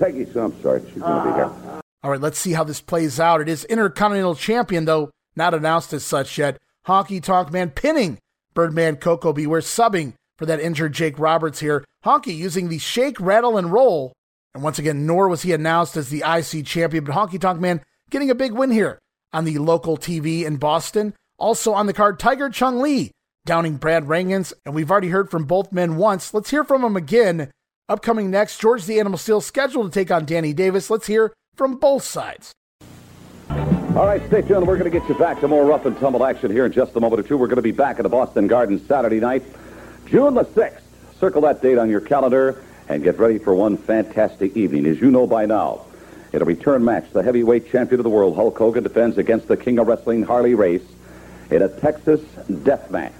Peggy 0.00 0.24
Sue, 0.24 0.40
I'm 0.40 0.62
sorry. 0.62 0.82
She's 0.92 1.00
going 1.00 1.24
to 1.24 1.30
be 1.30 1.34
here. 1.34 1.50
All 2.02 2.10
right, 2.10 2.20
let's 2.20 2.38
see 2.38 2.52
how 2.52 2.64
this 2.64 2.80
plays 2.80 3.20
out. 3.20 3.40
It 3.40 3.48
is 3.48 3.64
Intercontinental 3.64 4.34
Champion, 4.34 4.86
though 4.86 5.10
not 5.36 5.54
announced 5.54 5.92
as 5.92 6.04
such 6.04 6.36
yet. 6.38 6.58
Honky 6.86 7.22
Tonk 7.22 7.52
Man 7.52 7.70
pinning 7.70 8.18
Birdman 8.54 8.96
Koko 8.96 9.32
B. 9.32 9.46
Ware, 9.46 9.60
subbing 9.60 10.14
for 10.36 10.46
that 10.46 10.60
injured 10.60 10.92
Jake 10.92 11.18
Roberts 11.18 11.60
here. 11.60 11.84
Honky 12.04 12.36
using 12.36 12.68
the 12.68 12.78
shake, 12.78 13.20
rattle, 13.20 13.56
and 13.56 13.72
roll. 13.72 14.12
And 14.54 14.62
once 14.62 14.78
again, 14.78 15.06
nor 15.06 15.28
was 15.28 15.42
he 15.42 15.52
announced 15.52 15.96
as 15.96 16.08
the 16.08 16.24
IC 16.26 16.66
champion, 16.66 17.04
but 17.04 17.14
Honky 17.14 17.40
Tonk 17.40 17.60
Man 17.60 17.80
getting 18.10 18.30
a 18.30 18.34
big 18.34 18.52
win 18.52 18.70
here 18.70 18.98
on 19.32 19.44
the 19.44 19.58
local 19.58 19.96
TV 19.96 20.44
in 20.44 20.56
Boston. 20.56 21.14
Also 21.38 21.72
on 21.72 21.86
the 21.86 21.92
card, 21.92 22.18
Tiger 22.18 22.50
Chung 22.50 22.80
Lee 22.80 23.12
downing 23.44 23.76
Brad 23.76 24.04
Rangans. 24.04 24.52
And 24.64 24.74
we've 24.74 24.90
already 24.90 25.08
heard 25.08 25.30
from 25.30 25.44
both 25.44 25.72
men 25.72 25.96
once. 25.96 26.32
Let's 26.32 26.50
hear 26.50 26.64
from 26.64 26.82
them 26.82 26.96
again. 26.96 27.50
Upcoming 27.88 28.30
next, 28.30 28.60
George 28.60 28.84
the 28.84 29.00
Animal 29.00 29.18
Steel 29.18 29.40
scheduled 29.40 29.92
to 29.92 29.98
take 30.00 30.10
on 30.10 30.24
Danny 30.24 30.52
Davis. 30.52 30.90
Let's 30.90 31.06
hear 31.06 31.32
from 31.56 31.76
both 31.76 32.04
sides. 32.04 32.52
All 33.50 34.06
right, 34.06 34.24
stay 34.28 34.40
tuned. 34.40 34.66
We're 34.66 34.78
going 34.78 34.90
to 34.90 34.98
get 34.98 35.06
you 35.08 35.14
back 35.16 35.40
to 35.40 35.48
more 35.48 35.66
rough 35.66 35.84
and 35.84 35.98
tumble 35.98 36.24
action 36.24 36.50
here 36.50 36.64
in 36.64 36.72
just 36.72 36.96
a 36.96 37.00
moment 37.00 37.20
or 37.20 37.28
two. 37.28 37.36
We're 37.36 37.48
going 37.48 37.56
to 37.56 37.62
be 37.62 37.72
back 37.72 37.98
at 37.98 38.04
the 38.04 38.08
Boston 38.08 38.46
Garden 38.46 38.82
Saturday 38.86 39.20
night, 39.20 39.42
June 40.06 40.34
the 40.34 40.44
6th. 40.44 40.80
Circle 41.20 41.42
that 41.42 41.60
date 41.60 41.76
on 41.76 41.90
your 41.90 42.00
calendar 42.00 42.64
and 42.88 43.02
get 43.04 43.18
ready 43.18 43.38
for 43.38 43.54
one 43.54 43.76
fantastic 43.76 44.56
evening. 44.56 44.86
As 44.86 45.00
you 45.00 45.10
know 45.10 45.26
by 45.26 45.44
now, 45.44 45.84
in 46.32 46.40
a 46.40 46.44
return 46.44 46.84
match, 46.84 47.10
the 47.12 47.22
heavyweight 47.22 47.70
champion 47.70 48.00
of 48.00 48.04
the 48.04 48.10
world, 48.10 48.34
Hulk 48.34 48.56
Hogan, 48.56 48.82
defends 48.82 49.18
against 49.18 49.46
the 49.46 49.56
king 49.56 49.78
of 49.78 49.86
wrestling, 49.86 50.22
Harley 50.22 50.54
Race, 50.54 50.82
in 51.50 51.60
a 51.60 51.68
Texas 51.68 52.22
death 52.62 52.90
match. 52.90 53.12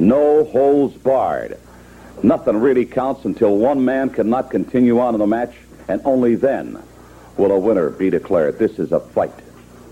No 0.00 0.44
holds 0.44 0.96
barred. 0.96 1.58
Nothing 2.22 2.56
really 2.56 2.86
counts 2.86 3.26
until 3.26 3.58
one 3.58 3.84
man 3.84 4.08
cannot 4.08 4.50
continue 4.50 4.98
on 4.98 5.14
in 5.14 5.20
the 5.20 5.26
match, 5.26 5.54
and 5.88 6.00
only 6.06 6.36
then 6.36 6.82
will 7.36 7.52
a 7.52 7.58
winner 7.58 7.90
be 7.90 8.08
declared. 8.08 8.58
This 8.58 8.78
is 8.78 8.92
a 8.92 9.00
fight 9.00 9.34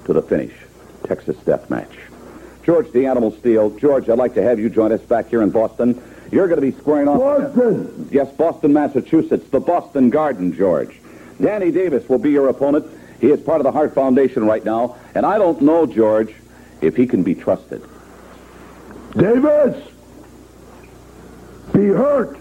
to 0.06 0.14
the 0.14 0.22
finish. 0.22 0.54
Texas 1.04 1.36
death 1.44 1.68
match. 1.68 1.92
George 2.64 2.90
the 2.92 3.04
Animal 3.04 3.32
Steele. 3.32 3.68
George, 3.70 4.08
I'd 4.08 4.16
like 4.16 4.32
to 4.34 4.42
have 4.42 4.58
you 4.58 4.70
join 4.70 4.92
us 4.92 5.00
back 5.02 5.28
here 5.28 5.42
in 5.42 5.50
Boston. 5.50 6.02
You're 6.32 6.48
going 6.48 6.60
to 6.60 6.66
be 6.72 6.76
squaring 6.78 7.06
off. 7.06 7.18
Boston. 7.18 8.08
Yes, 8.10 8.30
Boston, 8.32 8.72
Massachusetts, 8.72 9.48
the 9.50 9.60
Boston 9.60 10.08
Garden, 10.08 10.54
George. 10.54 10.98
Danny 11.38 11.70
Davis 11.70 12.08
will 12.08 12.18
be 12.18 12.30
your 12.30 12.48
opponent. 12.48 12.86
He 13.20 13.26
is 13.30 13.40
part 13.40 13.60
of 13.60 13.64
the 13.64 13.72
Hart 13.72 13.94
Foundation 13.94 14.46
right 14.46 14.64
now, 14.64 14.96
and 15.14 15.26
I 15.26 15.36
don't 15.36 15.60
know, 15.60 15.84
George, 15.84 16.34
if 16.80 16.96
he 16.96 17.06
can 17.06 17.22
be 17.22 17.34
trusted. 17.34 17.82
Davis. 19.14 19.87
Be 21.72 21.86
hurt. 21.86 22.38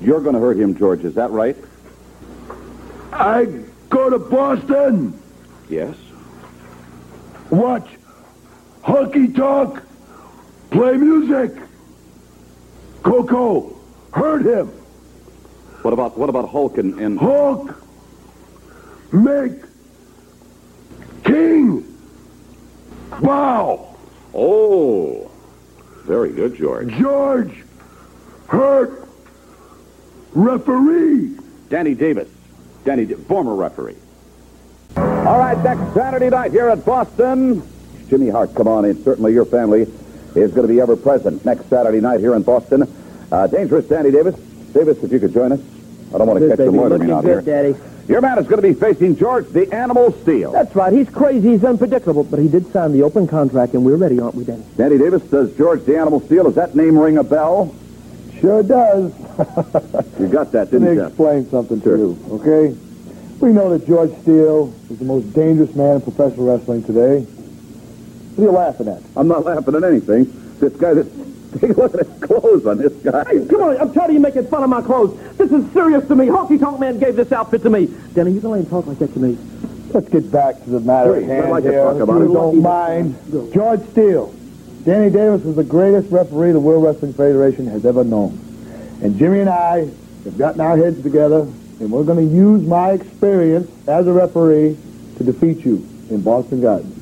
You're 0.00 0.20
going 0.20 0.34
to 0.34 0.40
hurt 0.40 0.56
him, 0.56 0.76
George. 0.76 1.04
Is 1.04 1.14
that 1.14 1.30
right? 1.30 1.56
I 3.12 3.46
go 3.88 4.08
to 4.10 4.18
Boston. 4.18 5.20
Yes. 5.68 5.96
Watch 7.50 7.88
Honky 8.82 9.34
Talk. 9.34 9.82
play 10.70 10.96
music. 10.96 11.52
Koko 13.02 13.76
hurt 14.12 14.44
him. 14.44 14.68
What 15.82 15.92
about 15.92 16.16
what 16.18 16.28
about 16.28 16.48
Hulk 16.48 16.78
and, 16.78 16.98
and 17.00 17.18
Hulk 17.18 17.74
make 19.12 19.52
King 21.24 21.84
bow. 23.22 23.96
Oh, 24.34 25.30
very 26.04 26.32
good, 26.32 26.56
George. 26.56 26.92
George 26.94 27.64
hurt 28.50 29.08
referee. 30.34 31.36
Danny 31.68 31.94
Davis, 31.94 32.28
Danny, 32.84 33.04
Da- 33.06 33.16
former 33.16 33.54
referee. 33.54 33.96
All 34.96 35.38
right, 35.38 35.56
next 35.62 35.94
Saturday 35.94 36.28
night 36.28 36.50
here 36.50 36.68
at 36.68 36.84
Boston, 36.84 37.62
Jimmy 38.08 38.28
Hart, 38.28 38.54
come 38.56 38.66
on 38.66 38.84
in. 38.84 39.02
Certainly 39.04 39.32
your 39.32 39.44
family 39.44 39.82
is 40.34 40.50
going 40.52 40.66
to 40.66 40.72
be 40.72 40.80
ever 40.80 40.96
present 40.96 41.44
next 41.44 41.68
Saturday 41.68 42.00
night 42.00 42.18
here 42.18 42.34
in 42.34 42.42
Boston. 42.42 42.92
Uh, 43.30 43.46
dangerous 43.46 43.86
Danny 43.86 44.10
Davis. 44.10 44.34
Davis, 44.72 45.02
if 45.02 45.12
you 45.12 45.20
could 45.20 45.32
join 45.32 45.52
us. 45.52 45.60
I 46.12 46.18
don't 46.18 46.26
want 46.26 46.40
to 46.40 46.48
catch 46.48 46.58
baby. 46.58 46.70
them 46.72 46.76
loitering 46.76 47.10
out 47.12 47.22
good, 47.22 47.44
here. 47.44 47.62
Daddy. 47.62 47.76
Your 48.08 48.20
man 48.20 48.40
is 48.40 48.48
going 48.48 48.60
to 48.60 48.66
be 48.66 48.74
facing 48.74 49.16
George 49.16 49.46
the 49.50 49.72
Animal 49.72 50.10
Steele. 50.22 50.50
That's 50.50 50.74
right. 50.74 50.92
He's 50.92 51.08
crazy. 51.08 51.50
He's 51.50 51.64
unpredictable. 51.64 52.24
But 52.24 52.40
he 52.40 52.48
did 52.48 52.72
sign 52.72 52.90
the 52.90 53.04
open 53.04 53.28
contract, 53.28 53.74
and 53.74 53.84
we're 53.84 53.96
ready, 53.96 54.18
aren't 54.18 54.34
we, 54.34 54.42
Danny? 54.42 54.64
Danny 54.76 54.98
Davis, 54.98 55.22
does 55.22 55.56
George 55.56 55.84
the 55.84 55.96
Animal 55.96 56.20
Steele, 56.20 56.44
does 56.44 56.56
that 56.56 56.74
name 56.74 56.98
ring 56.98 57.18
a 57.18 57.22
bell? 57.22 57.72
Sure 58.40 58.62
does. 58.62 59.12
You 60.18 60.28
got 60.28 60.52
that, 60.52 60.70
didn't 60.70 60.88
me 60.88 60.94
you? 60.94 61.04
explain 61.06 61.48
something 61.50 61.80
to 61.82 61.90
you, 61.90 62.18
okay? 62.30 62.76
We 63.40 63.52
know 63.52 63.76
that 63.76 63.86
George 63.86 64.12
Steele 64.22 64.72
is 64.90 64.98
the 64.98 65.04
most 65.04 65.32
dangerous 65.32 65.74
man 65.74 65.96
in 65.96 66.00
professional 66.02 66.46
wrestling 66.46 66.82
today. 66.84 67.20
What 67.20 68.44
are 68.44 68.46
you 68.46 68.52
laughing 68.56 68.88
at? 68.88 69.02
I'm 69.16 69.28
not 69.28 69.44
laughing 69.44 69.74
at 69.74 69.84
anything. 69.84 70.24
This 70.58 70.74
guy, 70.76 70.94
this, 70.94 71.06
take 71.60 71.70
a 71.70 71.80
look 71.80 71.94
at 71.94 72.06
his 72.06 72.20
clothes 72.22 72.66
on 72.66 72.78
this 72.78 72.92
guy. 73.02 73.24
Hey, 73.24 73.46
come 73.46 73.62
on. 73.62 73.76
I'm 73.78 73.92
tired 73.92 74.10
of 74.10 74.14
you 74.14 74.20
making 74.20 74.46
fun 74.48 74.62
of 74.62 74.70
my 74.70 74.82
clothes. 74.82 75.18
This 75.36 75.50
is 75.52 75.70
serious 75.72 76.06
to 76.08 76.14
me. 76.16 76.26
Honky 76.26 76.58
Tonk 76.60 76.78
Man 76.80 76.98
gave 76.98 77.16
this 77.16 77.32
outfit 77.32 77.62
to 77.62 77.70
me. 77.70 77.86
Danny, 78.14 78.32
you 78.32 78.40
let 78.40 78.60
him 78.60 78.66
talk 78.66 78.86
like 78.86 78.98
that 78.98 79.12
to 79.14 79.18
me. 79.18 79.36
Let's 79.92 80.08
get 80.08 80.30
back 80.30 80.62
to 80.64 80.70
the 80.70 80.80
matter 80.80 81.14
Please, 81.14 81.24
at 81.24 81.28
hand 81.40 81.50
like 81.50 81.64
to 81.64 81.70
here. 81.70 81.82
talk 81.84 81.96
if 81.96 82.02
about 82.02 82.18
you 82.20 82.32
don't 82.32 82.62
mind. 82.62 83.52
George 83.52 83.80
Steele. 83.90 84.34
Danny 84.84 85.10
Davis 85.10 85.44
is 85.44 85.56
the 85.56 85.64
greatest 85.64 86.10
referee 86.10 86.52
the 86.52 86.60
World 86.60 86.84
Wrestling 86.84 87.12
Federation 87.12 87.66
has 87.66 87.84
ever 87.84 88.02
known. 88.02 88.38
And 89.02 89.18
Jimmy 89.18 89.40
and 89.40 89.50
I 89.50 89.80
have 90.24 90.38
gotten 90.38 90.60
our 90.60 90.76
heads 90.76 91.02
together, 91.02 91.40
and 91.80 91.90
we're 91.90 92.04
going 92.04 92.26
to 92.26 92.34
use 92.34 92.66
my 92.66 92.92
experience 92.92 93.70
as 93.86 94.06
a 94.06 94.12
referee 94.12 94.78
to 95.18 95.24
defeat 95.24 95.64
you 95.66 95.86
in 96.08 96.22
Boston 96.22 96.62
Garden. 96.62 96.99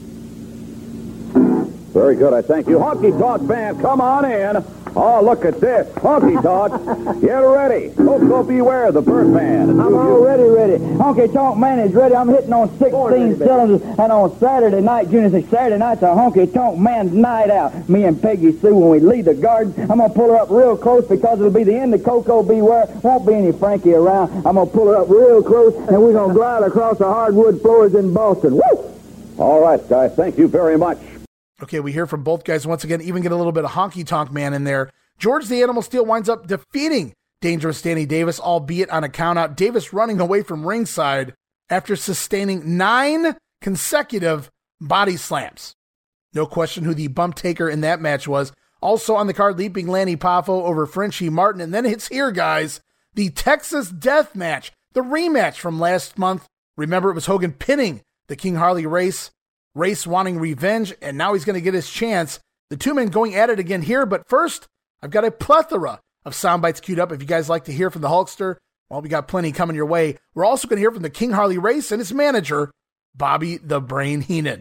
Very 1.98 2.14
good, 2.14 2.32
I 2.32 2.42
thank 2.42 2.68
you. 2.68 2.78
Honky 2.78 3.10
Tonk 3.18 3.42
Man, 3.42 3.80
come 3.80 4.00
on 4.00 4.24
in. 4.24 4.64
Oh, 4.94 5.20
look 5.20 5.44
at 5.44 5.60
this. 5.60 5.88
Honky 5.96 6.40
Tonk, 6.40 7.20
get 7.20 7.34
ready. 7.34 7.92
Oh, 7.98 8.20
Koko 8.20 8.44
B. 8.44 8.62
Ware, 8.62 8.92
the 8.92 9.02
Birdman. 9.02 9.80
I'm 9.80 9.94
already 9.94 10.44
ready. 10.44 10.74
Honky 10.74 11.32
Tonk 11.32 11.58
Man 11.58 11.80
is 11.80 11.92
ready. 11.92 12.14
I'm 12.14 12.28
hitting 12.28 12.52
on 12.52 12.68
16 12.78 13.38
cylinders. 13.38 13.82
And 13.82 14.12
on 14.12 14.38
Saturday 14.38 14.80
night, 14.80 15.10
June 15.10 15.28
says 15.32 15.44
Saturday 15.50 15.76
night's 15.76 16.02
a 16.02 16.06
Honky 16.06 16.54
Tonk 16.54 16.78
Man's 16.78 17.12
night 17.12 17.50
out. 17.50 17.88
Me 17.88 18.04
and 18.04 18.22
Peggy 18.22 18.56
Sue, 18.60 18.76
when 18.76 18.90
we 18.90 19.00
leave 19.00 19.24
the 19.24 19.34
garden, 19.34 19.74
I'm 19.90 19.98
going 19.98 20.08
to 20.08 20.14
pull 20.14 20.28
her 20.28 20.36
up 20.36 20.50
real 20.50 20.76
close 20.76 21.04
because 21.04 21.40
it'll 21.40 21.50
be 21.50 21.64
the 21.64 21.74
end 21.74 21.92
of 21.94 22.04
Koko 22.04 22.44
B. 22.44 22.62
Ware. 22.62 22.86
Won't 23.02 23.26
be 23.26 23.34
any 23.34 23.50
Frankie 23.50 23.94
around. 23.94 24.46
I'm 24.46 24.54
going 24.54 24.68
to 24.68 24.72
pull 24.72 24.86
her 24.86 24.98
up 24.98 25.08
real 25.08 25.42
close, 25.42 25.74
and 25.74 26.00
we're 26.00 26.12
going 26.12 26.28
to 26.28 26.34
glide 26.34 26.62
across 26.62 26.98
the 26.98 27.06
hardwood 27.06 27.60
floors 27.60 27.96
in 27.96 28.14
Boston. 28.14 28.54
Woo! 28.54 28.94
All 29.36 29.60
right, 29.60 29.80
guys, 29.88 30.14
thank 30.14 30.38
you 30.38 30.46
very 30.46 30.78
much. 30.78 30.98
Okay, 31.62 31.80
we 31.80 31.92
hear 31.92 32.06
from 32.06 32.22
both 32.22 32.44
guys 32.44 32.66
once 32.66 32.84
again, 32.84 33.00
even 33.00 33.22
get 33.22 33.32
a 33.32 33.36
little 33.36 33.52
bit 33.52 33.64
of 33.64 33.72
honky 33.72 34.06
tonk 34.06 34.32
man 34.32 34.54
in 34.54 34.64
there. 34.64 34.90
George 35.18 35.48
the 35.48 35.62
Animal 35.62 35.82
Steele 35.82 36.06
winds 36.06 36.28
up 36.28 36.46
defeating 36.46 37.14
Dangerous 37.40 37.82
Danny 37.82 38.06
Davis, 38.06 38.38
albeit 38.38 38.90
on 38.90 39.02
a 39.04 39.08
countout. 39.08 39.56
Davis 39.56 39.92
running 39.92 40.20
away 40.20 40.42
from 40.42 40.66
ringside 40.66 41.34
after 41.68 41.96
sustaining 41.96 42.76
nine 42.76 43.36
consecutive 43.60 44.50
body 44.80 45.16
slams. 45.16 45.74
No 46.32 46.46
question 46.46 46.84
who 46.84 46.94
the 46.94 47.08
bump 47.08 47.34
taker 47.34 47.68
in 47.68 47.80
that 47.80 48.00
match 48.00 48.28
was. 48.28 48.52
Also 48.80 49.16
on 49.16 49.26
the 49.26 49.34
card, 49.34 49.58
leaping 49.58 49.88
Lanny 49.88 50.16
Poffo 50.16 50.62
over 50.62 50.86
Frenchie 50.86 51.30
Martin. 51.30 51.60
And 51.60 51.74
then 51.74 51.84
it's 51.84 52.08
here, 52.08 52.30
guys, 52.30 52.80
the 53.14 53.30
Texas 53.30 53.90
Death 53.90 54.36
Match, 54.36 54.70
the 54.92 55.00
rematch 55.00 55.56
from 55.56 55.80
last 55.80 56.16
month. 56.18 56.46
Remember, 56.76 57.10
it 57.10 57.14
was 57.14 57.26
Hogan 57.26 57.52
pinning 57.52 58.02
the 58.28 58.36
King 58.36 58.54
Harley 58.54 58.86
race. 58.86 59.32
Race 59.78 60.06
wanting 60.06 60.38
revenge, 60.38 60.92
and 61.00 61.16
now 61.16 61.34
he's 61.34 61.44
going 61.44 61.54
to 61.54 61.60
get 61.60 61.72
his 61.72 61.88
chance. 61.88 62.40
The 62.68 62.76
two 62.76 62.94
men 62.94 63.08
going 63.08 63.36
at 63.36 63.48
it 63.48 63.58
again 63.58 63.82
here, 63.82 64.04
but 64.04 64.28
first, 64.28 64.66
I've 65.02 65.10
got 65.10 65.24
a 65.24 65.30
plethora 65.30 66.00
of 66.24 66.34
sound 66.34 66.62
bites 66.62 66.80
queued 66.80 66.98
up. 66.98 67.12
If 67.12 67.22
you 67.22 67.28
guys 67.28 67.48
like 67.48 67.64
to 67.64 67.72
hear 67.72 67.90
from 67.90 68.02
the 68.02 68.08
Hulkster, 68.08 68.56
well, 68.90 69.00
we 69.00 69.08
got 69.08 69.28
plenty 69.28 69.52
coming 69.52 69.76
your 69.76 69.86
way. 69.86 70.18
We're 70.34 70.44
also 70.44 70.66
going 70.66 70.78
to 70.78 70.80
hear 70.80 70.90
from 70.90 71.02
the 71.02 71.10
King 71.10 71.30
Harley 71.30 71.58
Race 71.58 71.92
and 71.92 72.00
his 72.00 72.12
manager, 72.12 72.72
Bobby 73.14 73.58
the 73.58 73.80
Brain 73.80 74.20
Heenan. 74.20 74.60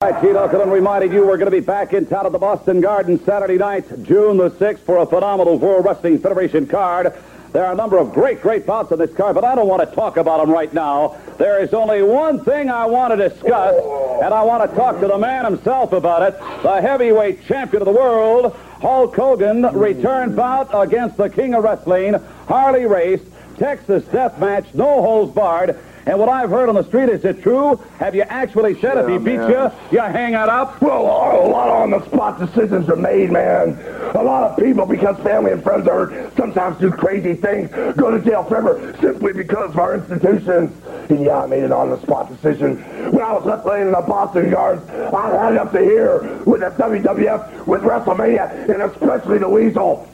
All 0.00 0.10
right, 0.10 0.20
Keith 0.20 0.36
Elkin 0.36 0.70
reminded 0.70 1.12
you 1.12 1.26
we're 1.26 1.38
going 1.38 1.50
to 1.50 1.56
be 1.56 1.60
back 1.60 1.92
in 1.92 2.06
town 2.06 2.26
at 2.26 2.32
the 2.32 2.38
Boston 2.38 2.80
Garden 2.80 3.18
Saturday 3.24 3.58
night, 3.58 3.86
June 4.02 4.36
the 4.36 4.50
6th, 4.50 4.78
for 4.80 4.98
a 4.98 5.06
phenomenal 5.06 5.58
World 5.58 5.84
Wrestling 5.84 6.18
Federation 6.18 6.66
card. 6.66 7.12
There 7.52 7.64
are 7.64 7.72
a 7.72 7.76
number 7.76 7.96
of 7.96 8.12
great, 8.12 8.42
great 8.42 8.66
bouts 8.66 8.92
in 8.92 8.98
this 8.98 9.12
card, 9.14 9.34
but 9.34 9.44
I 9.44 9.54
don't 9.54 9.68
want 9.68 9.88
to 9.88 9.94
talk 9.94 10.18
about 10.18 10.40
them 10.40 10.50
right 10.50 10.72
now. 10.72 11.16
There 11.38 11.62
is 11.62 11.72
only 11.72 12.02
one 12.02 12.44
thing 12.44 12.68
I 12.68 12.84
want 12.84 13.16
to 13.16 13.28
discuss, 13.28 13.74
and 14.22 14.34
I 14.34 14.42
want 14.42 14.68
to 14.68 14.76
talk 14.76 15.00
to 15.00 15.06
the 15.06 15.16
man 15.16 15.46
himself 15.46 15.92
about 15.92 16.22
it, 16.22 16.38
the 16.62 16.80
heavyweight 16.80 17.44
champion 17.46 17.80
of 17.80 17.86
the 17.86 17.92
world, 17.92 18.54
Hulk 18.82 19.16
Hogan, 19.16 19.62
return 19.62 20.36
bout 20.36 20.68
against 20.72 21.16
the 21.16 21.30
king 21.30 21.54
of 21.54 21.64
wrestling, 21.64 22.14
Harley 22.46 22.84
Race, 22.84 23.22
Texas 23.56 24.04
death 24.04 24.38
match, 24.38 24.66
no 24.74 25.02
holds 25.02 25.32
barred. 25.34 25.78
And 26.08 26.18
what 26.18 26.30
I've 26.30 26.48
heard 26.48 26.70
on 26.70 26.74
the 26.74 26.84
street, 26.84 27.10
is 27.10 27.22
it 27.26 27.42
true? 27.42 27.76
Have 27.98 28.14
you 28.14 28.22
actually 28.22 28.80
said 28.80 28.96
if 28.96 29.08
he 29.10 29.18
beats 29.18 29.46
you, 29.46 29.70
you 29.92 30.00
hang 30.00 30.32
it 30.32 30.48
up? 30.48 30.80
Well, 30.80 31.02
a 31.02 31.44
lot 31.46 31.68
of 31.68 31.92
on-the-spot 31.92 32.38
decisions 32.38 32.88
are 32.88 32.96
made, 32.96 33.30
man. 33.30 33.78
A 34.14 34.22
lot 34.22 34.50
of 34.50 34.56
people, 34.56 34.86
because 34.86 35.18
family 35.18 35.52
and 35.52 35.62
friends 35.62 35.86
are 35.86 36.06
hurt, 36.06 36.34
sometimes 36.34 36.78
do 36.78 36.90
crazy 36.90 37.34
things, 37.34 37.70
go 37.94 38.10
to 38.10 38.24
jail 38.24 38.42
forever 38.44 38.96
simply 39.02 39.34
because 39.34 39.68
of 39.68 39.78
our 39.78 39.96
institutions. 39.96 40.74
And 41.10 41.22
yeah, 41.22 41.42
I 41.42 41.46
made 41.46 41.64
an 41.64 41.72
on-the-spot 41.72 42.30
decision. 42.34 42.78
When 43.12 43.22
I 43.22 43.34
was 43.34 43.44
left 43.44 43.66
laying 43.66 43.88
in 43.88 43.92
the 43.92 44.00
Boston 44.00 44.50
Garden, 44.50 44.88
I 45.14 45.44
had 45.44 45.52
it 45.52 45.58
up 45.58 45.72
to 45.72 45.80
here 45.80 46.22
with 46.46 46.60
the 46.60 46.70
WWF, 46.70 47.66
with 47.66 47.82
WrestleMania, 47.82 48.70
and 48.70 48.80
especially 48.80 49.36
the 49.36 49.48
Weasel. 49.50 50.08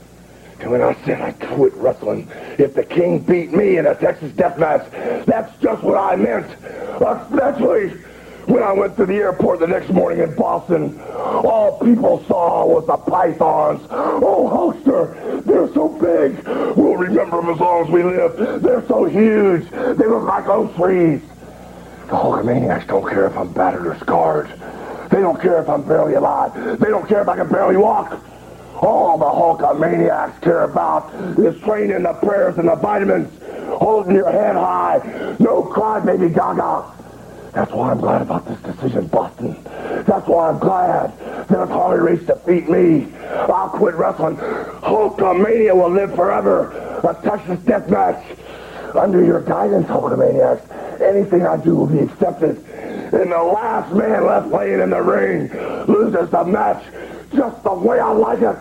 And 0.65 0.73
when 0.73 0.81
I 0.81 0.95
said 1.05 1.21
I 1.21 1.33
quit 1.33 1.75
wrestling, 1.75 2.27
if 2.59 2.73
the 2.73 2.85
King 2.85 3.19
beat 3.19 3.53
me 3.53 3.77
in 3.77 3.85
a 3.85 3.95
Texas 3.95 4.33
death 4.33 4.59
match, 4.59 4.91
that's 5.27 5.55
just 5.61 5.83
what 5.83 5.99
I 5.99 6.17
meant. 6.17 6.47
Especially 7.03 7.91
when 8.47 8.63
I 8.63 8.73
went 8.73 8.97
to 8.97 9.05
the 9.05 9.13
airport 9.13 9.61
the 9.61 9.67
next 9.67 9.91
morning 9.91 10.21
in 10.21 10.35
Boston, 10.35 10.99
all 11.03 11.79
people 11.81 12.25
saw 12.27 12.65
was 12.65 12.87
the 12.87 12.97
pythons. 12.97 13.87
Oh, 13.91 14.49
Hulkster, 14.51 15.45
they're 15.45 15.71
so 15.75 15.91
big. 16.01 16.43
We'll 16.79 16.97
remember 16.97 17.43
them 17.43 17.51
as 17.51 17.61
long 17.61 17.85
as 17.85 17.91
we 17.91 18.03
live. 18.03 18.63
They're 18.63 18.89
so 18.89 19.05
huge. 19.05 19.69
They 19.69 20.07
look 20.07 20.23
like 20.23 20.47
oak 20.47 20.75
trees. 20.77 21.21
The 22.07 22.17
Hulkamaniacs 22.17 22.87
don't 22.87 23.07
care 23.07 23.27
if 23.27 23.37
I'm 23.37 23.53
battered 23.53 23.87
or 23.87 23.99
scarred. 23.99 24.49
They 25.11 25.21
don't 25.21 25.39
care 25.43 25.61
if 25.61 25.69
I'm 25.69 25.87
barely 25.87 26.15
alive. 26.15 26.55
They 26.81 26.89
don't 26.89 27.07
care 27.07 27.21
if 27.21 27.29
I 27.29 27.37
can 27.37 27.51
barely 27.51 27.77
walk. 27.77 28.19
All 28.85 29.17
the 29.17 29.25
Hulkamaniacs 29.25 30.43
care 30.43 30.65
about 30.65 31.15
is 31.39 31.59
training 31.63 32.03
the 32.03 32.13
prayers 32.13 32.59
and 32.59 32.69
the 32.69 32.75
vitamins, 32.75 33.33
holding 33.79 34.15
your 34.15 34.31
head 34.31 34.57
high. 34.57 35.37
No 35.39 35.63
cry, 35.63 36.01
baby 36.01 36.29
Gaga. 36.29 36.93
That's 37.55 37.73
why 37.73 37.93
I'm 37.93 38.01
glad 38.01 38.21
about 38.21 38.47
this 38.47 38.61
decision, 38.61 39.07
Boston. 39.07 39.57
That's 40.07 40.27
why 40.29 40.51
I'm 40.51 40.59
glad 40.59 41.17
that 41.49 41.63
if 41.63 41.69
Harley 41.71 42.01
Race 42.01 42.27
defeat 42.27 42.69
me, 42.69 43.07
I'll 43.25 43.71
quit 43.71 43.95
wrestling. 43.95 44.37
Hulkamania 44.37 45.75
will 45.75 45.91
live 45.91 46.15
forever. 46.15 46.73
A 47.05 47.15
Texas 47.23 47.61
death 47.61 47.89
match. 47.89 48.23
Under 48.95 49.25
your 49.25 49.41
guidance, 49.41 49.87
Hulkamaniacs, 49.87 51.01
anything 51.01 51.47
I 51.47 51.57
do 51.57 51.75
will 51.75 51.87
be 51.87 52.01
accepted. 52.01 52.59
And 53.15 53.33
the 53.33 53.43
last 53.43 53.95
man 53.95 54.27
left 54.27 54.51
playing 54.51 54.81
in 54.81 54.91
the 54.91 55.01
ring 55.01 55.49
loses 55.87 56.29
the 56.31 56.45
match 56.45 56.85
just 57.35 57.63
the 57.63 57.73
way 57.73 57.99
I 57.99 58.11
like 58.11 58.43
it. 58.43 58.57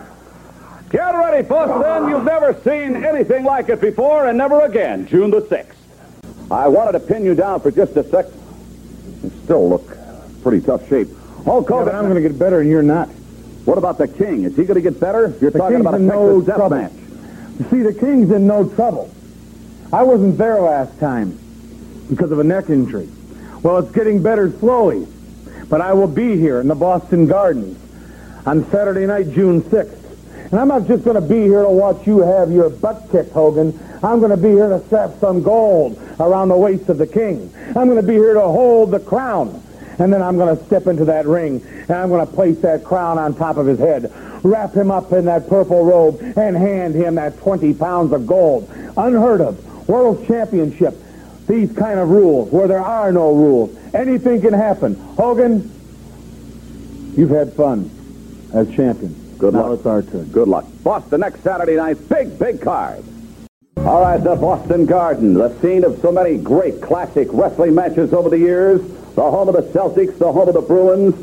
Get 0.94 1.10
ready, 1.12 1.44
Boston. 1.48 2.08
You've 2.08 2.22
never 2.22 2.54
seen 2.62 3.04
anything 3.04 3.42
like 3.42 3.68
it 3.68 3.80
before, 3.80 4.28
and 4.28 4.38
never 4.38 4.60
again. 4.60 5.08
June 5.08 5.28
the 5.32 5.40
6th. 5.42 5.74
I 6.52 6.68
wanted 6.68 6.92
to 6.92 7.00
pin 7.00 7.24
you 7.24 7.34
down 7.34 7.58
for 7.62 7.72
just 7.72 7.96
a 7.96 8.04
sec. 8.08 8.26
You 9.24 9.32
still 9.42 9.68
look 9.68 9.96
pretty 10.44 10.64
tough 10.64 10.88
shape. 10.88 11.08
Hulk 11.44 11.68
Yeah, 11.68 11.76
Hogan, 11.78 11.84
but 11.86 11.94
I'm 11.96 12.04
going 12.08 12.22
to 12.22 12.28
get 12.28 12.38
better 12.38 12.60
and 12.60 12.70
you're 12.70 12.84
not. 12.84 13.08
what 13.64 13.76
about 13.76 13.98
the 13.98 14.06
King? 14.06 14.44
Is 14.44 14.54
he 14.54 14.62
going 14.62 14.76
to 14.76 14.88
get 14.88 15.00
better? 15.00 15.34
You're 15.40 15.50
The 15.50 15.58
talking 15.58 15.78
King's 15.78 15.80
about 15.80 15.94
a 15.94 15.96
in 15.96 16.06
Texas 16.06 16.20
no 16.22 16.40
death 16.42 16.56
trouble. 16.58 16.76
match. 16.76 16.92
You 17.58 17.66
see, 17.70 17.82
the 17.82 17.94
King's 17.98 18.30
in 18.30 18.46
no 18.46 18.68
trouble. 18.68 19.10
I 19.92 20.04
wasn't 20.04 20.38
there 20.38 20.60
last 20.60 20.96
time 21.00 21.36
because 22.08 22.30
of 22.30 22.38
a 22.38 22.44
neck 22.44 22.70
injury. 22.70 23.08
Well, 23.64 23.78
it's 23.78 23.90
getting 23.90 24.22
better 24.22 24.48
slowly. 24.60 25.08
But 25.68 25.80
I 25.80 25.92
will 25.94 26.06
be 26.06 26.36
here 26.38 26.60
in 26.60 26.68
the 26.68 26.76
Boston 26.76 27.26
Gardens 27.26 27.80
on 28.46 28.70
Saturday 28.70 29.06
night, 29.06 29.32
June 29.32 29.60
6th. 29.62 30.02
And 30.50 30.60
I'm 30.60 30.68
not 30.68 30.86
just 30.86 31.04
going 31.04 31.16
to 31.16 31.26
be 31.26 31.42
here 31.42 31.62
to 31.62 31.70
watch 31.70 32.06
you 32.06 32.18
have 32.20 32.50
your 32.52 32.70
butt 32.70 33.08
kicked, 33.10 33.32
Hogan. 33.32 33.78
I'm 34.02 34.18
going 34.18 34.30
to 34.30 34.36
be 34.36 34.50
here 34.50 34.68
to 34.68 34.84
strap 34.86 35.12
some 35.20 35.42
gold 35.42 35.98
around 36.20 36.48
the 36.48 36.56
waist 36.56 36.88
of 36.88 36.98
the 36.98 37.06
king. 37.06 37.52
I'm 37.68 37.88
going 37.88 38.00
to 38.00 38.06
be 38.06 38.12
here 38.12 38.34
to 38.34 38.42
hold 38.42 38.90
the 38.90 39.00
crown. 39.00 39.62
And 39.98 40.12
then 40.12 40.22
I'm 40.22 40.36
going 40.36 40.56
to 40.56 40.64
step 40.64 40.86
into 40.86 41.04
that 41.06 41.24
ring, 41.24 41.64
and 41.64 41.92
I'm 41.92 42.08
going 42.08 42.26
to 42.26 42.32
place 42.32 42.58
that 42.60 42.82
crown 42.82 43.16
on 43.16 43.34
top 43.34 43.56
of 43.56 43.66
his 43.66 43.78
head, 43.78 44.12
wrap 44.42 44.74
him 44.74 44.90
up 44.90 45.12
in 45.12 45.26
that 45.26 45.48
purple 45.48 45.84
robe, 45.84 46.20
and 46.36 46.56
hand 46.56 46.96
him 46.96 47.14
that 47.14 47.38
20 47.38 47.74
pounds 47.74 48.12
of 48.12 48.26
gold. 48.26 48.68
Unheard 48.96 49.40
of. 49.40 49.88
World 49.88 50.26
Championship. 50.26 50.96
These 51.46 51.76
kind 51.76 52.00
of 52.00 52.10
rules, 52.10 52.50
where 52.50 52.66
there 52.66 52.80
are 52.80 53.12
no 53.12 53.32
rules. 53.32 53.76
Anything 53.94 54.40
can 54.40 54.52
happen. 54.52 54.96
Hogan, 55.16 55.70
you've 57.16 57.30
had 57.30 57.52
fun 57.52 57.90
as 58.52 58.68
champion. 58.74 59.23
Good 59.38 59.54
now 59.54 59.68
luck. 59.68 59.78
it's 59.78 59.86
our 59.86 60.02
turn. 60.02 60.24
Good 60.26 60.48
luck. 60.48 60.66
Boston 60.82 61.20
next 61.20 61.42
Saturday 61.42 61.76
night. 61.76 61.96
Big, 62.08 62.38
big 62.38 62.60
card. 62.60 63.04
All 63.78 64.00
right, 64.00 64.22
the 64.22 64.34
Boston 64.36 64.86
Garden, 64.86 65.34
the 65.34 65.50
scene 65.60 65.84
of 65.84 66.00
so 66.00 66.10
many 66.10 66.38
great 66.38 66.80
classic 66.80 67.28
wrestling 67.32 67.74
matches 67.74 68.12
over 68.14 68.30
the 68.30 68.38
years, 68.38 68.80
the 69.14 69.22
home 69.22 69.48
of 69.48 69.54
the 69.54 69.62
Celtics, 69.78 70.16
the 70.18 70.32
home 70.32 70.48
of 70.48 70.54
the 70.54 70.62
Bruins, 70.62 71.14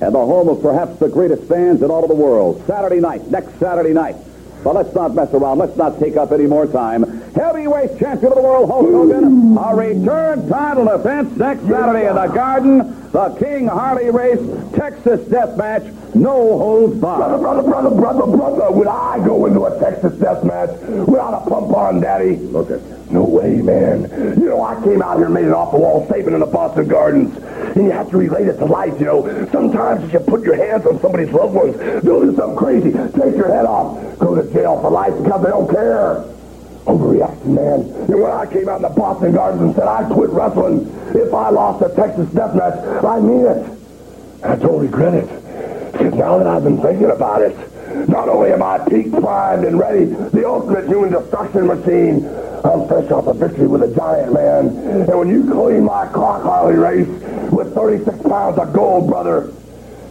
and 0.00 0.14
the 0.14 0.18
home 0.18 0.48
of 0.48 0.60
perhaps 0.60 0.98
the 0.98 1.08
greatest 1.08 1.44
fans 1.44 1.82
in 1.82 1.90
all 1.90 2.02
of 2.02 2.08
the 2.08 2.14
world. 2.14 2.62
Saturday 2.66 3.00
night, 3.00 3.30
next 3.30 3.58
Saturday 3.58 3.92
night. 3.92 4.16
But 4.64 4.74
let's 4.74 4.94
not 4.94 5.14
mess 5.14 5.32
around. 5.32 5.58
Let's 5.58 5.76
not 5.76 5.98
take 6.00 6.16
up 6.16 6.32
any 6.32 6.46
more 6.46 6.66
time. 6.66 7.04
Heavyweight 7.32 7.98
champion 7.98 8.32
of 8.32 8.36
the 8.36 8.42
world, 8.42 8.68
Hulk 8.68 8.90
Hogan, 8.90 9.56
a 9.56 9.74
return 9.74 10.48
title 10.48 10.84
defense 10.86 11.36
next 11.36 11.62
Saturday 11.62 12.08
in 12.08 12.14
the 12.14 12.26
Garden. 12.26 13.10
The 13.12 13.30
King 13.38 13.68
Harley 13.68 14.10
Race 14.10 14.40
Texas 14.74 15.26
Death 15.28 15.56
Match, 15.56 15.84
no 16.14 16.58
holds 16.58 17.00
barred. 17.00 17.40
Brother, 17.40 17.62
brother, 17.62 17.90
brother, 17.90 17.96
brother, 18.26 18.36
brother, 18.36 18.72
would 18.72 18.88
I 18.88 19.24
go 19.24 19.46
into 19.46 19.64
a 19.64 19.78
Texas 19.78 20.18
death 20.18 20.44
match 20.44 20.70
without 21.06 21.42
a 21.42 21.48
pump 21.48 21.74
on, 21.74 22.00
Daddy? 22.00 22.38
Okay. 22.54 22.97
No 23.10 23.24
way, 23.24 23.56
man. 23.62 24.02
You 24.38 24.48
know, 24.48 24.62
I 24.62 24.74
came 24.82 25.00
out 25.00 25.16
here 25.16 25.26
and 25.26 25.34
made 25.34 25.46
an 25.46 25.54
off-the-wall 25.54 26.06
statement 26.06 26.34
in 26.34 26.40
the 26.40 26.46
Boston 26.46 26.88
Gardens. 26.88 27.34
And 27.38 27.84
you 27.84 27.90
have 27.90 28.10
to 28.10 28.18
relate 28.18 28.48
it 28.48 28.58
to 28.58 28.66
life, 28.66 28.98
you 29.00 29.06
know. 29.06 29.48
Sometimes 29.50 30.04
if 30.04 30.12
you 30.12 30.20
put 30.20 30.42
your 30.42 30.56
hands 30.56 30.84
on 30.86 31.00
somebody's 31.00 31.30
loved 31.30 31.54
ones, 31.54 31.76
they'll 32.04 32.20
do 32.20 32.36
something 32.36 32.56
crazy. 32.56 32.92
Take 32.92 33.36
your 33.36 33.48
head 33.48 33.64
off. 33.64 34.18
Go 34.18 34.34
to 34.34 34.52
jail 34.52 34.80
for 34.80 34.90
life 34.90 35.14
because 35.22 35.42
they 35.42 35.50
don't 35.50 35.70
care. 35.70 36.24
Overreaction, 36.84 37.46
man. 37.46 37.80
And 38.08 38.22
when 38.22 38.30
I 38.30 38.46
came 38.46 38.68
out 38.68 38.76
in 38.76 38.82
the 38.82 38.88
Boston 38.88 39.32
Gardens 39.32 39.62
and 39.62 39.74
said 39.74 39.84
I'd 39.88 40.10
quit 40.10 40.30
wrestling 40.30 40.86
if 41.14 41.32
I 41.32 41.50
lost 41.50 41.82
a 41.84 41.94
Texas 41.94 42.28
death 42.32 42.54
match, 42.54 42.78
I 43.04 43.20
mean 43.20 43.46
it. 43.46 43.78
I 44.42 44.56
don't 44.56 44.80
regret 44.80 45.14
it. 45.14 45.92
Because 45.92 46.14
now 46.14 46.38
that 46.38 46.46
I've 46.46 46.64
been 46.64 46.80
thinking 46.80 47.10
about 47.10 47.42
it, 47.42 47.56
not 48.08 48.28
only 48.28 48.52
am 48.52 48.62
I 48.62 48.78
peak 48.88 49.10
primed 49.10 49.64
and 49.64 49.78
ready, 49.78 50.04
the 50.04 50.46
ultimate 50.46 50.86
human 50.86 51.10
destruction 51.10 51.66
machine, 51.66 52.22
I'm 52.64 52.88
fresh 52.88 53.10
off 53.10 53.26
a 53.26 53.34
victory 53.34 53.66
with 53.66 53.82
a 53.82 53.94
giant 53.94 54.32
man. 54.32 54.68
And 54.68 55.18
when 55.18 55.28
you 55.28 55.50
clean 55.50 55.84
my 55.84 56.06
clock 56.06 56.42
Harley 56.42 56.74
race 56.74 57.08
with 57.50 57.74
36 57.74 58.22
pounds 58.22 58.58
of 58.58 58.72
gold, 58.72 59.08
brother, 59.08 59.52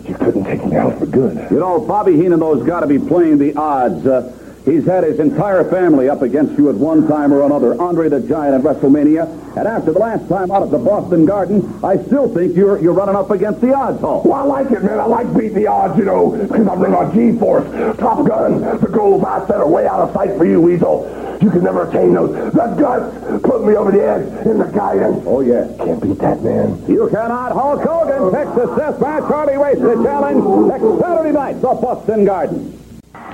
you 0.06 0.16
couldn't 0.16 0.46
take 0.46 0.64
me 0.66 0.76
out 0.78 0.98
for 0.98 1.06
good. 1.06 1.52
You 1.52 1.60
know, 1.60 1.80
Bobby 1.80 2.14
Heenan, 2.14 2.40
though's 2.40 2.66
got 2.66 2.82
to 2.82 2.88
be 2.88 3.00
playing 3.00 3.38
the 3.38 3.56
odds. 3.56 4.06
Uh, 4.06 4.34
he's 4.68 4.86
had 4.86 5.04
his 5.04 5.20
entire 5.20 5.64
family 5.70 6.10
up 6.10 6.22
against 6.22 6.58
you 6.58 6.70
at 6.70 6.76
one 6.76 7.08
time 7.08 7.34
or 7.34 7.44
another. 7.44 7.80
Andre 7.82 8.10
the 8.10 8.20
Giant 8.20 8.54
at 8.54 8.62
WrestleMania. 8.62 9.48
And 9.58 9.68
after 9.68 9.92
the 9.92 10.00
last 10.00 10.30
time 10.30 10.52
out 10.52 10.62
at 10.62 10.70
the 10.70 10.78
Boston 10.78 11.26
Garden, 11.26 11.80
I 11.84 11.98
still 12.04 12.32
think 12.32 12.56
you're 12.56 12.80
you're 12.80 12.94
running 12.94 13.16
up 13.16 13.32
against 13.32 13.62
the 13.62 13.74
odds, 13.74 14.00
Hulk. 14.02 14.26
Well, 14.26 14.34
I 14.34 14.44
like 14.44 14.72
it, 14.72 14.84
man. 14.84 15.00
I 15.00 15.06
like 15.06 15.34
beating 15.34 15.56
the 15.56 15.68
odds, 15.68 15.98
you 15.98 16.06
know, 16.06 16.32
because 16.32 16.68
I'm 16.68 16.80
running 16.80 16.96
on 16.96 17.14
G-Force, 17.16 17.98
Top 17.98 18.28
Gun. 18.28 18.62
The 18.80 18.88
goals 18.88 19.24
I 19.24 19.48
set 19.48 19.58
are 19.58 19.68
way 19.68 19.88
out 19.88 20.02
of 20.02 20.14
sight 20.14 20.38
for 20.38 20.46
you, 20.46 20.62
Weasel. 20.62 21.10
You 21.42 21.50
can 21.50 21.64
never 21.64 21.88
attain 21.88 22.14
those. 22.14 22.32
The 22.54 22.76
guts 22.80 23.44
put 23.44 23.66
me 23.66 23.76
over 23.76 23.92
the 23.92 24.04
edge 24.04 24.46
in 24.46 24.58
the 24.58 24.66
guidance. 24.66 25.24
Oh, 25.26 25.42
yeah. 25.42 25.68
Can't 25.78 26.02
beat 26.02 26.18
that, 26.20 26.42
man. 26.42 26.84
You 26.88 27.08
cannot. 27.10 27.52
Hulk 27.52 27.82
Hogan, 27.82 28.32
Texas 28.32 28.78
Death 28.78 29.00
Match, 29.00 29.24
Harley 29.24 29.58
Race, 29.58 29.80
the 29.80 30.04
challenge 30.04 30.68
next 30.68 31.00
Saturday 31.00 31.32
night, 31.32 31.62
the 31.62 31.68
Boston 31.68 32.26
Garden. 32.26 32.77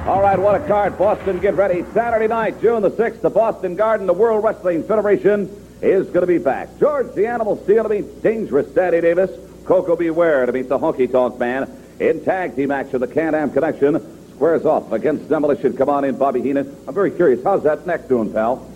All 0.06 0.22
right, 0.22 0.38
what 0.38 0.62
a 0.62 0.68
card. 0.68 0.98
Boston, 0.98 1.40
get 1.40 1.56
ready. 1.56 1.86
Saturday 1.94 2.28
night, 2.28 2.60
June 2.60 2.82
the 2.82 2.92
6th, 2.92 3.22
the 3.22 3.30
Boston 3.30 3.76
Garden, 3.76 4.06
the 4.06 4.14
World 4.14 4.44
Wrestling 4.44 4.84
Federation 4.84 5.50
is 5.82 6.08
going 6.08 6.22
to 6.22 6.28
be 6.28 6.40
back. 6.40 6.78
George 6.78 7.14
the 7.16 7.28
Animal 7.28 7.56
Steele 7.64 7.84
to 7.84 7.90
meet 7.90 8.22
Dangerous 8.22 8.68
Daddy 8.72 9.00
Davis. 9.00 9.32
Koko 9.64 9.96
B. 9.96 10.10
Ware 10.10 10.46
to 10.46 10.52
meet 10.52 10.68
the 10.68 10.78
Honky 10.78 11.10
Tonk 11.10 11.40
Man. 11.40 11.72
In 12.02 12.22
tag 12.26 12.54
team 12.58 12.70
action, 12.72 13.00
the 13.00 13.08
Can-Am 13.08 13.52
Connection 13.52 14.30
squares 14.36 14.66
off 14.66 14.92
against 14.92 15.30
Demolition. 15.30 15.78
Come 15.78 15.88
on 15.88 16.04
in, 16.04 16.18
Bobby 16.18 16.42
Heenan. 16.42 16.76
I'm 16.86 16.94
very 16.94 17.12
curious. 17.12 17.42
How's 17.42 17.64
that 17.64 17.88
neck 17.88 18.10
doing, 18.10 18.34
pal? 18.34 18.68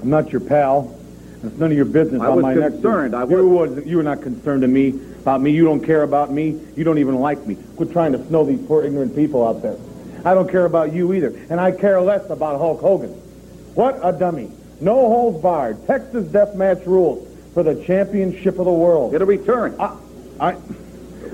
I'm 0.00 0.10
not 0.10 0.30
your 0.30 0.40
pal. 0.40 0.96
It's 1.42 1.56
none 1.58 1.72
of 1.72 1.76
your 1.76 1.86
business 1.86 2.22
I 2.22 2.28
was 2.28 2.42
my 2.44 2.54
neck's 2.54 2.74
concerned. 2.74 3.16
I 3.16 3.24
you 3.24 3.48
was- 3.48 3.70
was 3.70 3.86
you 3.86 3.96
were 3.96 4.04
not 4.04 4.22
concerned 4.22 4.62
to 4.62 4.68
me 4.68 4.94
about 5.22 5.42
me. 5.42 5.50
You 5.50 5.64
don't 5.64 5.80
care 5.80 6.04
about 6.04 6.32
me. 6.32 6.60
You 6.76 6.84
don't 6.84 6.98
even 6.98 7.16
like 7.16 7.44
me. 7.44 7.56
Quit 7.76 7.90
trying 7.90 8.12
to 8.12 8.24
snow 8.28 8.44
these 8.44 8.60
poor 8.60 8.84
ignorant 8.84 9.16
people 9.16 9.44
out 9.44 9.62
there. 9.62 9.74
I 10.26 10.34
don't 10.34 10.50
care 10.50 10.64
about 10.64 10.92
you 10.92 11.12
either, 11.12 11.28
and 11.48 11.60
I 11.60 11.70
care 11.70 12.00
less 12.00 12.28
about 12.30 12.58
Hulk 12.58 12.80
Hogan. 12.80 13.10
What 13.76 14.00
a 14.02 14.12
dummy! 14.12 14.50
No 14.80 14.94
holds 14.94 15.40
barred. 15.40 15.86
Texas 15.86 16.26
Death 16.26 16.56
Match 16.56 16.84
rules 16.84 17.28
for 17.54 17.62
the 17.62 17.76
championship 17.84 18.58
of 18.58 18.64
the 18.64 18.72
world. 18.72 19.12
Get 19.12 19.22
a 19.22 19.24
return. 19.24 19.76
I, 19.78 19.96
I, 20.40 20.56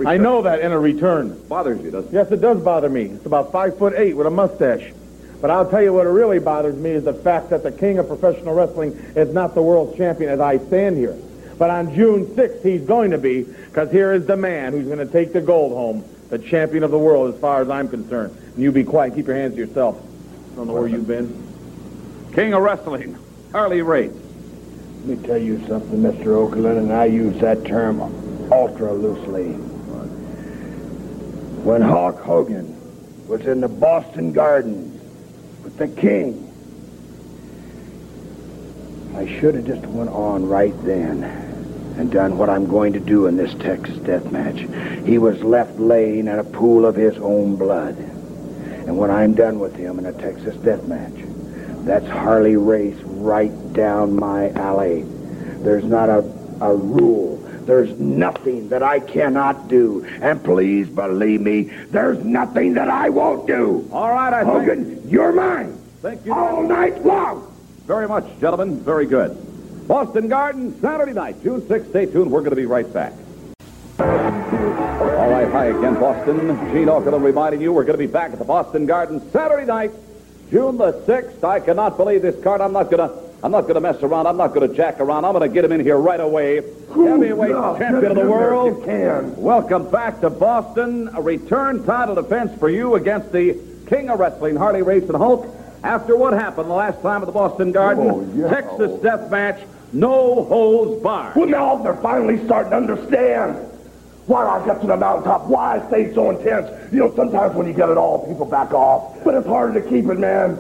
I 0.07 0.17
know 0.19 0.43
that 0.43 0.61
in 0.61 0.73
a 0.73 0.79
return. 0.79 1.31
It 1.31 1.49
Bothers 1.49 1.83
you, 1.83 1.91
doesn't 1.91 2.11
it? 2.11 2.15
Yes, 2.15 2.31
it 2.33 2.43
does 2.43 2.63
bother 2.63 2.91
me. 2.91 3.05
It's 3.05 3.25
about 3.25 3.51
five 3.51 3.79
foot 3.79 3.95
eight 3.97 4.15
with 4.15 4.27
a 4.27 4.31
mustache. 4.31 4.93
But 5.41 5.51
I'll 5.51 5.71
tell 5.71 5.83
you 5.83 5.95
what 5.95 6.05
really 6.05 6.39
bothers 6.39 6.77
me 6.77 6.91
is 6.91 7.05
the 7.05 7.15
fact 7.15 7.49
that 7.49 7.63
the 7.63 7.73
king 7.73 7.99
of 7.99 8.09
professional 8.09 8.55
wrestling 8.55 8.93
is 9.17 9.33
not 9.33 9.55
the 9.55 9.63
world 9.63 9.97
champion 9.97 10.29
as 10.29 10.39
I 10.39 10.59
stand 10.59 10.99
here. 10.99 11.17
But 11.57 11.71
on 11.71 11.95
June 11.95 12.27
6th, 12.27 12.63
he's 12.63 12.83
going 12.83 13.13
to 13.13 13.19
be, 13.19 13.45
because 13.45 13.91
here 13.91 14.13
is 14.13 14.27
the 14.27 14.37
man 14.37 14.73
who's 14.73 14.87
going 14.87 14.99
to 14.99 15.11
take 15.11 15.33
the 15.33 15.41
gold 15.41 15.73
home, 15.73 16.05
the 16.29 16.39
champion 16.39 16.85
of 16.85 16.91
the 16.91 16.99
world 16.99 17.35
as 17.35 17.41
far 17.41 17.63
as 17.63 17.71
I'm 17.71 17.89
concerned. 17.89 18.37
And 18.55 18.63
you 18.63 18.73
be 18.73 18.85
quiet. 18.85 19.15
Keep 19.15 19.27
your 19.27 19.37
hands 19.37 19.55
to 19.55 19.61
yourself. 19.61 20.01
I 20.53 20.57
Don't 20.57 20.67
know 20.67 20.75
where 20.75 20.87
you've 20.87 21.07
been. 21.07 21.43
King 22.35 22.55
of 22.55 22.63
Wrestling, 22.63 23.19
Harley 23.53 23.83
Race. 23.83 24.13
Let 25.05 25.19
me 25.19 25.27
tell 25.27 25.39
you 25.39 25.59
something, 25.67 25.99
Mr. 25.99 26.27
Okerlund, 26.27 26.79
and 26.79 26.93
I 26.93 27.07
use 27.07 27.39
that 27.41 27.65
term 27.65 28.01
ultra 28.53 28.93
loosely. 28.93 29.53
When 31.63 31.81
Hulk 31.81 32.21
Hogan 32.21 32.77
was 33.29 33.47
in 33.47 33.61
the 33.61 33.69
Boston 33.69 34.33
Garden 34.33 34.93
with 35.63 35.77
the 35.77 35.89
King, 35.89 36.49
I 39.17 39.27
should 39.39 39.55
have 39.55 39.67
just 39.67 39.87
went 39.87 40.11
on 40.11 40.49
right 40.49 40.75
then 40.85 41.23
and 41.97 42.11
done 42.11 42.37
what 42.39 42.51
I'm 42.51 42.67
going 42.67 42.95
to 42.95 43.01
do 43.01 43.27
in 43.27 43.37
this 43.37 43.55
Texas 43.55 43.97
death 43.99 44.33
match. 44.33 44.67
He 45.07 45.19
was 45.19 45.43
left 45.43 45.79
laying 45.79 46.27
in 46.27 46.39
a 46.39 46.45
pool 46.45 46.85
of 46.87 46.97
his 46.97 47.17
own 47.19 47.57
blood. 47.57 47.97
And 48.87 48.97
when 48.99 49.11
I'm 49.11 49.35
done 49.35 49.59
with 49.59 49.75
him 49.77 49.99
in 49.99 50.07
a 50.07 50.13
Texas 50.13 50.57
death 50.57 50.85
match, 50.85 51.13
that's 51.85 52.07
Harley 52.07 52.57
Race 52.57 52.97
right 53.05 53.73
down 53.73 54.17
my 54.17 54.51
alley. 54.51 55.03
There's 55.63 55.85
not 55.85 56.09
a, 56.09 56.19
a 56.61 56.75
rule. 56.75 57.37
There's 57.65 57.97
nothing 57.99 58.69
that 58.71 58.83
I 58.83 58.99
cannot 58.99 59.69
do. 59.69 60.05
And 60.21 60.43
please 60.43 60.89
believe 60.89 61.41
me, 61.41 61.63
there's 61.91 62.23
nothing 62.25 62.75
that 62.75 62.89
I 62.89 63.09
won't 63.11 63.47
do. 63.47 63.89
All 63.93 64.11
right, 64.11 64.33
I 64.33 64.43
think. 64.45 64.53
Hogan, 64.55 65.09
you're 65.09 65.33
mine. 65.33 65.79
Thank 66.03 66.27
you 66.27 66.35
All 66.35 66.63
night 66.65 67.05
long. 67.05 67.47
very 67.87 68.09
much, 68.09 68.25
gentlemen. 68.41 68.81
Very 68.81 69.07
good. 69.07 69.37
Boston 69.87 70.29
Garden, 70.29 70.81
Saturday 70.81 71.13
night, 71.13 71.41
June 71.43 71.61
6th. 71.63 71.91
Stay 71.91 72.07
tuned. 72.07 72.31
We're 72.31 72.41
going 72.41 72.51
to 72.51 72.57
be 72.57 72.67
right 72.67 72.93
back. 72.93 73.13
All 75.23 75.31
right, 75.31 75.49
hi 75.53 75.67
again, 75.67 75.95
Boston. 76.01 76.49
Gene 76.73 76.89
Okerlund 76.89 77.23
reminding 77.23 77.61
you 77.61 77.73
we're 77.73 77.85
going 77.85 77.97
to 77.97 78.05
be 78.07 78.13
back 78.13 78.33
at 78.33 78.41
the 78.41 78.45
Boston 78.45 78.87
Garden 78.87 79.31
Saturday 79.31 79.65
night, 79.65 79.93
June 80.51 80.77
the 80.77 80.93
6th. 81.07 81.45
I 81.45 81.61
cannot 81.61 81.97
believe 81.97 82.23
this 82.23 82.43
card. 82.43 82.61
I'm 82.61 82.73
not 82.73 82.91
going 82.91 83.09
to. 83.09 83.17
I'm 83.41 83.53
not 83.53 83.61
going 83.63 83.75
to 83.75 83.81
mess 83.81 84.03
around. 84.03 84.27
I'm 84.27 84.37
not 84.37 84.53
going 84.53 84.69
to 84.69 84.75
jack 84.77 84.99
around. 84.99 85.25
I'm 85.25 85.33
going 85.33 85.49
to 85.49 85.55
get 85.55 85.65
him 85.65 85.71
in 85.71 85.79
here 85.81 85.97
right 85.97 86.19
away. 86.19 86.57
Heavyweight 86.57 87.51
no, 87.53 87.79
champion 87.79 87.95
of 87.95 88.01
the 88.01 88.09
get 88.09 88.11
him 88.11 88.17
there 88.17 88.25
if 88.27 88.31
world. 88.31 88.85
can. 88.85 89.37
Welcome 89.37 89.89
back 89.93 90.21
to 90.23 90.29
Boston. 90.31 91.09
A 91.15 91.23
return 91.23 91.85
title 91.85 92.17
defense 92.17 92.59
for 92.59 92.69
you 92.69 92.97
against 92.97 93.31
the 93.31 93.57
king 93.87 94.11
of 94.11 94.19
wrestling, 94.19 94.57
Harley 94.57 94.83
Race 94.83 95.05
and 95.05 95.15
Hulk. 95.17 95.47
After 95.85 96.17
what 96.17 96.33
happened 96.33 96.69
the 96.69 96.75
last 96.75 97.01
time 97.01 97.23
at 97.23 97.27
the 97.27 97.33
Boston 97.33 97.71
Garden, 97.71 98.11
Oh, 98.11 98.29
yeah. 98.35 98.49
Texas 98.49 99.01
death 99.03 99.31
match, 99.31 99.61
no 99.93 100.45
holds 100.47 101.01
barred. 101.01 101.37
Well, 101.37 101.47
now 101.47 101.77
they're 101.77 101.95
finally 101.95 102.45
starting 102.45 102.71
to 102.71 102.77
understand 102.77 103.69
why 104.27 104.47
I 104.47 104.65
got 104.65 104.81
to 104.81 104.87
the 104.87 104.97
mountaintop, 104.97 105.47
why 105.47 105.79
I 105.79 105.89
stayed 105.89 106.15
so 106.15 106.31
intense. 106.31 106.93
You 106.93 107.01
know, 107.01 107.15
sometimes 107.17 107.55
when 107.55 107.67
you 107.67 107.73
get 107.73 107.89
it 107.89 107.97
all, 107.97 108.27
people 108.27 108.47
back 108.47 108.73
off. 108.73 109.23
But 109.25 109.35
it's 109.35 109.47
harder 109.47 109.81
to 109.81 109.89
keep 109.89 110.07
it, 110.07 110.19
man. 110.19 110.59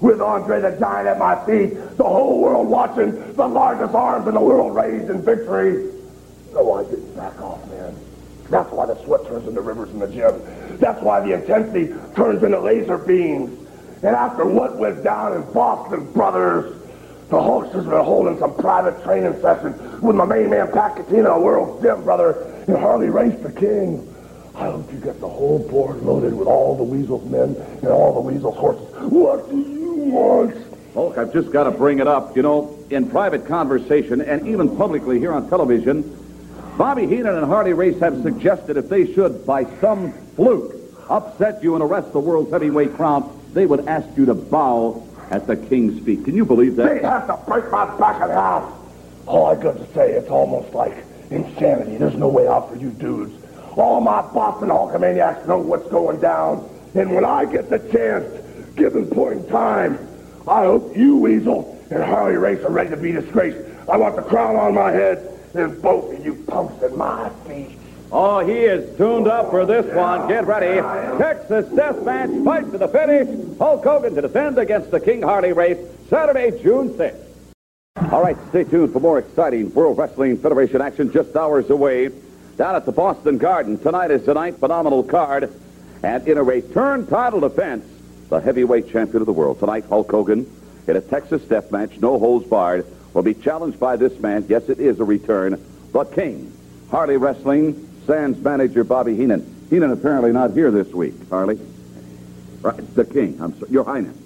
With 0.00 0.20
Andre 0.20 0.60
the 0.60 0.76
Giant 0.80 1.06
at 1.06 1.18
my 1.18 1.36
feet, 1.46 1.74
the 1.96 2.04
whole 2.04 2.40
world 2.40 2.68
watching, 2.68 3.34
the 3.34 3.46
largest 3.46 3.94
arms 3.94 4.26
in 4.26 4.34
the 4.34 4.40
world 4.40 4.74
raised 4.74 5.10
in 5.10 5.22
victory. 5.22 5.92
No, 6.52 6.72
I 6.72 6.84
didn't 6.84 7.14
back 7.14 7.40
off, 7.40 7.64
man. 7.70 7.94
That's 8.50 8.70
why 8.72 8.86
the 8.86 9.02
sweat 9.04 9.24
turns 9.26 9.46
into 9.46 9.60
rivers 9.60 9.90
in 9.90 10.00
the 10.00 10.08
gym. 10.08 10.42
That's 10.78 11.00
why 11.02 11.20
the 11.20 11.34
intensity 11.34 11.94
turns 12.16 12.42
into 12.42 12.58
laser 12.58 12.98
beams. 12.98 13.58
And 14.02 14.16
after 14.16 14.44
what 14.44 14.76
went 14.76 15.04
down 15.04 15.34
in 15.34 15.52
Boston, 15.52 16.12
brothers, 16.12 16.81
the 17.32 17.38
Hulkster's 17.38 17.86
been 17.86 18.04
holding 18.04 18.38
some 18.38 18.54
private 18.56 19.02
training 19.04 19.40
sessions 19.40 19.80
with 20.02 20.14
my 20.14 20.26
main 20.26 20.50
man, 20.50 20.70
Pat 20.70 20.96
Catino, 20.96 21.40
World's 21.40 21.82
Gym, 21.82 22.04
brother, 22.04 22.32
and 22.68 22.76
Harley 22.76 23.08
Race 23.08 23.40
the 23.40 23.50
King. 23.50 24.06
I 24.54 24.66
hope 24.66 24.92
you 24.92 24.98
get 24.98 25.18
the 25.18 25.30
whole 25.30 25.66
board 25.70 26.02
loaded 26.02 26.34
with 26.34 26.46
all 26.46 26.76
the 26.76 26.84
Weasel's 26.84 27.24
men 27.30 27.56
and 27.80 27.88
all 27.88 28.12
the 28.12 28.20
Weasel's 28.20 28.58
horses. 28.58 28.86
What 29.10 29.48
do 29.48 29.58
you 29.58 29.94
want? 30.12 30.54
Hulk, 30.92 31.16
I've 31.16 31.32
just 31.32 31.50
got 31.50 31.64
to 31.64 31.70
bring 31.70 32.00
it 32.00 32.06
up. 32.06 32.36
You 32.36 32.42
know, 32.42 32.78
in 32.90 33.08
private 33.08 33.46
conversation 33.46 34.20
and 34.20 34.46
even 34.46 34.76
publicly 34.76 35.18
here 35.18 35.32
on 35.32 35.48
television, 35.48 36.02
Bobby 36.76 37.06
Heenan 37.06 37.34
and 37.34 37.46
Harley 37.46 37.72
Race 37.72 37.98
have 38.00 38.20
suggested 38.22 38.76
if 38.76 38.90
they 38.90 39.10
should, 39.14 39.46
by 39.46 39.64
some 39.80 40.12
fluke, 40.36 40.74
upset 41.08 41.62
you 41.62 41.76
and 41.76 41.82
arrest 41.82 42.12
the 42.12 42.20
world's 42.20 42.50
heavyweight 42.50 42.94
crown, 42.94 43.40
they 43.54 43.64
would 43.64 43.88
ask 43.88 44.06
you 44.18 44.26
to 44.26 44.34
bow 44.34 45.08
at 45.32 45.46
the 45.46 45.56
King's 45.56 46.04
feet. 46.04 46.24
Can 46.24 46.36
you 46.36 46.44
believe 46.44 46.76
that? 46.76 47.00
They 47.00 47.08
have 47.08 47.26
to 47.26 47.38
break 47.48 47.70
my 47.70 47.86
back 47.98 48.22
in 48.22 48.28
half. 48.28 48.70
All 49.26 49.46
I 49.46 49.54
got 49.54 49.78
to 49.78 49.86
say, 49.94 50.12
it's 50.12 50.28
almost 50.28 50.74
like 50.74 50.92
insanity. 51.30 51.96
There's 51.96 52.14
no 52.14 52.28
way 52.28 52.46
out 52.46 52.70
for 52.70 52.76
you 52.76 52.90
dudes. 52.90 53.32
All 53.76 54.00
my 54.02 54.20
Boston 54.20 54.68
Hulkamaniacs 54.68 55.48
know 55.48 55.58
what's 55.58 55.88
going 55.88 56.20
down. 56.20 56.68
And 56.94 57.14
when 57.14 57.24
I 57.24 57.46
get 57.46 57.70
the 57.70 57.78
chance, 57.78 58.26
given 58.76 59.06
point 59.06 59.40
in 59.40 59.48
time, 59.48 59.98
I 60.46 60.64
hope 60.64 60.94
you, 60.94 61.16
Weasel, 61.16 61.82
and 61.90 62.02
Harley 62.02 62.36
Race 62.36 62.62
are 62.64 62.70
ready 62.70 62.90
to 62.90 62.96
be 62.98 63.12
disgraced. 63.12 63.58
I 63.88 63.96
want 63.96 64.16
the 64.16 64.22
crown 64.22 64.56
on 64.56 64.74
my 64.74 64.90
head 64.92 65.38
and 65.54 65.80
both 65.80 66.12
of 66.12 66.24
you 66.24 66.34
punks 66.46 66.82
at 66.82 66.94
my 66.94 67.30
feet. 67.46 67.78
Oh, 68.14 68.40
he 68.40 68.52
is 68.52 68.94
tuned 68.98 69.26
up 69.26 69.50
for 69.50 69.64
this 69.64 69.86
one. 69.94 70.28
Get 70.28 70.46
ready. 70.46 70.82
Texas 71.16 71.66
Death 71.74 72.02
Match, 72.02 72.28
fight 72.44 72.70
to 72.70 72.76
the 72.76 72.86
finish. 72.86 73.58
Hulk 73.58 73.82
Hogan 73.82 74.14
to 74.14 74.20
defend 74.20 74.58
against 74.58 74.90
the 74.90 75.00
King 75.00 75.22
Harley 75.22 75.54
race, 75.54 75.78
Saturday, 76.10 76.50
June 76.62 76.90
6th. 76.90 77.24
All 78.12 78.22
right, 78.22 78.36
stay 78.50 78.64
tuned 78.64 78.92
for 78.92 79.00
more 79.00 79.18
exciting 79.18 79.72
World 79.72 79.96
Wrestling 79.96 80.36
Federation 80.36 80.82
action 80.82 81.10
just 81.10 81.34
hours 81.34 81.70
away. 81.70 82.10
Down 82.58 82.76
at 82.76 82.84
the 82.84 82.92
Boston 82.92 83.38
Garden, 83.38 83.78
tonight 83.78 84.10
is 84.10 84.20
the 84.26 84.34
tonight, 84.34 84.56
phenomenal 84.56 85.04
card. 85.04 85.50
And 86.02 86.28
in 86.28 86.36
a 86.36 86.42
return 86.42 87.06
title 87.06 87.40
defense, 87.40 87.86
the 88.28 88.40
heavyweight 88.40 88.90
champion 88.90 89.22
of 89.22 89.26
the 89.26 89.32
world. 89.32 89.58
Tonight, 89.58 89.86
Hulk 89.88 90.10
Hogan 90.10 90.46
in 90.86 90.96
a 90.96 91.00
Texas 91.00 91.40
death 91.44 91.72
match, 91.72 91.98
no 91.98 92.18
holds 92.18 92.46
barred, 92.46 92.86
will 93.14 93.22
be 93.22 93.32
challenged 93.32 93.80
by 93.80 93.96
this 93.96 94.18
man. 94.20 94.44
Yes, 94.50 94.68
it 94.68 94.80
is 94.80 95.00
a 95.00 95.04
return. 95.04 95.64
The 95.92 96.04
King. 96.04 96.52
Harley 96.90 97.16
Wrestling, 97.16 97.88
Sands 98.06 98.38
manager 98.40 98.84
Bobby 98.84 99.16
Heenan. 99.16 99.66
Heenan 99.70 99.90
apparently 99.92 100.32
not 100.32 100.52
here 100.52 100.70
this 100.70 100.88
week, 100.92 101.14
Harley. 101.30 101.58
Right, 102.60 102.94
the 102.94 103.04
King. 103.04 103.38
I'm 103.40 103.58
sorry, 103.58 103.72
Your 103.72 103.84
Highness. 103.84 104.16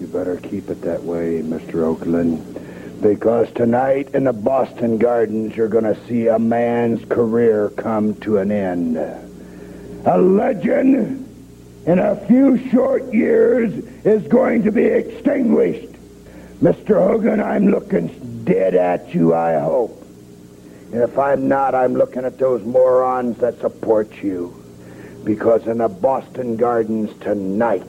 You 0.00 0.06
better 0.06 0.36
keep 0.36 0.70
it 0.70 0.82
that 0.82 1.02
way, 1.02 1.40
Mr. 1.42 1.96
Okerlund. 1.96 3.02
Because 3.02 3.50
tonight 3.52 4.14
in 4.14 4.24
the 4.24 4.32
Boston 4.32 4.98
Gardens, 4.98 5.56
you're 5.56 5.68
going 5.68 5.84
to 5.84 6.06
see 6.06 6.28
a 6.28 6.38
man's 6.38 7.04
career 7.08 7.70
come 7.70 8.14
to 8.20 8.38
an 8.38 8.50
end. 8.50 8.96
A 8.96 10.18
legend 10.18 11.20
in 11.86 11.98
a 11.98 12.16
few 12.26 12.70
short 12.70 13.12
years 13.12 13.72
is 14.04 14.26
going 14.28 14.62
to 14.64 14.72
be 14.72 14.84
extinguished. 14.84 15.92
Mr. 16.62 16.96
Hogan, 16.96 17.42
I'm 17.42 17.68
looking 17.68 18.44
dead 18.44 18.74
at 18.74 19.14
you, 19.14 19.34
I 19.34 19.58
hope. 19.58 20.03
And 20.94 21.02
if 21.02 21.18
I'm 21.18 21.48
not, 21.48 21.74
I'm 21.74 21.94
looking 21.94 22.24
at 22.24 22.38
those 22.38 22.62
morons 22.62 23.38
that 23.38 23.60
support 23.60 24.22
you. 24.22 24.54
Because 25.24 25.66
in 25.66 25.78
the 25.78 25.88
Boston 25.88 26.54
Gardens 26.54 27.10
tonight, 27.20 27.82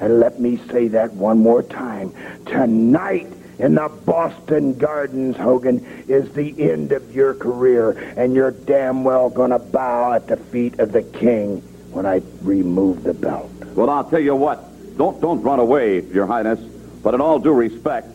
and 0.00 0.18
let 0.18 0.40
me 0.40 0.56
say 0.70 0.88
that 0.88 1.12
one 1.12 1.40
more 1.40 1.62
time, 1.62 2.10
tonight 2.46 3.26
in 3.58 3.74
the 3.74 3.90
Boston 4.06 4.78
Gardens, 4.78 5.36
Hogan, 5.36 5.84
is 6.08 6.32
the 6.32 6.70
end 6.70 6.92
of 6.92 7.14
your 7.14 7.34
career, 7.34 7.90
and 8.16 8.34
you're 8.34 8.52
damn 8.52 9.04
well 9.04 9.28
gonna 9.28 9.58
bow 9.58 10.14
at 10.14 10.26
the 10.26 10.38
feet 10.38 10.78
of 10.78 10.92
the 10.92 11.02
king 11.02 11.58
when 11.92 12.06
I 12.06 12.22
remove 12.40 13.02
the 13.02 13.12
belt. 13.12 13.50
Well, 13.74 13.90
I'll 13.90 14.08
tell 14.08 14.20
you 14.20 14.34
what. 14.34 14.64
Don't 14.96 15.20
don't 15.20 15.42
run 15.42 15.58
away, 15.58 16.00
Your 16.00 16.24
Highness. 16.24 16.60
But 17.02 17.12
in 17.12 17.20
all 17.20 17.40
due 17.40 17.52
respect, 17.52 18.08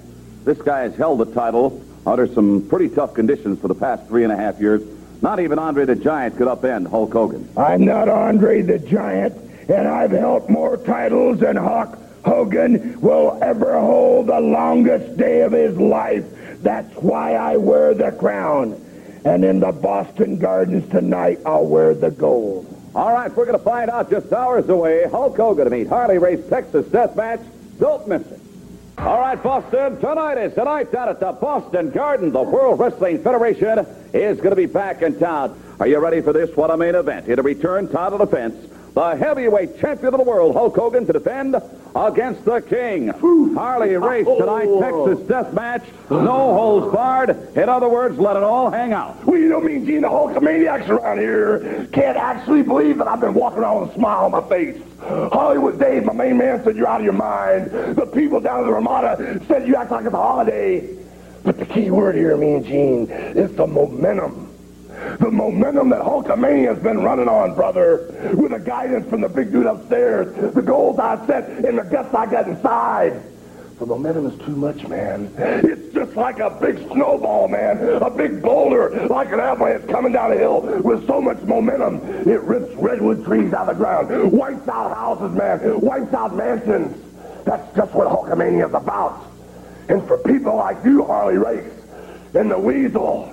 this 0.44 0.60
guy 0.60 0.80
has 0.80 0.96
held 0.96 1.20
the 1.20 1.32
title 1.36 1.84
under 2.06 2.28
some 2.28 2.68
pretty 2.70 2.94
tough 2.94 3.14
conditions 3.14 3.60
for 3.60 3.68
the 3.68 3.76
past 3.76 4.08
three 4.08 4.24
and 4.24 4.32
a 4.32 4.36
half 4.38 4.60
years. 4.60 4.82
Not 5.22 5.40
even 5.40 5.58
Andre 5.58 5.86
the 5.86 5.96
Giant 5.96 6.38
could 6.38 6.48
upend 6.48 6.90
Hulk 6.90 7.14
Hogan. 7.14 7.48
I'm 7.56 7.86
not 7.86 8.10
Andre 8.10 8.62
the 8.62 8.80
Giant, 8.80 9.34
and 9.70 9.88
I've 9.88 10.12
held 10.12 10.50
more 10.50 10.76
titles 10.78 11.40
than 11.40 11.56
Hulk 11.56 11.98
Hogan 12.26 13.00
will 13.00 13.40
ever 13.42 13.80
hold 13.80 14.28
the 14.28 14.40
longest 14.40 15.18
day 15.18 15.42
of 15.42 15.52
his 15.54 15.78
life. 15.78 16.26
That's 16.62 16.94
why 16.96 17.36
I 17.36 17.58
wear 17.58 17.94
the 17.94 18.12
crown. 18.12 18.80
And 19.26 19.46
in 19.46 19.62
the 19.62 19.72
Boston 19.72 20.38
Gardens 20.38 20.90
tonight, 20.90 21.40
I'll 21.46 21.66
wear 21.66 21.94
the 21.94 22.12
gold. 22.12 22.68
All 22.94 23.12
right, 23.12 23.34
we're 23.36 23.46
going 23.46 23.58
to 23.58 23.64
find 23.64 23.90
out 23.90 24.10
just 24.10 24.32
hours 24.32 24.68
away. 24.68 25.08
Hulk 25.10 25.36
Hogan 25.38 25.66
to 25.66 25.72
meet 25.72 25.88
Harley 25.88 26.18
Race 26.18 26.46
Texas 26.50 26.86
Death 26.88 27.16
Match. 27.16 27.40
Don't 27.80 28.08
miss 28.08 28.22
it. 28.30 28.40
All 28.98 29.20
right, 29.20 29.41
Boston, 29.41 29.99
tonight 29.99 30.38
is 30.38 30.53
tonight 30.53 30.91
down 30.91 31.10
at 31.10 31.20
the 31.20 31.32
Boston 31.32 31.90
Garden. 31.90 32.32
The 32.32 32.44
World 32.44 32.80
Wrestling 32.80 33.22
Federation 33.24 33.86
is 34.14 34.38
going 34.38 34.52
to 34.52 34.56
be 34.56 34.68
back 34.68 35.02
in 35.02 35.20
town. 35.20 35.60
Are 35.80 35.88
you 35.88 35.98
ready 35.98 36.22
for 36.22 36.32
this? 36.32 36.56
What 36.56 36.70
a 36.70 36.78
main 36.78 36.94
event. 36.95 37.28
In 37.28 37.40
a 37.40 37.41
return 37.41 37.90
title 37.90 38.20
defense, 38.20 38.56
the 38.94 39.15
heavyweight 39.15 39.80
champion 39.80 40.14
of 40.14 40.20
the 40.20 40.24
world, 40.24 40.53
Hulk 40.53 40.76
Hogan, 40.76 41.07
to 41.07 41.14
defend 41.14 41.56
against 41.95 42.45
the 42.45 42.61
King. 42.61 43.07
Harley 43.56 43.98
Race 43.98 44.28
tonight, 44.28 44.68
oh. 44.68 44.80
Texas 45.07 45.28
Death 45.28 45.52
Match. 45.53 45.84
No 46.11 46.53
holds 46.53 46.94
barred. 46.94 47.57
In 47.57 47.70
other 47.70 47.90
words, 47.90 48.20
let 48.20 48.38
it 48.38 48.44
all 48.44 48.70
hang 48.70 48.94
out. 48.94 49.26
Well, 49.26 49.40
you 49.40 49.49
know 49.49 49.60
me 49.60 49.78
and 49.78 49.88
Gene, 49.88 50.02
the 50.02 50.07
Hulkamaniacs 50.07 50.88
around 50.88 51.18
here, 51.18 51.88
can't 51.91 52.18
actually 52.18 52.61
believe 52.61 52.99
that 52.99 53.07
I've 53.07 53.22
been 53.22 53.34
walking 53.34 53.60
around 53.60 53.82
with 53.82 53.91
a 53.91 53.94
smile 53.95 54.26
on 54.26 54.32
my 54.32 54.48
face. 54.48 54.80
Hollywood 55.04 55.80
Dave, 55.80 56.06
my 56.06 56.14
main 56.14 56.38
man, 56.38 56.64
said 56.64 56.76
you're 56.76 56.88
out 56.88 57.02
of 57.02 57.06
your 57.06 57.14
mind. 57.14 57.72
The 57.96 58.06
people 58.06 58.40
down 58.40 58.62
at 58.62 58.66
the 58.66 58.74
Ramada 58.74 59.42
said 59.48 59.68
you 59.68 59.76
act 59.76 59.92
like 59.92 60.06
it's 60.06 60.14
a 60.14 60.18
holiday. 60.18 60.98
But 61.44 61.60
the 61.60 61.66
key 61.66 61.92
word 61.92 62.16
here, 62.16 62.38
me 62.38 62.54
and 62.56 62.66
Gene, 62.66 63.10
is 63.10 63.54
the 63.56 63.68
momentum. 63.68 64.50
The 65.20 65.30
momentum 65.30 65.90
that 65.90 66.02
Hulkamania's 66.02 66.82
been 66.82 67.02
running 67.02 67.28
on, 67.28 67.54
brother, 67.54 68.34
with 68.34 68.52
the 68.52 68.60
guidance 68.60 69.10
from 69.10 69.22
the 69.22 69.28
big 69.28 69.52
dude 69.52 69.66
upstairs, 69.66 70.54
the 70.54 70.62
goals 70.62 71.00
I 71.00 71.26
set, 71.28 71.50
and 71.50 71.78
the 71.78 71.84
guts 71.84 72.14
I 72.14 72.26
got 72.26 72.48
inside. 72.48 73.22
The 73.84 73.88
momentum 73.88 74.28
is 74.28 74.40
too 74.46 74.56
much, 74.56 74.88
man. 74.88 75.30
It's 75.38 75.94
just 75.94 76.16
like 76.16 76.40
a 76.40 76.50
big 76.50 76.78
snowball, 76.90 77.50
man. 77.50 78.02
A 78.02 78.10
big 78.10 78.42
boulder, 78.42 79.08
like 79.08 79.34
an 79.34 79.42
avalanche 79.42 79.86
coming 79.90 80.14
down 80.14 80.32
a 80.32 80.38
hill 80.38 80.62
with 80.82 81.06
so 81.06 81.20
much 81.20 81.42
momentum. 81.42 82.00
It 82.26 82.42
rips 82.44 82.74
redwood 82.76 83.26
trees 83.26 83.52
out 83.52 83.68
of 83.68 83.78
the 83.78 83.84
ground, 83.84 84.32
wipes 84.32 84.70
out 84.70 84.96
houses, 84.96 85.38
man, 85.38 85.82
wipes 85.82 86.14
out 86.14 86.34
mansions. 86.34 86.98
That's 87.44 87.76
just 87.76 87.94
what 87.94 88.08
Hulkamania 88.08 88.70
is 88.70 88.74
about. 88.74 89.22
And 89.90 90.02
for 90.08 90.18
people 90.20 90.56
like 90.56 90.78
you, 90.86 91.04
Harley 91.04 91.38
Race, 91.38 91.74
and 92.36 92.50
the 92.50 92.58
Weasel, 92.58 93.33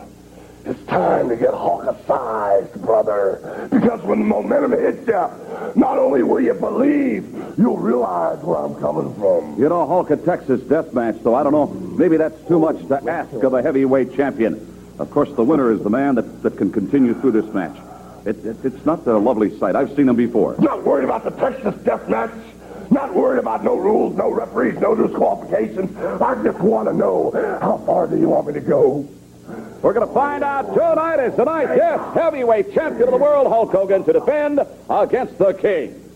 it's 0.65 0.82
time 0.87 1.28
to 1.28 1.37
get 1.37 1.53
Hulkicized, 1.53 2.81
brother. 2.82 3.69
Because 3.70 4.01
when 4.03 4.20
the 4.20 4.24
momentum 4.24 4.73
hits 4.73 5.07
you, 5.07 5.31
not 5.74 5.99
only 5.99 6.23
will 6.23 6.41
you 6.41 6.55
believe, 6.55 7.32
you'll 7.59 7.78
realize 7.78 8.43
where 8.43 8.59
I'm 8.59 8.74
coming 8.77 9.15
from. 9.15 9.59
You 9.61 9.69
know, 9.69 9.87
Hulk, 9.87 10.11
a 10.11 10.16
Texas 10.16 10.61
death 10.62 10.93
match, 10.93 11.16
though, 11.23 11.35
I 11.35 11.43
don't 11.43 11.53
know. 11.53 11.66
Maybe 11.66 12.16
that's 12.16 12.41
too 12.47 12.59
much 12.59 12.87
to 12.89 13.11
ask 13.11 13.32
of 13.32 13.55
a 13.55 13.62
heavyweight 13.62 14.15
champion. 14.15 14.66
Of 14.99 15.11
course, 15.11 15.32
the 15.32 15.45
winner 15.45 15.73
is 15.73 15.82
the 15.82 15.91
man 15.91 16.16
that, 16.16 16.43
that 16.43 16.57
can 16.57 16.70
continue 16.70 17.15
through 17.15 17.32
this 17.32 17.55
match. 17.55 17.77
It, 18.27 18.45
it, 18.45 18.57
it's 18.65 18.85
not 18.85 19.07
a 19.07 19.16
lovely 19.16 19.59
sight. 19.59 19.74
I've 19.74 19.95
seen 19.97 20.07
them 20.07 20.16
before. 20.16 20.57
Not 20.59 20.85
worried 20.85 21.05
about 21.05 21.24
the 21.24 21.31
Texas 21.31 21.74
death 21.85 22.07
match. 22.09 22.32
Not 22.91 23.15
worried 23.15 23.39
about 23.39 23.62
no 23.62 23.77
rules, 23.77 24.16
no 24.16 24.31
referees, 24.31 24.78
no 24.81 24.95
disqualifications. 24.97 25.97
I 25.97 26.43
just 26.43 26.59
want 26.59 26.89
to 26.89 26.93
know 26.93 27.31
how 27.62 27.78
far 27.87 28.09
do 28.09 28.19
you 28.19 28.28
want 28.28 28.49
me 28.49 28.55
to 28.55 28.61
go? 28.61 29.09
We're 29.83 29.93
going 29.93 30.07
to 30.07 30.15
find 30.15 30.45
out 30.45 30.75
tonight 30.75 31.21
is 31.21 31.35
tonight, 31.35 31.75
yes, 31.77 32.15
heavyweight 32.15 32.75
champion 32.75 33.05
of 33.05 33.11
the 33.13 33.17
world, 33.17 33.47
Hulk 33.47 33.71
Hogan, 33.71 34.05
to 34.05 34.13
defend 34.13 34.61
against 34.89 35.39
the 35.39 35.53
King. 35.55 36.11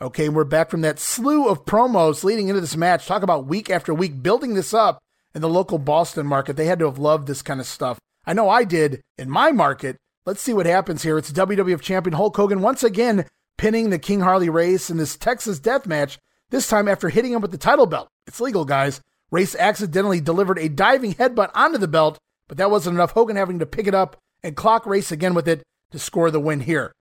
Okay, 0.00 0.28
we're 0.28 0.44
back 0.44 0.68
from 0.68 0.80
that 0.80 0.98
slew 0.98 1.48
of 1.48 1.64
promos 1.64 2.24
leading 2.24 2.48
into 2.48 2.60
this 2.60 2.76
match. 2.76 3.06
Talk 3.06 3.22
about 3.22 3.46
week 3.46 3.70
after 3.70 3.94
week 3.94 4.22
building 4.22 4.54
this 4.54 4.74
up 4.74 5.00
in 5.34 5.42
the 5.42 5.48
local 5.48 5.78
Boston 5.78 6.26
market. 6.26 6.56
They 6.56 6.66
had 6.66 6.80
to 6.80 6.86
have 6.86 6.98
loved 6.98 7.28
this 7.28 7.40
kind 7.40 7.60
of 7.60 7.66
stuff. 7.66 7.98
I 8.26 8.32
know 8.32 8.48
I 8.48 8.64
did 8.64 9.00
in 9.16 9.30
my 9.30 9.52
market. 9.52 9.96
Let's 10.26 10.40
see 10.40 10.52
what 10.52 10.66
happens 10.66 11.02
here. 11.02 11.18
It's 11.18 11.30
WWF 11.32 11.80
champion 11.80 12.14
Hulk 12.14 12.36
Hogan 12.36 12.62
once 12.62 12.82
again 12.82 13.26
pinning 13.58 13.90
the 13.90 13.98
King 13.98 14.20
Harley 14.20 14.48
Race 14.48 14.90
in 14.90 14.96
this 14.96 15.16
Texas 15.16 15.60
death 15.60 15.86
match, 15.86 16.18
this 16.50 16.66
time 16.66 16.88
after 16.88 17.08
hitting 17.08 17.32
him 17.32 17.40
with 17.40 17.52
the 17.52 17.58
title 17.58 17.86
belt. 17.86 18.08
It's 18.26 18.40
legal, 18.40 18.64
guys. 18.64 19.00
Race 19.30 19.54
accidentally 19.54 20.20
delivered 20.20 20.58
a 20.58 20.68
diving 20.68 21.14
headbutt 21.14 21.50
onto 21.54 21.78
the 21.78 21.86
belt 21.86 22.18
but 22.52 22.58
that 22.58 22.70
wasn't 22.70 22.94
enough. 22.94 23.12
Hogan 23.12 23.36
having 23.36 23.60
to 23.60 23.64
pick 23.64 23.86
it 23.86 23.94
up 23.94 24.18
and 24.42 24.54
clock 24.54 24.84
race 24.84 25.10
again 25.10 25.32
with 25.32 25.48
it 25.48 25.62
to 25.90 25.98
score 25.98 26.30
the 26.30 26.38
win 26.38 26.60
here. 26.60 26.92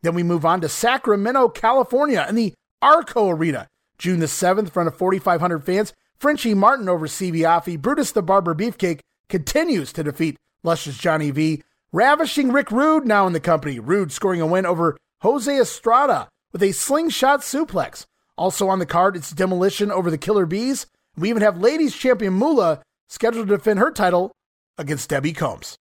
Then 0.00 0.14
we 0.14 0.22
move 0.22 0.46
on 0.46 0.62
to 0.62 0.68
Sacramento, 0.70 1.50
California, 1.50 2.24
in 2.26 2.36
the 2.36 2.54
Arco 2.80 3.28
Arena, 3.28 3.68
June 3.98 4.20
the 4.20 4.24
7th, 4.24 4.60
in 4.60 4.66
front 4.68 4.86
of 4.86 4.96
4,500 4.96 5.62
fans. 5.62 5.92
Frenchie 6.16 6.54
Martin 6.54 6.88
over 6.88 7.06
Ioffe. 7.06 7.78
Brutus 7.78 8.12
the 8.12 8.22
Barber 8.22 8.54
Beefcake 8.54 9.00
continues 9.28 9.92
to 9.92 10.02
defeat 10.02 10.38
Luscious 10.62 10.96
Johnny 10.96 11.32
V. 11.32 11.62
Ravishing 11.92 12.50
Rick 12.50 12.70
Rude 12.70 13.06
now 13.06 13.26
in 13.26 13.34
the 13.34 13.40
company. 13.40 13.78
Rude 13.78 14.10
scoring 14.10 14.40
a 14.40 14.46
win 14.46 14.64
over 14.64 14.96
Jose 15.20 15.54
Estrada 15.54 16.30
with 16.50 16.62
a 16.62 16.72
slingshot 16.72 17.40
suplex. 17.40 18.06
Also 18.38 18.68
on 18.68 18.78
the 18.78 18.86
card, 18.86 19.16
it's 19.16 19.32
Demolition 19.32 19.90
over 19.90 20.10
the 20.10 20.16
Killer 20.16 20.46
Bees. 20.46 20.86
We 21.14 21.28
even 21.28 21.42
have 21.42 21.60
ladies 21.60 21.94
champion 21.94 22.32
Moolah 22.32 22.80
scheduled 23.06 23.48
to 23.48 23.56
defend 23.58 23.80
her 23.80 23.90
title 23.90 24.32
against 24.78 25.10
Debbie 25.10 25.32
Combs. 25.32 25.76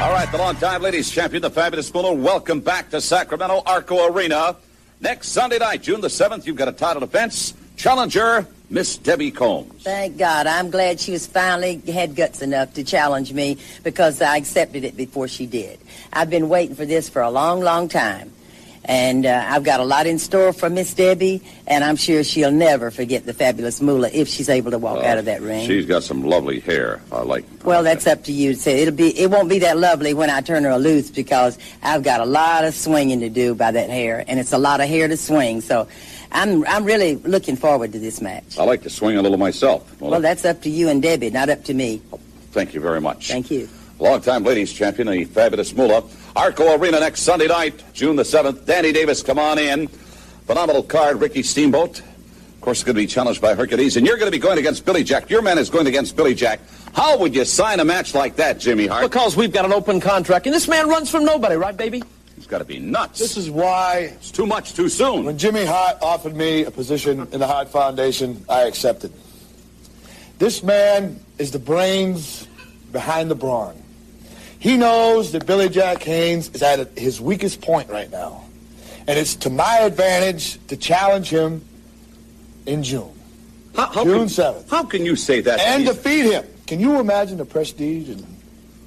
All 0.00 0.12
right, 0.12 0.30
the 0.30 0.38
long-time 0.38 0.80
ladies 0.80 1.10
champion, 1.10 1.42
the 1.42 1.50
fabulous 1.50 1.92
Moolah, 1.92 2.14
welcome 2.14 2.60
back 2.60 2.90
to 2.90 3.00
Sacramento 3.00 3.62
Arco 3.66 4.06
Arena. 4.06 4.54
Next 5.00 5.30
Sunday 5.30 5.58
night, 5.58 5.82
June 5.82 6.00
the 6.00 6.08
7th, 6.08 6.46
you've 6.46 6.56
got 6.56 6.68
a 6.68 6.72
title 6.72 7.00
defense. 7.00 7.54
Challenger, 7.76 8.46
Miss 8.70 8.96
Debbie 8.96 9.30
Combs. 9.30 9.82
Thank 9.82 10.18
God. 10.18 10.46
I'm 10.46 10.70
glad 10.70 11.00
she 11.00 11.12
was 11.12 11.26
finally 11.26 11.80
had 11.92 12.14
guts 12.14 12.42
enough 12.42 12.74
to 12.74 12.84
challenge 12.84 13.32
me 13.32 13.58
because 13.82 14.20
I 14.20 14.36
accepted 14.36 14.84
it 14.84 14.96
before 14.96 15.26
she 15.26 15.46
did. 15.46 15.80
I've 16.12 16.30
been 16.30 16.48
waiting 16.48 16.76
for 16.76 16.84
this 16.84 17.08
for 17.08 17.22
a 17.22 17.30
long, 17.30 17.60
long 17.60 17.88
time. 17.88 18.32
And 18.88 19.26
uh, 19.26 19.44
I've 19.46 19.64
got 19.64 19.80
a 19.80 19.84
lot 19.84 20.06
in 20.06 20.18
store 20.18 20.54
for 20.54 20.70
Miss 20.70 20.94
Debbie, 20.94 21.42
and 21.66 21.84
I'm 21.84 21.96
sure 21.96 22.24
she'll 22.24 22.50
never 22.50 22.90
forget 22.90 23.26
the 23.26 23.34
fabulous 23.34 23.82
Moolah 23.82 24.08
if 24.14 24.28
she's 24.28 24.48
able 24.48 24.70
to 24.70 24.78
walk 24.78 25.04
out 25.04 25.18
of 25.18 25.26
that 25.26 25.42
ring. 25.42 25.66
She's 25.66 25.84
got 25.84 26.02
some 26.02 26.24
lovely 26.24 26.60
hair. 26.60 27.02
I 27.12 27.20
like. 27.20 27.44
Well, 27.64 27.82
that's 27.82 28.06
up 28.06 28.24
to 28.24 28.32
you 28.32 28.54
to 28.54 28.58
say. 28.58 28.80
It'll 28.80 28.94
be. 28.94 29.16
It 29.18 29.30
won't 29.30 29.50
be 29.50 29.58
that 29.58 29.76
lovely 29.76 30.14
when 30.14 30.30
I 30.30 30.40
turn 30.40 30.64
her 30.64 30.78
loose 30.78 31.10
because 31.10 31.58
I've 31.82 32.02
got 32.02 32.20
a 32.22 32.24
lot 32.24 32.64
of 32.64 32.74
swinging 32.74 33.20
to 33.20 33.28
do 33.28 33.54
by 33.54 33.72
that 33.72 33.90
hair, 33.90 34.24
and 34.26 34.40
it's 34.40 34.54
a 34.54 34.58
lot 34.58 34.80
of 34.80 34.88
hair 34.88 35.06
to 35.06 35.18
swing. 35.18 35.60
So, 35.60 35.86
I'm 36.32 36.66
I'm 36.66 36.84
really 36.84 37.16
looking 37.16 37.56
forward 37.56 37.92
to 37.92 37.98
this 37.98 38.22
match. 38.22 38.58
I 38.58 38.64
like 38.64 38.82
to 38.84 38.90
swing 38.90 39.18
a 39.18 39.22
little 39.22 39.36
myself. 39.36 40.00
Well, 40.00 40.22
that's 40.22 40.46
up 40.46 40.62
to 40.62 40.70
you 40.70 40.88
and 40.88 41.02
Debbie, 41.02 41.28
not 41.28 41.50
up 41.50 41.64
to 41.64 41.74
me. 41.74 42.00
Thank 42.52 42.72
you 42.72 42.80
very 42.80 43.02
much. 43.02 43.28
Thank 43.28 43.50
you. 43.50 43.68
Longtime 43.98 44.44
ladies 44.44 44.72
champion, 44.72 45.08
the 45.08 45.24
fabulous 45.24 45.74
Moolah. 45.74 46.04
Arco 46.38 46.76
Arena 46.76 47.00
next 47.00 47.22
Sunday 47.22 47.48
night, 47.48 47.82
June 47.94 48.14
the 48.14 48.22
7th. 48.22 48.64
Danny 48.64 48.92
Davis, 48.92 49.24
come 49.24 49.40
on 49.40 49.58
in. 49.58 49.88
Phenomenal 50.46 50.84
card, 50.84 51.20
Ricky 51.20 51.42
Steamboat. 51.42 51.98
Of 51.98 52.60
course, 52.60 52.84
going 52.84 52.94
to 52.94 53.02
be 53.02 53.08
challenged 53.08 53.40
by 53.40 53.56
Hercules, 53.56 53.96
and 53.96 54.06
you're 54.06 54.16
going 54.18 54.30
to 54.30 54.36
be 54.36 54.40
going 54.40 54.56
against 54.56 54.84
Billy 54.86 55.02
Jack. 55.02 55.30
Your 55.30 55.42
man 55.42 55.58
is 55.58 55.68
going 55.68 55.88
against 55.88 56.14
Billy 56.14 56.36
Jack. 56.36 56.60
How 56.94 57.18
would 57.18 57.34
you 57.34 57.44
sign 57.44 57.80
a 57.80 57.84
match 57.84 58.14
like 58.14 58.36
that, 58.36 58.60
Jimmy 58.60 58.86
Hart? 58.86 59.02
Because 59.02 59.36
we've 59.36 59.52
got 59.52 59.64
an 59.64 59.72
open 59.72 59.98
contract, 59.98 60.46
and 60.46 60.54
this 60.54 60.68
man 60.68 60.88
runs 60.88 61.10
from 61.10 61.24
nobody, 61.24 61.56
right, 61.56 61.76
baby? 61.76 62.04
He's 62.36 62.46
got 62.46 62.58
to 62.58 62.64
be 62.64 62.78
nuts. 62.78 63.18
This 63.18 63.36
is 63.36 63.50
why 63.50 64.12
It's 64.14 64.30
too 64.30 64.46
much 64.46 64.74
too 64.74 64.88
soon. 64.88 65.24
when 65.24 65.38
Jimmy 65.38 65.64
Hart 65.64 65.96
offered 66.00 66.36
me 66.36 66.62
a 66.62 66.70
position 66.70 67.26
in 67.32 67.40
the 67.40 67.48
Hart 67.48 67.68
Foundation, 67.68 68.44
I 68.48 68.60
accepted. 68.62 69.12
This 70.38 70.62
man 70.62 71.18
is 71.38 71.50
the 71.50 71.58
brains 71.58 72.46
behind 72.92 73.28
the 73.28 73.34
brawn. 73.34 73.82
He 74.58 74.76
knows 74.76 75.32
that 75.32 75.46
Billy 75.46 75.68
Jack 75.68 76.02
Haynes 76.02 76.48
is 76.50 76.62
at 76.62 76.98
his 76.98 77.20
weakest 77.20 77.60
point 77.60 77.88
right 77.90 78.10
now. 78.10 78.44
And 79.06 79.18
it's 79.18 79.36
to 79.36 79.50
my 79.50 79.78
advantage 79.78 80.58
to 80.66 80.76
challenge 80.76 81.30
him 81.30 81.64
in 82.66 82.82
June. 82.82 83.12
How, 83.74 83.86
how 83.86 84.04
June 84.04 84.18
can, 84.18 84.26
7th. 84.26 84.68
How 84.68 84.82
can 84.82 85.06
you 85.06 85.16
say 85.16 85.40
that? 85.42 85.60
And 85.60 85.86
defeat 85.86 86.24
him. 86.24 86.44
Can 86.66 86.80
you 86.80 86.98
imagine 86.98 87.38
the 87.38 87.44
prestige 87.44 88.08
and 88.08 88.26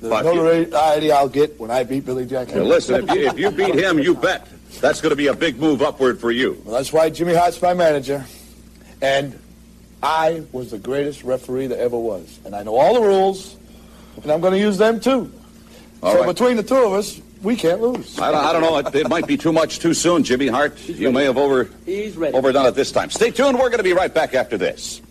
the 0.02 0.10
But 0.10 0.26
you- 0.26 0.35
notoriety 0.35 1.11
I'll 1.11 1.30
get 1.30 1.60
when 1.60 1.72
I 1.72 1.84
beat 1.84 2.06
Billy 2.06 2.26
Jack 2.26 2.49
Haynes? 2.49 2.68
listen, 2.68 3.10
if 3.10 3.15
you, 3.15 3.27
if 3.27 3.39
you 3.39 3.52
beat 3.52 3.76
him, 3.76 3.98
you 3.99 4.14
bet. 4.14 4.48
That's 4.81 5.02
going 5.02 5.11
to 5.11 5.15
be 5.15 5.27
a 5.27 5.34
big 5.34 5.60
move 5.60 5.81
upward 5.81 6.19
for 6.19 6.31
you. 6.31 6.61
Well, 6.65 6.76
that's 6.76 6.93
why 6.93 7.10
Jimmy 7.10 7.34
Hart's 7.34 7.61
my 7.61 7.73
manager. 7.73 8.26
And 9.02 9.39
I 10.03 10.43
was 10.52 10.72
the 10.72 10.77
greatest 10.77 11.23
referee 11.23 11.68
there 11.68 11.80
ever 11.80 11.98
was. 11.98 12.39
And 12.45 12.56
I 12.56 12.64
know 12.64 12.76
all 12.76 12.93
the 12.93 13.02
rules, 13.02 13.56
and 14.22 14.31
I'm 14.31 14.41
going 14.41 14.53
to 14.53 14.60
use 14.60 14.77
them 14.77 14.99
too. 14.99 15.31
All 16.03 16.14
so 16.14 16.19
right. 16.19 16.28
between 16.28 16.57
the 16.57 16.64
two 16.64 16.76
of 16.76 16.94
us, 16.94 17.22
we 17.44 17.56
can't 17.56 17.82
lose. 17.82 18.18
I 18.19 18.32
don't, 18.32 18.44
I 18.45 18.53
don't 18.53 18.61
know. 18.61 18.78
It, 18.78 18.95
it 18.95 19.10
might 19.10 19.28
be 19.28 19.38
too 19.38 19.52
much 19.52 19.80
too 19.80 19.94
soon, 19.94 20.23
Jimmy 20.23 20.48
Hart. 20.48 20.78
You 20.88 21.11
may 21.11 21.23
have 21.26 21.38
over 21.38 21.69
He's 21.86 22.15
ready. 22.18 22.36
overdone 22.36 22.65
it 22.68 22.76
this 22.76 22.91
time. 22.91 23.10
Stay 23.10 23.32
tuned. 23.32 23.57
We're 23.57 23.69
going 23.69 23.78
to 23.80 23.84
be 23.84 23.94
right 23.94 24.14
back 24.14 24.34
after 24.34 24.57
this. 24.57 25.02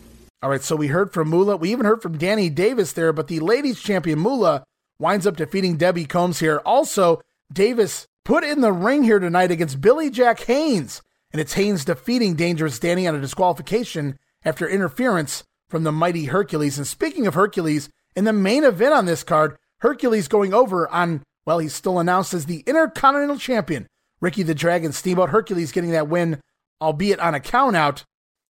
All 0.42 0.48
right, 0.50 0.62
so 0.62 0.74
we 0.74 0.86
heard 0.86 1.12
from 1.12 1.28
Moolah. 1.28 1.56
We 1.56 1.70
even 1.70 1.84
heard 1.86 2.00
from 2.02 2.16
Danny 2.18 2.48
Davis 2.48 2.92
there, 2.92 3.12
but 3.12 3.28
the 3.28 3.40
ladies 3.40 3.80
champion 3.80 4.18
Moolah 4.18 4.64
winds 4.98 5.26
up 5.26 5.36
defeating 5.36 5.76
Debbie 5.76 6.06
Combs 6.06 6.40
here. 6.40 6.62
Also, 6.64 7.20
Davis 7.52 8.06
put 8.24 8.42
in 8.44 8.60
the 8.60 8.72
ring 8.72 9.02
here 9.02 9.18
tonight 9.18 9.50
against 9.50 9.80
Billy 9.80 10.08
Jack 10.08 10.40
Haynes, 10.40 11.02
and 11.32 11.40
it's 11.40 11.52
Haynes 11.54 11.84
defeating 11.84 12.34
Dangerous 12.36 12.78
Danny 12.78 13.06
on 13.06 13.14
a 13.14 13.20
disqualification 13.20 14.18
after 14.44 14.66
interference 14.68 15.44
from 15.68 15.84
the 15.84 15.92
mighty 15.92 16.24
Hercules. 16.26 16.78
And 16.78 16.86
speaking 16.86 17.26
of 17.26 17.34
Hercules, 17.34 17.90
in 18.16 18.24
the 18.24 18.32
main 18.32 18.64
event 18.64 18.94
on 18.94 19.04
this 19.04 19.22
card, 19.22 19.56
Hercules 19.80 20.28
going 20.28 20.54
over 20.54 20.88
on, 20.88 21.22
well, 21.46 21.58
he's 21.58 21.74
still 21.74 21.98
announced 21.98 22.34
as 22.34 22.46
the 22.46 22.62
Intercontinental 22.66 23.38
Champion. 23.38 23.86
Ricky 24.20 24.42
the 24.42 24.54
Dragon 24.54 24.92
Steamboat 24.92 25.30
Hercules 25.30 25.72
getting 25.72 25.92
that 25.92 26.08
win, 26.08 26.40
albeit 26.80 27.20
on 27.20 27.34
a 27.34 27.40
countout. 27.40 28.04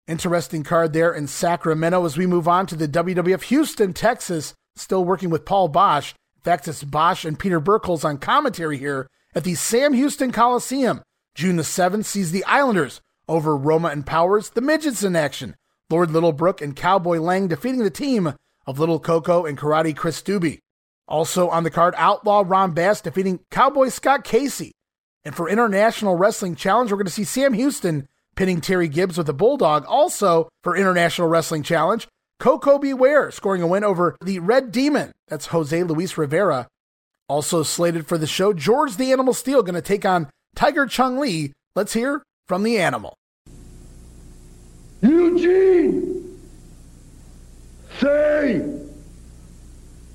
Interesting 0.08 0.64
card 0.64 0.92
there 0.92 1.12
in 1.12 1.28
Sacramento 1.28 2.04
as 2.04 2.16
we 2.16 2.26
move 2.26 2.48
on 2.48 2.66
to 2.66 2.74
the 2.74 2.88
WWF 2.88 3.42
Houston, 3.44 3.92
Texas. 3.92 4.54
Still 4.74 5.04
working 5.04 5.30
with 5.30 5.44
Paul 5.44 5.68
Boesch. 5.68 6.14
In 6.36 6.42
fact, 6.42 6.66
it's 6.66 6.82
Boesch 6.82 7.24
and 7.24 7.38
Peter 7.38 7.60
Burkholz 7.60 8.04
on 8.04 8.18
commentary 8.18 8.78
here 8.78 9.06
at 9.34 9.44
the 9.44 9.54
Sam 9.54 9.92
Houston 9.92 10.32
Coliseum. 10.32 11.02
June 11.36 11.56
the 11.56 11.62
7th 11.62 12.06
sees 12.06 12.32
the 12.32 12.44
Islanders 12.44 13.00
over 13.28 13.56
Roma 13.56 13.88
and 13.88 14.04
Powers, 14.04 14.50
the 14.50 14.60
Midgets 14.60 15.04
in 15.04 15.14
action. 15.14 15.54
Lord 15.88 16.08
Littlebrook 16.08 16.60
and 16.60 16.74
Cowboy 16.74 17.18
Lang 17.18 17.46
defeating 17.46 17.84
the 17.84 17.90
team 17.90 18.34
of 18.66 18.78
Little 18.78 18.98
Coco 18.98 19.44
and 19.44 19.56
Karate 19.56 19.94
Chris 19.94 20.22
Doobie. 20.22 20.58
Also 21.10 21.48
on 21.48 21.64
the 21.64 21.70
card, 21.70 21.92
Outlaw 21.96 22.44
Ron 22.46 22.70
Bass 22.70 23.00
defeating 23.00 23.40
Cowboy 23.50 23.88
Scott 23.88 24.22
Casey. 24.22 24.72
And 25.24 25.34
for 25.34 25.50
International 25.50 26.16
Wrestling 26.16 26.54
Challenge, 26.54 26.90
we're 26.90 26.96
going 26.96 27.06
to 27.06 27.12
see 27.12 27.24
Sam 27.24 27.52
Houston 27.52 28.08
pinning 28.36 28.60
Terry 28.60 28.88
Gibbs 28.88 29.18
with 29.18 29.28
a 29.28 29.34
Bulldog. 29.34 29.84
Also 29.86 30.48
for 30.62 30.76
International 30.76 31.28
Wrestling 31.28 31.64
Challenge, 31.64 32.06
Koko 32.38 32.78
B. 32.78 32.94
Ware 32.94 33.30
scoring 33.32 33.60
a 33.60 33.66
win 33.66 33.84
over 33.84 34.16
the 34.24 34.38
Red 34.38 34.70
Demon. 34.70 35.12
That's 35.28 35.46
Jose 35.46 35.82
Luis 35.82 36.16
Rivera. 36.16 36.68
Also 37.28 37.62
slated 37.62 38.06
for 38.06 38.16
the 38.16 38.26
show, 38.26 38.52
George 38.52 38.96
the 38.96 39.12
Animal 39.12 39.34
Steele 39.34 39.62
going 39.62 39.74
to 39.74 39.82
take 39.82 40.06
on 40.06 40.30
Tiger 40.54 40.86
Chung 40.86 41.18
Lee. 41.18 41.52
Let's 41.74 41.92
hear 41.92 42.22
from 42.46 42.62
the 42.62 42.78
animal. 42.78 43.14
Eugene! 45.02 46.38
Say! 47.98 48.89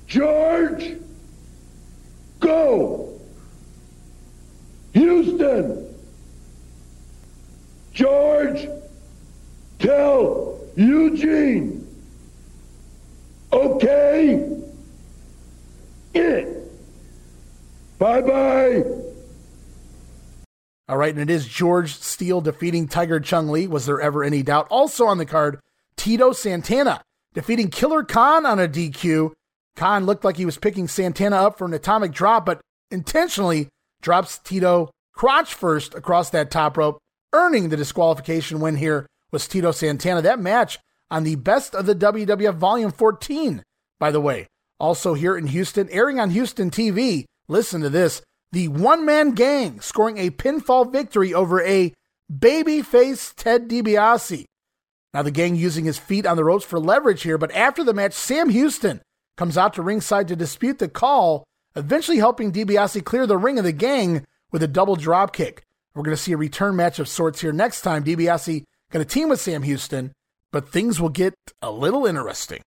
George! 0.06 0.96
Go! 2.40 3.20
Houston! 4.92 5.94
George! 7.92 8.68
Tell 9.78 10.60
Eugene! 10.76 11.86
Okay? 13.52 14.48
It! 16.14 16.48
Bye 17.98 18.22
bye! 18.22 18.84
All 20.88 20.96
right, 20.96 21.12
and 21.12 21.20
it 21.20 21.30
is 21.30 21.46
George 21.46 21.94
Steele 21.94 22.40
defeating 22.40 22.86
Tiger 22.86 23.18
Chung 23.18 23.48
Lee. 23.48 23.66
Was 23.66 23.86
there 23.86 24.00
ever 24.00 24.22
any 24.22 24.42
doubt? 24.42 24.68
Also 24.70 25.06
on 25.06 25.18
the 25.18 25.26
card, 25.26 25.58
Tito 25.96 26.32
Santana 26.32 27.02
defeating 27.34 27.70
Killer 27.70 28.04
Khan 28.04 28.46
on 28.46 28.60
a 28.60 28.68
DQ. 28.68 29.32
Khan 29.76 30.06
looked 30.06 30.24
like 30.24 30.36
he 30.36 30.46
was 30.46 30.58
picking 30.58 30.88
Santana 30.88 31.36
up 31.36 31.58
for 31.58 31.66
an 31.66 31.74
atomic 31.74 32.12
drop, 32.12 32.46
but 32.46 32.60
intentionally 32.90 33.68
drops 34.02 34.38
Tito 34.38 34.90
crotch 35.14 35.54
first 35.54 35.94
across 35.94 36.30
that 36.30 36.50
top 36.50 36.76
rope, 36.76 36.98
earning 37.32 37.68
the 37.68 37.76
disqualification 37.76 38.60
win 38.60 38.76
here 38.76 39.06
was 39.30 39.46
Tito 39.46 39.72
Santana. 39.72 40.22
That 40.22 40.40
match 40.40 40.78
on 41.10 41.24
the 41.24 41.36
best 41.36 41.74
of 41.74 41.86
the 41.86 41.94
WWF 41.94 42.54
Volume 42.54 42.90
14, 42.90 43.62
by 43.98 44.10
the 44.10 44.20
way. 44.20 44.46
Also 44.78 45.14
here 45.14 45.36
in 45.36 45.46
Houston, 45.48 45.88
airing 45.90 46.20
on 46.20 46.30
Houston 46.30 46.70
TV. 46.70 47.24
Listen 47.48 47.80
to 47.80 47.90
this. 47.90 48.22
The 48.52 48.68
one 48.68 49.04
man 49.04 49.32
gang 49.32 49.80
scoring 49.80 50.18
a 50.18 50.30
pinfall 50.30 50.90
victory 50.90 51.34
over 51.34 51.62
a 51.62 51.92
babyface 52.32 53.34
Ted 53.34 53.68
DiBiase. 53.68 54.44
Now, 55.14 55.22
the 55.22 55.30
gang 55.30 55.56
using 55.56 55.86
his 55.86 55.98
feet 55.98 56.26
on 56.26 56.36
the 56.36 56.44
ropes 56.44 56.64
for 56.64 56.78
leverage 56.78 57.22
here, 57.22 57.38
but 57.38 57.52
after 57.52 57.82
the 57.82 57.94
match, 57.94 58.12
Sam 58.12 58.50
Houston 58.50 59.00
comes 59.36 59.58
out 59.58 59.74
to 59.74 59.82
ringside 59.82 60.28
to 60.28 60.36
dispute 60.36 60.78
the 60.78 60.88
call, 60.88 61.44
eventually 61.74 62.18
helping 62.18 62.52
DiBiase 62.52 63.04
clear 63.04 63.26
the 63.26 63.36
ring 63.36 63.58
of 63.58 63.64
the 63.64 63.72
gang 63.72 64.26
with 64.52 64.62
a 64.62 64.68
double 64.68 64.96
drop 64.96 65.32
kick. 65.32 65.62
We're 65.94 66.02
going 66.02 66.16
to 66.16 66.22
see 66.22 66.32
a 66.32 66.36
return 66.36 66.76
match 66.76 66.98
of 66.98 67.08
sorts 67.08 67.40
here 67.40 67.52
next 67.52 67.82
time. 67.82 68.04
DiBiase 68.04 68.64
going 68.90 69.04
to 69.04 69.10
team 69.10 69.28
with 69.28 69.40
Sam 69.40 69.62
Houston, 69.62 70.12
but 70.52 70.68
things 70.68 71.00
will 71.00 71.08
get 71.08 71.34
a 71.62 71.70
little 71.70 72.06
interesting. 72.06 72.60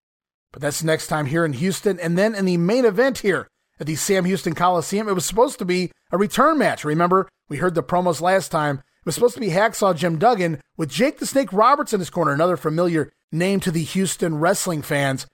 But 0.52 0.62
that's 0.62 0.84
next 0.84 1.08
time 1.08 1.28
here 1.28 1.46
in 1.46 1.54
Houston. 1.54 2.00
And 2.00 2.18
then 2.18 2.34
in 2.34 2.46
the 2.46 2.58
main 2.58 2.86
event 2.86 3.20
here 3.20 3.48
at 3.80 3.88
the 3.88 3.96
Sam 3.96 4.26
Houston 4.26 4.56
Coliseum, 4.56 5.08
it 5.08 5.14
was 5.14 5.26
supposed 5.26 5.60
to 5.60 5.66
be 5.66 5.92
a 6.12 6.18
return 6.18 6.58
match. 6.58 6.84
Remember, 6.84 7.30
we 7.50 7.58
heard 7.58 7.76
the 7.76 7.84
promos 7.84 8.20
last 8.20 8.50
time. 8.50 8.78
It 8.78 9.06
was 9.06 9.16
supposed 9.16 9.36
to 9.36 9.40
be 9.40 9.50
Hacksaw 9.50 9.96
Jim 9.96 10.18
Duggan 10.18 10.60
with 10.76 10.90
Jake 10.90 11.20
the 11.20 11.26
Snake 11.26 11.54
Roberts 11.54 11.94
in 11.94 12.00
his 12.00 12.10
corner, 12.10 12.34
another 12.34 12.58
familiar 12.58 13.12
name 13.32 13.60
to 13.62 13.72
the 13.72 13.84
Houston 13.84 14.40
wrestling 14.40 14.82
fans. 14.82 15.28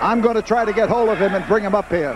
I'm 0.00 0.20
going 0.20 0.36
to 0.36 0.42
try 0.42 0.64
to 0.64 0.72
get 0.72 0.88
hold 0.88 1.08
of 1.08 1.18
him 1.18 1.34
and 1.34 1.46
bring 1.46 1.64
him 1.64 1.74
up 1.74 1.90
here. 1.90 2.12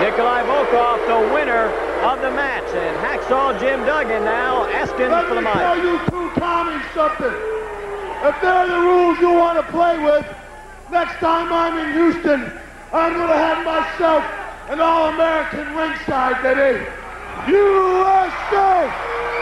Nikolai 0.00 0.42
Volkov, 0.42 1.06
the 1.06 1.34
winner 1.34 1.68
of 2.02 2.20
the 2.22 2.30
match. 2.30 2.66
And 2.74 2.96
Hacksaw 2.98 3.60
Jim 3.60 3.84
Duggan 3.84 4.24
now 4.24 4.66
asking 4.66 5.10
Let 5.10 5.28
for 5.28 5.34
the 5.34 5.42
mic. 5.42 5.54
Let 5.54 5.76
me 5.76 5.82
tell 5.82 5.92
you 5.92 5.98
two 6.10 6.40
Tommy 6.40 6.82
something. 6.94 7.36
If 8.24 8.40
they're 8.40 8.66
the 8.66 8.80
rules 8.80 9.18
you 9.20 9.32
want 9.32 9.58
to 9.58 9.70
play 9.70 9.98
with, 10.02 10.26
next 10.90 11.14
time 11.16 11.52
I'm 11.52 11.78
in 11.78 11.92
Houston, 11.92 12.50
I'm 12.92 13.12
going 13.14 13.28
to 13.28 13.36
have 13.36 13.64
myself 13.64 14.24
an 14.70 14.80
All-American 14.80 15.76
ringside, 15.76 16.42
baby. 16.42 16.84
USA! 17.46 18.90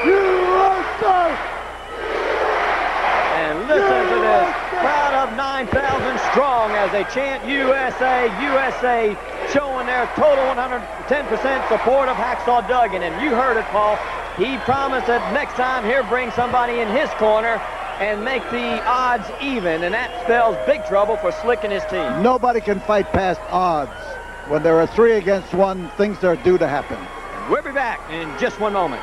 USA! 0.04 1.36
And 3.40 3.68
listen 3.68 4.08
to 4.08 4.20
this 4.20 4.69
crowd 4.80 5.28
of 5.28 5.36
9,000 5.36 6.18
strong 6.32 6.72
as 6.72 6.90
they 6.90 7.04
chant 7.12 7.44
USA, 7.46 8.32
USA, 8.42 9.16
showing 9.52 9.86
their 9.86 10.06
total 10.16 10.44
110% 10.56 11.68
support 11.68 12.08
of 12.08 12.16
Hacksaw 12.16 12.66
Duggan. 12.66 13.02
And 13.02 13.22
you 13.22 13.30
heard 13.30 13.56
it, 13.58 13.64
Paul. 13.66 13.96
He 14.36 14.56
promised 14.64 15.06
that 15.06 15.34
next 15.34 15.54
time 15.54 15.84
he'll 15.84 16.08
bring 16.08 16.30
somebody 16.32 16.80
in 16.80 16.88
his 16.88 17.10
corner 17.20 17.60
and 18.00 18.24
make 18.24 18.42
the 18.50 18.82
odds 18.84 19.28
even, 19.42 19.82
and 19.84 19.92
that 19.92 20.10
spells 20.24 20.56
big 20.66 20.82
trouble 20.86 21.18
for 21.18 21.30
Slick 21.30 21.64
and 21.64 21.72
his 21.72 21.84
team. 21.84 22.22
Nobody 22.22 22.62
can 22.62 22.80
fight 22.80 23.12
past 23.12 23.40
odds. 23.50 23.92
When 24.48 24.62
there 24.62 24.80
are 24.80 24.86
three 24.86 25.12
against 25.12 25.52
one, 25.52 25.90
things 25.98 26.24
are 26.24 26.36
due 26.36 26.56
to 26.56 26.66
happen. 26.66 26.98
We'll 27.50 27.62
be 27.62 27.72
back 27.72 28.00
in 28.10 28.32
just 28.38 28.58
one 28.58 28.72
moment. 28.72 29.02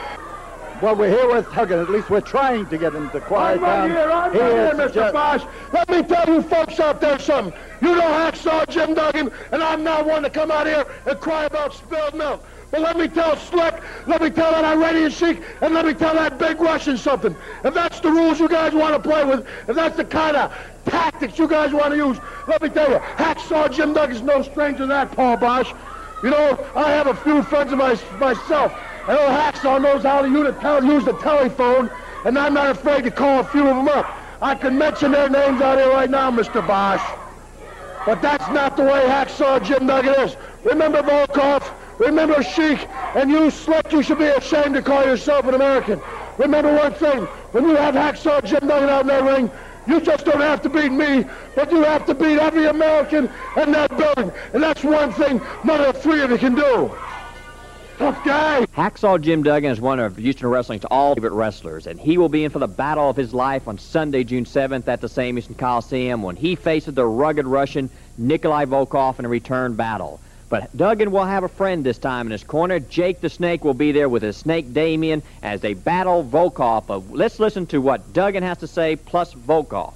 Well, 0.82 0.96
we're 0.96 1.10
here 1.10 1.28
with 1.34 1.52
Duggan. 1.54 1.80
At 1.80 1.90
least 1.90 2.10
we're 2.10 2.22
trying 2.22 2.68
to 2.68 2.78
get 2.78 2.94
him 2.94 3.10
to 3.10 3.20
quiet 3.20 3.58
I'm 3.58 3.64
right 3.64 3.88
down. 3.88 3.90
here, 3.90 4.12
I'm 4.12 4.32
He 4.34 4.40
right 4.40 4.52
here, 4.52 4.72
Mr. 4.88 4.94
just- 4.94 5.16
Boesch. 5.16 5.48
Let 5.74 5.90
me 5.90 6.04
tell 6.04 6.26
you 6.34 6.42
folks 6.44 6.80
out 6.80 7.02
there 7.02 7.18
something. 7.18 7.52
You 7.82 7.96
know 7.96 8.02
Hacksaw 8.02 8.68
Jim 8.70 8.94
Duggan, 8.94 9.32
and 9.52 9.64
I'm 9.64 9.84
not 9.84 10.06
one 10.06 10.22
to 10.24 10.30
come 10.30 10.52
out 10.52 10.68
here 10.68 10.86
and 11.08 11.20
cry 11.20 11.46
about 11.46 11.74
spilled 11.74 12.14
milk. 12.14 12.44
But 12.70 12.82
let 12.82 12.98
me 12.98 13.08
tell 13.08 13.36
Slick, 13.38 13.76
let 14.08 14.22
me 14.22 14.30
tell 14.30 14.52
that 14.52 14.66
Iranian 14.66 15.10
Sheik, 15.10 15.42
and 15.62 15.74
let 15.74 15.86
me 15.86 15.94
tell 15.94 16.14
that 16.14 16.38
big 16.38 16.60
Russian 16.60 16.98
something. 16.98 17.36
If 17.64 17.74
that's 17.74 18.00
the 18.02 18.12
rules 18.12 18.40
you 18.40 18.48
guys 18.50 18.74
want 18.74 18.94
to 18.94 19.00
play 19.00 19.24
with, 19.24 19.48
if 19.68 19.76
that's 19.76 19.96
the 19.96 20.06
kind 20.06 20.36
of 20.36 20.54
tactics 20.86 21.40
you 21.40 21.48
guys 21.48 21.72
want 21.74 21.92
to 21.92 21.98
use, 21.98 22.18
let 22.48 22.62
me 22.62 22.70
tell 22.70 22.90
you, 22.90 22.98
Hacksaw 22.98 23.72
Jim 23.72 23.94
Duggan's 23.94 24.22
no 24.22 24.42
stranger 24.44 24.80
to 24.80 24.86
that, 24.88 25.12
Paul 25.14 25.38
Boesch. 25.38 25.74
You 26.24 26.30
know, 26.32 26.66
I 26.76 26.92
have 26.92 27.08
a 27.08 27.16
few 27.16 27.42
friends 27.44 27.72
of 27.72 27.78
my, 27.78 27.98
myself, 28.20 28.74
and 29.08 29.18
old 29.18 29.30
Hacksaw 29.30 29.82
knows 29.82 30.04
how 30.04 30.22
to 30.22 30.28
use 30.86 31.06
the, 31.06 31.14
telephone, 31.14 31.90
and 32.26 32.38
I'm 32.38 32.54
not 32.54 32.70
afraid 32.72 33.06
to 33.06 33.12
call 33.12 33.40
a 33.40 33.44
few 33.46 33.66
of 33.66 33.76
them 33.76 33.88
up. 33.88 34.06
I 34.42 34.54
can 34.54 34.78
mention 34.78 35.12
their 35.12 35.30
names 35.30 35.62
out 35.62 35.78
here 35.78 35.90
right 35.90 36.10
now, 36.10 36.30
Mr. 36.30 36.62
Boesch. 36.66 37.02
But 38.06 38.22
that's 38.22 38.48
not 38.50 38.76
the 38.76 38.84
way 38.84 39.06
Hacksaw 39.06 39.64
Jim 39.64 39.88
Duggan 39.88 40.14
is. 40.16 40.36
Remember 40.64 41.02
Volkov? 41.02 41.64
Remember 42.00 42.44
Sheik? 42.44 42.88
And 43.16 43.32
you 43.32 43.48
slut, 43.48 43.92
you 43.92 44.04
should 44.04 44.20
be 44.20 44.26
ashamed 44.26 44.76
to 44.76 44.82
call 44.82 45.06
yourself 45.06 45.46
an 45.46 45.56
American. 45.56 46.02
Remember 46.38 46.74
one 46.74 46.94
thing. 46.94 47.24
When 47.54 47.64
you 47.64 47.76
have 47.76 47.96
Hacksaw 47.96 48.44
Jim 48.44 48.68
Duggan 48.68 48.90
out 48.90 49.02
in 49.02 49.08
that 49.08 49.24
ring, 49.24 49.50
you 49.88 50.02
just 50.02 50.26
don't 50.26 50.42
have 50.42 50.62
to 50.64 50.70
beat 50.70 50.92
me, 50.92 51.26
but 51.56 51.72
you 51.72 51.82
have 51.84 52.06
to 52.08 52.14
beat 52.14 52.40
every 52.40 52.68
American 52.68 53.30
in 53.56 53.72
that 53.72 53.98
building. 53.98 54.34
And 54.54 54.62
that's 54.62 54.84
one 54.84 55.14
thing 55.14 55.42
none 55.64 55.80
of 55.80 55.96
the 55.96 56.02
three 56.02 56.22
of 56.22 56.30
you 56.30 56.38
can 56.38 56.56
do. 56.56 56.92
Tough 57.98 58.24
guy. 58.24 58.64
Hacksaw 58.76 59.20
Jim 59.20 59.42
Duggan 59.42 59.72
is 59.72 59.82
one 59.82 60.00
of 60.00 60.18
Houston 60.18 60.48
Wrestling's 60.48 60.86
all 60.86 61.16
favorite 61.16 61.34
wrestlers, 61.34 61.88
and 61.88 62.00
he 62.00 62.20
will 62.20 62.30
be 62.30 62.44
in 62.44 62.52
for 62.52 62.60
the 62.60 62.68
battle 62.68 63.10
of 63.10 63.16
his 63.16 63.34
life 63.34 63.68
on 63.68 63.80
Sunday, 63.80 64.24
June 64.24 64.46
7th 64.46 64.88
at 64.88 65.02
the 65.02 65.10
Sam 65.10 65.36
Houston 65.36 65.56
Coliseum 65.56 66.22
when 66.22 66.36
he 66.36 66.56
faces 66.56 66.94
the 66.94 67.06
rugged 67.08 67.48
Russian 67.48 67.90
Nikolai 68.20 68.66
Volkov 68.66 69.18
in 69.18 69.26
a 69.26 69.30
return 69.30 69.74
battle. 69.74 70.20
But 70.48 70.76
Duggan 70.78 71.10
will 71.10 71.26
have 71.26 71.44
a 71.44 71.48
friend 71.48 71.84
this 71.84 71.98
time 71.98 72.28
in 72.28 72.32
his 72.32 72.44
corner. 72.44 72.80
Jake 72.80 73.20
the 73.20 73.30
Snake 73.30 73.64
will 73.66 73.74
be 73.74 73.92
there 73.92 74.10
with 74.10 74.22
his 74.22 74.38
snake 74.38 74.74
Damien 74.74 75.24
as 75.42 75.62
they 75.62 75.74
battle 75.74 76.24
Volkov. 76.24 77.04
Let's 77.10 77.40
listen 77.40 77.66
to 77.68 77.82
what 77.82 78.14
Duggan 78.14 78.44
has 78.44 78.60
to 78.60 78.68
say 78.68 78.96
plus 78.96 79.34
Volkov. 79.34 79.94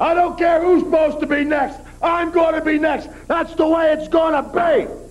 I 0.00 0.12
don't 0.12 0.36
care 0.36 0.60
who's 0.60 0.82
supposed 0.82 1.20
to 1.20 1.26
be 1.26 1.44
next. 1.44 1.78
I'm 2.02 2.32
going 2.32 2.54
to 2.54 2.60
be 2.60 2.80
next. 2.80 3.08
That's 3.28 3.54
the 3.54 3.66
way 3.66 3.92
it's 3.92 4.08
going 4.08 4.34
to 4.34 4.50
be. 4.50 5.06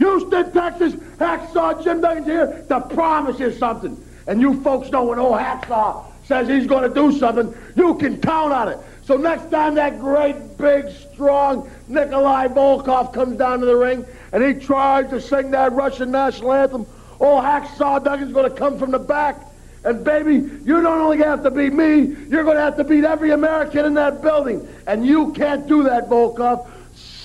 Houston, 0.00 0.50
Texas, 0.50 0.94
Hacksaw 0.94 1.84
Jim 1.84 2.00
Duggan's 2.00 2.26
here 2.26 2.64
to 2.68 2.80
promise 2.80 3.38
you 3.38 3.52
something. 3.52 4.02
And 4.26 4.40
you 4.40 4.60
folks 4.62 4.90
know 4.90 5.04
when 5.04 5.18
old 5.18 5.38
Hacksaw 5.38 6.06
says 6.24 6.48
he's 6.48 6.66
going 6.66 6.88
to 6.88 6.94
do 6.94 7.16
something, 7.18 7.54
you 7.76 7.94
can 7.96 8.18
count 8.20 8.52
on 8.52 8.68
it. 8.68 8.78
So 9.04 9.16
next 9.16 9.50
time 9.50 9.74
that 9.74 10.00
great, 10.00 10.56
big, 10.56 10.88
strong 11.12 11.70
Nikolai 11.88 12.48
Volkov 12.48 13.12
comes 13.12 13.36
down 13.36 13.60
to 13.60 13.66
the 13.66 13.76
ring 13.76 14.06
and 14.32 14.42
he 14.42 14.54
tries 14.54 15.10
to 15.10 15.20
sing 15.20 15.50
that 15.50 15.72
Russian 15.72 16.10
national 16.10 16.52
anthem, 16.54 16.86
old 17.18 17.44
Hacksaw 17.44 18.02
Duggan's 18.02 18.32
going 18.32 18.48
to 18.48 18.56
come 18.56 18.78
from 18.78 18.92
the 18.92 18.98
back. 18.98 19.36
And 19.84 20.04
baby, 20.04 20.34
you 20.34 20.80
don't 20.80 20.86
only 20.86 21.18
have 21.18 21.42
to 21.42 21.50
beat 21.50 21.72
me, 21.72 22.16
you're 22.28 22.44
going 22.44 22.56
to 22.56 22.62
have 22.62 22.76
to 22.76 22.84
beat 22.84 23.04
every 23.04 23.32
American 23.32 23.84
in 23.84 23.94
that 23.94 24.22
building. 24.22 24.66
And 24.86 25.04
you 25.04 25.32
can't 25.32 25.66
do 25.66 25.82
that, 25.84 26.08
Volkov. 26.08 26.66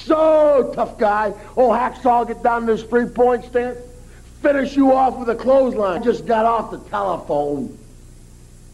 So 0.05 0.71
tough 0.75 0.97
guy. 0.97 1.33
Oh, 1.57 1.69
Hacksaw, 1.69 2.27
get 2.27 2.43
down 2.43 2.67
to 2.67 2.75
this 2.75 2.83
three-point 2.83 3.45
stance. 3.45 3.79
Finish 4.41 4.75
you 4.75 4.93
off 4.93 5.17
with 5.17 5.29
a 5.29 5.35
clothesline. 5.35 6.01
I 6.01 6.03
Just 6.03 6.27
got 6.27 6.45
off 6.45 6.69
the 6.69 6.79
telephone 6.89 7.77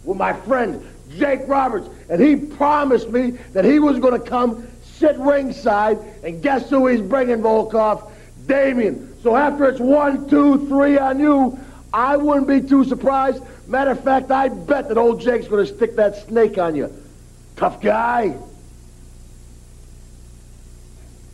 with 0.03 0.17
my 0.17 0.33
friend 0.33 0.85
Jake 1.17 1.41
Roberts, 1.47 1.87
and 2.09 2.21
he 2.21 2.35
promised 2.35 3.09
me 3.09 3.31
that 3.53 3.63
he 3.63 3.79
was 3.79 3.99
going 3.99 4.21
to 4.21 4.29
come 4.29 4.67
sit 4.83 5.17
ringside, 5.17 5.97
and 6.23 6.41
guess 6.41 6.69
who 6.69 6.87
he's 6.87 7.01
bringing, 7.01 7.37
Volkov? 7.37 8.11
Damien. 8.45 9.15
So 9.21 9.35
after 9.35 9.65
it's 9.65 9.79
one, 9.79 10.29
two, 10.29 10.67
three 10.67 10.97
on 10.97 11.19
you, 11.19 11.57
I 11.93 12.17
wouldn't 12.17 12.47
be 12.47 12.61
too 12.61 12.83
surprised. 12.83 13.43
Matter 13.67 13.91
of 13.91 14.03
fact, 14.03 14.31
I 14.31 14.49
bet 14.49 14.89
that 14.89 14.97
old 14.97 15.21
Jake's 15.21 15.47
going 15.47 15.65
to 15.65 15.73
stick 15.73 15.95
that 15.95 16.27
snake 16.27 16.57
on 16.57 16.75
you. 16.75 16.93
Tough 17.55 17.81
guy. 17.81 18.35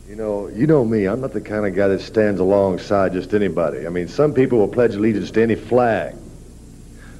You 0.08 0.16
know, 0.16 0.46
you 0.48 0.66
know 0.66 0.86
me. 0.86 1.04
I'm 1.04 1.20
not 1.20 1.34
the 1.34 1.40
kind 1.42 1.66
of 1.66 1.74
guy 1.74 1.88
that 1.88 2.00
stands 2.00 2.40
alongside 2.40 3.12
just 3.12 3.34
anybody. 3.34 3.86
I 3.86 3.90
mean, 3.90 4.08
some 4.08 4.32
people 4.32 4.58
will 4.58 4.68
pledge 4.68 4.94
allegiance 4.94 5.30
to 5.32 5.42
any 5.42 5.54
flag. 5.54 6.14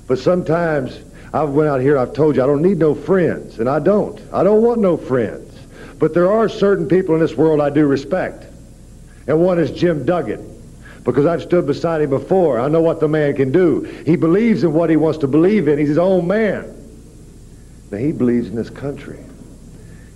But 0.06 0.18
sometimes 0.18 0.98
I've 1.34 1.50
went 1.50 1.68
out 1.68 1.82
here, 1.82 1.98
I've 1.98 2.14
told 2.14 2.36
you 2.36 2.42
I 2.42 2.46
don't 2.46 2.62
need 2.62 2.78
no 2.78 2.94
friends, 2.94 3.58
and 3.58 3.68
I 3.68 3.78
don't. 3.78 4.18
I 4.32 4.42
don't 4.42 4.62
want 4.62 4.80
no 4.80 4.96
friends. 4.96 5.54
But 5.98 6.14
there 6.14 6.32
are 6.32 6.48
certain 6.48 6.88
people 6.88 7.14
in 7.14 7.20
this 7.20 7.34
world 7.34 7.60
I 7.60 7.68
do 7.68 7.86
respect. 7.86 8.46
And 9.26 9.38
one 9.38 9.58
is 9.58 9.70
Jim 9.70 10.06
Duggan. 10.06 10.56
Because 11.04 11.26
I've 11.26 11.42
stood 11.42 11.66
beside 11.66 12.00
him 12.00 12.08
before. 12.08 12.58
I 12.58 12.68
know 12.68 12.80
what 12.80 13.00
the 13.00 13.08
man 13.08 13.36
can 13.36 13.52
do. 13.52 13.82
He 14.06 14.16
believes 14.16 14.64
in 14.64 14.72
what 14.72 14.88
he 14.88 14.96
wants 14.96 15.18
to 15.18 15.26
believe 15.26 15.68
in. 15.68 15.78
He's 15.78 15.88
his 15.88 15.98
own 15.98 16.26
man. 16.26 16.74
Now, 17.90 17.98
he 17.98 18.12
believes 18.12 18.48
in 18.48 18.54
this 18.54 18.70
country. 18.70 19.18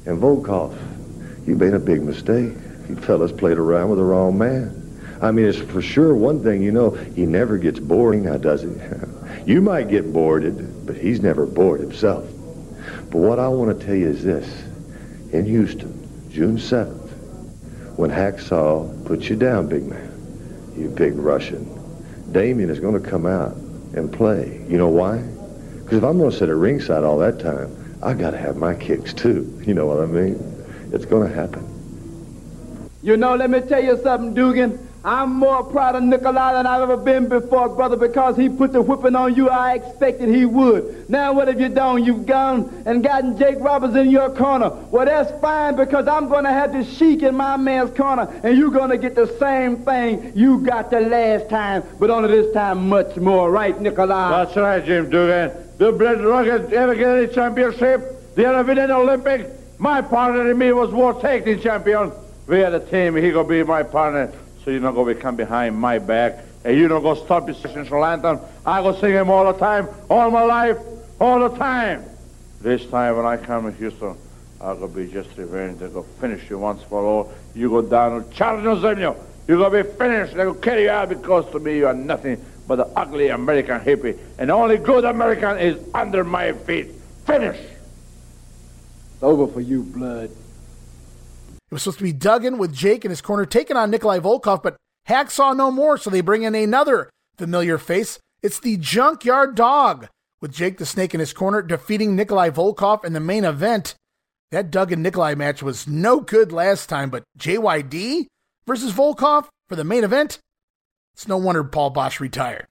And 0.07 0.19
Volkov, 0.19 0.75
you 1.47 1.57
made 1.57 1.75
a 1.75 1.79
big 1.79 2.03
mistake. 2.03 2.53
You 2.89 2.97
fellas 2.97 3.33
played 3.33 3.59
around 3.59 3.91
with 3.91 3.99
the 3.99 4.05
wrong 4.05 4.39
man. 4.39 4.79
I 5.21 5.31
mean, 5.31 5.47
it's 5.47 5.59
for 5.59 5.81
sure 5.81 6.15
one 6.15 6.43
thing 6.43 6.63
you 6.63 6.73
know, 6.73 6.91
he 6.91 7.27
never 7.27 7.57
gets 7.57 7.79
bored 7.79 8.23
now, 8.23 8.37
does 8.37 8.63
he? 8.63 8.71
you 9.47 9.61
might 9.61 9.89
get 9.89 10.13
boarded, 10.13 10.85
but 10.87 10.97
he's 10.97 11.21
never 11.21 11.47
bored 11.47 11.81
himself. 11.81 12.25
But 13.11 13.19
what 13.19 13.39
I 13.39 13.49
want 13.49 13.79
to 13.79 13.87
tell 13.87 13.95
you 13.95 14.09
is 14.09 14.25
this. 14.25 14.65
In 15.33 15.47
Houston, 15.47 16.29
June 16.31 16.57
7th, 16.57 17.09
when 17.97 18.11
Hacksaw 18.11 19.07
puts 19.07 19.29
you 19.29 19.37
down, 19.37 19.69
big 19.69 19.85
man, 19.85 20.73
you 20.77 20.89
big 20.89 21.15
Russian, 21.15 21.69
Damien 22.33 22.71
is 22.71 22.81
going 22.81 23.01
to 23.01 23.09
come 23.09 23.27
out 23.27 23.55
and 23.95 24.13
play. 24.13 24.65
You 24.69 24.79
know 24.79 24.89
why? 24.89 25.19
Because 25.19 25.99
if 25.99 26.05
I'm 26.05 26.19
going 26.19 26.31
to 26.31 26.37
sit 26.37 26.49
at 26.49 26.57
ringside 26.57 27.05
all 27.05 27.19
that 27.19 27.39
time, 27.39 27.99
I 28.03 28.15
got 28.15 28.31
to 28.31 28.39
have 28.39 28.57
my 28.57 28.75
kicks 28.75 29.15
too. 29.15 29.49
You 29.67 29.75
know 29.75 29.87
what 29.87 30.01
I 30.01 30.07
mean? 30.07 30.52
It's 30.93 31.07
going 31.07 31.29
to 31.29 31.35
happen. 31.35 31.69
You 33.03 33.17
know, 33.17 33.35
let 33.35 33.51
me 33.51 33.61
tell 33.61 33.83
you 33.83 34.01
something, 34.03 34.35
Duggan. 34.35 34.89
I'm 35.05 35.35
more 35.35 35.65
proud 35.65 35.97
of 35.97 36.05
Nikolai 36.05 36.53
than 36.53 36.65
I've 36.65 36.83
ever 36.83 36.97
been 36.97 37.29
before, 37.29 37.69
brother, 37.69 37.97
because 37.97 38.37
he 38.37 38.49
put 38.49 38.73
the 38.73 38.81
whipping 38.81 39.17
on 39.17 39.35
you 39.35 39.49
I 39.49 39.75
expected 39.75 40.29
he 40.29 40.47
would. 40.47 41.11
Now, 41.11 41.33
what 41.33 41.49
have 41.49 41.61
you 41.61 41.69
done? 41.71 42.05
You've 42.05 42.25
gone 42.25 42.85
and 42.87 43.03
gotten 43.03 43.37
Jake 43.37 43.59
Roberts 43.59 43.97
in 43.97 44.11
your 44.11 44.31
corner. 44.31 44.71
Well, 44.71 45.05
that's 45.05 45.33
fine 45.41 45.75
because 45.75 46.07
I'm 46.07 46.29
going 46.29 46.45
to 46.45 46.53
have 46.53 46.73
the 46.73 46.85
Sheik 46.85 47.23
in 47.23 47.35
my 47.35 47.57
man's 47.57 47.97
corner, 47.97 48.33
and 48.45 48.57
you're 48.57 48.71
going 48.71 48.91
to 48.91 48.99
get 48.99 49.17
the 49.17 49.27
same 49.39 49.79
thing 49.79 50.33
you 50.37 50.61
got 50.61 50.91
the 50.91 51.01
last 51.01 51.51
time, 51.51 51.83
but 51.99 52.11
only 52.11 52.29
this 52.29 52.55
time 52.55 52.89
much 52.89 53.17
more, 53.17 53.51
right, 53.51 53.81
Nikolai? 53.81 54.45
That's 54.45 54.57
right, 54.57 54.85
Jim 54.85 55.11
Duggan. 55.11 55.51
The 55.79 55.91
Blood 55.91 56.21
Rockets 56.21 56.73
ever 56.73 56.95
get 56.95 57.17
any 57.17 57.27
championship? 57.27 58.37
They 58.37 58.45
ever 58.45 58.63
win 58.63 58.79
an 58.79 58.93
Olympic? 58.93 59.49
My 59.83 60.01
partner 60.01 60.49
and 60.49 60.57
me 60.57 60.71
was 60.71 60.93
world 60.93 61.21
tag 61.21 61.45
team 61.45 61.59
champion. 61.59 62.13
We 62.47 62.61
had 62.61 62.73
a 62.73 62.79
team. 62.79 63.17
He 63.17 63.33
gonna 63.33 63.49
be 63.49 63.65
my 63.65 63.83
partner. 63.83 64.33
So 64.65 64.71
you're 64.71 64.79
not 64.79 64.95
gonna 64.95 65.17
come 65.17 65.35
behind 65.35 65.77
my 65.77 65.99
back. 65.99 66.39
And 66.65 66.79
you 66.79 66.87
don't 66.87 67.03
go 67.03 67.17
stop 67.17 67.49
his 67.49 67.61
national 67.65 68.05
anthem. 68.05 68.39
I 68.65 68.81
go 68.81 68.95
sing 69.01 69.11
him 69.11 69.29
all 69.29 69.53
the 69.53 69.59
time, 69.59 69.89
all 70.09 70.31
my 70.31 70.45
life, 70.45 70.79
all 71.21 71.49
the 71.49 71.57
time. 71.57 72.05
This 72.61 72.87
time 72.87 73.17
when 73.17 73.27
I 73.27 73.37
come 73.37 73.65
to 73.65 73.77
Houston, 73.77 74.17
I'm 74.61 74.79
gonna 74.79 74.87
be 74.87 75.09
just 75.09 75.37
revenge. 75.37 75.81
They 75.81 75.89
go 75.89 76.05
finish 76.21 76.49
you 76.49 76.61
once 76.61 76.85
for 76.85 77.05
all. 77.05 77.33
You 77.53 77.69
go 77.69 77.83
down 77.83 78.13
and 78.13 78.33
challenge 78.33 78.85
Zemlyo. 78.85 79.17
You're 79.49 79.59
gonna 79.59 79.83
be 79.83 79.91
finished. 79.99 80.35
They're 80.35 80.47
gonna 80.47 80.61
carry 80.61 80.85
you 80.85 80.91
out 80.91 81.09
because 81.09 81.51
to 81.51 81.59
me 81.59 81.79
you 81.79 81.89
are 81.89 81.93
nothing 81.93 82.41
but 82.69 82.79
an 82.79 82.93
ugly 82.95 83.31
American 83.31 83.81
hippie. 83.81 84.17
And 84.39 84.49
the 84.49 84.55
only 84.55 84.77
good 84.77 85.05
American 85.05 85.59
is 85.59 85.77
under 85.93 86.23
my 86.23 86.53
feet. 86.53 86.87
Finish. 87.27 87.72
It's 89.23 89.29
over 89.29 89.47
for 89.47 89.61
you, 89.61 89.85
blood. 89.85 90.31
It 90.31 91.71
was 91.71 91.85
supposed 91.85 91.99
to 91.99 92.05
be 92.05 92.13
Duggan 92.13 92.59
with 92.59 92.75
Jake 92.75 93.05
in 93.05 93.11
his 93.11 93.21
corner 93.21 93.47
taking 93.47 93.77
on 93.77 93.89
Nikolai 93.89 94.19
Volkov, 94.19 94.65
but 94.65 94.75
Hacksaw 95.09 95.57
no 95.57 95.71
more, 95.71 95.97
so 95.97 96.11
they 96.11 96.23
bring 96.23 96.43
in 96.43 96.57
another 96.57 97.09
familiar 97.39 97.79
face. 97.79 98.19
It's 98.43 98.59
the 98.59 98.77
Junkyard 98.79 99.55
Dog, 99.55 100.09
with 100.41 100.53
Jake 100.53 100.79
the 100.79 100.85
Snake 100.85 101.15
in 101.15 101.21
his 101.21 101.33
corner, 101.33 101.63
defeating 101.63 102.17
Nikolai 102.17 102.51
Volkov 102.51 103.05
in 103.05 103.13
the 103.13 103.21
main 103.21 103.45
event. 103.45 103.95
That 104.51 104.73
Duggan 104.73 105.03
Nikolai 105.03 105.37
match 105.37 105.63
was 105.63 105.87
no 105.87 106.19
good 106.19 106.51
last 106.51 106.89
time, 106.89 107.09
but 107.09 107.23
JYD 107.39 108.27
versus 108.67 108.93
Volkov 108.93 109.47
for 109.69 109.77
the 109.77 109.85
main 109.85 110.03
event? 110.03 110.41
It's 111.15 111.29
no 111.29 111.37
wonder 111.37 111.63
Paul 111.63 111.95
Boesch 111.95 112.19
retired. 112.19 112.67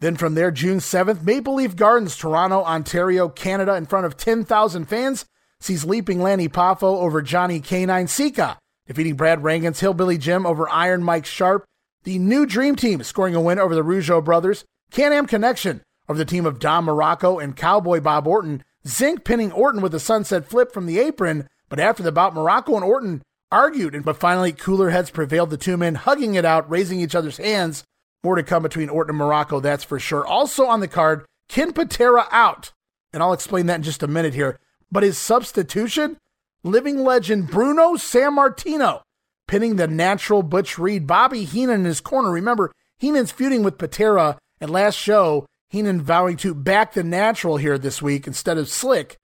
Then 0.00 0.16
from 0.16 0.34
there, 0.34 0.50
June 0.50 0.78
7th, 0.78 1.22
Maple 1.22 1.54
Leaf 1.54 1.74
Gardens, 1.74 2.16
Toronto, 2.16 2.62
Ontario, 2.62 3.28
Canada, 3.28 3.74
in 3.76 3.86
front 3.86 4.04
of 4.04 4.16
10,000 4.16 4.84
fans, 4.84 5.24
sees 5.60 5.84
Leaping 5.84 6.20
Lanny 6.20 6.48
Poffo 6.48 6.82
over 6.82 7.22
Johnny 7.22 7.60
K9 7.60 8.08
Sika, 8.08 8.58
defeating 8.86 9.16
Brad 9.16 9.42
Rheingans 9.42 9.80
Hillbilly 9.80 10.18
Jim 10.18 10.44
over 10.44 10.68
Iron 10.68 11.02
Mike 11.02 11.24
Sharpe. 11.24 11.64
The 12.04 12.18
new 12.18 12.46
Dream 12.46 12.76
Team 12.76 13.02
scoring 13.02 13.34
a 13.34 13.40
win 13.40 13.58
over 13.58 13.74
the 13.74 13.82
Rougeau 13.82 14.22
brothers. 14.22 14.64
Can-Am 14.90 15.26
Connection 15.26 15.82
over 16.08 16.18
the 16.18 16.24
team 16.24 16.46
of 16.46 16.58
Don 16.58 16.86
Muraco 16.86 17.42
and 17.42 17.56
Cowboy 17.56 18.00
Bob 18.00 18.26
Orton. 18.26 18.62
Zenk 18.86 19.24
pinning 19.24 19.50
Orton 19.50 19.80
with 19.80 19.94
a 19.94 20.00
sunset 20.00 20.46
flip 20.46 20.72
from 20.72 20.86
the 20.86 21.00
apron, 21.00 21.48
but 21.68 21.80
after 21.80 22.02
the 22.02 22.12
bout, 22.12 22.34
Muraco 22.34 22.76
and 22.76 22.84
Orton 22.84 23.22
argued, 23.50 24.04
but 24.04 24.16
finally 24.16 24.52
cooler 24.52 24.90
heads 24.90 25.10
prevailed. 25.10 25.50
The 25.50 25.56
two 25.56 25.76
men 25.76 25.96
hugging 25.96 26.34
it 26.34 26.44
out, 26.44 26.70
raising 26.70 27.00
each 27.00 27.14
other's 27.14 27.38
hands. 27.38 27.82
More 28.26 28.34
to 28.34 28.42
come 28.42 28.64
between 28.64 28.88
Orton 28.88 29.14
and 29.14 29.22
Muraco, 29.22 29.62
that's 29.62 29.84
for 29.84 30.00
sure. 30.00 30.26
Also 30.26 30.66
on 30.66 30.80
the 30.80 30.88
card, 30.88 31.24
Ken 31.48 31.72
Patera 31.72 32.26
out, 32.32 32.72
and 33.12 33.22
I'll 33.22 33.32
explain 33.32 33.66
that 33.66 33.76
in 33.76 33.82
just 33.84 34.02
a 34.02 34.08
minute 34.08 34.34
here. 34.34 34.58
But 34.90 35.04
his 35.04 35.16
substitution, 35.16 36.16
living 36.64 37.04
legend 37.04 37.48
Bruno 37.48 37.94
Sammartino, 37.94 39.02
pinning 39.46 39.76
the 39.76 39.86
natural 39.86 40.42
Butch 40.42 40.76
Reed. 40.76 41.06
Bobby 41.06 41.44
Heenan 41.44 41.82
in 41.82 41.84
his 41.84 42.00
corner. 42.00 42.32
Remember, 42.32 42.72
Heenan's 42.98 43.30
feuding 43.30 43.62
with 43.62 43.78
Patera, 43.78 44.38
and 44.60 44.72
last 44.72 44.96
show, 44.96 45.46
Heenan 45.68 46.02
vowing 46.02 46.36
to 46.38 46.52
back 46.52 46.94
the 46.94 47.04
natural 47.04 47.58
here 47.58 47.78
this 47.78 48.02
week 48.02 48.26
instead 48.26 48.58
of 48.58 48.68
Slick. 48.68 49.18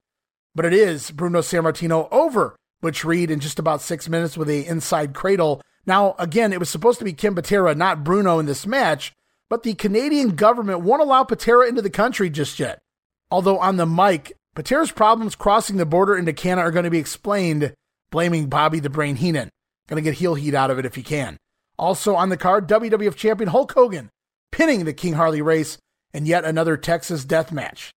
But 0.55 0.65
it 0.65 0.75
is 0.75 1.11
Bruno 1.11 1.41
Sammartino 1.41 2.07
over 2.13 2.55
Butch 2.81 3.05
Reed 3.05 3.33
in 3.33 3.41
just 3.41 3.59
about 3.59 3.83
six 3.83 4.09
minutes 4.09 4.37
with 4.37 4.49
a 4.49 4.65
inside 4.65 5.13
cradle. 5.13 5.61
Now, 5.87 6.15
again, 6.19 6.53
it 6.53 6.61
was 6.61 6.71
supposed 6.71 6.99
to 7.01 7.05
be 7.05 7.13
Ken 7.13 7.35
Patera, 7.35 7.75
not 7.75 8.05
Bruno 8.05 8.39
in 8.39 8.47
this 8.47 8.67
match, 8.67 9.13
but 9.51 9.63
the 9.63 9.75
Canadian 9.75 10.37
government 10.37 10.81
won't 10.81 11.03
allow 11.03 11.25
Patera 11.25 11.69
into 11.69 11.83
the 11.83 11.91
country 11.91 12.31
just 12.31 12.59
yet. 12.59 12.79
Although 13.31 13.59
on 13.59 13.77
the 13.77 13.87
mic, 13.87 14.33
Patera's 14.55 14.93
problems 14.93 15.35
crossing 15.35 15.77
the 15.77 15.87
border 15.87 16.17
into 16.17 16.33
Canada 16.33 16.69
are 16.69 16.71
going 16.71 16.85
to 16.85 16.91
be 16.91 16.99
explained, 16.99 17.75
blaming 18.11 18.49
Bobby 18.49 18.79
the 18.79 18.91
Brain 18.91 19.17
Heenan. 19.17 19.51
Going 19.89 20.03
to 20.03 20.09
get 20.09 20.19
heel 20.19 20.35
heat 20.35 20.55
out 20.55 20.71
of 20.71 20.79
it 20.79 20.87
if 20.87 20.95
he 20.95 21.03
can. 21.03 21.37
Also 21.79 22.15
on 22.15 22.29
the 22.29 22.37
card, 22.37 22.69
WWF 22.69 23.17
champion 23.17 23.49
Hulk 23.51 23.73
Hogan 23.73 24.11
pinning 24.53 24.85
the 24.85 24.93
King 24.93 25.15
Harley 25.15 25.43
race 25.43 25.79
and 26.15 26.29
yet 26.29 26.45
another 26.45 26.77
Texas 26.77 27.25
death 27.25 27.51
match. 27.51 27.91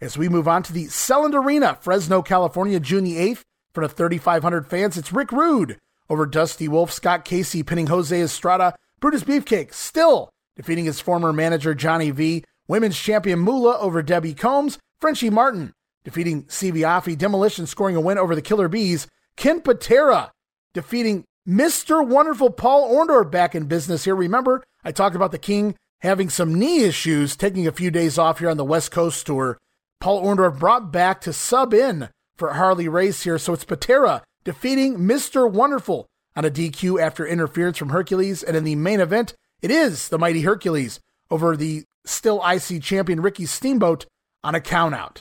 As 0.00 0.18
we 0.18 0.28
move 0.28 0.46
on 0.46 0.62
to 0.64 0.72
the 0.72 0.84
Selland 0.84 1.34
Arena, 1.34 1.78
Fresno, 1.80 2.22
California, 2.22 2.78
June 2.78 3.04
the 3.04 3.16
8th, 3.16 3.42
for 3.72 3.86
the 3.86 3.92
3,500 3.92 4.66
fans, 4.66 4.96
it's 4.96 5.12
Rick 5.12 5.32
Rude 5.32 5.78
over 6.08 6.26
Dusty 6.26 6.68
Wolf, 6.68 6.92
Scott 6.92 7.24
Casey 7.24 7.62
pinning 7.62 7.86
Jose 7.88 8.20
Estrada, 8.20 8.74
Brutus 9.00 9.24
Beefcake 9.24 9.74
still 9.74 10.30
defeating 10.56 10.84
his 10.84 11.00
former 11.00 11.32
manager 11.32 11.74
Johnny 11.74 12.10
V, 12.10 12.44
women's 12.68 12.98
champion 12.98 13.38
Moolah 13.38 13.78
over 13.78 14.02
Debbie 14.02 14.34
Combs, 14.34 14.78
Frenchie 15.00 15.30
Martin 15.30 15.72
defeating 16.04 16.44
Siva 16.48 16.78
Afi, 16.78 17.18
Demolition 17.18 17.66
scoring 17.66 17.96
a 17.96 18.00
win 18.00 18.16
over 18.16 18.34
the 18.34 18.42
Killer 18.42 18.68
Bees, 18.68 19.08
Ken 19.36 19.60
Patera 19.60 20.30
defeating 20.72 21.24
Mr. 21.48 22.06
Wonderful 22.06 22.50
Paul 22.50 22.94
Orndorff 22.94 23.30
back 23.30 23.54
in 23.54 23.66
business 23.66 24.04
here. 24.04 24.14
Remember, 24.14 24.62
I 24.84 24.92
talked 24.92 25.16
about 25.16 25.32
the 25.32 25.38
King 25.38 25.74
having 26.00 26.30
some 26.30 26.54
knee 26.54 26.84
issues, 26.84 27.36
taking 27.36 27.66
a 27.66 27.72
few 27.72 27.90
days 27.90 28.18
off 28.18 28.38
here 28.38 28.50
on 28.50 28.56
the 28.56 28.64
West 28.64 28.90
Coast 28.92 29.26
tour. 29.26 29.58
Paul 30.00 30.24
Orndorff 30.24 30.58
brought 30.58 30.92
back 30.92 31.20
to 31.22 31.32
sub 31.32 31.74
in 31.74 32.08
for 32.36 32.52
Harley 32.52 32.88
Race 32.88 33.22
here. 33.24 33.38
So 33.38 33.52
it's 33.52 33.64
Patera 33.64 34.22
defeating 34.46 34.96
Mr. 34.98 35.50
Wonderful 35.50 36.06
on 36.36 36.44
a 36.44 36.50
DQ 36.50 37.02
after 37.02 37.26
interference 37.26 37.76
from 37.76 37.90
Hercules. 37.90 38.42
And 38.42 38.56
in 38.56 38.64
the 38.64 38.76
main 38.76 39.00
event, 39.00 39.34
it 39.60 39.72
is 39.72 40.08
the 40.08 40.18
mighty 40.18 40.42
Hercules 40.42 41.00
over 41.30 41.56
the 41.56 41.84
still 42.06 42.40
IC 42.46 42.80
champion 42.80 43.20
Ricky 43.20 43.44
Steamboat 43.44 44.06
on 44.44 44.54
a 44.54 44.60
countout. 44.60 45.20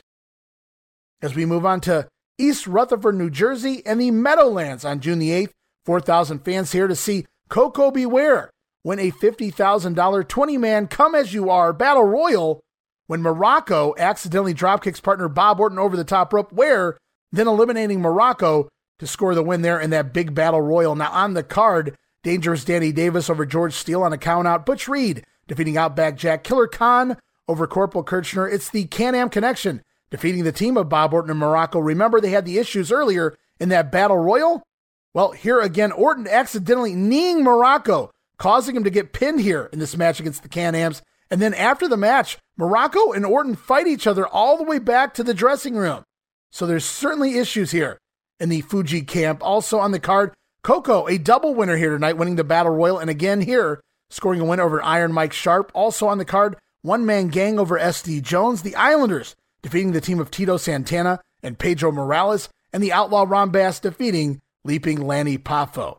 As 1.23 1.33
we 1.35 1.45
move 1.45 1.65
on 1.65 1.81
to 1.81 2.07
East 2.37 2.67
Rutherford, 2.67 3.15
New 3.15 3.31
Jersey, 3.31 3.81
and 3.85 3.99
the 3.99 4.11
Meadowlands 4.11 4.85
on 4.85 4.99
June 4.99 5.17
the 5.17 5.31
8th, 5.31 5.51
4,000 5.85 6.39
fans 6.45 6.71
here 6.71 6.87
to 6.87 6.95
see 6.95 7.25
Coco 7.49 7.89
Beware 7.89 8.33
Ware 8.33 8.49
win 8.83 8.99
a 8.99 9.09
$50,000 9.09 10.27
20 10.27 10.57
man 10.59 10.85
come 10.85 11.15
as 11.15 11.33
you 11.33 11.49
are 11.49 11.73
battle 11.73 12.03
royal 12.03 12.61
when 13.07 13.23
Muraco 13.23 13.97
accidentally 13.97 14.53
dropkicks 14.53 15.01
partner 15.01 15.27
Bob 15.27 15.59
Orton 15.59 15.79
over 15.79 15.97
the 15.97 16.03
top 16.03 16.31
rope, 16.31 16.51
where 16.51 16.97
then 17.31 17.47
eliminating 17.47 18.01
Muraco 18.01 18.67
to 18.99 19.07
score 19.07 19.35
the 19.35 19.43
win 19.43 19.61
there 19.61 19.79
in 19.79 19.89
that 19.91 20.13
big 20.13 20.33
battle 20.33 20.61
royal. 20.61 20.95
Now 20.95 21.11
on 21.11 21.33
the 21.33 21.43
card, 21.43 21.95
Dangerous 22.23 22.63
Danny 22.63 22.91
Davis 22.91 23.29
over 23.29 23.45
George 23.45 23.73
Steele 23.73 24.03
on 24.03 24.13
a 24.13 24.17
countout. 24.17 24.65
Butch 24.65 24.87
Reed 24.87 25.25
defeating 25.47 25.77
Outback 25.77 26.17
Jack. 26.17 26.43
Killer 26.43 26.67
Khan 26.67 27.17
over 27.47 27.67
Corporal 27.67 28.03
Kirchner. 28.03 28.47
It's 28.47 28.69
the 28.69 28.85
Can-Am 28.85 29.29
Connection 29.29 29.83
defeating 30.09 30.43
the 30.43 30.51
team 30.51 30.77
of 30.77 30.89
Bob 30.89 31.13
Orton 31.13 31.31
and 31.31 31.41
Muraco. 31.41 31.85
Remember 31.85 32.19
they 32.19 32.29
had 32.29 32.45
the 32.45 32.57
issues 32.57 32.91
earlier 32.91 33.37
in 33.59 33.69
that 33.69 33.91
battle 33.91 34.17
royal? 34.17 34.63
Well, 35.13 35.31
here 35.31 35.59
again, 35.59 35.91
Orton 35.91 36.27
accidentally 36.27 36.95
kneeing 36.95 37.43
Muraco, 37.43 38.09
causing 38.37 38.75
him 38.75 38.83
to 38.83 38.89
get 38.89 39.13
pinned 39.13 39.41
here 39.41 39.69
in 39.71 39.79
this 39.79 39.95
match 39.95 40.19
against 40.19 40.43
the 40.43 40.49
Can-Ams. 40.49 41.01
And 41.29 41.41
then 41.41 41.53
after 41.53 41.87
the 41.87 41.97
match, 41.97 42.37
Muraco 42.59 43.15
and 43.15 43.25
Orton 43.25 43.55
fight 43.55 43.87
each 43.87 44.07
other 44.07 44.27
all 44.27 44.57
the 44.57 44.63
way 44.63 44.79
back 44.79 45.13
to 45.13 45.23
the 45.23 45.33
dressing 45.33 45.75
room. 45.75 46.03
So 46.51 46.65
there's 46.65 46.85
certainly 46.85 47.37
issues 47.37 47.71
here 47.71 47.99
in 48.39 48.49
the 48.49 48.61
Fuji 48.61 49.01
camp. 49.01 49.43
Also 49.43 49.79
on 49.79 49.91
the 49.91 49.99
card, 49.99 50.33
Koko, 50.63 51.07
a 51.07 51.17
double 51.17 51.53
winner 51.53 51.77
here 51.77 51.91
tonight, 51.91 52.17
winning 52.17 52.35
the 52.35 52.43
Battle 52.43 52.71
Royal, 52.73 52.97
and 52.97 53.09
again 53.09 53.41
here, 53.41 53.81
scoring 54.09 54.41
a 54.41 54.45
win 54.45 54.59
over 54.59 54.81
Iron 54.81 55.13
Mike 55.13 55.33
Sharpe. 55.33 55.71
Also 55.73 56.07
on 56.07 56.17
the 56.17 56.25
card, 56.25 56.57
one 56.81 57.05
man 57.05 57.27
gang 57.27 57.59
over 57.59 57.77
SD 57.77 58.21
Jones. 58.21 58.61
The 58.61 58.75
Islanders 58.75 59.35
defeating 59.65 59.93
the 59.93 60.01
team 60.01 60.19
of 60.19 60.29
Tito 60.29 60.57
Santana 60.57 61.19
and 61.41 61.57
Pedro 61.57 61.91
Morales, 61.91 62.49
and 62.71 62.83
the 62.83 62.93
Outlaw 62.93 63.25
Ron 63.27 63.49
Bass 63.49 63.79
defeating 63.79 64.41
Leaping 64.63 65.01
Lanny 65.01 65.37
Poffo. 65.37 65.97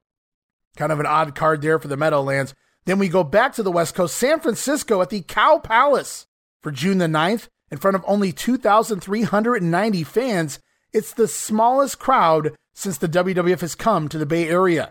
Kind 0.77 0.93
of 0.93 1.01
an 1.01 1.07
odd 1.07 1.35
card 1.35 1.63
there 1.63 1.79
for 1.79 1.89
the 1.89 1.97
Meadowlands. 1.97 2.55
Then 2.85 3.01
we 3.01 3.09
go 3.09 3.25
back 3.25 3.55
to 3.55 3.63
the 3.65 3.73
West 3.73 3.95
Coast, 3.95 4.15
San 4.17 4.39
Francisco 4.39 5.03
at 5.03 5.11
the 5.11 5.23
Cow 5.23 5.59
Palace 5.59 6.27
for 6.63 6.71
June 6.71 6.99
the 6.99 7.07
9th 7.07 7.49
in 7.71 7.79
front 7.79 7.97
of 7.97 8.05
only 8.07 8.33
2,390 8.33 10.05
fans. 10.05 10.61
It's 10.93 11.13
the 11.13 11.29
smallest 11.29 11.99
crowd 11.99 12.55
since 12.75 12.99
the 12.99 13.09
WWF 13.09 13.61
has 13.61 13.75
come 13.75 14.09
to 14.09 14.19
the 14.19 14.27
Bay 14.27 14.49
Area. 14.49 14.91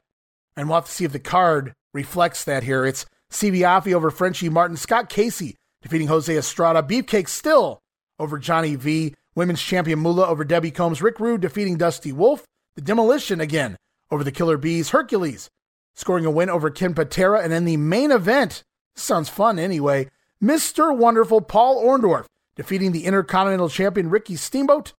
And 0.56 0.68
we'll 0.68 0.78
have 0.78 0.86
to 0.86 0.92
see 0.92 1.06
if 1.06 1.12
the 1.12 1.20
card 1.20 1.74
reflects 1.94 2.44
that 2.44 2.64
here. 2.64 2.86
It's 2.86 3.06
Siva 3.30 3.58
Afi 3.58 3.94
over 3.94 4.12
Frenchie 4.12 4.50
Martin, 4.50 4.78
Scott 4.78 5.10
Casey 5.10 5.56
defeating 5.82 6.08
Jose 6.08 6.36
Estrada, 6.36 6.82
Beefcake 6.82 7.30
still 7.30 7.80
over 8.18 8.40
Johnny 8.40 8.76
V, 8.76 9.14
Women's 9.36 9.62
Champion 9.62 10.00
Moolah 10.00 10.28
over 10.28 10.44
Debbie 10.44 10.72
Combs, 10.72 11.02
Rick 11.02 11.20
Rude 11.20 11.42
defeating 11.42 11.78
Dusty 11.78 12.12
Wolf, 12.12 12.44
the 12.76 12.82
Demolition 12.82 13.40
again 13.40 13.78
over 14.10 14.24
the 14.24 14.32
Killer 14.32 14.58
Bees, 14.58 14.90
Hercules 14.90 15.50
scoring 15.96 16.26
a 16.26 16.32
win 16.32 16.50
over 16.50 16.70
Ken 16.70 16.94
Patera, 16.94 17.42
and 17.42 17.54
in 17.54 17.66
the 17.66 17.78
main 17.78 18.12
event, 18.12 18.64
sounds 18.96 19.30
fun 19.30 19.58
anyway, 19.58 20.10
Mr. 20.44 20.96
Wonderful 20.96 21.42
Paul 21.42 21.84
Orndorff 21.84 22.26
defeating 22.56 22.92
the 22.92 23.06
Intercontinental 23.06 23.70
Champion 23.70 24.10
Ricky 24.10 24.36
Steamboat, 24.36 24.94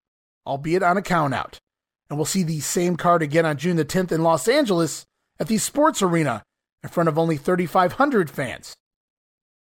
albeit 0.47 0.83
on 0.83 0.97
a 0.97 1.03
countout. 1.03 1.57
And 2.09 2.19
we'll 2.19 2.25
see 2.25 2.43
the 2.43 2.61
same 2.61 2.97
card 2.97 3.23
again 3.23 3.45
on 3.45 3.57
June 3.57 3.77
the 3.77 3.85
10th 3.85 4.13
in 4.13 4.23
Los 4.23 4.47
Angeles 4.47 5.05
at 5.41 5.49
the 5.49 5.59
Sports 5.59 6.03
Arena 6.03 6.43
in 6.83 6.89
front 6.89 7.09
of 7.09 7.19
only 7.19 7.37
3,500 7.37 8.31
fans. 8.31 8.77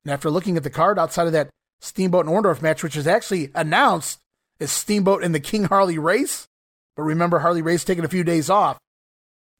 And 0.04 0.12
after 0.12 0.30
looking 0.30 0.56
at 0.56 0.62
the 0.62 0.70
card 0.70 0.98
outside 0.98 1.26
of 1.26 1.32
that 1.32 1.50
Steamboat 1.80 2.26
and 2.26 2.34
Orndorff 2.34 2.62
match, 2.62 2.82
which 2.82 2.96
is 2.96 3.06
actually 3.06 3.50
announced 3.54 4.20
as 4.60 4.70
Steamboat 4.70 5.24
in 5.24 5.32
the 5.32 5.40
King 5.40 5.64
Harley 5.64 5.98
race, 5.98 6.46
but 6.96 7.02
remember 7.02 7.40
Harley 7.40 7.62
Race 7.62 7.84
taking 7.84 8.04
a 8.04 8.08
few 8.08 8.24
days 8.24 8.50
off, 8.50 8.78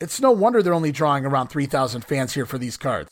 it's 0.01 0.21
no 0.21 0.31
wonder 0.31 0.63
they're 0.63 0.75
only 0.75 0.93
drawing 0.93 1.27
around 1.27 1.49
3,000 1.49 2.03
fans 2.03 2.35
here 2.35 2.47
for 2.47 2.59
these 2.59 2.77
cards. 2.77 3.11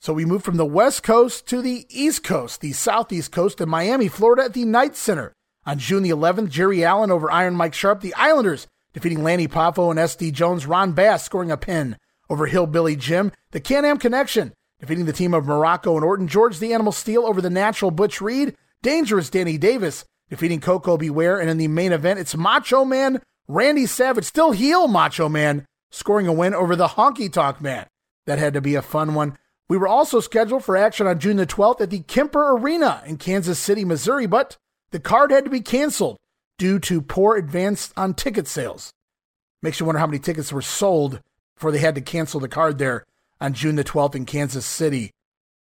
So 0.00 0.12
we 0.12 0.24
move 0.24 0.44
from 0.44 0.56
the 0.56 0.66
West 0.66 1.02
Coast 1.02 1.46
to 1.48 1.60
the 1.60 1.86
East 1.88 2.22
Coast, 2.22 2.60
the 2.60 2.72
Southeast 2.72 3.32
Coast 3.32 3.60
in 3.60 3.68
Miami, 3.68 4.08
Florida 4.08 4.44
at 4.44 4.54
the 4.54 4.64
Knight 4.64 4.96
Center. 4.96 5.32
On 5.68 5.78
June 5.78 6.02
the 6.02 6.08
11th, 6.08 6.48
Jerry 6.48 6.82
Allen 6.82 7.10
over 7.10 7.30
Iron 7.30 7.54
Mike 7.54 7.74
Sharpe, 7.74 8.00
the 8.00 8.14
Islanders 8.14 8.66
defeating 8.94 9.22
Lanny 9.22 9.46
Poffo 9.46 9.90
and 9.90 10.00
SD 10.00 10.32
Jones, 10.32 10.64
Ron 10.64 10.92
Bass 10.92 11.26
scoring 11.26 11.50
a 11.50 11.58
pin 11.58 11.98
over 12.30 12.46
Hillbilly 12.46 12.96
Jim, 12.96 13.32
the 13.50 13.60
Can-Am 13.60 13.98
Connection 13.98 14.54
defeating 14.80 15.04
the 15.04 15.12
team 15.12 15.34
of 15.34 15.44
Muraco 15.44 15.96
and 15.96 16.04
Orton, 16.06 16.26
George 16.26 16.58
the 16.58 16.72
Animal 16.72 16.90
Steele 16.90 17.26
over 17.26 17.42
the 17.42 17.50
Natural 17.50 17.90
Butch 17.90 18.22
Reed, 18.22 18.56
Dangerous 18.82 19.28
Danny 19.28 19.58
Davis 19.58 20.06
defeating 20.30 20.62
Koko 20.62 20.96
B. 20.96 21.10
Ware, 21.10 21.38
and 21.38 21.50
in 21.50 21.58
the 21.58 21.68
main 21.68 21.92
event, 21.92 22.18
it's 22.18 22.34
Macho 22.34 22.86
Man 22.86 23.20
Randy 23.46 23.84
Savage, 23.84 24.24
still 24.24 24.52
heel 24.52 24.88
Macho 24.88 25.28
Man, 25.28 25.66
scoring 25.90 26.26
a 26.26 26.32
win 26.32 26.54
over 26.54 26.76
the 26.76 26.88
Honky 26.88 27.30
Tonk 27.30 27.60
Man, 27.60 27.86
That 28.24 28.38
had 28.38 28.54
to 28.54 28.62
be 28.62 28.74
a 28.74 28.80
fun 28.80 29.12
one. 29.12 29.36
We 29.68 29.76
were 29.76 29.86
also 29.86 30.20
scheduled 30.20 30.64
for 30.64 30.78
action 30.78 31.06
on 31.06 31.18
June 31.18 31.36
the 31.36 31.46
12th 31.46 31.82
at 31.82 31.90
the 31.90 32.00
Kemper 32.00 32.52
Arena 32.52 33.02
in 33.04 33.18
Kansas 33.18 33.58
City, 33.58 33.84
Missouri, 33.84 34.24
but 34.24 34.56
the 34.90 35.00
card 35.00 35.30
had 35.30 35.44
to 35.44 35.50
be 35.50 35.60
canceled 35.60 36.18
due 36.58 36.78
to 36.80 37.00
poor 37.00 37.36
advance 37.36 37.92
on 37.96 38.14
ticket 38.14 38.46
sales. 38.46 38.92
Makes 39.62 39.80
you 39.80 39.86
wonder 39.86 39.98
how 39.98 40.06
many 40.06 40.18
tickets 40.18 40.52
were 40.52 40.62
sold 40.62 41.20
before 41.54 41.72
they 41.72 41.78
had 41.78 41.94
to 41.94 42.00
cancel 42.00 42.40
the 42.40 42.48
card 42.48 42.78
there 42.78 43.04
on 43.40 43.52
June 43.54 43.76
the 43.76 43.84
12th 43.84 44.14
in 44.14 44.24
Kansas 44.24 44.66
City. 44.66 45.12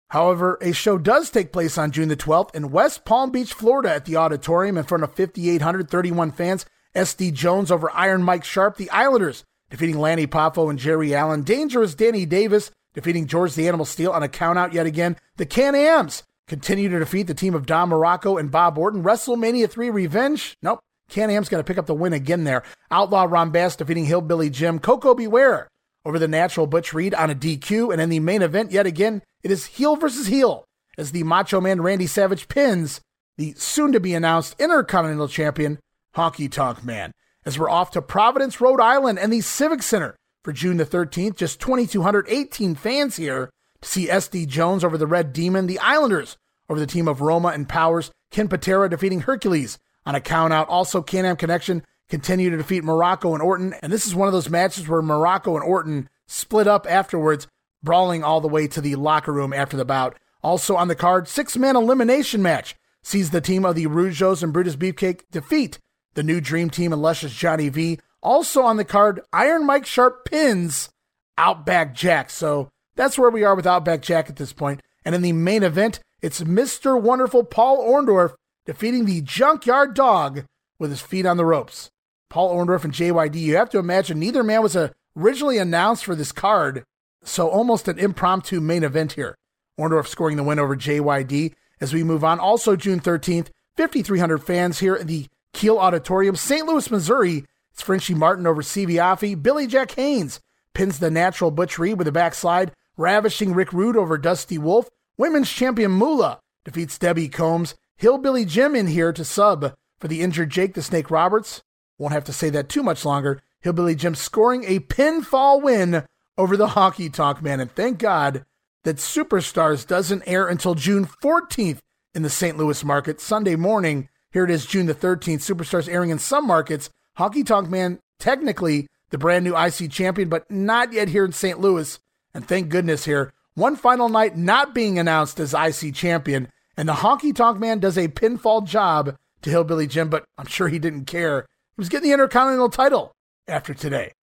However, 0.09 0.57
a 0.61 0.73
show 0.73 0.97
does 0.97 1.29
take 1.29 1.53
place 1.53 1.77
on 1.77 1.91
June 1.91 2.09
the 2.09 2.17
12th 2.17 2.55
in 2.55 2.71
West 2.71 3.05
Palm 3.05 3.31
Beach, 3.31 3.53
Florida 3.53 3.93
at 3.93 4.05
the 4.05 4.17
auditorium 4.17 4.77
in 4.77 4.83
front 4.83 5.03
of 5.03 5.15
5,831 5.15 6.31
fans. 6.31 6.65
SD 6.95 7.33
Jones 7.33 7.71
over 7.71 7.91
Iron 7.91 8.23
Mike 8.23 8.43
Sharpe, 8.43 8.77
the 8.77 8.89
Islanders 8.89 9.43
defeating 9.69 9.99
Lanny 9.99 10.25
Poffo 10.25 10.69
and 10.69 10.79
Jerry 10.79 11.13
Allen. 11.13 11.43
Dangerous 11.43 11.93
Danny 11.93 12.25
Davis 12.25 12.71
defeating 12.93 13.27
George 13.27 13.53
the 13.53 13.67
Animal 13.67 13.85
Steele 13.85 14.11
on 14.11 14.23
a 14.23 14.27
countout 14.27 14.73
yet 14.73 14.87
again. 14.87 15.15
The 15.37 15.45
Can 15.45 15.75
Ams 15.75 16.23
continue 16.49 16.89
to 16.89 16.99
defeat 16.99 17.27
the 17.27 17.33
team 17.33 17.53
of 17.53 17.65
Don 17.65 17.89
Muraco 17.89 18.39
and 18.39 18.51
Bob 18.51 18.77
Orton. 18.77 19.03
WrestleMania 19.03 19.69
3 19.69 19.89
Revenge. 19.89 20.57
Nope. 20.61 20.79
Can 21.09 21.29
Am's 21.29 21.49
going 21.49 21.63
to 21.63 21.67
pick 21.67 21.77
up 21.77 21.85
the 21.85 21.93
win 21.93 22.13
again 22.13 22.43
there. 22.43 22.63
Outlaw 22.91 23.23
Ron 23.23 23.51
Bass 23.51 23.75
defeating 23.75 24.05
Hillbilly 24.05 24.49
Jim. 24.49 24.79
Koko 24.79 25.15
B. 25.15 25.27
Ware 25.27 25.67
over 26.05 26.19
the 26.19 26.27
natural 26.27 26.67
Butch 26.67 26.93
Reed 26.93 27.13
on 27.13 27.29
a 27.29 27.35
DQ. 27.35 27.91
And 27.91 28.01
in 28.01 28.09
the 28.09 28.19
main 28.19 28.41
event, 28.41 28.71
yet 28.71 28.85
again, 28.85 29.21
it 29.43 29.51
is 29.51 29.65
heel 29.65 29.95
versus 29.95 30.27
heel 30.27 30.65
as 30.97 31.11
the 31.11 31.23
Macho 31.23 31.61
Man 31.61 31.81
Randy 31.81 32.07
Savage 32.07 32.47
pins 32.47 33.01
the 33.37 33.53
soon 33.57 33.93
to 33.93 33.99
be 33.99 34.13
announced 34.13 34.59
Intercontinental 34.59 35.29
Champion 35.29 35.79
Honky 36.15 36.51
Tonk 36.51 36.83
Man. 36.83 37.11
As 37.45 37.57
we're 37.57 37.69
off 37.69 37.91
to 37.91 38.01
Providence, 38.01 38.59
Rhode 38.59 38.81
Island 38.81 39.17
and 39.17 39.31
the 39.31 39.41
Civic 39.41 39.81
Center 39.81 40.15
for 40.43 40.51
June 40.51 40.77
the 40.77 40.85
13th, 40.85 41.37
just 41.37 41.61
2,218 41.61 42.75
fans 42.75 43.15
here 43.15 43.49
see 43.81 44.07
SD 44.07 44.47
Jones 44.47 44.83
over 44.83 44.97
the 44.97 45.07
Red 45.07 45.33
Demon, 45.33 45.67
the 45.67 45.79
Islanders 45.79 46.37
over 46.69 46.79
the 46.79 46.87
team 46.87 47.07
of 47.07 47.21
Roma 47.21 47.49
and 47.49 47.67
Powers, 47.67 48.11
Ken 48.31 48.47
Patera 48.47 48.89
defeating 48.89 49.21
Hercules 49.21 49.79
on 50.05 50.15
a 50.15 50.19
countout. 50.19 50.67
Also, 50.69 51.01
Can-Am 51.01 51.35
Connection 51.35 51.83
continue 52.09 52.49
to 52.49 52.57
defeat 52.57 52.83
Muraco 52.83 53.33
and 53.33 53.41
Orton. 53.41 53.73
And 53.81 53.91
this 53.91 54.05
is 54.05 54.15
one 54.15 54.27
of 54.27 54.33
those 54.33 54.49
matches 54.49 54.87
where 54.87 55.01
Muraco 55.01 55.55
and 55.55 55.63
Orton 55.63 56.09
split 56.27 56.67
up 56.67 56.85
afterwards, 56.89 57.47
brawling 57.83 58.23
all 58.23 58.41
the 58.41 58.47
way 58.47 58.67
to 58.67 58.81
the 58.81 58.95
locker 58.95 59.33
room 59.33 59.53
after 59.53 59.77
the 59.77 59.85
bout. 59.85 60.17
Also 60.41 60.75
on 60.75 60.87
the 60.87 60.95
card, 60.95 61.27
six 61.27 61.57
man 61.57 61.75
elimination 61.75 62.41
match 62.41 62.75
sees 63.03 63.31
the 63.31 63.41
team 63.41 63.65
of 63.65 63.75
the 63.75 63.87
Rougeaus 63.87 64.43
and 64.43 64.53
Brutus 64.53 64.75
Beefcake 64.75 65.21
defeat 65.31 65.79
the 66.13 66.23
new 66.23 66.41
Dream 66.41 66.69
Team 66.69 66.93
and 66.93 67.01
Luscious 67.01 67.33
Johnny 67.33 67.69
V. 67.69 67.99
Also 68.21 68.61
on 68.61 68.77
the 68.77 68.85
card, 68.85 69.21
Iron 69.31 69.65
Mike 69.65 69.85
Sharpe 69.85 70.25
pins 70.25 70.89
Outback 71.37 71.93
Jack. 71.93 72.29
So 72.29 72.69
that's 72.99 73.17
where 73.17 73.29
we 73.29 73.45
are 73.45 73.55
with 73.55 73.65
Outback 73.65 74.01
Jack 74.01 74.29
at 74.29 74.35
this 74.35 74.51
point. 74.51 74.81
And 75.05 75.15
in 75.15 75.21
the 75.21 75.31
main 75.31 75.63
event, 75.63 76.01
it's 76.21 76.41
Mr. 76.41 77.01
Wonderful 77.01 77.45
Paul 77.45 77.77
Orndorff 77.77 78.33
defeating 78.65 79.05
the 79.05 79.21
Junkyard 79.21 79.93
Dog 79.93 80.43
with 80.77 80.89
his 80.89 80.99
feet 80.99 81.25
on 81.25 81.37
the 81.37 81.45
ropes. 81.45 81.89
Paul 82.29 82.53
Orndorff 82.53 82.83
and 82.83 82.93
JYD, 82.93 83.35
you 83.35 83.55
have 83.55 83.69
to 83.69 83.79
imagine 83.79 84.19
neither 84.19 84.43
man 84.43 84.61
was 84.61 84.75
originally 85.15 85.57
announced 85.57 86.03
for 86.03 86.13
this 86.13 86.33
card, 86.33 86.83
so 87.23 87.47
almost 87.47 87.87
an 87.87 87.97
impromptu 87.97 88.59
main 88.59 88.83
event 88.83 89.13
here. 89.13 89.37
Orndorff 89.79 90.07
scoring 90.07 90.35
the 90.35 90.43
win 90.43 90.59
over 90.59 90.75
JYD 90.75 91.53
as 91.79 91.93
we 91.93 92.03
move 92.03 92.25
on. 92.25 92.37
Also, 92.37 92.75
June 92.75 92.99
13th, 92.99 93.47
5,300 93.77 94.39
fans 94.39 94.79
here 94.79 94.95
in 94.97 95.07
the 95.07 95.27
Kiel 95.53 95.79
Auditorium, 95.79 96.35
St. 96.35 96.67
Louis, 96.67 96.91
Missouri. 96.91 97.45
It's 97.71 97.81
Frenchie 97.81 98.13
Martin 98.13 98.45
over 98.45 98.61
Siva 98.61 98.91
Afi. 98.91 99.41
Billy 99.41 99.67
Jack 99.67 99.91
Haynes 99.91 100.41
pins 100.73 100.99
the 100.99 101.09
natural 101.09 101.49
Butch 101.49 101.79
Reed 101.79 101.97
with 101.97 102.09
a 102.09 102.11
backslide, 102.11 102.73
ravishing 102.99 103.53
Rick 103.53 103.71
Rude 103.71 103.95
over 103.95 104.17
Dusty 104.17 104.57
Wolf. 104.57 104.89
Women's 105.17 105.49
champion 105.49 105.91
Moolah 105.91 106.39
defeats 106.65 106.97
Debbie 106.97 107.29
Combs. 107.29 107.75
Hillbilly 107.95 108.45
Jim 108.45 108.75
in 108.75 108.87
here 108.87 109.13
to 109.13 109.25
sub 109.25 109.73
for 109.99 110.07
the 110.07 110.21
injured 110.21 110.49
Jake 110.49 110.73
the 110.73 110.81
Snake 110.81 111.09
Roberts. 111.09 111.63
Won't 111.97 112.13
have 112.13 112.25
to 112.25 112.33
say 112.33 112.49
that 112.49 112.69
too 112.69 112.83
much 112.83 113.05
longer. 113.05 113.41
Hillbilly 113.61 113.95
Jim 113.95 114.15
scoring 114.15 114.65
a 114.65 114.79
pinfall 114.79 115.61
win 115.61 116.05
over 116.37 116.55
the 116.55 116.67
Honky 116.67 117.11
Tonk 117.11 117.41
Man. 117.41 117.59
And 117.59 117.71
thank 117.71 117.99
God 117.99 118.45
that 118.83 118.97
Superstars 118.97 119.87
doesn't 119.87 120.23
air 120.25 120.47
until 120.47 120.75
June 120.75 121.05
14th 121.05 121.79
in 122.13 122.21
the 122.21 122.29
St. 122.29 122.57
Louis 122.57 122.83
market. 122.83 123.21
Sunday 123.21 123.55
morning, 123.55 124.09
here 124.31 124.43
it 124.43 124.51
is, 124.51 124.65
June 124.65 124.85
the 124.85 124.95
13th. 124.95 125.39
Superstars 125.39 125.89
airing 125.89 126.09
in 126.09 126.19
some 126.19 126.45
markets. 126.45 126.89
Honky 127.17 127.45
Tonk 127.45 127.69
Man, 127.69 127.99
technically 128.19 128.87
the 129.09 129.17
brand 129.17 129.43
new 129.43 129.57
IC 129.57 129.89
champion, 129.89 130.29
but 130.29 130.49
not 130.51 130.93
yet 130.93 131.09
here 131.09 131.25
in 131.25 131.31
St. 131.31 131.59
Louis. 131.59 131.99
And 132.39 132.47
thank 132.47 132.69
goodness 132.69 133.03
here. 133.03 133.33
One 133.55 133.75
final 133.75 134.07
night 134.07 134.37
not 134.37 134.73
being 134.73 134.97
announced 134.97 135.41
as 135.41 135.53
IC 135.53 135.93
champion. 135.93 136.47
And 136.77 136.87
the 136.87 136.93
Honky 136.93 137.35
Tonk 137.35 137.59
Man 137.59 137.79
does 137.79 137.97
a 137.97 138.07
pinfall 138.07 138.65
job 138.65 139.17
to 139.41 139.49
Hillbilly 139.49 139.87
Jim, 139.87 140.07
but 140.07 140.23
I'm 140.37 140.45
sure 140.45 140.69
he 140.69 140.79
didn't 140.79 141.03
care. 141.03 141.41
He 141.41 141.81
was 141.81 141.89
getting 141.89 142.07
the 142.07 142.13
Intercontinental 142.13 142.69
title 142.69 143.11
after 143.45 143.73
today. 143.73 144.13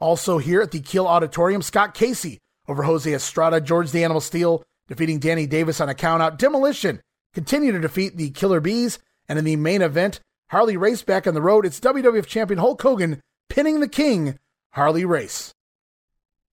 Also 0.00 0.38
here 0.38 0.60
at 0.60 0.72
the 0.72 0.80
Kiel 0.80 1.06
Auditorium, 1.06 1.62
Scott 1.62 1.94
Casey 1.94 2.40
over 2.66 2.82
Jose 2.82 3.14
Estrada, 3.14 3.60
George 3.60 3.92
the 3.92 4.02
Animal 4.02 4.20
Steele 4.20 4.64
defeating 4.88 5.20
Danny 5.20 5.46
Davis 5.46 5.80
on 5.80 5.88
a 5.88 5.94
countout. 5.94 6.36
Demolition 6.36 7.00
continue 7.32 7.70
to 7.70 7.78
defeat 7.78 8.16
the 8.16 8.30
Killer 8.30 8.58
Bees. 8.58 8.98
And 9.28 9.38
in 9.38 9.44
the 9.44 9.54
main 9.54 9.82
event, 9.82 10.18
Harley 10.48 10.76
Race 10.76 11.04
back 11.04 11.28
on 11.28 11.34
the 11.34 11.40
road. 11.40 11.64
It's 11.64 11.78
WWF 11.78 12.26
Champion 12.26 12.58
Hulk 12.58 12.82
Hogan 12.82 13.20
pinning 13.48 13.78
the 13.78 13.88
King, 13.88 14.36
Harley 14.72 15.04
Race. 15.04 15.54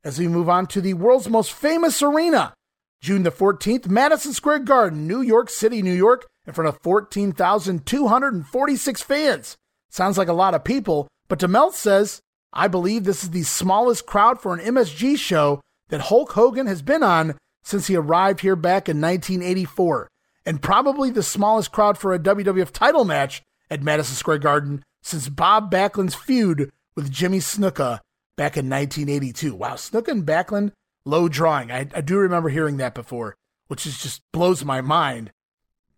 As 0.04 0.18
we 0.18 0.28
move 0.28 0.50
on 0.50 0.66
to 0.68 0.82
the 0.82 0.96
world's 0.96 1.30
most 1.30 1.54
famous 1.54 2.02
arena, 2.02 2.56
June 3.02 3.22
the 3.22 3.32
14th, 3.32 3.88
Madison 3.88 4.34
Square 4.34 4.60
Garden, 4.60 5.08
New 5.08 5.22
York 5.22 5.50
City, 5.50 5.84
New 5.84 5.94
York, 5.94 6.28
in 6.48 6.54
front 6.54 6.68
of 6.68 6.82
14,246 6.82 9.02
fans. 9.04 9.58
Sounds 9.90 10.18
like 10.18 10.28
a 10.28 10.34
lot 10.34 10.56
of 10.56 10.64
people, 10.64 11.08
but 11.28 11.38
DeMelt 11.38 11.74
says, 11.74 12.20
I 12.52 12.68
believe 12.68 13.04
this 13.04 13.24
is 13.24 13.30
the 13.30 13.44
smallest 13.44 14.08
crowd 14.08 14.42
for 14.42 14.56
an 14.56 14.60
MSG 14.60 15.18
show 15.18 15.62
that 15.90 16.02
Hulk 16.02 16.32
Hogan 16.32 16.66
has 16.66 16.82
been 16.82 17.04
on 17.04 17.38
since 17.64 17.86
he 17.86 17.96
arrived 17.96 18.42
here 18.42 18.56
back 18.56 18.90
in 18.90 19.00
1984, 19.00 20.08
and 20.48 20.64
probably 20.64 21.12
the 21.12 21.22
smallest 21.22 21.72
crowd 21.72 22.00
for 22.00 22.12
a 22.12 22.20
WWF 22.20 22.72
title 22.72 23.06
match 23.06 23.44
at 23.70 23.84
Madison 23.84 24.16
Square 24.16 24.40
Garden 24.40 24.84
since 25.04 25.30
Bob 25.30 25.70
Backlund's 25.70 26.16
feud 26.16 26.72
with 26.96 27.12
Jimmy 27.12 27.38
Snuka 27.38 28.00
back 28.42 28.58
in 28.58 28.68
1982. 28.68 29.54
Wow, 29.54 29.76
Snuka 29.76 30.08
and 30.08 30.26
Backlund, 30.26 30.72
low 31.06 31.30
drawing. 31.30 31.72
I, 31.72 31.88
I 31.94 32.02
do 32.02 32.18
remember 32.18 32.50
hearing 32.50 32.78
that 32.78 32.96
before, 32.96 33.36
which 33.68 33.86
is 33.86 34.02
just 34.02 34.24
blows 34.32 34.66
my 34.66 34.82
mind. 34.82 35.32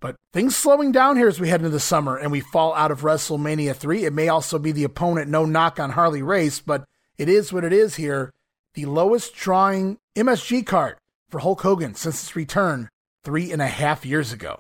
But 0.02 0.18
things 0.34 0.54
slowing 0.54 0.92
down 0.92 1.16
here 1.16 1.30
as 1.30 1.40
we 1.40 1.48
head 1.48 1.62
into 1.62 1.70
the 1.70 1.80
summer 1.80 2.18
and 2.18 2.34
we 2.34 2.42
fall 2.42 2.74
out 2.74 2.92
of 2.92 3.00
WrestleMania 3.00 3.74
3. 3.74 4.04
It 4.04 4.12
may 4.12 4.28
also 4.28 4.60
be 4.60 4.74
the 4.74 4.84
opponent, 4.84 5.32
no 5.32 5.46
knock 5.46 5.80
on 5.80 5.92
Harley 5.92 6.22
Race, 6.22 6.60
but 6.60 6.84
it 7.18 7.30
is 7.30 7.54
what 7.54 7.64
it 7.64 7.72
is 7.72 7.96
here 7.96 8.34
the 8.74 8.88
lowest 8.88 9.34
drawing 9.36 10.00
MSG 10.18 10.66
card 10.66 10.98
for 11.30 11.40
Hulk 11.40 11.62
Hogan 11.62 11.96
since 11.96 12.24
its 12.24 12.36
return 12.36 12.90
three 13.24 13.54
and 13.54 13.62
a 13.62 13.68
half 13.68 14.06
years 14.06 14.34
ago. 14.34 14.60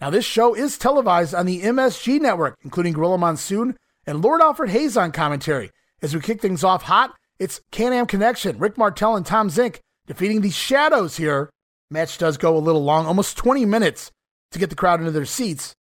Now, 0.00 0.10
this 0.10 0.24
show 0.24 0.54
is 0.54 0.76
televised 0.76 1.36
on 1.36 1.46
the 1.46 1.62
MSG 1.62 2.20
network, 2.20 2.56
including 2.62 2.94
Gorilla 2.94 3.18
Monsoon 3.18 3.78
and 4.06 4.22
Lord 4.22 4.40
Alfred 4.40 4.70
Hayes 4.70 4.96
on 4.96 5.12
commentary. 5.12 5.70
As 6.04 6.14
we 6.14 6.20
kick 6.20 6.42
things 6.42 6.62
off 6.62 6.82
hot, 6.82 7.14
it's 7.38 7.62
Can 7.70 7.94
Am 7.94 8.04
Connection, 8.04 8.58
Rick 8.58 8.76
Martel 8.76 9.16
and 9.16 9.24
Tom 9.24 9.48
Zenk 9.48 9.78
defeating 10.06 10.42
the 10.42 10.50
Shadows 10.50 11.16
here. 11.16 11.48
Match 11.90 12.18
does 12.18 12.36
go 12.36 12.54
a 12.54 12.58
little 12.58 12.84
long, 12.84 13.06
almost 13.06 13.38
20 13.38 13.64
minutes 13.64 14.12
to 14.50 14.58
get 14.58 14.68
the 14.68 14.76
crowd 14.76 15.00
into 15.00 15.12
their 15.12 15.24
seats. 15.24 15.74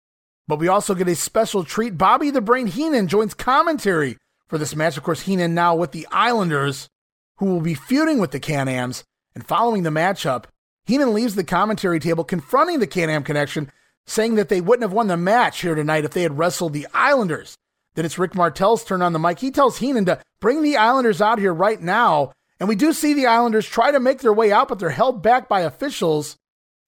But 0.46 0.58
we 0.58 0.68
also 0.68 0.94
get 0.94 1.08
a 1.08 1.14
special 1.14 1.64
treat. 1.64 1.96
Bobby 1.96 2.28
the 2.28 2.42
Brain 2.42 2.66
Heenan 2.66 3.08
joins 3.08 3.32
commentary 3.32 4.18
for 4.46 4.58
this 4.58 4.76
match. 4.76 4.98
Of 4.98 5.04
course, 5.04 5.22
Heenan 5.22 5.54
now 5.54 5.74
with 5.74 5.92
the 5.92 6.06
Islanders 6.12 6.90
who 7.38 7.46
will 7.46 7.62
be 7.62 7.72
feuding 7.72 8.18
with 8.18 8.32
the 8.32 8.40
Can-Ams. 8.40 9.04
And 9.34 9.46
following 9.46 9.84
the 9.84 9.88
matchup, 9.88 10.44
Heenan 10.84 11.14
leaves 11.14 11.34
the 11.34 11.44
commentary 11.44 11.98
table 11.98 12.24
confronting 12.24 12.80
the 12.80 12.86
Can-Am 12.86 13.22
connection, 13.22 13.72
saying 14.06 14.34
that 14.34 14.50
they 14.50 14.60
wouldn't 14.60 14.82
have 14.82 14.92
won 14.92 15.06
the 15.06 15.16
match 15.16 15.62
here 15.62 15.74
tonight 15.74 16.04
if 16.04 16.10
they 16.10 16.24
had 16.24 16.36
wrestled 16.36 16.74
the 16.74 16.86
Islanders. 16.92 17.56
Then 17.94 18.04
it's 18.04 18.18
Rick 18.18 18.34
Martel's 18.34 18.84
turn 18.84 19.02
on 19.02 19.12
the 19.12 19.18
mic. 19.18 19.40
He 19.40 19.50
tells 19.50 19.78
Heenan 19.78 20.04
to 20.06 20.20
bring 20.40 20.62
the 20.62 20.76
Islanders 20.76 21.20
out 21.20 21.38
here 21.38 21.52
right 21.52 21.80
now. 21.80 22.32
And 22.58 22.68
we 22.68 22.76
do 22.76 22.92
see 22.92 23.14
the 23.14 23.26
Islanders 23.26 23.66
try 23.66 23.90
to 23.90 24.00
make 24.00 24.20
their 24.20 24.32
way 24.32 24.52
out, 24.52 24.68
but 24.68 24.78
they're 24.78 24.90
held 24.90 25.22
back 25.22 25.48
by 25.48 25.60
officials. 25.60 26.36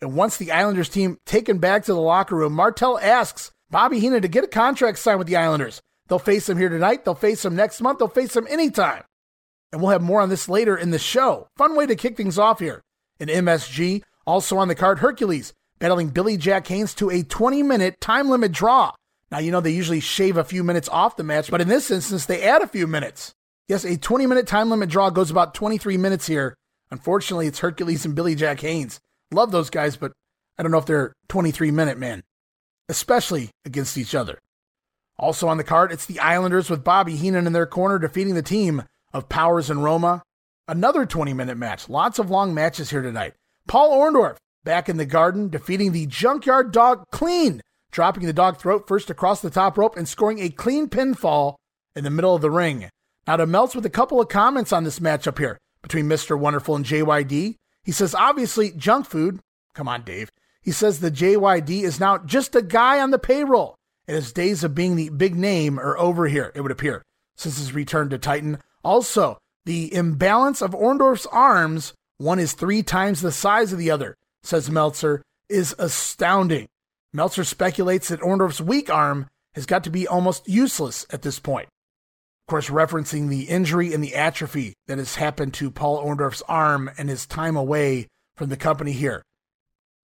And 0.01 0.15
once 0.15 0.37
the 0.37 0.53
Islanders 0.53 0.89
team 0.89 1.19
taken 1.27 1.59
back 1.59 1.85
to 1.85 1.95
the 1.95 2.01
locker 2.01 2.37
room, 2.37 2.53
Martel 2.53 2.99
asks 2.99 3.51
Bobby 3.71 3.99
Heenan 3.99 4.23
to 4.23 4.29
get 4.29 4.45
a 4.45 4.49
contract 4.49 4.99
signed 4.99 5.19
with 5.19 5.29
the 5.29 5.37
Islanders. 5.37 5.81
They'll 6.09 6.19
face 6.19 6.49
him 6.49 6.59
here 6.59 6.69
tonight. 6.69 7.05
They'll 7.05 7.15
face 7.15 7.45
him 7.45 7.57
next 7.57 7.81
month. 7.81 7.99
They'll 7.99 8.09
face 8.09 8.37
him 8.37 8.47
anytime. 8.51 9.03
And 9.73 9.81
we'll 9.81 9.93
have 9.93 10.03
more 10.03 10.21
on 10.21 10.29
this 10.29 10.49
later 10.49 10.77
in 10.77 10.91
the 10.91 10.99
show. 10.99 11.49
Fun 11.57 11.75
way 11.75 11.87
to 11.87 11.97
kick 11.97 12.17
things 12.17 12.39
off 12.39 12.59
here. 12.59 12.83
In 13.19 13.29
MSG, 13.29 14.03
also 14.27 14.59
on 14.59 14.69
the 14.69 14.75
card, 14.75 14.99
Hercules 14.99 15.55
battling 15.79 16.11
Billy 16.11 16.37
Jack 16.37 16.67
Haynes 16.69 16.95
to 16.95 17.11
a 17.11 17.23
20 17.23 17.63
minute 17.63 18.01
time 18.01 18.29
limit 18.29 18.53
draw. 18.53 18.93
Now, 19.33 19.39
you 19.39 19.51
know, 19.51 19.63
they 19.63 19.71
usually 19.71 20.01
shave 20.01 20.37
a 20.37 20.45
few 20.45 20.63
minutes 20.63 20.91
off 20.91 21.17
the 21.17 21.25
match, 21.25 21.51
but 21.51 21.63
in 21.63 21.69
this 21.69 21.91
instance, 21.91 22.27
they 22.27 22.43
add 22.43 22.61
a 22.61 22.67
few 22.67 22.87
minutes. 22.87 23.33
Yes, 23.67 23.83
a 23.83 23.97
20 23.97 24.27
minute 24.27 24.47
time 24.47 24.69
limit 24.69 24.91
draw 24.91 25.09
goes 25.09 25.31
about 25.31 25.55
23 25.55 25.97
minutes 25.97 26.27
here. 26.27 26.55
Unfortunately, 26.91 27.47
it's 27.47 27.61
Hercules 27.61 28.05
and 28.05 28.15
Billy 28.15 28.35
Jack 28.35 28.61
Haynes. 28.61 29.01
Love 29.33 29.51
those 29.51 29.71
guys, 29.71 29.97
but 29.97 30.13
I 30.59 30.63
don't 30.63 30.71
know 30.71 30.77
if 30.77 30.85
they're 30.85 31.15
23 31.29 31.71
minute 31.71 31.97
men, 31.97 32.23
especially 32.91 33.49
against 33.65 33.97
each 33.97 34.15
other. 34.15 34.39
Also 35.19 35.49
on 35.49 35.57
the 35.57 35.65
card, 35.65 35.93
it's 35.93 36.05
the 36.05 36.21
Islanders 36.21 36.69
with 36.69 36.85
Bobby 36.85 37.17
Heenan 37.17 37.47
in 37.47 37.55
their 37.55 37.65
corner 37.65 37.99
defeating 37.99 38.35
the 38.35 38.43
team 38.43 38.83
of 39.15 39.31
Powers 39.31 39.71
and 39.71 39.83
Roma. 39.83 40.23
Another 40.69 41.07
20 41.07 41.33
minute 41.33 41.57
match. 41.57 41.89
Lots 41.89 42.19
of 42.19 42.29
long 42.29 42.53
matches 42.53 42.91
here 42.91 43.01
tonight. 43.01 43.33
Paul 43.67 43.93
Orndorff 43.93 44.37
back 44.63 44.91
in 44.91 44.99
the 44.99 45.07
garden 45.07 45.49
defeating 45.49 45.93
the 45.93 46.05
Junkyard 46.05 46.71
Dog 46.71 47.05
clean, 47.11 47.63
dropping 47.93 48.27
the 48.27 48.33
dog 48.33 48.59
throat 48.59 48.89
first 48.89 49.11
across 49.11 49.41
the 49.41 49.51
top 49.51 49.79
rope 49.79 49.97
and 49.97 50.09
scoring 50.09 50.41
a 50.41 50.49
clean 50.49 50.89
pinfall 50.89 51.55
in 51.95 52.03
the 52.03 52.11
middle 52.11 52.35
of 52.35 52.43
the 52.43 52.51
ring. 52.51 52.89
Now 53.27 53.37
to 53.37 53.47
Meltz 53.47 53.77
with 53.77 53.87
a 53.87 53.91
couple 53.91 54.21
of 54.21 54.29
comments 54.29 54.73
on 54.73 54.83
this 54.83 54.99
matchup 54.99 55.39
here 55.39 55.59
between 55.83 56.09
Mr. 56.09 56.37
Wonderful 56.39 56.75
and 56.75 56.85
JYD. 56.85 57.57
He 57.85 57.93
says, 57.93 58.15
obviously, 58.15 58.73
junk 58.73 59.07
food. 59.07 59.41
Come 59.75 59.89
on, 59.89 60.03
Dave. 60.03 60.31
He 60.63 60.73
says 60.73 61.01
the 61.01 61.11
JYD 61.11 61.83
is 61.83 62.01
now 62.01 62.19
just 62.19 62.55
a 62.55 62.63
guy 62.63 63.01
on 63.01 63.11
the 63.11 63.19
payroll, 63.19 63.75
and 64.07 64.15
his 64.15 64.33
days 64.33 64.63
of 64.63 64.75
being 64.75 64.97
the 64.97 65.09
big 65.09 65.35
name 65.35 65.79
are 65.79 65.99
over 65.99 66.29
here, 66.29 66.53
it 66.55 66.61
would 66.61 66.71
appear, 66.71 67.03
since 67.37 67.59
his 67.59 67.75
return 67.75 68.09
to 68.11 68.19
Titan. 68.19 68.59
Also, 68.85 69.39
the 69.65 69.93
imbalance 69.93 70.63
of 70.63 70.71
Orndorff's 70.71 71.27
arms, 71.27 71.95
one 72.19 72.39
is 72.39 72.53
three 72.53 72.83
times 72.83 73.21
the 73.21 73.33
size 73.33 73.73
of 73.73 73.79
the 73.79 73.91
other, 73.91 74.17
says 74.45 74.71
Meltzer, 74.71 75.23
is 75.49 75.75
astounding. 75.79 76.69
Meltzer 77.13 77.45
speculates 77.45 78.09
that 78.09 78.21
Orndorff's 78.21 78.61
weak 78.61 78.91
arm 78.91 79.29
has 79.55 79.67
got 79.67 79.85
to 79.85 79.91
be 79.91 80.09
almost 80.09 80.49
useless 80.49 81.07
at 81.11 81.23
this 81.23 81.39
point. 81.39 81.69
Of 82.47 82.51
course, 82.51 82.71
referencing 82.71 83.29
the 83.29 83.45
injury 83.45 83.93
and 83.93 84.03
the 84.03 84.15
atrophy 84.15 84.75
that 84.87 84.99
has 84.99 85.17
happened 85.17 85.55
to 85.55 85.71
Paul 85.71 86.05
Orndorff's 86.05 86.43
arm 86.49 86.91
and 86.99 87.09
his 87.09 87.27
time 87.27 87.57
away 87.57 88.09
from 88.37 88.49
the 88.49 88.57
company 88.57 88.93
here. 88.93 89.23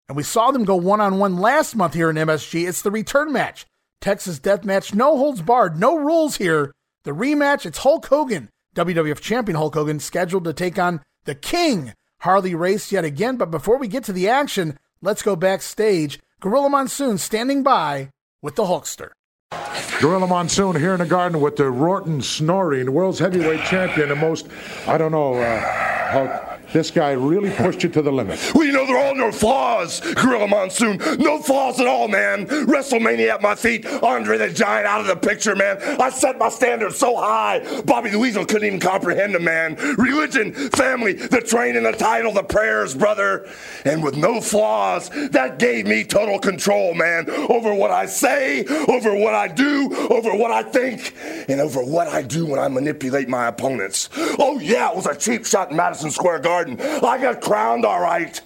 And 0.08 0.16
we 0.16 0.22
saw 0.22 0.50
them 0.50 0.64
go 0.64 0.76
one 0.76 1.00
on 1.00 1.18
one 1.18 1.36
last 1.36 1.74
month 1.76 1.94
here 1.94 2.10
in 2.10 2.16
MSG. 2.16 2.68
It's 2.68 2.82
the 2.82 2.90
return 2.90 3.32
match. 3.32 3.66
Texas 4.00 4.38
Death 4.38 4.64
Match, 4.64 4.94
no 4.94 5.16
holds 5.16 5.42
barred, 5.42 5.78
no 5.78 5.96
rules 5.96 6.36
here. 6.36 6.72
The 7.04 7.12
rematch, 7.12 7.64
it's 7.64 7.78
Hulk 7.78 8.06
Hogan, 8.06 8.48
WWF 8.74 9.20
Champion 9.20 9.56
Hulk 9.56 9.74
Hogan, 9.74 10.00
scheduled 10.00 10.44
to 10.44 10.52
take 10.52 10.78
on 10.78 11.02
the 11.24 11.34
King, 11.34 11.94
Harley 12.20 12.54
Race, 12.54 12.90
yet 12.90 13.04
again. 13.04 13.36
But 13.36 13.50
before 13.50 13.78
we 13.78 13.88
get 13.88 14.04
to 14.04 14.12
the 14.12 14.28
action, 14.28 14.78
let's 15.00 15.22
go 15.22 15.36
backstage. 15.36 16.20
Gorilla 16.42 16.68
Monsoon 16.68 17.18
standing 17.18 17.62
by 17.62 18.08
with 18.42 18.56
the 18.56 18.64
Hulkster. 18.64 19.10
Gorilla 20.00 20.26
Monsoon 20.26 20.74
here 20.74 20.92
in 20.92 20.98
the 20.98 21.06
garden 21.06 21.40
with 21.40 21.54
the 21.54 21.70
Rorton 21.70 22.20
Snorri, 22.20 22.82
the 22.82 22.90
world's 22.90 23.20
heavyweight 23.20 23.64
champion, 23.66 24.08
the 24.08 24.16
most, 24.16 24.48
I 24.88 24.98
don't 24.98 25.12
know, 25.12 25.34
uh, 25.34 26.10
Hulk. 26.10 26.51
This 26.72 26.90
guy 26.90 27.10
really 27.12 27.50
pushed 27.50 27.82
you 27.82 27.90
to 27.90 28.00
the 28.00 28.10
limit. 28.10 28.40
Well, 28.54 28.64
you 28.64 28.72
know, 28.72 28.86
there 28.86 28.96
are 28.96 29.14
no 29.14 29.30
flaws, 29.30 30.00
Gorilla 30.14 30.48
Monsoon. 30.48 30.96
No 31.18 31.38
flaws 31.38 31.78
at 31.78 31.86
all, 31.86 32.08
man. 32.08 32.46
WrestleMania 32.46 33.28
at 33.28 33.42
my 33.42 33.54
feet. 33.54 33.84
Andre 33.86 34.38
the 34.38 34.48
Giant 34.48 34.86
out 34.86 35.02
of 35.02 35.06
the 35.06 35.16
picture, 35.16 35.54
man. 35.54 35.76
I 36.00 36.08
set 36.08 36.38
my 36.38 36.48
standards 36.48 36.96
so 36.96 37.16
high. 37.16 37.60
Bobby 37.82 38.08
the 38.08 38.18
Weasel 38.18 38.46
couldn't 38.46 38.66
even 38.66 38.80
comprehend 38.80 39.34
them, 39.34 39.44
man. 39.44 39.74
Religion, 39.98 40.54
family, 40.70 41.12
the 41.12 41.42
training, 41.42 41.82
the 41.82 41.92
title, 41.92 42.32
the 42.32 42.42
prayers, 42.42 42.94
brother. 42.94 43.46
And 43.84 44.02
with 44.02 44.16
no 44.16 44.40
flaws, 44.40 45.10
that 45.30 45.58
gave 45.58 45.86
me 45.86 46.04
total 46.04 46.38
control, 46.38 46.94
man, 46.94 47.28
over 47.28 47.74
what 47.74 47.90
I 47.90 48.06
say, 48.06 48.64
over 48.88 49.14
what 49.14 49.34
I 49.34 49.48
do, 49.48 49.94
over 50.08 50.34
what 50.34 50.50
I 50.50 50.62
think, 50.62 51.14
and 51.48 51.60
over 51.60 51.84
what 51.84 52.08
I 52.08 52.22
do 52.22 52.46
when 52.46 52.58
I 52.58 52.68
manipulate 52.68 53.28
my 53.28 53.48
opponents. 53.48 54.08
Oh, 54.38 54.58
yeah, 54.58 54.88
it 54.90 54.96
was 54.96 55.06
a 55.06 55.14
cheap 55.14 55.44
shot 55.44 55.70
in 55.70 55.76
Madison 55.76 56.10
Square 56.10 56.40
Garden. 56.40 56.61
I 56.68 57.18
got 57.18 57.40
crowned, 57.40 57.84
all 57.84 58.00
right. 58.00 58.40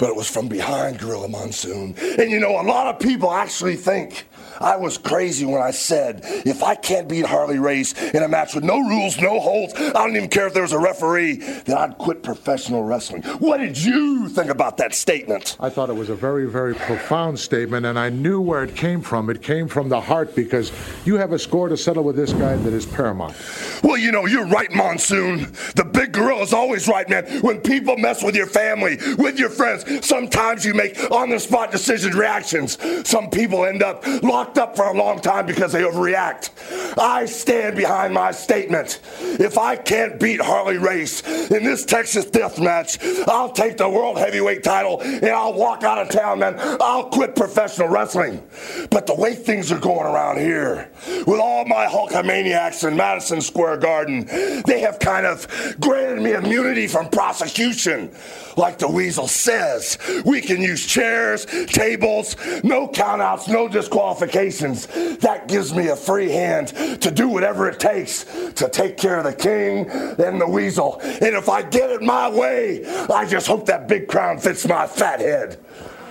But 0.00 0.08
it 0.08 0.16
was 0.16 0.28
from 0.28 0.48
behind 0.48 0.98
Gorilla 0.98 1.28
Monsoon. 1.28 1.94
And 2.18 2.30
you 2.30 2.40
know, 2.40 2.58
a 2.60 2.64
lot 2.64 2.86
of 2.86 2.98
people 2.98 3.30
actually 3.30 3.76
think 3.76 4.26
I 4.60 4.76
was 4.76 4.98
crazy 4.98 5.46
when 5.46 5.62
I 5.62 5.70
said 5.70 6.20
if 6.24 6.62
I 6.62 6.74
can't 6.74 7.08
beat 7.08 7.24
Harley 7.24 7.58
Race 7.58 7.92
in 8.12 8.22
a 8.22 8.28
match 8.28 8.54
with 8.54 8.62
no 8.62 8.78
rules, 8.78 9.18
no 9.18 9.40
holds, 9.40 9.74
I 9.74 9.92
don't 9.92 10.16
even 10.16 10.28
care 10.28 10.46
if 10.46 10.52
there 10.52 10.62
was 10.62 10.72
a 10.72 10.78
referee, 10.78 11.36
that 11.36 11.78
I'd 11.78 11.96
quit 11.96 12.22
professional 12.22 12.82
wrestling. 12.82 13.22
What 13.38 13.58
did 13.58 13.82
you 13.82 14.28
think 14.28 14.50
about 14.50 14.76
that 14.76 14.94
statement? 14.94 15.56
I 15.60 15.70
thought 15.70 15.88
it 15.88 15.96
was 15.96 16.10
a 16.10 16.14
very, 16.14 16.46
very 16.46 16.74
profound 16.74 17.38
statement, 17.38 17.86
and 17.86 17.98
I 17.98 18.10
knew 18.10 18.40
where 18.40 18.62
it 18.62 18.76
came 18.76 19.00
from. 19.00 19.30
It 19.30 19.42
came 19.42 19.66
from 19.66 19.88
the 19.88 20.00
heart 20.00 20.34
because 20.34 20.72
you 21.06 21.16
have 21.16 21.32
a 21.32 21.38
score 21.38 21.68
to 21.68 21.76
settle 21.76 22.04
with 22.04 22.16
this 22.16 22.32
guy 22.34 22.56
that 22.56 22.72
is 22.72 22.84
paramount. 22.84 23.34
Well, 23.82 23.96
you 23.96 24.12
know, 24.12 24.26
you're 24.26 24.46
right, 24.46 24.70
Monsoon. 24.72 25.52
The 25.74 25.88
big 25.90 26.12
gorilla's 26.12 26.52
always 26.52 26.86
right, 26.86 27.08
man. 27.08 27.24
When 27.40 27.60
people 27.60 27.96
mess 27.96 28.22
with 28.22 28.36
your 28.36 28.46
family, 28.46 28.98
with 29.16 29.38
your 29.38 29.50
friends, 29.50 29.84
sometimes 30.02 30.64
you 30.64 30.74
make 30.74 31.10
on 31.10 31.30
the 31.30 31.38
spot 31.38 31.70
decision 31.70 32.12
reactions. 32.16 32.78
Some 33.08 33.30
people 33.30 33.64
end 33.64 33.82
up 33.82 34.06
locked 34.22 34.58
up 34.58 34.76
for 34.76 34.86
a 34.86 34.94
long 34.94 35.20
time 35.20 35.46
because 35.46 35.72
they 35.72 35.82
overreact. 35.82 36.50
I 36.98 37.26
stand 37.26 37.76
behind 37.76 38.14
my 38.14 38.30
statement. 38.30 39.00
If 39.20 39.58
I 39.58 39.76
can't 39.76 40.18
beat 40.18 40.40
Harley 40.40 40.78
Race 40.78 41.22
in 41.50 41.64
this 41.64 41.84
Texas 41.84 42.26
death 42.26 42.58
match, 42.58 42.98
I'll 43.26 43.52
take 43.52 43.76
the 43.76 43.88
world 43.88 44.18
heavyweight 44.18 44.62
title 44.62 45.00
and 45.00 45.26
I'll 45.26 45.54
walk 45.54 45.82
out 45.82 45.98
of 45.98 46.08
town, 46.08 46.40
man. 46.40 46.56
I'll 46.80 47.08
quit 47.08 47.36
professional 47.36 47.88
wrestling. 47.88 48.42
But 48.90 49.06
the 49.06 49.14
way 49.14 49.34
things 49.34 49.70
are 49.72 49.78
going 49.78 50.06
around 50.06 50.38
here, 50.38 50.90
with 51.26 51.40
all 51.40 51.64
my 51.64 51.86
Hulkamaniacs 51.86 52.86
in 52.86 52.96
Madison 52.96 53.40
Square 53.40 53.78
Garden, 53.78 54.26
they 54.66 54.80
have 54.80 54.98
kind 54.98 55.26
of 55.26 55.46
granted 55.80 56.22
me 56.22 56.32
immunity 56.32 56.86
from 56.86 57.08
prosecution. 57.08 58.14
Like 58.56 58.78
the 58.78 58.88
weasel 58.88 59.28
says, 59.28 59.79
we 60.24 60.40
can 60.40 60.60
use 60.60 60.86
chairs, 60.86 61.46
tables, 61.66 62.36
no 62.62 62.88
countouts, 62.88 63.48
no 63.48 63.68
disqualifications. 63.68 64.86
That 65.18 65.48
gives 65.48 65.74
me 65.74 65.88
a 65.88 65.96
free 65.96 66.30
hand 66.30 66.68
to 67.02 67.10
do 67.10 67.28
whatever 67.28 67.68
it 67.68 67.80
takes 67.80 68.24
to 68.54 68.68
take 68.68 68.96
care 68.96 69.18
of 69.18 69.24
the 69.24 69.34
king 69.34 69.88
and 69.90 70.40
the 70.40 70.48
weasel. 70.48 71.00
And 71.02 71.34
if 71.34 71.48
I 71.48 71.62
get 71.62 71.90
it 71.90 72.02
my 72.02 72.28
way, 72.28 72.84
I 72.86 73.26
just 73.26 73.46
hope 73.46 73.66
that 73.66 73.88
big 73.88 74.08
crown 74.08 74.38
fits 74.38 74.66
my 74.66 74.86
fat 74.86 75.20
head. 75.20 75.58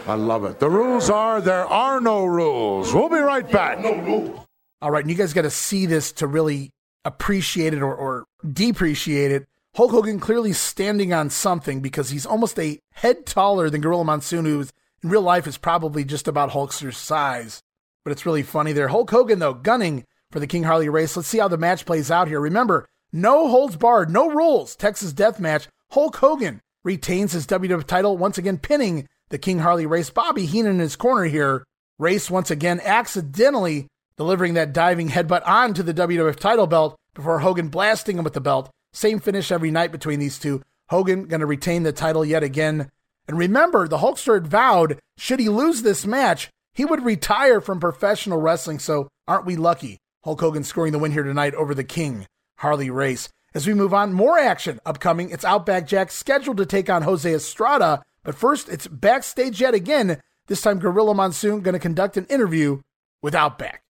I 0.07 0.15
love 0.15 0.43
it. 0.45 0.59
The 0.59 0.69
rules 0.69 1.09
are 1.09 1.41
there 1.41 1.65
are 1.67 2.01
no 2.01 2.25
rules. 2.25 2.93
We'll 2.93 3.09
be 3.09 3.17
right 3.17 3.49
back. 3.49 3.79
No 3.79 3.95
rules. 3.95 4.39
All 4.81 4.91
right, 4.91 5.03
and 5.03 5.11
you 5.11 5.17
guys 5.17 5.33
got 5.33 5.41
to 5.41 5.49
see 5.49 5.85
this 5.85 6.11
to 6.13 6.27
really 6.27 6.71
appreciate 7.05 7.73
it 7.73 7.81
or, 7.81 7.93
or 7.93 8.25
depreciate 8.51 9.31
it. 9.31 9.45
Hulk 9.75 9.91
Hogan 9.91 10.19
clearly 10.19 10.53
standing 10.53 11.13
on 11.13 11.29
something 11.29 11.79
because 11.79 12.09
he's 12.09 12.25
almost 12.25 12.59
a 12.59 12.79
head 12.93 13.25
taller 13.25 13.69
than 13.69 13.81
Gorilla 13.81 14.03
Monsoon, 14.03 14.45
who 14.45 14.65
in 15.03 15.09
real 15.09 15.21
life 15.21 15.47
is 15.47 15.57
probably 15.57 16.03
just 16.03 16.27
about 16.27 16.51
Hulkster's 16.51 16.97
size. 16.97 17.61
But 18.03 18.11
it's 18.11 18.25
really 18.25 18.43
funny 18.43 18.73
there. 18.73 18.89
Hulk 18.89 19.09
Hogan, 19.09 19.39
though, 19.39 19.53
gunning 19.53 20.05
for 20.31 20.39
the 20.39 20.47
King 20.47 20.63
Harley 20.63 20.89
race. 20.89 21.15
Let's 21.15 21.29
see 21.29 21.37
how 21.37 21.47
the 21.47 21.57
match 21.57 21.85
plays 21.85 22.11
out 22.11 22.27
here. 22.27 22.39
Remember, 22.39 22.87
no 23.11 23.47
holds 23.47 23.75
barred, 23.75 24.09
no 24.09 24.29
rules. 24.29 24.75
Texas 24.75 25.13
Death 25.13 25.39
Match. 25.39 25.67
Hulk 25.91 26.17
Hogan 26.17 26.61
retains 26.83 27.33
his 27.33 27.47
WWF 27.47 27.85
title, 27.85 28.17
once 28.17 28.37
again 28.37 28.57
pinning 28.57 29.07
the 29.29 29.37
King 29.37 29.59
Harley 29.59 29.85
race. 29.85 30.09
Bobby 30.09 30.45
Heenan 30.45 30.73
in 30.73 30.79
his 30.79 30.95
corner 30.95 31.25
here. 31.25 31.63
Race 31.97 32.29
once 32.29 32.49
again 32.49 32.79
accidentally 32.83 33.87
delivering 34.17 34.53
that 34.53 34.73
diving 34.73 35.09
headbutt 35.09 35.45
onto 35.47 35.83
the 35.83 35.93
WWF 35.93 36.37
title 36.37 36.67
belt 36.67 36.95
before 37.13 37.39
Hogan 37.39 37.69
blasting 37.69 38.17
him 38.17 38.23
with 38.23 38.33
the 38.33 38.41
belt. 38.41 38.69
Same 38.93 39.19
finish 39.19 39.51
every 39.51 39.71
night 39.71 39.91
between 39.91 40.19
these 40.19 40.39
two. 40.39 40.61
Hogan 40.89 41.25
going 41.25 41.39
to 41.41 41.45
retain 41.45 41.83
the 41.83 41.91
title 41.91 42.25
yet 42.25 42.43
again. 42.43 42.89
And 43.27 43.37
remember, 43.37 43.87
the 43.87 43.99
Hulkster 43.99 44.33
had 44.35 44.47
vowed, 44.47 44.99
should 45.17 45.39
he 45.39 45.49
lose 45.49 45.81
this 45.81 46.05
match, 46.05 46.49
he 46.73 46.85
would 46.85 47.03
retire 47.03 47.61
from 47.61 47.79
professional 47.79 48.39
wrestling. 48.39 48.79
So 48.79 49.07
aren't 49.27 49.45
we 49.45 49.55
lucky? 49.55 49.99
Hulk 50.23 50.41
Hogan 50.41 50.63
scoring 50.63 50.91
the 50.91 50.99
win 50.99 51.11
here 51.11 51.23
tonight 51.23 51.53
over 51.53 51.75
the 51.75 51.83
King, 51.83 52.25
Harley 52.57 52.89
Race. 52.89 53.29
As 53.53 53.65
we 53.65 53.73
move 53.73 53.93
on, 53.93 54.13
more 54.13 54.37
action 54.37 54.79
upcoming. 54.85 55.29
It's 55.29 55.45
Outback 55.45 55.87
Jack 55.87 56.11
scheduled 56.11 56.57
to 56.57 56.65
take 56.65 56.89
on 56.89 57.03
Jose 57.03 57.31
Estrada. 57.31 58.03
But 58.23 58.35
first, 58.35 58.69
it's 58.69 58.87
backstage 58.87 59.61
yet 59.61 59.73
again. 59.73 60.21
This 60.47 60.61
time, 60.61 60.79
Gorilla 60.79 61.13
Monsoon 61.13 61.61
going 61.61 61.73
to 61.73 61.79
conduct 61.79 62.17
an 62.17 62.25
interview 62.25 62.81
with 63.21 63.35
Outback. 63.35 63.83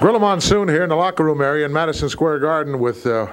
Gorilla 0.00 0.18
Monsoon 0.18 0.68
here 0.68 0.82
in 0.82 0.90
the 0.90 0.96
locker 0.96 1.24
room 1.24 1.40
area 1.40 1.64
in 1.64 1.72
Madison 1.72 2.08
Square 2.08 2.40
Garden 2.40 2.78
with 2.80 3.06
uh, 3.06 3.32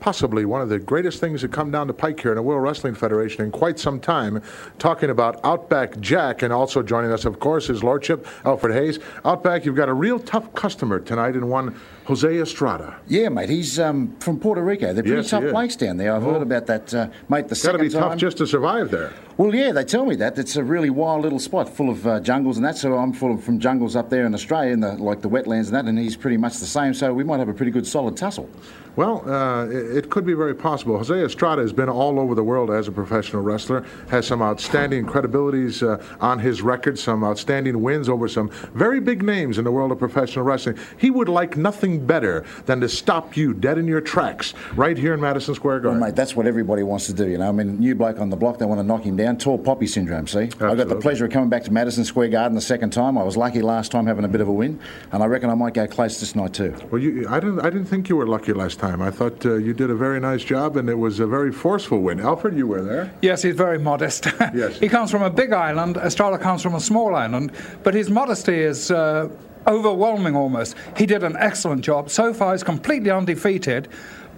possibly 0.00 0.44
one 0.44 0.60
of 0.62 0.68
the 0.68 0.78
greatest 0.78 1.20
things 1.20 1.42
that 1.42 1.52
come 1.52 1.70
down 1.70 1.86
the 1.86 1.92
pike 1.94 2.20
here 2.20 2.32
in 2.32 2.36
the 2.36 2.42
World 2.42 2.62
Wrestling 2.62 2.94
Federation 2.94 3.44
in 3.44 3.50
quite 3.50 3.78
some 3.78 4.00
time, 4.00 4.42
talking 4.78 5.10
about 5.10 5.40
Outback 5.44 5.98
Jack, 6.00 6.42
and 6.42 6.52
also 6.52 6.82
joining 6.82 7.10
us, 7.12 7.24
of 7.24 7.40
course, 7.40 7.66
his 7.66 7.82
Lordship 7.82 8.26
Alfred 8.44 8.74
Hayes. 8.74 8.98
Outback, 9.24 9.64
you've 9.64 9.76
got 9.76 9.88
a 9.88 9.94
real 9.94 10.18
tough 10.18 10.52
customer 10.54 11.00
tonight 11.00 11.34
in 11.34 11.48
one 11.48 11.78
Jose 12.06 12.28
Estrada. 12.40 12.96
Yeah, 13.06 13.28
mate. 13.28 13.48
He's 13.50 13.78
um, 13.78 14.16
from 14.20 14.38
Puerto 14.40 14.62
Rico. 14.62 14.92
They're 14.92 15.02
pretty 15.02 15.16
Yes, 15.18 15.30
tough 15.30 15.44
is. 15.44 15.52
blokes 15.52 15.76
down 15.76 15.96
there. 15.96 16.14
I've 16.14 16.22
heard 16.22 16.42
about 16.42 16.66
that, 16.66 16.94
uh, 16.94 17.08
mate. 17.28 17.48
The 17.48 17.60
Got 17.62 17.72
to 17.72 17.78
be 17.78 17.88
tough 17.90 18.10
time. 18.10 18.18
just 18.18 18.38
to 18.38 18.46
survive 18.46 18.90
there. 18.90 19.12
Well, 19.38 19.54
yeah, 19.54 19.70
they 19.70 19.84
tell 19.84 20.04
me 20.04 20.16
that. 20.16 20.36
It's 20.36 20.56
a 20.56 20.64
really 20.64 20.90
wild 20.90 21.22
little 21.22 21.38
spot 21.38 21.68
full 21.68 21.90
of 21.90 22.04
uh, 22.04 22.18
jungles 22.18 22.56
and 22.56 22.66
that. 22.66 22.76
So 22.76 22.96
I'm 22.96 23.12
full 23.12 23.34
of 23.34 23.44
from 23.44 23.60
jungles 23.60 23.94
up 23.94 24.10
there 24.10 24.26
in 24.26 24.34
Australia, 24.34 24.72
in 24.72 24.80
the, 24.80 24.94
like 24.94 25.20
the 25.20 25.30
wetlands 25.30 25.66
and 25.66 25.76
that, 25.76 25.84
and 25.84 25.96
he's 25.96 26.16
pretty 26.16 26.36
much 26.36 26.58
the 26.58 26.66
same. 26.66 26.92
So 26.92 27.14
we 27.14 27.22
might 27.22 27.38
have 27.38 27.48
a 27.48 27.54
pretty 27.54 27.70
good 27.70 27.86
solid 27.86 28.16
tussle. 28.16 28.50
Well, 28.96 29.22
uh, 29.30 29.66
it, 29.66 29.96
it 29.96 30.10
could 30.10 30.26
be 30.26 30.34
very 30.34 30.56
possible. 30.56 30.96
Jose 30.96 31.14
Estrada 31.14 31.62
has 31.62 31.72
been 31.72 31.88
all 31.88 32.18
over 32.18 32.34
the 32.34 32.42
world 32.42 32.68
as 32.68 32.88
a 32.88 32.90
professional 32.90 33.42
wrestler, 33.42 33.86
has 34.10 34.26
some 34.26 34.42
outstanding 34.42 35.06
credibilities 35.06 35.86
uh, 35.86 36.02
on 36.20 36.40
his 36.40 36.62
record, 36.62 36.98
some 36.98 37.22
outstanding 37.22 37.80
wins 37.80 38.08
over 38.08 38.26
some 38.26 38.50
very 38.74 38.98
big 38.98 39.22
names 39.22 39.56
in 39.56 39.62
the 39.62 39.70
world 39.70 39.92
of 39.92 40.00
professional 40.00 40.44
wrestling. 40.44 40.76
He 40.96 41.12
would 41.12 41.28
like 41.28 41.56
nothing 41.56 42.04
better 42.04 42.44
than 42.66 42.80
to 42.80 42.88
stop 42.88 43.36
you 43.36 43.54
dead 43.54 43.78
in 43.78 43.86
your 43.86 44.00
tracks 44.00 44.52
right 44.74 44.98
here 44.98 45.14
in 45.14 45.20
Madison 45.20 45.54
Square 45.54 45.78
Garden. 45.80 46.00
Well, 46.00 46.10
mate, 46.10 46.16
that's 46.16 46.34
what 46.34 46.48
everybody 46.48 46.82
wants 46.82 47.06
to 47.06 47.12
do, 47.12 47.28
you 47.28 47.38
know. 47.38 47.48
I 47.48 47.52
mean, 47.52 47.78
new 47.78 47.94
bloke 47.94 48.18
on 48.18 48.30
the 48.30 48.36
block, 48.36 48.58
they 48.58 48.64
want 48.64 48.80
to 48.80 48.84
knock 48.84 49.04
him 49.04 49.16
down. 49.16 49.27
Tall 49.36 49.58
poppy 49.58 49.86
syndrome, 49.86 50.26
see? 50.26 50.48
I 50.60 50.74
got 50.74 50.88
the 50.88 50.96
pleasure 50.96 51.24
of 51.26 51.32
coming 51.32 51.48
back 51.48 51.64
to 51.64 51.72
Madison 51.72 52.04
Square 52.04 52.28
Garden 52.28 52.54
the 52.54 52.60
second 52.60 52.90
time. 52.90 53.18
I 53.18 53.22
was 53.22 53.36
lucky 53.36 53.60
last 53.60 53.92
time 53.92 54.06
having 54.06 54.24
a 54.24 54.28
bit 54.28 54.40
of 54.40 54.48
a 54.48 54.52
win, 54.52 54.80
and 55.12 55.22
I 55.22 55.26
reckon 55.26 55.50
I 55.50 55.54
might 55.54 55.74
go 55.74 55.86
close 55.86 56.20
this 56.20 56.34
night 56.34 56.54
too. 56.54 56.74
Well, 56.90 57.00
you, 57.02 57.26
I 57.28 57.40
didn't. 57.40 57.60
I 57.60 57.70
didn't 57.70 57.86
think 57.86 58.08
you 58.08 58.16
were 58.16 58.26
lucky 58.26 58.52
last 58.52 58.78
time. 58.78 59.02
I 59.02 59.10
thought 59.10 59.44
uh, 59.44 59.54
you 59.56 59.74
did 59.74 59.90
a 59.90 59.94
very 59.94 60.20
nice 60.20 60.42
job, 60.44 60.76
and 60.76 60.88
it 60.88 60.98
was 60.98 61.20
a 61.20 61.26
very 61.26 61.52
forceful 61.52 62.00
win. 62.00 62.20
Alfred, 62.20 62.56
you 62.56 62.66
were 62.66 62.82
there. 62.82 63.12
Yes, 63.22 63.42
he's 63.42 63.54
very 63.56 63.78
modest. 63.78 64.26
Yes. 64.54 64.78
he 64.78 64.88
comes 64.88 65.10
from 65.10 65.22
a 65.22 65.30
big 65.30 65.52
island. 65.52 65.96
Estrada 65.98 66.38
comes 66.38 66.62
from 66.62 66.74
a 66.74 66.80
small 66.80 67.14
island, 67.14 67.52
but 67.82 67.92
his 67.94 68.08
modesty 68.08 68.58
is 68.60 68.90
uh, 68.90 69.28
overwhelming 69.66 70.34
almost. 70.34 70.74
He 70.96 71.06
did 71.06 71.22
an 71.22 71.36
excellent 71.36 71.82
job. 71.84 72.10
So 72.10 72.32
far, 72.32 72.52
he's 72.52 72.62
completely 72.64 73.10
undefeated. 73.10 73.88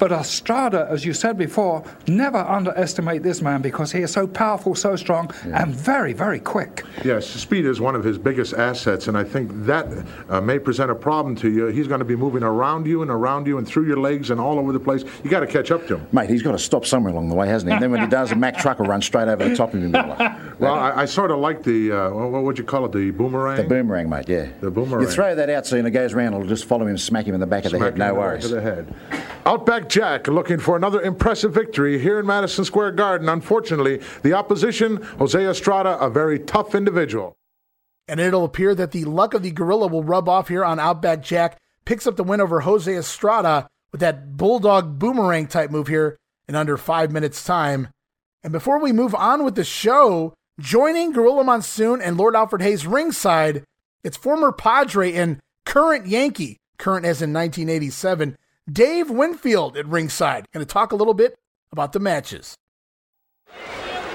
But 0.00 0.12
Estrada, 0.12 0.88
as 0.90 1.04
you 1.04 1.12
said 1.12 1.36
before, 1.36 1.84
never 2.08 2.38
underestimate 2.38 3.22
this 3.22 3.42
man 3.42 3.60
because 3.60 3.92
he 3.92 4.00
is 4.00 4.10
so 4.10 4.26
powerful, 4.26 4.74
so 4.74 4.96
strong, 4.96 5.30
and 5.44 5.74
very, 5.74 6.14
very 6.14 6.40
quick. 6.40 6.84
Yes, 7.04 7.26
speed 7.26 7.66
is 7.66 7.82
one 7.82 7.94
of 7.94 8.02
his 8.02 8.16
biggest 8.16 8.54
assets, 8.54 9.08
and 9.08 9.16
I 9.18 9.24
think 9.24 9.50
that 9.66 9.86
uh, 10.30 10.40
may 10.40 10.58
present 10.58 10.90
a 10.90 10.94
problem 10.94 11.36
to 11.36 11.50
you. 11.50 11.66
He's 11.66 11.86
going 11.86 11.98
to 11.98 12.06
be 12.06 12.16
moving 12.16 12.42
around 12.42 12.86
you 12.86 13.02
and 13.02 13.10
around 13.10 13.46
you 13.46 13.58
and 13.58 13.68
through 13.68 13.86
your 13.86 13.98
legs 13.98 14.30
and 14.30 14.40
all 14.40 14.58
over 14.58 14.72
the 14.72 14.80
place. 14.80 15.04
You 15.22 15.28
got 15.28 15.40
to 15.40 15.46
catch 15.46 15.70
up 15.70 15.86
to 15.88 15.98
him. 15.98 16.06
Mate, 16.12 16.30
he's 16.30 16.42
got 16.42 16.52
to 16.52 16.58
stop 16.58 16.86
somewhere 16.86 17.12
along 17.12 17.28
the 17.28 17.34
way, 17.34 17.46
hasn't 17.48 17.68
he? 17.70 17.74
And 17.74 17.82
then 17.82 17.90
when 17.90 18.00
he 18.00 18.06
does, 18.06 18.32
a 18.32 18.36
Mack 18.36 18.56
truck 18.56 18.78
will 18.78 18.86
run 18.86 19.02
straight 19.02 19.28
over 19.28 19.46
the 19.46 19.54
top 19.54 19.74
of 19.74 19.82
him. 19.82 19.92
Well, 19.92 20.74
I, 20.74 21.02
I 21.02 21.04
sort 21.04 21.30
of 21.30 21.40
like 21.40 21.62
the 21.62 21.92
uh, 21.92 22.10
what 22.10 22.42
would 22.42 22.56
you 22.56 22.64
call 22.64 22.86
it? 22.86 22.92
The 22.92 23.10
boomerang. 23.10 23.58
The 23.58 23.64
boomerang, 23.64 24.08
mate, 24.08 24.30
yeah. 24.30 24.48
The 24.60 24.70
boomerang. 24.70 25.04
You 25.04 25.10
throw 25.10 25.34
that 25.34 25.50
out 25.50 25.66
so 25.66 25.76
when 25.76 25.84
it 25.84 25.90
goes 25.90 26.14
round, 26.14 26.34
it'll 26.34 26.46
just 26.46 26.64
follow 26.64 26.84
him, 26.84 26.88
and 26.88 27.00
smack 27.00 27.26
him 27.26 27.34
in 27.34 27.40
the 27.40 27.46
back 27.46 27.66
of 27.66 27.72
the 27.72 27.78
head. 27.78 27.92
him 27.92 27.98
No 27.98 28.08
in 28.08 28.14
the 28.14 28.20
back 28.20 28.26
worries. 28.26 28.44
of 28.46 28.50
the 28.52 28.60
head. 28.62 28.94
Outback 29.44 29.89
Jack 29.90 30.28
looking 30.28 30.58
for 30.58 30.76
another 30.76 31.02
impressive 31.02 31.52
victory 31.52 31.98
here 31.98 32.20
in 32.20 32.26
Madison 32.26 32.64
Square 32.64 32.92
Garden. 32.92 33.28
Unfortunately, 33.28 34.00
the 34.22 34.32
opposition, 34.32 35.02
Jose 35.18 35.44
Estrada, 35.44 35.98
a 35.98 36.08
very 36.08 36.38
tough 36.38 36.74
individual. 36.74 37.36
And 38.06 38.20
it'll 38.20 38.44
appear 38.44 38.74
that 38.76 38.92
the 38.92 39.04
luck 39.04 39.34
of 39.34 39.42
the 39.42 39.50
gorilla 39.50 39.88
will 39.88 40.04
rub 40.04 40.28
off 40.28 40.48
here 40.48 40.64
on 40.64 40.78
Outback 40.78 41.22
Jack. 41.22 41.58
Picks 41.84 42.06
up 42.06 42.16
the 42.16 42.24
win 42.24 42.40
over 42.40 42.60
Jose 42.60 42.96
Estrada 42.96 43.68
with 43.90 44.00
that 44.00 44.36
bulldog 44.36 44.98
boomerang 44.98 45.48
type 45.48 45.70
move 45.70 45.88
here 45.88 46.16
in 46.48 46.54
under 46.54 46.76
five 46.76 47.10
minutes' 47.10 47.44
time. 47.44 47.88
And 48.42 48.52
before 48.52 48.78
we 48.78 48.92
move 48.92 49.14
on 49.14 49.44
with 49.44 49.56
the 49.56 49.64
show, 49.64 50.34
joining 50.58 51.12
Gorilla 51.12 51.44
Monsoon 51.44 52.00
and 52.00 52.16
Lord 52.16 52.36
Alfred 52.36 52.62
Hayes 52.62 52.86
ringside, 52.86 53.64
it's 54.04 54.16
former 54.16 54.52
Padre 54.52 55.12
and 55.12 55.40
current 55.66 56.06
Yankee, 56.06 56.58
current 56.78 57.04
as 57.04 57.20
in 57.20 57.32
1987, 57.32 58.36
Dave 58.70 59.10
Winfield 59.10 59.76
at 59.76 59.86
ringside. 59.86 60.46
Going 60.52 60.64
to 60.64 60.72
talk 60.72 60.92
a 60.92 60.96
little 60.96 61.14
bit 61.14 61.38
about 61.72 61.92
the 61.92 62.00
matches. 62.00 62.56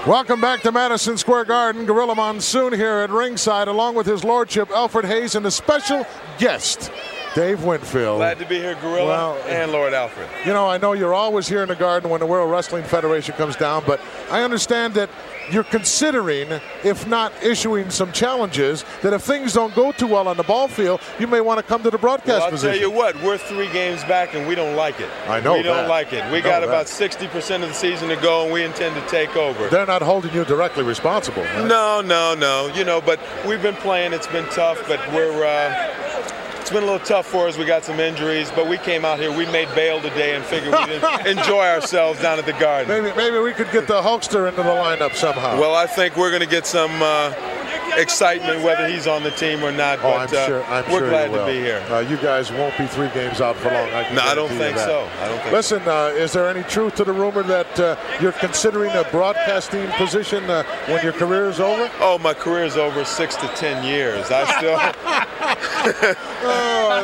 Welcome 0.06 0.40
back 0.40 0.60
to 0.62 0.70
Madison 0.70 1.16
Square 1.16 1.46
Garden. 1.46 1.84
Gorilla 1.84 2.14
Monsoon 2.14 2.72
here 2.72 2.98
at 2.98 3.10
ringside, 3.10 3.66
along 3.66 3.96
with 3.96 4.06
his 4.06 4.22
lordship 4.22 4.70
Alfred 4.70 5.04
Hayes 5.04 5.34
and 5.34 5.44
a 5.46 5.50
special 5.50 6.06
guest, 6.38 6.92
Dave 7.34 7.64
Winfield. 7.64 8.18
Glad 8.18 8.38
to 8.38 8.46
be 8.46 8.54
here, 8.56 8.76
Gorilla 8.76 9.06
Well, 9.06 9.36
and 9.48 9.72
Lord 9.72 9.92
Alfred. 9.92 10.28
You 10.46 10.52
know, 10.52 10.68
I 10.68 10.78
know 10.78 10.92
you're 10.92 11.12
always 11.12 11.48
here 11.48 11.62
in 11.62 11.68
the 11.68 11.74
garden 11.74 12.08
when 12.08 12.20
the 12.20 12.26
World 12.26 12.52
Wrestling 12.52 12.84
Federation 12.84 13.34
comes 13.34 13.56
down, 13.56 13.82
but 13.84 14.00
I 14.30 14.44
understand 14.44 14.94
that 14.94 15.10
you're 15.50 15.64
considering, 15.64 16.48
if 16.84 17.06
not 17.06 17.32
issuing 17.42 17.90
some 17.90 18.12
challenges, 18.12 18.84
that 19.02 19.12
if 19.12 19.22
things 19.22 19.52
don't 19.52 19.74
go 19.74 19.92
too 19.92 20.06
well 20.06 20.28
on 20.28 20.36
the 20.36 20.42
ball 20.42 20.68
field, 20.68 21.00
you 21.18 21.26
may 21.26 21.40
want 21.40 21.58
to 21.58 21.62
come 21.62 21.82
to 21.82 21.90
the 21.90 21.98
broadcast 21.98 22.28
Well, 22.28 22.42
I'll 22.44 22.50
position. 22.50 22.80
tell 22.80 22.90
you 22.90 22.96
what, 22.96 23.20
we're 23.22 23.38
three 23.38 23.70
games 23.72 24.02
back 24.04 24.34
and 24.34 24.46
we 24.48 24.54
don't 24.54 24.76
like 24.76 25.00
it. 25.00 25.08
I 25.28 25.40
know 25.40 25.54
We 25.56 25.62
don't 25.62 25.88
like 25.88 26.12
it. 26.12 26.30
We 26.32 26.40
got 26.40 26.60
that. 26.60 26.68
about 26.68 26.86
60% 26.86 27.62
of 27.62 27.68
the 27.68 27.74
season 27.74 28.08
to 28.08 28.16
go 28.16 28.44
and 28.44 28.52
we 28.52 28.64
intend 28.64 28.94
to 28.94 29.06
take 29.08 29.36
over. 29.36 29.68
They're 29.68 29.86
not 29.86 30.02
holding 30.02 30.32
you 30.34 30.44
directly 30.44 30.82
responsible. 30.82 31.42
right? 31.42 31.66
No, 31.66 32.00
no, 32.00 32.34
no. 32.34 32.66
You 32.74 32.84
know, 32.84 33.00
but 33.00 33.20
we've 33.46 33.62
been 33.62 33.76
playing. 33.76 34.12
It's 34.12 34.26
been 34.26 34.46
tough, 34.46 34.78
but 34.88 35.00
we're. 35.12 35.44
Uh, 35.44 35.92
it's 36.66 36.72
been 36.72 36.82
a 36.82 36.86
little 36.86 37.06
tough 37.06 37.26
for 37.26 37.46
us. 37.46 37.56
We 37.56 37.64
got 37.64 37.84
some 37.84 38.00
injuries, 38.00 38.50
but 38.50 38.68
we 38.68 38.76
came 38.78 39.04
out 39.04 39.20
here. 39.20 39.30
We 39.30 39.46
made 39.46 39.72
bail 39.76 40.00
today 40.00 40.34
and 40.34 40.44
figured 40.44 40.74
we'd 40.88 41.26
enjoy 41.38 41.64
ourselves 41.64 42.20
down 42.20 42.40
at 42.40 42.44
the 42.44 42.54
Garden. 42.54 42.88
Maybe, 42.88 43.16
maybe 43.16 43.38
we 43.38 43.52
could 43.52 43.70
get 43.70 43.86
the 43.86 44.02
Hulkster 44.02 44.48
into 44.48 44.64
the 44.64 44.70
lineup 44.70 45.14
somehow. 45.14 45.60
Well, 45.60 45.76
I 45.76 45.86
think 45.86 46.16
we're 46.16 46.30
going 46.30 46.42
to 46.42 46.48
get 46.48 46.66
some 46.66 46.90
uh, 47.00 47.32
excitement 47.96 48.64
whether 48.64 48.88
he's 48.88 49.06
on 49.06 49.22
the 49.22 49.30
team 49.30 49.62
or 49.62 49.70
not. 49.70 50.00
Oh, 50.00 50.02
but 50.02 50.34
I'm 50.34 50.36
uh, 50.36 50.46
sure. 50.46 50.64
I'm 50.64 50.84
we're 50.92 50.98
sure 50.98 51.08
glad 51.10 51.30
to 51.30 51.46
be 51.46 51.58
here. 51.58 51.86
Uh, 51.88 52.00
you 52.00 52.16
guys 52.16 52.50
won't 52.50 52.76
be 52.76 52.88
three 52.88 53.10
games 53.10 53.40
out 53.40 53.54
for 53.56 53.70
long. 53.70 53.88
I 53.90 54.12
No, 54.12 54.22
I 54.22 54.34
don't 54.34 54.48
think 54.48 54.76
so. 54.76 55.08
I 55.20 55.28
don't 55.28 55.38
think 55.42 55.52
Listen, 55.52 55.82
uh, 55.86 56.12
is 56.16 56.32
there 56.32 56.48
any 56.48 56.64
truth 56.64 56.96
to 56.96 57.04
the 57.04 57.12
rumor 57.12 57.44
that 57.44 57.78
uh, 57.78 57.96
you're 58.20 58.32
considering 58.32 58.90
a 58.90 59.04
broadcasting 59.04 59.86
position 59.92 60.42
uh, 60.50 60.64
when 60.86 61.00
your 61.04 61.12
career 61.12 61.48
is 61.48 61.60
over? 61.60 61.88
Oh, 62.00 62.18
my 62.18 62.34
career 62.34 62.64
is 62.64 62.76
over 62.76 63.04
six 63.04 63.36
to 63.36 63.46
ten 63.54 63.84
years. 63.84 64.32
I 64.32 64.58
still. 64.58 64.76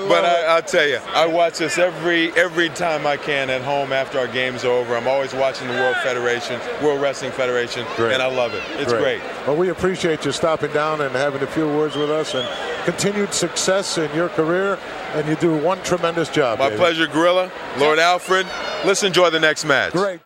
but 0.08 0.24
I, 0.24 0.42
I'll 0.44 0.62
tell 0.62 0.86
you, 0.86 0.98
I 1.14 1.26
watch 1.26 1.58
this 1.58 1.78
every 1.78 2.32
every 2.32 2.68
time 2.70 3.06
I 3.06 3.16
can 3.16 3.50
at 3.50 3.62
home 3.62 3.92
after 3.92 4.18
our 4.18 4.26
games 4.26 4.64
over. 4.64 4.96
I'm 4.96 5.08
always 5.08 5.32
watching 5.34 5.68
the 5.68 5.74
World 5.74 5.96
Federation, 6.02 6.60
World 6.82 7.00
Wrestling 7.00 7.32
Federation, 7.32 7.86
Great. 7.96 8.14
and 8.14 8.22
I 8.22 8.26
love 8.26 8.54
it. 8.54 8.62
It's 8.80 8.92
great. 8.92 9.20
Well, 9.46 9.56
we 9.56 9.70
appreciate 9.70 10.24
you 10.24 10.32
stopping 10.32 10.72
down 10.72 11.00
and 11.00 11.14
having 11.14 11.42
a 11.42 11.46
few 11.46 11.66
words 11.66 11.96
with 11.96 12.10
us 12.10 12.34
and 12.34 12.46
continued 12.84 13.32
success 13.32 13.98
in 13.98 14.14
your 14.14 14.28
career. 14.30 14.78
And 15.14 15.28
you 15.28 15.36
do 15.36 15.56
one 15.56 15.82
tremendous 15.82 16.28
job. 16.30 16.58
My 16.58 16.70
pleasure, 16.70 17.06
Gorilla, 17.06 17.52
Lord 17.78 17.98
Alfred. 17.98 18.46
Let's 18.84 19.02
enjoy 19.02 19.30
the 19.30 19.40
next 19.40 19.64
match. 19.64 19.92
Great. 19.92 20.20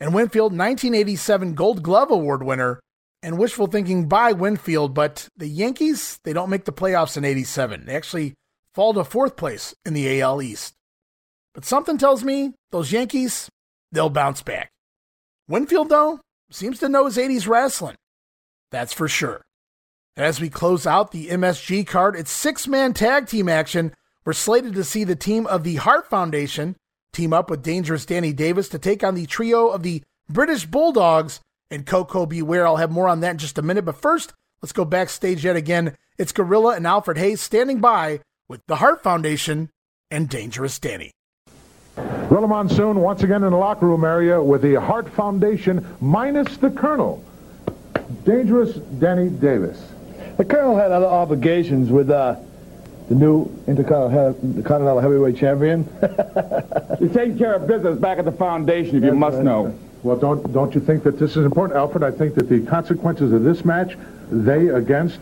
And 0.00 0.14
Winfield, 0.14 0.52
1987 0.52 1.54
Gold 1.54 1.82
Glove 1.82 2.10
Award 2.10 2.42
winner, 2.42 2.80
and 3.22 3.38
wishful 3.38 3.66
thinking 3.66 4.08
by 4.08 4.32
Winfield, 4.32 4.94
but 4.94 5.28
the 5.36 5.46
Yankees, 5.46 6.18
they 6.24 6.32
don't 6.32 6.48
make 6.48 6.64
the 6.64 6.72
playoffs 6.72 7.18
in 7.18 7.24
87. 7.26 7.84
They 7.84 7.94
actually 7.94 8.34
fall 8.74 8.94
to 8.94 9.04
fourth 9.04 9.36
place 9.36 9.74
in 9.84 9.94
the 9.94 10.20
AL 10.20 10.42
East. 10.42 10.74
But 11.54 11.64
something 11.64 11.98
tells 11.98 12.22
me 12.22 12.54
those 12.70 12.92
Yankees, 12.92 13.48
they'll 13.92 14.10
bounce 14.10 14.42
back. 14.42 14.70
Winfield, 15.48 15.88
though, 15.88 16.20
seems 16.50 16.78
to 16.78 16.88
know 16.88 17.06
his 17.06 17.16
80s 17.16 17.48
wrestling. 17.48 17.96
That's 18.70 18.92
for 18.92 19.08
sure. 19.08 19.42
And 20.16 20.24
as 20.24 20.40
we 20.40 20.48
close 20.48 20.86
out 20.86 21.10
the 21.10 21.28
MSG 21.28 21.86
card, 21.86 22.14
it's 22.16 22.30
six 22.30 22.68
man 22.68 22.94
tag 22.94 23.26
team 23.26 23.48
action. 23.48 23.94
We're 24.24 24.32
slated 24.32 24.74
to 24.74 24.84
see 24.84 25.04
the 25.04 25.16
team 25.16 25.46
of 25.46 25.64
the 25.64 25.76
Hart 25.76 26.08
Foundation 26.08 26.76
team 27.12 27.32
up 27.32 27.50
with 27.50 27.62
Dangerous 27.62 28.06
Danny 28.06 28.32
Davis 28.32 28.68
to 28.68 28.78
take 28.78 29.02
on 29.02 29.14
the 29.14 29.26
trio 29.26 29.68
of 29.68 29.82
the 29.82 30.02
British 30.28 30.66
Bulldogs 30.66 31.40
and 31.70 31.86
Koko 31.86 32.26
B. 32.26 32.42
Ware. 32.42 32.66
I'll 32.66 32.76
have 32.76 32.90
more 32.90 33.08
on 33.08 33.20
that 33.20 33.32
in 33.32 33.38
just 33.38 33.58
a 33.58 33.62
minute. 33.62 33.84
But 33.84 34.00
first, 34.00 34.32
let's 34.62 34.72
go 34.72 34.84
backstage 34.84 35.44
yet 35.44 35.56
again. 35.56 35.96
It's 36.18 36.32
Gorilla 36.32 36.76
and 36.76 36.86
Alfred 36.86 37.16
Hayes 37.18 37.40
standing 37.40 37.80
by 37.80 38.20
with 38.50 38.66
the 38.66 38.74
Hart 38.74 39.00
Foundation 39.00 39.70
and 40.10 40.28
Dangerous 40.28 40.80
Danny. 40.80 41.12
Gorilla 42.28 42.48
Monsoon 42.48 42.98
once 42.98 43.22
again 43.22 43.44
in 43.44 43.52
the 43.52 43.56
locker 43.56 43.86
room 43.86 44.04
area 44.04 44.42
with 44.42 44.60
the 44.60 44.74
Hart 44.74 45.08
Foundation 45.10 45.86
minus 46.00 46.56
the 46.56 46.68
Colonel. 46.68 47.24
Dangerous 48.24 48.74
Danny 48.74 49.28
Davis. 49.28 49.80
The 50.36 50.44
Colonel 50.44 50.76
had 50.76 50.90
other 50.90 51.06
obligations 51.06 51.92
with 51.92 52.10
uh, 52.10 52.34
the 53.08 53.14
new 53.14 53.44
Intercontinental 53.68 54.98
Heavyweight 54.98 55.36
Champion. 55.36 55.88
You're 56.98 57.10
taking 57.10 57.38
care 57.38 57.54
of 57.54 57.68
business 57.68 58.00
back 58.00 58.18
at 58.18 58.24
the 58.24 58.32
foundation, 58.32 58.96
if 58.96 59.04
you 59.04 59.14
must 59.14 59.38
know. 59.38 59.78
Well, 60.02 60.16
don't 60.16 60.52
don't 60.52 60.74
you 60.74 60.80
think 60.80 61.04
that 61.04 61.20
this 61.20 61.36
is 61.36 61.44
important, 61.44 61.78
Alfred? 61.78 62.02
I 62.02 62.10
think 62.10 62.34
that 62.34 62.48
the 62.48 62.62
consequences 62.62 63.32
of 63.32 63.44
this 63.44 63.64
match, 63.64 63.96
they 64.28 64.68
against 64.68 65.20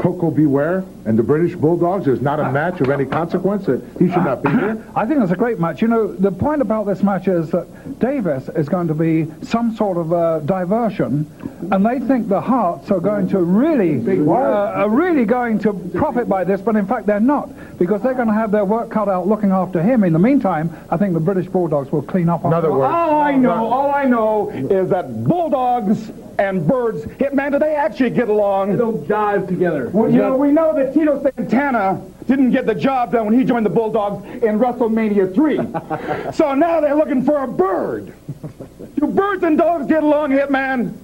Koko 0.00 0.30
B. 0.30 0.46
Ware 0.46 0.82
and 1.04 1.18
the 1.18 1.22
British 1.22 1.54
Bulldogs, 1.54 2.06
is 2.06 2.22
not 2.22 2.40
a 2.40 2.50
match 2.50 2.80
of 2.80 2.88
any 2.88 3.04
consequence. 3.04 3.66
That 3.66 3.82
he 3.98 4.08
should 4.08 4.24
not 4.24 4.42
be 4.42 4.48
here. 4.48 4.82
I 4.96 5.04
think 5.04 5.20
it's 5.20 5.30
a 5.30 5.36
great 5.36 5.60
match. 5.60 5.82
You 5.82 5.88
know, 5.88 6.10
the 6.10 6.32
point 6.32 6.62
about 6.62 6.86
this 6.86 7.02
match 7.02 7.28
is 7.28 7.50
that 7.50 7.98
Davis 7.98 8.48
is 8.56 8.66
going 8.66 8.88
to 8.88 8.94
be 8.94 9.30
some 9.42 9.76
sort 9.76 9.98
of 9.98 10.12
a 10.12 10.40
diversion, 10.46 11.30
and 11.70 11.84
they 11.84 12.00
think 12.00 12.28
the 12.28 12.40
Harts 12.40 12.90
are 12.90 13.00
going 13.00 13.28
to 13.28 13.40
really, 13.40 14.20
uh, 14.26 14.32
are 14.32 14.88
really 14.88 15.26
going 15.26 15.58
to 15.60 15.74
profit 15.94 16.30
by 16.30 16.44
this, 16.44 16.62
but 16.62 16.76
in 16.76 16.86
fact 16.86 17.06
they're 17.06 17.20
not, 17.20 17.50
because 17.78 18.00
they're 18.00 18.14
going 18.14 18.28
to 18.28 18.34
have 18.34 18.50
their 18.50 18.64
work 18.64 18.90
cut 18.90 19.08
out 19.08 19.28
looking 19.28 19.50
after 19.50 19.82
him. 19.82 20.02
In 20.02 20.14
the 20.14 20.18
meantime, 20.18 20.74
I 20.88 20.96
think 20.96 21.12
the 21.12 21.20
British 21.20 21.46
Bulldogs 21.46 21.92
will 21.92 22.02
clean 22.02 22.30
up. 22.30 22.42
In 22.46 22.54
other 22.54 22.72
words, 22.72 22.90
all 22.90 23.20
I 23.20 23.36
know, 23.36 23.70
all 23.70 23.94
I 23.94 24.04
know 24.04 24.48
is 24.48 24.88
that 24.88 25.24
Bulldogs 25.24 26.10
and 26.40 26.66
Birds, 26.66 27.04
Hitman, 27.04 27.52
do 27.52 27.58
they 27.58 27.74
actually 27.74 28.08
get 28.08 28.30
along? 28.30 28.70
They 28.70 28.78
don't 28.78 29.06
jive 29.06 29.46
together. 29.46 29.90
Well, 29.90 30.10
you 30.10 30.16
know, 30.16 30.36
we 30.36 30.50
know 30.50 30.74
that 30.74 30.94
Tito 30.94 31.22
Santana 31.22 32.02
didn't 32.26 32.52
get 32.52 32.64
the 32.64 32.74
job 32.74 33.12
done 33.12 33.26
when 33.26 33.38
he 33.38 33.44
joined 33.44 33.66
the 33.66 33.70
Bulldogs 33.70 34.24
in 34.42 34.58
WrestleMania 34.58 35.34
3. 35.34 36.32
so 36.32 36.54
now 36.54 36.80
they're 36.80 36.94
looking 36.94 37.22
for 37.22 37.44
a 37.44 37.46
bird. 37.46 38.14
Do 38.98 39.06
birds 39.06 39.42
and 39.42 39.58
dogs 39.58 39.86
get 39.86 40.02
along, 40.02 40.30
Hitman? 40.30 40.94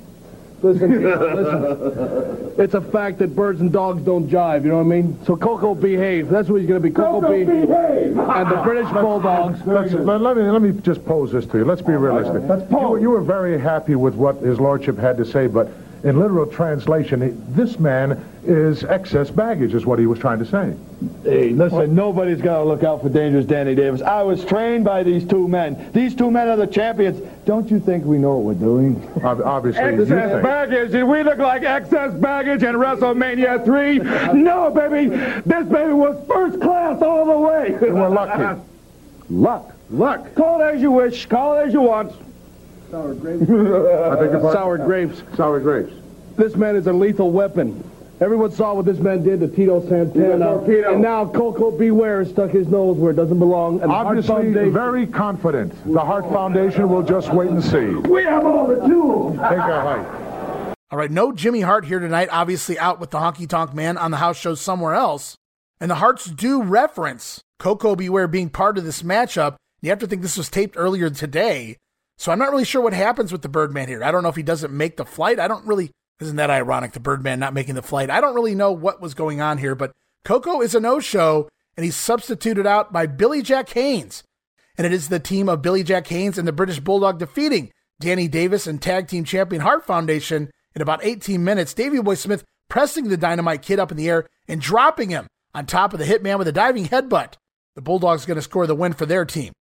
Listen, 0.62 1.02
listen. 1.02 2.54
It's 2.58 2.74
a 2.74 2.80
fact 2.80 3.18
that 3.18 3.36
birds 3.36 3.60
and 3.60 3.70
dogs 3.70 4.02
don't 4.02 4.28
jive, 4.28 4.62
you 4.64 4.70
know 4.70 4.76
what 4.76 4.84
I 4.84 5.00
mean? 5.00 5.18
So 5.26 5.36
Coco 5.36 5.74
behave. 5.74 6.28
That's 6.30 6.48
what 6.48 6.60
he's 6.60 6.68
going 6.68 6.82
to 6.82 6.88
be. 6.88 6.94
Coco, 6.94 7.20
Coco 7.20 7.32
behave. 7.32 7.68
behave. 7.68 8.18
And 8.18 8.50
the 8.50 8.60
British 8.64 8.90
Bulldogs. 8.92 9.60
Let's, 9.66 9.92
let, 9.92 10.20
let 10.22 10.36
me, 10.36 10.42
let 10.44 10.62
me 10.62 10.72
just 10.80 11.04
pose 11.04 11.30
this 11.32 11.44
to 11.46 11.58
you. 11.58 11.64
Let's 11.64 11.82
be 11.82 11.92
realistic. 11.92 12.42
You, 12.70 12.98
you 12.98 13.10
were 13.10 13.20
very 13.20 13.60
happy 13.60 13.94
with 13.94 14.14
what 14.14 14.36
his 14.36 14.58
lordship 14.58 14.96
had 14.96 15.18
to 15.18 15.24
say, 15.26 15.46
but 15.46 15.68
in 16.05 16.18
literal 16.18 16.47
translation, 16.47 17.43
this 17.55 17.78
man 17.78 18.24
is 18.44 18.85
excess 18.85 19.31
baggage, 19.31 19.74
is 19.74 19.85
what 19.86 19.98
he 19.98 20.06
was 20.06 20.18
trying 20.18 20.39
to 20.39 20.44
say. 20.47 20.74
Hey, 21.24 21.51
listen, 21.51 21.94
nobody's 21.94 22.40
got 22.40 22.59
to 22.59 22.64
look 22.64 22.85
out 22.85 23.02
for 23.02 23.09
dangerous 23.09 23.44
Danny 23.44 23.74
Davis. 23.74 24.02
I 24.02 24.23
was 24.23 24.44
trained 24.44 24.85
by 24.85 25.02
these 25.02 25.27
two 25.27 25.48
men. 25.48 25.90
These 25.93 26.14
two 26.14 26.31
men 26.31 26.48
are 26.48 26.56
the 26.56 26.66
champions. 26.66 27.20
Don't 27.44 27.70
you 27.70 27.81
think 27.81 28.05
we 28.05 28.18
know 28.18 28.36
what 28.39 28.55
we're 28.56 28.60
doing? 28.60 29.02
Obviously, 29.24 29.82
Excess 29.82 30.43
baggage. 30.43 30.93
Did 30.93 31.05
we 31.05 31.23
look 31.23 31.39
like 31.39 31.62
excess 31.62 32.14
baggage 32.14 32.62
in 32.62 32.74
WrestleMania 32.77 33.64
3? 33.64 33.98
No, 34.32 34.70
baby. 34.70 35.09
This 35.44 35.66
baby 35.66 35.93
was 35.93 36.23
first 36.28 36.60
class 36.60 37.02
all 37.02 37.27
the 37.27 37.39
way. 37.39 37.77
We're 37.81 38.09
lucky. 38.09 38.60
Luck. 39.31 39.73
Luck. 39.90 40.35
Call 40.35 40.60
it 40.60 40.77
as 40.77 40.81
you 40.81 40.90
wish. 40.93 41.27
Call 41.27 41.59
it 41.59 41.66
as 41.66 41.73
you 41.73 41.81
want. 41.81 42.12
Sour 42.97 43.14
grapes. 43.14 43.43
I 43.43 43.44
beg 43.47 44.31
your 44.31 44.40
pardon? 44.40 44.52
Sour 44.52 44.78
grapes. 44.78 45.23
Sour 45.36 45.60
grapes. 45.60 45.93
This 46.36 46.56
man 46.56 46.77
is 46.77 46.86
a 46.86 46.93
lethal 46.93 47.31
weapon. 47.31 47.82
Everyone 48.20 48.51
saw 48.51 48.73
what 48.73 48.86
this 48.86 48.98
man 48.98 49.23
did 49.23 49.40
to 49.40 49.48
Tito 49.48 49.86
Santana. 49.86 50.39
torpedo. 50.39 50.94
And 50.94 51.02
now 51.02 51.27
Koko 51.27 51.70
B. 51.70 51.90
Ware 51.90 52.24
stuck 52.24 52.51
his 52.51 52.66
nose 52.68 52.97
where 52.97 53.10
it 53.10 53.16
doesn't 53.16 53.39
belong. 53.39 53.82
And 53.82 53.93
Obviously, 53.93 54.28
Foundation- 54.35 54.73
very 54.73 55.06
confident. 55.06 55.74
The 55.93 56.01
Hart 56.01 56.24
Foundation 56.31 56.89
will 56.89 57.02
just 57.02 57.31
wait 57.35 57.51
and 57.51 57.62
see. 57.62 57.85
We 58.09 58.24
have 58.24 58.47
all 58.47 58.66
the 58.66 58.77
tools. 58.86 59.32
Take 59.35 59.59
a 59.59 59.81
hike. 59.82 60.77
All 60.90 60.98
right, 60.98 61.10
no 61.10 61.32
Jimmy 61.32 61.60
Hart 61.60 61.85
here 61.85 61.98
tonight, 61.98 62.28
obviously 62.32 62.78
out 62.78 62.98
with 63.01 63.10
the 63.10 63.18
Honky 63.18 63.47
Tonk 63.47 63.74
Man 63.74 63.98
on 63.98 64.10
the 64.12 64.16
house 64.18 64.39
show 64.39 64.55
somewhere 64.55 64.94
else. 64.94 65.35
And 65.81 65.90
the 65.90 65.97
Harts 65.97 66.24
do 66.24 66.62
reference 66.62 67.43
Koko 67.59 67.94
B. 67.97 68.09
Ware 68.09 68.28
being 68.28 68.48
part 68.48 68.78
of 68.78 68.85
this 68.85 69.02
matchup. 69.02 69.56
You 69.82 69.90
have 69.90 69.98
to 69.98 70.06
think 70.06 70.23
this 70.23 70.39
was 70.39 70.48
taped 70.48 70.77
earlier 70.78 71.10
today. 71.10 71.77
So 72.18 72.32
I'm 72.32 72.38
not 72.38 72.51
really 72.51 72.64
sure 72.64 72.82
what 72.82 72.93
happens 72.93 73.32
with 73.32 73.43
the 73.43 73.48
Birdman 73.48 73.88
here. 73.88 74.02
I 74.02 74.10
don't 74.10 74.22
know 74.22 74.28
if 74.28 74.36
he 74.36 74.43
doesn't 74.43 74.72
make 74.72 74.97
the 74.97 75.05
flight. 75.05 75.38
I 75.38 75.48
don't 75.48 75.66
really, 75.66 75.90
isn't 76.20 76.36
that 76.36 76.51
ironic, 76.51 76.93
the 76.93 77.01
Birdman 77.01 77.38
not 77.38 77.55
making 77.55 77.74
the 77.74 77.82
flight? 77.82 78.10
I 78.10 78.20
don't 78.20 78.34
really 78.34 78.55
know 78.55 78.72
what 78.72 79.01
was 79.01 79.14
going 79.14 79.40
on 79.40 79.59
here, 79.59 79.74
but 79.74 79.93
Koko 80.24 80.60
is 80.60 80.74
a 80.74 80.80
no 80.80 80.98
show, 80.98 81.48
and 81.76 81.84
he's 81.84 81.97
substituted 81.97 82.66
out 82.66 82.93
by 82.93 83.06
Billy 83.06 83.43
Jack 83.43 83.68
Haynes. 83.70 84.22
And 84.78 84.86
it 84.86 84.93
is 84.93 85.09
the 85.09 85.20
team 85.20 85.48
of 85.48 85.62
Billy 85.62 85.82
Jack 85.82 86.06
Haynes 86.09 86.38
and 86.38 86.48
the 86.48 86.52
British 86.52 86.80
Bulldog 86.80 87.18
defeating 87.18 87.70
Danny 88.01 88.28
Davis 88.28 88.66
and 88.66 88.80
tag 88.80 89.09
team 89.09 89.24
champion 89.24 89.62
Hart 89.62 89.86
Foundation 89.86 90.51
in 90.74 90.82
about 90.82 91.05
18 91.05 91.43
minutes. 91.43 91.74
Davey 91.74 92.01
Boy 92.01 92.14
Smith 92.14 92.44
pressing 92.68 93.09
the 93.09 93.16
Dynamite 93.16 93.62
Kid 93.62 93.78
up 93.78 93.90
in 93.90 93.97
the 93.97 94.09
air 94.09 94.26
and 94.48 94.60
dropping 94.60 95.10
him 95.10 95.26
on 95.55 95.64
top 95.64 95.93
of 95.93 95.98
the 95.98 96.05
Hitman 96.05 96.38
with 96.38 96.48
a 96.48 96.52
diving 96.52 96.86
headbutt. 96.86 97.34
The 97.74 97.82
Bulldogs 97.82 98.26
going 98.26 98.36
to 98.36 98.43
score 98.43 98.66
the 98.66 98.74
win 98.74 98.93
for 98.93 99.06
their 99.06 99.24
team. 99.24 99.52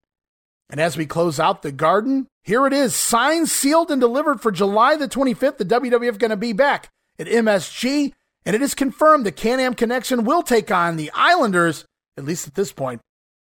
And 0.68 0.80
as 0.80 0.96
we 0.96 1.06
close 1.06 1.38
out 1.38 1.62
the 1.62 1.72
garden, 1.72 2.26
here 2.42 2.66
it 2.66 2.72
is, 2.72 2.94
signed, 2.94 3.48
sealed, 3.48 3.90
and 3.90 4.00
delivered 4.00 4.40
for 4.40 4.50
July 4.50 4.96
the 4.96 5.08
25th. 5.08 5.58
The 5.58 5.64
WWF 5.64 6.18
going 6.18 6.30
to 6.30 6.36
be 6.36 6.52
back 6.52 6.88
at 7.18 7.26
MSG, 7.26 8.12
and 8.44 8.56
it 8.56 8.62
is 8.62 8.74
confirmed 8.74 9.24
the 9.24 9.32
Can-Am 9.32 9.74
Connection 9.74 10.24
will 10.24 10.42
take 10.42 10.70
on 10.70 10.96
the 10.96 11.10
Islanders, 11.14 11.84
at 12.16 12.24
least 12.24 12.48
at 12.48 12.54
this 12.54 12.72
point. 12.72 13.00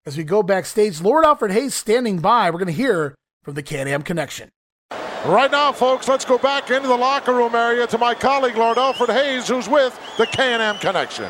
As 0.06 0.16
we 0.16 0.24
go 0.24 0.42
backstage, 0.42 1.00
Lord 1.00 1.24
Alfred 1.24 1.52
Hayes 1.52 1.74
standing 1.74 2.18
by. 2.18 2.50
We're 2.50 2.58
going 2.58 2.66
to 2.66 2.72
hear 2.72 3.14
from 3.42 3.54
the 3.54 3.62
Can-Am 3.62 4.02
Connection. 4.02 4.50
Right 5.24 5.50
now, 5.50 5.72
folks, 5.72 6.08
let's 6.08 6.24
go 6.24 6.38
back 6.38 6.70
into 6.70 6.88
the 6.88 6.96
locker 6.96 7.34
room 7.34 7.54
area 7.54 7.86
to 7.88 7.98
my 7.98 8.14
colleague, 8.14 8.56
Lord 8.56 8.78
Alfred 8.78 9.10
Hayes, 9.10 9.48
who's 9.48 9.68
with 9.68 9.98
the 10.16 10.26
Can-Am 10.26 10.78
Connection. 10.78 11.28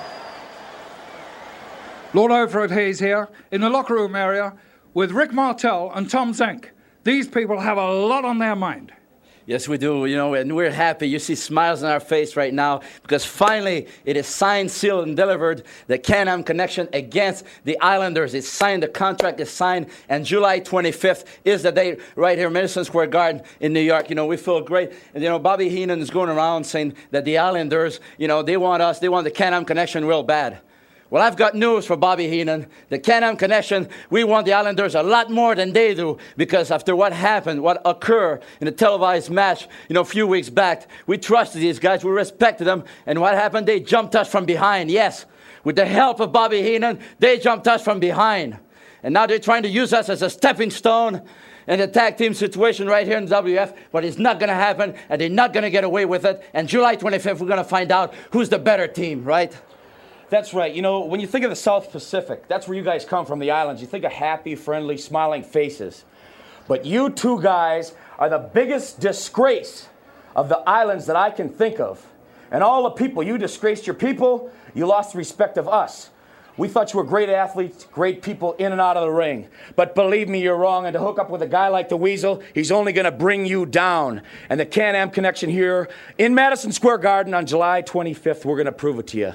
Lord 2.14 2.30
Alfred 2.30 2.70
Hayes 2.70 2.98
here 2.98 3.28
in 3.50 3.60
the 3.60 3.70
locker 3.70 3.94
room 3.94 4.14
area 4.14 4.54
with 4.98 5.12
Rick 5.12 5.32
Martel 5.32 5.92
and 5.94 6.10
Tom 6.10 6.32
Zenk. 6.32 6.70
These 7.04 7.28
people 7.28 7.60
have 7.60 7.78
a 7.78 7.88
lot 7.88 8.24
on 8.24 8.38
their 8.38 8.56
mind. 8.56 8.92
Yes, 9.46 9.68
we 9.68 9.78
do, 9.78 10.06
you 10.06 10.16
know, 10.16 10.34
and 10.34 10.56
we're 10.56 10.72
happy. 10.72 11.08
You 11.08 11.20
see 11.20 11.36
smiles 11.36 11.84
on 11.84 11.92
our 11.92 12.00
face 12.00 12.34
right 12.34 12.52
now 12.52 12.80
because 13.02 13.24
finally 13.24 13.86
it 14.04 14.16
is 14.16 14.26
signed, 14.26 14.72
sealed, 14.72 15.06
and 15.06 15.16
delivered. 15.16 15.62
The 15.86 15.98
Can-Am 15.98 16.42
connection 16.42 16.88
against 16.92 17.44
the 17.62 17.78
Islanders. 17.78 18.34
It's 18.34 18.48
signed, 18.48 18.82
the 18.82 18.88
contract 18.88 19.38
is 19.38 19.52
signed, 19.52 19.86
and 20.08 20.24
July 20.24 20.58
25th 20.58 21.26
is 21.44 21.62
the 21.62 21.70
date 21.70 22.00
right 22.16 22.36
here, 22.36 22.50
Madison 22.50 22.84
Square 22.84 23.06
Garden 23.06 23.42
in 23.60 23.72
New 23.72 23.80
York. 23.80 24.10
You 24.10 24.16
know, 24.16 24.26
we 24.26 24.36
feel 24.36 24.62
great. 24.62 24.90
And, 25.14 25.22
you 25.22 25.28
know, 25.28 25.38
Bobby 25.38 25.68
Heenan 25.68 26.00
is 26.00 26.10
going 26.10 26.28
around 26.28 26.64
saying 26.64 26.94
that 27.12 27.24
the 27.24 27.38
Islanders, 27.38 28.00
you 28.18 28.26
know, 28.26 28.42
they 28.42 28.56
want 28.56 28.82
us, 28.82 28.98
they 28.98 29.08
want 29.08 29.22
the 29.22 29.30
Can-Am 29.30 29.64
connection 29.64 30.04
real 30.04 30.24
bad. 30.24 30.58
Well, 31.10 31.22
I've 31.22 31.36
got 31.36 31.54
news 31.54 31.86
for 31.86 31.96
Bobby 31.96 32.28
Heenan. 32.28 32.66
The 32.90 32.98
Can-Am 32.98 33.38
Connection, 33.38 33.88
we 34.10 34.24
want 34.24 34.44
the 34.44 34.52
Islanders 34.52 34.94
a 34.94 35.02
lot 35.02 35.30
more 35.30 35.54
than 35.54 35.72
they 35.72 35.94
do 35.94 36.18
because 36.36 36.70
after 36.70 36.94
what 36.94 37.14
happened, 37.14 37.62
what 37.62 37.80
occurred 37.86 38.42
in 38.60 38.68
a 38.68 38.72
televised 38.72 39.30
match, 39.30 39.68
you 39.88 39.94
know, 39.94 40.02
a 40.02 40.04
few 40.04 40.26
weeks 40.26 40.50
back, 40.50 40.86
we 41.06 41.16
trusted 41.16 41.62
these 41.62 41.78
guys, 41.78 42.04
we 42.04 42.10
respected 42.10 42.64
them, 42.64 42.84
and 43.06 43.22
what 43.22 43.34
happened? 43.34 43.66
They 43.66 43.80
jumped 43.80 44.16
us 44.16 44.30
from 44.30 44.44
behind. 44.44 44.90
Yes, 44.90 45.24
with 45.64 45.76
the 45.76 45.86
help 45.86 46.20
of 46.20 46.30
Bobby 46.30 46.62
Heenan, 46.62 47.00
they 47.18 47.38
jumped 47.38 47.66
us 47.66 47.82
from 47.82 48.00
behind. 48.00 48.58
And 49.02 49.14
now 49.14 49.24
they're 49.24 49.38
trying 49.38 49.62
to 49.62 49.68
use 49.68 49.94
us 49.94 50.10
as 50.10 50.20
a 50.20 50.28
stepping 50.28 50.70
stone 50.70 51.22
in 51.66 51.78
the 51.78 51.86
tag 51.86 52.18
team 52.18 52.34
situation 52.34 52.86
right 52.86 53.06
here 53.06 53.16
in 53.16 53.24
the 53.24 53.34
WF, 53.34 53.74
but 53.92 54.04
it's 54.04 54.18
not 54.18 54.38
going 54.38 54.48
to 54.48 54.54
happen, 54.54 54.94
and 55.08 55.20
they're 55.20 55.30
not 55.30 55.54
going 55.54 55.62
to 55.62 55.70
get 55.70 55.84
away 55.84 56.04
with 56.04 56.26
it. 56.26 56.44
And 56.52 56.68
July 56.68 56.96
25th, 56.96 57.40
we're 57.40 57.46
going 57.46 57.56
to 57.56 57.64
find 57.64 57.92
out 57.92 58.14
who's 58.30 58.50
the 58.50 58.58
better 58.58 58.86
team, 58.86 59.24
right? 59.24 59.56
That's 60.30 60.52
right. 60.52 60.74
You 60.74 60.82
know, 60.82 61.00
when 61.00 61.20
you 61.20 61.26
think 61.26 61.44
of 61.44 61.50
the 61.50 61.56
South 61.56 61.90
Pacific, 61.90 62.48
that's 62.48 62.68
where 62.68 62.76
you 62.76 62.84
guys 62.84 63.04
come 63.04 63.24
from, 63.24 63.38
the 63.38 63.50
islands. 63.50 63.80
You 63.80 63.86
think 63.86 64.04
of 64.04 64.12
happy, 64.12 64.54
friendly, 64.54 64.98
smiling 64.98 65.42
faces. 65.42 66.04
But 66.66 66.84
you 66.84 67.08
two 67.10 67.40
guys 67.40 67.94
are 68.18 68.28
the 68.28 68.38
biggest 68.38 69.00
disgrace 69.00 69.88
of 70.36 70.48
the 70.48 70.58
islands 70.58 71.06
that 71.06 71.16
I 71.16 71.30
can 71.30 71.48
think 71.48 71.80
of. 71.80 72.06
And 72.50 72.62
all 72.62 72.82
the 72.84 72.90
people, 72.90 73.22
you 73.22 73.38
disgraced 73.38 73.86
your 73.86 73.94
people, 73.94 74.50
you 74.74 74.86
lost 74.86 75.12
the 75.12 75.18
respect 75.18 75.56
of 75.56 75.66
us. 75.66 76.10
We 76.58 76.66
thought 76.66 76.92
you 76.92 76.98
were 76.98 77.04
great 77.04 77.28
athletes, 77.28 77.86
great 77.92 78.20
people 78.20 78.54
in 78.54 78.72
and 78.72 78.80
out 78.80 78.96
of 78.96 79.04
the 79.04 79.12
ring. 79.12 79.46
But 79.76 79.94
believe 79.94 80.28
me, 80.28 80.42
you're 80.42 80.56
wrong. 80.56 80.86
And 80.86 80.92
to 80.92 80.98
hook 80.98 81.18
up 81.18 81.30
with 81.30 81.40
a 81.40 81.46
guy 81.46 81.68
like 81.68 81.88
the 81.88 81.96
Weasel, 81.96 82.42
he's 82.52 82.72
only 82.72 82.92
going 82.92 83.04
to 83.04 83.12
bring 83.12 83.46
you 83.46 83.64
down. 83.64 84.22
And 84.50 84.58
the 84.58 84.66
Can 84.66 84.96
Am 84.96 85.10
connection 85.10 85.50
here 85.50 85.88
in 86.18 86.34
Madison 86.34 86.72
Square 86.72 86.98
Garden 86.98 87.32
on 87.32 87.46
July 87.46 87.82
25th, 87.82 88.44
we're 88.44 88.56
going 88.56 88.66
to 88.66 88.72
prove 88.72 88.98
it 88.98 89.06
to 89.08 89.18
you. 89.18 89.32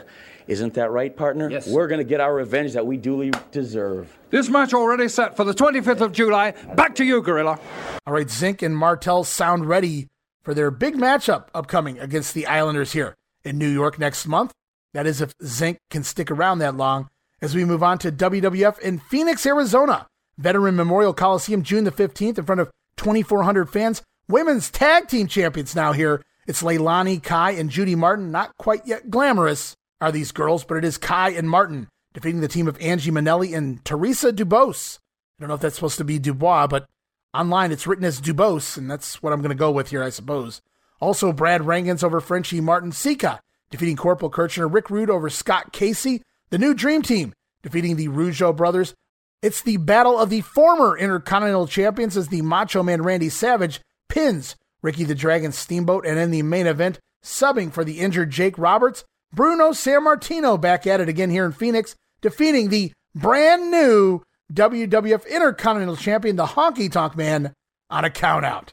Isn't 0.47 0.73
that 0.73 0.91
right, 0.91 1.15
partner? 1.15 1.49
Yes. 1.49 1.67
We're 1.67 1.87
going 1.87 1.99
to 1.99 2.05
get 2.05 2.19
our 2.19 2.33
revenge 2.33 2.73
that 2.73 2.85
we 2.85 2.97
duly 2.97 3.31
deserve. 3.51 4.17
This 4.29 4.49
match 4.49 4.73
already 4.73 5.07
set 5.07 5.37
for 5.37 5.43
the 5.43 5.53
25th 5.53 6.01
of 6.01 6.11
July. 6.11 6.51
Back 6.75 6.95
to 6.95 7.05
you, 7.05 7.21
Gorilla. 7.21 7.59
All 8.05 8.13
right, 8.13 8.27
Zenk 8.27 8.61
and 8.61 8.75
Martel 8.75 9.23
sound 9.23 9.67
ready 9.67 10.09
for 10.43 10.53
their 10.53 10.71
big 10.71 10.95
matchup 10.95 11.47
upcoming 11.53 11.99
against 11.99 12.33
the 12.33 12.47
Islanders 12.47 12.91
here 12.91 13.15
in 13.43 13.57
New 13.57 13.69
York 13.69 13.97
next 13.97 14.27
month. 14.27 14.51
That 14.93 15.07
is, 15.07 15.21
if 15.21 15.37
Zenk 15.39 15.77
can 15.89 16.03
stick 16.03 16.29
around 16.29 16.59
that 16.59 16.75
long. 16.75 17.09
As 17.41 17.55
we 17.55 17.65
move 17.65 17.83
on 17.83 17.97
to 17.99 18.11
WWF 18.11 18.79
in 18.79 18.99
Phoenix, 18.99 19.45
Arizona, 19.45 20.07
Veteran 20.37 20.75
Memorial 20.75 21.13
Coliseum, 21.13 21.63
June 21.63 21.83
the 21.83 21.91
15th, 21.91 22.37
in 22.37 22.45
front 22.45 22.61
of 22.61 22.71
2,400 22.97 23.69
fans. 23.69 24.01
Women's 24.29 24.69
Tag 24.69 25.07
Team 25.07 25.27
Champions 25.27 25.75
now 25.75 25.91
here. 25.91 26.23
It's 26.47 26.63
Leilani 26.63 27.21
Kai 27.21 27.51
and 27.51 27.69
Judy 27.69 27.95
Martin. 27.95 28.31
Not 28.31 28.55
quite 28.57 28.85
yet 28.85 29.09
glamorous 29.09 29.75
are 30.01 30.11
these 30.11 30.31
girls, 30.31 30.63
but 30.63 30.77
it 30.77 30.85
is 30.85 30.97
Kai 30.97 31.29
and 31.31 31.49
Martin 31.49 31.87
defeating 32.13 32.41
the 32.41 32.47
team 32.47 32.67
of 32.67 32.79
Angie 32.79 33.11
Minelli 33.11 33.55
and 33.55 33.83
Teresa 33.85 34.31
Dubose. 34.31 34.99
I 35.37 35.43
don't 35.43 35.49
know 35.49 35.55
if 35.55 35.61
that's 35.61 35.75
supposed 35.75 35.97
to 35.97 36.03
be 36.03 36.19
Dubois, 36.19 36.67
but 36.67 36.87
online 37.33 37.71
it's 37.71 37.87
written 37.87 38.05
as 38.05 38.21
Dubose, 38.21 38.77
and 38.77 38.89
that's 38.89 39.21
what 39.23 39.33
I'm 39.33 39.41
going 39.41 39.49
to 39.49 39.55
go 39.55 39.71
with 39.71 39.89
here, 39.89 40.03
I 40.03 40.09
suppose. 40.09 40.61
Also, 40.99 41.33
Brad 41.33 41.61
Rheingans 41.61 42.03
over 42.03 42.21
Frenchie 42.21 42.61
Martin 42.61 42.91
Sika, 42.91 43.41
defeating 43.69 43.97
Corporal 43.97 44.29
Kirchner. 44.29 44.67
Rick 44.67 44.89
Rude 44.89 45.09
over 45.09 45.29
Scott 45.29 45.73
Casey. 45.73 46.21
The 46.49 46.57
new 46.57 46.73
Dream 46.73 47.01
Team 47.01 47.33
defeating 47.61 47.95
the 47.95 48.09
Rougeau 48.09 48.55
brothers. 48.55 48.93
It's 49.41 49.61
the 49.61 49.77
battle 49.77 50.19
of 50.19 50.29
the 50.29 50.41
former 50.41 50.97
Intercontinental 50.97 51.67
Champions 51.67 52.15
as 52.15 52.27
the 52.27 52.41
Macho 52.41 52.83
Man 52.83 53.01
Randy 53.01 53.29
Savage 53.29 53.81
pins 54.07 54.55
Ricky 54.83 55.05
the 55.05 55.15
Dragon 55.15 55.51
Steamboat, 55.51 56.05
and 56.05 56.19
in 56.19 56.29
the 56.29 56.43
main 56.43 56.67
event, 56.67 56.99
subbing 57.23 57.71
for 57.71 57.83
the 57.83 57.99
injured 57.99 58.29
Jake 58.29 58.57
Roberts, 58.59 59.03
Bruno 59.33 59.71
Sammartino 59.71 60.61
back 60.61 60.85
at 60.85 61.01
it 61.01 61.09
again 61.09 61.31
here 61.31 61.45
in 61.45 61.51
Phoenix, 61.51 61.95
defeating 62.21 62.69
the 62.69 62.93
brand 63.15 63.71
new 63.71 64.21
WWF 64.51 65.27
Intercontinental 65.27 65.95
Champion, 65.95 66.35
the 66.35 66.45
Honky 66.45 66.91
Tonk 66.91 67.15
Man, 67.15 67.53
on 67.89 68.05
a 68.05 68.09
countout. 68.09 68.69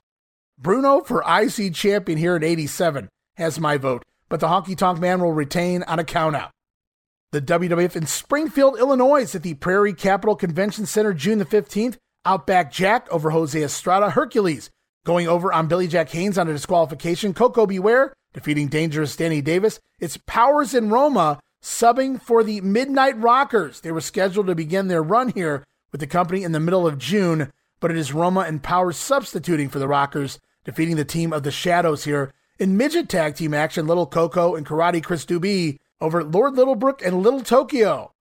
Bruno 0.59 1.01
for 1.01 1.25
IC 1.27 1.73
champion 1.75 2.19
here 2.19 2.37
at 2.37 2.45
87 2.45 3.09
has 3.37 3.59
my 3.59 3.79
vote, 3.79 4.05
but 4.29 4.41
the 4.41 4.49
Honky 4.49 4.77
Tonk 4.77 5.01
Man 5.01 5.21
will 5.21 5.33
retain 5.33 5.83
on 5.85 5.99
a 5.99 6.05
countout. 6.05 6.51
The 7.33 7.41
WWF 7.41 7.97
in 7.97 8.07
Springfield, 8.07 8.79
Illinois 8.79 9.35
at 9.35 9.43
the 9.43 9.55
Prairie 9.55 9.95
Capital 9.95 10.37
Convention 10.37 10.85
Center 10.85 11.15
June 11.15 11.39
the 11.39 11.45
15th. 11.45 11.97
Outback 12.27 12.71
Jack 12.71 13.09
over 13.11 13.31
Jose 13.31 13.63
Estrada. 13.63 14.11
Hercules 14.11 14.69
going 15.07 15.27
over 15.27 15.53
on 15.53 15.69
Billy 15.69 15.89
Jack 15.89 16.11
Haynes 16.11 16.37
on 16.37 16.49
a 16.49 16.53
disqualification. 16.53 17.33
Koko 17.33 17.65
B. 17.65 17.79
Defeating 18.33 18.69
Dangerous 18.69 19.17
Danny 19.17 19.41
Davis. 19.41 19.81
It's 19.99 20.17
Powers 20.27 20.75
and 20.75 20.91
Roma 20.91 21.41
subbing 21.63 22.21
for 22.21 22.45
the 22.45 22.61
Midnight 22.61 23.19
Rockers. 23.19 23.81
They 23.81 23.93
were 23.93 24.01
scheduled 24.01 24.47
to 24.47 24.55
begin 24.55 24.89
their 24.89 25.03
run 25.03 25.31
here 25.31 25.65
with 25.91 26.01
the 26.01 26.07
company 26.07 26.45
in 26.45 26.53
the 26.53 26.61
middle 26.61 26.87
of 26.87 26.99
June, 26.99 27.51
but 27.81 27.91
it 27.91 27.97
is 27.97 28.13
Roma 28.13 28.41
and 28.41 28.63
Powers 28.63 28.97
substituting 28.97 29.69
for 29.69 29.79
the 29.79 29.89
Rockers 29.89 30.39
defeating 30.65 30.97
the 30.97 31.05
team 31.05 31.33
of 31.33 31.43
the 31.43 31.51
Shadows 31.51 32.05
here. 32.05 32.33
In 32.59 32.77
midget 32.77 33.09
tag 33.09 33.35
team 33.35 33.55
action, 33.55 33.87
Little 33.87 34.07
Coco 34.07 34.55
and 34.55 34.67
Karate 34.67 35.03
Chris 35.03 35.25
Dubé 35.25 35.79
over 36.01 36.23
Lord 36.23 36.55
Littlebrook 36.55 37.05
and 37.05 37.23
Little 37.23 37.43
Tokyo. 37.43 38.13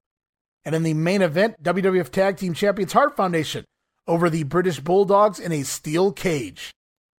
And 0.65 0.75
in 0.75 0.83
the 0.83 0.93
main 0.93 1.21
event, 1.21 1.61
WWF 1.63 2.09
Tag 2.09 2.37
Team 2.37 2.53
Champions 2.53 2.93
Hart 2.93 3.15
Foundation 3.15 3.65
over 4.07 4.29
the 4.29 4.43
British 4.43 4.79
Bulldogs 4.79 5.39
in 5.39 5.51
a 5.51 5.63
steel 5.63 6.11
cage. 6.11 6.73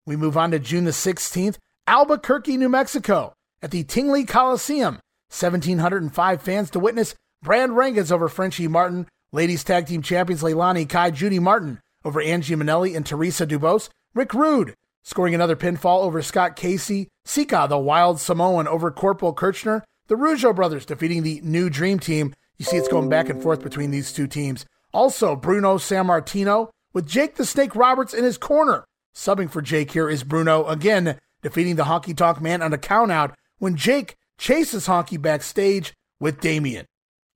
We 0.06 0.16
move 0.16 0.38
on 0.38 0.52
to 0.52 0.60
June 0.60 0.86
the 0.86 0.92
16th, 0.92 1.58
Albuquerque, 1.90 2.56
New 2.56 2.70
Mexico, 2.70 3.34
at 3.64 3.72
the 3.72 3.84
Tingley 3.84 4.24
Coliseum. 4.24 5.00
1,705 5.32 6.40
fans 6.40 6.70
to 6.70 6.80
witness 6.80 7.16
Brad 7.42 7.72
Rheingans 7.72 8.12
over 8.12 8.30
Frenchie 8.30 8.68
Martin, 8.68 9.08
Ladies 9.32 9.64
Tag 9.64 9.88
Team 9.88 10.04
Champions 10.04 10.44
Leilani 10.44 10.88
Kai, 10.88 11.10
Judy 11.10 11.40
Martin 11.40 11.80
over 12.06 12.22
Angie 12.22 12.56
Minelli 12.56 12.96
and 12.96 13.08
Teresa 13.08 13.48
Dubose, 13.48 13.90
Rick 14.14 14.36
Rude 14.36 14.76
scoring 15.02 15.34
another 15.34 15.56
pinfall 15.56 16.02
over 16.02 16.22
Scott 16.22 16.56
Casey, 16.56 17.08
Sika, 17.26 17.66
the 17.68 17.80
Wild 17.80 18.20
Samoan, 18.20 18.68
over 18.68 18.92
Corporal 18.92 19.34
Kirchner, 19.34 19.84
the 20.10 20.16
Rougeau 20.16 20.56
brothers 20.56 20.86
defeating 20.86 21.24
the 21.24 21.42
new 21.44 21.72
Dream 21.72 21.98
Team. 21.98 22.36
You 22.60 22.66
see, 22.66 22.78
it's 22.78 22.88
going 22.88 23.10
back 23.10 23.30
and 23.30 23.42
forth 23.42 23.64
between 23.64 23.90
these 23.90 24.14
two 24.14 24.28
teams. 24.28 24.64
Also, 24.94 25.36
Bruno 25.36 25.78
Sammartino 25.80 26.70
with 26.94 27.08
Jake 27.08 27.36
the 27.36 27.46
Snake 27.46 27.76
Roberts 27.76 28.14
in 28.14 28.24
his 28.24 28.38
corner. 28.38 28.86
Subbing 29.16 29.50
for 29.50 29.64
Jake 29.64 29.94
here 29.94 30.08
is 30.08 30.24
Bruno 30.24 30.68
again, 30.68 31.18
defeating 31.42 31.76
the 31.76 31.84
Honky 31.84 32.16
Tonk 32.16 32.42
Man 32.42 32.62
on 32.62 32.74
a 32.74 32.78
countout 32.78 33.34
when 33.58 33.76
Jake 33.76 34.16
chases 34.38 34.88
Honky 34.88 35.22
backstage 35.22 35.94
with 36.20 36.42
Damien. 36.42 36.86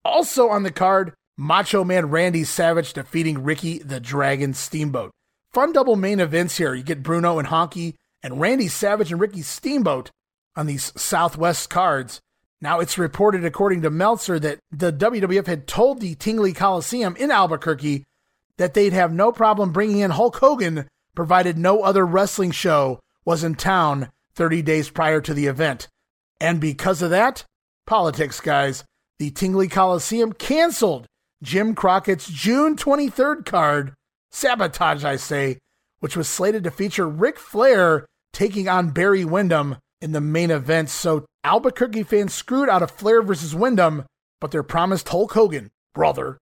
Also 0.03 0.49
on 0.49 0.63
the 0.63 0.71
card, 0.71 1.13
Macho 1.37 1.83
Man 1.83 2.09
Randy 2.09 2.43
Savage 2.43 2.93
defeating 2.93 3.43
Ricky 3.43 3.79
the 3.79 3.99
Dragon 3.99 4.53
Steamboat. 4.53 5.11
Fun 5.51 5.71
double 5.71 5.95
main 5.95 6.19
events 6.19 6.57
here. 6.57 6.73
You 6.73 6.83
get 6.83 7.03
Bruno 7.03 7.39
and 7.39 7.47
Honky 7.47 7.95
and 8.21 8.39
Randy 8.39 8.67
Savage 8.67 9.11
and 9.11 9.21
Ricky 9.21 9.41
Steamboat 9.41 10.11
on 10.55 10.65
these 10.65 10.91
Southwest 10.99 11.69
cards. 11.69 12.21
Now, 12.61 12.79
it's 12.79 12.97
reported, 12.97 13.43
according 13.43 13.81
to 13.81 13.89
Meltzer, 13.89 14.39
that 14.39 14.59
the 14.71 14.93
WWF 14.93 15.47
had 15.47 15.67
told 15.67 15.99
the 15.99 16.15
Tingley 16.15 16.53
Coliseum 16.53 17.15
in 17.17 17.29
Albuquerque 17.29 18.05
that 18.57 18.73
they'd 18.73 18.93
have 18.93 19.11
no 19.11 19.31
problem 19.31 19.71
bringing 19.71 19.99
in 19.99 20.11
Hulk 20.11 20.37
Hogan, 20.37 20.87
provided 21.13 21.57
no 21.57 21.83
other 21.83 22.05
wrestling 22.05 22.51
show 22.51 22.99
was 23.25 23.43
in 23.43 23.55
town 23.55 24.09
30 24.35 24.61
days 24.61 24.89
prior 24.89 25.21
to 25.21 25.33
the 25.33 25.47
event. 25.47 25.87
And 26.39 26.59
because 26.59 27.01
of 27.01 27.09
that, 27.11 27.45
politics, 27.85 28.39
guys, 28.39 28.83
the 29.19 29.31
Tingley 29.31 29.67
Coliseum 29.67 30.33
canceled 30.33 31.05
Jim 31.41 31.75
Crockett's 31.75 32.27
June 32.27 32.75
23rd 32.75 33.45
card 33.45 33.93
Sabotage, 34.31 35.05
I 35.05 35.15
say, 35.15 35.59
which 35.99 36.17
was 36.17 36.27
slated 36.27 36.63
to 36.63 36.71
feature 36.71 37.07
Ric 37.07 37.37
Flair 37.37 38.05
taking 38.33 38.67
on 38.67 38.89
Barry 38.89 39.23
Windham 39.23 39.77
in 40.01 40.11
the 40.11 40.19
main 40.19 40.49
event. 40.49 40.89
So 40.89 41.25
Albuquerque 41.43 42.03
fans 42.03 42.33
screwed 42.33 42.67
out 42.67 42.81
of 42.81 42.91
Flair 42.91 43.21
versus 43.21 43.53
Windham, 43.53 44.05
but 44.41 44.51
they're 44.51 44.63
promised 44.63 45.07
Hulk 45.09 45.33
Hogan, 45.33 45.69
brother. 45.93 46.39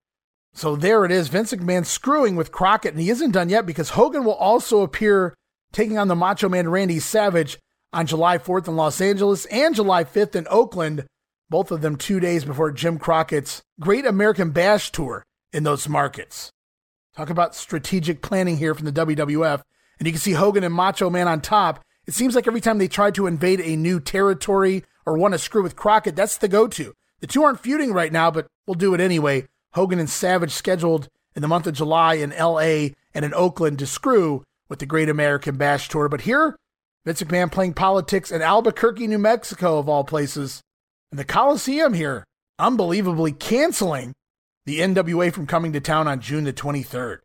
So 0.53 0.75
there 0.75 1.05
it 1.05 1.11
is, 1.11 1.27
Vince 1.27 1.53
McMahon 1.53 1.85
screwing 1.85 2.35
with 2.35 2.51
Crockett, 2.51 2.93
and 2.93 3.01
he 3.01 3.09
isn't 3.09 3.31
done 3.31 3.49
yet 3.49 3.65
because 3.65 3.91
Hogan 3.91 4.23
will 4.23 4.33
also 4.33 4.81
appear 4.81 5.35
taking 5.72 5.98
on 5.98 6.07
the 6.07 6.15
Macho 6.15 6.49
Man 6.49 6.69
Randy 6.69 6.99
Savage 6.99 7.60
on 7.93 8.06
July 8.06 8.38
4th 8.38 8.68
in 8.68 8.76
Los 8.76 9.02
Angeles 9.02 9.45
and 9.45 9.76
July 9.76 10.03
5th 10.03 10.35
in 10.35 10.48
Oakland, 10.49 11.06
both 11.49 11.72
of 11.72 11.81
them 11.81 11.95
two 11.95 12.19
days 12.19 12.45
before 12.45 12.72
Jim 12.72 12.98
Crockett's 12.98 13.61
Great 13.80 14.06
American 14.06 14.52
Bash 14.52 14.91
Tour 14.91 15.23
in 15.52 15.64
those 15.64 15.89
markets. 15.89 16.52
Talk 17.15 17.30
about 17.30 17.56
strategic 17.56 18.22
planning 18.22 18.57
here 18.57 18.73
from 18.73 18.85
the 18.85 18.93
WWF. 18.93 19.61
And 19.99 20.07
you 20.07 20.14
can 20.14 20.22
see 20.22 20.31
Hogan 20.31 20.64
and 20.64 20.73
Macho 20.73 21.10
Man 21.10 21.27
on 21.27 21.41
top. 21.41 21.84
It 22.07 22.14
seems 22.14 22.35
like 22.35 22.48
every 22.48 22.61
time 22.61 22.77
they 22.77 22.88
try 22.88 23.11
to 23.11 23.27
invade 23.27 23.60
a 23.61 23.76
new 23.76 23.99
territory 23.99 24.84
or 25.06 25.18
want 25.18 25.34
to 25.34 25.38
screw 25.38 25.61
with 25.61 25.76
Crockett, 25.76 26.15
that's 26.15 26.38
the 26.38 26.48
go 26.48 26.68
to. 26.69 26.93
The 27.19 27.27
two 27.27 27.43
aren't 27.43 27.60
feuding 27.60 27.93
right 27.93 28.11
now, 28.11 28.31
but 28.31 28.48
we'll 28.65 28.73
do 28.76 28.93
it 28.93 29.02
anyway. 29.02 29.48
Hogan 29.73 29.99
and 29.99 30.10
Savage 30.10 30.52
scheduled 30.52 31.07
in 31.35 31.41
the 31.41 31.48
month 31.48 31.68
of 31.68 31.76
July 31.76 32.15
in 32.15 32.31
LA 32.31 32.95
and 33.14 33.23
in 33.23 33.34
Oakland 33.34 33.77
to 33.80 33.85
screw 33.85 34.43
with 34.72 34.80
the 34.80 34.85
Great 34.85 35.10
American 35.10 35.57
Bash 35.57 35.89
Tour. 35.89 36.07
But 36.07 36.22
here, 36.22 36.56
Vince 37.06 37.22
McMahon 37.22 37.52
playing 37.52 37.73
politics 37.73 38.31
in 38.31 38.41
Albuquerque, 38.41 39.06
New 39.06 39.18
Mexico, 39.18 39.77
of 39.77 39.89
all 39.89 40.06
places. 40.06 40.61
And 41.11 41.19
the 41.19 41.26
Coliseum 41.26 41.93
here, 41.93 42.23
unbelievably 42.57 43.34
canceling 43.34 44.14
the 44.65 44.80
NWA 44.80 45.34
from 45.34 45.45
coming 45.45 45.73
to 45.73 45.81
town 45.81 46.07
on 46.07 46.22
June 46.22 46.45
the 46.45 46.53
23rd. 46.53 47.18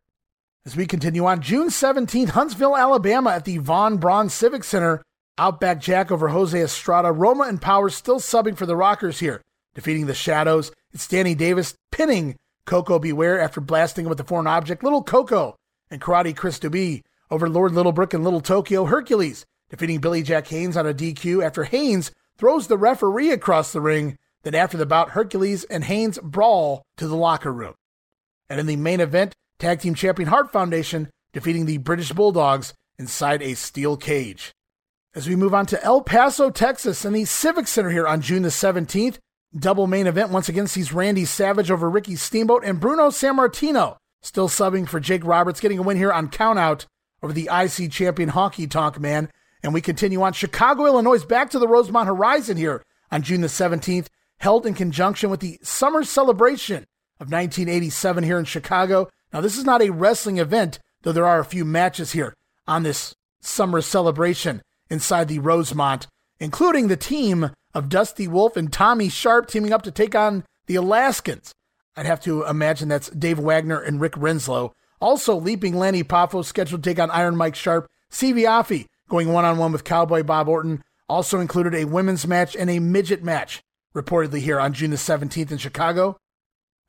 As 0.66 0.74
we 0.74 0.86
continue 0.86 1.24
on, 1.24 1.40
June 1.40 1.68
17th, 1.68 2.30
Huntsville, 2.30 2.76
Alabama, 2.76 3.30
at 3.30 3.44
the 3.44 3.58
Von 3.58 3.98
Braun 3.98 4.28
Civic 4.28 4.64
Center, 4.64 5.00
Outback 5.38 5.80
Jack 5.80 6.10
over 6.10 6.30
Jose 6.30 6.60
Estrada. 6.60 7.12
Roma 7.12 7.44
and 7.44 7.62
Power 7.62 7.90
still 7.90 8.18
subbing 8.18 8.56
for 8.56 8.66
the 8.66 8.74
Rockers 8.74 9.20
here, 9.20 9.40
defeating 9.76 10.06
the 10.06 10.14
Shadows. 10.14 10.72
It's 10.92 11.06
Danny 11.06 11.36
Davis 11.36 11.76
pinning 11.92 12.34
Koko 12.64 12.98
B. 12.98 13.12
Ware 13.12 13.40
after 13.40 13.60
blasting 13.60 14.06
him 14.06 14.08
with 14.08 14.18
the 14.18 14.24
foreign 14.24 14.48
object. 14.48 14.82
Little 14.82 15.04
Coco 15.04 15.54
and 15.92 16.00
Karate 16.00 16.36
Chris 16.36 16.58
Dubé 16.58 17.02
over 17.30 17.48
Lord 17.48 17.72
Littlebrook 17.72 18.14
and 18.14 18.24
Little 18.24 18.40
Tokyo. 18.40 18.84
Hercules 18.84 19.44
defeating 19.70 20.00
Billy 20.00 20.22
Jack 20.22 20.46
Haynes 20.48 20.76
on 20.76 20.86
a 20.86 20.94
DQ 20.94 21.44
after 21.44 21.64
Haynes 21.64 22.12
throws 22.38 22.66
the 22.66 22.78
referee 22.78 23.30
across 23.30 23.72
the 23.72 23.80
ring 23.80 24.16
then 24.46 24.54
after 24.54 24.76
the 24.76 24.86
bout, 24.86 25.10
Hercules 25.10 25.64
and 25.64 25.82
Haynes 25.82 26.20
brawl 26.22 26.84
to 26.98 27.08
the 27.08 27.16
locker 27.16 27.52
room. 27.52 27.74
And 28.48 28.60
in 28.60 28.66
the 28.66 28.76
main 28.76 29.00
event, 29.00 29.34
Tag 29.58 29.80
Team 29.80 29.96
Champion 29.96 30.28
Hart 30.28 30.52
Foundation 30.52 31.10
defeating 31.32 31.66
the 31.66 31.78
British 31.78 32.12
Bulldogs 32.12 32.72
inside 32.96 33.42
a 33.42 33.54
steel 33.54 33.96
cage. 33.96 34.52
As 35.16 35.28
we 35.28 35.34
move 35.34 35.52
on 35.52 35.66
to 35.66 35.82
El 35.82 36.00
Paso, 36.02 36.50
Texas, 36.50 37.04
and 37.04 37.16
the 37.16 37.24
Civic 37.24 37.66
Center 37.66 37.90
here 37.90 38.06
on 38.06 38.20
June 38.20 38.42
the 38.42 38.50
17th, 38.50 39.18
double 39.58 39.88
main 39.88 40.06
event 40.06 40.30
once 40.30 40.48
again 40.48 40.68
sees 40.68 40.92
Randy 40.92 41.24
Savage 41.24 41.70
over 41.70 41.90
Ricky 41.90 42.14
Steamboat 42.14 42.62
and 42.64 42.78
Bruno 42.78 43.08
Sammartino 43.08 43.96
still 44.22 44.48
subbing 44.48 44.88
for 44.88 45.00
Jake 45.00 45.24
Roberts, 45.24 45.60
getting 45.60 45.78
a 45.78 45.82
win 45.82 45.96
here 45.96 46.12
on 46.12 46.28
countout 46.28 46.84
over 47.26 47.32
the 47.32 47.50
IC 47.52 47.90
champion 47.90 48.30
Honky 48.30 48.70
Tonk 48.70 49.00
Man. 49.00 49.28
And 49.60 49.74
we 49.74 49.80
continue 49.80 50.22
on 50.22 50.32
Chicago, 50.32 50.86
Illinois, 50.86 51.24
back 51.24 51.50
to 51.50 51.58
the 51.58 51.66
Rosemont 51.66 52.06
Horizon 52.06 52.56
here 52.56 52.84
on 53.10 53.22
June 53.22 53.40
the 53.40 53.48
17th 53.48 54.06
held 54.38 54.64
in 54.64 54.74
conjunction 54.74 55.28
with 55.28 55.40
the 55.40 55.58
Summer 55.60 56.04
Celebration 56.04 56.84
of 57.18 57.32
1987 57.32 58.22
here 58.22 58.38
in 58.38 58.44
Chicago. 58.44 59.08
Now, 59.32 59.40
this 59.40 59.58
is 59.58 59.64
not 59.64 59.82
a 59.82 59.90
wrestling 59.90 60.38
event, 60.38 60.78
though 61.02 61.10
there 61.10 61.26
are 61.26 61.40
a 61.40 61.44
few 61.44 61.64
matches 61.64 62.12
here 62.12 62.32
on 62.68 62.84
this 62.84 63.12
Summer 63.40 63.80
Celebration 63.80 64.62
inside 64.88 65.26
the 65.26 65.40
Rosemont, 65.40 66.06
including 66.38 66.86
the 66.86 66.96
team 66.96 67.50
of 67.74 67.88
Dusty 67.88 68.28
Wolfe 68.28 68.56
and 68.56 68.72
Tommy 68.72 69.08
Sharpe 69.08 69.48
teaming 69.48 69.72
up 69.72 69.82
to 69.82 69.90
take 69.90 70.14
on 70.14 70.44
the 70.66 70.76
Alaskans. 70.76 71.52
I'd 71.96 72.06
have 72.06 72.20
to 72.20 72.44
imagine 72.44 72.88
that's 72.88 73.10
Dave 73.10 73.40
Wagner 73.40 73.80
and 73.80 74.00
Rick 74.00 74.12
Renslow. 74.12 74.70
Also, 75.00 75.36
Leaping 75.36 75.76
Lanny 75.76 76.02
Poffo 76.02 76.44
scheduled 76.44 76.82
to 76.82 76.90
take 76.90 76.98
on 76.98 77.10
Iron 77.10 77.36
Mike 77.36 77.54
Sharpe. 77.54 77.86
Stevie 78.10 78.42
Aoki 78.42 78.86
going 79.08 79.32
one 79.32 79.44
on 79.44 79.58
one 79.58 79.72
with 79.72 79.84
Cowboy 79.84 80.22
Bob 80.22 80.48
Orton. 80.48 80.82
Also 81.08 81.38
included 81.38 81.74
a 81.74 81.84
women's 81.84 82.26
match 82.26 82.56
and 82.56 82.68
a 82.70 82.78
midget 82.78 83.22
match 83.22 83.60
reportedly 83.94 84.40
here 84.40 84.60
on 84.60 84.72
June 84.72 84.90
the 84.90 84.96
17th 84.96 85.50
in 85.50 85.58
Chicago. 85.58 86.16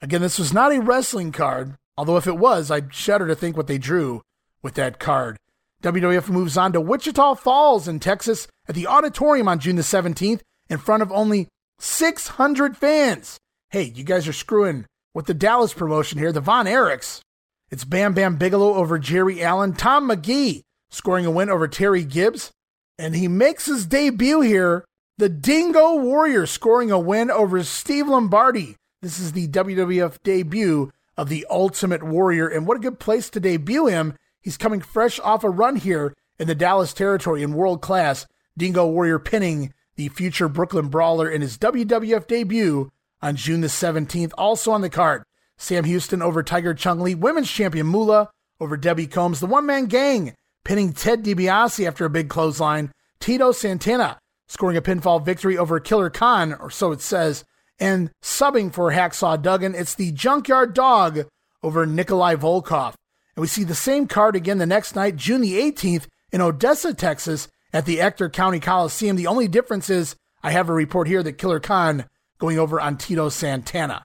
Again, 0.01 0.21
this 0.21 0.39
was 0.39 0.53
not 0.53 0.73
a 0.73 0.81
wrestling 0.81 1.31
card, 1.31 1.75
although 1.97 2.17
if 2.17 2.27
it 2.27 2.37
was, 2.37 2.69
I'd 2.69 2.93
shudder 2.93 3.27
to 3.27 3.35
think 3.35 3.55
what 3.55 3.67
they 3.67 3.77
drew 3.77 4.21
with 4.61 4.75
that 4.75 4.99
card. 4.99 5.37
WWF 5.83 6.29
moves 6.29 6.57
on 6.57 6.73
to 6.73 6.81
Wichita 6.81 7.35
Falls 7.35 7.87
in 7.87 7.99
Texas 7.99 8.47
at 8.67 8.75
the 8.75 8.87
auditorium 8.87 9.47
on 9.47 9.59
June 9.59 9.75
the 9.75 9.83
17th 9.83 10.41
in 10.69 10.77
front 10.77 11.03
of 11.03 11.11
only 11.11 11.47
600 11.79 12.75
fans. 12.75 13.37
Hey, 13.69 13.83
you 13.83 14.03
guys 14.03 14.27
are 14.27 14.33
screwing 14.33 14.85
with 15.13 15.27
the 15.27 15.33
Dallas 15.33 15.73
promotion 15.73 16.17
here, 16.17 16.31
the 16.31 16.41
Von 16.41 16.65
Erichs. 16.65 17.21
It's 17.69 17.83
Bam 17.83 18.13
Bam 18.13 18.37
Bigelow 18.37 18.75
over 18.75 18.97
Jerry 18.97 19.43
Allen, 19.43 19.73
Tom 19.73 20.09
McGee 20.09 20.63
scoring 20.89 21.25
a 21.25 21.31
win 21.31 21.49
over 21.49 21.67
Terry 21.67 22.05
Gibbs, 22.05 22.51
and 22.97 23.13
he 23.13 23.27
makes 23.27 23.65
his 23.65 23.85
debut 23.85 24.39
here 24.39 24.85
the 25.17 25.27
Dingo 25.27 25.95
Warrior 25.95 26.45
scoring 26.45 26.91
a 26.91 26.99
win 26.99 27.29
over 27.29 27.61
Steve 27.63 28.07
Lombardi, 28.07 28.77
This 29.01 29.19
is 29.19 29.33
the 29.33 29.49
WWF 29.49 30.17
debut 30.23 30.91
of 31.17 31.27
the 31.27 31.45
Ultimate 31.49 32.03
Warrior, 32.03 32.47
and 32.47 32.65
what 32.65 32.77
a 32.77 32.81
good 32.81 32.99
place 32.99 33.29
to 33.31 33.39
debut 33.41 33.87
him. 33.87 34.15
He's 34.39 34.57
coming 34.57 34.79
fresh 34.79 35.19
off 35.19 35.43
a 35.43 35.49
run 35.49 35.75
here 35.75 36.13
in 36.39 36.47
the 36.47 36.55
Dallas 36.55 36.93
territory 36.93 37.43
in 37.43 37.53
world 37.53 37.81
class. 37.81 38.27
Dingo 38.57 38.87
Warrior 38.87 39.19
pinning 39.19 39.73
the 39.95 40.07
future 40.07 40.47
Brooklyn 40.47 40.87
Brawler 40.87 41.29
in 41.29 41.41
his 41.41 41.57
WWF 41.57 42.27
debut 42.27 42.91
on 43.21 43.35
June 43.35 43.61
the 43.61 43.67
17th. 43.67 44.31
Also 44.37 44.71
on 44.71 44.81
the 44.81 44.89
card, 44.89 45.23
Sam 45.57 45.83
Houston 45.83 46.21
over 46.21 46.43
Tiger 46.43 46.73
Chung 46.73 46.99
Lee, 46.99 47.15
women's 47.15 47.51
champion 47.51 47.87
Moolah 47.87 48.29
over 48.59 48.77
Debbie 48.77 49.07
Combs, 49.07 49.39
the 49.39 49.45
one 49.45 49.65
man 49.65 49.85
gang 49.85 50.33
pinning 50.63 50.93
Ted 50.93 51.23
DiBiase 51.23 51.87
after 51.87 52.05
a 52.05 52.09
big 52.09 52.29
clothesline, 52.29 52.91
Tito 53.19 53.51
Santana 53.51 54.19
scoring 54.47 54.77
a 54.77 54.81
pinfall 54.81 55.23
victory 55.23 55.57
over 55.57 55.79
Killer 55.79 56.09
Khan, 56.09 56.53
or 56.53 56.69
so 56.69 56.91
it 56.91 57.01
says, 57.01 57.43
and 57.79 58.09
subbing 58.23 58.73
for 58.73 58.91
Hacksaw 58.91 59.41
Duggan, 59.41 59.75
it's 59.75 59.95
the 59.95 60.11
Junkyard 60.11 60.73
Dog 60.73 61.25
over 61.61 61.85
Nikolai 61.85 62.35
Volkov. 62.35 62.95
And 63.35 63.41
we 63.41 63.47
see 63.47 63.63
the 63.63 63.75
same 63.75 64.07
card 64.07 64.35
again 64.35 64.57
the 64.57 64.65
next 64.65 64.95
night, 64.95 65.15
June 65.15 65.41
the 65.41 65.59
18th, 65.59 66.07
in 66.31 66.41
Odessa, 66.41 66.93
Texas, 66.93 67.47
at 67.73 67.85
the 67.85 68.01
Ector 68.01 68.29
County 68.29 68.59
Coliseum. 68.59 69.15
The 69.15 69.27
only 69.27 69.47
difference 69.47 69.89
is 69.89 70.15
I 70.41 70.51
have 70.51 70.69
a 70.69 70.73
report 70.73 71.07
here 71.07 71.21
that 71.23 71.33
Killer 71.33 71.59
Khan 71.59 72.05
going 72.39 72.57
over 72.57 72.79
on 72.79 72.97
Tito 72.97 73.29
Santana. 73.29 74.03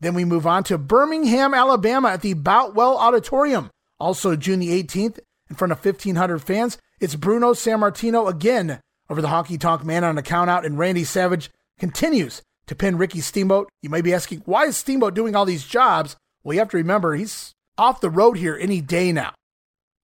Then 0.00 0.14
we 0.14 0.24
move 0.24 0.46
on 0.46 0.64
to 0.64 0.78
Birmingham, 0.78 1.54
Alabama 1.54 2.08
at 2.08 2.22
the 2.22 2.34
Boutwell 2.34 2.96
Auditorium. 2.98 3.70
Also 3.98 4.36
June 4.36 4.60
the 4.60 4.82
18th, 4.82 5.18
in 5.50 5.56
front 5.56 5.72
of 5.72 5.84
1,500 5.84 6.38
fans. 6.38 6.78
It's 7.00 7.14
Bruno 7.14 7.52
Sammartino 7.52 8.28
again 8.28 8.80
over 9.10 9.22
the 9.22 9.28
Honky 9.28 9.58
Tonk 9.58 9.84
Man 9.84 10.04
on 10.04 10.18
a 10.18 10.22
countout, 10.22 10.64
and 10.64 10.78
Randy 10.78 11.04
Savage 11.04 11.50
continues 11.78 12.42
to 12.66 12.74
pin 12.74 12.98
Ricky 12.98 13.20
Steamboat. 13.20 13.68
You 13.82 13.90
may 13.90 14.02
be 14.02 14.14
asking, 14.14 14.42
why 14.44 14.66
is 14.66 14.76
Steamboat 14.76 15.14
doing 15.14 15.34
all 15.34 15.44
these 15.44 15.64
jobs? 15.64 16.16
Well, 16.42 16.54
you 16.54 16.60
have 16.60 16.70
to 16.70 16.76
remember, 16.76 17.14
he's 17.14 17.54
off 17.76 18.00
the 18.00 18.10
road 18.10 18.36
here 18.36 18.56
any 18.60 18.80
day 18.80 19.12
now. 19.12 19.32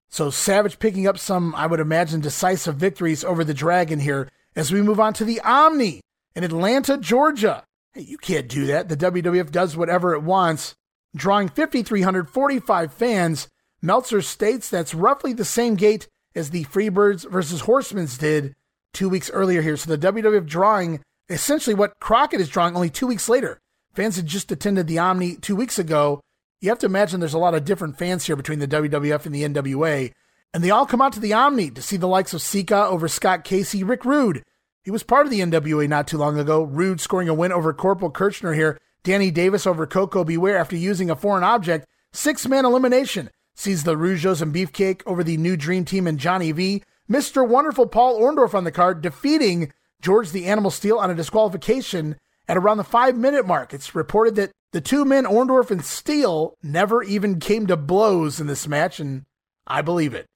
So 0.09 0.31
Savage 0.31 0.79
picking 0.79 1.07
up 1.07 1.19
some, 1.19 1.55
I 1.55 1.66
would 1.66 1.81
imagine, 1.81 2.21
decisive 2.21 2.77
victories 2.77 3.25
over 3.25 3.45
the 3.45 3.55
Dragon 3.55 3.99
here 3.99 4.29
as 4.57 4.73
we 4.73 4.81
move 4.81 5.01
on 5.01 5.12
to 5.15 5.25
the 5.25 5.41
Omni 5.41 6.01
in 6.35 6.45
Atlanta, 6.45 6.97
Georgia. 6.97 7.65
Hey, 7.95 8.03
you 8.03 8.19
can't 8.19 8.49
do 8.49 8.66
that. 8.66 8.89
The 8.89 8.97
WWF 8.97 9.53
does 9.53 9.77
whatever 9.77 10.15
it 10.15 10.23
wants. 10.23 10.75
Drawing 11.15 11.49
5,345 11.49 12.93
fans, 12.93 13.49
Meltzer 13.81 14.21
states 14.21 14.69
that's 14.69 14.95
roughly 14.95 15.33
the 15.33 15.45
same 15.45 15.77
gate 15.77 16.09
as 16.35 16.51
the 16.51 16.65
Freebirds 16.65 17.31
versus 17.31 17.61
Horsemen's 17.61 18.19
did 18.19 18.55
two 18.93 19.09
weeks 19.09 19.31
earlier 19.31 19.62
here. 19.62 19.77
So 19.77 19.95
the 19.95 20.12
WWF 20.12 20.45
drawing 20.45 21.03
essentially 21.29 21.75
what 21.75 21.93
Crockett 22.01 22.41
is 22.41 22.49
drawing 22.49 22.75
only 22.75 22.91
two 22.91 23.07
weeks 23.07 23.29
later. 23.29 23.61
Fans 23.95 24.16
had 24.16 24.27
just 24.27 24.51
attended 24.51 24.89
the 24.89 24.99
Omni 24.99 25.37
two 25.37 25.55
weeks 25.55 25.79
ago. 25.79 26.21
You 26.61 26.71
have 26.71 26.81
to 26.81 26.87
imagine 26.87 27.21
there's 27.21 27.33
a 27.33 27.39
lot 27.39 27.55
of 27.55 27.65
different 27.65 27.97
fans 27.97 28.27
here 28.27 28.35
between 28.35 28.59
the 28.59 28.66
WWF 28.66 29.25
and 29.25 29.35
the 29.35 29.45
NWA. 29.45 30.11
And 30.53 30.65
they 30.65 30.71
all 30.71 30.87
come 30.87 31.01
out 31.01 31.12
to 31.12 31.21
the 31.21 31.33
Omni 31.33 31.71
to 31.71 31.83
see 31.83 31.97
the 31.97 32.09
likes 32.09 32.35
of 32.35 32.43
Sika 32.43 32.87
over 32.87 33.07
Scott 33.07 33.45
Casey, 33.45 33.85
Rick 33.85 34.05
Rude. 34.05 34.43
He 34.85 34.90
was 34.90 35.02
part 35.02 35.27
of 35.27 35.31
the 35.31 35.40
NWA 35.40 35.89
not 35.89 36.06
too 36.06 36.19
long 36.19 36.39
ago. 36.39 36.62
Rude 36.62 37.01
scoring 37.01 37.28
a 37.28 37.35
win 37.35 37.52
over 37.52 37.73
Corporal 37.73 38.11
Kirchner 38.11 38.52
here. 38.52 38.78
Danny 39.02 39.31
Davis 39.31 39.66
over 39.66 39.86
Koko 39.86 40.24
B. 40.24 40.36
Ware 40.36 40.59
after 40.59 40.77
using 40.77 41.11
a 41.11 41.16
foreign 41.16 41.43
object. 41.43 41.86
Six 42.12 42.47
man 42.47 42.66
elimination 42.66 43.31
sees 43.55 43.85
the 43.85 43.97
Rougeaus 43.97 44.43
and 44.43 44.55
Beefcake 44.55 45.01
over 45.06 45.24
the 45.24 45.39
new 45.39 45.56
Dream 45.56 45.86
Team 45.86 46.06
and 46.06 46.19
Johnny 46.19 46.52
V. 46.52 46.82
Mr. 47.11 47.47
Wonderful 47.47 47.86
Paul 47.86 48.20
Orndorff 48.20 48.55
on 48.55 48.65
the 48.65 48.73
card, 48.73 49.01
defeating 49.01 49.73
George 50.02 50.32
the 50.32 50.44
Animal 50.47 50.70
Steele 50.70 50.98
on 50.98 51.11
a 51.11 51.15
disqualification 51.15 52.16
at 52.47 52.59
around 52.59 52.77
the 52.77 52.85
five 52.85 53.16
minute 53.16 53.47
mark. 53.47 53.73
It's 53.73 53.94
reported 53.94 54.35
that 54.36 54.52
the 54.73 54.82
two 54.82 55.06
men, 55.06 55.24
Orndorff 55.24 55.70
and 55.70 55.85
Steele, 55.85 56.56
never 56.62 57.02
even 57.02 57.40
came 57.40 57.66
to 57.69 57.77
blows 57.77 58.39
in 58.39 58.48
this 58.48 58.69
match, 58.69 59.01
and 59.01 59.24
I 59.66 59.81
believe 59.81 60.12
it. 60.12 60.27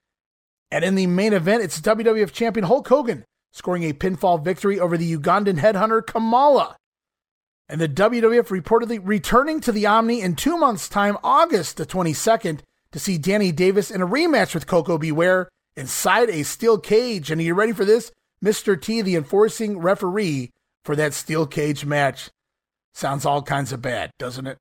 And 0.70 0.84
in 0.84 0.94
the 0.94 1.06
main 1.06 1.34
event, 1.34 1.62
it's 1.62 1.80
WWF 1.82 2.32
champion 2.32 2.64
Hulk 2.64 2.88
Hogan 2.88 3.24
scoring 3.52 3.84
a 3.84 3.92
pinfall 3.92 4.42
victory 4.42 4.78
over 4.78 4.96
the 4.96 5.16
Ugandan 5.16 5.58
headhunter 5.58 6.06
Kamala. 6.06 6.76
And 7.68 7.80
the 7.80 7.88
WWF 7.88 8.48
reportedly 8.48 9.00
returning 9.02 9.60
to 9.60 9.72
the 9.72 9.86
Omni 9.86 10.20
in 10.22 10.36
two 10.36 10.56
months' 10.56 10.88
time, 10.88 11.18
August 11.22 11.76
the 11.76 11.84
22nd, 11.84 12.60
to 12.92 12.98
see 12.98 13.18
Danny 13.18 13.52
Davis 13.52 13.90
in 13.90 14.00
a 14.00 14.06
rematch 14.06 14.54
with 14.54 14.66
Koko 14.66 14.96
B. 14.96 15.12
Ware 15.12 15.48
inside 15.76 16.30
a 16.30 16.44
steel 16.44 16.78
cage. 16.78 17.30
And 17.30 17.40
are 17.40 17.44
you 17.44 17.54
ready 17.54 17.72
for 17.72 17.84
this? 17.84 18.10
Mr. 18.42 18.80
T, 18.80 19.02
the 19.02 19.16
enforcing 19.16 19.78
referee 19.78 20.50
for 20.84 20.96
that 20.96 21.12
steel 21.12 21.46
cage 21.46 21.84
match. 21.84 22.30
Sounds 22.94 23.26
all 23.26 23.42
kinds 23.42 23.72
of 23.72 23.82
bad, 23.82 24.10
doesn't 24.18 24.46
it? 24.46 24.58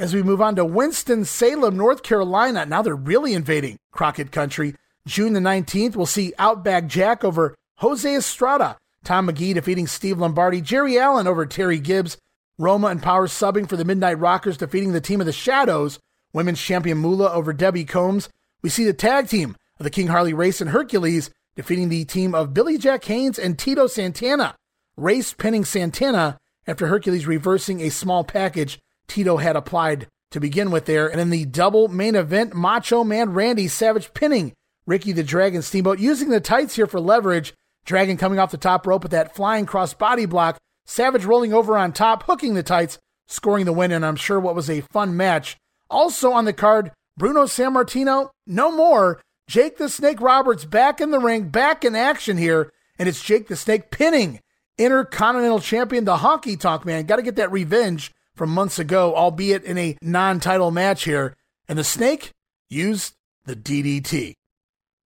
As 0.00 0.14
we 0.14 0.22
move 0.22 0.40
on 0.40 0.56
to 0.56 0.64
Winston-Salem, 0.64 1.76
North 1.76 2.02
Carolina, 2.02 2.66
now 2.66 2.82
they're 2.82 2.96
really 2.96 3.34
invading 3.34 3.78
Crockett 3.92 4.32
Country. 4.32 4.74
June 5.06 5.32
the 5.32 5.40
19th, 5.40 5.94
we'll 5.94 6.06
see 6.06 6.32
Outback 6.38 6.86
Jack 6.86 7.22
over 7.22 7.54
Jose 7.82 8.14
Estrada, 8.14 8.76
Tom 9.02 9.26
McGee 9.28 9.54
defeating 9.54 9.88
Steve 9.88 10.16
Lombardi, 10.16 10.60
Jerry 10.60 11.00
Allen 11.00 11.26
over 11.26 11.44
Terry 11.44 11.80
Gibbs, 11.80 12.16
Roma 12.56 12.86
and 12.86 13.02
Power 13.02 13.26
subbing 13.26 13.68
for 13.68 13.76
the 13.76 13.84
Midnight 13.84 14.20
Rockers, 14.20 14.56
defeating 14.56 14.92
the 14.92 15.00
team 15.00 15.18
of 15.18 15.26
the 15.26 15.32
Shadows, 15.32 15.98
Women's 16.32 16.62
Champion 16.62 16.98
Moolah 16.98 17.32
over 17.32 17.52
Debbie 17.52 17.84
Combs. 17.84 18.28
We 18.62 18.70
see 18.70 18.84
the 18.84 18.92
tag 18.92 19.26
team 19.26 19.56
of 19.80 19.84
the 19.84 19.90
King 19.90 20.06
Harley 20.06 20.32
Race 20.32 20.60
and 20.60 20.70
Hercules 20.70 21.30
defeating 21.56 21.88
the 21.88 22.04
team 22.04 22.36
of 22.36 22.54
Billy 22.54 22.78
Jack 22.78 23.04
Haynes 23.06 23.36
and 23.36 23.58
Tito 23.58 23.88
Santana. 23.88 24.54
Race 24.96 25.32
pinning 25.32 25.64
Santana 25.64 26.38
after 26.68 26.86
Hercules 26.86 27.26
reversing 27.26 27.80
a 27.80 27.88
small 27.88 28.22
package 28.22 28.78
Tito 29.08 29.38
had 29.38 29.56
applied 29.56 30.06
to 30.30 30.38
begin 30.38 30.70
with 30.70 30.86
there. 30.86 31.08
And 31.08 31.20
in 31.20 31.30
the 31.30 31.46
double 31.46 31.88
main 31.88 32.14
event, 32.14 32.54
Macho 32.54 33.02
Man 33.02 33.32
Randy 33.32 33.66
Savage 33.66 34.14
pinning 34.14 34.52
Ricky 34.86 35.10
the 35.10 35.24
Dragon 35.24 35.62
Steamboat 35.62 35.98
using 35.98 36.28
the 36.28 36.38
tights 36.38 36.76
here 36.76 36.86
for 36.86 37.00
leverage. 37.00 37.52
Dragon 37.84 38.16
coming 38.16 38.38
off 38.38 38.50
the 38.50 38.56
top 38.56 38.86
rope 38.86 39.02
with 39.02 39.12
that 39.12 39.34
flying 39.34 39.66
cross 39.66 39.94
body 39.94 40.26
block. 40.26 40.58
Savage 40.84 41.24
rolling 41.24 41.52
over 41.52 41.76
on 41.76 41.92
top, 41.92 42.24
hooking 42.24 42.54
the 42.54 42.62
tights, 42.62 42.98
scoring 43.26 43.64
the 43.64 43.72
win, 43.72 43.92
and 43.92 44.04
I'm 44.04 44.16
sure 44.16 44.38
what 44.38 44.54
was 44.54 44.68
a 44.68 44.80
fun 44.80 45.16
match. 45.16 45.56
Also 45.90 46.32
on 46.32 46.44
the 46.44 46.52
card, 46.52 46.92
Bruno 47.16 47.44
Sammartino, 47.44 48.30
no 48.46 48.72
more. 48.72 49.20
Jake 49.48 49.78
the 49.78 49.88
Snake 49.88 50.20
Roberts 50.20 50.64
back 50.64 51.00
in 51.00 51.10
the 51.10 51.18
ring, 51.18 51.48
back 51.48 51.84
in 51.84 51.94
action 51.94 52.36
here, 52.36 52.72
and 52.98 53.08
it's 53.08 53.22
Jake 53.22 53.48
the 53.48 53.56
Snake 53.56 53.90
pinning 53.90 54.40
Intercontinental 54.78 55.60
Champion, 55.60 56.04
the 56.04 56.16
Honky 56.16 56.58
Tonk 56.58 56.84
Man. 56.84 57.04
Got 57.04 57.16
to 57.16 57.22
get 57.22 57.36
that 57.36 57.52
revenge 57.52 58.12
from 58.34 58.50
months 58.50 58.78
ago, 58.78 59.14
albeit 59.14 59.64
in 59.64 59.78
a 59.78 59.96
non 60.02 60.40
title 60.40 60.70
match 60.70 61.04
here. 61.04 61.36
And 61.68 61.78
the 61.78 61.84
Snake 61.84 62.30
used 62.70 63.14
the 63.44 63.54
DDT. 63.54 64.34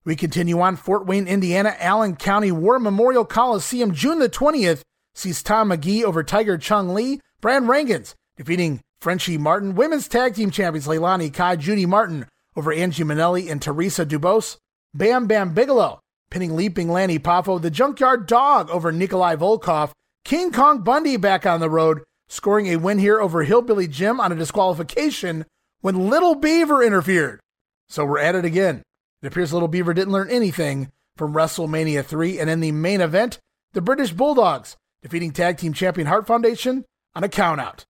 We 0.07 0.15
continue 0.15 0.61
on 0.61 0.77
Fort 0.77 1.05
Wayne, 1.05 1.27
Indiana, 1.27 1.75
Allen 1.81 2.15
County 2.15 2.53
War 2.53 2.79
Memorial 2.79 3.25
Coliseum, 3.25 3.93
June 3.93 4.21
the 4.21 4.29
20th, 4.29 4.83
sees 5.17 5.43
Tom 5.43 5.71
McGee 5.71 6.05
over 6.05 6.23
Tiger 6.23 6.57
Chung 6.57 6.95
Lee, 6.95 7.21
Brad 7.41 7.65
Rheingans 7.65 8.15
defeating 8.37 8.81
Frenchie 9.01 9.37
Martin, 9.37 9.75
women's 9.75 10.07
tag 10.07 10.37
team 10.37 10.53
champions 10.53 10.87
Leilani 10.87 11.35
Kai, 11.35 11.57
Judy 11.57 11.87
Martin 11.87 12.27
over 12.55 12.73
Angie 12.73 13.03
Minelli 13.03 13.51
and 13.51 13.61
Teresa 13.61 14.07
Dubose, 14.07 14.59
Bam 14.95 15.27
Bam 15.27 15.53
Bigelow 15.53 15.99
pinning 16.31 16.55
Leaping 16.55 16.89
Lanny 16.89 17.19
Poffo, 17.19 17.61
the 17.61 17.71
Junkyard 17.71 18.27
Dog 18.27 18.71
over 18.71 18.93
Nikolai 18.93 19.37
Volkov, 19.37 19.91
King 20.25 20.53
Kong 20.53 20.83
Bundy 20.83 21.17
back 21.17 21.47
on 21.47 21.61
the 21.61 21.71
road, 21.71 22.03
scoring 22.29 22.67
a 22.69 22.77
win 22.77 22.99
here 22.99 23.21
over 23.21 23.43
Hillbilly 23.43 23.89
Jim 23.89 24.21
on 24.21 24.33
a 24.33 24.37
disqualification 24.37 25.47
when 25.81 26.09
Little 26.11 26.35
Beaver 26.35 26.83
interfered. 26.83 27.41
So 27.89 28.05
we're 28.05 28.19
at 28.19 28.35
it 28.35 28.45
again. 28.45 28.83
It 29.23 29.29
appears 29.29 29.53
Little 29.53 29.69
Beaver 29.69 29.95
didn't 29.95 30.13
learn 30.13 30.31
anything 30.31 30.91
from 31.17 31.35
WrestleMania 31.35 32.05
3. 32.05 32.39
And 32.39 32.51
in 32.51 32.61
the 32.61 32.73
main 32.73 33.01
event, 33.01 33.39
the 33.73 33.81
British 33.81 34.13
Bulldogs 34.13 34.77
defeating 35.03 35.33
tag 35.33 35.57
team 35.59 35.73
champion 35.73 36.07
Hart 36.07 36.27
Foundation 36.27 36.85
on 37.15 37.25
a 37.25 37.29
countout. 37.29 37.85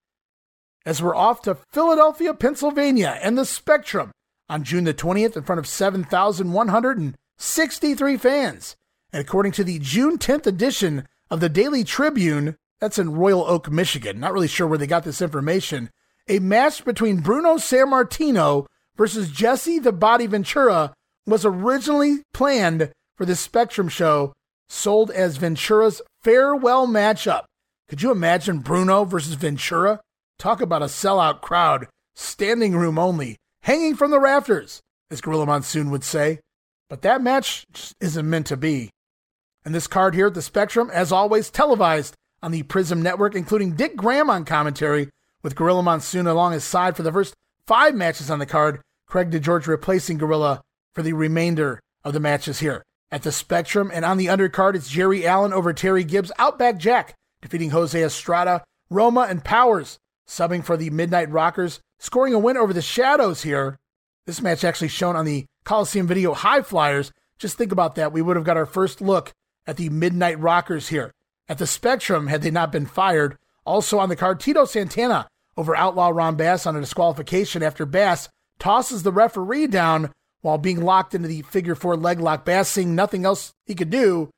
As 0.86 1.02
we're 1.02 1.16
off 1.16 1.42
to 1.44 1.56
Philadelphia, 1.72 2.34
Pennsylvania, 2.34 3.18
and 3.22 3.38
the 3.38 3.46
Spectrum 3.46 4.12
on 4.48 4.64
June 4.64 4.84
the 4.84 4.94
20th 4.94 5.36
in 5.36 5.42
front 5.44 5.60
of 5.60 5.68
7,163 5.68 8.18
fans. 8.18 8.76
And 9.12 9.22
according 9.22 9.54
to 9.54 9.64
the 9.64 9.80
June 9.80 10.20
10th 10.20 10.46
edition 10.46 11.08
of 11.32 11.40
the 11.40 11.50
Daily 11.50 11.84
Tribune, 11.84 12.56
that's 12.80 13.00
in 13.00 13.16
Royal 13.16 13.44
Oak, 13.46 13.72
Michigan, 13.72 14.20
not 14.20 14.34
really 14.34 14.48
sure 14.48 14.68
where 14.68 14.78
they 14.78 14.86
got 14.86 15.04
this 15.04 15.22
information, 15.22 15.90
a 16.28 16.38
match 16.40 16.86
between 16.86 17.22
Bruno 17.22 17.56
Sammartino 17.56 18.68
versus 18.96 19.32
Jesse 19.32 19.80
the 19.80 19.92
Body 19.92 20.28
Ventura 20.28 20.94
was 21.26 21.46
originally 21.46 22.24
planned 22.34 22.92
for 23.16 23.26
the 23.26 23.36
Spectrum 23.36 23.90
show, 23.90 24.34
sold 24.70 25.12
as 25.12 25.38
Ventura's 25.38 26.02
farewell 26.24 26.88
matchup. 26.88 27.44
Could 27.88 28.02
you 28.02 28.12
imagine 28.12 28.60
Bruno 28.60 29.04
versus 29.06 29.36
Ventura? 29.36 30.02
Talk 30.40 30.62
about 30.62 30.82
a 30.82 30.86
sellout 30.86 31.42
crowd, 31.42 31.88
standing 32.16 32.76
room 32.76 32.98
only, 32.98 33.38
hanging 33.62 33.96
from 33.96 34.12
the 34.12 34.20
rafters, 34.20 34.82
as 35.10 35.22
Gorilla 35.22 35.46
Monsoon 35.46 35.92
would 35.92 36.04
say. 36.04 36.40
But 36.90 37.02
that 37.04 37.22
match 37.22 37.66
isn't 38.00 38.30
meant 38.30 38.48
to 38.48 38.58
be. 38.58 38.90
And 39.64 39.74
this 39.74 39.88
card 39.88 40.14
here 40.14 40.28
at 40.28 40.34
the 40.34 40.42
Spectrum, 40.42 40.92
as 40.94 41.12
always, 41.12 41.50
televised 41.50 42.16
on 42.44 42.52
the 42.52 42.64
Prism 42.64 43.02
Network, 43.02 43.34
including 43.34 43.76
Dick 43.76 43.96
Graham 43.96 44.30
on 44.30 44.46
commentary, 44.46 45.10
with 45.42 45.56
Gorilla 45.56 45.82
Monsoon 45.82 46.28
along 46.28 46.54
his 46.54 46.64
side 46.64 46.96
for 46.96 47.04
the 47.04 47.12
first 47.12 47.34
five 47.66 47.96
matches 47.96 48.30
on 48.30 48.40
the 48.40 48.46
card. 48.46 48.82
Craig 49.08 49.32
DeGeorge 49.32 49.68
replacing 49.68 50.18
Gorilla 50.18 50.62
for 50.96 51.04
the 51.04 51.14
remainder 51.14 51.80
of 52.04 52.14
the 52.14 52.20
matches 52.20 52.60
here. 52.60 52.84
At 53.12 53.24
the 53.24 53.32
Spectrum 53.32 53.92
and 53.94 54.04
on 54.04 54.18
the 54.18 54.28
undercard, 54.28 54.76
it's 54.76 54.90
Jerry 54.90 55.28
Allen 55.28 55.54
over 55.54 55.74
Terry 55.74 56.04
Gibbs, 56.04 56.32
Outback 56.40 56.78
Jack, 56.78 57.14
defeating 57.42 57.70
Jose 57.70 58.02
Estrada, 58.02 58.64
Roma, 58.90 59.28
and 59.30 59.44
Powers, 59.44 60.00
subbing 60.28 60.64
for 60.64 60.76
the 60.76 60.90
Midnight 60.90 61.30
Rockers, 61.30 61.80
scoring 62.00 62.34
a 62.34 62.40
win 62.40 62.58
over 62.58 62.74
the 62.74 62.82
Shadows 62.82 63.44
here. 63.44 63.78
This 64.26 64.42
match 64.42 64.64
actually 64.64 64.88
shown 64.88 65.16
on 65.16 65.26
the 65.26 65.46
Coliseum 65.66 66.08
Video 66.08 66.34
High 66.34 66.62
Flyers. 66.62 67.12
Just 67.38 67.58
think 67.58 67.72
about 67.72 67.96
that. 67.96 68.12
We 68.12 68.22
would 68.22 68.36
have 68.36 68.46
got 68.46 68.58
our 68.58 68.66
first 68.66 69.02
look 69.02 69.32
at 69.68 69.78
the 69.78 69.90
Midnight 69.90 70.40
Rockers 70.40 70.88
here. 70.88 71.12
At 71.48 71.60
the 71.60 71.68
Spectrum, 71.68 72.28
had 72.28 72.42
they 72.42 72.52
not 72.52 72.72
been 72.72 72.86
fired. 72.86 73.38
Also 73.66 74.00
on 74.00 74.10
the 74.10 74.16
card, 74.16 74.40
Tito 74.40 74.66
Santana 74.66 75.28
over 75.58 75.76
Outlaw 75.76 76.10
Ron 76.10 76.36
Bass 76.36 76.66
on 76.66 76.76
a 76.76 76.80
disqualification 76.80 77.62
after 77.62 77.86
Bass 77.86 78.30
tosses 78.60 79.04
the 79.04 79.12
referee 79.12 79.68
down 79.68 80.12
while 80.46 80.60
being 80.60 80.80
locked 80.80 81.16
into 81.16 81.28
the 81.28 81.42
figure 81.42 81.74
four 81.74 81.98
leg 81.98 82.20
lock. 82.20 82.46
Bass 82.46 82.70
seeing 82.70 82.94
nothing 82.94 83.26
else 83.26 83.56
he 83.66 83.74
could 83.74 83.90
do, 83.90 84.30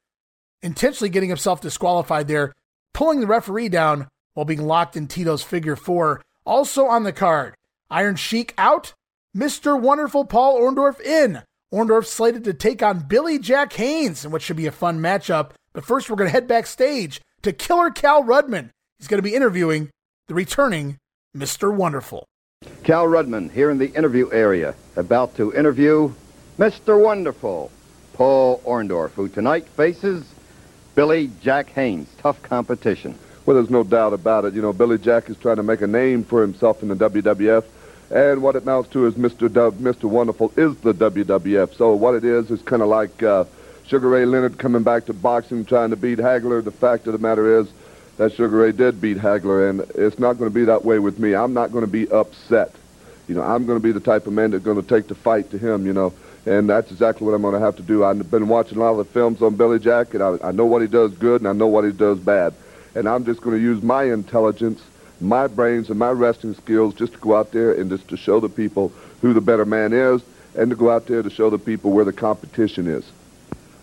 intentionally 0.62 1.10
getting 1.10 1.28
himself 1.28 1.60
disqualified 1.60 2.30
there, 2.30 2.54
pulling 2.94 3.20
the 3.20 3.28
referee 3.28 3.68
down 3.68 4.08
while 4.34 4.46
being 4.46 4.66
locked 4.66 4.96
in 4.96 5.08
Tito's 5.08 5.44
figure 5.44 5.76
four. 5.76 6.22
Also 6.46 6.86
on 6.86 7.04
the 7.04 7.12
card, 7.12 7.56
Iron 7.90 8.16
Sheik 8.16 8.54
out, 8.58 8.94
Mr. 9.36 9.78
Wonderful 9.78 10.24
Paul 10.24 10.58
Orndorff 10.58 11.02
in. 11.02 11.44
Orndorff 11.74 12.06
slated 12.06 12.46
to 12.46 12.54
take 12.54 12.82
on 12.82 13.00
Billy 13.00 13.38
Jack 13.38 13.74
Haynes 13.74 14.24
in 14.24 14.32
what 14.32 14.42
should 14.42 14.56
be 14.56 14.66
a 14.66 14.72
fun 14.72 15.02
matchup. 15.02 15.52
But 15.74 15.84
first, 15.84 16.10
we're 16.10 16.16
going 16.16 16.30
to 16.30 16.32
head 16.32 16.48
backstage 16.48 17.20
to 17.42 17.52
Killer 17.52 17.92
Cal 17.92 18.24
Rudman. 18.24 18.70
He's 18.98 19.10
going 19.10 19.20
to 19.20 19.30
be 19.30 19.36
interviewing 19.36 19.90
the 20.30 20.36
returning 20.36 21.00
Mr. 21.36 21.76
Wonderful. 21.76 22.26
Cal 22.88 23.06
Rudman 23.06 23.52
here 23.52 23.70
in 23.70 23.80
the 23.80 23.94
interview 23.94 24.32
area, 24.32 24.74
about 24.96 25.36
to 25.36 25.54
interview 25.54 26.14
Mr. 26.58 26.98
Wonderful, 26.98 27.70
Paul 28.14 28.62
Orndorff, 28.66 29.12
who 29.12 29.28
tonight 29.28 29.68
faces 29.68 30.26
Billy 30.96 31.30
Jack 31.42 31.70
Haynes. 31.72 32.08
Tough 32.20 32.42
competition. 32.42 33.14
Well, 33.46 33.56
there's 33.58 33.70
no 33.70 33.84
doubt 33.84 34.14
about 34.14 34.46
it. 34.46 34.54
You 34.54 34.62
know, 34.62 34.72
Billy 34.72 34.98
Jack 34.98 35.30
is 35.30 35.36
trying 35.36 35.58
to 35.58 35.64
make 35.64 35.82
a 35.82 35.88
name 35.88 36.24
for 36.24 36.42
himself 36.42 36.82
in 36.82 36.88
the 36.88 36.96
WWF, 36.96 37.66
and 38.10 38.42
what 38.42 38.56
it 38.56 38.64
amounts 38.64 38.90
to 38.92 39.06
is 39.06 39.16
Mr. 39.16 39.50
Mr. 39.74 40.06
Wonderful 40.06 40.54
is 40.56 40.78
the 40.78 40.94
WWF. 40.94 41.76
So 41.76 41.94
what 41.94 42.16
it 42.16 42.24
is 42.24 42.50
is 42.50 42.62
kind 42.62 42.82
of 42.82 42.88
like 42.88 43.22
uh, 43.22 43.44
Sugar 43.86 44.08
Ray 44.08 44.26
Leonard 44.26 44.58
coming 44.58 44.84
back 44.84 45.06
to 45.08 45.14
boxing, 45.14 45.66
trying 45.66 45.90
to 45.90 45.98
beat 45.98 46.20
Hagler. 46.20 46.64
The 46.64 46.72
fact 46.72 47.06
of 47.06 47.14
the 47.14 47.20
matter 47.20 47.60
is 47.60 47.68
that 48.18 48.34
Sugar 48.34 48.58
Ray 48.58 48.72
did 48.72 49.00
beat 49.00 49.18
Hagler, 49.18 49.70
and 49.70 49.82
it's 49.96 50.20
not 50.20 50.38
going 50.38 50.50
to 50.50 50.54
be 50.54 50.66
that 50.66 50.84
way 50.84 51.00
with 51.00 51.20
me. 51.20 51.36
I'm 51.36 51.54
not 51.54 51.72
going 51.72 51.86
to 51.86 51.92
be 51.92 52.10
upset. 52.10 52.74
You 53.28 53.36
know, 53.36 53.44
I'm 53.44 53.66
going 53.66 53.78
to 53.78 53.84
be 53.84 53.92
the 53.92 54.00
type 54.00 54.26
of 54.28 54.34
man 54.34 54.52
that's 54.52 54.64
going 54.64 54.82
to 54.82 54.88
take 54.88 55.08
the 55.08 55.16
fight 55.16 55.52
to 55.52 55.58
him, 55.58 55.86
you 55.86 55.94
know, 55.94 56.14
and 56.46 56.70
that's 56.70 56.92
exactly 56.92 57.26
what 57.26 57.34
I'm 57.34 57.42
going 57.42 57.54
to 57.54 57.60
have 57.60 57.76
to 57.76 57.84
do. 57.84 58.04
I've 58.04 58.30
been 58.32 58.48
watching 58.48 58.78
a 58.78 58.82
lot 58.82 58.92
of 58.92 58.98
the 58.98 59.06
films 59.06 59.42
on 59.42 59.56
Billy 59.56 59.80
Jack, 59.80 60.14
and 60.14 60.24
I, 60.24 60.38
I 60.44 60.52
know 60.52 60.66
what 60.66 60.82
he 60.82 60.88
does 60.88 61.14
good, 61.14 61.42
and 61.42 61.48
I 61.48 61.54
know 61.54 61.68
what 61.68 61.84
he 61.84 61.92
does 61.92 62.20
bad. 62.20 62.54
And 62.96 63.08
I'm 63.08 63.26
just 63.26 63.42
going 63.42 63.56
to 63.56 63.62
use 63.62 63.84
my 63.84 64.06
intelligence, 64.06 64.82
my 65.22 65.46
brains, 65.48 65.90
and 65.90 66.00
my 66.00 66.10
wrestling 66.10 66.56
skills 66.56 66.96
just 66.96 67.14
to 67.14 67.20
go 67.20 67.36
out 67.36 67.52
there 67.52 67.74
and 67.74 67.90
just 67.90 68.08
to 68.08 68.18
show 68.18 68.40
the 68.40 68.50
people 68.50 68.92
who 69.22 69.34
the 69.34 69.42
better 69.42 69.66
man 69.66 69.94
is, 69.94 70.22
and 70.56 70.72
to 70.72 70.76
go 70.76 70.90
out 70.90 71.06
there 71.06 71.22
to 71.22 71.30
show 71.30 71.52
the 71.52 71.60
people 71.60 71.92
where 71.92 72.06
the 72.06 72.14
competition 72.14 72.88
is. 72.88 73.06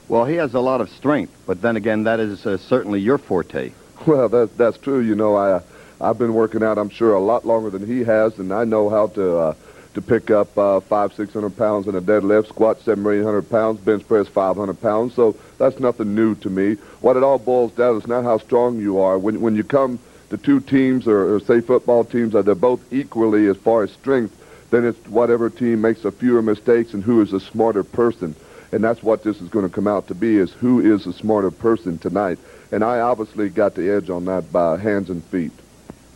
Well, 0.09 0.25
he 0.25 0.35
has 0.37 0.55
a 0.55 0.61
lot 0.61 0.81
of 0.81 0.91
strength, 0.91 1.33
but 1.47 1.63
then 1.63 1.77
again, 1.77 2.05
that 2.05 2.19
is 2.19 2.45
uh, 2.45 2.59
certainly 2.59 3.01
your 3.01 3.19
forte. 3.19 3.73
Well, 4.07 4.29
that, 4.29 4.57
that's 4.59 4.79
true. 4.79 5.01
You 5.01 5.15
know, 5.15 5.37
I, 5.37 5.63
I've 6.01 6.19
been 6.19 6.35
working 6.35 6.63
out, 6.63 6.79
I'm 6.79 6.91
sure, 6.91 7.15
a 7.15 7.21
lot 7.21 7.45
longer 7.47 7.71
than 7.71 7.87
he 7.87 8.05
has, 8.05 8.39
and 8.39 8.53
I 8.53 8.65
know 8.65 8.89
how 8.91 9.09
to 9.09 9.37
uh, 9.39 9.55
to 9.95 10.03
pick 10.03 10.31
up 10.31 10.59
uh, 10.59 10.81
five, 10.81 11.15
six 11.15 11.33
hundred 11.33 11.57
pounds 11.57 11.87
in 11.87 11.95
a 11.95 12.01
deadlift, 12.01 12.49
squat 12.49 12.81
seven 12.83 13.07
or 13.07 13.15
eight 13.15 13.23
hundred 13.23 13.49
pounds, 13.49 13.81
bench 13.81 14.07
press 14.07 14.27
five 14.27 14.57
hundred 14.57 14.81
pounds. 14.81 15.15
So 15.15 15.37
that's 15.59 15.79
nothing 15.79 16.15
new 16.15 16.35
to 16.37 16.51
me. 16.51 16.75
What 17.01 17.17
it 17.17 17.23
all 17.23 17.39
boils 17.39 17.73
down 17.73 17.97
is 17.97 18.07
not 18.07 18.25
how 18.25 18.39
strong 18.39 18.81
you 18.81 18.99
are. 18.99 19.19
When 19.19 19.41
when 19.41 19.55
you 19.57 19.65
come 19.65 19.99
to 20.31 20.37
two 20.37 20.61
teams 20.61 21.07
or, 21.07 21.35
or 21.37 21.41
say 21.41 21.61
football 21.61 22.05
teams, 22.05 22.35
are 22.35 22.43
they're 22.43 22.55
both 22.57 22.81
equally 22.93 23.47
as 23.47 23.57
far 23.57 23.85
as 23.85 23.93
strength, 23.93 24.35
then 24.71 24.85
it's 24.85 24.99
whatever 25.09 25.49
team 25.49 25.81
makes 25.81 26.05
a 26.05 26.11
fewer 26.11 26.43
mistakes 26.43 26.93
and 26.93 27.03
who 27.05 27.21
is 27.23 27.33
a 27.33 27.41
smarter 27.41 27.85
person. 27.85 28.35
And 28.73 28.83
that's 28.83 29.05
what 29.05 29.23
this 29.23 29.41
is 29.41 29.49
going 29.49 29.69
to 29.69 29.73
come 29.73 29.87
out 29.87 30.09
to 30.09 30.15
be: 30.15 30.37
is 30.37 30.53
who 30.53 30.81
is 30.81 31.07
a 31.07 31.13
smarter 31.13 31.53
person 31.53 31.99
tonight. 31.99 32.39
And 32.75 32.83
I 32.83 32.99
obviously 32.99 33.51
got 33.51 33.77
the 33.77 33.89
edge 33.89 34.11
on 34.11 34.25
that 34.25 34.51
by 34.51 34.77
hands 34.79 35.09
and 35.09 35.23
feet. 35.27 35.53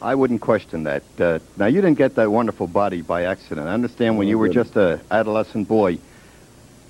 I 0.02 0.16
wouldn't 0.16 0.40
question 0.40 0.82
that. 0.84 1.04
Uh, 1.16 1.38
now, 1.56 1.66
you 1.66 1.80
didn't 1.80 1.98
get 1.98 2.16
that 2.16 2.32
wonderful 2.32 2.66
body 2.66 3.00
by 3.00 3.26
accident. 3.26 3.68
I 3.68 3.74
understand 3.74 4.18
when 4.18 4.26
you 4.26 4.40
were 4.40 4.48
just 4.48 4.74
a 4.74 5.00
adolescent 5.08 5.68
boy, 5.68 5.98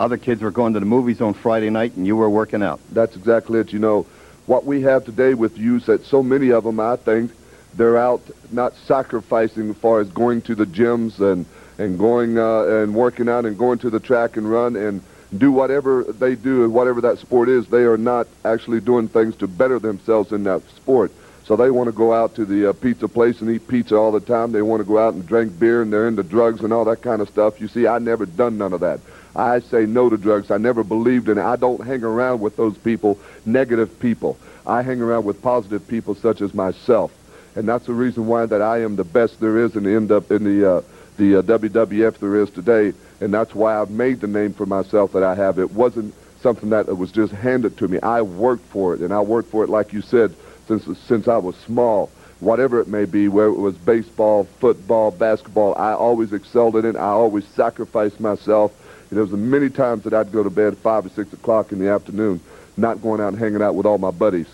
other 0.00 0.16
kids 0.16 0.40
were 0.40 0.50
going 0.50 0.72
to 0.72 0.80
the 0.80 0.86
movies 0.86 1.20
on 1.20 1.34
Friday 1.34 1.68
night 1.68 1.97
and 1.97 2.06
you 2.06 2.16
were 2.16 2.30
working 2.30 2.62
out. 2.62 2.80
That's 2.92 3.14
exactly 3.14 3.60
it. 3.60 3.70
You 3.70 3.78
know, 3.78 4.06
what 4.47 4.64
we 4.64 4.80
have 4.82 5.05
today 5.05 5.34
with 5.34 5.58
youth, 5.58 5.84
that 5.84 6.06
so 6.06 6.22
many 6.22 6.50
of 6.50 6.64
them, 6.64 6.80
I 6.80 6.97
think, 6.97 7.30
they're 7.74 7.98
out 7.98 8.22
not 8.50 8.72
sacrificing 8.86 9.68
as 9.68 9.76
far 9.76 10.00
as 10.00 10.08
going 10.08 10.40
to 10.42 10.55
the 10.55 10.64
gyms 10.64 11.20
and, 11.20 11.44
and 11.76 11.98
going 11.98 12.38
uh, 12.38 12.62
and 12.62 12.94
working 12.94 13.28
out 13.28 13.44
and 13.44 13.58
going 13.58 13.80
to 13.80 13.90
the 13.90 14.00
track 14.00 14.38
and 14.38 14.50
run 14.50 14.76
and 14.76 15.02
do 15.36 15.52
whatever 15.52 16.05
they 16.05 16.34
do 16.34 16.65
and 16.65 16.73
whatever 16.73 17.00
that 17.02 17.18
sport 17.18 17.48
is, 17.48 17.66
they 17.66 17.82
are 17.82 17.98
not 17.98 18.26
actually 18.44 18.81
doing 18.81 19.08
things 19.08 19.36
to 19.36 19.47
better 19.47 19.78
themselves 19.78 20.32
in 20.32 20.44
that 20.44 20.62
sport. 20.70 21.12
So 21.44 21.57
they 21.57 21.70
want 21.70 21.89
to 21.89 21.92
go 21.92 22.12
out 22.12 22.34
to 22.34 22.44
the 22.44 22.70
uh, 22.70 22.73
pizza 22.74 23.08
place 23.08 23.40
and 23.40 23.50
eat 23.50 23.68
pizza 23.68 23.97
all 23.97 24.12
the 24.12 24.20
time. 24.20 24.52
They 24.52 24.62
want 24.62 24.81
to 24.81 24.84
go 24.84 24.98
out 24.98 25.15
and 25.15 25.26
drink 25.26 25.58
beer 25.58 25.82
and 25.82 25.92
they're 25.92 26.08
into 26.08 26.23
drugs 26.23 26.60
and 26.60 26.73
all 26.73 26.84
that 26.86 27.02
kind 27.02 27.23
of 27.23 27.28
stuff. 27.28 27.60
You 27.60 27.68
see, 27.68 27.86
I 27.86 27.98
never 27.98 28.26
done 28.26 28.58
none 28.58 28.73
of 28.73 28.81
that. 28.81 29.00
I 29.34 29.60
say 29.60 29.86
no 29.86 30.10
to 30.10 30.16
drugs. 30.16 30.50
I 30.50 30.58
never 30.58 30.84
believed 30.84 31.28
in 31.28 31.39
it. 31.39 31.44
I 31.44 31.57
don't 31.57 31.86
hang 31.86 32.05
around 32.05 32.40
with 32.40 32.57
those 32.57 32.76
people, 32.76 33.18
negative 33.47 33.98
people. 33.98 34.36
I 34.66 34.82
hang 34.82 35.00
around 35.00 35.24
with 35.24 35.40
positive 35.40 35.86
people 35.89 36.15
such 36.15 36.42
as 36.42 36.52
myself. 36.52 37.12
And 37.55 37.66
that's 37.66 37.86
the 37.86 37.94
reason 37.94 38.26
why 38.26 38.44
that 38.47 38.60
I 38.60 38.82
am 38.82 38.97
the 38.97 39.05
best 39.05 39.40
there 39.40 39.58
is 39.58 39.74
in 39.74 39.84
the 39.84 39.94
end 39.94 40.12
up 40.12 40.31
in 40.31 40.44
the 40.44 40.70
uh, 40.70 40.82
the 41.16 41.36
uh, 41.36 41.42
WWF 41.42 42.18
there 42.18 42.36
is 42.36 42.50
today 42.50 42.92
and 43.20 43.32
that's 43.32 43.55
why 43.55 43.80
I've 43.80 43.90
made 43.90 44.20
the 44.20 44.26
name 44.26 44.52
for 44.52 44.66
myself 44.66 45.12
that 45.12 45.22
I 45.22 45.34
have. 45.34 45.58
It 45.58 45.72
wasn't 45.72 46.14
something 46.40 46.70
that 46.70 46.86
was 46.97 47.10
just 47.10 47.32
handed 47.32 47.76
to 47.78 47.88
me. 47.88 47.98
I 48.00 48.22
worked 48.22 48.64
for 48.66 48.94
it, 48.94 49.00
and 49.00 49.12
I 49.12 49.20
worked 49.20 49.50
for 49.50 49.64
it, 49.64 49.70
like 49.70 49.92
you 49.92 50.02
said, 50.02 50.34
since 50.66 50.86
since 50.98 51.28
I 51.28 51.38
was 51.38 51.56
small. 51.56 52.10
Whatever 52.40 52.80
it 52.80 52.86
may 52.86 53.05
be, 53.05 53.26
whether 53.26 53.48
it 53.48 53.58
was 53.58 53.76
baseball, 53.76 54.44
football, 54.60 55.10
basketball, 55.10 55.74
I 55.76 55.92
always 55.92 56.32
excelled 56.32 56.76
in 56.76 56.84
it. 56.84 56.94
I 56.94 57.08
always 57.08 57.44
sacrificed 57.48 58.20
myself. 58.20 58.72
And 59.10 59.16
there 59.16 59.24
was 59.24 59.32
many 59.32 59.68
times 59.70 60.05
that 60.05 60.14
I'd 60.14 60.30
go 60.30 60.44
to 60.44 60.50
bed 60.50 60.74
at 60.74 60.78
five 60.78 61.05
or 61.05 61.08
six 61.08 61.32
o'clock 61.32 61.72
in 61.72 61.80
the 61.80 61.88
afternoon, 61.88 62.40
not 62.76 63.02
going 63.02 63.20
out 63.20 63.32
and 63.32 63.38
hanging 63.38 63.60
out 63.60 63.74
with 63.74 63.86
all 63.86 63.98
my 63.98 64.12
buddies. 64.12 64.47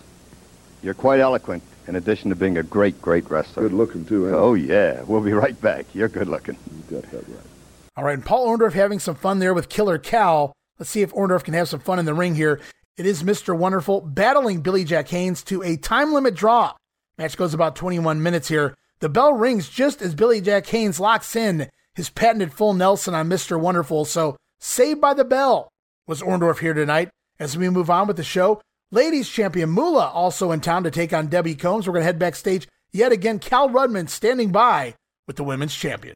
You're 0.83 0.95
quite 0.95 1.21
eloquent, 1.21 1.63
in 1.87 1.97
addition 1.97 2.31
to 2.31 2.37
being 2.37 2.57
a 2.57 2.63
great, 2.63 3.03
great 3.03 3.29
wrestler. 3.31 3.65
Good 3.65 3.73
looking 3.73 4.07
too. 4.07 4.35
Oh 4.35 4.55
yeah, 4.55 5.03
we'll 5.03 5.21
be 5.21 5.35
right 5.35 5.61
back. 5.61 5.85
You're 5.95 6.09
good 6.09 6.29
looking. 6.29 6.57
You 6.91 7.01
got 7.01 7.11
that 7.11 7.29
right. 7.29 7.54
All 7.97 8.05
right, 8.05 8.15
and 8.15 8.25
Paul 8.25 8.49
Orndorff 8.49 8.73
having 8.73 8.99
some 8.99 9.15
fun 9.15 9.39
there 9.39 9.55
with 9.55 9.69
Killer 9.69 9.99
Cal. 9.99 10.53
Let's 10.79 10.91
see 10.91 11.03
if 11.03 11.13
Orndorff 11.13 11.45
can 11.45 11.55
have 11.55 11.69
some 11.69 11.79
fun 11.79 12.01
in 12.01 12.05
the 12.05 12.15
ring 12.15 12.35
here. 12.35 12.61
It 12.97 13.07
is 13.07 13.23
Mr. 13.23 13.57
Wonderful 13.57 14.01
battling 14.01 14.63
Billy 14.63 14.85
Jack 14.85 15.09
Haynes 15.09 15.45
to 15.45 15.63
a 15.63 15.77
time 15.77 16.13
limit 16.13 16.35
draw. 16.35 16.75
Match 17.19 17.37
goes 17.37 17.55
about 17.55 17.77
21 17.77 18.23
minutes 18.23 18.49
here. 18.49 18.75
The 18.99 19.09
bell 19.09 19.33
rings 19.33 19.69
just 19.69 20.03
as 20.03 20.15
Billy 20.15 20.41
Jack 20.41 20.67
Haynes 20.67 20.99
locks 20.99 21.37
in 21.37 21.69
his 21.95 22.11
patented 22.11 22.53
full 22.53 22.75
Nelson 22.75 23.15
on 23.15 23.29
Mr. 23.29 23.61
Wonderful. 23.61 24.05
So, 24.05 24.37
saved 24.59 25.01
by 25.01 25.15
the 25.15 25.25
bell 25.25 25.69
was 26.07 26.23
Orndorff 26.23 26.59
here 26.59 26.75
tonight. 26.75 27.11
As 27.39 27.57
we 27.57 27.69
move 27.69 27.91
on 27.91 28.07
with 28.07 28.17
the 28.17 28.25
show, 28.25 28.61
ladies 28.91 29.29
champion 29.29 29.71
Moolah 29.71 30.11
also 30.11 30.53
in 30.53 30.61
town 30.61 30.85
to 30.85 30.91
take 30.91 31.13
on 31.13 31.29
Debbie 31.29 31.55
Combs. 31.55 31.87
We're 31.87 31.93
going 31.93 32.03
to 32.03 32.07
head 32.07 32.19
backstage. 32.19 32.69
Yet 32.93 33.13
again, 33.13 33.39
Cal 33.39 33.69
Rudman 33.69 34.09
standing 34.09 34.51
by 34.51 34.95
with 35.27 35.37
the 35.37 35.45
women's 35.45 35.75
champion. 35.75 36.15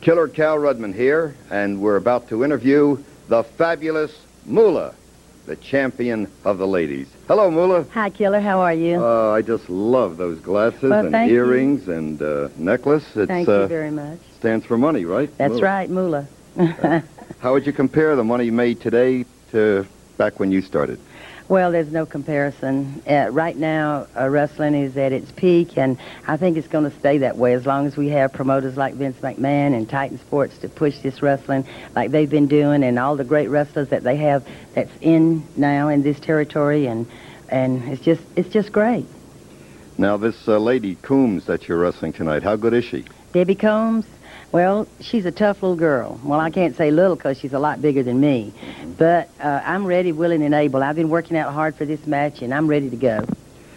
Killer 0.00 0.28
Cal 0.28 0.56
Rudman 0.56 0.94
here, 0.94 1.34
and 1.50 1.80
we're 1.80 1.96
about 1.96 2.28
to 2.30 2.42
interview 2.42 2.98
the 3.28 3.42
fabulous 3.42 4.10
Moolah, 4.46 4.94
the 5.46 5.56
champion 5.56 6.26
of 6.44 6.56
the 6.56 6.66
ladies. 6.66 7.06
Hello, 7.28 7.50
Moolah. 7.50 7.84
Hi, 7.92 8.08
Killer. 8.08 8.40
How 8.40 8.60
are 8.60 8.72
you? 8.72 9.04
Uh, 9.04 9.30
I 9.32 9.42
just 9.42 9.68
love 9.68 10.16
those 10.16 10.38
glasses 10.40 10.82
Well, 10.90 11.00
and 11.04 11.10
thank 11.12 11.30
you. 11.30 11.36
earrings 11.36 11.88
and 11.88 12.20
uh, 12.22 12.48
necklace. 12.56 13.04
It's, 13.14 13.28
Thank 13.28 13.48
uh, 13.48 13.62
you 13.62 13.66
very 13.66 13.90
much. 13.90 14.18
Stands 14.38 14.64
for 14.64 14.78
money, 14.78 15.04
right? 15.04 15.30
That's 15.36 15.52
Moolah. 15.60 15.62
right, 15.62 15.90
Moolah. 15.90 16.26
How 17.40 17.52
would 17.52 17.66
you 17.66 17.72
compare 17.72 18.16
the 18.16 18.24
money 18.24 18.46
you 18.46 18.52
made 18.52 18.80
today 18.80 19.26
to 19.52 19.86
back 20.16 20.40
when 20.40 20.50
you 20.50 20.62
started? 20.62 20.98
Well, 21.50 21.72
there's 21.72 21.90
no 21.90 22.06
comparison. 22.06 23.02
Uh, 23.10 23.26
right 23.32 23.56
now, 23.56 24.06
uh, 24.16 24.28
wrestling 24.28 24.76
is 24.76 24.96
at 24.96 25.10
its 25.10 25.32
peak, 25.32 25.76
and 25.76 25.98
I 26.28 26.36
think 26.36 26.56
it's 26.56 26.68
going 26.68 26.88
to 26.88 26.96
stay 26.96 27.18
that 27.18 27.38
way 27.38 27.54
as 27.54 27.66
long 27.66 27.88
as 27.88 27.96
we 27.96 28.10
have 28.10 28.32
promoters 28.32 28.76
like 28.76 28.94
Vince 28.94 29.18
McMahon 29.18 29.74
and 29.74 29.90
Titan 29.90 30.20
Sports 30.20 30.58
to 30.58 30.68
push 30.68 30.98
this 30.98 31.22
wrestling 31.22 31.66
like 31.96 32.12
they've 32.12 32.30
been 32.30 32.46
doing, 32.46 32.84
and 32.84 33.00
all 33.00 33.16
the 33.16 33.24
great 33.24 33.48
wrestlers 33.48 33.88
that 33.88 34.04
they 34.04 34.14
have 34.14 34.46
that's 34.74 34.92
in 35.00 35.42
now 35.56 35.88
in 35.88 36.02
this 36.04 36.20
territory, 36.20 36.86
and 36.86 37.08
and 37.48 37.82
it's 37.88 38.02
just 38.02 38.22
it's 38.36 38.50
just 38.50 38.70
great. 38.70 39.06
Now, 39.98 40.18
this 40.18 40.46
uh, 40.46 40.56
lady 40.56 40.94
Combs 41.02 41.46
that 41.46 41.66
you're 41.66 41.78
wrestling 41.78 42.12
tonight, 42.12 42.44
how 42.44 42.54
good 42.54 42.74
is 42.74 42.84
she? 42.84 43.06
Debbie 43.32 43.56
Combs, 43.56 44.06
well, 44.52 44.88
she's 45.00 45.26
a 45.26 45.30
tough 45.30 45.62
little 45.62 45.76
girl. 45.76 46.20
Well, 46.24 46.40
I 46.40 46.50
can't 46.50 46.76
say 46.76 46.90
little 46.90 47.16
because 47.16 47.38
she's 47.38 47.52
a 47.52 47.58
lot 47.58 47.80
bigger 47.80 48.02
than 48.02 48.20
me. 48.20 48.52
But 48.98 49.28
uh, 49.40 49.62
I'm 49.64 49.86
ready, 49.86 50.12
willing, 50.12 50.42
and 50.42 50.54
able. 50.54 50.82
I've 50.82 50.96
been 50.96 51.08
working 51.08 51.36
out 51.36 51.52
hard 51.52 51.76
for 51.76 51.84
this 51.84 52.06
match, 52.06 52.42
and 52.42 52.52
I'm 52.52 52.66
ready 52.66 52.90
to 52.90 52.96
go. 52.96 53.24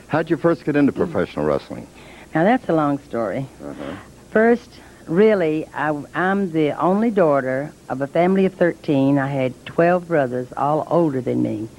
How'd 0.07 0.29
you 0.29 0.37
first 0.37 0.65
get 0.65 0.75
into 0.75 0.91
professional 0.91 1.45
wrestling? 1.45 1.87
Now, 2.33 2.43
that's 2.43 2.67
a 2.69 2.73
long 2.73 2.97
story. 2.99 3.45
Uh-huh. 3.63 3.95
First, 4.31 4.69
really, 5.07 5.67
I, 5.73 5.89
I'm 6.15 6.51
the 6.51 6.71
only 6.71 7.11
daughter 7.11 7.71
of 7.89 8.01
a 8.01 8.07
family 8.07 8.45
of 8.45 8.55
13. 8.55 9.19
I 9.19 9.27
had 9.27 9.65
12 9.65 10.07
brothers, 10.07 10.51
all 10.57 10.87
older 10.89 11.21
than 11.21 11.43
me. 11.43 11.69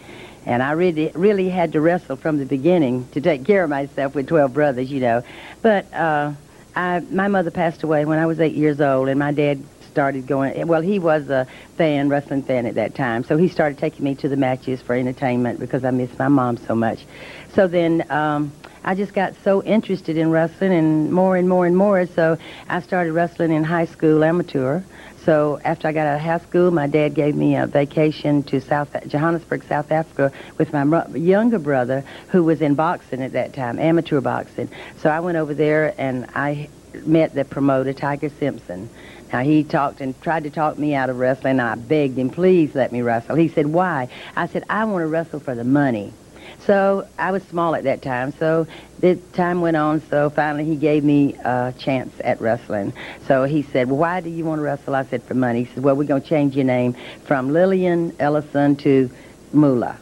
And 0.47 0.63
I 0.63 0.73
really, 0.73 1.11
really 1.15 1.49
had 1.49 1.73
to 1.73 1.81
wrestle 1.81 2.17
from 2.17 2.39
the 2.39 2.47
beginning 2.47 3.09
to 3.13 3.21
take 3.21 3.45
care 3.45 3.65
of 3.65 3.71
myself 3.71 4.15
with 4.15 4.29
12 4.29 4.53
brothers, 4.53 4.91
you 4.91 5.01
know. 5.01 5.25
But 5.63 5.93
uh, 5.93 6.33
I, 6.77 7.01
my 7.11 7.29
mother 7.29 7.51
passed 7.51 7.83
away 7.83 8.05
when 8.05 8.19
I 8.19 8.27
was 8.27 8.41
eight 8.41 8.55
years 8.55 8.81
old, 8.81 9.09
and 9.09 9.19
my 9.19 9.33
dad 9.33 9.63
started 9.81 10.27
going. 10.27 10.67
Well, 10.67 10.81
he 10.81 10.99
was 10.99 11.29
a 11.29 11.47
fan, 11.77 12.09
wrestling 12.09 12.43
fan 12.43 12.67
at 12.67 12.75
that 12.75 12.95
time, 12.95 13.25
so 13.25 13.37
he 13.37 13.49
started 13.49 13.79
taking 13.79 14.05
me 14.05 14.15
to 14.17 14.29
the 14.29 14.37
matches 14.37 14.83
for 14.83 14.95
entertainment 14.95 15.61
because 15.61 15.85
I 15.85 15.91
missed 15.91 16.19
my 16.19 16.29
mom 16.29 16.57
so 16.57 16.75
much. 16.75 17.07
So 17.55 17.67
then. 17.67 18.05
Um, 18.11 18.53
I 18.87 18.95
just 18.95 19.15
got 19.15 19.35
so 19.43 19.63
interested 19.63 20.19
in 20.19 20.31
wrestling 20.31 20.75
and 20.75 21.11
more 21.11 21.39
and 21.39 21.49
more 21.49 21.65
and 21.65 21.75
more. 21.75 22.05
So 22.07 22.37
I 22.69 22.83
started 22.83 23.15
wrestling 23.15 23.51
in 23.51 23.65
high 23.65 23.87
school 23.87 24.23
amateur. 24.23 24.83
So 25.25 25.59
after 25.65 25.89
I 25.89 25.93
got 25.93 26.07
out 26.07 26.17
of 26.17 26.21
high 26.21 26.39
school, 26.39 26.71
my 26.71 26.87
dad 26.87 27.15
gave 27.15 27.35
me 27.35 27.57
a 27.57 27.67
vacation 27.67 28.43
to 28.45 28.61
South 28.61 28.95
Johannesburg, 29.07 29.65
South 29.65 29.91
Africa, 29.91 30.31
with 30.59 30.73
my 30.73 31.07
younger 31.15 31.59
brother, 31.59 32.05
who 32.29 32.45
was 32.45 32.61
in 32.61 32.75
boxing 32.75 33.23
at 33.23 33.33
that 33.33 33.55
time, 33.55 33.79
amateur 33.79 34.21
boxing. 34.21 34.69
So 34.99 35.09
I 35.09 35.21
went 35.21 35.39
over 35.39 35.55
there 35.55 35.95
and 35.97 36.27
I 36.35 36.69
met 37.07 37.35
the 37.35 37.45
promoter, 37.45 37.95
Tiger 37.95 38.29
Simpson. 38.39 38.91
Now 39.33 39.41
he 39.41 39.65
talked 39.65 40.01
and 40.01 40.21
tried 40.21 40.45
to 40.45 40.51
talk 40.51 40.79
me 40.79 40.95
out 40.95 41.09
of 41.09 41.19
wrestling. 41.19 41.59
I 41.59 41.75
begged 41.75 42.19
him, 42.19 42.29
please 42.29 42.75
let 42.75 42.93
me 42.93 43.01
wrestle. 43.01 43.35
He 43.35 43.49
said, 43.49 43.67
why? 43.67 44.09
I 44.37 44.47
said, 44.47 44.65
I 44.69 44.85
want 44.85 45.03
to 45.03 45.07
wrestle 45.07 45.41
for 45.41 45.55
the 45.55 45.65
money. 45.65 46.13
So 46.67 47.07
I 47.19 47.31
was 47.31 47.43
small 47.45 47.75
at 47.75 47.85
that 47.85 48.03
time. 48.03 48.33
So 48.39 48.67
the 49.01 49.17
time 49.33 49.61
went 49.61 49.77
on. 49.77 50.01
So 50.09 50.31
finally 50.31 50.65
he 50.65 50.77
gave 50.77 51.05
me 51.05 51.35
a 51.45 51.75
chance 51.79 52.15
at 52.25 52.41
wrestling. 52.41 52.93
So 53.27 53.45
he 53.45 53.63
said, 53.63 53.89
well, 53.89 53.99
why 53.99 54.21
do 54.21 54.31
you 54.31 54.45
want 54.45 54.61
to 54.61 54.63
wrestle? 54.63 54.95
I 54.95 55.05
said, 55.05 55.23
for 55.23 55.35
money. 55.35 55.65
He 55.65 55.75
said, 55.75 55.85
well, 55.85 55.95
we're 55.97 56.05
to 56.23 56.29
change 56.29 56.57
your 56.57 56.65
name 56.65 56.97
from 57.25 57.53
Lillian 57.53 58.15
Ellison 58.19 58.77
to 58.77 59.11
Moolah. 59.53 59.99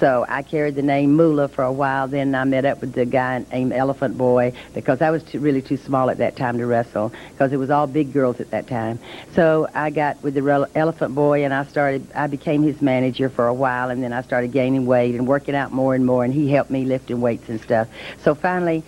So 0.00 0.24
I 0.26 0.40
carried 0.40 0.76
the 0.76 0.82
name 0.82 1.14
Moolah 1.14 1.48
for 1.48 1.62
a 1.62 1.70
while. 1.70 2.08
Then 2.08 2.34
I 2.34 2.44
met 2.44 2.64
up 2.64 2.80
with 2.80 2.94
the 2.94 3.04
guy 3.04 3.44
named 3.52 3.74
Elephant 3.74 4.16
Boy 4.16 4.54
because 4.72 5.02
I 5.02 5.10
was 5.10 5.22
too, 5.22 5.40
really 5.40 5.60
too 5.60 5.76
small 5.76 6.08
at 6.08 6.16
that 6.18 6.36
time 6.36 6.56
to 6.56 6.64
wrestle 6.64 7.12
because 7.32 7.52
it 7.52 7.58
was 7.58 7.68
all 7.68 7.86
big 7.86 8.10
girls 8.10 8.40
at 8.40 8.50
that 8.50 8.66
time. 8.66 8.98
So 9.34 9.68
I 9.74 9.90
got 9.90 10.22
with 10.22 10.32
the 10.32 10.68
Elephant 10.74 11.14
Boy 11.14 11.44
and 11.44 11.52
I 11.52 11.66
started. 11.66 12.06
I 12.14 12.28
became 12.28 12.62
his 12.62 12.80
manager 12.80 13.28
for 13.28 13.46
a 13.46 13.52
while, 13.52 13.90
and 13.90 14.02
then 14.02 14.14
I 14.14 14.22
started 14.22 14.52
gaining 14.52 14.86
weight 14.86 15.14
and 15.14 15.28
working 15.28 15.54
out 15.54 15.70
more 15.70 15.94
and 15.94 16.06
more. 16.06 16.24
And 16.24 16.32
he 16.32 16.50
helped 16.50 16.70
me 16.70 16.86
lifting 16.86 17.20
weights 17.20 17.50
and 17.50 17.60
stuff. 17.60 17.86
So 18.22 18.34
finally, 18.34 18.82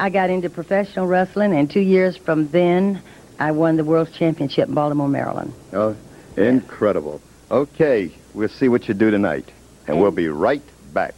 I 0.00 0.10
got 0.10 0.30
into 0.30 0.50
professional 0.50 1.06
wrestling, 1.06 1.54
and 1.54 1.70
two 1.70 1.78
years 1.80 2.16
from 2.16 2.48
then, 2.48 3.00
I 3.38 3.52
won 3.52 3.76
the 3.76 3.84
World 3.84 4.12
Championship 4.12 4.68
in 4.68 4.74
Baltimore, 4.74 5.08
Maryland. 5.08 5.52
Oh, 5.72 5.94
incredible. 6.36 7.20
Okay, 7.52 8.10
we'll 8.34 8.48
see 8.48 8.68
what 8.68 8.88
you 8.88 8.94
do 8.94 9.12
tonight, 9.12 9.48
and 9.86 10.00
we'll 10.00 10.10
be 10.10 10.28
right 10.28 10.62
back. 10.92 11.14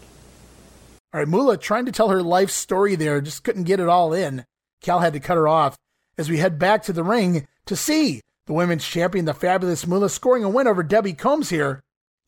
All 1.13 1.21
right, 1.21 1.29
Moolah 1.29 1.57
trying 1.57 1.87
to 1.87 1.93
tell 1.93 2.11
her 2.11 2.23
life 2.23 2.51
story 2.51 2.95
there, 2.95 3.21
just 3.21 3.45
couldn't 3.45 3.65
get 3.65 3.81
it 3.81 3.89
all 3.89 4.13
in. 4.13 4.45
Cal 4.83 5.01
had 5.01 5.15
to 5.15 5.21
cut 5.21 5.37
her 5.37 5.49
off 5.49 5.77
as 6.17 6.29
we 6.29 6.39
head 6.39 6.59
back 6.59 6.83
to 6.85 6.93
the 6.93 7.03
ring 7.03 7.47
to 7.67 7.77
see 7.77 8.21
the 8.47 8.53
women's 8.53 8.87
champion, 8.87 9.25
the 9.25 9.35
fabulous 9.35 9.87
Moolah, 9.87 10.11
scoring 10.11 10.45
a 10.45 10.49
win 10.49 10.67
over 10.67 10.83
Debbie 10.83 11.13
Combs 11.13 11.51
here. 11.51 11.81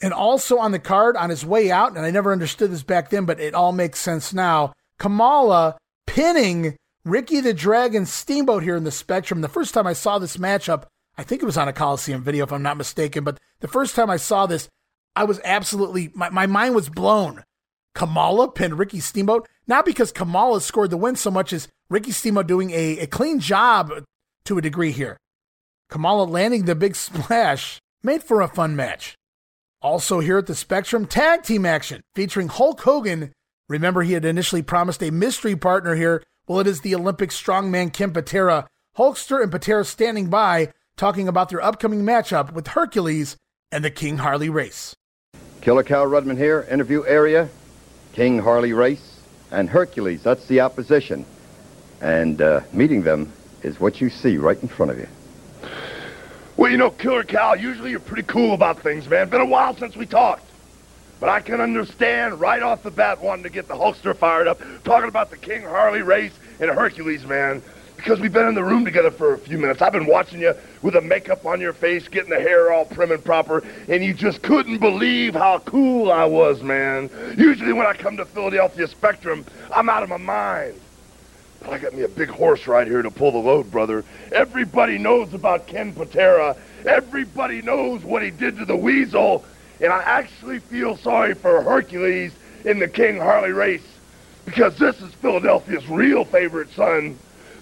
And 0.02 0.14
also 0.14 0.56
on 0.56 0.72
the 0.72 0.78
card 0.78 1.14
on 1.16 1.28
his 1.28 1.44
way 1.44 1.70
out, 1.70 1.94
and 1.94 2.06
I 2.06 2.10
never 2.10 2.32
understood 2.32 2.70
this 2.70 2.82
back 2.82 3.10
then, 3.10 3.26
but 3.26 3.38
it 3.38 3.52
all 3.52 3.72
makes 3.72 4.00
sense 4.00 4.32
now. 4.32 4.72
Kamala 4.98 5.76
pinning 6.06 6.76
Ricky 7.04 7.40
the 7.40 7.52
Dragon 7.52 8.06
Steamboat 8.06 8.62
here 8.62 8.76
in 8.76 8.84
the 8.84 8.90
Spectrum. 8.90 9.42
The 9.42 9.48
first 9.48 9.74
time 9.74 9.86
I 9.86 9.92
saw 9.92 10.18
this 10.18 10.38
matchup, 10.38 10.84
I 11.18 11.22
think 11.22 11.42
it 11.42 11.46
was 11.46 11.58
on 11.58 11.68
a 11.68 11.72
Coliseum 11.74 12.22
video, 12.22 12.44
if 12.44 12.52
I'm 12.52 12.62
not 12.62 12.78
mistaken, 12.78 13.24
but 13.24 13.38
the 13.60 13.68
first 13.68 13.94
time 13.94 14.08
I 14.08 14.16
saw 14.16 14.46
this, 14.46 14.68
I 15.16 15.24
was 15.24 15.40
absolutely, 15.44 16.10
my, 16.14 16.30
my 16.30 16.46
mind 16.46 16.74
was 16.74 16.88
blown. 16.88 17.44
Kamala 17.94 18.50
pinned 18.50 18.78
Ricky 18.78 19.00
Steamboat, 19.00 19.48
not 19.66 19.84
because 19.84 20.12
Kamala 20.12 20.60
scored 20.60 20.90
the 20.90 20.96
win 20.96 21.16
so 21.16 21.30
much 21.30 21.52
as 21.52 21.68
Ricky 21.88 22.12
Steamboat 22.12 22.46
doing 22.46 22.70
a, 22.70 23.00
a 23.00 23.06
clean 23.06 23.40
job 23.40 23.92
to 24.44 24.58
a 24.58 24.62
degree 24.62 24.92
here. 24.92 25.16
Kamala 25.88 26.24
landing 26.24 26.64
the 26.64 26.74
big 26.74 26.94
splash 26.94 27.80
made 28.02 28.22
for 28.22 28.40
a 28.40 28.48
fun 28.48 28.76
match. 28.76 29.16
Also 29.82 30.20
here 30.20 30.38
at 30.38 30.46
the 30.46 30.54
Spectrum, 30.54 31.06
tag 31.06 31.42
team 31.42 31.66
action 31.66 32.02
featuring 32.14 32.48
Hulk 32.48 32.80
Hogan. 32.82 33.32
Remember, 33.68 34.02
he 34.02 34.12
had 34.12 34.24
initially 34.24 34.62
promised 34.62 35.02
a 35.02 35.10
mystery 35.10 35.56
partner 35.56 35.94
here. 35.94 36.22
Well, 36.46 36.60
it 36.60 36.66
is 36.66 36.80
the 36.80 36.94
Olympic 36.94 37.30
strongman 37.30 37.92
Ken 37.92 38.12
Patera. 38.12 38.68
Hulkster 38.96 39.42
and 39.42 39.50
Patera 39.50 39.84
standing 39.84 40.28
by, 40.28 40.72
talking 40.96 41.28
about 41.28 41.48
their 41.48 41.62
upcoming 41.62 42.02
matchup 42.02 42.52
with 42.52 42.68
Hercules 42.68 43.36
and 43.72 43.84
the 43.84 43.90
King 43.90 44.18
Harley 44.18 44.50
race. 44.50 44.94
Killer 45.60 45.82
Cal 45.82 46.06
Rudman 46.06 46.38
here, 46.38 46.66
interview 46.70 47.04
area. 47.04 47.48
King 48.14 48.38
Harley 48.38 48.72
race 48.72 49.20
and 49.50 49.68
Hercules, 49.68 50.22
that's 50.22 50.46
the 50.46 50.60
opposition. 50.60 51.26
And 52.00 52.40
uh, 52.40 52.62
meeting 52.72 53.02
them 53.02 53.30
is 53.62 53.78
what 53.78 54.00
you 54.00 54.08
see 54.08 54.38
right 54.38 54.60
in 54.60 54.68
front 54.68 54.92
of 54.92 54.98
you. 54.98 55.06
Well, 56.56 56.70
you 56.70 56.78
know, 56.78 56.90
Killer 56.90 57.24
Cal, 57.24 57.56
usually 57.56 57.90
you're 57.90 58.00
pretty 58.00 58.22
cool 58.22 58.54
about 58.54 58.80
things, 58.80 59.08
man. 59.08 59.28
Been 59.28 59.40
a 59.42 59.46
while 59.46 59.76
since 59.76 59.96
we 59.96 60.06
talked. 60.06 60.44
But 61.20 61.28
I 61.28 61.40
can 61.40 61.60
understand 61.60 62.40
right 62.40 62.62
off 62.62 62.82
the 62.82 62.90
bat 62.90 63.20
wanting 63.20 63.42
to 63.42 63.50
get 63.50 63.68
the 63.68 63.74
Hulkster 63.74 64.16
fired 64.16 64.48
up, 64.48 64.60
talking 64.84 65.08
about 65.08 65.30
the 65.30 65.36
King 65.36 65.62
Harley 65.62 66.00
race 66.00 66.32
and 66.58 66.70
Hercules, 66.70 67.26
man. 67.26 67.62
Because 68.00 68.18
we've 68.18 68.32
been 68.32 68.48
in 68.48 68.54
the 68.54 68.64
room 68.64 68.86
together 68.86 69.10
for 69.10 69.34
a 69.34 69.38
few 69.38 69.58
minutes. 69.58 69.82
I've 69.82 69.92
been 69.92 70.06
watching 70.06 70.40
you 70.40 70.54
with 70.80 70.94
the 70.94 71.02
makeup 71.02 71.44
on 71.44 71.60
your 71.60 71.74
face, 71.74 72.08
getting 72.08 72.30
the 72.30 72.40
hair 72.40 72.72
all 72.72 72.86
prim 72.86 73.12
and 73.12 73.22
proper, 73.22 73.62
and 73.88 74.02
you 74.02 74.14
just 74.14 74.40
couldn't 74.40 74.78
believe 74.78 75.34
how 75.34 75.58
cool 75.58 76.10
I 76.10 76.24
was, 76.24 76.62
man. 76.62 77.10
Usually 77.36 77.74
when 77.74 77.86
I 77.86 77.92
come 77.92 78.16
to 78.16 78.24
Philadelphia 78.24 78.88
Spectrum, 78.88 79.44
I'm 79.70 79.90
out 79.90 80.02
of 80.02 80.08
my 80.08 80.16
mind. 80.16 80.80
But 81.60 81.74
I 81.74 81.78
got 81.78 81.92
me 81.92 82.00
a 82.00 82.08
big 82.08 82.30
horse 82.30 82.66
right 82.66 82.86
here 82.86 83.02
to 83.02 83.10
pull 83.10 83.32
the 83.32 83.38
load, 83.38 83.70
brother. 83.70 84.02
Everybody 84.32 84.96
knows 84.96 85.34
about 85.34 85.66
Ken 85.66 85.92
Patera. 85.92 86.56
Everybody 86.86 87.60
knows 87.60 88.02
what 88.02 88.22
he 88.22 88.30
did 88.30 88.56
to 88.56 88.64
the 88.64 88.76
Weasel. 88.76 89.44
And 89.78 89.92
I 89.92 90.00
actually 90.04 90.60
feel 90.60 90.96
sorry 90.96 91.34
for 91.34 91.60
Hercules 91.60 92.32
in 92.64 92.78
the 92.78 92.88
King 92.88 93.18
Harley 93.18 93.52
race. 93.52 93.86
Because 94.46 94.78
this 94.78 95.02
is 95.02 95.12
Philadelphia's 95.16 95.86
real 95.86 96.24
favorite 96.24 96.70
son. 96.72 97.18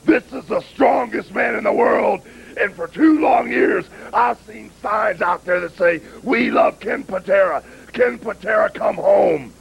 This 0.08 0.32
is 0.32 0.46
the 0.46 0.62
strongest 0.62 1.34
man 1.34 1.54
in 1.54 1.64
the 1.64 1.72
world. 1.72 2.22
And 2.58 2.72
for 2.72 2.88
two 2.88 3.20
long 3.20 3.52
years, 3.52 3.84
I've 4.14 4.40
seen 4.46 4.70
signs 4.80 5.20
out 5.20 5.44
there 5.44 5.60
that 5.60 5.76
say, 5.76 6.00
we 6.22 6.50
love 6.50 6.80
Ken 6.80 7.04
Patera. 7.04 7.62
Ken 7.92 8.18
Patera, 8.18 8.70
come 8.70 8.96
home. 8.96 9.52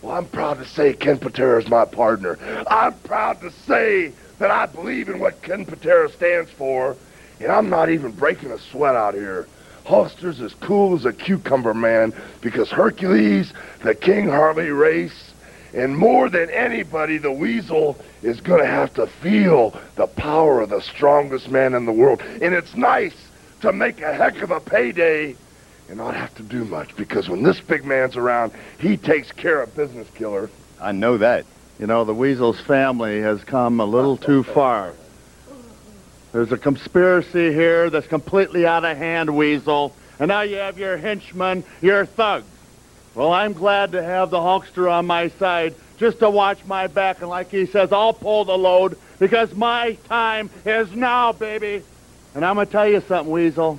Well, 0.00 0.16
I'm 0.16 0.26
proud 0.26 0.58
to 0.58 0.64
say 0.64 0.92
Ken 0.92 1.18
Patera 1.18 1.60
is 1.60 1.68
my 1.68 1.84
partner. 1.84 2.38
I'm 2.68 2.94
proud 3.00 3.40
to 3.40 3.50
say 3.50 4.12
that 4.38 4.52
I 4.52 4.66
believe 4.66 5.08
in 5.08 5.18
what 5.18 5.42
Ken 5.42 5.66
Patera 5.66 6.08
stands 6.10 6.52
for. 6.52 6.96
And 7.40 7.50
I'm 7.50 7.68
not 7.68 7.90
even 7.90 8.12
breaking 8.12 8.52
a 8.52 8.58
sweat 8.60 8.94
out 8.94 9.14
here. 9.14 9.48
Hulkster's 9.84 10.40
as 10.40 10.54
cool 10.54 10.94
as 10.94 11.06
a 11.06 11.12
cucumber, 11.12 11.74
man, 11.74 12.12
because 12.40 12.70
Hercules, 12.70 13.52
the 13.82 13.96
King 13.96 14.28
Harley 14.28 14.70
race, 14.70 15.31
and 15.74 15.96
more 15.96 16.28
than 16.28 16.50
anybody, 16.50 17.18
the 17.18 17.32
Weasel 17.32 17.96
is 18.22 18.40
going 18.40 18.60
to 18.60 18.66
have 18.66 18.92
to 18.94 19.06
feel 19.06 19.78
the 19.96 20.06
power 20.06 20.60
of 20.60 20.70
the 20.70 20.80
strongest 20.80 21.50
man 21.50 21.74
in 21.74 21.86
the 21.86 21.92
world. 21.92 22.20
And 22.20 22.54
it's 22.54 22.76
nice 22.76 23.14
to 23.62 23.72
make 23.72 24.00
a 24.00 24.12
heck 24.12 24.42
of 24.42 24.50
a 24.50 24.60
payday 24.60 25.34
and 25.88 25.98
not 25.98 26.14
have 26.14 26.34
to 26.36 26.42
do 26.42 26.64
much 26.64 26.94
because 26.96 27.28
when 27.28 27.42
this 27.42 27.60
big 27.60 27.84
man's 27.84 28.16
around, 28.16 28.52
he 28.78 28.96
takes 28.96 29.32
care 29.32 29.62
of 29.62 29.74
business, 29.74 30.08
killer. 30.14 30.50
I 30.80 30.92
know 30.92 31.18
that. 31.18 31.46
You 31.78 31.86
know, 31.86 32.04
the 32.04 32.14
Weasel's 32.14 32.60
family 32.60 33.20
has 33.22 33.42
come 33.44 33.80
a 33.80 33.84
little 33.84 34.16
too 34.16 34.42
far. 34.42 34.92
There's 36.32 36.52
a 36.52 36.58
conspiracy 36.58 37.52
here 37.52 37.90
that's 37.90 38.06
completely 38.06 38.66
out 38.66 38.84
of 38.84 38.96
hand, 38.96 39.34
Weasel. 39.34 39.94
And 40.18 40.28
now 40.28 40.42
you 40.42 40.56
have 40.56 40.78
your 40.78 40.96
henchmen, 40.96 41.64
your 41.80 42.06
thugs. 42.06 42.46
Well, 43.14 43.32
I'm 43.32 43.52
glad 43.52 43.92
to 43.92 44.02
have 44.02 44.30
the 44.30 44.38
Hulkster 44.38 44.90
on 44.90 45.06
my 45.06 45.28
side 45.28 45.74
just 45.98 46.20
to 46.20 46.30
watch 46.30 46.64
my 46.64 46.86
back. 46.86 47.20
And 47.20 47.28
like 47.28 47.50
he 47.50 47.66
says, 47.66 47.92
I'll 47.92 48.14
pull 48.14 48.44
the 48.44 48.56
load 48.56 48.96
because 49.18 49.54
my 49.54 49.98
time 50.08 50.48
is 50.64 50.90
now, 50.92 51.32
baby. 51.32 51.82
And 52.34 52.44
I'm 52.44 52.54
going 52.54 52.66
to 52.66 52.72
tell 52.72 52.88
you 52.88 53.02
something, 53.02 53.30
Weasel. 53.30 53.78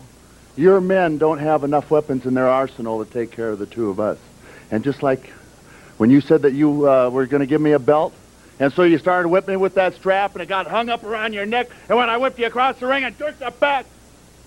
Your 0.55 0.79
men 0.79 1.17
don't 1.17 1.39
have 1.39 1.63
enough 1.63 1.89
weapons 1.89 2.27
in 2.27 2.35
their 2.35 2.47
arsenal 2.47 3.03
to 3.03 3.11
take 3.11 3.31
care 3.31 3.49
of 3.49 3.57
the 3.57 3.65
two 3.65 3.89
of 3.89 3.99
us. 3.99 4.19
And 4.69 4.83
just 4.83 5.01
like 5.01 5.27
when 5.97 6.11
you 6.11 6.21
said 6.21 6.43
that 6.43 6.53
you 6.53 6.87
uh, 6.87 7.09
were 7.09 7.25
going 7.25 7.41
to 7.41 7.47
give 7.47 7.61
me 7.61 7.71
a 7.71 7.79
belt, 7.79 8.13
And 8.59 8.71
so 8.71 8.83
you 8.83 8.97
started 8.97 9.29
whipping 9.29 9.53
me 9.53 9.57
with 9.57 9.75
that 9.75 9.95
strap, 9.95 10.33
and 10.33 10.41
it 10.41 10.45
got 10.45 10.67
hung 10.67 10.89
up 10.89 11.03
around 11.03 11.33
your 11.33 11.45
neck. 11.45 11.69
And 11.89 11.97
when 11.97 12.09
I 12.09 12.17
whipped 12.17 12.37
you 12.39 12.45
across 12.45 12.79
the 12.79 12.87
ring 12.87 13.03
and 13.03 13.17
jerked 13.17 13.41
it 13.41 13.59
back, 13.59 13.85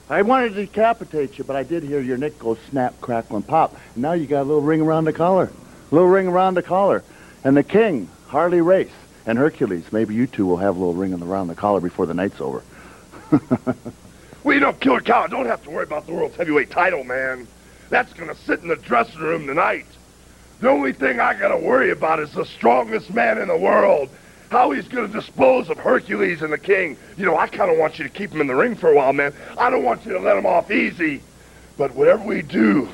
I 0.08 0.22
wanted 0.22 0.54
to 0.54 0.66
decapitate 0.66 1.36
you, 1.36 1.42
but 1.42 1.56
I 1.56 1.64
did 1.64 1.82
hear 1.82 2.00
your 2.00 2.16
neck 2.16 2.38
go 2.38 2.56
snap, 2.70 3.00
crackle, 3.00 3.36
and 3.36 3.46
pop. 3.46 3.76
And 3.94 4.02
now 4.02 4.12
you 4.12 4.26
got 4.26 4.42
a 4.42 4.44
little 4.44 4.62
ring 4.62 4.80
around 4.80 5.04
the 5.04 5.12
collar. 5.12 5.50
A 5.90 5.94
little 5.94 6.08
ring 6.08 6.28
around 6.28 6.54
the 6.54 6.62
collar. 6.62 7.02
And 7.42 7.56
the 7.56 7.64
king, 7.64 8.08
Harley 8.28 8.60
Race, 8.60 8.92
and 9.26 9.36
Hercules, 9.36 9.90
maybe 9.90 10.14
you 10.14 10.28
two 10.28 10.46
will 10.46 10.58
have 10.58 10.76
a 10.76 10.78
little 10.78 10.94
ring 10.94 11.12
around 11.20 11.48
the 11.48 11.56
collar 11.56 11.80
before 11.80 12.06
the 12.06 12.14
night's 12.14 12.40
over. 12.40 12.62
well, 14.44 14.54
you 14.54 14.60
know, 14.60 14.72
Killer 14.72 15.00
Cal. 15.00 15.26
don't 15.26 15.46
have 15.46 15.64
to 15.64 15.70
worry 15.70 15.82
about 15.82 16.06
the 16.06 16.12
world's 16.12 16.36
heavyweight 16.36 16.70
title, 16.70 17.02
man. 17.02 17.48
That's 17.90 18.12
going 18.12 18.28
to 18.28 18.36
sit 18.42 18.60
in 18.60 18.68
the 18.68 18.76
dressing 18.76 19.20
room 19.20 19.48
tonight. 19.48 19.86
The 20.60 20.68
only 20.68 20.92
thing 20.92 21.18
I 21.18 21.34
got 21.34 21.48
to 21.48 21.56
worry 21.56 21.90
about 21.90 22.20
is 22.20 22.32
the 22.32 22.44
strongest 22.44 23.12
man 23.12 23.38
in 23.38 23.48
the 23.48 23.58
world. 23.58 24.08
How 24.50 24.70
he's 24.70 24.86
going 24.86 25.10
to 25.10 25.12
dispose 25.12 25.68
of 25.68 25.78
Hercules 25.78 26.42
and 26.42 26.52
the 26.52 26.58
King. 26.58 26.96
You 27.16 27.24
know, 27.24 27.36
I 27.36 27.48
kind 27.48 27.70
of 27.70 27.78
want 27.78 27.98
you 27.98 28.04
to 28.04 28.10
keep 28.10 28.30
him 28.30 28.40
in 28.40 28.46
the 28.46 28.54
ring 28.54 28.76
for 28.76 28.90
a 28.90 28.94
while, 28.94 29.12
man. 29.12 29.32
I 29.58 29.70
don't 29.70 29.82
want 29.82 30.06
you 30.06 30.12
to 30.12 30.20
let 30.20 30.36
him 30.36 30.46
off 30.46 30.70
easy. 30.70 31.22
But 31.76 31.94
whatever 31.94 32.22
we 32.24 32.42
do, 32.42 32.88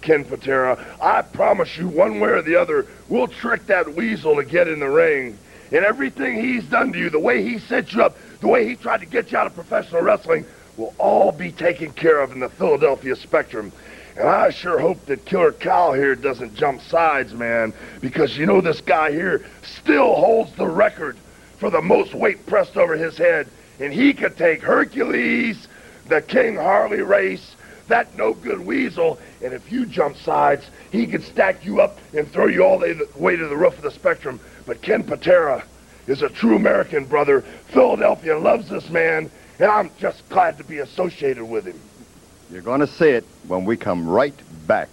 Ken 0.00 0.24
Patera, 0.24 0.82
I 1.00 1.22
promise 1.22 1.76
you, 1.76 1.88
one 1.88 2.20
way 2.20 2.30
or 2.30 2.42
the 2.42 2.56
other, 2.56 2.86
we'll 3.08 3.28
trick 3.28 3.66
that 3.66 3.94
weasel 3.94 4.36
to 4.36 4.44
get 4.44 4.66
in 4.66 4.80
the 4.80 4.88
ring. 4.88 5.38
And 5.72 5.84
everything 5.84 6.40
he's 6.40 6.64
done 6.64 6.92
to 6.92 6.98
you, 6.98 7.10
the 7.10 7.18
way 7.18 7.42
he 7.42 7.58
set 7.58 7.92
you 7.92 8.02
up, 8.02 8.16
the 8.40 8.48
way 8.48 8.66
he 8.66 8.76
tried 8.76 9.00
to 9.00 9.06
get 9.06 9.32
you 9.32 9.38
out 9.38 9.46
of 9.46 9.54
professional 9.54 10.02
wrestling, 10.02 10.44
will 10.76 10.94
all 10.98 11.32
be 11.32 11.52
taken 11.52 11.92
care 11.92 12.20
of 12.20 12.32
in 12.32 12.40
the 12.40 12.48
Philadelphia 12.48 13.14
Spectrum. 13.16 13.72
And 14.16 14.28
I 14.28 14.50
sure 14.50 14.78
hope 14.78 15.04
that 15.06 15.24
Killer 15.24 15.52
Cal 15.52 15.92
here 15.92 16.14
doesn't 16.14 16.54
jump 16.54 16.80
sides, 16.82 17.34
man, 17.34 17.72
because 18.00 18.38
you 18.38 18.46
know 18.46 18.60
this 18.60 18.80
guy 18.80 19.10
here 19.10 19.44
still 19.62 20.14
holds 20.14 20.52
the 20.54 20.68
record 20.68 21.16
for 21.58 21.70
the 21.70 21.82
most 21.82 22.14
weight 22.14 22.46
pressed 22.46 22.76
over 22.76 22.96
his 22.96 23.18
head. 23.18 23.48
And 23.80 23.92
he 23.92 24.12
could 24.12 24.36
take 24.36 24.62
Hercules, 24.62 25.66
the 26.08 26.22
King 26.22 26.54
Harley 26.54 27.02
race, 27.02 27.56
that 27.88 28.16
no-good 28.16 28.64
weasel, 28.64 29.18
and 29.42 29.52
if 29.52 29.70
you 29.70 29.84
jump 29.84 30.16
sides, 30.16 30.64
he 30.90 31.06
could 31.06 31.22
stack 31.22 31.64
you 31.64 31.80
up 31.80 31.98
and 32.16 32.30
throw 32.30 32.46
you 32.46 32.64
all 32.64 32.78
the 32.78 33.08
way 33.16 33.36
to 33.36 33.46
the 33.46 33.56
roof 33.56 33.76
of 33.76 33.82
the 33.82 33.90
spectrum. 33.90 34.40
But 34.64 34.80
Ken 34.80 35.02
Patera 35.02 35.64
is 36.06 36.22
a 36.22 36.28
true 36.28 36.56
American 36.56 37.04
brother. 37.04 37.42
Philadelphia 37.68 38.38
loves 38.38 38.68
this 38.68 38.88
man, 38.90 39.30
and 39.58 39.70
I'm 39.70 39.90
just 39.98 40.26
glad 40.28 40.56
to 40.58 40.64
be 40.64 40.78
associated 40.78 41.44
with 41.44 41.66
him. 41.66 41.80
You're 42.54 42.62
going 42.62 42.80
to 42.80 42.86
see 42.86 43.08
it 43.08 43.24
when 43.48 43.64
we 43.64 43.76
come 43.76 44.08
right 44.08 44.32
back. 44.68 44.88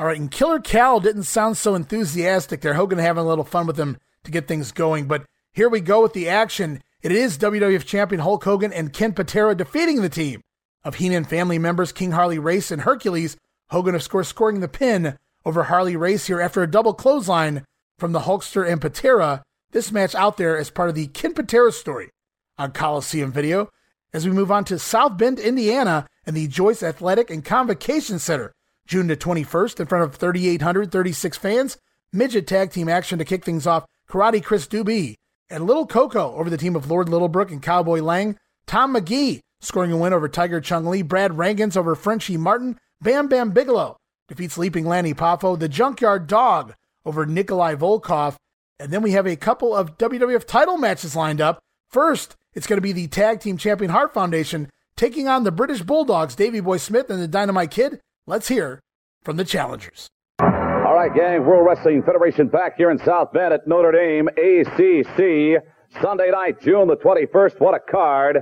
All 0.00 0.08
right, 0.08 0.18
and 0.18 0.28
Killer 0.28 0.58
Cal 0.58 0.98
didn't 0.98 1.22
sound 1.22 1.56
so 1.56 1.76
enthusiastic 1.76 2.62
there. 2.62 2.74
Hogan 2.74 2.98
having 2.98 3.22
a 3.22 3.28
little 3.28 3.44
fun 3.44 3.68
with 3.68 3.78
him 3.78 3.96
to 4.24 4.32
get 4.32 4.48
things 4.48 4.72
going. 4.72 5.06
But 5.06 5.24
here 5.52 5.68
we 5.68 5.80
go 5.80 6.02
with 6.02 6.14
the 6.14 6.28
action. 6.28 6.82
It 7.00 7.12
is 7.12 7.38
WWF 7.38 7.84
Champion 7.84 8.20
Hulk 8.20 8.42
Hogan 8.42 8.72
and 8.72 8.92
Ken 8.92 9.12
Patera 9.12 9.54
defeating 9.54 10.02
the 10.02 10.08
team 10.08 10.40
of 10.82 10.96
Heenan 10.96 11.22
family 11.22 11.60
members 11.60 11.92
King 11.92 12.10
Harley 12.10 12.40
Race 12.40 12.72
and 12.72 12.82
Hercules. 12.82 13.36
Hogan, 13.70 13.94
of 13.94 14.08
course, 14.08 14.26
scoring 14.26 14.58
the 14.58 14.66
pin 14.66 15.16
over 15.46 15.62
Harley 15.62 15.94
Race 15.94 16.26
here 16.26 16.40
after 16.40 16.60
a 16.60 16.70
double 16.70 16.92
clothesline 16.92 17.64
from 18.00 18.10
the 18.10 18.20
Hulkster 18.20 18.68
and 18.68 18.80
Patera. 18.80 19.44
This 19.70 19.92
match 19.92 20.16
out 20.16 20.38
there 20.38 20.58
as 20.58 20.70
part 20.70 20.88
of 20.88 20.96
the 20.96 21.06
Ken 21.06 21.34
Patera 21.34 21.70
story 21.70 22.10
on 22.58 22.72
Coliseum 22.72 23.30
Video. 23.30 23.70
As 24.12 24.26
we 24.26 24.32
move 24.32 24.50
on 24.50 24.64
to 24.64 24.78
South 24.80 25.16
Bend, 25.16 25.38
Indiana, 25.38 26.08
and 26.26 26.36
the 26.36 26.48
Joyce 26.48 26.82
Athletic 26.82 27.30
and 27.30 27.44
Convocation 27.44 28.18
Center, 28.18 28.52
June 28.86 29.06
the 29.06 29.16
21st, 29.16 29.80
in 29.80 29.86
front 29.86 30.04
of 30.04 30.16
3,836 30.16 31.36
fans. 31.36 31.76
Midget 32.12 32.46
tag 32.46 32.70
team 32.70 32.88
action 32.88 33.18
to 33.18 33.24
kick 33.24 33.44
things 33.44 33.66
off. 33.66 33.84
Karate 34.08 34.42
Chris 34.42 34.66
Dubé 34.66 35.14
and 35.50 35.66
Little 35.66 35.86
Coco 35.86 36.34
over 36.34 36.48
the 36.48 36.56
team 36.56 36.76
of 36.76 36.90
Lord 36.90 37.08
Littlebrook 37.08 37.50
and 37.50 37.62
Cowboy 37.62 38.00
Lang. 38.00 38.38
Tom 38.66 38.94
McGee 38.94 39.40
scoring 39.60 39.92
a 39.92 39.96
win 39.96 40.12
over 40.12 40.28
Tiger 40.28 40.60
Chung 40.60 40.86
Lee. 40.86 41.02
Brad 41.02 41.32
Rheingans 41.32 41.76
over 41.76 41.94
Frenchie 41.94 42.36
Martin. 42.36 42.78
Bam 43.00 43.28
Bam 43.28 43.50
Bigelow 43.50 43.96
defeats 44.28 44.56
Leaping 44.56 44.86
Lanny 44.86 45.14
Poffo. 45.14 45.58
The 45.58 45.68
Junkyard 45.68 46.26
Dog 46.26 46.74
over 47.04 47.26
Nikolai 47.26 47.74
Volkov. 47.74 48.36
And 48.78 48.92
then 48.92 49.02
we 49.02 49.12
have 49.12 49.26
a 49.26 49.36
couple 49.36 49.74
of 49.74 49.98
WWF 49.98 50.46
title 50.46 50.76
matches 50.76 51.16
lined 51.16 51.40
up. 51.40 51.60
First, 51.90 52.36
it's 52.54 52.66
going 52.66 52.76
to 52.76 52.82
be 52.82 52.92
the 52.92 53.06
Tag 53.08 53.40
Team 53.40 53.56
Champion 53.56 53.90
Hart 53.90 54.14
Foundation 54.14 54.70
taking 54.96 55.28
on 55.28 55.44
the 55.44 55.52
British 55.52 55.82
Bulldogs, 55.82 56.34
Davey 56.34 56.60
Boy 56.60 56.76
Smith 56.76 57.10
and 57.10 57.20
the 57.20 57.28
Dynamite 57.28 57.70
Kid. 57.70 58.00
Let's 58.26 58.48
hear 58.48 58.80
from 59.22 59.36
the 59.36 59.44
challengers. 59.44 60.08
All 60.40 60.94
right, 60.94 61.14
gang. 61.14 61.44
World 61.44 61.66
Wrestling 61.66 62.02
Federation 62.02 62.48
back 62.48 62.76
here 62.76 62.90
in 62.90 62.98
South 62.98 63.32
Bend 63.32 63.52
at 63.52 63.66
Notre 63.66 63.92
Dame 63.92 64.28
ACC. 64.28 65.62
Sunday 66.00 66.30
night, 66.30 66.60
June 66.60 66.88
the 66.88 66.96
21st. 66.96 67.60
What 67.60 67.74
a 67.74 67.80
card. 67.80 68.38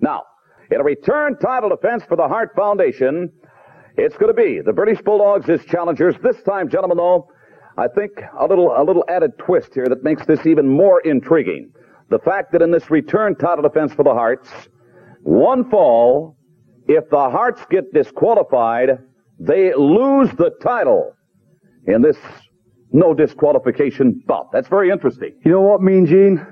Now, 0.00 0.22
in 0.70 0.80
a 0.80 0.84
return 0.84 1.36
title 1.38 1.68
defense 1.68 2.02
for 2.08 2.16
the 2.16 2.26
Hart 2.26 2.50
Foundation, 2.56 3.30
it's 3.96 4.16
going 4.16 4.34
to 4.34 4.42
be 4.42 4.60
the 4.60 4.72
British 4.72 5.00
Bulldogs 5.02 5.48
as 5.48 5.64
challengers. 5.64 6.16
This 6.22 6.42
time, 6.42 6.68
gentlemen, 6.68 6.96
though, 6.96 7.28
I 7.76 7.86
think 7.88 8.12
a 8.38 8.46
little, 8.46 8.72
a 8.76 8.82
little 8.82 9.04
added 9.08 9.32
twist 9.38 9.74
here 9.74 9.86
that 9.88 10.02
makes 10.02 10.26
this 10.26 10.46
even 10.46 10.68
more 10.68 11.00
intriguing. 11.00 11.72
The 12.10 12.18
fact 12.18 12.52
that 12.52 12.62
in 12.62 12.70
this 12.70 12.90
return 12.90 13.34
title 13.36 13.62
defense 13.62 13.92
for 13.92 14.04
the 14.04 14.12
Harts, 14.12 14.48
one 15.24 15.70
fall, 15.70 16.36
if 16.86 17.08
the 17.10 17.30
Harts 17.30 17.62
get 17.70 17.92
disqualified, 17.92 18.98
they 19.38 19.74
lose 19.74 20.30
the 20.36 20.50
title 20.62 21.12
in 21.86 22.02
this 22.02 22.16
no 22.92 23.14
disqualification 23.14 24.22
bout. 24.26 24.50
That's 24.52 24.68
very 24.68 24.90
interesting. 24.90 25.34
You 25.44 25.50
know 25.50 25.62
what, 25.62 25.80
Mean 25.80 26.06
Gene? 26.06 26.46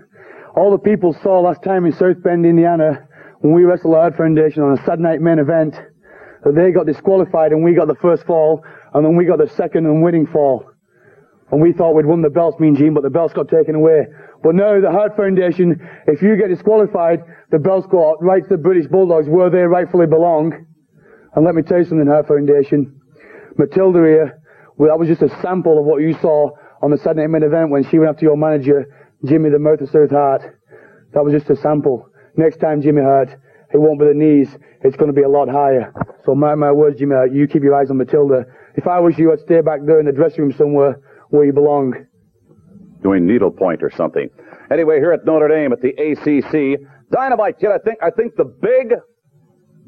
All 0.57 0.71
the 0.73 0.79
people 0.79 1.15
saw 1.23 1.41
last 1.41 1.63
time 1.63 1.85
in 1.87 1.93
South 1.93 2.23
Bend, 2.23 2.45
Indiana, 2.45 3.07
when 3.41 3.53
we 3.55 3.65
wrestled 3.65 3.95
the 3.95 3.99
Hart 3.99 4.17
Foundation 4.17 4.63
on 4.63 4.73
a 4.73 4.77
Saturday 4.79 5.03
night 5.03 5.21
main 5.21 5.39
event, 5.39 5.75
that 6.45 6.55
they 6.55 6.73
got 6.73 6.87
disqualified 6.87 7.53
and 7.53 7.63
we 7.63 7.75
got 7.75 7.89
the 7.89 7.95
first 7.95 8.25
fall, 8.25 8.65
and 8.95 9.05
then 9.05 9.17
we 9.17 9.25
got 9.25 9.39
the 9.39 9.49
second 9.49 9.87
and 9.87 10.03
winning 10.03 10.27
fall. 10.27 10.65
And 11.53 11.61
we 11.61 11.73
thought 11.73 11.95
we'd 11.95 12.07
won 12.07 12.23
the 12.23 12.31
belts, 12.31 12.59
Mean 12.59 12.75
Gene, 12.75 12.95
but 12.95 13.03
the 13.03 13.11
belts 13.11 13.35
got 13.35 13.49
taken 13.49 13.75
away. 13.75 14.07
But 14.43 14.57
now 14.57 14.81
the 14.81 14.91
Hart 14.91 15.17
Foundation, 15.17 15.81
if 16.07 16.21
you 16.21 16.37
get 16.37 16.49
disqualified, 16.49 17.21
the 17.51 17.59
go 17.59 18.17
right 18.21 18.43
to 18.43 18.49
the 18.49 18.57
British 18.57 18.87
Bulldogs 18.91 19.29
where 19.29 19.51
they 19.51 19.63
rightfully 19.63 20.07
belong. 20.07 20.67
And 21.35 21.45
let 21.45 21.55
me 21.55 21.63
tell 21.63 21.79
you 21.79 21.85
something, 21.85 22.07
Hart 22.07 22.27
Foundation. 22.27 23.01
Matilda 23.57 23.99
here, 24.01 24.43
well, 24.77 24.91
that 24.91 24.99
was 24.99 25.09
just 25.09 25.23
a 25.23 25.29
sample 25.41 25.79
of 25.79 25.85
what 25.85 26.03
you 26.03 26.15
saw 26.21 26.51
on 26.83 26.91
the 26.91 26.99
Saturday 26.99 27.27
night 27.27 27.43
event 27.45 27.71
when 27.71 27.85
she 27.89 27.99
went 27.99 28.11
after 28.11 28.25
your 28.25 28.37
manager, 28.37 28.87
Jimmy 29.25 29.51
the 29.51 29.59
Mouth 29.59 29.81
of 29.81 29.91
South 29.91 30.11
Hart. 30.11 30.43
That 31.15 31.25
was 31.25 31.33
just 31.33 31.49
a 31.51 31.57
sample. 31.57 32.09
Next 32.37 32.57
time, 32.57 32.83
Jimmy 32.83 33.03
Hart, 33.03 33.29
it 33.73 33.79
won't 33.79 34.01
be 34.01 34.07
the 34.07 34.15
knees. 34.15 34.49
It's 34.83 34.97
going 34.97 35.13
to 35.13 35.15
be 35.15 35.23
a 35.23 35.29
lot 35.29 35.49
higher. 35.49 35.93
So 36.25 36.35
mark 36.35 36.59
my 36.59 36.73
words, 36.73 36.99
Jimmy 36.99 37.15
Hart, 37.15 37.33
you 37.33 37.47
keep 37.47 37.63
your 37.63 37.75
eyes 37.75 37.91
on 37.91 37.99
Matilda. 37.99 38.45
If 38.75 38.87
I 38.87 38.99
was 38.99 39.17
you, 39.19 39.33
I'd 39.33 39.41
stay 39.41 39.61
back 39.61 39.81
there 39.87 40.01
in 40.01 40.07
the 40.07 40.13
dressing 40.13 40.45
room 40.45 40.53
somewhere 40.53 41.01
where 41.31 41.45
you 41.45 41.53
belong. 41.53 41.95
Doing 43.03 43.27
needlepoint 43.27 43.83
or 43.83 43.91
something. 43.91 44.29
Anyway, 44.71 44.99
here 44.99 45.13
at 45.13 45.25
Notre 45.25 45.49
Dame 45.49 45.73
at 45.73 45.81
the 45.81 45.91
ACC, 45.91 46.81
Dynamite 47.11 47.59
Kid, 47.59 47.71
I 47.71 47.79
think, 47.79 47.99
I 48.03 48.11
think 48.11 48.37
the 48.37 48.45
big, 48.45 48.95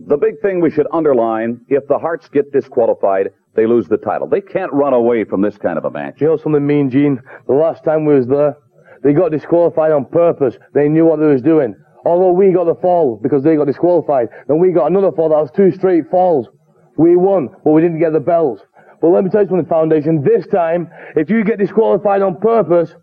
the 0.06 0.16
big 0.16 0.40
thing 0.42 0.60
we 0.60 0.70
should 0.70 0.86
underline, 0.92 1.60
if 1.68 1.86
the 1.88 1.98
Harts 1.98 2.28
get 2.28 2.52
disqualified, 2.52 3.30
they 3.54 3.66
lose 3.66 3.86
the 3.88 3.96
title. 3.96 4.28
They 4.28 4.40
can't 4.40 4.72
run 4.72 4.92
away 4.92 5.24
from 5.24 5.40
this 5.40 5.56
kind 5.56 5.78
of 5.78 5.84
a 5.84 5.90
match. 5.90 6.20
You 6.20 6.26
know 6.26 6.36
something 6.36 6.66
mean, 6.66 6.90
Gene? 6.90 7.20
The 7.46 7.54
last 7.54 7.84
time 7.84 8.04
we 8.04 8.14
was 8.14 8.26
there, 8.26 8.56
they 9.02 9.12
got 9.12 9.30
disqualified 9.30 9.92
on 9.92 10.06
purpose. 10.06 10.56
They 10.74 10.88
knew 10.88 11.04
what 11.04 11.20
they 11.20 11.26
was 11.26 11.42
doing. 11.42 11.76
Although 12.04 12.32
we 12.32 12.52
got 12.52 12.64
the 12.64 12.74
fall 12.74 13.18
because 13.22 13.42
they 13.42 13.56
got 13.56 13.66
disqualified. 13.66 14.28
Then 14.48 14.58
we 14.58 14.72
got 14.72 14.90
another 14.90 15.12
fall 15.12 15.30
that 15.30 15.36
was 15.36 15.50
two 15.54 15.70
straight 15.70 16.10
falls. 16.10 16.48
We 16.96 17.16
won, 17.16 17.48
but 17.64 17.70
we 17.72 17.80
didn't 17.80 17.98
get 18.00 18.12
the 18.12 18.20
bells. 18.20 18.60
But 19.00 19.08
let 19.08 19.24
me 19.24 19.30
tell 19.30 19.42
you 19.42 19.48
something, 19.48 19.66
Foundation. 19.66 20.22
This 20.22 20.46
time, 20.46 20.90
if 21.16 21.30
you 21.30 21.44
get 21.44 21.58
disqualified 21.58 22.22
on 22.22 22.40
purpose, 22.40 22.94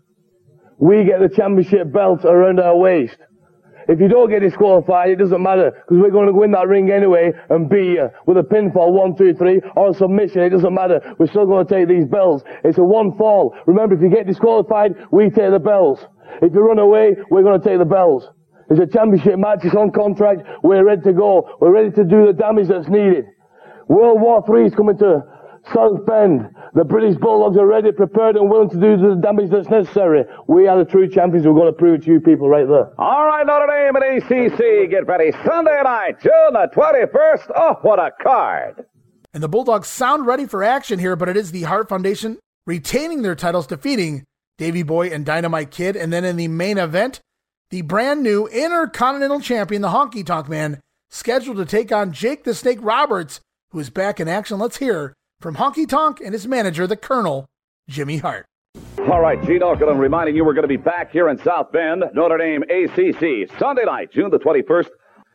we 0.82 1.04
get 1.04 1.20
the 1.20 1.28
championship 1.28 1.92
belt 1.92 2.24
around 2.24 2.58
our 2.58 2.76
waist. 2.76 3.16
If 3.86 4.00
you 4.00 4.08
don't 4.08 4.28
get 4.28 4.40
disqualified, 4.40 5.10
it 5.10 5.16
doesn't 5.16 5.40
matter, 5.40 5.70
because 5.70 6.02
we're 6.02 6.10
going 6.10 6.26
to 6.26 6.32
win 6.32 6.50
that 6.52 6.66
ring 6.66 6.90
anyway 6.90 7.30
and 7.50 7.70
beat 7.70 7.94
you 7.94 8.08
with 8.26 8.36
a 8.36 8.42
pinfall, 8.42 8.90
one, 8.90 9.16
two, 9.16 9.32
three, 9.34 9.60
or 9.76 9.90
a 9.90 9.94
submission. 9.94 10.40
It 10.40 10.50
doesn't 10.50 10.74
matter. 10.74 11.14
We're 11.20 11.28
still 11.28 11.46
going 11.46 11.66
to 11.66 11.72
take 11.72 11.86
these 11.86 12.04
belts. 12.06 12.42
It's 12.64 12.78
a 12.78 12.82
one 12.82 13.16
fall. 13.16 13.54
Remember, 13.66 13.94
if 13.94 14.02
you 14.02 14.10
get 14.10 14.26
disqualified, 14.26 14.96
we 15.12 15.30
take 15.30 15.52
the 15.52 15.60
belts. 15.60 16.02
If 16.42 16.52
you 16.52 16.66
run 16.66 16.80
away, 16.80 17.14
we're 17.30 17.44
going 17.44 17.60
to 17.60 17.68
take 17.68 17.78
the 17.78 17.84
belts. 17.84 18.26
It's 18.68 18.80
a 18.80 18.86
championship 18.86 19.38
match. 19.38 19.60
It's 19.62 19.76
on 19.76 19.92
contract. 19.92 20.42
We're 20.64 20.84
ready 20.84 21.02
to 21.02 21.12
go. 21.12 21.58
We're 21.60 21.72
ready 21.72 21.90
to 21.90 22.02
do 22.02 22.26
the 22.26 22.32
damage 22.32 22.66
that's 22.66 22.88
needed. 22.88 23.26
World 23.86 24.20
War 24.20 24.42
III 24.42 24.66
is 24.66 24.74
coming 24.74 24.98
to 24.98 25.22
South 25.72 26.04
Bend. 26.06 26.48
The 26.74 26.84
British 26.84 27.16
Bulldogs 27.16 27.56
are 27.56 27.66
ready, 27.66 27.92
prepared, 27.92 28.36
and 28.36 28.50
willing 28.50 28.70
to 28.70 28.76
do 28.80 28.96
the 28.96 29.14
damage 29.14 29.50
that's 29.50 29.68
necessary. 29.68 30.24
We 30.48 30.66
are 30.66 30.78
the 30.78 30.90
true 30.90 31.08
champions. 31.08 31.46
We're 31.46 31.54
going 31.54 31.72
to 31.72 31.78
prove 31.78 32.00
it 32.00 32.04
to 32.04 32.12
you 32.12 32.20
people 32.20 32.48
right 32.48 32.66
there. 32.66 32.92
All 32.98 33.26
right, 33.26 33.46
Notre 33.46 33.66
Dame 33.66 33.96
and 33.96 34.22
ACC, 34.22 34.90
get 34.90 35.06
ready. 35.06 35.32
Sunday 35.44 35.80
night, 35.84 36.20
June 36.20 36.52
the 36.52 36.68
21st. 36.74 37.52
Oh, 37.54 37.78
what 37.82 37.98
a 37.98 38.10
card. 38.22 38.84
And 39.34 39.42
the 39.42 39.48
Bulldogs 39.48 39.88
sound 39.88 40.26
ready 40.26 40.46
for 40.46 40.62
action 40.62 40.98
here, 40.98 41.16
but 41.16 41.28
it 41.28 41.36
is 41.36 41.52
the 41.52 41.62
Hart 41.62 41.88
Foundation 41.88 42.38
retaining 42.66 43.22
their 43.22 43.34
titles, 43.34 43.66
defeating 43.66 44.24
Davey 44.58 44.82
Boy 44.82 45.08
and 45.08 45.24
Dynamite 45.24 45.70
Kid. 45.70 45.96
And 45.96 46.12
then 46.12 46.24
in 46.24 46.36
the 46.36 46.48
main 46.48 46.76
event, 46.76 47.20
the 47.70 47.82
brand 47.82 48.22
new 48.22 48.46
Intercontinental 48.48 49.40
Champion, 49.40 49.80
the 49.80 49.88
Honky 49.88 50.26
Tonk 50.26 50.48
Man, 50.48 50.80
scheduled 51.10 51.56
to 51.56 51.64
take 51.64 51.92
on 51.92 52.12
Jake 52.12 52.44
the 52.44 52.54
Snake 52.54 52.78
Roberts, 52.82 53.40
who 53.70 53.78
is 53.78 53.90
back 53.90 54.20
in 54.20 54.28
action. 54.28 54.58
Let's 54.58 54.76
hear 54.76 55.14
from 55.42 55.56
Honky 55.56 55.88
Tonk 55.88 56.20
and 56.20 56.32
his 56.32 56.46
manager, 56.46 56.86
the 56.86 56.96
Colonel, 56.96 57.46
Jimmy 57.88 58.18
Hart. 58.18 58.46
All 59.10 59.20
right, 59.20 59.42
Gene 59.44 59.60
Okerlund 59.60 59.98
reminding 59.98 60.36
you 60.36 60.44
we're 60.44 60.54
going 60.54 60.62
to 60.62 60.68
be 60.68 60.76
back 60.76 61.10
here 61.10 61.28
in 61.28 61.36
South 61.36 61.72
Bend, 61.72 62.04
Notre 62.14 62.38
Dame 62.38 62.62
ACC, 62.62 63.50
Sunday 63.58 63.84
night, 63.84 64.12
June 64.12 64.30
the 64.30 64.38
21st. 64.38 64.88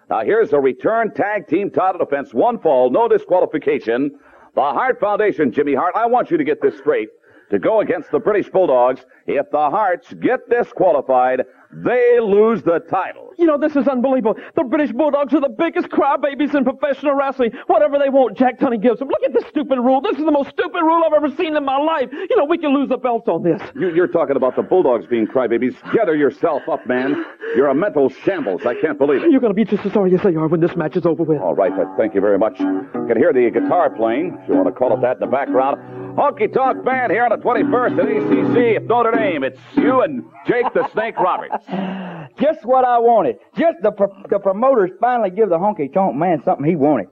Now 0.09 0.21
here's 0.23 0.53
a 0.53 0.59
return 0.59 1.13
tag 1.13 1.47
team 1.47 1.69
title 1.69 1.99
defense, 1.99 2.33
one 2.33 2.57
fall, 2.59 2.89
no 2.89 3.09
disqualification. 3.09 4.11
The 4.55 4.61
Hart 4.61 4.99
Foundation, 5.01 5.51
Jimmy 5.51 5.75
Hart, 5.75 5.93
I 5.95 6.07
want 6.07 6.31
you 6.31 6.37
to 6.37 6.43
get 6.45 6.61
this 6.61 6.77
straight. 6.77 7.09
To 7.51 7.59
go 7.59 7.81
against 7.81 8.09
the 8.11 8.19
British 8.19 8.49
Bulldogs, 8.49 9.05
if 9.25 9.49
the 9.51 9.69
Harts 9.69 10.13
get 10.13 10.49
disqualified, 10.49 11.43
they 11.71 12.19
lose 12.21 12.63
the 12.63 12.79
title. 12.89 13.31
You 13.37 13.45
know, 13.45 13.57
this 13.57 13.75
is 13.75 13.87
unbelievable. 13.87 14.35
The 14.55 14.63
British 14.63 14.91
Bulldogs 14.91 15.33
are 15.33 15.41
the 15.41 15.49
biggest 15.49 15.89
crybabies 15.89 16.55
in 16.55 16.63
professional 16.63 17.13
wrestling. 17.13 17.51
Whatever 17.67 17.99
they 17.99 18.09
want, 18.09 18.37
Jack 18.37 18.59
Tunney 18.59 18.81
gives 18.81 18.99
them. 18.99 19.09
Look 19.09 19.21
at 19.23 19.33
this 19.33 19.45
stupid 19.49 19.77
rule. 19.77 20.01
This 20.01 20.17
is 20.17 20.25
the 20.25 20.31
most 20.31 20.49
stupid 20.49 20.81
rule 20.81 21.03
I've 21.05 21.13
ever 21.13 21.29
seen 21.35 21.55
in 21.55 21.63
my 21.63 21.77
life. 21.77 22.09
You 22.11 22.35
know, 22.35 22.45
we 22.45 22.57
can 22.57 22.73
lose 22.73 22.89
the 22.89 22.97
belts 22.97 23.27
on 23.27 23.43
this. 23.43 23.61
You, 23.75 23.93
you're 23.93 24.07
talking 24.07 24.35
about 24.35 24.55
the 24.55 24.63
Bulldogs 24.63 25.05
being 25.05 25.27
crybabies. 25.27 25.75
Gather 25.93 26.15
yourself 26.15 26.63
up, 26.67 26.87
man. 26.87 27.23
You're 27.55 27.67
a 27.67 27.75
mental 27.75 28.09
shambles. 28.09 28.65
I 28.65 28.73
can't 28.79 28.97
believe 28.97 29.23
it. 29.23 29.31
You're 29.31 29.41
going 29.41 29.53
to 29.53 29.55
be 29.55 29.65
just 29.65 29.85
as 29.85 29.93
sorry 29.93 30.13
as 30.15 30.21
they 30.23 30.35
are 30.35 30.47
when 30.47 30.59
this 30.59 30.75
match 30.75 30.95
is 30.97 31.05
over 31.05 31.23
with. 31.23 31.39
All 31.39 31.55
right, 31.55 31.71
but 31.75 31.87
thank 31.97 32.15
you 32.15 32.21
very 32.21 32.39
much. 32.39 32.59
You 32.59 32.87
can 33.07 33.17
hear 33.17 33.31
the 33.33 33.49
guitar 33.51 33.89
playing, 33.89 34.39
if 34.41 34.49
you 34.49 34.55
want 34.55 34.67
to 34.67 34.73
call 34.73 34.93
it 34.97 35.01
that, 35.01 35.17
in 35.17 35.19
the 35.19 35.27
background. 35.27 35.77
Honky 36.17 36.51
Tonk 36.51 36.83
Man 36.83 37.11
here 37.11 37.25
on 37.25 37.29
the 37.29 37.43
21st 37.45 37.99
at 37.99 38.05
ACC 38.09 38.75
at 38.77 38.83
Notre 38.87 39.11
Dame. 39.11 39.43
It's 39.43 39.59
you 39.75 40.01
and 40.01 40.23
Jake 40.47 40.65
the 40.73 40.89
Snake 40.91 41.15
Roberts. 41.17 41.56
Just 42.39 42.65
what 42.65 42.85
I 42.85 42.99
wanted. 42.99 43.37
Just 43.57 43.77
the, 43.81 43.91
pro- 43.91 44.23
the 44.29 44.39
promoters 44.39 44.91
finally 44.99 45.31
give 45.31 45.49
the 45.49 45.57
honky 45.57 45.91
tonk 45.91 46.15
man 46.15 46.41
something 46.43 46.65
he 46.65 46.75
wanted. 46.75 47.07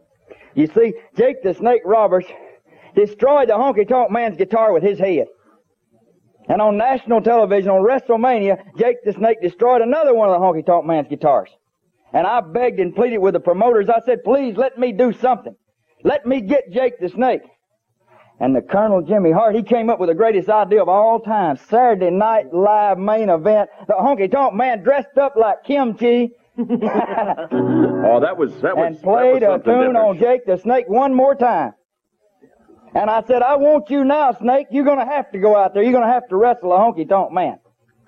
You 0.54 0.68
see, 0.68 0.94
Jake 1.18 1.44
the 1.44 1.54
Snake 1.54 1.82
Roberts 1.86 2.28
destroyed 2.96 3.50
the 3.50 3.54
honky 3.54 3.88
tonk 3.88 4.12
man's 4.12 4.38
guitar 4.38 4.72
with 4.74 4.84
his 4.84 5.00
head. 5.00 5.28
And 6.48 6.62
on 6.62 6.78
national 6.78 7.22
television, 7.22 7.72
on 7.72 7.84
WrestleMania, 7.84 8.78
Jake 8.78 8.98
the 9.04 9.14
Snake 9.14 9.42
destroyed 9.42 9.82
another 9.82 10.14
one 10.14 10.30
of 10.30 10.40
the 10.40 10.46
honky 10.46 10.66
tonk 10.66 10.86
man's 10.86 11.08
guitars. 11.08 11.50
And 12.14 12.26
I 12.26 12.42
begged 12.42 12.80
and 12.80 12.96
pleaded 12.96 13.18
with 13.18 13.34
the 13.34 13.40
promoters. 13.40 13.90
I 13.90 14.00
said, 14.06 14.24
please 14.24 14.56
let 14.56 14.78
me 14.78 14.92
do 14.92 15.12
something. 15.12 15.56
Let 16.04 16.26
me 16.26 16.42
get 16.42 16.72
Jake 16.72 17.00
the 17.00 17.10
Snake. 17.10 17.42
And 18.40 18.54
the 18.56 18.62
Colonel 18.62 19.02
Jimmy 19.02 19.32
Hart, 19.32 19.56
he 19.56 19.64
came 19.64 19.90
up 19.90 20.00
with 20.00 20.10
the 20.10 20.16
greatest 20.16 20.50
idea 20.50 20.82
of 20.82 20.90
all 20.90 21.22
time. 21.22 21.58
Saturday 21.70 22.12
night 22.12 22.54
live 22.54 22.98
main 22.98 23.30
event. 23.30 23.70
The 23.88 23.94
honky 23.94 24.30
tonk 24.30 24.54
man 24.54 24.84
dressed 24.84 25.18
up 25.18 25.36
like 25.38 25.64
kimchi. 25.64 26.32
oh, 26.58 26.64
that 28.22 28.36
was 28.38 28.54
that 28.62 28.76
was 28.78 28.88
and 28.88 29.02
played 29.02 29.42
that 29.42 29.50
a 29.50 29.54
was 29.54 29.62
tune 29.64 29.94
something 29.94 29.96
on 29.96 30.20
Jake 30.20 30.46
the 30.46 30.58
Snake 30.58 30.86
one 30.88 31.14
more 31.14 31.36
time. 31.36 31.74
And 32.94 33.10
I 33.10 33.24
said, 33.24 33.42
I 33.42 33.56
want 33.56 33.90
you 33.90 34.06
now, 34.06 34.32
Snake. 34.34 34.68
You're 34.72 34.86
gonna 34.86 35.06
have 35.06 35.32
to 35.32 35.40
go 35.40 35.56
out 35.56 35.74
there. 35.74 35.84
You're 35.84 35.94
gonna 35.94 36.12
have 36.12 36.28
to 36.30 36.36
wrestle 36.36 36.74
a 36.74 36.78
honky 36.78 37.08
tonk 37.08 37.32
man. 37.32 37.60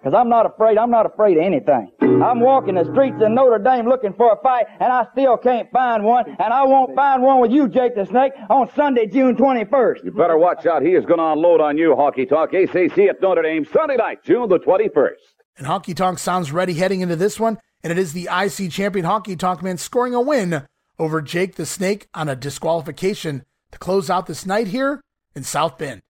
Cause 0.07 0.13
I'm 0.13 0.29
not 0.29 0.45
afraid. 0.45 0.77
I'm 0.77 0.89
not 0.89 1.05
afraid 1.05 1.35
of 1.35 1.43
anything. 1.43 1.91
I'm 1.99 2.39
walking 2.39 2.75
the 2.75 2.85
streets 2.93 3.21
in 3.21 3.35
Notre 3.35 3.59
Dame 3.59 3.89
looking 3.89 4.13
for 4.13 4.31
a 4.31 4.41
fight, 4.41 4.65
and 4.79 4.89
I 4.89 5.05
still 5.11 5.35
can't 5.35 5.69
find 5.69 6.05
one. 6.05 6.29
And 6.39 6.53
I 6.53 6.63
won't 6.63 6.95
find 6.95 7.21
one 7.21 7.41
with 7.41 7.51
you, 7.51 7.67
Jake 7.67 7.93
the 7.93 8.05
Snake, 8.05 8.31
on 8.49 8.71
Sunday, 8.73 9.07
June 9.07 9.35
21st. 9.35 10.05
You 10.05 10.11
better 10.11 10.37
watch 10.37 10.65
out. 10.65 10.81
He 10.81 10.91
is 10.91 11.05
going 11.05 11.17
to 11.17 11.25
unload 11.25 11.59
on 11.59 11.77
you, 11.77 11.93
Honky 11.93 12.25
Tonk. 12.25 12.53
ACC 12.53 13.09
at 13.09 13.21
Notre 13.21 13.41
Dame, 13.41 13.65
Sunday 13.65 13.97
night, 13.97 14.23
June 14.23 14.47
the 14.47 14.59
21st. 14.59 15.11
And 15.57 15.67
Honky 15.67 15.93
Tonk 15.93 16.19
sounds 16.19 16.53
ready 16.53 16.75
heading 16.75 17.01
into 17.01 17.17
this 17.17 17.37
one, 17.37 17.57
and 17.83 17.91
it 17.91 17.99
is 17.99 18.13
the 18.13 18.29
IC 18.31 18.71
champion 18.71 19.05
Honky 19.05 19.37
Tonk 19.37 19.61
Man 19.61 19.77
scoring 19.77 20.13
a 20.13 20.21
win 20.21 20.65
over 20.97 21.21
Jake 21.21 21.55
the 21.55 21.65
Snake 21.65 22.07
on 22.13 22.29
a 22.29 22.35
disqualification 22.37 23.43
to 23.73 23.77
close 23.77 24.09
out 24.09 24.25
this 24.25 24.45
night 24.45 24.67
here 24.67 25.01
in 25.35 25.43
South 25.43 25.77
Bend. 25.77 26.01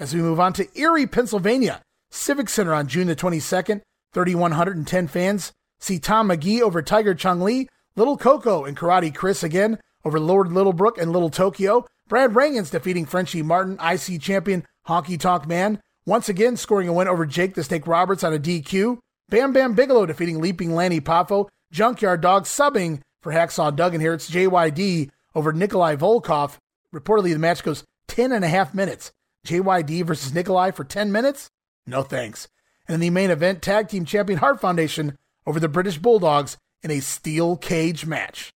As 0.00 0.14
we 0.14 0.22
move 0.22 0.40
on 0.40 0.54
to 0.54 0.66
Erie, 0.74 1.06
Pennsylvania, 1.06 1.82
Civic 2.12 2.48
Center 2.48 2.74
on 2.74 2.86
June 2.86 3.08
the 3.08 3.16
22nd, 3.16 3.80
3,110 4.12 5.08
fans 5.08 5.52
see 5.80 5.98
Tom 5.98 6.28
McGee 6.28 6.60
over 6.60 6.80
Tiger 6.80 7.14
Chung 7.14 7.40
Lee, 7.40 7.68
Little 7.96 8.16
Coco 8.16 8.64
and 8.64 8.76
Karate 8.76 9.14
Chris 9.14 9.42
again 9.42 9.78
over 10.04 10.20
Lord 10.20 10.48
Littlebrook 10.48 11.00
and 11.00 11.12
Little 11.12 11.30
Tokyo, 11.30 11.86
Brad 12.08 12.34
Rheingans 12.34 12.70
defeating 12.70 13.06
Frenchie 13.06 13.42
Martin, 13.42 13.78
IC 13.80 14.20
champion 14.20 14.64
Honky 14.86 15.18
Tonk 15.18 15.46
Man, 15.46 15.80
once 16.06 16.28
again 16.28 16.56
scoring 16.56 16.88
a 16.88 16.92
win 16.92 17.08
over 17.08 17.26
Jake 17.26 17.54
the 17.54 17.64
Snake 17.64 17.86
Roberts 17.86 18.22
on 18.22 18.32
a 18.32 18.38
DQ, 18.38 18.98
Bam 19.28 19.52
Bam 19.52 19.74
Bigelow 19.74 20.06
defeating 20.06 20.40
Leaping 20.40 20.74
Lanny 20.74 21.00
Poffo, 21.00 21.48
Junkyard 21.72 22.20
Dog 22.20 22.44
subbing 22.44 23.00
for 23.22 23.32
Hacksaw 23.32 23.74
Duggan 23.74 24.00
here. 24.00 24.12
It's 24.12 24.30
JYD 24.30 25.10
over 25.34 25.52
Nikolai 25.52 25.96
Volkov. 25.96 26.56
Reportedly, 26.94 27.32
the 27.32 27.38
match 27.38 27.62
goes 27.62 27.84
10 28.08 28.32
and 28.32 28.44
a 28.44 28.48
half 28.48 28.74
minutes. 28.74 29.12
JYD 29.46 30.04
versus 30.04 30.34
Nikolai 30.34 30.70
for 30.70 30.84
10 30.84 31.10
minutes? 31.10 31.48
No 31.86 32.02
thanks. 32.02 32.48
And 32.86 32.94
in 32.94 33.00
the 33.00 33.10
main 33.10 33.30
event, 33.30 33.62
Tag 33.62 33.88
Team 33.88 34.04
Champion 34.04 34.38
Hart 34.38 34.60
Foundation 34.60 35.18
over 35.46 35.60
the 35.60 35.68
British 35.68 35.98
Bulldogs 35.98 36.56
in 36.82 36.90
a 36.90 37.00
steel 37.00 37.56
cage 37.56 38.06
match. 38.06 38.52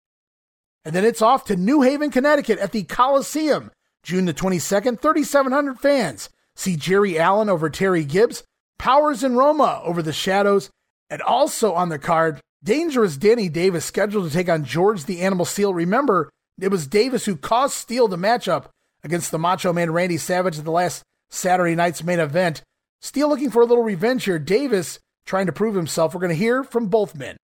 And 0.84 0.94
then 0.94 1.04
it's 1.04 1.22
off 1.22 1.44
to 1.46 1.56
New 1.56 1.82
Haven, 1.82 2.10
Connecticut 2.10 2.58
at 2.58 2.72
the 2.72 2.84
Coliseum, 2.84 3.72
June 4.02 4.24
the 4.24 4.34
22nd, 4.34 5.00
3,700 5.00 5.80
fans. 5.80 6.28
See 6.54 6.76
Jerry 6.76 7.18
Allen 7.18 7.48
over 7.48 7.68
Terry 7.68 8.04
Gibbs, 8.04 8.44
Powers 8.78 9.22
and 9.22 9.36
Roma 9.36 9.82
over 9.84 10.00
the 10.02 10.12
Shadows, 10.12 10.70
and 11.10 11.20
also 11.22 11.72
on 11.72 11.88
the 11.88 11.98
card, 11.98 12.40
Dangerous 12.62 13.16
Danny 13.16 13.48
Davis 13.48 13.84
scheduled 13.84 14.26
to 14.26 14.32
take 14.32 14.48
on 14.48 14.64
George 14.64 15.04
the 15.04 15.20
Animal 15.20 15.44
Steele. 15.44 15.74
Remember, 15.74 16.30
it 16.60 16.70
was 16.70 16.86
Davis 16.86 17.26
who 17.26 17.36
caused 17.36 17.74
Steele 17.74 18.08
the 18.08 18.16
matchup 18.16 18.66
against 19.04 19.30
the 19.30 19.38
Macho 19.38 19.72
Man 19.72 19.90
Randy 19.90 20.16
Savage 20.16 20.58
at 20.58 20.64
the 20.64 20.70
last 20.70 21.02
Saturday 21.28 21.74
night's 21.74 22.02
main 22.02 22.18
event. 22.18 22.62
Steele 23.00 23.28
looking 23.28 23.50
for 23.50 23.62
a 23.62 23.66
little 23.66 23.84
revenge 23.84 24.24
here. 24.24 24.38
Davis 24.38 24.98
trying 25.26 25.46
to 25.46 25.52
prove 25.52 25.74
himself. 25.74 26.14
We're 26.14 26.20
going 26.20 26.30
to 26.30 26.36
hear 26.36 26.64
from 26.64 26.86
both 26.86 27.14
men. 27.14 27.36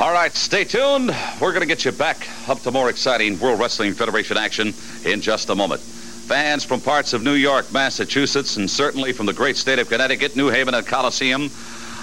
All 0.00 0.12
right, 0.12 0.32
stay 0.32 0.64
tuned. 0.64 1.14
We're 1.40 1.52
going 1.52 1.60
to 1.60 1.66
get 1.66 1.84
you 1.84 1.92
back 1.92 2.26
up 2.48 2.60
to 2.60 2.70
more 2.70 2.90
exciting 2.90 3.38
World 3.38 3.60
Wrestling 3.60 3.94
Federation 3.94 4.36
action 4.36 4.72
in 5.04 5.20
just 5.20 5.50
a 5.50 5.54
moment. 5.54 5.80
Fans 5.80 6.64
from 6.64 6.80
parts 6.80 7.12
of 7.12 7.22
New 7.22 7.34
York, 7.34 7.70
Massachusetts, 7.72 8.56
and 8.56 8.68
certainly 8.68 9.12
from 9.12 9.26
the 9.26 9.32
great 9.32 9.56
state 9.56 9.78
of 9.78 9.88
Connecticut, 9.88 10.36
New 10.36 10.48
Haven 10.48 10.74
at 10.74 10.86
Coliseum. 10.86 11.50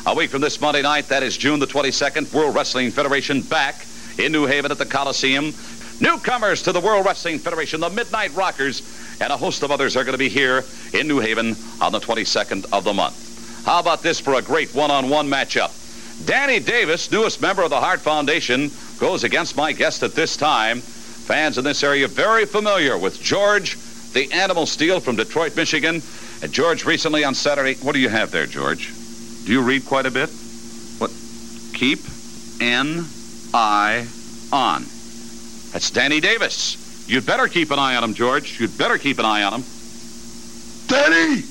A 0.05 0.15
week 0.15 0.29
from 0.29 0.41
this 0.41 0.61
Monday 0.61 0.81
night, 0.81 1.09
that 1.09 1.21
is 1.21 1.35
June 1.35 1.59
the 1.59 1.67
22nd, 1.67 2.33
World 2.33 2.55
Wrestling 2.55 2.91
Federation 2.91 3.41
back 3.41 3.85
in 4.17 4.31
New 4.31 4.45
Haven 4.45 4.71
at 4.71 4.77
the 4.77 4.85
Coliseum. 4.85 5.53
Newcomers 5.99 6.63
to 6.63 6.71
the 6.71 6.79
World 6.79 7.05
Wrestling 7.05 7.39
Federation, 7.39 7.79
the 7.79 7.89
Midnight 7.89 8.33
Rockers, 8.35 8.81
and 9.21 9.31
a 9.31 9.37
host 9.37 9.61
of 9.61 9.71
others 9.71 9.95
are 9.95 10.03
going 10.03 10.13
to 10.13 10.17
be 10.17 10.29
here 10.29 10.63
in 10.93 11.07
New 11.07 11.19
Haven 11.19 11.55
on 11.79 11.91
the 11.91 11.99
22nd 11.99 12.65
of 12.73 12.83
the 12.83 12.93
month. 12.93 13.63
How 13.65 13.79
about 13.79 14.01
this 14.01 14.19
for 14.19 14.33
a 14.33 14.41
great 14.41 14.73
one-on-one 14.73 15.29
matchup? 15.29 15.77
Danny 16.25 16.59
Davis, 16.59 17.11
newest 17.11 17.39
member 17.39 17.61
of 17.61 17.69
the 17.69 17.79
Hart 17.79 17.99
Foundation, 17.99 18.71
goes 18.99 19.23
against 19.23 19.55
my 19.55 19.73
guest 19.73 20.01
at 20.01 20.15
this 20.15 20.35
time. 20.35 20.81
Fans 20.81 21.59
in 21.59 21.63
this 21.63 21.83
area 21.83 22.07
very 22.07 22.45
familiar 22.45 22.97
with 22.97 23.21
George, 23.21 23.77
the 24.13 24.31
Animal 24.33 24.65
Steele 24.65 24.99
from 24.99 25.15
Detroit, 25.15 25.55
Michigan. 25.55 26.01
And 26.41 26.51
George 26.51 26.83
recently 26.85 27.23
on 27.23 27.35
Saturday, 27.35 27.75
what 27.75 27.93
do 27.93 27.99
you 27.99 28.09
have 28.09 28.31
there, 28.31 28.47
George? 28.47 28.91
Do 29.45 29.51
you 29.51 29.61
read 29.61 29.85
quite 29.85 30.07
a 30.07 30.11
bit? 30.11 30.29
What? 30.97 31.11
Keep 31.73 31.99
N 32.59 33.05
I 33.53 34.07
on. 34.51 34.81
That's 35.71 35.91
Danny 35.91 36.19
Davis. 36.19 36.80
You'd 37.11 37.25
better 37.25 37.49
keep 37.49 37.71
an 37.71 37.77
eye 37.77 37.97
on 37.97 38.05
him, 38.05 38.13
George. 38.13 38.57
You'd 38.57 38.77
better 38.77 38.97
keep 38.97 39.19
an 39.19 39.25
eye 39.25 39.43
on 39.43 39.55
him. 39.55 39.63
Danny 40.87 41.43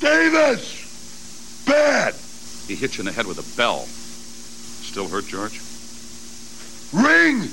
Davis! 0.00 1.62
Bad! 1.64 2.16
He 2.66 2.74
hit 2.74 2.96
you 2.96 3.02
in 3.02 3.06
the 3.06 3.12
head 3.12 3.24
with 3.24 3.38
a 3.38 3.56
bell. 3.56 3.82
Still 4.82 5.06
hurt, 5.06 5.26
George? 5.26 5.60
Ring 6.92 7.48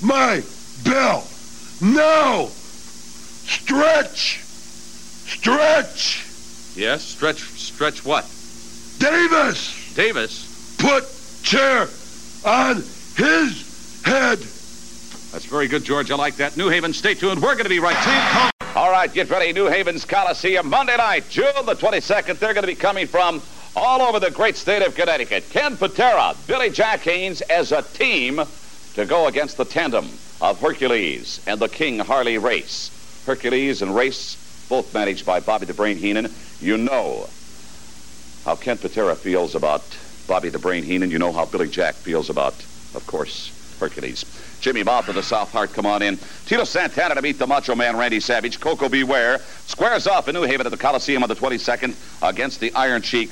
my 0.00 0.44
bell! 0.84 1.26
No! 1.80 2.46
Stretch! 2.54 4.38
Stretch! 5.26 6.24
Yes? 6.76 7.02
Stretch, 7.02 7.40
stretch 7.40 8.04
what? 8.04 8.22
Davis! 9.00 9.94
Davis? 9.96 10.76
Put 10.78 11.06
chair 11.42 11.88
on 12.44 12.76
his 13.16 14.02
head! 14.04 14.38
That's 15.32 15.44
very 15.44 15.68
good, 15.68 15.84
George. 15.84 16.10
I 16.10 16.16
like 16.16 16.36
that. 16.36 16.56
New 16.56 16.68
Haven, 16.68 16.92
stay 16.92 17.14
tuned. 17.14 17.40
We're 17.40 17.54
going 17.54 17.64
to 17.64 17.70
be 17.70 17.78
right 17.78 17.94
back. 17.94 18.52
All 18.74 18.90
right, 18.90 19.12
get 19.12 19.30
ready. 19.30 19.52
New 19.52 19.66
Haven's 19.66 20.04
Coliseum, 20.04 20.68
Monday 20.68 20.96
night, 20.96 21.28
June 21.28 21.66
the 21.66 21.74
22nd. 21.74 22.38
They're 22.38 22.54
going 22.54 22.62
to 22.62 22.68
be 22.68 22.74
coming 22.74 23.06
from 23.06 23.42
all 23.76 24.02
over 24.02 24.18
the 24.18 24.30
great 24.30 24.56
state 24.56 24.82
of 24.82 24.94
Connecticut. 24.94 25.44
Ken 25.50 25.76
Patera, 25.76 26.34
Billy 26.46 26.70
Jack 26.70 27.00
Haynes 27.00 27.40
as 27.42 27.72
a 27.72 27.82
team 27.82 28.40
to 28.94 29.06
go 29.06 29.26
against 29.26 29.56
the 29.56 29.64
tandem 29.64 30.08
of 30.40 30.60
Hercules 30.60 31.40
and 31.46 31.60
the 31.60 31.68
King 31.68 31.98
Harley 31.98 32.38
Race. 32.38 32.90
Hercules 33.26 33.82
and 33.82 33.94
Race, 33.94 34.36
both 34.68 34.92
managed 34.94 35.26
by 35.26 35.40
Bobby 35.40 35.66
the 35.66 35.74
Brain 35.74 35.96
Heenan. 35.96 36.32
You 36.60 36.76
know 36.76 37.28
how 38.44 38.56
Ken 38.56 38.78
Patera 38.78 39.14
feels 39.14 39.54
about 39.54 39.82
Bobby 40.26 40.48
the 40.48 40.58
Brain 40.58 40.82
Heenan. 40.82 41.10
You 41.10 41.18
know 41.18 41.32
how 41.32 41.44
Billy 41.44 41.68
Jack 41.68 41.94
feels 41.94 42.30
about, 42.30 42.54
of 42.94 43.06
course, 43.06 43.52
Hercules. 43.80 44.24
Jimmy 44.60 44.82
Bob 44.82 45.08
of 45.08 45.16
the 45.16 45.22
South 45.22 45.50
Heart, 45.50 45.72
come 45.72 45.86
on 45.86 46.02
in. 46.02 46.18
Tito 46.46 46.64
Santana 46.64 47.16
to 47.16 47.22
meet 47.22 47.38
the 47.38 47.46
Macho 47.46 47.74
Man 47.74 47.96
Randy 47.96 48.20
Savage. 48.20 48.60
Koko 48.60 48.88
B. 48.88 49.02
Ware 49.02 49.40
squares 49.66 50.06
off 50.06 50.28
in 50.28 50.34
New 50.34 50.42
Haven 50.42 50.66
at 50.66 50.70
the 50.70 50.76
Coliseum 50.76 51.22
on 51.22 51.28
the 51.28 51.34
22nd 51.34 51.96
against 52.22 52.60
the 52.60 52.72
Iron 52.74 53.02
Sheik. 53.02 53.30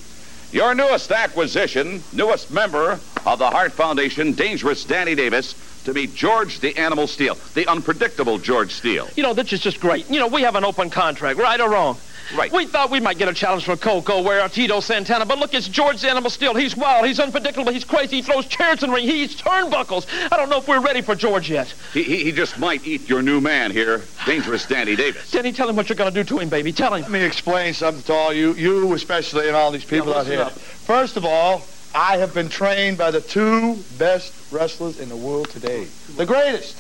Your 0.50 0.74
newest 0.74 1.12
acquisition, 1.12 2.02
newest 2.12 2.50
member 2.50 2.98
of 3.26 3.38
the 3.38 3.50
Hart 3.50 3.72
Foundation, 3.74 4.32
Dangerous 4.32 4.82
Danny 4.84 5.14
Davis, 5.14 5.54
to 5.84 5.92
meet 5.92 6.14
George 6.14 6.60
the 6.60 6.74
Animal 6.78 7.06
Steele, 7.06 7.36
the 7.54 7.66
unpredictable 7.66 8.38
George 8.38 8.72
Steele. 8.72 9.08
You 9.14 9.22
know, 9.22 9.34
this 9.34 9.52
is 9.52 9.60
just 9.60 9.78
great. 9.78 10.08
You 10.10 10.18
know, 10.18 10.26
we 10.26 10.40
have 10.42 10.54
an 10.54 10.64
open 10.64 10.88
contract, 10.88 11.38
right 11.38 11.60
or 11.60 11.68
wrong? 11.68 12.00
Right. 12.36 12.52
We 12.52 12.66
thought 12.66 12.90
we 12.90 13.00
might 13.00 13.18
get 13.18 13.28
a 13.28 13.34
challenge 13.34 13.64
from 13.64 13.78
Koko, 13.78 14.22
where 14.22 14.46
Tito 14.48 14.80
Santana, 14.80 15.24
but 15.24 15.38
look, 15.38 15.54
it's 15.54 15.68
George 15.68 16.00
the 16.02 16.10
Animal 16.10 16.30
Steele. 16.30 16.54
He's 16.54 16.76
wild, 16.76 17.06
he's 17.06 17.18
unpredictable, 17.18 17.72
he's 17.72 17.84
crazy, 17.84 18.16
he 18.16 18.22
throws 18.22 18.46
chairs 18.46 18.82
in 18.82 18.90
the 18.90 18.96
ring, 18.96 19.06
he 19.06 19.24
eats 19.24 19.34
turnbuckles. 19.34 20.06
I 20.30 20.36
don't 20.36 20.50
know 20.50 20.58
if 20.58 20.68
we're 20.68 20.80
ready 20.80 21.00
for 21.00 21.14
George 21.14 21.50
yet. 21.50 21.74
He, 21.94 22.02
he, 22.02 22.24
he 22.24 22.32
just 22.32 22.58
might 22.58 22.86
eat 22.86 23.08
your 23.08 23.22
new 23.22 23.40
man 23.40 23.70
here, 23.70 24.02
Dangerous 24.26 24.66
Danny 24.66 24.94
Davis. 24.94 25.30
Danny, 25.30 25.52
tell 25.52 25.68
him 25.68 25.76
what 25.76 25.88
you're 25.88 25.96
going 25.96 26.12
to 26.12 26.24
do 26.24 26.24
to 26.24 26.38
him, 26.38 26.48
baby. 26.48 26.72
Tell 26.72 26.92
him. 26.94 27.02
Let 27.02 27.10
me 27.10 27.22
explain 27.22 27.72
something 27.72 28.02
to 28.04 28.12
all 28.12 28.32
you, 28.32 28.52
you 28.54 28.92
especially, 28.92 29.46
and 29.48 29.56
all 29.56 29.70
these 29.70 29.84
people 29.84 30.08
Yeah, 30.08 30.18
out 30.18 30.26
here. 30.26 30.40
up. 30.42 30.52
First 30.58 31.16
of 31.16 31.24
all, 31.24 31.62
I 31.94 32.18
have 32.18 32.34
been 32.34 32.50
trained 32.50 32.98
by 32.98 33.10
the 33.10 33.22
two 33.22 33.76
best 33.98 34.34
wrestlers 34.50 34.98
in 35.00 35.08
the 35.08 35.16
world 35.16 35.48
today. 35.48 35.86
The 36.16 36.26
greatest. 36.26 36.76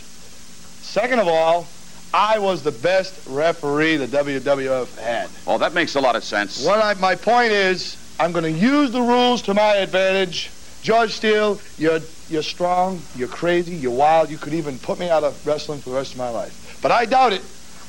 Second 0.84 1.20
of 1.20 1.28
all, 1.28 1.66
I 2.12 2.38
was 2.38 2.62
the 2.62 2.72
best 2.72 3.20
referee 3.26 3.96
the 3.96 4.08
WWF 4.08 4.98
had. 4.98 5.30
Oh, 5.46 5.58
that 5.58 5.74
makes 5.74 5.94
a 5.94 6.00
lot 6.00 6.16
of 6.16 6.24
sense. 6.24 6.64
What 6.64 6.82
I, 6.82 6.94
my 6.94 7.14
point 7.14 7.52
is, 7.52 7.98
I'm 8.18 8.32
going 8.32 8.44
to 8.44 8.58
use 8.58 8.90
the 8.90 9.02
rules 9.02 9.42
to 9.42 9.54
my 9.54 9.76
advantage. 9.76 10.50
George 10.80 11.12
Steele, 11.12 11.60
you're 11.76 12.00
you're 12.28 12.42
strong, 12.42 13.06
you're 13.14 13.28
crazy, 13.28 13.74
you're 13.76 13.90
wild. 13.90 14.30
You 14.30 14.38
could 14.38 14.54
even 14.54 14.78
put 14.78 14.98
me 14.98 15.08
out 15.10 15.24
of 15.24 15.44
wrestling 15.44 15.80
for 15.80 15.90
the 15.90 15.96
rest 15.96 16.12
of 16.12 16.18
my 16.18 16.28
life. 16.28 16.58
But 16.82 16.92
I 16.92 17.04
doubt 17.04 17.32
it 17.32 17.42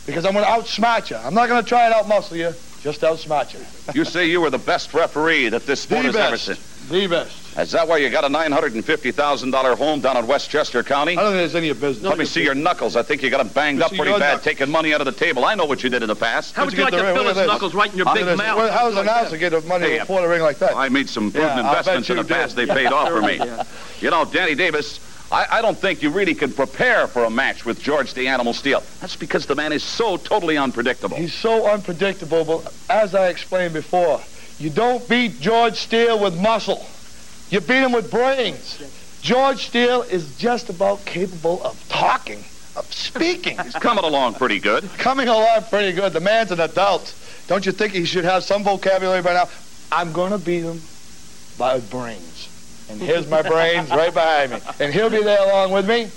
because 0.06 0.26
I'm 0.26 0.34
going 0.34 0.46
to 0.46 0.52
outsmart 0.52 1.10
you. 1.10 1.18
I'm 1.18 1.34
not 1.34 1.50
going 1.50 1.64
to 1.64 1.68
try 1.68 1.86
and 1.86 1.94
outmuscle 1.94 2.38
you, 2.38 2.56
just 2.80 3.02
outsmart 3.02 3.54
you. 3.54 3.66
You 3.94 4.06
say 4.06 4.26
you 4.28 4.42
were 4.42 4.50
the 4.50 4.58
best 4.58 4.94
referee 4.94 5.50
that 5.50 5.66
this 5.66 5.82
sport 5.82 6.02
The 6.04 6.08
has 6.08 6.16
ever 6.16 6.32
best. 6.32 6.46
seen. 6.46 6.58
The 6.90 7.08
best. 7.08 7.36
Is 7.58 7.72
that 7.72 7.88
why 7.88 7.98
you 7.98 8.10
got 8.10 8.24
a 8.24 8.30
$950,000 8.30 9.78
home 9.78 10.02
down 10.02 10.18
in 10.18 10.26
Westchester 10.28 10.84
County? 10.84 11.14
I 11.14 11.16
don't 11.22 11.26
think 11.32 11.38
there's 11.38 11.56
any 11.56 11.70
of 11.70 11.80
business. 11.80 12.08
Let 12.10 12.18
me 12.18 12.26
see 12.26 12.44
your 12.44 12.56
knuckles. 12.56 12.96
I 12.96 13.04
think 13.04 13.22
you 13.22 13.30
got 13.30 13.38
them 13.40 13.50
banged 13.50 13.82
up 13.82 13.90
pretty 13.92 14.12
bad, 14.12 14.20
knuckles. 14.20 14.44
taking 14.44 14.70
money 14.72 14.94
out 14.94 15.02
of 15.02 15.06
the 15.06 15.12
table. 15.12 15.46
I 15.46 15.56
know 15.56 15.66
what 15.66 15.84
you 15.84 15.90
did 15.90 16.02
in 16.02 16.08
the 16.08 16.16
past. 16.16 16.56
How 16.56 16.66
would 16.66 16.74
you 16.74 16.84
like 16.84 16.94
to 16.94 17.14
fill 17.14 17.28
his 17.28 17.38
knuckles 17.38 17.74
right 17.76 17.92
in 17.92 17.98
your 17.98 18.12
big 18.14 18.26
mouth? 18.26 18.58
Well, 18.58 18.72
how 18.72 18.86
does 18.90 18.98
an 18.98 19.06
Like 19.06 19.06
announcer 19.06 19.30
that? 19.32 19.38
get 19.38 19.50
the 19.52 19.62
money 19.62 19.86
Hey, 19.88 20.00
before 20.00 20.22
the 20.22 20.28
ring 20.28 20.42
like 20.42 20.58
that? 20.60 20.76
I 20.76 20.90
made 20.90 21.10
some 21.10 21.32
prudent 21.32 21.56
Yeah, 21.58 21.68
investments 21.70 22.10
in 22.10 22.18
you 22.18 22.24
the 22.24 22.34
past. 22.34 22.56
They 22.56 22.66
paid 22.66 22.88
off 22.88 23.10
for 23.10 23.22
me. 23.30 23.38
Yeah. 23.38 23.64
You 24.00 24.10
know, 24.10 24.26
Danny 24.26 24.56
Davis, 24.56 25.00
I, 25.32 25.46
I 25.52 25.62
don't 25.62 25.80
think 25.80 26.02
you 26.02 26.10
really 26.10 26.34
can 26.34 26.54
prepare 26.54 27.08
for 27.08 27.24
a 27.26 27.30
match 27.30 27.66
with 27.66 27.80
George 27.80 28.16
the 28.16 28.28
Animal 28.28 28.54
Steele. 28.54 28.84
That's 29.00 29.16
because 29.16 29.46
the 29.46 29.56
man 29.56 29.72
is 29.74 29.84
so 29.84 30.18
totally 30.18 30.58
unpredictable. 30.58 31.18
He's 31.18 31.36
so 31.36 31.68
unpredictable, 31.70 32.46
but 32.46 32.74
as 32.90 33.14
I 33.14 33.28
explained 33.28 33.74
before, 33.74 34.24
you 34.60 34.70
don't 34.70 35.08
beat 35.08 35.40
George 35.40 35.78
Steele 35.78 36.20
with 36.20 36.36
muscle. 36.36 36.86
You 37.50 37.62
beat 37.62 37.82
him 37.82 37.94
with 37.94 38.12
brains. 38.12 38.82
George 39.22 39.66
Steele 39.66 40.04
is 40.04 40.32
just 40.34 40.70
about 40.70 41.06
capable 41.06 41.64
of 41.64 41.88
talking, 41.88 42.46
of 42.76 42.94
speaking. 42.94 43.58
He's 43.64 43.74
coming 43.74 44.04
along 44.04 44.36
pretty 44.36 44.60
good. 44.60 44.90
Coming 44.98 45.28
along 45.30 45.64
pretty 45.70 45.94
good. 45.94 46.14
The 46.14 46.20
man's 46.20 46.52
an 46.52 46.60
adult. 46.60 47.16
Don't 47.48 47.66
you 47.66 47.72
think 47.72 47.94
he 47.94 48.06
should 48.06 48.26
have 48.26 48.44
some 48.44 48.64
vocabulary 48.64 49.22
by 49.22 49.34
now? 49.34 49.50
I'm 49.92 50.12
going 50.12 50.32
to 50.32 50.38
beat 50.38 50.64
him 50.64 50.88
by 51.58 51.80
brains. 51.80 52.29
And 52.90 53.00
here's 53.00 53.28
my 53.28 53.44
brains 53.44 53.90
right 53.92 54.12
behind 54.14 54.52
me. 54.52 54.60
And 54.80 54.92
he'll 54.94 55.12
be 55.12 55.22
there 55.24 55.44
along 55.44 55.72
with 55.72 55.88
me. 55.88 56.10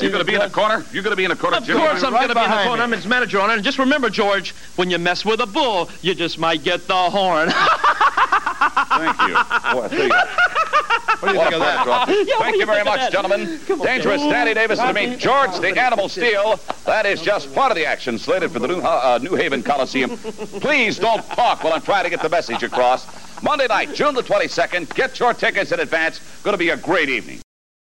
You're 0.00 0.10
going 0.12 0.24
to 0.24 0.24
be 0.24 0.34
in 0.34 0.40
the 0.40 0.48
corner? 0.50 0.86
You're 0.92 1.02
going 1.02 1.10
to 1.12 1.16
be 1.16 1.24
in 1.24 1.30
the 1.30 1.36
corner, 1.36 1.56
Of 1.56 1.64
Jimmy? 1.64 1.80
course 1.80 2.04
I'm 2.04 2.14
right 2.14 2.28
going 2.28 2.28
to 2.28 2.34
be 2.36 2.44
in 2.44 2.50
the 2.50 2.56
corner. 2.64 2.76
me. 2.76 2.82
I'm 2.84 2.92
his 2.92 3.06
manager 3.06 3.40
on 3.40 3.50
it. 3.50 3.54
And 3.54 3.64
just 3.64 3.78
remember, 3.80 4.08
George, 4.10 4.54
when 4.76 4.90
you 4.90 4.98
mess 4.98 5.24
with 5.24 5.40
a 5.40 5.46
bull, 5.46 5.90
you 6.02 6.14
just 6.14 6.38
might 6.38 6.62
get 6.62 6.86
the 6.86 6.94
horn. 6.94 7.50
Thank 8.90 9.20
you. 9.22 9.34
Boy, 9.34 9.88
I 9.88 9.88
you, 9.90 10.08
What 11.20 11.28
do 11.28 11.32
you 11.32 11.38
what 11.38 11.50
think 11.50 11.52
of 11.54 11.60
that? 11.60 11.76
backdrop. 11.86 12.08
Yeah, 12.08 12.14
Thank 12.38 12.54
you 12.54 12.60
you 12.60 12.66
very 12.66 12.84
much, 12.84 13.00
that? 13.00 13.12
gentlemen. 13.12 13.60
On, 13.70 13.78
Dangerous 13.80 14.20
Danny. 14.20 14.30
Danny 14.32 14.54
Davis 14.54 14.78
to 14.78 14.92
meet 14.92 15.18
George 15.18 15.58
the 15.58 15.76
Animal 15.80 16.08
Steele. 16.08 16.60
That 16.86 17.06
is 17.06 17.20
just 17.22 17.52
part 17.54 17.70
of 17.72 17.76
the 17.76 17.86
action 17.86 18.18
slated 18.18 18.50
for 18.52 18.58
the 18.58 18.68
New, 18.68 18.80
uh, 18.80 19.18
New 19.22 19.34
Haven 19.34 19.62
Coliseum. 19.62 20.16
Please 20.60 20.98
don't 20.98 21.24
talk 21.30 21.64
while 21.64 21.72
I'm 21.72 21.82
trying 21.82 22.04
to 22.04 22.10
get 22.10 22.22
the 22.22 22.28
message 22.28 22.62
across. 22.62 23.06
Monday 23.42 23.66
night, 23.68 23.94
June 23.94 24.14
the 24.14 24.22
22nd. 24.22 24.94
Get 24.94 25.18
your 25.18 25.32
tickets 25.32 25.72
in 25.72 25.80
advance. 25.80 26.19
Going 26.42 26.54
to 26.54 26.58
be 26.58 26.70
a 26.70 26.76
great 26.76 27.08
evening. 27.08 27.40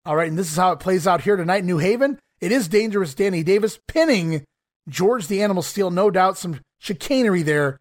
All 0.06 0.16
right, 0.16 0.28
and 0.28 0.38
this 0.38 0.50
is 0.50 0.56
how 0.56 0.72
it 0.72 0.80
plays 0.80 1.06
out 1.06 1.20
here 1.20 1.36
tonight 1.36 1.58
in 1.58 1.66
New 1.66 1.78
Haven. 1.78 2.18
It 2.40 2.52
is 2.52 2.68
dangerous 2.68 3.14
Danny 3.14 3.42
Davis 3.42 3.78
pinning 3.86 4.44
George 4.88 5.28
the 5.28 5.42
Animal 5.42 5.62
Steele. 5.62 5.90
No 5.90 6.10
doubt 6.10 6.38
some 6.38 6.60
chicanery 6.78 7.42
there, 7.42 7.78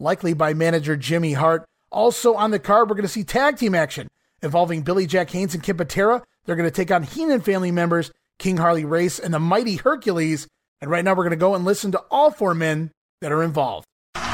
likely 0.00 0.34
by 0.34 0.52
manager 0.52 0.96
Jimmy 0.96 1.34
Hart. 1.34 1.64
Also 1.92 2.34
on 2.34 2.50
the 2.50 2.58
card, 2.58 2.88
we're 2.88 2.96
going 2.96 3.02
to 3.02 3.08
see 3.08 3.24
tag 3.24 3.56
team 3.56 3.74
action 3.74 4.08
involving 4.42 4.82
Billy 4.82 5.06
Jack 5.06 5.30
Haynes 5.30 5.54
and 5.54 5.62
Ken 5.62 5.76
Patera. 5.76 6.22
They're 6.44 6.56
going 6.56 6.68
to 6.68 6.74
take 6.74 6.90
on 6.90 7.04
Heenan 7.04 7.40
family 7.40 7.70
members 7.70 8.10
King 8.38 8.56
Harley 8.56 8.84
Race 8.84 9.18
and 9.18 9.32
the 9.32 9.38
Mighty 9.38 9.76
Hercules. 9.76 10.48
And 10.80 10.90
right 10.90 11.04
now, 11.04 11.12
we're 11.14 11.24
going 11.24 11.30
to 11.30 11.36
go 11.36 11.54
and 11.54 11.64
listen 11.64 11.92
to 11.92 12.02
all 12.10 12.30
four 12.30 12.54
men 12.54 12.90
that 13.20 13.32
are 13.32 13.42
involved. 13.42 13.86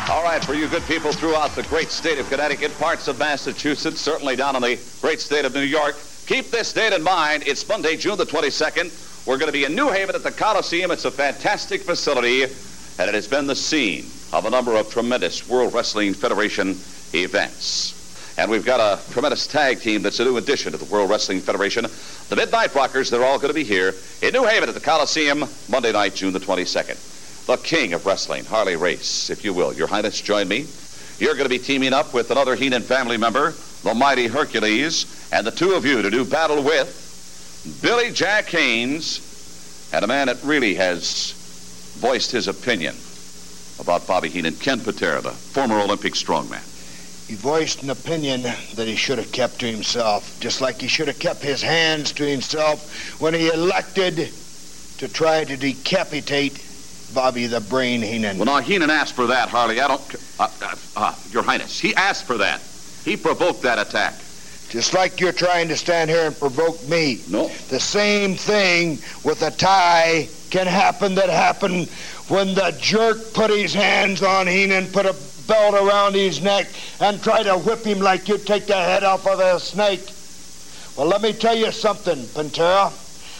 All 0.08 0.22
right, 0.22 0.44
for 0.44 0.54
you 0.54 0.68
good 0.68 0.84
people 0.84 1.10
throughout 1.10 1.50
the 1.56 1.64
great 1.64 1.88
state 1.88 2.20
of 2.20 2.28
Connecticut, 2.30 2.72
parts 2.78 3.08
of 3.08 3.18
Massachusetts, 3.18 4.00
certainly 4.00 4.36
down 4.36 4.54
in 4.54 4.62
the 4.62 4.78
great 5.00 5.18
state 5.18 5.44
of 5.44 5.52
New 5.52 5.62
York, 5.62 5.96
keep 6.26 6.52
this 6.52 6.72
date 6.72 6.92
in 6.92 7.02
mind. 7.02 7.42
It's 7.44 7.68
Monday, 7.68 7.96
June 7.96 8.16
the 8.16 8.24
22nd. 8.24 9.26
We're 9.26 9.36
going 9.36 9.48
to 9.48 9.52
be 9.52 9.64
in 9.64 9.74
New 9.74 9.88
Haven 9.88 10.14
at 10.14 10.22
the 10.22 10.30
Coliseum. 10.30 10.92
It's 10.92 11.06
a 11.06 11.10
fantastic 11.10 11.82
facility, 11.82 12.44
and 12.44 13.08
it 13.08 13.14
has 13.14 13.26
been 13.26 13.48
the 13.48 13.56
scene 13.56 14.04
of 14.32 14.46
a 14.46 14.50
number 14.50 14.76
of 14.76 14.88
tremendous 14.92 15.48
World 15.48 15.74
Wrestling 15.74 16.14
Federation 16.14 16.78
events. 17.12 18.36
And 18.38 18.48
we've 18.48 18.64
got 18.64 18.78
a 18.78 19.12
tremendous 19.12 19.48
tag 19.48 19.80
team 19.80 20.02
that's 20.02 20.20
a 20.20 20.24
new 20.24 20.36
addition 20.36 20.70
to 20.70 20.78
the 20.78 20.84
World 20.84 21.10
Wrestling 21.10 21.40
Federation. 21.40 21.84
The 22.28 22.36
Midnight 22.36 22.72
Rockers, 22.76 23.10
they're 23.10 23.24
all 23.24 23.38
going 23.38 23.50
to 23.50 23.54
be 23.54 23.64
here 23.64 23.92
in 24.22 24.32
New 24.32 24.44
Haven 24.44 24.68
at 24.68 24.74
the 24.76 24.80
Coliseum 24.80 25.44
Monday 25.68 25.90
night, 25.90 26.14
June 26.14 26.32
the 26.32 26.38
22nd. 26.38 27.14
The 27.46 27.56
king 27.58 27.92
of 27.92 28.04
wrestling, 28.04 28.44
Harley 28.44 28.74
Race, 28.74 29.30
if 29.30 29.44
you 29.44 29.52
will. 29.52 29.72
Your 29.72 29.86
Highness, 29.86 30.20
join 30.20 30.48
me. 30.48 30.66
You're 31.20 31.34
going 31.34 31.44
to 31.44 31.48
be 31.48 31.60
teaming 31.60 31.92
up 31.92 32.12
with 32.12 32.32
another 32.32 32.56
Heenan 32.56 32.82
family 32.82 33.16
member, 33.16 33.54
the 33.84 33.94
mighty 33.94 34.26
Hercules, 34.26 35.06
and 35.30 35.46
the 35.46 35.52
two 35.52 35.74
of 35.74 35.86
you 35.86 36.02
to 36.02 36.10
do 36.10 36.24
battle 36.24 36.60
with 36.60 37.04
Billy 37.82 38.10
Jack 38.10 38.48
Haynes 38.50 39.20
and 39.92 40.04
a 40.04 40.08
man 40.08 40.26
that 40.26 40.42
really 40.44 40.74
has 40.74 41.34
voiced 41.98 42.32
his 42.32 42.48
opinion 42.48 42.96
about 43.78 44.08
Bobby 44.08 44.28
Heenan, 44.28 44.56
Ken 44.56 44.80
Patera, 44.80 45.20
the 45.20 45.30
former 45.30 45.78
Olympic 45.78 46.14
strongman. 46.14 46.62
He 47.28 47.36
voiced 47.36 47.82
an 47.82 47.90
opinion 47.90 48.42
that 48.42 48.88
he 48.88 48.96
should 48.96 49.18
have 49.18 49.30
kept 49.30 49.60
to 49.60 49.66
himself, 49.66 50.38
just 50.40 50.60
like 50.60 50.80
he 50.80 50.88
should 50.88 51.06
have 51.06 51.20
kept 51.20 51.44
his 51.44 51.62
hands 51.62 52.10
to 52.12 52.26
himself 52.26 53.20
when 53.20 53.34
he 53.34 53.48
elected 53.48 54.32
to 54.98 55.08
try 55.08 55.44
to 55.44 55.56
decapitate 55.56 56.58
Bobby 57.14 57.46
the 57.46 57.60
Brain 57.60 58.02
Heenan. 58.02 58.38
Well, 58.38 58.46
now, 58.46 58.58
Heenan 58.58 58.90
asked 58.90 59.14
for 59.14 59.26
that, 59.28 59.48
Harley. 59.48 59.80
I 59.80 59.88
don't. 59.88 60.14
Uh, 60.38 60.48
uh, 60.62 60.74
uh, 60.96 61.14
Your 61.30 61.42
Highness, 61.42 61.78
he 61.78 61.94
asked 61.94 62.24
for 62.24 62.38
that. 62.38 62.60
He 63.04 63.16
provoked 63.16 63.62
that 63.62 63.78
attack. 63.78 64.14
Just 64.68 64.94
like 64.94 65.20
you're 65.20 65.32
trying 65.32 65.68
to 65.68 65.76
stand 65.76 66.10
here 66.10 66.26
and 66.26 66.38
provoke 66.38 66.86
me. 66.88 67.20
No. 67.28 67.48
The 67.68 67.78
same 67.78 68.34
thing 68.34 68.98
with 69.22 69.42
a 69.42 69.52
tie 69.52 70.28
can 70.50 70.66
happen 70.66 71.14
that 71.14 71.28
happened 71.28 71.88
when 72.28 72.54
the 72.54 72.76
jerk 72.80 73.32
put 73.32 73.50
his 73.50 73.72
hands 73.72 74.22
on 74.22 74.48
Heenan, 74.48 74.88
put 74.88 75.06
a 75.06 75.14
belt 75.46 75.74
around 75.74 76.14
his 76.14 76.42
neck, 76.42 76.66
and 77.00 77.22
tried 77.22 77.44
to 77.44 77.56
whip 77.58 77.84
him 77.84 78.00
like 78.00 78.28
you'd 78.28 78.44
take 78.44 78.66
the 78.66 78.74
head 78.74 79.04
off 79.04 79.26
of 79.26 79.38
a 79.38 79.60
snake. 79.60 80.10
Well, 80.96 81.06
let 81.06 81.22
me 81.22 81.32
tell 81.32 81.56
you 81.56 81.70
something, 81.70 82.26
Patera. 82.34 82.90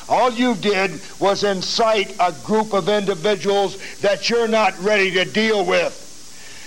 All 0.09 0.33
you 0.33 0.55
did 0.55 1.01
was 1.19 1.43
incite 1.43 2.15
a 2.21 2.33
group 2.45 2.73
of 2.73 2.89
individuals 2.89 3.77
that 3.99 4.31
you're 4.31 4.49
not 4.49 4.79
ready 4.81 5.11
to 5.13 5.25
deal 5.25 5.65
with. 5.65 6.03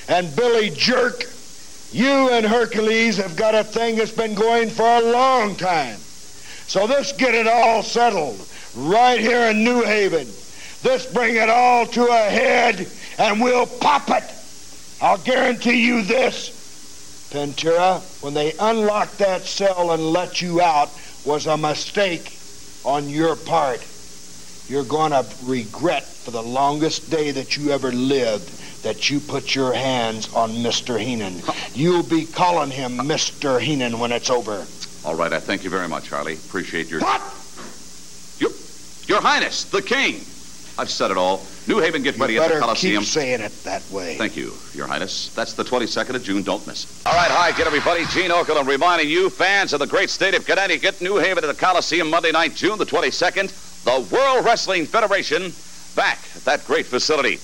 And 0.09 0.35
Billy 0.35 0.71
Jerk, 0.71 1.23
you 1.91 2.29
and 2.29 2.45
Hercules 2.45 3.17
have 3.17 3.37
got 3.37 3.55
a 3.55 3.63
thing 3.63 3.95
that's 3.95 4.11
been 4.11 4.35
going 4.35 4.69
for 4.69 4.85
a 4.85 5.11
long 5.11 5.55
time. 5.55 5.95
So 5.95 6.85
let's 6.85 7.13
get 7.13 7.33
it 7.33 7.47
all 7.47 7.81
settled 7.81 8.45
right 8.75 9.19
here 9.19 9.49
in 9.49 9.63
New 9.63 9.83
Haven. 9.83 10.27
Let's 10.83 11.05
bring 11.05 11.35
it 11.35 11.49
all 11.49 11.85
to 11.87 12.05
a 12.07 12.29
head 12.29 12.87
and 13.17 13.41
we'll 13.41 13.65
pop 13.65 14.09
it. 14.09 14.23
I'll 15.01 15.17
guarantee 15.17 15.85
you 15.85 16.03
this. 16.03 16.57
Patera, 17.31 18.01
when 18.21 18.33
they 18.33 18.53
unlocked 18.59 19.19
that 19.19 19.43
cell 19.43 19.91
and 19.91 20.11
let 20.11 20.41
you 20.41 20.61
out 20.61 20.89
was 21.25 21.47
a 21.47 21.57
mistake 21.57 22.38
on 22.89 23.07
your 23.07 23.35
part. 23.35 23.85
you're 24.67 24.83
going 24.83 25.11
to 25.11 25.23
regret 25.43 26.03
for 26.03 26.31
the 26.31 26.41
longest 26.41 27.09
day 27.11 27.29
that 27.29 27.55
you 27.55 27.69
ever 27.71 27.91
lived 27.91 28.49
that 28.83 29.11
you 29.11 29.19
put 29.19 29.53
your 29.53 29.73
hands 29.73 30.31
on 30.33 30.49
Mr. 30.51 30.99
Heenan. 30.99 31.39
You'll 31.75 32.03
be 32.03 32.25
calling 32.25 32.71
him 32.71 32.97
Mr. 32.97 33.59
Heenan 33.61 33.99
when 33.99 34.11
it's 34.11 34.31
over. 34.31 34.65
All 35.05 35.15
right, 35.15 35.31
I 35.31 35.39
thank 35.39 35.63
you 35.63 35.69
very 35.69 35.87
much, 35.87 36.09
Harley. 36.09 36.33
Appreciate 36.33 36.89
your. 36.89 37.01
What? 37.01 37.21
Your, 38.39 38.51
your 39.07 39.21
Highness, 39.21 39.65
the 39.65 39.83
King. 39.83 40.25
I've 40.79 40.89
said 40.89 41.11
it 41.11 41.17
all. 41.17 41.45
New 41.67 41.79
Haven, 41.79 42.01
get 42.03 42.15
You 42.15 42.21
ready 42.21 42.37
at 42.37 42.43
the 42.43 42.47
better 42.47 42.59
Coliseum. 42.61 43.03
keep 43.03 43.09
saying 43.11 43.41
it 43.41 43.63
that 43.65 43.83
way. 43.91 44.17
Thank 44.17 44.37
you, 44.37 44.57
Your 44.73 44.87
Highness. 44.87 45.29
That's 45.35 45.51
the 45.51 45.65
22nd 45.65 46.15
of 46.15 46.23
June. 46.23 46.41
Don't 46.41 46.65
miss 46.65 46.85
it. 46.85 46.89
All 47.05 47.13
right, 47.13 47.29
hi 47.29 47.49
again, 47.49 47.67
everybody. 47.67 48.05
Gene 48.05 48.31
Okerlund 48.31 48.65
reminding 48.65 49.09
you, 49.09 49.29
fans 49.29 49.73
of 49.73 49.81
the 49.81 49.87
great 49.87 50.09
state 50.09 50.35
of 50.35 50.45
Connecticut, 50.45 51.01
New 51.01 51.17
Haven 51.17 51.43
at 51.43 51.47
the 51.47 51.53
Coliseum 51.53 52.09
Monday 52.09 52.31
night, 52.31 52.55
June 52.55 52.77
the 52.77 52.85
22nd. 52.85 53.51
The 53.83 54.15
World 54.15 54.45
Wrestling 54.45 54.85
Federation 54.85 55.51
back 55.95 56.19
at 56.33 56.45
that 56.45 56.63
great 56.65 56.85
facility. 56.85 57.39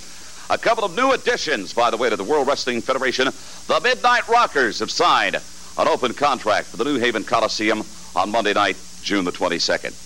A 0.50 0.58
couple 0.58 0.86
of 0.86 0.96
new 0.96 1.12
additions, 1.12 1.74
by 1.74 1.92
the 1.92 1.98
way, 1.98 2.10
to 2.10 2.16
the 2.16 2.24
World 2.24 2.48
Wrestling 2.48 2.82
Federation. 2.82 3.26
The 3.68 3.82
Midnight 3.84 4.30
Rockers 4.30 4.80
have 4.80 4.92
signed 4.92 5.36
an 5.36 5.88
open 5.90 6.14
contract 6.14 6.68
for 6.68 6.78
the 6.78 6.86
New 6.86 7.00
Haven 7.00 7.26
Coliseum 7.26 7.84
on 8.16 8.32
Monday 8.32 8.54
night, 8.54 8.78
June 9.02 9.26
the 9.26 9.32
22nd. 9.34 10.05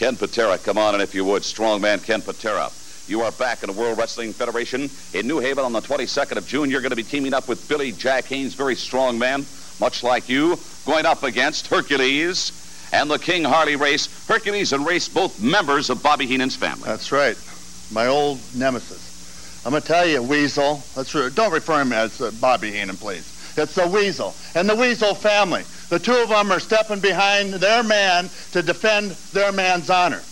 Ken 0.00 0.16
Patera, 0.16 0.56
come 0.56 0.78
on 0.78 0.94
in 0.94 1.02
if 1.02 1.14
you 1.14 1.26
would. 1.26 1.42
Strongman 1.42 2.02
Ken 2.02 2.22
Patera. 2.22 2.70
You 3.06 3.20
are 3.20 3.30
back 3.32 3.62
in 3.62 3.66
the 3.66 3.78
World 3.78 3.98
Wrestling 3.98 4.32
Federation 4.32 4.88
in 5.12 5.26
New 5.26 5.40
Haven 5.40 5.62
on 5.62 5.74
the 5.74 5.82
22nd 5.82 6.38
of 6.38 6.46
June. 6.46 6.70
You're 6.70 6.80
going 6.80 6.88
to 6.88 6.96
be 6.96 7.02
teaming 7.02 7.34
up 7.34 7.48
with 7.48 7.68
Billy 7.68 7.92
Jack 7.92 8.24
Haynes, 8.24 8.54
very 8.54 8.76
strong 8.76 9.18
man, 9.18 9.44
much 9.78 10.02
like 10.02 10.26
you, 10.26 10.58
going 10.86 11.04
up 11.04 11.22
against 11.22 11.66
Hercules 11.66 12.50
and 12.94 13.10
the 13.10 13.18
King 13.18 13.44
Harley 13.44 13.76
Race. 13.76 14.08
Hercules 14.26 14.72
and 14.72 14.86
Race, 14.86 15.06
both 15.06 15.38
members 15.38 15.90
of 15.90 16.02
Bobby 16.02 16.26
Heenan's 16.26 16.56
family. 16.56 16.84
That's 16.86 17.12
right. 17.12 17.36
My 17.92 18.06
old 18.06 18.40
nemesis. 18.56 19.60
I'm 19.66 19.72
going 19.72 19.82
to 19.82 19.86
tell 19.86 20.06
you, 20.06 20.22
Weasel. 20.22 20.82
True. 21.04 21.28
Don't 21.28 21.52
refer 21.52 21.78
him 21.82 21.92
as 21.92 22.22
uh, 22.22 22.30
Bobby 22.40 22.72
Heenan, 22.72 22.96
please. 22.96 23.39
It's 23.56 23.74
the 23.74 23.86
Weasel 23.86 24.34
and 24.54 24.68
the 24.68 24.76
Weasel 24.76 25.14
family. 25.14 25.64
The 25.88 25.98
two 25.98 26.14
of 26.14 26.28
them 26.28 26.52
are 26.52 26.60
stepping 26.60 27.00
behind 27.00 27.54
their 27.54 27.82
man 27.82 28.30
to 28.52 28.62
defend 28.62 29.10
their 29.32 29.52
man's 29.52 29.90
honor. 29.90 30.22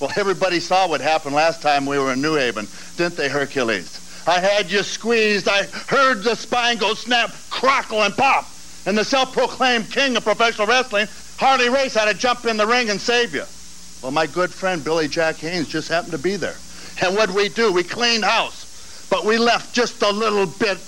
well, 0.00 0.12
everybody 0.16 0.60
saw 0.60 0.88
what 0.88 1.00
happened 1.00 1.34
last 1.34 1.62
time 1.62 1.86
we 1.86 1.98
were 1.98 2.12
in 2.12 2.22
New 2.22 2.34
Haven, 2.34 2.68
didn't 2.96 3.16
they, 3.16 3.28
Hercules? 3.28 4.24
I 4.26 4.38
had 4.38 4.70
you 4.70 4.82
squeezed. 4.82 5.48
I 5.48 5.64
heard 5.88 6.22
the 6.22 6.34
spine 6.34 6.76
go 6.76 6.94
snap, 6.94 7.32
crackle, 7.48 8.02
and 8.02 8.14
pop. 8.14 8.46
And 8.86 8.96
the 8.96 9.04
self-proclaimed 9.04 9.90
king 9.90 10.16
of 10.16 10.24
professional 10.24 10.66
wrestling, 10.66 11.08
Harley 11.38 11.68
Race, 11.68 11.94
had 11.94 12.06
to 12.06 12.14
jump 12.14 12.44
in 12.44 12.56
the 12.56 12.66
ring 12.66 12.90
and 12.90 13.00
save 13.00 13.34
you. 13.34 13.44
Well, 14.02 14.12
my 14.12 14.26
good 14.26 14.52
friend 14.52 14.82
Billy 14.82 15.08
Jack 15.08 15.36
Haynes 15.36 15.68
just 15.68 15.88
happened 15.88 16.12
to 16.12 16.18
be 16.18 16.36
there. 16.36 16.56
And 17.02 17.16
what'd 17.16 17.34
we 17.34 17.48
do? 17.48 17.72
We 17.72 17.82
cleaned 17.82 18.24
house. 18.24 19.08
But 19.10 19.24
we 19.24 19.38
left 19.38 19.74
just 19.74 20.02
a 20.02 20.10
little 20.10 20.46
bit 20.46 20.78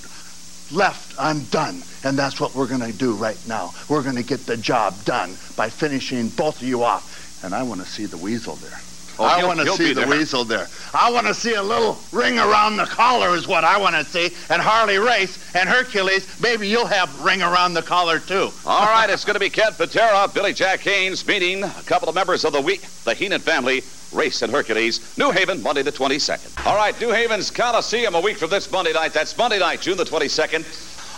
left 0.71 1.15
undone. 1.19 1.85
And 2.03 2.19
that's 2.19 2.41
what 2.41 2.55
we're 2.55 2.67
going 2.67 2.81
to 2.81 2.93
do 2.93 3.15
right 3.15 3.45
now. 3.47 3.75
We're 3.89 4.03
going 4.03 4.17
to 4.17 4.23
get 4.23 4.47
the 4.47 4.57
job 4.57 5.05
done 5.05 5.39
by 5.57 5.71
finishing 5.71 6.31
both 6.31 6.57
of 6.57 6.63
you 6.63 6.83
off. 6.83 7.33
And 7.43 7.55
I 7.55 7.63
want 7.63 7.81
to 7.81 7.87
see 7.87 8.07
the 8.07 8.19
weasel 8.19 8.57
there. 8.57 8.83
Oh, 9.23 9.27
I 9.27 9.45
want 9.45 9.61
to 9.61 9.69
see 9.75 9.93
the 9.93 10.01
there. 10.01 10.09
weasel 10.09 10.45
there. 10.45 10.67
I 10.93 11.11
want 11.11 11.29
to 11.29 11.35
see 11.35 11.55
a 11.55 11.63
little 11.63 11.97
ring 12.11 12.39
around 12.39 12.77
the 12.77 12.87
collar 12.87 13.37
is 13.37 13.47
what 13.47 13.63
I 13.63 13.79
want 13.79 13.95
to 13.95 14.05
see. 14.05 14.35
And 14.51 14.61
Harley 14.61 14.99
Race 14.99 15.55
and 15.55 15.69
Hercules, 15.69 16.27
maybe 16.41 16.67
you'll 16.67 16.87
have 16.87 17.21
ring 17.21 17.41
around 17.41 17.75
the 17.75 17.83
collar 17.83 18.19
too. 18.19 18.51
All 18.67 18.87
right, 18.87 19.09
it's 19.09 19.25
going 19.25 19.35
to 19.35 19.41
be 19.41 19.49
Ken 19.49 19.73
Patera, 19.75 20.29
Billy 20.35 20.53
Jack 20.53 20.81
Haynes 20.81 21.25
meeting 21.27 21.63
a 21.63 21.71
couple 21.87 22.09
of 22.09 22.15
members 22.17 22.45
of 22.45 22.53
the 22.53 22.61
week, 22.61 22.83
the 23.05 23.15
Heenan 23.15 23.41
family, 23.41 23.83
Race 24.13 24.43
and 24.43 24.53
Hercules, 24.53 25.17
New 25.17 25.31
Haven, 25.31 25.63
Monday 25.63 25.83
the 25.83 25.93
22nd. 25.93 26.67
All 26.67 26.77
right, 26.77 26.99
New 27.01 27.11
Haven's 27.11 27.51
Coliseum 27.51 28.15
a 28.17 28.21
week 28.21 28.37
from 28.39 28.51
this 28.51 28.71
Monday 28.73 28.93
night. 28.93 29.13
That's 29.13 29.37
Monday 29.39 29.61
night, 29.61 29.81
June 29.81 29.97
the 29.97 30.05
22nd. 30.05 30.65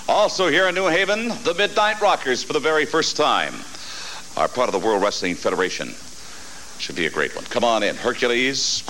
Also 0.08 0.49
here 0.49 0.68
in 0.68 0.74
New 0.74 0.89
Haven, 0.89 1.28
the 1.44 1.55
Midnight 1.57 2.00
Rockers 2.02 2.44
for 2.44 2.52
the 2.52 2.60
very 2.60 2.84
first 2.84 3.16
time 3.16 3.55
are 4.36 4.49
part 4.49 4.68
of 4.68 4.73
the 4.73 4.78
World 4.78 5.02
Wrestling 5.02 5.34
Federation. 5.34 5.94
Should 6.84 6.96
be 6.96 7.06
a 7.06 7.10
great 7.10 7.34
one. 7.34 7.46
Come 7.46 7.64
on 7.64 7.82
in. 7.82 7.96
Hercules, 7.96 8.84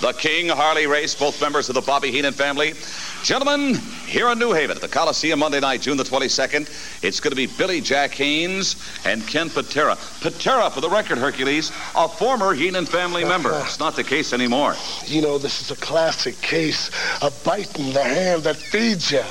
the 0.00 0.12
King, 0.12 0.48
Harley 0.48 0.88
Race, 0.88 1.14
both 1.14 1.40
members 1.40 1.68
of 1.68 1.76
the 1.76 1.80
Bobby 1.80 2.10
Heenan 2.10 2.32
family. 2.32 2.74
Gentlemen, 3.22 3.76
here 4.06 4.28
in 4.30 4.40
New 4.40 4.52
Haven 4.52 4.74
at 4.74 4.82
the 4.82 4.88
Coliseum 4.88 5.38
Monday 5.38 5.60
night, 5.60 5.82
June 5.82 5.96
the 5.96 6.02
22nd, 6.02 6.68
it's 7.00 7.20
going 7.20 7.30
to 7.30 7.36
be 7.36 7.46
Billy 7.46 7.80
Jack 7.80 8.10
Haynes 8.14 8.74
and 9.04 9.24
Ken 9.28 9.50
Patera. 9.50 9.96
Patera, 10.20 10.68
for 10.68 10.80
the 10.80 10.90
record, 10.90 11.18
Hercules, 11.18 11.70
a 11.94 12.08
former 12.08 12.54
Heenan 12.54 12.86
family 12.86 13.24
member. 13.24 13.52
Uh-huh. 13.52 13.62
It's 13.66 13.78
not 13.78 13.94
the 13.94 14.02
case 14.02 14.32
anymore. 14.32 14.74
You 15.04 15.22
know, 15.22 15.38
this 15.38 15.60
is 15.60 15.70
a 15.70 15.76
classic 15.76 16.40
case 16.40 16.90
of 17.22 17.40
biting 17.44 17.92
the 17.92 18.02
hand 18.02 18.42
that 18.42 18.56
feeds 18.56 19.12
you. 19.12 19.22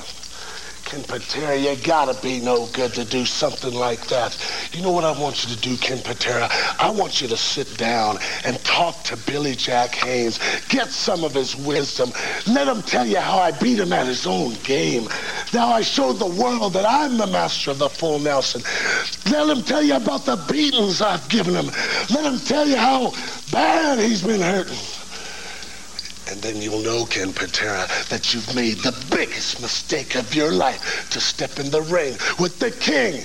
Ken 0.88 1.03
Patera, 1.03 1.57
you 1.57 1.75
gotta 1.83 2.14
be 2.22 2.40
no 2.40 2.66
good 2.67 2.93
to 2.93 3.03
do 3.03 3.25
something 3.25 3.74
like 3.74 4.07
that. 4.07 4.38
You 4.72 4.82
know 4.82 4.91
what 4.91 5.03
I 5.03 5.11
want 5.11 5.43
you 5.43 5.53
to 5.53 5.61
do, 5.61 5.75
Ken 5.75 6.01
Patera? 6.01 6.48
I 6.80 6.90
want 6.91 7.19
you 7.19 7.27
to 7.27 7.35
sit 7.35 7.77
down 7.77 8.19
and 8.45 8.57
talk 8.64 9.03
to 9.03 9.17
Billy 9.17 9.53
Jack 9.53 9.95
Haynes. 9.95 10.40
Get 10.69 10.93
some 10.93 11.25
of 11.25 11.33
his 11.33 11.57
wisdom. 11.57 12.14
Let 12.48 12.69
him 12.69 12.82
tell 12.83 13.06
you 13.06 13.17
how 13.17 13.38
I 13.38 13.51
beat 13.51 13.80
him 13.80 13.91
at 13.91 14.07
his 14.07 14.25
own 14.25 14.53
game. 14.64 15.09
Now 15.53 15.67
I 15.74 15.82
showed 15.82 16.19
the 16.19 16.25
world 16.41 16.72
that 16.75 16.85
I'm 16.85 17.17
the 17.17 17.27
master 17.27 17.72
of 17.72 17.80
the 17.80 17.90
full 17.90 18.19
Nelson. 18.19 18.64
Let 19.30 19.49
him 19.49 19.66
tell 19.66 19.83
you 19.83 19.98
about 19.98 20.25
the 20.25 20.38
beatings 20.49 21.01
I've 21.01 21.27
given 21.27 21.53
him. 21.53 21.66
Let 22.11 22.24
him 22.24 22.40
tell 22.40 22.66
you 22.66 22.77
how 22.77 23.14
bad 23.51 23.99
he's 23.99 24.24
been 24.24 24.40
hurting. 24.40 24.97
And 26.30 26.41
then 26.41 26.61
you'll 26.61 26.81
know, 26.81 27.06
Ken 27.06 27.31
Patera, 27.33 27.88
that 28.09 28.33
you've 28.33 28.53
made 28.56 28.77
the 28.77 28.95
biggest 29.09 29.61
mistake 29.61 30.15
of 30.15 30.33
your 30.35 30.51
life 30.51 31.09
to 31.11 31.22
step 31.22 31.59
in 31.59 31.72
the 31.72 31.81
ring 31.81 32.17
with 32.39 32.59
the 32.59 32.72
king 32.72 33.23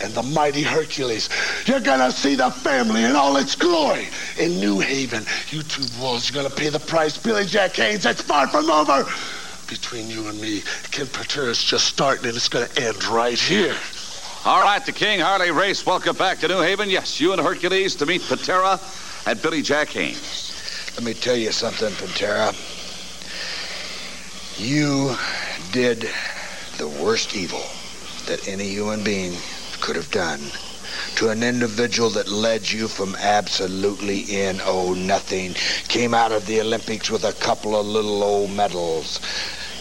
and 0.00 0.14
the 0.14 0.22
mighty 0.22 0.62
Hercules. 0.62 1.28
You're 1.66 1.80
gonna 1.80 2.12
see 2.12 2.36
the 2.36 2.50
family 2.50 3.02
in 3.02 3.16
all 3.16 3.36
its 3.36 3.56
glory 3.56 4.08
in 4.38 4.60
New 4.60 4.78
Haven. 4.78 5.24
You 5.50 5.62
two 5.62 5.84
boys 5.98 6.30
are 6.30 6.34
gonna 6.34 6.50
pay 6.50 6.68
the 6.68 6.78
price. 6.78 7.18
Billy 7.18 7.44
Jack 7.44 7.74
Haynes, 7.76 8.06
it's 8.06 8.22
far 8.22 8.46
from 8.46 8.70
over. 8.70 9.04
Between 9.66 10.08
you 10.08 10.28
and 10.28 10.40
me, 10.40 10.62
Ken 10.92 11.06
Patera's 11.06 11.62
just 11.62 11.86
starting 11.86 12.26
and 12.26 12.36
it's 12.36 12.48
gonna 12.48 12.68
end 12.76 13.04
right 13.06 13.38
here. 13.38 13.76
All 14.44 14.62
right, 14.62 14.84
the 14.84 14.92
King, 14.92 15.20
Harley 15.20 15.50
Race, 15.50 15.84
welcome 15.84 16.16
back 16.16 16.38
to 16.38 16.48
New 16.48 16.60
Haven. 16.60 16.88
Yes, 16.88 17.20
you 17.20 17.32
and 17.32 17.40
Hercules 17.40 17.96
to 17.96 18.06
meet 18.06 18.22
Patera 18.22 18.80
and 19.26 19.42
Billy 19.42 19.62
Jack 19.62 19.88
Haynes. 19.88 20.47
Let 20.98 21.04
me 21.04 21.14
tell 21.14 21.36
you 21.36 21.52
something, 21.52 21.94
Patera. 21.94 22.52
You 24.56 25.14
did 25.70 26.10
the 26.76 26.88
worst 26.88 27.36
evil 27.36 27.62
that 28.26 28.48
any 28.48 28.64
human 28.64 29.04
being 29.04 29.38
could 29.80 29.94
have 29.94 30.10
done 30.10 30.40
to 31.14 31.28
an 31.28 31.44
individual 31.44 32.10
that 32.10 32.26
led 32.26 32.68
you 32.68 32.88
from 32.88 33.14
absolutely 33.20 34.22
in 34.22 34.60
oh 34.64 34.92
nothing, 34.92 35.54
came 35.86 36.14
out 36.14 36.32
of 36.32 36.46
the 36.46 36.60
Olympics 36.60 37.12
with 37.12 37.22
a 37.22 37.32
couple 37.34 37.78
of 37.78 37.86
little 37.86 38.24
old 38.24 38.50
medals. 38.50 39.20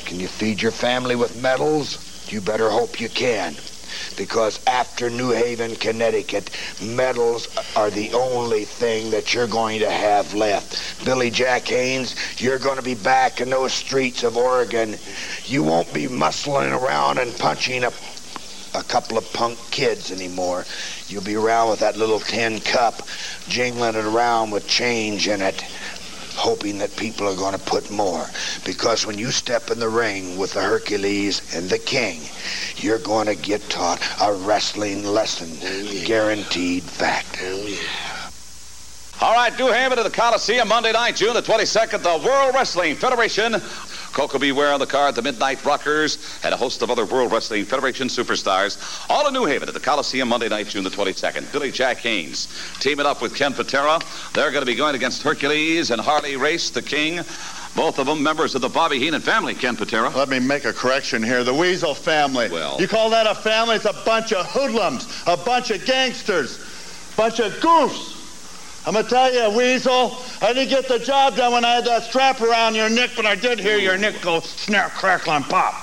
Can 0.06 0.20
you 0.20 0.28
feed 0.28 0.62
your 0.62 0.72
family 0.72 1.16
with 1.16 1.36
medals? 1.36 1.98
You 2.32 2.42
better 2.42 2.70
hope 2.70 3.02
you 3.02 3.10
can. 3.10 3.58
Because 4.16 4.60
after 4.68 5.10
New 5.10 5.32
Haven, 5.32 5.76
Connecticut, 5.76 6.50
medals 6.82 7.48
are 7.76 7.90
the 7.90 8.14
only 8.14 8.66
thing 8.66 9.12
that 9.12 9.34
you're 9.34 9.48
going 9.48 9.80
to 9.80 9.90
have 9.90 10.34
left. 10.34 11.06
Billy 11.06 11.30
Jack 11.30 11.68
Haynes, 11.68 12.16
you're 12.42 12.60
going 12.60 12.78
to 12.78 12.82
be 12.84 12.96
back 12.96 13.42
in 13.42 13.50
those 13.50 13.74
streets 13.74 14.24
of 14.24 14.38
Oregon. 14.38 14.98
You 15.46 15.64
won't 15.64 15.94
be 15.94 16.08
muscling 16.08 16.72
around 16.72 17.20
and 17.20 17.38
punching 17.38 17.84
a, 17.84 17.92
a 18.74 18.84
couple 18.84 19.18
of 19.18 19.32
punk 19.34 19.58
kids 19.72 20.12
anymore. 20.12 20.66
You'll 21.08 21.24
be 21.24 21.36
around 21.36 21.70
with 21.70 21.80
that 21.80 21.98
little 21.98 22.20
tin 22.20 22.60
cup, 22.60 23.08
jingling 23.48 23.96
it 23.96 24.06
around 24.06 24.52
with 24.52 24.68
change 24.68 25.28
in 25.28 25.42
it 25.42 25.64
hoping 26.38 26.78
that 26.78 26.96
people 26.96 27.28
are 27.28 27.36
going 27.36 27.54
to 27.54 27.60
put 27.60 27.90
more. 27.92 28.26
Because 28.66 29.06
when 29.06 29.18
you 29.18 29.32
step 29.32 29.70
in 29.72 29.80
the 29.80 29.90
ring 29.90 30.38
with 30.38 30.54
the 30.54 30.62
Hercules 30.62 31.56
and 31.56 31.70
the 31.70 31.80
King, 31.80 32.22
you're 32.78 33.00
going 33.00 33.28
to 33.28 33.36
get 33.36 33.62
taught 33.70 34.02
a 34.22 34.34
wrestling 34.34 35.04
lesson. 35.04 35.50
Oh, 35.64 36.06
guaranteed 36.06 36.84
fact. 36.84 37.40
Oh, 37.42 37.68
All 39.20 39.34
right, 39.34 39.58
New 39.58 39.72
Haven 39.72 39.98
to 39.98 40.04
the 40.04 40.10
Coliseum 40.12 40.68
Monday 40.68 40.92
night, 40.92 41.16
June 41.16 41.34
the 41.34 41.42
22nd, 41.42 42.04
the 42.04 42.28
World 42.28 42.54
Wrestling 42.54 42.96
Federation. 42.96 43.54
Koko 44.18 44.40
B. 44.40 44.52
Ware 44.52 44.74
on 44.74 44.80
the 44.80 44.88
card, 44.88 45.14
the 45.14 45.22
Midnight 45.22 45.64
Rockers, 45.64 46.18
and 46.44 46.52
a 46.52 46.58
host 46.58 46.82
of 46.82 46.90
other 46.90 47.06
World 47.06 47.32
Wrestling 47.32 47.66
Federation 47.66 48.08
superstars. 48.08 48.76
All 49.12 49.28
in 49.28 49.34
New 49.36 49.46
Haven 49.46 49.68
at 49.68 49.76
the 49.76 49.80
Coliseum 49.80 50.28
Monday 50.28 50.50
night, 50.50 50.70
June 50.70 50.84
the 50.84 50.90
22nd. 50.90 51.52
Billy 51.52 51.72
Jack 51.72 51.98
Haynes 51.98 52.48
teaming 52.80 53.06
up 53.06 53.22
with 53.22 53.36
Ken 53.36 53.54
Patera. 53.54 54.00
They're 54.34 54.50
going 54.50 54.64
to 54.64 54.66
be 54.66 54.74
going 54.74 54.96
against 54.96 55.22
Hercules 55.22 55.92
and 55.92 56.02
Harley 56.02 56.36
Race, 56.36 56.72
the 56.72 56.82
King. 56.82 57.18
Both 57.76 58.00
of 58.00 58.08
them 58.08 58.24
members 58.24 58.56
of 58.56 58.62
the 58.62 58.70
Bobby 58.70 58.98
Heenan 58.98 59.22
family, 59.22 59.54
Ken 59.54 59.76
Patera. 59.76 60.10
Let 60.10 60.30
me 60.30 60.40
make 60.40 60.66
a 60.66 60.74
correction 60.74 61.22
here. 61.22 61.44
The 61.44 61.54
Weasel 61.54 61.94
family. 61.94 62.50
Well. 62.50 62.78
You 62.80 62.88
call 62.88 63.12
that 63.12 63.28
a 63.28 63.36
family? 63.36 63.76
It's 63.76 63.86
a 63.86 63.94
bunch 64.04 64.34
of 64.34 64.48
hoodlums, 64.48 65.08
a 65.28 65.38
bunch 65.38 65.70
of 65.70 65.86
gangsters, 65.86 66.58
a 67.14 67.18
bunch 67.18 67.40
of 67.40 67.52
goofs. 67.60 68.17
I'm 68.88 68.94
gonna 68.94 69.06
tell 69.06 69.34
you, 69.34 69.50
Weasel, 69.50 70.18
I 70.42 70.54
didn't 70.54 70.70
get 70.70 70.88
the 70.88 70.98
job 70.98 71.36
done 71.36 71.52
when 71.52 71.66
I 71.66 71.72
had 71.74 71.84
that 71.88 72.04
strap 72.04 72.40
around 72.40 72.74
your 72.74 72.88
neck, 72.88 73.10
but 73.18 73.26
I 73.26 73.36
did 73.36 73.60
hear 73.60 73.78
your 73.78 73.98
neck 73.98 74.22
go 74.22 74.40
snap, 74.40 74.94
crackle, 74.94 75.34
and 75.34 75.44
pop. 75.44 75.76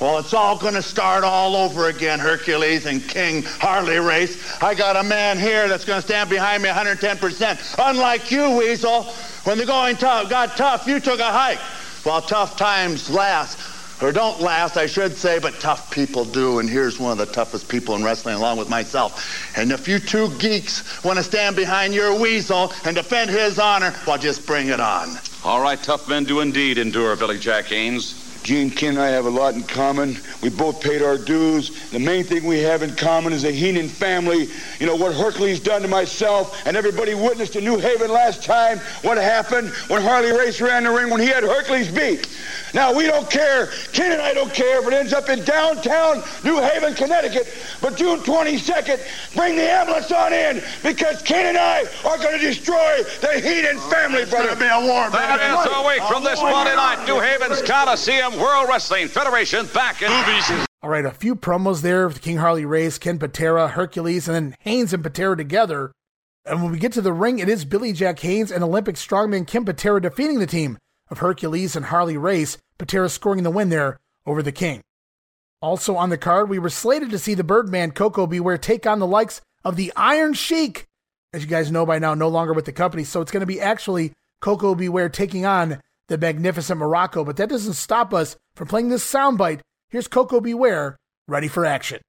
Well, 0.00 0.16
it's 0.16 0.32
all 0.32 0.56
gonna 0.56 0.80
start 0.80 1.22
all 1.22 1.54
over 1.54 1.88
again, 1.88 2.18
Hercules 2.18 2.86
and 2.86 3.06
King 3.06 3.42
Harley 3.42 3.98
race. 3.98 4.42
I 4.62 4.74
got 4.74 4.96
a 4.96 5.02
man 5.02 5.38
here 5.38 5.68
that's 5.68 5.84
gonna 5.84 6.00
stand 6.00 6.30
behind 6.30 6.62
me 6.62 6.70
110%. 6.70 7.58
Unlike 7.78 8.30
you, 8.30 8.52
Weasel, 8.52 9.02
when 9.44 9.58
the 9.58 9.66
going 9.66 9.96
got 9.96 10.56
tough, 10.56 10.86
you 10.86 11.00
took 11.00 11.20
a 11.20 11.30
hike. 11.30 11.60
Well, 12.06 12.22
tough 12.22 12.56
times 12.56 13.10
last 13.10 13.58
or 14.00 14.12
don't 14.12 14.40
last, 14.40 14.76
I 14.76 14.86
should 14.86 15.16
say, 15.16 15.38
but 15.38 15.60
tough 15.60 15.90
people 15.90 16.24
do. 16.24 16.58
And 16.58 16.68
here's 16.68 16.98
one 16.98 17.12
of 17.12 17.18
the 17.18 17.26
toughest 17.26 17.68
people 17.68 17.94
in 17.94 18.04
wrestling, 18.04 18.34
along 18.36 18.58
with 18.58 18.68
myself. 18.68 19.56
And 19.56 19.70
if 19.72 19.86
you 19.86 19.98
two 19.98 20.30
geeks 20.38 21.04
want 21.04 21.18
to 21.18 21.22
stand 21.22 21.56
behind 21.56 21.94
your 21.94 22.18
weasel 22.18 22.72
and 22.84 22.96
defend 22.96 23.30
his 23.30 23.58
honor, 23.58 23.94
well, 24.06 24.18
just 24.18 24.46
bring 24.46 24.68
it 24.68 24.80
on. 24.80 25.18
All 25.44 25.60
right, 25.60 25.80
tough 25.82 26.08
men 26.08 26.24
do 26.24 26.40
indeed 26.40 26.78
endure, 26.78 27.16
Billy 27.16 27.38
Jack 27.38 27.66
Haynes. 27.66 28.23
Gene 28.44 28.70
Ken 28.70 28.90
and 28.90 29.00
I 29.00 29.06
have 29.06 29.24
a 29.24 29.30
lot 29.30 29.54
in 29.54 29.62
common. 29.62 30.18
We 30.42 30.50
both 30.50 30.82
paid 30.82 31.00
our 31.00 31.16
dues. 31.16 31.90
The 31.90 31.98
main 31.98 32.24
thing 32.24 32.44
we 32.44 32.58
have 32.60 32.82
in 32.82 32.94
common 32.94 33.32
is 33.32 33.40
the 33.40 33.50
Heenan 33.50 33.88
family. 33.88 34.50
You 34.78 34.86
know, 34.86 34.96
what 34.96 35.14
Hercules 35.14 35.60
done 35.60 35.80
to 35.80 35.88
myself, 35.88 36.54
and 36.66 36.76
everybody 36.76 37.14
witnessed 37.14 37.56
in 37.56 37.64
New 37.64 37.78
Haven 37.78 38.10
last 38.10 38.44
time 38.44 38.80
what 39.00 39.16
happened 39.16 39.70
when 39.88 40.02
Harley 40.02 40.30
Race 40.30 40.60
ran 40.60 40.84
the 40.84 40.90
ring 40.90 41.08
when 41.08 41.22
he 41.22 41.26
had 41.26 41.42
Hercules 41.42 41.88
beat. 41.90 42.28
Now, 42.74 42.92
we 42.92 43.04
don't 43.04 43.30
care. 43.30 43.68
Ken 43.92 44.12
and 44.12 44.20
I 44.20 44.34
don't 44.34 44.52
care 44.52 44.78
if 44.82 44.86
it 44.88 44.92
ends 44.92 45.14
up 45.14 45.30
in 45.30 45.42
downtown 45.44 46.22
New 46.44 46.60
Haven, 46.60 46.92
Connecticut. 46.94 47.48
But 47.80 47.96
June 47.96 48.20
22nd, 48.20 49.00
bring 49.34 49.56
the 49.56 49.70
ambulance 49.70 50.12
on 50.12 50.34
in 50.34 50.62
because 50.82 51.22
Ken 51.22 51.46
and 51.46 51.56
I 51.56 51.84
are 52.04 52.18
going 52.18 52.38
to 52.38 52.44
destroy 52.44 53.04
the 53.22 53.40
Heenan 53.40 53.78
family, 53.88 54.26
brother. 54.26 54.50
It's 54.50 54.58
going 54.58 54.58
to 54.58 54.60
be 54.60 54.66
a 54.66 54.80
war, 54.80 55.08
That 55.10 55.40
is 55.40 55.72
a 55.72 55.86
week 55.86 56.02
from 56.12 56.24
this 56.24 56.42
Monday 56.42 56.76
night, 56.76 57.06
New 57.06 57.20
Haven's 57.20 57.62
Coliseum 57.62 58.33
World 58.38 58.68
Wrestling 58.68 59.08
Federation 59.08 59.66
back 59.66 60.02
in 60.02 60.10
movies. 60.10 60.66
All 60.82 60.90
right, 60.90 61.04
a 61.04 61.10
few 61.10 61.34
promos 61.34 61.82
there 61.82 62.06
with 62.06 62.20
King 62.20 62.36
Harley 62.36 62.64
Race, 62.64 62.98
Ken 62.98 63.18
Patera, 63.18 63.68
Hercules, 63.68 64.28
and 64.28 64.34
then 64.34 64.56
Haynes 64.60 64.92
and 64.92 65.02
Patera 65.02 65.36
together. 65.36 65.92
And 66.44 66.62
when 66.62 66.72
we 66.72 66.78
get 66.78 66.92
to 66.92 67.00
the 67.00 67.12
ring, 67.12 67.38
it 67.38 67.48
is 67.48 67.64
Billy 67.64 67.92
Jack 67.92 68.18
Haynes 68.20 68.50
and 68.50 68.62
Olympic 68.62 68.96
strongman 68.96 69.46
Ken 69.46 69.64
Patera 69.64 70.00
defeating 70.00 70.40
the 70.40 70.46
team 70.46 70.78
of 71.10 71.18
Hercules 71.18 71.74
and 71.74 71.86
Harley 71.86 72.16
Race, 72.16 72.58
Patera 72.78 73.08
scoring 73.08 73.42
the 73.44 73.50
win 73.50 73.68
there 73.70 73.98
over 74.26 74.42
the 74.42 74.52
King. 74.52 74.82
Also 75.62 75.96
on 75.96 76.10
the 76.10 76.18
card, 76.18 76.50
we 76.50 76.58
were 76.58 76.68
slated 76.68 77.10
to 77.10 77.18
see 77.18 77.32
the 77.32 77.44
Birdman 77.44 77.92
Koko 77.92 78.26
B. 78.26 78.40
Ware 78.40 78.58
take 78.58 78.86
on 78.86 78.98
the 78.98 79.06
likes 79.06 79.40
of 79.64 79.76
the 79.76 79.92
Iron 79.96 80.34
Sheik. 80.34 80.84
As 81.32 81.42
you 81.42 81.48
guys 81.48 81.72
know 81.72 81.86
by 81.86 81.98
now, 81.98 82.14
no 82.14 82.28
longer 82.28 82.52
with 82.52 82.66
the 82.66 82.72
company, 82.72 83.04
so 83.04 83.22
it's 83.22 83.32
going 83.32 83.40
to 83.40 83.46
be 83.46 83.60
actually 83.60 84.12
Koko 84.40 84.74
B. 84.74 84.90
Ware 84.90 85.08
taking 85.08 85.46
on 85.46 85.80
the 86.08 86.18
magnificent 86.18 86.80
Muraco, 86.80 87.24
but 87.24 87.36
that 87.36 87.48
doesn't 87.48 87.74
stop 87.74 88.12
us 88.12 88.36
from 88.54 88.68
playing 88.68 88.88
this 88.88 89.10
soundbite. 89.10 89.60
Here's 89.90 90.08
Koko 90.08 90.40
B. 90.40 90.54
Ware, 90.54 90.96
ready 91.28 91.48
for 91.48 91.64
action. 91.64 92.00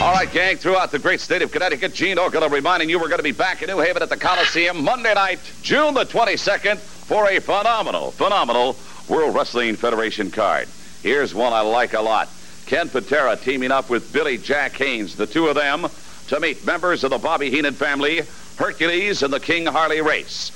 All 0.00 0.14
right, 0.14 0.30
gang, 0.32 0.56
throughout 0.56 0.90
the 0.90 0.98
great 0.98 1.20
state 1.20 1.42
of 1.42 1.52
Connecticut, 1.52 1.92
Gene 1.92 2.16
Okerlund 2.16 2.52
reminding 2.52 2.88
you 2.88 2.98
we're 2.98 3.08
going 3.08 3.18
to 3.18 3.22
be 3.22 3.32
back 3.32 3.60
in 3.62 3.68
New 3.68 3.80
Haven 3.80 4.02
at 4.02 4.08
the 4.08 4.16
Coliseum 4.16 4.82
Monday 4.82 5.12
night, 5.12 5.40
June 5.62 5.92
the 5.92 6.04
22nd, 6.04 6.78
for 6.78 7.28
a 7.28 7.38
phenomenal, 7.38 8.10
phenomenal 8.12 8.76
World 9.08 9.34
Wrestling 9.34 9.76
Federation 9.76 10.30
card. 10.30 10.68
Here's 11.02 11.34
one 11.34 11.52
I 11.52 11.60
like 11.60 11.92
a 11.92 12.00
lot. 12.00 12.30
Ken 12.64 12.88
Patera 12.88 13.36
teaming 13.36 13.72
up 13.72 13.90
with 13.90 14.12
Billy 14.12 14.38
Jack 14.38 14.72
Haynes, 14.76 15.16
the 15.16 15.26
two 15.26 15.48
of 15.48 15.56
them, 15.56 15.86
to 16.28 16.40
meet 16.40 16.64
members 16.64 17.04
of 17.04 17.10
the 17.10 17.18
Bobby 17.18 17.50
Heenan 17.50 17.74
family, 17.74 18.22
Hercules 18.56 19.22
and 19.22 19.32
the 19.32 19.40
King 19.40 19.66
Harley 19.66 20.00
race. 20.00 20.52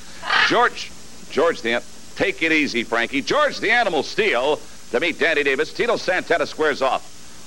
George, 0.49 0.91
George 1.31 1.61
the 1.61 1.83
Take 2.17 2.43
it 2.43 2.53
easy, 2.53 2.85
Frankie. 2.85 3.23
George 3.23 3.59
the 3.59 3.71
Animal 3.71 4.03
Steele 4.03 4.61
to 4.93 5.01
meet 5.01 5.19
Danny 5.19 5.43
Davis. 5.43 5.73
Tito 5.73 5.97
Santana 5.97 6.47
squares 6.47 6.83
off 6.83 7.03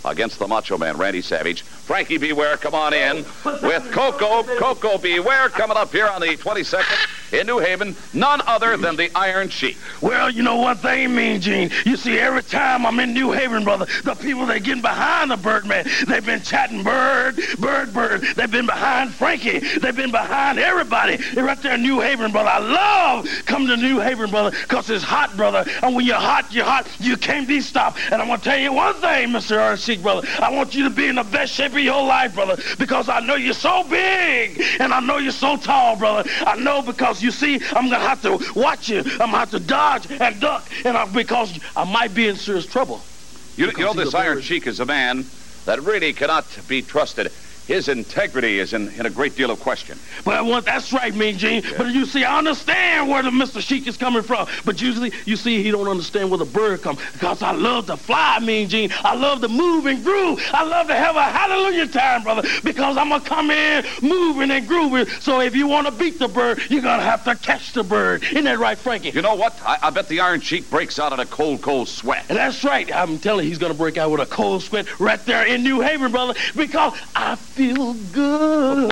against 0.05 0.39
the 0.39 0.47
Macho 0.47 0.77
Man, 0.77 0.97
Randy 0.97 1.21
Savage. 1.21 1.61
Frankie 1.61 2.17
Beware, 2.17 2.57
come 2.57 2.75
on 2.75 2.93
in 2.93 3.25
with 3.45 3.91
Coco. 3.91 4.43
Koko 4.57 4.97
B. 4.97 5.19
Ware 5.19 5.49
coming 5.49 5.77
up 5.77 5.91
here 5.91 6.07
on 6.07 6.21
the 6.21 6.35
22nd 6.35 7.39
in 7.39 7.47
New 7.47 7.59
Haven, 7.59 7.95
none 8.13 8.41
other 8.45 8.77
than 8.77 8.95
the 8.95 9.09
Iron 9.15 9.49
Sheik. 9.49 9.77
Well, 10.01 10.29
you 10.29 10.43
know 10.43 10.57
one 10.57 10.77
thing, 10.77 11.15
Mean 11.15 11.41
Gene. 11.41 11.71
You 11.85 11.97
see, 11.97 12.19
every 12.19 12.43
time 12.43 12.85
I'm 12.85 12.99
in 12.99 13.13
New 13.13 13.31
Haven, 13.31 13.63
brother, 13.63 13.85
the 14.03 14.15
people 14.15 14.45
that 14.47 14.63
getting 14.63 14.81
behind 14.81 15.31
the 15.31 15.37
Birdman, 15.37 15.85
they've 16.07 16.25
been 16.25 16.41
chatting 16.41 16.83
Bird, 16.83 17.39
Bird, 17.59 17.93
Bird. 17.93 18.21
They've 18.35 18.51
been 18.51 18.65
behind 18.65 19.13
Frankie. 19.13 19.59
They've 19.59 19.95
been 19.95 20.11
behind 20.11 20.59
everybody. 20.59 21.17
They're 21.33 21.43
right 21.43 21.61
there 21.61 21.75
in 21.75 21.81
New 21.81 21.99
Haven, 21.99 22.31
brother. 22.31 22.49
I 22.49 22.59
love 22.59 23.27
coming 23.45 23.67
to 23.69 23.77
New 23.77 23.99
Haven, 23.99 24.29
brother, 24.29 24.51
because 24.51 24.89
it's 24.89 25.03
hot, 25.03 25.35
brother. 25.35 25.65
And 25.83 25.95
when 25.95 26.05
you're 26.05 26.15
hot, 26.15 26.53
you're 26.53 26.65
hot. 26.65 26.87
You 26.99 27.17
can't 27.17 27.47
be 27.47 27.61
stopped. 27.61 27.99
And 28.11 28.21
I'm 28.21 28.27
going 28.27 28.39
to 28.39 28.43
tell 28.43 28.59
you 28.59 28.73
one 28.73 28.95
thing, 28.95 29.29
Mr. 29.29 29.57
Iron 29.57 29.77
Sheik, 29.77 29.96
brother. 30.01 30.27
I 30.39 30.51
want 30.51 30.75
you 30.75 30.83
to 30.83 30.89
be 30.89 31.07
in 31.07 31.15
the 31.15 31.23
best 31.23 31.53
shape 31.53 31.73
of 31.73 31.79
your 31.79 32.03
life, 32.03 32.33
brother, 32.33 32.57
because 32.77 33.09
I 33.09 33.19
know 33.19 33.35
you're 33.35 33.53
so 33.53 33.83
big 33.83 34.61
and 34.79 34.93
I 34.93 34.99
know 34.99 35.17
you're 35.17 35.31
so 35.31 35.57
tall, 35.57 35.95
brother. 35.95 36.29
I 36.45 36.55
know 36.55 36.81
because 36.81 37.21
you 37.21 37.31
see, 37.31 37.55
I'm 37.71 37.89
gonna 37.89 37.99
have 37.99 38.21
to 38.21 38.39
watch 38.55 38.89
you. 38.89 38.99
I'm 38.99 39.17
gonna 39.17 39.37
have 39.37 39.49
to 39.51 39.59
dodge 39.59 40.07
and 40.09 40.39
duck, 40.41 40.71
and 40.85 40.97
I, 40.97 41.05
because 41.05 41.59
I 41.75 41.83
might 41.83 42.13
be 42.13 42.27
in 42.27 42.35
serious 42.35 42.65
trouble. 42.65 43.07
You, 43.55 43.67
you 43.75 43.83
know, 43.83 43.93
this 43.93 44.13
Iron 44.13 44.41
Sheik 44.41 44.67
is 44.67 44.79
a 44.79 44.85
man 44.85 45.31
that 45.65 45.83
really 45.83 46.13
cannot 46.13 46.65
be 46.67 46.81
trusted 46.81 47.33
his 47.67 47.87
integrity 47.87 48.59
is 48.59 48.73
in, 48.73 48.89
in 48.89 49.05
a 49.05 49.09
great 49.09 49.35
deal 49.35 49.51
of 49.51 49.59
question. 49.59 49.99
But 50.23 50.45
well 50.45 50.61
that's 50.61 50.91
right, 50.93 51.13
Mean 51.13 51.37
Gene. 51.37 51.63
Yeah. 51.63 51.77
But 51.77 51.93
you 51.93 52.05
see, 52.05 52.23
I 52.23 52.37
understand 52.37 53.09
where 53.09 53.23
the 53.23 53.29
Mr. 53.29 53.61
Sheik 53.61 53.87
is 53.87 53.97
coming 53.97 54.23
from. 54.23 54.47
But 54.65 54.81
usually, 54.81 55.11
you 55.25 55.35
see, 55.35 55.63
he 55.63 55.71
don't 55.71 55.87
understand 55.87 56.29
where 56.29 56.37
the 56.37 56.45
bird 56.45 56.81
comes. 56.81 56.99
Because 57.13 57.41
I 57.41 57.51
love 57.51 57.87
to 57.87 57.97
fly, 57.97 58.39
Mean 58.39 58.69
Gene. 58.69 58.91
I 59.03 59.15
love 59.15 59.41
to 59.41 59.47
move 59.47 59.85
and 59.85 60.03
groove. 60.03 60.41
I 60.53 60.63
love 60.63 60.87
to 60.87 60.95
have 60.95 61.15
a 61.15 61.23
hallelujah 61.23 61.87
time, 61.87 62.23
brother. 62.23 62.47
Because 62.63 62.97
I'm 62.97 63.09
going 63.09 63.21
to 63.21 63.27
come 63.27 63.51
in 63.51 63.85
moving 64.01 64.51
and 64.51 64.67
grooving. 64.67 65.07
So 65.19 65.41
if 65.41 65.55
you 65.55 65.67
want 65.67 65.87
to 65.87 65.91
beat 65.91 66.19
the 66.19 66.27
bird, 66.27 66.61
you're 66.69 66.81
going 66.81 66.99
to 66.99 67.05
have 67.05 67.23
to 67.25 67.35
catch 67.35 67.73
the 67.73 67.83
bird. 67.83 68.23
Isn't 68.23 68.45
that 68.45 68.59
right, 68.59 68.77
Frankie? 68.77 69.11
You 69.11 69.21
know 69.21 69.35
what? 69.35 69.59
I, 69.63 69.77
I 69.83 69.89
bet 69.89 70.07
the 70.07 70.19
Iron 70.19 70.41
Sheik 70.41 70.69
breaks 70.69 70.99
out 70.99 71.13
in 71.13 71.19
a 71.19 71.25
cold, 71.25 71.61
cold 71.61 71.87
sweat. 71.87 72.25
And 72.29 72.37
that's 72.37 72.63
right. 72.63 72.93
I'm 72.93 73.19
telling 73.19 73.45
you, 73.45 73.49
he's 73.49 73.59
going 73.59 73.71
to 73.71 73.77
break 73.77 73.97
out 73.97 74.11
with 74.11 74.21
a 74.21 74.25
cold 74.25 74.63
sweat 74.63 74.99
right 74.99 75.23
there 75.25 75.45
in 75.45 75.63
New 75.63 75.81
Haven, 75.81 76.11
brother. 76.11 76.33
Because 76.55 76.97
I 77.15 77.35
feel 77.57 77.95
good. 78.13 78.91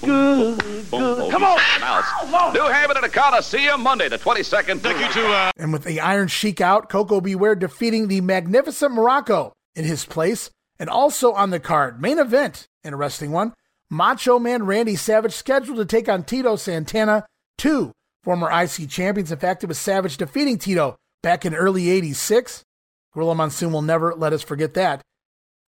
Good, 0.00 0.58
good. 0.90 1.30
Come 1.30 1.44
on. 1.44 2.54
New 2.54 2.66
Haven 2.66 2.96
at 2.96 3.02
the 3.02 3.10
Coliseum, 3.10 3.82
Monday, 3.82 4.08
the 4.08 4.16
22nd. 4.16 4.80
Thank 4.80 5.00
you 5.00 5.22
to. 5.22 5.28
Uh... 5.28 5.50
And 5.58 5.70
with 5.70 5.84
the 5.84 6.00
Iron 6.00 6.28
Sheik 6.28 6.62
out, 6.62 6.88
Koko 6.88 7.20
B. 7.20 7.34
Ware 7.34 7.54
defeating 7.54 8.08
the 8.08 8.22
magnificent 8.22 8.94
Muraco 8.94 9.52
in 9.74 9.84
his 9.84 10.06
place. 10.06 10.50
And 10.78 10.88
also 10.88 11.32
on 11.32 11.50
the 11.50 11.60
card, 11.60 12.00
main 12.00 12.18
event, 12.18 12.66
interesting 12.84 13.32
one. 13.32 13.52
Macho 13.90 14.38
Man 14.38 14.64
Randy 14.64 14.96
Savage 14.96 15.32
scheduled 15.32 15.76
to 15.76 15.84
take 15.84 16.08
on 16.08 16.24
Tito 16.24 16.56
Santana, 16.56 17.26
two 17.58 17.92
former 18.22 18.50
IC 18.50 18.88
champions. 18.88 19.30
In 19.30 19.38
fact, 19.38 19.62
it 19.62 19.66
was 19.66 19.78
Savage 19.78 20.16
defeating 20.16 20.58
Tito 20.58 20.96
back 21.22 21.44
in 21.44 21.54
early 21.54 21.90
86. 21.90 22.62
Gorilla 23.12 23.34
Monsoon 23.34 23.72
will 23.72 23.82
never 23.82 24.14
let 24.14 24.32
us 24.32 24.42
forget 24.42 24.72
that. 24.74 25.02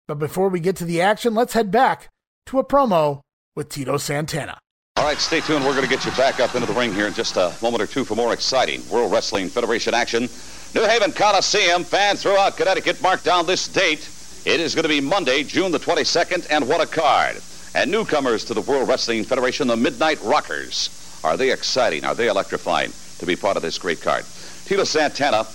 But 0.06 0.20
before 0.20 0.48
we 0.48 0.60
get 0.60 0.76
to 0.76 0.84
the 0.84 1.00
action, 1.00 1.34
let's 1.34 1.52
head 1.52 1.72
back 1.72 2.08
to 2.46 2.58
a 2.60 2.64
promo 2.64 3.20
with 3.54 3.68
Tito 3.68 3.96
Santana. 3.96 4.58
All 4.96 5.04
right, 5.04 5.18
stay 5.18 5.40
tuned. 5.40 5.64
We're 5.64 5.72
going 5.72 5.86
to 5.86 5.90
get 5.90 6.06
you 6.06 6.12
back 6.12 6.40
up 6.40 6.54
into 6.54 6.66
the 6.66 6.72
ring 6.72 6.94
here 6.94 7.06
in 7.06 7.12
just 7.12 7.36
a 7.36 7.52
moment 7.60 7.82
or 7.82 7.86
two 7.86 8.04
for 8.04 8.14
more 8.14 8.32
exciting 8.32 8.88
World 8.88 9.12
Wrestling 9.12 9.48
Federation 9.48 9.92
action. 9.92 10.28
New 10.74 10.84
Haven 10.84 11.12
Coliseum, 11.12 11.84
fans 11.84 12.22
throughout 12.22 12.56
Connecticut, 12.56 13.02
mark 13.02 13.22
down 13.22 13.46
this 13.46 13.68
date. 13.68 14.08
It 14.46 14.60
is 14.60 14.74
going 14.74 14.84
to 14.84 14.88
be 14.88 15.00
Monday, 15.00 15.42
June 15.42 15.72
the 15.72 15.78
22nd, 15.78 16.46
and 16.50 16.66
what 16.68 16.80
a 16.80 16.86
card. 16.86 17.36
And 17.74 17.90
newcomers 17.90 18.44
to 18.46 18.54
the 18.54 18.62
World 18.62 18.88
Wrestling 18.88 19.24
Federation, 19.24 19.68
the 19.68 19.76
Midnight 19.76 20.22
Rockers. 20.22 21.20
Are 21.24 21.36
they 21.36 21.50
exciting? 21.50 22.04
Are 22.04 22.14
they 22.14 22.28
electrifying 22.28 22.92
to 23.18 23.26
be 23.26 23.36
part 23.36 23.56
of 23.56 23.62
this 23.62 23.78
great 23.78 24.00
card? 24.00 24.24
Tito 24.64 24.84
Santana, 24.84 25.46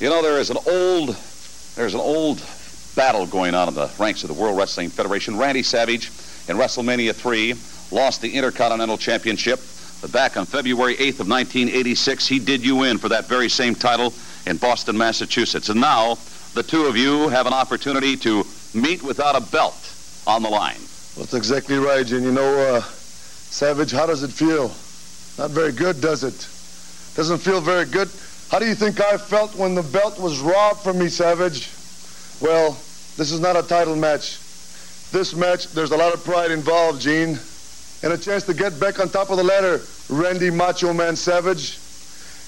you 0.00 0.10
know, 0.10 0.22
there 0.22 0.38
is 0.38 0.50
an 0.50 0.58
old, 0.66 1.16
there's 1.76 1.94
an 1.94 2.00
old 2.00 2.42
battle 2.94 3.26
going 3.26 3.54
on 3.54 3.68
in 3.68 3.74
the 3.74 3.90
ranks 3.98 4.22
of 4.22 4.28
the 4.28 4.34
World 4.34 4.58
Wrestling 4.58 4.90
Federation. 4.90 5.38
Randy 5.38 5.62
Savage 5.62 6.10
in 6.48 6.56
WrestleMania 6.56 7.14
3, 7.14 7.54
lost 7.90 8.20
the 8.20 8.34
Intercontinental 8.34 8.98
Championship. 8.98 9.60
But 10.00 10.12
back 10.12 10.36
on 10.36 10.46
February 10.46 10.96
8th 10.96 11.20
of 11.20 11.28
1986, 11.28 12.26
he 12.26 12.38
did 12.38 12.64
you 12.64 12.82
in 12.82 12.98
for 12.98 13.08
that 13.10 13.28
very 13.28 13.48
same 13.48 13.74
title 13.74 14.12
in 14.46 14.56
Boston, 14.56 14.98
Massachusetts. 14.98 15.68
And 15.68 15.80
now 15.80 16.18
the 16.54 16.62
two 16.62 16.86
of 16.86 16.96
you 16.96 17.28
have 17.28 17.46
an 17.46 17.52
opportunity 17.52 18.16
to 18.16 18.44
meet 18.74 19.02
without 19.02 19.36
a 19.36 19.40
belt 19.40 19.94
on 20.26 20.42
the 20.42 20.48
line. 20.48 20.80
That's 21.16 21.34
exactly 21.34 21.76
right, 21.76 22.10
and 22.10 22.24
you 22.24 22.32
know, 22.32 22.74
uh, 22.74 22.80
Savage, 22.80 23.92
how 23.92 24.06
does 24.06 24.22
it 24.22 24.32
feel? 24.32 24.68
Not 25.38 25.50
very 25.50 25.72
good, 25.72 26.00
does 26.00 26.24
it? 26.24 26.48
Doesn't 27.14 27.38
feel 27.38 27.60
very 27.60 27.84
good. 27.84 28.08
How 28.50 28.58
do 28.58 28.66
you 28.66 28.74
think 28.74 29.00
I 29.00 29.18
felt 29.18 29.54
when 29.54 29.74
the 29.74 29.82
belt 29.82 30.18
was 30.18 30.40
robbed 30.40 30.80
from 30.80 30.98
me, 30.98 31.08
Savage? 31.08 31.70
Well, 32.40 32.72
this 33.16 33.30
is 33.30 33.40
not 33.40 33.56
a 33.56 33.62
title 33.62 33.94
match. 33.94 34.38
This 35.12 35.34
match, 35.36 35.68
there's 35.68 35.90
a 35.90 35.96
lot 35.96 36.14
of 36.14 36.24
pride 36.24 36.50
involved, 36.50 37.02
Gene. 37.02 37.38
And 38.02 38.12
a 38.12 38.18
chance 38.18 38.44
to 38.44 38.54
get 38.54 38.80
back 38.80 38.98
on 38.98 39.10
top 39.10 39.28
of 39.28 39.36
the 39.36 39.44
ladder 39.44 39.80
Randy 40.08 40.50
Macho 40.50 40.92
Man 40.92 41.14
Savage, 41.16 41.78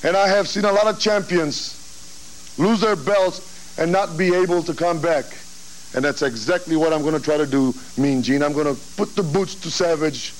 and 0.02 0.16
I 0.16 0.26
have 0.26 0.48
seen 0.48 0.64
a 0.64 0.72
lot 0.72 0.86
of 0.86 0.98
champions 0.98 2.54
lose 2.58 2.80
their 2.80 2.96
belts 2.96 3.78
and 3.78 3.92
not 3.92 4.16
be 4.16 4.34
able 4.34 4.62
to 4.62 4.74
come 4.74 5.00
back. 5.00 5.26
And 5.94 6.04
that's 6.04 6.22
exactly 6.22 6.74
what 6.74 6.92
I'm 6.92 7.02
going 7.02 7.14
to 7.14 7.22
try 7.22 7.36
to 7.36 7.46
do, 7.46 7.72
Mean 7.96 8.22
Gene. 8.22 8.42
I'm 8.42 8.52
going 8.52 8.74
to 8.74 8.80
put 8.96 9.14
the 9.14 9.22
boots 9.22 9.54
to 9.56 9.70
Savage 9.70 10.32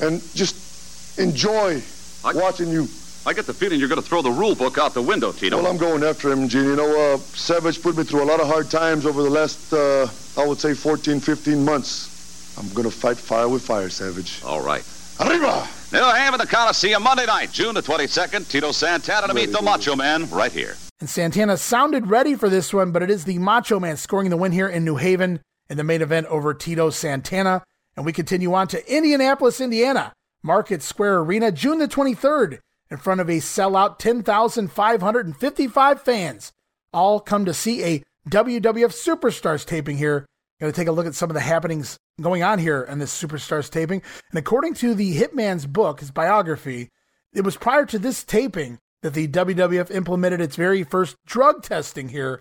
and 0.00 0.20
just 0.34 1.18
enjoy 1.18 1.80
watching 2.24 2.70
you. 2.70 2.88
I 3.26 3.32
get 3.32 3.44
the 3.44 3.52
feeling 3.52 3.80
you're 3.80 3.88
going 3.88 4.00
to 4.00 4.08
throw 4.08 4.22
the 4.22 4.30
rule 4.30 4.54
book 4.54 4.78
out 4.78 4.94
the 4.94 5.02
window, 5.02 5.32
Tito. 5.32 5.56
Well, 5.56 5.66
I'm 5.66 5.76
going 5.76 6.04
after 6.04 6.30
him, 6.30 6.48
Gene. 6.48 6.64
You 6.64 6.76
know, 6.76 7.14
uh, 7.14 7.16
Savage 7.16 7.82
put 7.82 7.96
me 7.96 8.04
through 8.04 8.22
a 8.22 8.24
lot 8.24 8.38
of 8.38 8.46
hard 8.46 8.70
times 8.70 9.04
over 9.04 9.20
the 9.20 9.28
last, 9.28 9.72
uh, 9.72 10.08
I 10.38 10.46
would 10.46 10.60
say, 10.60 10.74
14, 10.74 11.18
15 11.18 11.64
months. 11.64 12.56
I'm 12.56 12.68
going 12.72 12.88
to 12.88 12.96
fight 12.96 13.16
fire 13.16 13.48
with 13.48 13.62
fire, 13.62 13.90
Savage. 13.90 14.40
All 14.44 14.62
right. 14.62 14.84
Arriba! 15.18 15.66
New 15.92 15.98
Haven, 15.98 16.38
the 16.38 16.46
Coliseum, 16.46 17.02
Monday 17.02 17.26
night, 17.26 17.50
June 17.50 17.74
the 17.74 17.80
22nd. 17.82 18.48
Tito 18.48 18.70
Santana 18.70 19.26
to 19.26 19.34
meet 19.34 19.50
the 19.50 19.60
Macho 19.60 19.96
Man 19.96 20.30
right 20.30 20.52
here. 20.52 20.76
And 21.00 21.10
Santana 21.10 21.56
sounded 21.56 22.06
ready 22.06 22.36
for 22.36 22.48
this 22.48 22.72
one, 22.72 22.92
but 22.92 23.02
it 23.02 23.10
is 23.10 23.24
the 23.24 23.38
Macho 23.38 23.80
Man 23.80 23.96
scoring 23.96 24.30
the 24.30 24.36
win 24.36 24.52
here 24.52 24.68
in 24.68 24.84
New 24.84 24.96
Haven 24.96 25.40
in 25.68 25.76
the 25.76 25.84
main 25.84 26.00
event 26.00 26.28
over 26.28 26.54
Tito 26.54 26.90
Santana. 26.90 27.64
And 27.96 28.06
we 28.06 28.12
continue 28.12 28.54
on 28.54 28.68
to 28.68 28.94
Indianapolis, 28.94 29.60
Indiana, 29.60 30.12
Market 30.44 30.80
Square 30.80 31.18
Arena, 31.18 31.50
June 31.50 31.80
the 31.80 31.88
23rd, 31.88 32.58
in 32.90 32.96
front 32.96 33.20
of 33.20 33.28
a 33.28 33.38
sellout 33.38 33.98
10,555 33.98 36.02
fans. 36.02 36.52
All 36.92 37.20
come 37.20 37.44
to 37.44 37.54
see 37.54 37.84
a 37.84 38.02
WWF 38.28 38.92
Superstars 38.92 39.66
taping 39.66 39.98
here. 39.98 40.26
Going 40.60 40.72
to 40.72 40.76
take 40.76 40.88
a 40.88 40.92
look 40.92 41.06
at 41.06 41.14
some 41.14 41.28
of 41.28 41.34
the 41.34 41.40
happenings 41.40 41.98
going 42.20 42.42
on 42.42 42.58
here 42.58 42.82
in 42.82 42.98
this 42.98 43.22
Superstars 43.22 43.70
taping. 43.70 44.02
And 44.30 44.38
according 44.38 44.74
to 44.74 44.94
the 44.94 45.16
Hitman's 45.16 45.66
book, 45.66 46.00
his 46.00 46.10
biography, 46.10 46.88
it 47.34 47.42
was 47.42 47.56
prior 47.56 47.84
to 47.86 47.98
this 47.98 48.24
taping 48.24 48.78
that 49.02 49.12
the 49.12 49.28
WWF 49.28 49.90
implemented 49.90 50.40
its 50.40 50.56
very 50.56 50.82
first 50.82 51.16
drug 51.26 51.62
testing 51.62 52.08
here. 52.08 52.40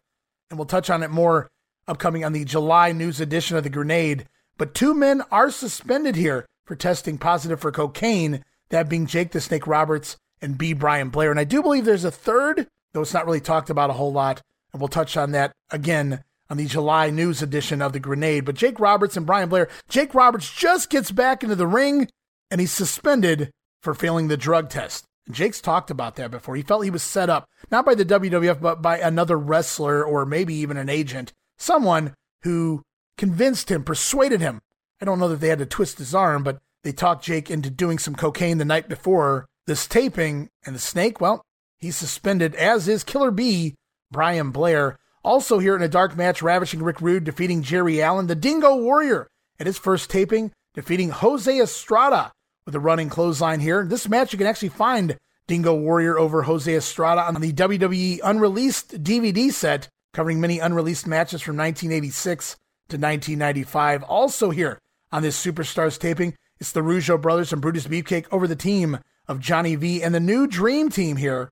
And 0.50 0.58
we'll 0.58 0.66
touch 0.66 0.90
on 0.90 1.04
it 1.04 1.12
more 1.12 1.50
upcoming 1.88 2.24
on 2.24 2.34
the 2.34 2.46
July 2.46 2.94
news 2.94 3.20
edition 3.20 3.58
of 3.58 3.64
the 3.64 3.70
Grenade. 3.70 4.26
But 4.58 4.74
two 4.74 4.94
men 4.94 5.22
are 5.32 5.52
suspended 5.52 6.16
here 6.16 6.46
for 6.66 6.76
testing 6.76 7.18
positive 7.18 7.60
for 7.60 7.72
cocaine, 7.72 8.44
that 8.70 8.90
being 8.90 9.06
Jake 9.06 9.32
the 9.32 9.42
Snake 9.42 9.68
Roberts 9.68 10.16
and 10.42 10.58
B. 10.58 10.74
Brian 10.74 11.10
Blair. 11.10 11.32
And 11.32 11.40
I 11.40 11.44
do 11.44 11.62
believe 11.62 11.86
there's 11.86 12.04
a 12.04 12.12
third, 12.12 12.68
though 12.94 13.02
it's 13.02 13.14
not 13.14 13.26
really 13.26 13.40
talked 13.40 13.70
about 13.70 13.90
a 13.90 13.94
whole 13.94 14.12
lot. 14.12 14.42
And 14.74 14.82
we'll 14.82 14.88
touch 14.88 15.16
on 15.18 15.32
that 15.32 15.54
again 15.72 16.24
on 16.50 16.58
the 16.58 16.66
July 16.66 17.10
news 17.10 17.42
edition 17.42 17.82
of 17.82 17.94
the 17.94 18.00
Grenade. 18.00 18.46
But 18.46 18.56
Jake 18.56 18.80
Roberts 18.80 19.18
and 19.18 19.26
Brian 19.26 19.50
Blair, 19.50 19.70
Jake 19.90 20.14
Roberts 20.14 20.54
just 20.54 20.90
gets 20.90 21.12
back 21.12 21.44
into 21.44 21.56
the 21.56 21.68
ring 21.68 22.08
and 22.52 22.62
he's 22.62 22.72
suspended 22.72 23.52
for 23.82 23.94
failing 23.94 24.28
the 24.28 24.38
drug 24.38 24.70
test. 24.70 25.06
And 25.26 25.36
Jake's 25.36 25.62
talked 25.62 25.90
about 25.90 26.16
that 26.16 26.32
before. 26.32 26.56
He 26.56 26.62
felt 26.62 26.84
he 26.84 26.92
was 26.92 27.04
set 27.04 27.30
up, 27.30 27.48
not 27.72 27.86
by 27.86 27.96
the 27.96 28.06
WWF, 28.06 28.62
but 28.62 28.82
by 28.82 29.00
another 29.00 29.38
wrestler 29.38 30.04
or 30.04 30.26
maybe 30.26 30.54
even 30.56 30.78
an 30.78 30.90
agent, 30.90 31.34
someone 31.58 32.14
who 32.44 32.84
convinced 33.18 33.72
him, 33.72 33.84
persuaded 33.84 34.42
him. 34.42 34.62
I 35.02 35.06
don't 35.06 35.20
know 35.20 35.30
that 35.30 35.40
they 35.40 35.50
had 35.50 35.60
to 35.60 35.66
twist 35.66 35.98
his 35.98 36.14
arm, 36.14 36.44
but 36.44 36.60
they 36.84 36.92
talked 36.92 37.26
Jake 37.26 37.50
into 37.50 37.70
doing 37.70 37.98
some 37.98 38.16
cocaine 38.16 38.60
the 38.60 38.66
night 38.66 38.88
before 38.88 39.48
this 39.68 39.88
taping. 39.88 40.50
And 40.66 40.76
the 40.76 40.80
snake, 40.80 41.22
well, 41.22 41.44
he's 41.78 41.96
suspended, 41.96 42.56
as 42.56 42.88
is 42.88 43.04
Killer 43.04 43.32
B, 43.32 43.76
Brian 44.12 44.52
Blair. 44.52 44.98
Also 45.24 45.60
here 45.60 45.76
in 45.76 45.82
a 45.82 45.88
dark 45.88 46.16
match, 46.16 46.42
ravishing 46.42 46.84
Rick 46.84 47.02
Rude 47.02 47.24
defeating 47.24 47.64
Jerry 47.64 48.02
Allen, 48.02 48.28
the 48.28 48.36
Dingo 48.36 48.76
Warrior, 48.76 49.28
at 49.60 49.68
his 49.68 49.78
first 49.78 50.10
taping, 50.10 50.52
defeating 50.74 51.10
Jose 51.10 51.60
Estrada 51.60 52.32
with 52.66 52.76
a 52.76 52.80
running 52.80 53.10
clothesline 53.10 53.60
here. 53.60 53.86
This 53.86 54.08
match 54.08 54.34
you 54.34 54.38
can 54.38 54.48
actually 54.48 54.70
find 54.70 55.18
Dingo 55.48 55.74
Warrior 55.76 56.18
over 56.18 56.44
Jose 56.44 56.74
Estrada 56.74 57.22
on 57.22 57.42
the 57.42 57.54
WWE 57.54 58.20
unreleased 58.24 59.04
DVD 59.04 59.52
set 59.52 59.88
covering 60.14 60.40
many 60.40 60.60
unreleased 60.60 61.06
matches 61.06 61.42
from 61.42 61.58
1986 61.58 62.56
to 62.90 62.98
1995. 62.98 64.04
Also 64.04 64.50
here 64.50 64.80
on 65.12 65.22
this 65.22 65.44
Superstars 65.44 66.00
taping, 66.00 66.36
it's 66.60 66.72
the 66.72 66.82
Rougeau 66.82 67.22
brothers 67.22 67.52
and 67.52 67.62
Brutus 67.62 67.86
Beefcake 67.86 68.26
over 68.32 68.48
the 68.48 68.56
team 68.56 69.00
of 69.28 69.40
Johnny 69.40 69.76
V 69.76 70.02
and 70.02 70.14
the 70.14 70.20
new 70.20 70.48
Dream 70.48 70.90
Team 70.90 71.18
here 71.18 71.50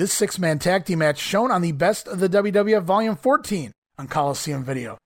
this 0.00 0.14
six 0.14 0.38
man 0.38 0.58
tag 0.58 0.86
team 0.86 1.00
match 1.00 1.18
shown 1.18 1.50
on 1.50 1.60
the 1.60 1.72
Best 1.72 2.08
of 2.08 2.20
the 2.20 2.28
WWF 2.28 2.82
Volume 2.82 3.16
14 3.16 3.70
on 3.98 4.08
Coliseum 4.08 4.64
Video. 4.64 4.96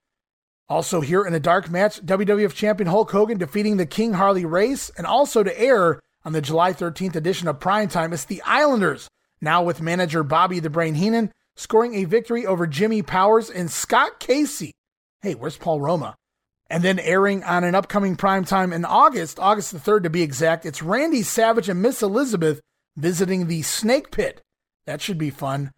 Also, 0.68 1.01
here 1.01 1.25
in 1.25 1.34
a 1.34 1.41
dark 1.41 1.68
match, 1.68 2.01
WWF 2.07 2.55
Champion 2.55 2.89
Hulk 2.89 3.10
Hogan 3.10 3.36
defeating 3.36 3.76
the 3.76 3.86
King 3.86 4.12
Harley 4.12 4.44
Race, 4.44 4.91
and 4.97 5.05
also 5.05 5.43
to 5.43 5.60
air 5.60 5.99
on 6.25 6.33
the 6.33 6.41
July 6.41 6.73
13th 6.73 7.17
edition 7.17 7.49
of 7.49 7.59
Primetime, 7.59 8.12
it's 8.15 8.25
the 8.25 8.41
Islanders, 8.43 9.09
now 9.41 9.65
with 9.65 9.83
manager 9.83 10.23
Bobby 10.23 10.60
the 10.60 10.70
Brain 10.70 10.94
Heenan, 10.94 11.33
scoring 11.57 11.94
a 11.94 12.05
victory 12.05 12.47
over 12.47 12.67
Jimmy 12.67 13.02
Powers 13.02 13.51
and 13.51 13.70
Scott 13.70 14.20
Casey. 14.20 14.73
Hey, 15.23 15.34
where's 15.34 15.57
Paul 15.57 15.81
Roma? 15.81 16.15
And 16.70 16.83
then 16.83 16.99
airing 16.99 17.44
on 17.44 17.65
an 17.65 17.75
upcoming 17.75 18.17
primetime 18.17 18.75
in 18.75 18.84
August, 18.84 19.39
August 19.39 19.73
the 19.73 19.78
3rd 19.78 20.05
to 20.05 20.10
be 20.10 20.23
exact, 20.23 20.65
it's 20.65 20.83
Randy 20.83 21.23
Savage 21.23 21.68
and 21.68 21.83
Miss 21.83 22.02
Elizabeth 22.02 22.60
visiting 22.97 23.47
the 23.47 23.62
Snake 23.62 24.10
Pit 24.10 24.41
that 24.86 25.01
should 25.01 25.18
be 25.18 25.31
fun. 25.31 25.73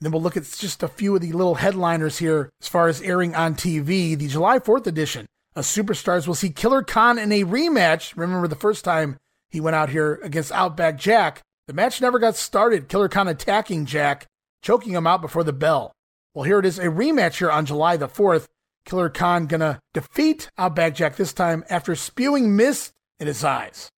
Then 0.00 0.10
we'll 0.10 0.22
look 0.22 0.36
at 0.36 0.44
just 0.44 0.82
a 0.82 0.88
few 0.88 1.14
of 1.14 1.20
the 1.20 1.32
little 1.32 1.56
headliners 1.56 2.18
here 2.18 2.50
as 2.60 2.68
far 2.68 2.88
as 2.88 3.00
airing 3.02 3.34
on 3.34 3.54
TV. 3.54 4.18
The 4.18 4.28
July 4.28 4.58
4th 4.58 4.86
edition 4.86 5.26
of 5.54 5.64
Superstars 5.64 6.26
will 6.26 6.34
see 6.34 6.50
Killer 6.50 6.82
Khan 6.82 7.18
in 7.18 7.30
a 7.30 7.44
rematch. 7.44 8.16
Remember 8.16 8.48
the 8.48 8.56
first 8.56 8.84
time 8.84 9.16
he 9.48 9.60
went 9.60 9.76
out 9.76 9.90
here 9.90 10.18
against 10.22 10.50
Outback 10.50 10.98
Jack? 10.98 11.42
The 11.68 11.72
match 11.72 12.00
never 12.00 12.18
got 12.18 12.34
started. 12.34 12.88
Killer 12.88 13.08
Khan 13.08 13.28
attacking 13.28 13.86
Jack, 13.86 14.26
choking 14.60 14.94
him 14.94 15.06
out 15.06 15.20
before 15.20 15.44
the 15.44 15.52
bell. 15.52 15.92
Well, 16.34 16.44
here 16.44 16.58
it 16.58 16.66
is 16.66 16.80
a 16.80 16.86
rematch 16.86 17.38
here 17.38 17.50
on 17.50 17.66
July 17.66 17.96
the 17.96 18.08
4th. 18.08 18.46
Killer 18.84 19.08
Khan 19.08 19.46
gonna 19.46 19.80
defeat 19.92 20.50
Outback 20.58 20.94
Jack 20.94 21.16
this 21.16 21.32
time 21.32 21.64
after 21.70 21.94
spewing 21.94 22.56
mist 22.56 22.92
in 23.18 23.26
his 23.26 23.44
eyes. 23.44 23.90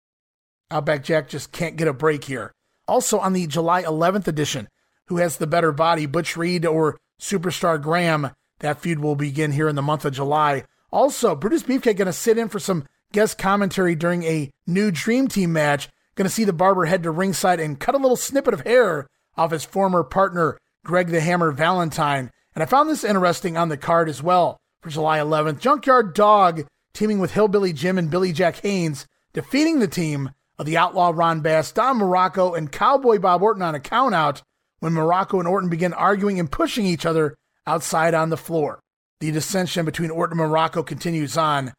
Outback 0.70 1.05
Jack 1.05 1.28
just 1.28 1.52
can't 1.52 1.77
get 1.77 1.89
a 1.89 1.93
break 1.93 2.25
here. 2.25 2.52
Also 2.89 3.19
on 3.19 3.33
the 3.33 3.47
July 3.47 3.83
11th 3.83 4.27
edition, 4.27 4.69
who 5.07 5.19
has 5.19 5.36
the 5.36 5.47
better 5.47 5.73
body, 5.73 6.07
Butch 6.07 6.36
Reed 6.36 6.67
or 6.67 6.99
Superstar 7.20 7.81
Graham? 7.81 8.31
That 8.61 8.81
feud 8.81 8.99
will 8.99 9.17
begin 9.17 9.52
here 9.52 9.69
in 9.69 9.77
the 9.77 9.83
month 9.83 10.05
of 10.05 10.15
July. 10.15 10.65
Also, 10.91 11.35
Brutus 11.35 11.62
Beefcake 11.62 11.97
to 11.97 12.12
sit 12.12 12.39
in 12.39 12.49
for 12.49 12.59
some 12.59 12.86
guest 13.12 13.39
commentary 13.39 13.94
during 13.94 14.23
a 14.25 14.51
new 14.67 14.91
Dream 14.91 15.28
Team 15.28 15.52
match. 15.52 15.89
To 16.17 16.28
see 16.28 16.44
the 16.44 16.52
barber 16.52 16.85
head 16.85 17.02
to 17.02 17.11
ringside 17.11 17.59
and 17.59 17.81
cut 17.81 17.97
a 17.97 17.99
little 17.99 18.17
snippet 18.17 18.55
of 18.55 18.61
hair 18.61 19.09
off 19.36 19.51
his 19.51 19.65
former 19.65 20.05
partner, 20.05 20.57
Greg 20.85 21.09
the 21.09 21.20
Hammer 21.20 21.51
Valentine. 21.51 22.31
And 22.55 22.62
I 22.62 22.67
found 22.67 22.89
this 22.89 23.02
interesting 23.02 23.57
on 23.57 23.70
the 23.70 23.77
card 23.77 24.09
as 24.09 24.23
well 24.23 24.61
for 24.83 24.91
July 24.91 25.19
11th. 25.19 25.61
Junkyard 25.61 26.12
Dog 26.12 26.67
teaming 26.93 27.19
with 27.19 27.33
Hillbilly 27.33 27.73
Jim 27.73 27.99
and 27.99 28.11
Billy 28.11 28.33
Jack 28.33 28.57
Haynes, 28.57 29.07
defeating 29.33 29.78
the 29.78 29.89
team 29.89 30.31
of 30.59 30.67
the 30.67 30.77
Outlaw 30.77 31.12
Ron 31.15 31.41
Bass, 31.41 31.73
Don 31.73 31.99
Muraco, 31.99 32.57
and 32.57 32.70
Cowboy 32.70 33.19
Bob 33.19 33.43
Orton 33.43 33.62
on 33.62 33.75
a 33.75 33.81
countout 33.81 34.43
when 34.81 34.93
Muraco 34.93 35.39
and 35.39 35.49
Orton 35.49 35.70
begin 35.70 35.93
arguing 35.93 36.39
and 36.39 36.51
pushing 36.51 36.85
each 36.85 37.07
other 37.07 37.35
outside 37.67 38.15
on 38.15 38.31
the 38.31 38.36
floor. 38.36 38.81
The 39.20 39.31
dissension 39.31 39.85
between 39.85 40.11
Orton 40.11 40.39
and 40.39 40.51
Muraco 40.51 40.85
continues 40.85 41.36
on. 41.36 41.73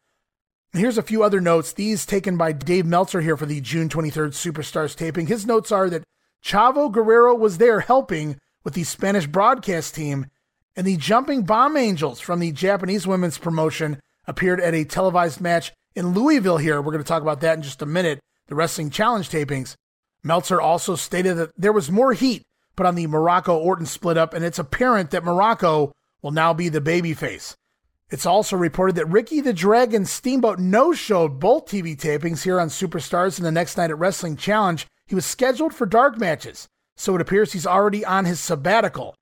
Here's 0.72 0.98
a 0.98 1.02
few 1.02 1.22
other 1.22 1.40
notes, 1.40 1.72
these 1.72 2.04
taken 2.04 2.36
by 2.36 2.52
Dave 2.52 2.86
Meltzer 2.86 3.20
here 3.20 3.36
for 3.36 3.46
the 3.46 3.60
June 3.60 3.88
23rd 3.88 4.32
Superstars 4.32 4.96
taping. 4.96 5.28
His 5.28 5.46
notes 5.46 5.70
are 5.70 5.88
that 5.88 6.02
Chavo 6.42 6.90
Guerrero 6.90 7.34
was 7.34 7.58
there 7.58 7.80
helping 7.80 8.40
with 8.64 8.74
the 8.74 8.82
Spanish 8.82 9.26
broadcast 9.26 9.94
team, 9.94 10.26
and 10.76 10.86
the 10.86 10.96
Jumping 10.96 11.42
Bomb 11.42 11.76
Angels 11.76 12.20
from 12.20 12.40
the 12.40 12.52
Japanese 12.52 13.06
women's 13.06 13.38
promotion 13.38 14.00
appeared 14.26 14.60
at 14.60 14.74
a 14.74 14.84
televised 14.84 15.40
match 15.40 15.72
in 15.94 16.14
Louisville 16.14 16.58
here. 16.58 16.80
We're 16.80 16.92
going 16.92 17.04
to 17.04 17.08
talk 17.08 17.22
about 17.22 17.40
that 17.40 17.56
in 17.56 17.62
just 17.62 17.82
a 17.82 17.86
minute 17.86 18.20
the 18.46 18.54
Wrestling 18.54 18.90
Challenge 18.90 19.28
tapings, 19.28 19.74
Meltzer 20.22 20.60
also 20.60 20.96
stated 20.96 21.36
that 21.36 21.52
there 21.56 21.72
was 21.72 21.90
more 21.90 22.12
heat 22.12 22.42
put 22.76 22.86
on 22.86 22.94
the 22.94 23.06
Muraco 23.06 23.56
Orton 23.56 23.86
split 23.86 24.16
up, 24.16 24.34
and 24.34 24.44
it's 24.44 24.58
apparent 24.58 25.10
that 25.10 25.22
Muraco 25.22 25.92
will 26.22 26.32
now 26.32 26.52
be 26.52 26.68
the 26.68 26.80
babyface. 26.80 27.54
It's 28.10 28.26
also 28.26 28.56
reported 28.56 28.96
that 28.96 29.06
Ricky 29.06 29.40
the 29.40 29.52
Dragon 29.52 30.04
Steamboat 30.04 30.58
no 30.58 30.92
showed 30.92 31.40
both 31.40 31.66
TV 31.66 31.96
tapings 31.96 32.42
here 32.42 32.60
on 32.60 32.68
Superstars 32.68 33.38
and 33.38 33.46
the 33.46 33.52
next 33.52 33.76
night 33.76 33.90
at 33.90 33.98
Wrestling 33.98 34.36
Challenge. 34.36 34.86
He 35.06 35.14
was 35.14 35.26
scheduled 35.26 35.74
for 35.74 35.86
dark 35.86 36.18
matches, 36.18 36.66
so 36.96 37.14
it 37.14 37.20
appears 37.20 37.52
he's 37.52 37.66
already 37.66 38.04
on 38.04 38.24
his 38.24 38.40
sabbatical. 38.40 39.14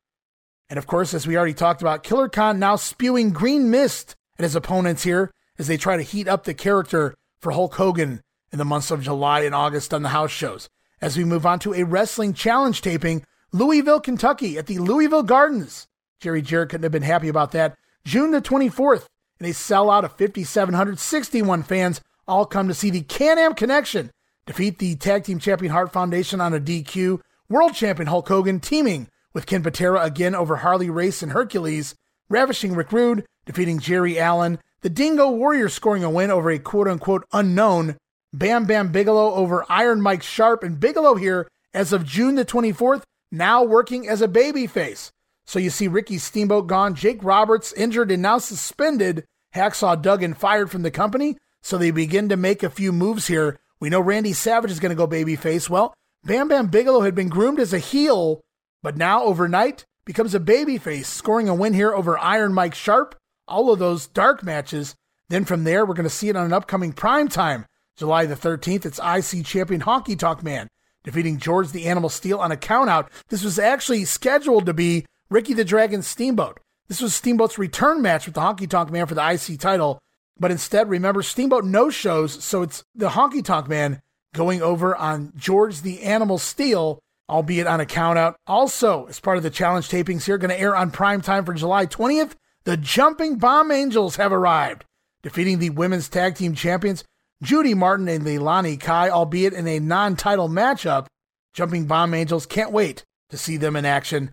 And 0.73 0.79
of 0.79 0.87
course, 0.87 1.13
as 1.13 1.27
we 1.27 1.37
already 1.37 1.53
talked 1.53 1.83
about, 1.83 2.03
Killer 2.03 2.31
Khan 2.31 2.59
now 2.59 2.77
spewing 2.77 3.33
green 3.33 3.71
mist 3.71 4.17
at 4.39 4.43
his 4.43 4.57
opponents 4.57 5.03
here 5.03 5.31
as 5.59 5.67
they 5.67 5.77
try 5.77 5.99
to 5.99 6.03
heat 6.03 6.27
up 6.27 6.45
the 6.45 6.55
character 6.55 7.15
for 7.41 7.53
Hulk 7.53 7.75
Hogan 7.75 8.23
in 8.51 8.59
the 8.59 8.65
months 8.65 8.91
of 8.91 9.03
July 9.03 9.41
and 9.41 9.55
August 9.55 9.93
on 9.93 10.03
the 10.03 10.09
house 10.09 10.31
shows. 10.31 10.71
As 11.03 11.15
we 11.15 11.25
move 11.25 11.45
on 11.45 11.59
to 11.59 11.75
a 11.75 11.83
wrestling 11.83 12.33
challenge 12.33 12.81
taping, 12.81 13.23
Louisville, 13.53 14.01
Kentucky 14.01 14.57
at 14.57 14.67
the 14.67 14.79
Louisville 14.79 15.23
Gardens. 15.23 15.89
Jerry 16.21 16.41
Jarrett 16.41 16.71
couldn't 16.71 16.85
have 16.85 16.93
been 16.93 17.03
happy 17.03 17.29
about 17.29 17.53
that. 17.53 17.77
June 18.07 18.31
the 18.31 18.41
24th, 18.41 19.05
in 19.41 19.45
a 19.45 19.51
sellout 19.51 20.05
of 20.05 20.17
5,761 20.17 21.65
fans 21.65 22.01
all 22.27 22.47
come 22.47 22.69
to 22.69 22.73
see 22.73 22.89
the 22.89 23.03
Can 23.03 23.39
Am 23.39 23.53
Connection 23.53 24.11
defeat 24.47 24.79
the 24.79 24.97
tag 24.97 25.25
team 25.25 25.39
champion 25.39 25.71
Hart 25.71 25.93
Foundation 25.93 26.41
on 26.41 26.55
a 26.55 26.59
DQ. 26.59 27.21
World 27.51 27.75
champion 27.75 28.07
Hulk 28.07 28.27
Hogan 28.27 28.59
teaming 28.59 29.09
with 29.33 29.47
Ken 29.47 29.63
Patera 29.63 30.03
again 30.03 30.35
over 30.35 30.57
Harley 30.57 30.91
Race 30.91 31.23
and 31.23 31.33
Hercules. 31.33 31.95
Ravishing 32.29 32.75
Rick 32.75 32.93
Rude 32.93 33.25
defeating 33.45 33.79
Jerry 33.79 34.19
Allen. 34.19 34.59
The 34.83 34.91
Dingo 34.91 35.31
Warriors 35.31 35.75
scoring 35.75 36.05
a 36.05 36.11
win 36.11 36.31
over 36.31 36.51
a 36.51 36.59
quote 36.59 36.89
unquote 36.89 37.25
unknown. 37.33 37.97
Bam 38.33 38.65
Bam 38.65 38.91
Bigelow 38.91 39.35
over 39.35 39.67
Iron 39.69 40.01
Mike 40.01 40.23
Sharpe, 40.23 40.63
And 40.63 40.81
Bigelow 40.81 41.17
here, 41.17 41.49
as 41.75 41.93
of 41.93 42.07
June 42.07 42.35
the 42.35 42.45
24th, 42.45 43.03
now 43.31 43.63
working 43.63 44.09
as 44.09 44.23
a 44.23 44.29
babyface. 44.29 45.11
So 45.45 45.59
you 45.59 45.71
see 45.71 45.89
Ricky 45.89 46.19
Steamboat 46.19 46.67
gone, 46.67 46.95
Jake 46.95 47.23
Roberts 47.23 47.73
injured 47.75 48.11
and 48.11 48.23
now 48.23 48.39
suspended, 48.39 49.25
Hacksaw 49.55 50.01
Duggan 50.01 50.35
fired 50.35 50.71
from 50.71 50.83
the 50.83 50.91
company. 50.91 51.37
So 51.61 51.77
they 51.77 51.91
begin 51.91 52.29
to 52.31 52.37
make 52.37 52.63
a 52.63 52.71
few 52.71 52.93
moves 52.93 53.27
here. 53.27 53.59
We 53.81 53.91
know 53.91 54.01
Randy 54.01 54.33
Savage 54.33 54.71
is 54.71 54.81
going 54.81 54.91
to 54.91 54.97
go 54.97 55.07
babyface. 55.07 55.69
Well, 55.69 55.93
Bam 56.25 56.49
Bam 56.49 56.69
Bigelow 56.69 57.03
had 57.03 57.15
been 57.15 57.29
groomed 57.29 57.61
as 57.61 57.73
a 57.73 57.79
heel, 57.79 58.41
but 58.83 58.97
now 58.97 59.23
overnight 59.23 59.85
becomes 60.05 60.35
a 60.35 60.41
babyface, 60.41 61.05
scoring 61.05 61.49
a 61.49 61.55
win 61.55 61.75
here 61.75 61.95
over 61.95 62.19
Iron 62.19 62.53
Mike 62.53 62.75
Sharpe. 62.75 63.15
All 63.49 63.73
of 63.73 63.79
those 63.79 64.07
dark 64.07 64.43
matches. 64.43 64.95
Then 65.29 65.45
from 65.45 65.65
there, 65.65 65.85
we're 65.85 65.95
going 65.95 66.05
to 66.05 66.11
see 66.11 66.29
it 66.29 66.37
on 66.37 66.47
an 66.47 66.53
upcoming 66.53 66.93
prime 66.93 67.29
time, 67.29 67.67
July 67.97 68.27
the 68.27 68.35
13th. 68.35 68.87
It's 68.87 68.99
IC 68.99 69.45
champion 69.45 69.83
Honky 69.83 70.19
Tonk 70.19 70.43
Man 70.43 70.69
defeating 71.05 71.39
George 71.39 71.73
the 71.73 71.87
Animal 71.87 72.09
Steele 72.09 72.39
on 72.39 72.53
a 72.53 72.57
countout. 72.57 73.09
This 73.29 73.45
was 73.45 73.59
actually 73.59 74.05
scheduled 74.05 74.67
to 74.67 74.75
be 74.75 75.07
Ricky 75.31 75.55
the 75.55 75.65
Dragon 75.65 76.03
Steamboat. 76.03 76.61
This 76.89 77.01
was 77.01 77.15
Steamboat's 77.15 77.59
return 77.59 78.03
match 78.03 78.27
with 78.27 78.35
the 78.35 78.41
Honky 78.41 78.69
Tonk 78.69 78.91
Man 78.91 79.07
for 79.07 79.15
the 79.15 79.33
IC 79.33 79.59
title. 79.59 79.99
But 80.39 80.51
instead, 80.51 80.89
remember, 80.89 81.23
Steamboat 81.23 81.65
no 81.65 81.91
shows, 81.91 82.43
so 82.45 82.63
it's 82.63 82.83
the 82.95 83.11
Honky 83.11 83.45
Tonk 83.45 83.69
Man 83.69 84.01
going 84.35 84.63
over 84.63 84.97
on 84.97 85.33
George 85.37 85.83
the 85.83 86.03
Animal 86.03 86.39
Steele, 86.39 87.01
albeit 87.33 87.67
on 87.67 87.81
a 87.81 87.87
countout. 87.87 88.35
Also, 88.47 89.07
as 89.07 89.19
part 89.19 89.39
of 89.39 89.43
the 89.43 89.51
challenge 89.51 89.89
tapings 89.89 90.27
here, 90.27 90.39
going 90.39 90.51
to 90.51 90.61
air 90.61 90.77
on 90.77 90.91
prime 90.91 91.23
time 91.23 91.45
for 91.45 91.55
July 91.55 91.87
20th, 91.87 92.35
the 92.65 92.77
Jumping 92.77 93.39
Bomb 93.39 93.73
Angels 93.73 94.17
have 94.17 94.33
arrived, 94.33 94.85
defeating 95.23 95.59
the 95.59 95.71
women's 95.71 96.09
tag 96.09 96.37
team 96.37 96.55
champions 96.55 97.03
Judy 97.43 97.75
Martin 97.75 98.07
and 98.07 98.25
Leilani 98.25 98.79
Kai, 98.79 99.11
albeit 99.11 99.53
in 99.53 99.67
a 99.67 99.81
non 99.81 100.15
title 100.15 100.49
matchup. 100.49 101.07
Jumping 101.55 101.87
Bomb 101.87 102.15
Angels 102.15 102.47
can't 102.47 102.71
wait 102.71 103.05
to 103.31 103.37
see 103.37 103.57
them 103.57 103.75
in 103.75 103.85
action. 103.85 104.33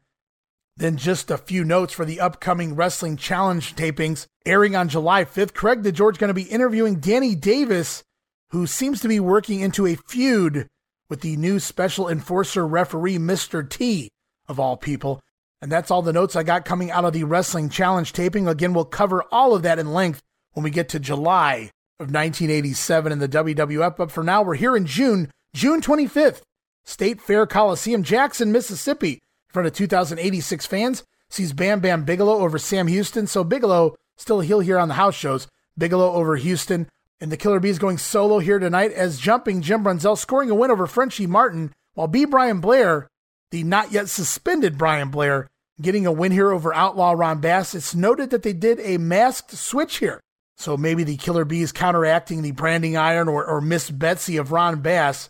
Then 0.78 0.96
just 0.96 1.32
a 1.32 1.38
few 1.38 1.66
notes 1.66 1.92
for 1.92 2.06
the 2.06 2.20
upcoming 2.20 2.76
Wrestling 2.76 3.18
Challenge 3.18 3.76
tapings. 3.76 4.28
Airing 4.46 4.76
on 4.76 4.90
July 4.90 5.26
5th, 5.26 5.54
Craig 5.54 5.82
DeGeorge 5.82 6.20
going 6.20 6.30
to 6.30 6.34
be 6.34 6.44
interviewing 6.44 7.00
Danny 7.00 7.34
Davis, 7.34 8.04
who 8.52 8.68
seems 8.68 9.02
to 9.02 9.08
be 9.08 9.20
working 9.20 9.60
into 9.60 9.88
a 9.88 9.96
feud 9.96 10.68
with 11.10 11.22
the 11.22 11.36
new 11.38 11.60
special 11.60 12.08
enforcer 12.08 12.68
referee, 12.68 13.18
Mr. 13.18 13.68
T, 13.68 14.10
of 14.48 14.60
all 14.60 14.78
people. 14.78 15.20
And 15.62 15.72
that's 15.72 15.92
all 15.92 16.02
the 16.02 16.14
notes 16.14 16.36
I 16.36 16.44
got 16.44 16.64
coming 16.64 16.92
out 16.92 17.06
of 17.06 17.14
the 17.14 17.26
Wrestling 17.26 17.70
Challenge 17.70 18.14
taping. 18.14 18.48
Again, 18.48 18.74
we'll 18.74 18.86
cover 18.86 19.24
all 19.32 19.54
of 19.54 19.64
that 19.64 19.80
in 19.80 19.94
length 19.94 20.22
when 20.54 20.64
we 20.64 20.70
get 20.70 20.90
to 20.90 21.00
July 21.00 21.72
of 22.00 22.08
1987 22.14 23.12
in 23.12 23.20
the 23.20 23.28
WWF. 23.28 23.98
But 23.98 24.12
for 24.12 24.24
now, 24.24 24.42
we're 24.42 24.56
here 24.56 24.78
in 24.78 24.86
June, 24.86 25.32
June 25.54 25.82
25th, 25.82 26.42
State 26.86 27.20
Fair 27.20 27.46
Coliseum, 27.46 28.04
Jackson, 28.04 28.52
Mississippi 28.52 29.14
in 29.14 29.54
front 29.54 29.68
of 29.68 29.74
2,086 29.74 30.66
fans. 30.66 31.04
Sees 31.30 31.54
Bam 31.54 31.80
Bam 31.80 32.06
Bigelow 32.06 32.40
over 32.40 32.58
Sam 32.58 32.88
Houston. 32.88 33.28
So 33.28 33.44
Bigelow 33.44 33.96
still 34.18 34.42
a 34.42 34.46
heel 34.46 34.62
here 34.62 34.80
on 34.80 34.88
the 34.88 34.96
house 34.96 35.16
shows. 35.16 35.48
Bigelow 35.78 36.12
over 36.14 36.38
Houston. 36.38 36.88
And 37.22 37.32
the 37.32 37.38
Killer 37.38 37.60
Bees 37.60 37.80
going 37.80 37.98
solo 37.98 38.40
here 38.40 38.60
tonight 38.60 38.94
as 38.94 39.20
jumping 39.20 39.62
Jim 39.62 39.84
Brunzell 39.84 40.18
scoring 40.18 40.50
a 40.50 40.56
win 40.56 40.72
over 40.72 40.88
Frenchie 40.88 41.28
Martin, 41.28 41.74
while 41.94 42.08
B. 42.08 42.26
Brian 42.26 42.62
Blair, 42.62 43.10
the 43.52 43.64
not 43.64 43.92
yet 43.92 44.08
suspended 44.08 44.78
Brian 44.78 45.10
Blair, 45.10 45.50
getting 45.82 46.06
a 46.06 46.12
win 46.12 46.32
here 46.32 46.52
over 46.52 46.74
Outlaw 46.74 47.12
Ron 47.12 47.42
Bass. 47.42 47.76
It's 47.76 47.96
noted 47.96 48.30
that 48.30 48.44
they 48.44 48.54
did 48.54 48.80
a 48.80 48.98
masked 48.98 49.52
switch 49.52 49.98
here. 49.98 50.22
So 50.58 50.76
maybe 50.76 51.04
the 51.04 51.18
Killer 51.18 51.46
Bees 51.46 51.72
counteracting 51.72 52.42
the 52.42 52.52
branding 52.52 52.98
iron 52.98 53.28
or, 53.28 53.46
or 53.46 53.62
Miss 53.62 53.90
Betsy 53.90 54.38
of 54.38 54.52
Ron 54.52 54.82
Bass. 54.82 55.30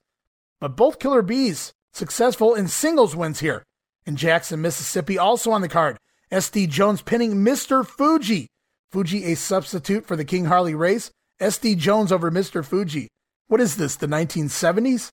But 0.59 0.75
both 0.75 0.99
Killer 0.99 1.21
Bees 1.21 1.71
successful 1.93 2.55
in 2.55 2.67
singles 2.67 3.15
wins 3.15 3.39
here 3.39 3.63
in 4.05 4.15
Jackson, 4.15 4.61
Mississippi. 4.61 5.17
Also 5.17 5.51
on 5.51 5.61
the 5.61 5.69
card, 5.69 5.97
SD 6.31 6.69
Jones 6.69 7.01
pinning 7.01 7.35
Mr. 7.35 7.85
Fuji. 7.85 8.47
Fuji 8.91 9.25
a 9.25 9.35
substitute 9.35 10.05
for 10.05 10.15
the 10.15 10.25
King 10.25 10.45
Harley 10.45 10.73
race. 10.75 11.11
SD 11.39 11.77
Jones 11.77 12.11
over 12.11 12.29
Mr. 12.31 12.65
Fuji. 12.65 13.07
What 13.47 13.61
is 13.61 13.77
this, 13.77 13.95
the 13.95 14.07
1970s? 14.07 15.09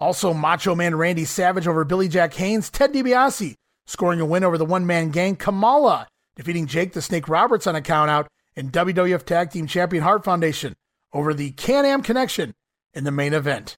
Also, 0.00 0.34
Macho 0.34 0.74
Man 0.74 0.96
Randy 0.96 1.24
Savage 1.24 1.66
over 1.66 1.84
Billy 1.84 2.08
Jack 2.08 2.34
Haynes. 2.34 2.70
Ted 2.70 2.92
DiBiase 2.92 3.54
scoring 3.86 4.20
a 4.20 4.26
win 4.26 4.44
over 4.44 4.58
the 4.58 4.64
one 4.64 4.86
man 4.86 5.10
gang. 5.10 5.36
Kamala 5.36 6.08
defeating 6.36 6.66
Jake 6.66 6.92
the 6.92 7.02
Snake 7.02 7.28
Roberts 7.28 7.66
on 7.66 7.76
a 7.76 7.80
countout. 7.80 8.26
And 8.56 8.72
WWF 8.72 9.24
Tag 9.24 9.50
Team 9.50 9.66
Champion 9.66 10.02
Hart 10.04 10.24
Foundation 10.24 10.74
over 11.12 11.34
the 11.34 11.50
Can 11.52 11.84
Am 11.84 12.02
Connection 12.02 12.54
in 12.92 13.04
the 13.04 13.10
main 13.10 13.34
event. 13.34 13.76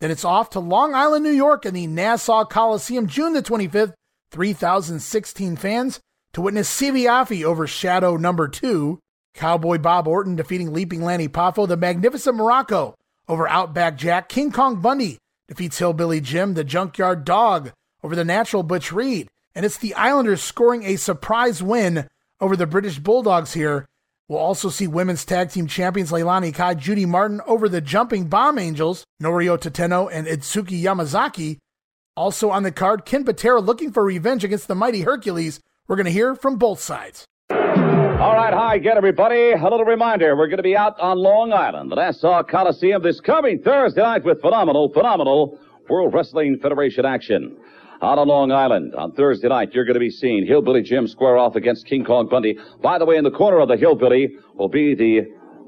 Then 0.00 0.10
it's 0.10 0.24
off 0.24 0.50
to 0.50 0.60
Long 0.60 0.94
Island, 0.94 1.24
New 1.24 1.30
York, 1.30 1.64
in 1.64 1.72
the 1.72 1.86
Nassau 1.86 2.44
Coliseum, 2.44 3.06
June 3.06 3.32
the 3.32 3.42
25th. 3.42 3.94
3,016 4.32 5.56
fans 5.56 6.00
to 6.32 6.40
witness 6.40 6.68
Siva 6.68 6.98
Afi 6.98 7.44
over 7.44 7.66
Shadow 7.66 8.16
number 8.16 8.48
two. 8.48 8.98
Cowboy 9.34 9.78
Bob 9.78 10.06
Orton 10.06 10.36
defeating 10.36 10.72
Leaping 10.72 11.02
Lanny 11.02 11.28
Poffo. 11.28 11.66
The 11.66 11.76
Magnificent 11.76 12.36
Muraco 12.36 12.94
over 13.28 13.48
Outback 13.48 13.96
Jack. 13.96 14.28
King 14.28 14.52
Kong 14.52 14.80
Bundy 14.80 15.18
defeats 15.48 15.78
Hillbilly 15.78 16.20
Jim. 16.20 16.54
The 16.54 16.64
Junkyard 16.64 17.24
Dog 17.24 17.72
over 18.02 18.14
the 18.14 18.24
Natural 18.24 18.62
Butch 18.62 18.92
Reed. 18.92 19.28
And 19.54 19.64
it's 19.66 19.78
the 19.78 19.94
Islanders 19.94 20.42
scoring 20.42 20.82
a 20.84 20.96
surprise 20.96 21.62
win 21.62 22.08
over 22.40 22.56
the 22.56 22.66
British 22.66 22.98
Bulldogs 22.98 23.52
here 23.52 23.86
We'll 24.32 24.40
also 24.40 24.70
see 24.70 24.86
women's 24.86 25.26
tag 25.26 25.50
team 25.50 25.66
champions 25.66 26.10
Leilani 26.10 26.54
Kai, 26.54 26.72
Judy 26.72 27.04
Martin 27.04 27.42
over 27.46 27.68
the 27.68 27.82
Jumping 27.82 28.28
Bomb 28.28 28.58
Angels, 28.58 29.04
Noriyo 29.22 29.58
Tateno 29.58 30.08
and 30.10 30.26
Itsuki 30.26 30.82
Yamazaki. 30.82 31.58
Also 32.16 32.48
on 32.48 32.62
the 32.62 32.72
card, 32.72 33.04
Ken 33.04 33.24
Patera 33.24 33.60
looking 33.60 33.92
for 33.92 34.02
revenge 34.02 34.42
against 34.42 34.68
the 34.68 34.74
mighty 34.74 35.02
Hercules. 35.02 35.60
We're 35.86 35.96
going 35.96 36.06
to 36.06 36.12
hear 36.12 36.34
from 36.34 36.56
both 36.56 36.80
sides. 36.80 37.26
All 38.22 38.36
right, 38.36 38.54
hi 38.54 38.76
again, 38.76 38.96
everybody. 38.96 39.50
A 39.50 39.60
little 39.60 39.84
reminder, 39.84 40.36
we're 40.36 40.46
going 40.46 40.58
to 40.58 40.62
be 40.62 40.76
out 40.76 40.94
on 41.00 41.18
Long 41.18 41.52
Island, 41.52 41.90
the 41.90 41.96
Nassau 41.96 42.44
Coliseum 42.44 43.02
this 43.02 43.20
coming 43.20 43.60
Thursday 43.60 44.00
night 44.00 44.24
with 44.24 44.40
phenomenal, 44.40 44.90
phenomenal 44.90 45.58
World 45.90 46.14
Wrestling 46.14 46.60
Federation 46.62 47.04
action 47.04 47.56
out 48.00 48.20
on 48.20 48.28
Long 48.28 48.52
Island 48.52 48.94
on 48.94 49.10
Thursday 49.10 49.48
night. 49.48 49.74
You're 49.74 49.84
going 49.84 49.94
to 49.94 50.00
be 50.00 50.08
seeing 50.08 50.46
Hillbilly 50.46 50.82
Jim 50.82 51.08
square 51.08 51.36
off 51.36 51.56
against 51.56 51.86
King 51.86 52.04
Kong 52.04 52.28
Bundy. 52.28 52.56
By 52.80 52.96
the 53.00 53.06
way, 53.06 53.16
in 53.16 53.24
the 53.24 53.32
corner 53.32 53.58
of 53.58 53.66
the 53.66 53.76
Hillbilly 53.76 54.36
will 54.54 54.68
be 54.68 54.94
the, 54.94 55.22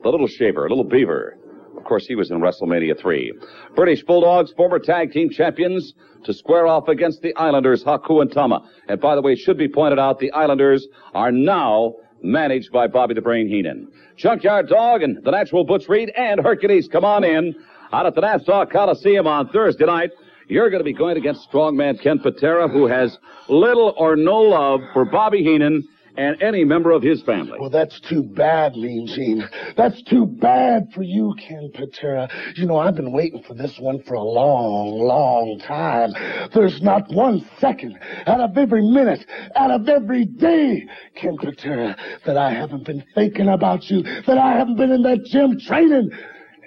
the 0.05 0.09
little 0.09 0.29
shaver, 0.29 0.69
little 0.69 0.85
beaver. 0.85 1.37
Of 1.77 1.83
course, 1.83 2.07
he 2.07 2.15
was 2.15 2.31
in 2.31 2.39
WrestleMania 2.39 2.97
3. 2.97 3.33
British 3.75 4.05
Bulldogs, 4.05 4.53
former 4.53 4.79
tag 4.79 5.11
team 5.11 5.29
champions, 5.29 5.93
to 6.23 6.33
square 6.33 6.69
off 6.69 6.87
against 6.87 7.21
the 7.21 7.35
Islanders, 7.35 7.83
Haku 7.83 8.23
and 8.23 8.31
Tama. 8.31 8.63
And 8.87 9.01
by 9.01 9.17
the 9.17 9.23
way, 9.23 9.33
it 9.33 9.41
should 9.41 9.59
be 9.59 9.67
pointed 9.67 9.99
out, 9.99 10.21
the 10.21 10.31
Islanders 10.31 10.87
are 11.15 11.33
now 11.33 11.95
managed 12.25 12.73
by 12.73 12.87
Bobby 12.87 13.15
the 13.15 13.21
Brain 13.21 13.49
Heenan. 13.49 13.89
Junkyard 14.17 14.69
Dog 14.69 15.03
and 15.03 15.23
the 15.25 15.31
Natural 15.31 15.65
Butch 15.65 15.89
Reed 15.89 16.11
and 16.17 16.41
Hercules 16.41 16.89
come 16.91 17.05
on 17.05 17.23
in 17.25 17.55
out 17.93 18.07
at 18.07 18.15
the 18.15 18.21
Nassau 18.21 18.67
Coliseum 18.67 19.27
on 19.27 19.49
Thursday 19.51 19.85
night. 19.85 20.11
You're 20.49 20.71
going 20.71 20.81
to 20.81 20.85
be 20.85 20.93
going 20.93 21.17
against 21.17 21.51
strongman 21.51 22.01
Ken 22.01 22.19
Patera, 22.19 22.69
who 22.69 22.87
has 22.87 23.19
little 23.49 23.95
or 23.97 24.17
no 24.17 24.39
love 24.39 24.81
for 24.93 25.05
Bobby 25.05 25.43
Heenan 25.43 25.87
and 26.17 26.41
any 26.43 26.65
member 26.65 26.91
of 26.91 27.03
his 27.03 27.23
family. 27.23 27.59
Well, 27.61 27.71
that's 27.71 28.01
too 28.09 28.23
bad, 28.23 28.75
Mean 28.75 29.07
Gene. 29.07 29.49
That's 29.77 30.03
too 30.03 30.27
bad 30.27 30.89
for 30.95 31.03
you, 31.03 31.35
Ken 31.39 31.71
Patera. 31.75 32.29
You 32.57 32.67
know, 32.67 32.77
I've 32.77 32.95
been 32.95 33.13
waiting 33.13 33.43
for 33.47 33.55
this 33.55 33.77
one 33.79 34.03
for 34.03 34.15
a 34.15 34.23
long, 34.23 34.99
long 35.01 35.61
time. 35.67 36.11
There's 36.55 36.81
not 36.83 37.13
one 37.13 37.49
second 37.59 37.99
out 38.27 38.41
of 38.41 38.57
every 38.57 38.83
minute, 38.83 39.25
out 39.57 39.71
of 39.71 39.89
every 39.89 40.25
day, 40.25 40.87
Ken 41.15 41.37
Patera, 41.37 41.97
that 42.27 42.37
I 42.37 42.53
haven't 42.53 42.87
been 42.87 43.05
thinking 43.15 43.49
about 43.49 43.85
you, 43.91 44.03
that 44.03 44.39
I 44.39 44.57
haven't 44.57 44.77
been 44.77 44.93
in 44.93 45.03
that 45.03 45.25
gym 45.25 45.59
training 45.59 46.11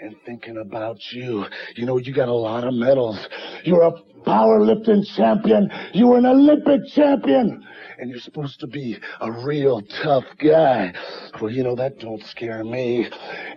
and 0.02 0.16
thinking 0.26 0.58
about 0.58 0.98
you. 1.12 1.46
You 1.76 1.86
know, 1.86 1.98
you 1.98 2.14
got 2.14 2.28
a 2.28 2.34
lot 2.34 2.64
of 2.64 2.74
medals. 2.74 3.20
You're 3.64 3.84
a 3.84 3.94
powerlifting 4.26 5.06
champion. 5.16 5.70
You're 5.94 6.18
an 6.18 6.26
Olympic 6.26 6.82
champion. 6.94 7.66
And 8.00 8.12
you're 8.12 8.20
supposed 8.20 8.60
to 8.60 8.68
be 8.68 8.98
a 9.22 9.32
real 9.32 9.82
tough 10.04 10.26
guy. 10.38 10.94
Well, 11.42 11.52
you 11.52 11.64
know, 11.64 11.76
that 11.76 12.00
don't 12.00 12.24
scare 12.26 12.64
me. 12.64 13.10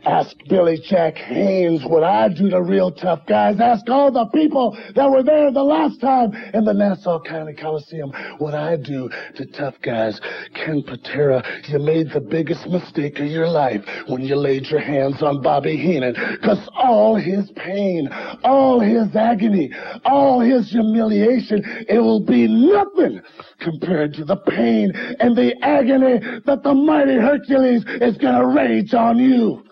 Ask 0.05 0.35
Billy 0.49 0.79
Jack 0.83 1.17
Haynes 1.17 1.85
what 1.85 2.05
I 2.05 2.29
do 2.29 2.49
to 2.49 2.63
real 2.63 2.91
tough 2.91 3.27
guys. 3.27 3.61
Ask 3.61 3.89
all 3.91 4.11
the 4.11 4.27
people 4.27 4.79
that 4.95 5.11
were 5.11 5.23
there 5.23 5.53
the 5.53 5.63
last 5.63 6.01
time 6.01 6.33
in 6.55 6.65
the 6.65 6.73
Nassau 6.73 7.21
County 7.23 7.53
Coliseum 7.53 8.13
what 8.39 8.55
I 8.55 8.77
do 8.77 9.11
to 9.37 9.47
tough 9.47 9.75
guys. 9.83 10.21
Ken 10.55 10.83
Patera, 10.83 11.45
you 11.69 11.79
made 11.79 12.11
the 12.11 12.21
biggest 12.21 12.67
mistake 12.67 13.19
of 13.21 13.27
your 13.27 13.49
life 13.49 13.85
when 14.07 14.23
you 14.23 14.37
laid 14.37 14.67
your 14.67 14.81
hands 14.81 15.23
on 15.23 15.43
Bobby 15.43 15.77
Heenan. 15.77 16.15
Cause 16.43 16.67
all 16.75 17.15
his 17.17 17.51
pain, 17.57 18.09
all 18.43 18.81
his 18.81 19.15
agony, 19.15 19.71
all 20.05 20.41
his 20.41 20.71
humiliation, 20.71 21.63
it 21.89 21.99
will 21.99 22.21
be 22.25 22.49
nothing 22.49 23.21
compared 23.59 24.15
to 24.15 24.25
the 24.25 24.30
pain 24.37 24.93
and 25.21 25.37
the 25.37 25.55
agony 25.63 26.21
that 26.47 26.63
the 26.63 26.75
mighty 26.75 27.17
Hercules 27.17 27.85
is 28.01 28.17
gonna 28.19 28.47
rage 28.47 28.95
on 28.95 29.19
you. 29.19 29.65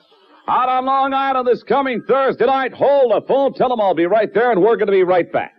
Out 0.48 0.70
on 0.70 0.86
Long 0.86 1.12
Island 1.12 1.46
this 1.46 1.62
coming 1.62 2.00
Thursday 2.08 2.46
night. 2.46 2.72
Hold 2.72 3.12
the 3.12 3.26
phone. 3.26 3.52
Tell 3.52 3.68
them 3.68 3.82
I'll 3.82 3.94
be 3.94 4.06
right 4.06 4.32
there, 4.32 4.50
and 4.50 4.62
we're 4.62 4.76
going 4.76 4.86
to 4.86 4.92
be 4.92 5.02
right 5.02 5.30
back. 5.30 5.52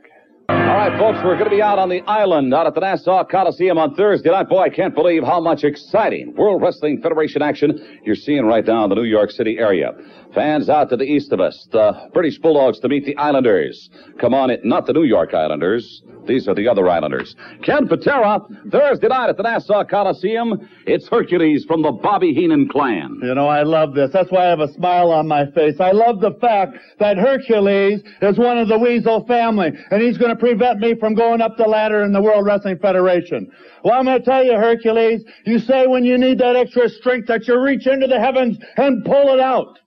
All 0.50 0.56
right, 0.56 0.98
folks, 0.98 1.19
we're 1.24 1.36
going 1.36 1.50
to 1.50 1.56
be 1.56 1.61
out 1.61 1.78
on 1.78 1.90
the 1.90 2.02
island, 2.08 2.52
out 2.56 2.66
at 2.66 2.74
the 2.74 2.80
Nassau 2.80 3.24
Coliseum 3.24 3.78
on 3.78 3.94
Thursday 3.94 4.32
night. 4.32 4.50
Boy, 4.50 4.61
I 4.64 4.69
can't 4.69 4.95
believe 4.95 5.24
how 5.24 5.40
much 5.40 5.64
exciting 5.64 6.34
World 6.36 6.64
Wrestling 6.64 7.02
Federation 7.03 7.44
action 7.44 8.00
you're 8.03 8.16
seeing 8.16 8.45
right 8.45 8.66
now 8.66 8.86
in 8.86 8.90
the 8.90 8.95
New 8.95 9.03
York 9.03 9.30
City 9.30 9.60
area. 9.60 9.92
Fans 10.33 10.69
out 10.69 10.90
to 10.90 10.95
the 10.95 11.06
east 11.06 11.32
of 11.32 11.40
us, 11.40 11.67
the 11.72 12.09
British 12.14 12.38
Bulldogs 12.38 12.80
to 12.82 12.88
meet 12.88 13.03
the 13.03 13.17
Islanders. 13.17 13.90
Come 14.19 14.35
on, 14.35 14.51
it, 14.51 14.64
not 14.64 14.85
the 14.85 14.93
New 14.93 15.03
York 15.03 15.33
Islanders. 15.33 16.03
These 16.27 16.48
are 16.48 16.53
the 16.53 16.67
other 16.67 16.88
Islanders. 16.88 17.35
Ken 17.64 17.88
Patera, 17.88 18.40
Thursday 18.72 19.08
night 19.08 19.30
at 19.30 19.38
the 19.38 19.43
Nassau 19.43 19.83
Coliseum. 19.83 20.69
It's 20.85 21.08
Hercules 21.08 21.66
from 21.66 21.82
the 21.82 21.91
Bobby 21.91 22.33
Heenan 22.33 22.69
clan. 22.69 23.19
You 23.24 23.33
know, 23.33 23.48
I 23.48 23.64
love 23.64 23.95
this. 23.95 24.11
That's 24.14 24.32
why 24.32 24.45
I 24.45 24.49
have 24.49 24.59
a 24.59 24.72
smile 24.74 25.11
on 25.11 25.27
my 25.27 25.49
face. 25.51 25.80
I 25.80 25.91
love 25.91 26.19
the 26.22 26.38
fact 26.40 26.77
that 26.99 27.17
Hercules 27.17 28.01
is 28.22 28.38
one 28.38 28.59
of 28.59 28.67
the 28.67 28.77
Weasel 28.77 29.25
family, 29.25 29.72
and 29.90 30.01
he's 30.01 30.19
going 30.19 30.30
to 30.30 30.40
prevent 30.40 30.80
me 30.80 30.93
from 30.93 31.16
going 31.16 31.41
up 31.41 31.58
the 31.58 31.64
ladder 31.64 32.03
in 32.03 32.14
the 32.14 32.22
World 32.22 32.45
Wrestling 32.45 32.77
Federation. 32.77 33.51
Well, 33.83 33.95
I'm 33.95 34.06
going 34.06 34.19
to 34.19 34.25
tell 34.25 34.43
you, 34.43 34.53
Hercules, 34.53 35.24
you 35.45 35.58
say 35.58 35.88
when 35.88 36.06
you 36.06 36.19
need 36.19 36.38
that 36.38 36.56
extra 36.56 36.88
strength 36.88 37.27
that 37.30 37.48
you 37.48 37.59
reach 37.59 37.88
into 37.88 38.06
the 38.06 38.19
heavens 38.19 38.59
and 38.77 39.03
pull 39.03 39.33
it 39.33 39.40
out. 39.40 39.80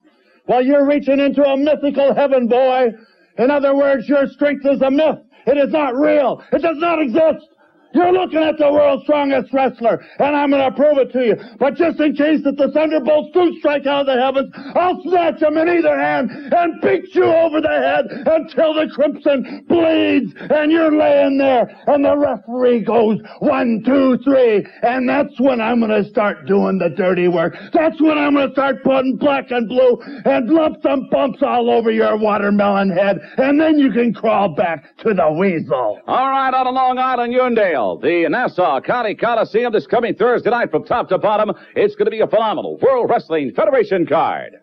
Well, 0.47 0.63
you're 0.63 0.85
reaching 0.85 1.19
into 1.19 1.43
a 1.43 1.57
mythical 1.57 2.13
heaven, 2.13 2.47
boy. 2.47 2.91
In 3.37 3.49
other 3.49 3.75
words, 3.75 4.07
your 4.09 4.27
strength 4.27 4.65
is 4.65 4.81
a 4.81 4.91
myth. 4.91 5.19
It 5.45 5.57
is 5.57 5.71
not 5.71 5.95
real. 5.95 6.43
It 6.51 6.61
does 6.61 6.77
not 6.77 7.01
exist. 7.01 7.47
You're 7.93 8.11
looking 8.11 8.41
at 8.41 8.57
the 8.57 8.71
world's 8.71 9.03
strongest 9.03 9.53
wrestler, 9.53 10.03
and 10.19 10.35
I'm 10.35 10.49
going 10.49 10.69
to 10.69 10.75
prove 10.75 10.97
it 10.97 11.11
to 11.13 11.25
you. 11.25 11.35
But 11.59 11.75
just 11.75 11.99
in 11.99 12.15
case 12.15 12.41
that 12.43 12.57
the 12.57 12.71
thunderbolts 12.71 13.31
do 13.33 13.55
strike 13.59 13.85
out 13.85 14.01
of 14.01 14.07
the 14.07 14.19
heavens, 14.19 14.51
I'll 14.75 15.01
snatch 15.03 15.39
them 15.39 15.57
in 15.57 15.69
either 15.69 15.99
hand 15.99 16.31
and 16.31 16.81
beat 16.81 17.13
you 17.13 17.25
over 17.25 17.61
the 17.61 17.69
head 17.69 18.05
until 18.25 18.73
the 18.73 18.89
crimson 18.93 19.65
bleeds, 19.67 20.33
and 20.49 20.71
you're 20.71 20.91
laying 20.91 21.37
there, 21.37 21.69
and 21.87 22.03
the 22.03 22.17
referee 22.17 22.83
goes 22.83 23.19
one, 23.39 23.83
two, 23.85 24.17
three, 24.23 24.65
and 24.81 25.07
that's 25.07 25.39
when 25.39 25.61
I'm 25.61 25.79
going 25.79 26.03
to 26.03 26.09
start 26.09 26.47
doing 26.47 26.79
the 26.79 26.89
dirty 26.89 27.27
work. 27.27 27.55
That's 27.73 28.01
when 28.01 28.17
I'm 28.17 28.33
going 28.33 28.47
to 28.47 28.53
start 28.53 28.83
putting 28.83 29.17
black 29.17 29.51
and 29.51 29.67
blue 29.69 30.01
and 30.25 30.49
lumps 30.49 30.79
and 30.83 31.09
bumps 31.11 31.43
all 31.43 31.69
over 31.69 31.91
your 31.91 32.17
watermelon 32.17 32.89
head, 32.89 33.19
and 33.37 33.61
then 33.61 33.77
you 33.77 33.91
can 33.91 34.13
crawl 34.13 34.55
back 34.55 34.97
to 34.97 35.13
the 35.13 35.31
weasel. 35.31 36.01
All 36.07 36.29
right, 36.29 36.53
out 36.53 36.65
of 36.65 36.73
Long 36.73 36.97
Island, 36.97 37.33
Uniondale 37.33 37.82
the 37.91 38.29
Nassau 38.29 38.79
County 38.79 39.13
Coliseum 39.13 39.73
this 39.73 39.85
coming 39.85 40.15
Thursday 40.15 40.49
night 40.49 40.71
from 40.71 40.85
top 40.85 41.09
to 41.09 41.17
bottom. 41.17 41.51
It's 41.75 41.95
going 41.95 42.05
to 42.05 42.11
be 42.11 42.21
a 42.21 42.27
phenomenal 42.27 42.77
World 42.77 43.09
Wrestling 43.09 43.51
Federation 43.53 44.05
card. 44.05 44.53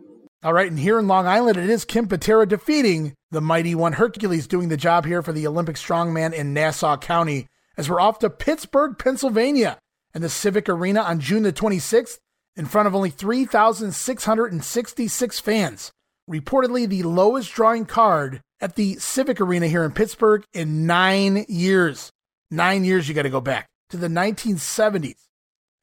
All 0.43 0.55
right, 0.55 0.71
and 0.71 0.79
here 0.79 0.99
in 0.99 1.07
Long 1.07 1.27
Island, 1.27 1.59
it 1.59 1.69
is 1.69 1.85
Ken 1.85 2.07
Patera 2.07 2.47
defeating 2.47 3.13
the 3.31 3.43
mighty 3.43 3.75
one 3.75 3.93
Hercules 3.93 4.47
doing 4.47 4.71
the 4.71 4.79
job 4.79 5.05
here 5.05 5.23
for 5.23 5.35
the 5.35 5.47
Olympic 5.47 5.77
strongman 5.77 6.33
in 6.33 6.55
Nassau 6.55 6.97
County 6.97 7.47
as 7.77 7.91
we're 7.91 8.01
off 8.01 8.21
to 8.21 8.31
Pittsburgh, 8.31 8.97
Pennsylvania, 8.99 9.77
and 10.15 10.25
the 10.25 10.31
Civic 10.31 10.67
Arena 10.69 11.03
on 11.03 11.21
June 11.21 11.43
the 11.43 11.53
26th 11.53 12.17
in 12.57 12.65
front 12.65 12.89
of 12.89 12.95
only 12.95 13.11
3,666 13.11 15.41
fans. 15.41 15.93
Reportedly 16.29 16.89
the 16.89 17.03
lowest 17.03 17.53
drawing 17.53 17.85
card 17.85 18.41
at 18.61 18.77
the 18.77 18.95
Civic 18.97 19.41
Arena 19.41 19.67
here 19.67 19.85
in 19.85 19.93
Pittsburgh 19.93 20.45
in 20.53 20.87
nine 20.87 21.47
years. 21.49 22.11
Nine 22.51 22.85
years 22.85 23.09
you 23.09 23.15
got 23.15 23.23
to 23.23 23.31
go 23.31 23.41
back 23.41 23.67
to 23.91 23.97
the 23.97 24.09
1970s. 24.09 25.27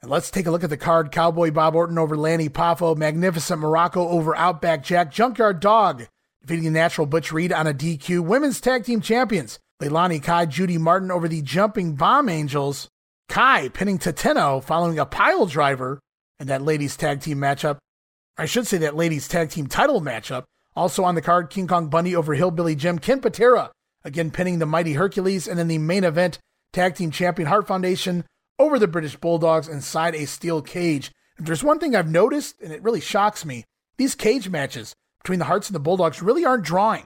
And 0.02 0.12
let's 0.12 0.30
take 0.30 0.46
a 0.46 0.52
look 0.52 0.64
at 0.64 0.70
the 0.70 0.78
card. 0.78 1.12
Cowboy 1.12 1.52
Bob 1.52 1.76
Orton 1.76 1.98
over 1.98 2.16
Lanny 2.16 2.50
Poffo, 2.50 2.96
Magnificent 2.96 3.60
Morocco 3.60 4.08
over 4.08 4.36
Outback 4.36 4.84
Jack, 4.84 5.12
Junkyard 5.12 5.60
Dog 5.60 6.08
defeating 6.42 6.66
the 6.66 6.80
Natural 6.80 7.06
Butch 7.06 7.32
Reed 7.32 7.52
on 7.52 7.68
a 7.68 7.74
DQ. 7.74 8.22
Women's 8.22 8.62
Tag 8.62 8.86
Team 8.86 9.02
Champions, 9.02 9.60
Leilani 9.82 10.24
Kai, 10.24 10.46
Judy 10.46 10.78
Martin 10.78 11.12
over 11.12 11.28
the 11.28 11.42
Jumping 11.42 11.96
Bomb 11.96 12.30
Angels. 12.30 12.88
Kai 13.28 13.68
pinning 13.70 14.00
Tateno 14.00 14.64
following 14.64 14.98
a 14.98 15.06
pile 15.06 15.46
driver 15.46 16.00
in 16.40 16.48
that 16.48 16.62
ladies 16.62 16.96
tag 16.96 17.20
team 17.20 17.40
matchup. 17.40 17.78
I 18.38 18.46
should 18.46 18.66
say 18.66 18.78
that 18.78 18.96
ladies 18.96 19.28
tag 19.28 19.50
team 19.50 19.68
title 19.68 20.02
matchup. 20.02 20.46
Also 20.76 21.04
on 21.04 21.16
the 21.16 21.22
card, 21.22 21.50
King 21.50 21.68
Kong 21.68 21.90
Bundy 21.90 22.16
over 22.16 22.34
Hillbilly 22.36 22.76
Jim. 22.76 23.00
Ken 23.00 23.20
Patera 23.20 23.72
again 24.06 24.32
pinning 24.32 24.60
the 24.60 24.66
Mighty 24.66 24.94
Hercules. 24.94 25.48
And 25.48 25.60
then 25.60 25.68
the 25.68 25.80
main 25.80 26.06
event, 26.06 26.40
Tag 26.74 26.96
Team 26.96 27.12
Champion 27.12 27.48
Hart 27.48 27.68
Foundation 27.68 28.26
over 28.60 28.80
the 28.80 28.88
British 28.88 29.16
Bulldogs 29.16 29.68
inside 29.68 30.16
a 30.16 30.26
steel 30.26 30.62
cage. 30.62 31.12
If 31.38 31.46
there's 31.46 31.64
one 31.64 31.80
thing 31.80 31.96
I've 31.96 32.10
noticed, 32.10 32.60
and 32.62 32.72
it 32.72 32.82
really 32.82 33.02
shocks 33.02 33.46
me, 33.46 33.66
these 33.98 34.16
cage 34.16 34.50
matches 34.50 34.94
between 35.24 35.40
the 35.40 35.46
Harts 35.46 35.68
and 35.68 35.76
the 35.76 35.80
Bulldogs 35.80 36.22
really 36.22 36.46
aren't 36.46 36.66
drawing. 36.66 37.04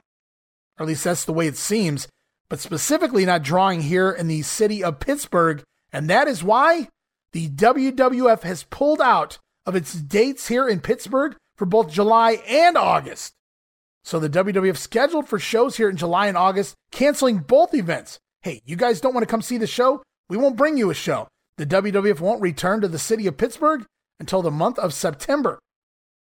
Or 0.78 0.84
at 0.84 0.88
least 0.88 1.04
that's 1.04 1.24
the 1.24 1.32
way 1.32 1.46
it 1.46 1.56
seems, 1.56 2.08
but 2.48 2.60
specifically 2.60 3.24
not 3.24 3.42
drawing 3.42 3.82
here 3.82 4.10
in 4.10 4.28
the 4.28 4.42
city 4.42 4.82
of 4.82 5.00
Pittsburgh. 5.00 5.62
And 5.92 6.08
that 6.08 6.28
is 6.28 6.42
why 6.42 6.88
the 7.32 7.48
WWF 7.48 8.42
has 8.42 8.64
pulled 8.64 9.00
out 9.00 9.38
of 9.66 9.76
its 9.76 9.94
dates 9.94 10.48
here 10.48 10.68
in 10.68 10.80
Pittsburgh 10.80 11.36
for 11.56 11.66
both 11.66 11.90
July 11.90 12.42
and 12.48 12.76
August. 12.76 13.32
So 14.04 14.18
the 14.18 14.28
WWF 14.28 14.76
scheduled 14.76 15.28
for 15.28 15.38
shows 15.38 15.76
here 15.76 15.88
in 15.88 15.96
July 15.96 16.26
and 16.26 16.36
August, 16.36 16.74
canceling 16.90 17.38
both 17.38 17.74
events 17.74 18.18
hey, 18.42 18.60
you 18.64 18.76
guys 18.76 19.00
don't 19.00 19.14
want 19.14 19.22
to 19.26 19.30
come 19.30 19.42
see 19.42 19.58
the 19.58 19.66
show? 19.66 20.02
We 20.28 20.36
won't 20.36 20.56
bring 20.56 20.76
you 20.76 20.90
a 20.90 20.94
show. 20.94 21.28
The 21.56 21.66
WWF 21.66 22.20
won't 22.20 22.42
return 22.42 22.80
to 22.80 22.88
the 22.88 22.98
city 22.98 23.26
of 23.26 23.36
Pittsburgh 23.36 23.84
until 24.18 24.42
the 24.42 24.50
month 24.50 24.78
of 24.78 24.92
September. 24.92 25.58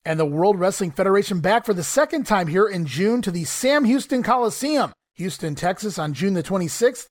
And 0.05 0.19
the 0.19 0.25
World 0.25 0.59
Wrestling 0.59 0.91
Federation 0.91 1.41
back 1.41 1.67
for 1.67 1.75
the 1.75 1.83
second 1.83 2.25
time 2.25 2.47
here 2.47 2.67
in 2.67 2.87
June 2.87 3.21
to 3.23 3.31
the 3.31 3.45
Sam 3.45 3.85
Houston 3.85 4.23
Coliseum, 4.23 4.93
Houston, 5.17 5.55
Texas 5.55 5.99
on 5.99 6.15
June 6.15 6.35
the 6.35 6.43
26th. 6.43 7.07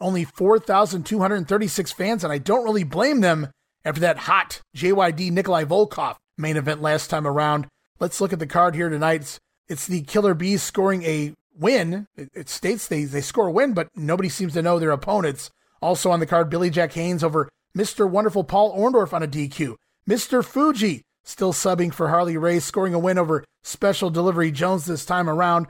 Only 0.00 0.24
4,236 0.24 1.92
fans, 1.92 2.24
and 2.24 2.32
I 2.32 2.38
don't 2.38 2.64
really 2.64 2.82
blame 2.82 3.20
them 3.20 3.48
after 3.84 4.00
that 4.00 4.18
hot 4.18 4.60
JYD 4.76 5.30
Nikolai 5.30 5.64
Volkov 5.64 6.16
main 6.36 6.56
event 6.56 6.82
last 6.82 7.08
time 7.08 7.26
around. 7.26 7.68
Let's 8.00 8.20
look 8.20 8.32
at 8.32 8.38
the 8.38 8.46
card 8.46 8.74
here 8.74 8.88
tonight. 8.88 9.20
It's, 9.20 9.38
it's 9.68 9.86
the 9.86 10.02
Killer 10.02 10.34
Bees 10.34 10.62
scoring 10.62 11.04
a 11.04 11.32
win. 11.58 12.06
It, 12.16 12.30
it 12.34 12.48
states 12.48 12.86
they, 12.86 13.04
they 13.04 13.20
score 13.20 13.48
a 13.48 13.52
win, 13.52 13.74
but 13.74 13.88
nobody 13.94 14.28
seems 14.28 14.52
to 14.54 14.62
know 14.62 14.78
their 14.78 14.90
opponents. 14.90 15.50
Also 15.80 16.10
on 16.10 16.20
the 16.20 16.26
card, 16.26 16.50
Billy 16.50 16.70
Jack 16.70 16.92
Haynes 16.92 17.24
over 17.24 17.48
Mr. 17.76 18.08
Wonderful 18.08 18.44
Paul 18.44 18.76
Orndorff 18.78 19.12
on 19.12 19.22
a 19.22 19.28
DQ. 19.28 19.76
Mr. 20.08 20.44
Fuji 20.44 21.02
still 21.24 21.52
subbing 21.52 21.92
for 21.92 22.08
Harley 22.08 22.36
Race, 22.36 22.64
scoring 22.64 22.94
a 22.94 22.98
win 22.98 23.18
over 23.18 23.44
Special 23.62 24.10
Delivery 24.10 24.50
Jones 24.50 24.86
this 24.86 25.04
time 25.04 25.28
around. 25.28 25.66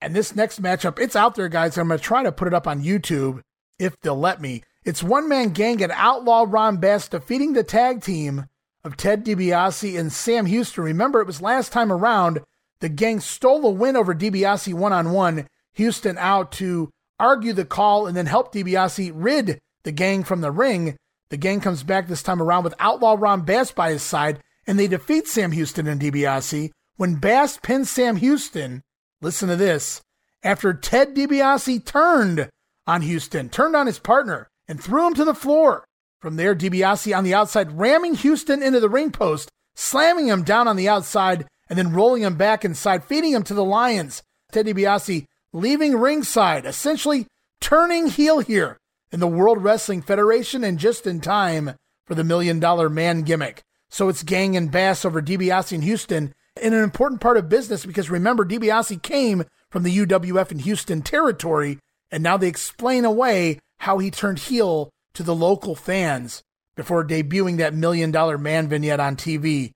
And 0.00 0.14
this 0.14 0.34
next 0.34 0.62
matchup, 0.62 0.98
it's 0.98 1.16
out 1.16 1.34
there, 1.34 1.48
guys. 1.48 1.76
I'm 1.76 1.88
going 1.88 1.98
to 1.98 2.04
try 2.04 2.22
to 2.22 2.32
put 2.32 2.48
it 2.48 2.54
up 2.54 2.66
on 2.66 2.82
YouTube 2.82 3.42
if 3.78 3.98
they'll 4.00 4.18
let 4.18 4.40
me. 4.40 4.62
It's 4.84 5.02
one 5.02 5.28
man 5.28 5.50
gang 5.50 5.82
and 5.82 5.92
Outlaw 5.94 6.46
Ron 6.48 6.78
Bass 6.78 7.08
defeating 7.08 7.52
the 7.52 7.64
tag 7.64 8.02
team 8.02 8.46
of 8.84 8.96
Ted 8.96 9.24
DiBiase 9.24 9.98
and 9.98 10.12
Sam 10.12 10.46
Houston. 10.46 10.84
Remember, 10.84 11.20
it 11.20 11.26
was 11.26 11.42
last 11.42 11.72
time 11.72 11.92
around 11.92 12.40
the 12.80 12.88
gang 12.88 13.20
stole 13.20 13.66
a 13.66 13.70
win 13.70 13.96
over 13.96 14.14
DiBiase 14.14 14.72
one 14.74 14.92
on 14.92 15.12
one. 15.12 15.46
Houston 15.74 16.18
out 16.18 16.52
to 16.52 16.90
argue 17.18 17.52
the 17.52 17.64
call 17.64 18.06
and 18.06 18.16
then 18.16 18.26
help 18.26 18.52
DiBiase 18.52 19.12
rid 19.14 19.58
the 19.82 19.92
gang 19.92 20.24
from 20.24 20.40
the 20.40 20.50
ring. 20.50 20.96
The 21.30 21.36
gang 21.36 21.60
comes 21.60 21.82
back 21.82 22.08
this 22.08 22.22
time 22.22 22.40
around 22.40 22.64
with 22.64 22.74
Outlaw 22.78 23.16
Ron 23.18 23.42
Bass 23.42 23.70
by 23.70 23.90
his 23.90 24.02
side, 24.02 24.40
and 24.66 24.78
they 24.78 24.86
defeat 24.86 25.26
Sam 25.26 25.52
Houston 25.52 25.86
and 25.86 26.00
DiBiase. 26.00 26.70
When 26.96 27.16
Bass 27.16 27.58
pins 27.58 27.90
Sam 27.90 28.16
Houston, 28.16 28.82
listen 29.20 29.48
to 29.48 29.56
this, 29.56 30.00
after 30.42 30.72
Ted 30.72 31.14
DiBiase 31.14 31.84
turned 31.84 32.48
on 32.86 33.02
Houston, 33.02 33.48
turned 33.48 33.76
on 33.76 33.86
his 33.86 33.98
partner, 33.98 34.48
and 34.66 34.82
threw 34.82 35.06
him 35.06 35.14
to 35.14 35.24
the 35.24 35.34
floor. 35.34 35.84
From 36.20 36.36
there, 36.36 36.54
DiBiase 36.54 37.16
on 37.16 37.24
the 37.24 37.34
outside, 37.34 37.78
ramming 37.78 38.14
Houston 38.14 38.62
into 38.62 38.80
the 38.80 38.88
ring 38.88 39.12
post, 39.12 39.50
slamming 39.76 40.28
him 40.28 40.42
down 40.42 40.66
on 40.66 40.76
the 40.76 40.88
outside, 40.88 41.46
and 41.68 41.78
then 41.78 41.92
rolling 41.92 42.22
him 42.22 42.36
back 42.36 42.64
inside, 42.64 43.04
feeding 43.04 43.32
him 43.32 43.42
to 43.44 43.54
the 43.54 43.64
Lions. 43.64 44.22
Ted 44.52 44.66
DiBiase 44.66 45.26
leaving 45.52 45.96
ringside, 45.96 46.64
essentially 46.64 47.26
turning 47.60 48.06
heel 48.08 48.38
here 48.40 48.78
in 49.12 49.20
the 49.20 49.26
World 49.26 49.62
Wrestling 49.62 50.02
Federation 50.02 50.64
and 50.64 50.78
just 50.78 51.06
in 51.06 51.20
time 51.20 51.72
for 52.06 52.14
the 52.14 52.24
Million 52.24 52.60
Dollar 52.60 52.88
Man 52.88 53.22
gimmick. 53.22 53.62
So 53.90 54.08
it's 54.08 54.22
Gang 54.22 54.56
and 54.56 54.70
Bass 54.70 55.04
over 55.04 55.22
DiBiase 55.22 55.72
in 55.72 55.82
Houston. 55.82 56.34
in 56.60 56.74
an 56.74 56.82
important 56.82 57.20
part 57.20 57.36
of 57.36 57.48
business 57.48 57.86
because 57.86 58.10
remember, 58.10 58.44
DiBiase 58.44 59.02
came 59.02 59.44
from 59.70 59.82
the 59.82 59.96
UWF 59.98 60.50
in 60.50 60.60
Houston 60.60 61.02
territory, 61.02 61.78
and 62.10 62.22
now 62.22 62.36
they 62.36 62.48
explain 62.48 63.04
away 63.04 63.60
how 63.78 63.98
he 63.98 64.10
turned 64.10 64.40
heel 64.40 64.90
to 65.14 65.22
the 65.22 65.34
local 65.34 65.74
fans 65.74 66.42
before 66.74 67.04
debuting 67.06 67.58
that 67.58 67.74
million 67.74 68.10
dollar 68.10 68.38
man 68.38 68.68
vignette 68.68 69.00
on 69.00 69.16
TV. 69.16 69.72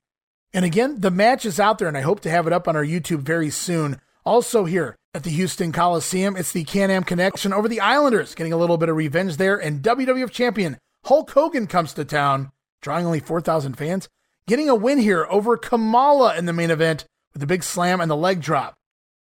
And 0.54 0.64
again, 0.64 1.00
the 1.00 1.10
match 1.10 1.46
is 1.46 1.58
out 1.58 1.78
there, 1.78 1.88
and 1.88 1.96
I 1.96 2.02
hope 2.02 2.20
to 2.20 2.30
have 2.30 2.46
it 2.46 2.52
up 2.52 2.68
on 2.68 2.76
our 2.76 2.84
YouTube 2.84 3.20
very 3.20 3.50
soon. 3.50 4.00
Also, 4.24 4.64
here 4.64 4.96
at 5.14 5.24
the 5.24 5.30
Houston 5.30 5.72
Coliseum, 5.72 6.36
it's 6.36 6.52
the 6.52 6.64
Can 6.64 6.90
Am 6.90 7.04
connection 7.04 7.52
over 7.52 7.68
the 7.68 7.80
Islanders, 7.80 8.34
getting 8.34 8.52
a 8.52 8.58
little 8.58 8.76
bit 8.76 8.88
of 8.88 8.96
revenge 8.96 9.38
there. 9.38 9.56
And 9.56 9.82
WWF 9.82 10.30
champion 10.30 10.78
Hulk 11.04 11.30
Hogan 11.30 11.66
comes 11.66 11.94
to 11.94 12.04
town, 12.04 12.52
drawing 12.82 13.06
only 13.06 13.20
4,000 13.20 13.74
fans, 13.74 14.08
getting 14.46 14.68
a 14.68 14.74
win 14.74 14.98
here 14.98 15.26
over 15.30 15.56
Kamala 15.56 16.36
in 16.36 16.46
the 16.46 16.52
main 16.52 16.70
event 16.70 17.06
with 17.32 17.40
the 17.40 17.46
big 17.46 17.62
slam 17.62 18.00
and 18.00 18.10
the 18.10 18.16
leg 18.16 18.40
drop. 18.40 18.74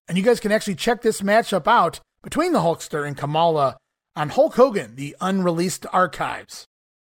And 0.08 0.18
you 0.18 0.24
guys 0.24 0.40
can 0.40 0.52
actually 0.52 0.76
check 0.76 1.02
this 1.02 1.22
matchup 1.22 1.66
out 1.66 2.00
between 2.24 2.52
the 2.52 2.60
Hulkster 2.60 3.08
and 3.08 3.18
Kamala 3.18 3.78
on 4.16 4.30
Hulk 4.30 4.56
Hogan, 4.56 4.96
the 4.96 5.16
unreleased 5.22 5.86
archives. 5.92 6.66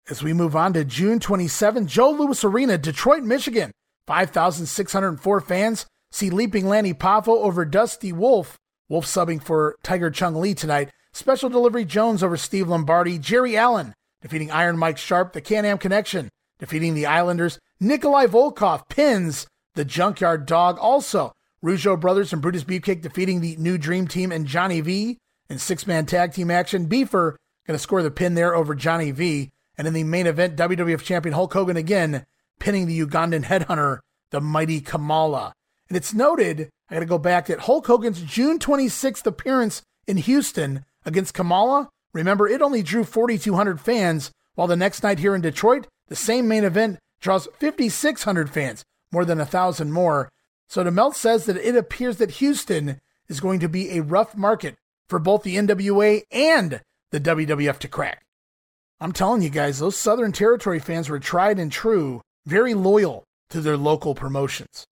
As 0.08 0.22
we 0.22 0.32
move 0.32 0.56
on 0.56 0.72
to 0.72 0.84
June 0.84 1.20
27, 1.20 1.86
Joe 1.86 2.10
Louis 2.10 2.42
Arena, 2.42 2.78
Detroit, 2.78 3.22
Michigan. 3.22 3.70
5,604 4.10 5.40
fans 5.40 5.86
see 6.10 6.30
Leaping 6.30 6.66
Lanny 6.66 6.92
Poffo 6.92 7.28
over 7.28 7.64
Dusty 7.64 8.12
Wolfe. 8.12 8.58
Wolfe 8.88 9.06
subbing 9.06 9.40
for 9.40 9.76
Tiger 9.84 10.10
Chung 10.10 10.34
Lee 10.34 10.52
tonight. 10.52 10.90
Special 11.12 11.48
Delivery 11.48 11.84
Jones 11.84 12.24
over 12.24 12.36
Steve 12.36 12.66
Lombardi. 12.66 13.20
Jerry 13.20 13.56
Allen 13.56 13.94
defeating 14.20 14.50
Iron 14.50 14.76
Mike 14.76 14.98
Sharpe. 14.98 15.32
The 15.32 15.40
Can 15.40 15.64
Am 15.64 15.78
Connection 15.78 16.28
defeating 16.58 16.94
the 16.94 17.06
Islanders. 17.06 17.60
Nikolai 17.78 18.26
Volkov 18.26 18.88
pins 18.88 19.46
the 19.76 19.84
Junkyard 19.84 20.44
Dog. 20.44 20.76
Also, 20.80 21.30
Rougeau 21.64 21.98
Brothers 21.98 22.32
and 22.32 22.42
Brutus 22.42 22.64
Beefcake 22.64 23.02
defeating 23.02 23.40
the 23.40 23.54
New 23.58 23.78
Dream 23.78 24.08
Team 24.08 24.32
and 24.32 24.44
Johnny 24.44 24.80
V 24.80 25.18
in 25.48 25.58
six 25.60 25.86
man 25.86 26.04
tag 26.04 26.32
team 26.32 26.50
action. 26.50 26.88
Beefer 26.88 27.36
going 27.64 27.76
to 27.76 27.78
score 27.78 28.02
the 28.02 28.10
pin 28.10 28.34
there 28.34 28.56
over 28.56 28.74
Johnny 28.74 29.12
V. 29.12 29.50
And 29.78 29.86
in 29.86 29.94
the 29.94 30.02
main 30.02 30.26
event, 30.26 30.56
WWF 30.56 31.02
Champion 31.02 31.32
Hulk 31.32 31.52
Hogan 31.52 31.76
again 31.76 32.26
pinning 32.60 32.86
the 32.86 33.00
Ugandan 33.04 33.44
headhunter, 33.44 33.98
the 34.30 34.40
mighty 34.40 34.80
Kamala. 34.80 35.52
And 35.88 35.96
it's 35.96 36.14
noted, 36.14 36.70
I 36.88 36.94
got 36.94 37.00
to 37.00 37.06
go 37.06 37.18
back, 37.18 37.46
that 37.46 37.60
Hulk 37.60 37.88
Hogan's 37.88 38.22
June 38.22 38.60
26th 38.60 39.26
appearance 39.26 39.82
in 40.06 40.18
Houston 40.18 40.84
against 41.04 41.34
Kamala, 41.34 41.88
remember, 42.12 42.46
it 42.46 42.62
only 42.62 42.82
drew 42.82 43.02
4,200 43.02 43.80
fans, 43.80 44.30
while 44.54 44.68
the 44.68 44.76
next 44.76 45.02
night 45.02 45.18
here 45.18 45.34
in 45.34 45.40
Detroit, 45.40 45.88
the 46.08 46.14
same 46.14 46.46
main 46.46 46.62
event 46.62 46.98
draws 47.20 47.48
5,600 47.58 48.50
fans, 48.50 48.84
more 49.10 49.24
than 49.24 49.40
a 49.40 49.46
thousand 49.46 49.90
more. 49.92 50.30
So 50.68 50.84
DeMelt 50.84 51.14
says 51.14 51.46
that 51.46 51.56
it 51.56 51.74
appears 51.74 52.18
that 52.18 52.32
Houston 52.32 53.00
is 53.28 53.40
going 53.40 53.60
to 53.60 53.68
be 53.68 53.90
a 53.96 54.02
rough 54.02 54.36
market 54.36 54.76
for 55.08 55.18
both 55.18 55.42
the 55.42 55.56
NWA 55.56 56.22
and 56.30 56.80
the 57.10 57.20
WWF 57.20 57.78
to 57.80 57.88
crack. 57.88 58.22
I'm 59.00 59.12
telling 59.12 59.42
you 59.42 59.50
guys, 59.50 59.78
those 59.78 59.96
Southern 59.96 60.30
Territory 60.30 60.78
fans 60.78 61.08
were 61.08 61.18
tried 61.18 61.58
and 61.58 61.72
true, 61.72 62.22
very 62.46 62.74
loyal 62.74 63.24
to 63.50 63.60
their 63.60 63.76
local 63.76 64.14
promotions. 64.14 64.86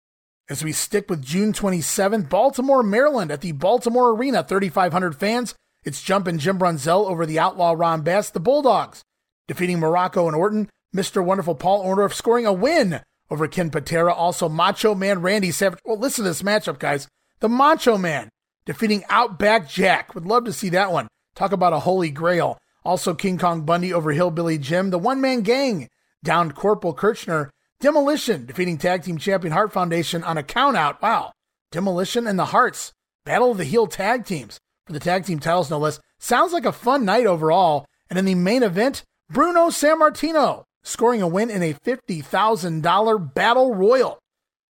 As 0.48 0.62
we 0.62 0.72
stick 0.72 1.08
with 1.08 1.24
June 1.24 1.52
27th, 1.52 2.28
Baltimore, 2.28 2.82
Maryland 2.82 3.30
at 3.30 3.40
the 3.40 3.52
Baltimore 3.52 4.10
Arena, 4.10 4.44
3,500 4.44 5.16
fans. 5.16 5.54
It's 5.84 6.02
Jumpin' 6.02 6.38
Jim 6.38 6.58
Brunzell 6.58 7.06
over 7.06 7.26
the 7.26 7.38
Outlaw 7.38 7.74
Ron 7.76 8.02
Bass, 8.02 8.30
the 8.30 8.40
Bulldogs, 8.40 9.02
defeating 9.48 9.80
Morocco 9.80 10.26
and 10.26 10.36
Orton. 10.36 10.68
Mr. 10.94 11.24
Wonderful 11.24 11.56
Paul 11.56 11.84
Orndorff 11.84 12.12
scoring 12.12 12.46
a 12.46 12.52
win 12.52 13.00
over 13.30 13.48
Ken 13.48 13.70
Patera. 13.70 14.12
Also, 14.12 14.48
Macho 14.48 14.94
Man 14.94 15.22
Randy 15.22 15.50
Savage. 15.50 15.80
Well, 15.84 15.98
listen 15.98 16.24
to 16.24 16.30
this 16.30 16.42
matchup, 16.42 16.78
guys. 16.78 17.08
The 17.40 17.48
Macho 17.48 17.98
Man 17.98 18.28
defeating 18.64 19.04
Outback 19.08 19.68
Jack. 19.68 20.14
Would 20.14 20.26
love 20.26 20.44
to 20.44 20.52
see 20.52 20.68
that 20.70 20.92
one. 20.92 21.08
Talk 21.34 21.52
about 21.52 21.72
a 21.72 21.80
holy 21.80 22.10
grail. 22.10 22.58
Also, 22.84 23.14
King 23.14 23.38
Kong 23.38 23.62
Bundy 23.62 23.92
over 23.92 24.12
Hillbilly 24.12 24.58
Jim. 24.58 24.90
The 24.90 24.98
one 24.98 25.20
man 25.20 25.40
gang 25.40 25.88
downed 26.24 26.56
Corporal 26.56 26.94
Kirchner. 26.94 27.50
Demolition 27.80 28.46
defeating 28.46 28.78
tag 28.78 29.04
team 29.04 29.18
champion 29.18 29.52
Hart 29.52 29.72
Foundation 29.72 30.24
on 30.24 30.36
a 30.36 30.42
countout. 30.42 31.00
Wow. 31.00 31.32
Demolition 31.70 32.26
and 32.26 32.38
the 32.38 32.46
Harts. 32.46 32.92
Battle 33.24 33.52
of 33.52 33.58
the 33.58 33.64
heel 33.64 33.86
tag 33.86 34.24
teams 34.24 34.58
for 34.86 34.92
the 34.92 35.00
tag 35.00 35.24
team 35.24 35.38
titles, 35.38 35.70
no 35.70 35.78
less. 35.78 36.00
Sounds 36.18 36.52
like 36.52 36.66
a 36.66 36.72
fun 36.72 37.04
night 37.04 37.26
overall. 37.26 37.86
And 38.10 38.18
in 38.18 38.24
the 38.24 38.34
main 38.34 38.62
event, 38.62 39.02
Bruno 39.30 39.68
Sammartino 39.68 40.64
scoring 40.82 41.22
a 41.22 41.28
win 41.28 41.50
in 41.50 41.62
a 41.62 41.74
$50,000 41.74 43.34
battle 43.34 43.74
royal. 43.74 44.18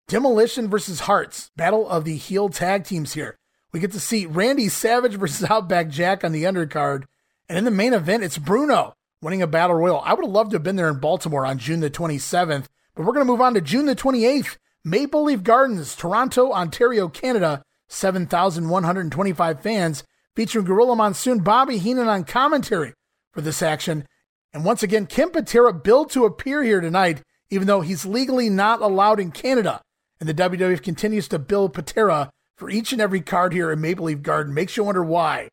Demolition 0.08 0.70
versus 0.70 1.02
Harts. 1.02 1.52
Battle 1.58 1.88
of 1.90 2.06
the 2.06 2.16
heel 2.16 2.48
tag 2.48 2.86
teams 2.86 3.14
here. 3.14 3.36
We 3.74 3.82
get 3.82 3.92
to 3.92 4.00
see 4.00 4.26
Randy 4.26 4.70
Savage 4.70 5.16
versus 5.16 5.50
Outback 5.50 5.90
Jack 5.90 6.24
on 6.24 6.32
the 6.32 6.44
undercard. 6.44 7.04
And 7.50 7.58
in 7.58 7.66
the 7.66 7.72
main 7.72 7.94
event, 7.94 8.24
it's 8.24 8.38
Bruno 8.38 8.94
winning 9.22 9.42
a 9.42 9.48
battle 9.48 9.76
royal. 9.76 10.02
I 10.02 10.14
would 10.14 10.26
have 10.26 10.34
loved 10.34 10.52
to 10.52 10.56
have 10.56 10.64
been 10.64 10.76
there 10.76 10.90
in 10.90 11.00
Baltimore 11.00 11.46
on 11.46 11.58
June 11.58 11.80
the 11.80 11.90
27th, 11.90 12.66
but 12.96 13.06
we're 13.06 13.14
going 13.14 13.26
to 13.26 13.32
move 13.32 13.42
on 13.42 13.54
to 13.54 13.62
June 13.62 13.86
the 13.86 13.96
28th. 13.96 14.58
Maple 14.84 15.24
Leaf 15.24 15.44
Gardens, 15.44 15.96
Toronto, 15.96 16.52
Ontario, 16.54 17.10
Canada. 17.10 17.64
7,125 17.90 19.62
fans 19.62 20.04
featuring 20.36 20.66
Gorilla 20.66 20.96
Monsoon, 20.96 21.40
Bobby 21.40 21.78
Heenan 21.78 22.08
on 22.08 22.24
commentary 22.24 22.94
for 23.32 23.42
this 23.42 23.62
action. 23.62 24.06
And 24.54 24.66
once 24.66 24.84
again, 24.84 25.06
Ken 25.06 25.32
Patera 25.32 25.74
billed 25.74 26.12
to 26.12 26.26
appear 26.26 26.64
here 26.64 26.82
tonight, 26.82 27.22
even 27.50 27.68
though 27.68 27.82
he's 27.82 28.06
legally 28.06 28.50
not 28.50 28.82
allowed 28.82 29.20
in 29.20 29.32
Canada. 29.32 29.82
And 30.20 30.28
the 30.28 30.34
WWF 30.34 30.82
continues 30.82 31.28
to 31.30 31.40
bill 31.40 31.70
Patera 31.70 32.32
for 32.56 32.70
each 32.70 32.92
and 32.92 33.02
every 33.02 33.22
card 33.22 33.54
here 33.54 33.72
in 33.72 33.82
Maple 33.82 34.06
Leaf 34.06 34.22
Garden. 34.22 34.54
Makes 34.54 34.78
you 34.78 34.84
wonder 34.84 35.04
why. 35.04 35.50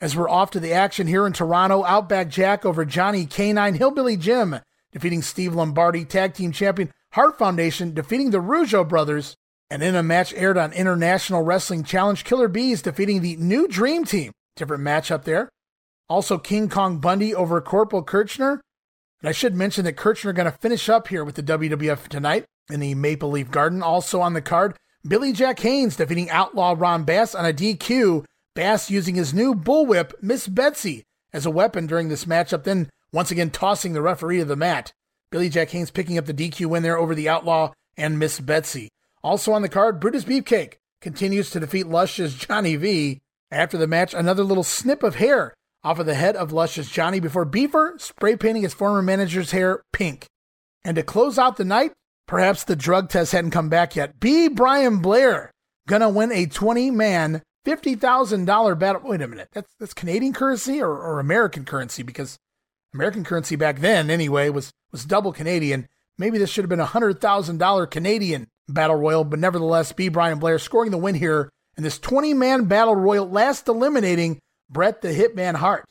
As 0.00 0.14
we're 0.14 0.28
off 0.28 0.52
to 0.52 0.60
the 0.60 0.72
action 0.72 1.08
here 1.08 1.26
in 1.26 1.32
Toronto, 1.32 1.84
Outback 1.84 2.28
Jack 2.28 2.64
over 2.64 2.84
Johnny 2.84 3.26
K9, 3.26 3.76
Hillbilly 3.76 4.16
Jim 4.16 4.60
defeating 4.92 5.22
Steve 5.22 5.54
Lombardi, 5.54 6.04
tag 6.04 6.34
team 6.34 6.52
champion 6.52 6.92
Hart 7.12 7.36
Foundation 7.36 7.94
defeating 7.94 8.30
the 8.30 8.38
Rougeau 8.38 8.88
brothers, 8.88 9.34
and 9.68 9.82
in 9.82 9.96
a 9.96 10.02
match 10.02 10.32
aired 10.34 10.56
on 10.56 10.72
International 10.72 11.42
Wrestling 11.42 11.82
Challenge, 11.82 12.22
Killer 12.22 12.48
Bees 12.48 12.80
defeating 12.80 13.22
the 13.22 13.36
New 13.36 13.66
Dream 13.66 14.04
Team. 14.04 14.32
Different 14.56 14.84
matchup 14.84 15.24
there. 15.24 15.48
Also, 16.08 16.38
King 16.38 16.68
Kong 16.68 16.98
Bundy 16.98 17.34
over 17.34 17.60
Corporal 17.60 18.02
Kirchner. 18.02 18.60
And 19.20 19.28
I 19.28 19.32
should 19.32 19.54
mention 19.54 19.84
that 19.84 19.96
Kirchner 19.96 20.32
going 20.32 20.50
to 20.50 20.56
finish 20.56 20.88
up 20.88 21.08
here 21.08 21.24
with 21.24 21.34
the 21.34 21.42
WWF 21.42 22.06
tonight 22.08 22.44
in 22.70 22.80
the 22.80 22.94
Maple 22.94 23.30
Leaf 23.30 23.50
Garden. 23.50 23.82
Also 23.82 24.20
on 24.20 24.32
the 24.32 24.40
card, 24.40 24.76
Billy 25.06 25.32
Jack 25.32 25.58
Haynes 25.60 25.96
defeating 25.96 26.30
Outlaw 26.30 26.74
Ron 26.78 27.04
Bass 27.04 27.34
on 27.34 27.44
a 27.44 27.52
DQ 27.52 28.24
Bass 28.58 28.90
using 28.90 29.14
his 29.14 29.32
new 29.32 29.54
bullwhip, 29.54 30.14
Miss 30.20 30.48
Betsy, 30.48 31.04
as 31.32 31.46
a 31.46 31.50
weapon 31.50 31.86
during 31.86 32.08
this 32.08 32.24
matchup, 32.24 32.64
then 32.64 32.90
once 33.12 33.30
again 33.30 33.50
tossing 33.50 33.92
the 33.92 34.02
referee 34.02 34.38
to 34.38 34.44
the 34.44 34.56
mat. 34.56 34.92
Billy 35.30 35.48
Jack 35.48 35.70
Haynes 35.70 35.92
picking 35.92 36.18
up 36.18 36.26
the 36.26 36.34
DQ 36.34 36.66
win 36.66 36.82
there 36.82 36.98
over 36.98 37.14
the 37.14 37.28
Outlaw 37.28 37.70
and 37.96 38.18
Miss 38.18 38.40
Betsy. 38.40 38.88
Also 39.22 39.52
on 39.52 39.62
the 39.62 39.68
card, 39.68 40.00
Brutus 40.00 40.24
Beefcake 40.24 40.72
continues 41.00 41.50
to 41.50 41.60
defeat 41.60 41.86
Luscious 41.86 42.34
Johnny 42.34 42.74
V. 42.74 43.20
After 43.52 43.78
the 43.78 43.86
match, 43.86 44.12
another 44.12 44.42
little 44.42 44.64
snip 44.64 45.04
of 45.04 45.14
hair 45.14 45.54
off 45.84 46.00
of 46.00 46.06
the 46.06 46.14
head 46.14 46.34
of 46.34 46.52
Luscious 46.52 46.90
Johnny 46.90 47.20
before 47.20 47.44
Beaver 47.44 47.94
spray 47.98 48.34
painting 48.34 48.64
his 48.64 48.74
former 48.74 49.02
manager's 49.02 49.52
hair 49.52 49.84
pink. 49.92 50.26
And 50.84 50.96
to 50.96 51.04
close 51.04 51.38
out 51.38 51.58
the 51.58 51.64
night, 51.64 51.92
perhaps 52.26 52.64
the 52.64 52.74
drug 52.74 53.08
test 53.08 53.30
hadn't 53.30 53.52
come 53.52 53.68
back 53.68 53.94
yet. 53.94 54.18
B. 54.18 54.48
Brian 54.48 54.98
Blair 54.98 55.52
gonna 55.86 56.08
win 56.08 56.32
a 56.32 56.46
20 56.46 56.90
man 56.90 57.40
fifty 57.64 57.94
thousand 57.94 58.44
dollar 58.44 58.74
battle. 58.74 59.02
Wait 59.04 59.20
a 59.20 59.28
minute, 59.28 59.48
that's 59.52 59.72
that's 59.78 59.94
Canadian 59.94 60.32
currency 60.32 60.80
or, 60.80 60.90
or 60.90 61.20
American 61.20 61.64
currency? 61.64 62.02
Because 62.02 62.38
American 62.94 63.24
currency 63.24 63.56
back 63.56 63.80
then, 63.80 64.10
anyway, 64.10 64.48
was 64.48 64.72
was 64.92 65.04
double 65.04 65.32
Canadian. 65.32 65.88
Maybe 66.16 66.38
this 66.38 66.50
should 66.50 66.64
have 66.64 66.70
been 66.70 66.80
a 66.80 66.86
hundred 66.86 67.20
thousand 67.20 67.58
dollar 67.58 67.86
Canadian 67.86 68.48
battle 68.68 68.96
royal, 68.96 69.24
but 69.24 69.38
nevertheless, 69.38 69.92
B. 69.92 70.08
Brian 70.08 70.38
Blair 70.38 70.58
scoring 70.58 70.90
the 70.90 70.98
win 70.98 71.14
here 71.14 71.50
in 71.76 71.82
this 71.82 71.98
twenty 71.98 72.34
man 72.34 72.64
battle 72.64 72.96
royal, 72.96 73.28
last 73.28 73.68
eliminating 73.68 74.40
Bret 74.68 75.00
the 75.00 75.08
Hitman 75.08 75.56
Hart. 75.56 75.84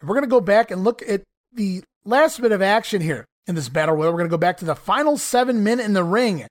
And 0.00 0.08
we're 0.08 0.16
gonna 0.16 0.26
go 0.26 0.40
back 0.40 0.70
and 0.70 0.84
look 0.84 1.02
at 1.06 1.22
the 1.52 1.82
last 2.04 2.40
bit 2.40 2.52
of 2.52 2.62
action 2.62 3.02
here 3.02 3.26
in 3.46 3.54
this 3.54 3.68
battle 3.68 3.94
royal. 3.94 4.12
We're 4.12 4.18
gonna 4.18 4.30
go 4.30 4.38
back 4.38 4.56
to 4.58 4.64
the 4.64 4.74
final 4.74 5.18
seven 5.18 5.62
men 5.62 5.80
in 5.80 5.92
the 5.92 6.04
ring. 6.04 6.46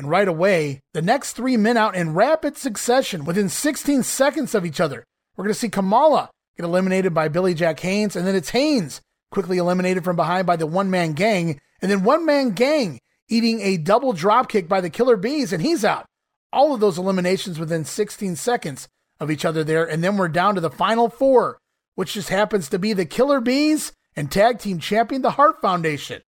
And 0.00 0.08
right 0.08 0.28
away, 0.28 0.80
the 0.94 1.02
next 1.02 1.34
three 1.34 1.58
men 1.58 1.76
out 1.76 1.94
in 1.94 2.14
rapid 2.14 2.56
succession 2.56 3.26
within 3.26 3.50
16 3.50 4.02
seconds 4.02 4.54
of 4.54 4.64
each 4.64 4.80
other. 4.80 5.04
We're 5.36 5.44
going 5.44 5.52
to 5.52 5.60
see 5.60 5.68
Kamala 5.68 6.30
get 6.56 6.64
eliminated 6.64 7.12
by 7.12 7.28
Billy 7.28 7.52
Jack 7.52 7.80
Haynes, 7.80 8.16
and 8.16 8.26
then 8.26 8.34
it's 8.34 8.48
Haynes 8.48 9.02
quickly 9.30 9.58
eliminated 9.58 10.02
from 10.02 10.16
behind 10.16 10.46
by 10.46 10.56
the 10.56 10.66
one 10.66 10.88
man 10.88 11.12
gang, 11.12 11.60
and 11.82 11.90
then 11.90 12.02
one 12.02 12.24
man 12.24 12.52
gang 12.52 12.98
eating 13.28 13.60
a 13.60 13.76
double 13.76 14.14
drop 14.14 14.48
kick 14.48 14.70
by 14.70 14.80
the 14.80 14.88
Killer 14.88 15.18
Bees, 15.18 15.52
and 15.52 15.60
he's 15.60 15.84
out. 15.84 16.06
All 16.50 16.72
of 16.72 16.80
those 16.80 16.96
eliminations 16.96 17.58
within 17.58 17.84
16 17.84 18.36
seconds 18.36 18.88
of 19.20 19.30
each 19.30 19.44
other 19.44 19.62
there, 19.62 19.84
and 19.84 20.02
then 20.02 20.16
we're 20.16 20.28
down 20.28 20.54
to 20.54 20.62
the 20.62 20.70
final 20.70 21.10
four, 21.10 21.58
which 21.94 22.14
just 22.14 22.30
happens 22.30 22.70
to 22.70 22.78
be 22.78 22.94
the 22.94 23.04
Killer 23.04 23.42
Bees 23.42 23.92
and 24.16 24.32
tag 24.32 24.60
team 24.60 24.78
champion, 24.78 25.20
the 25.20 25.32
Hart 25.32 25.60
Foundation. 25.60 26.22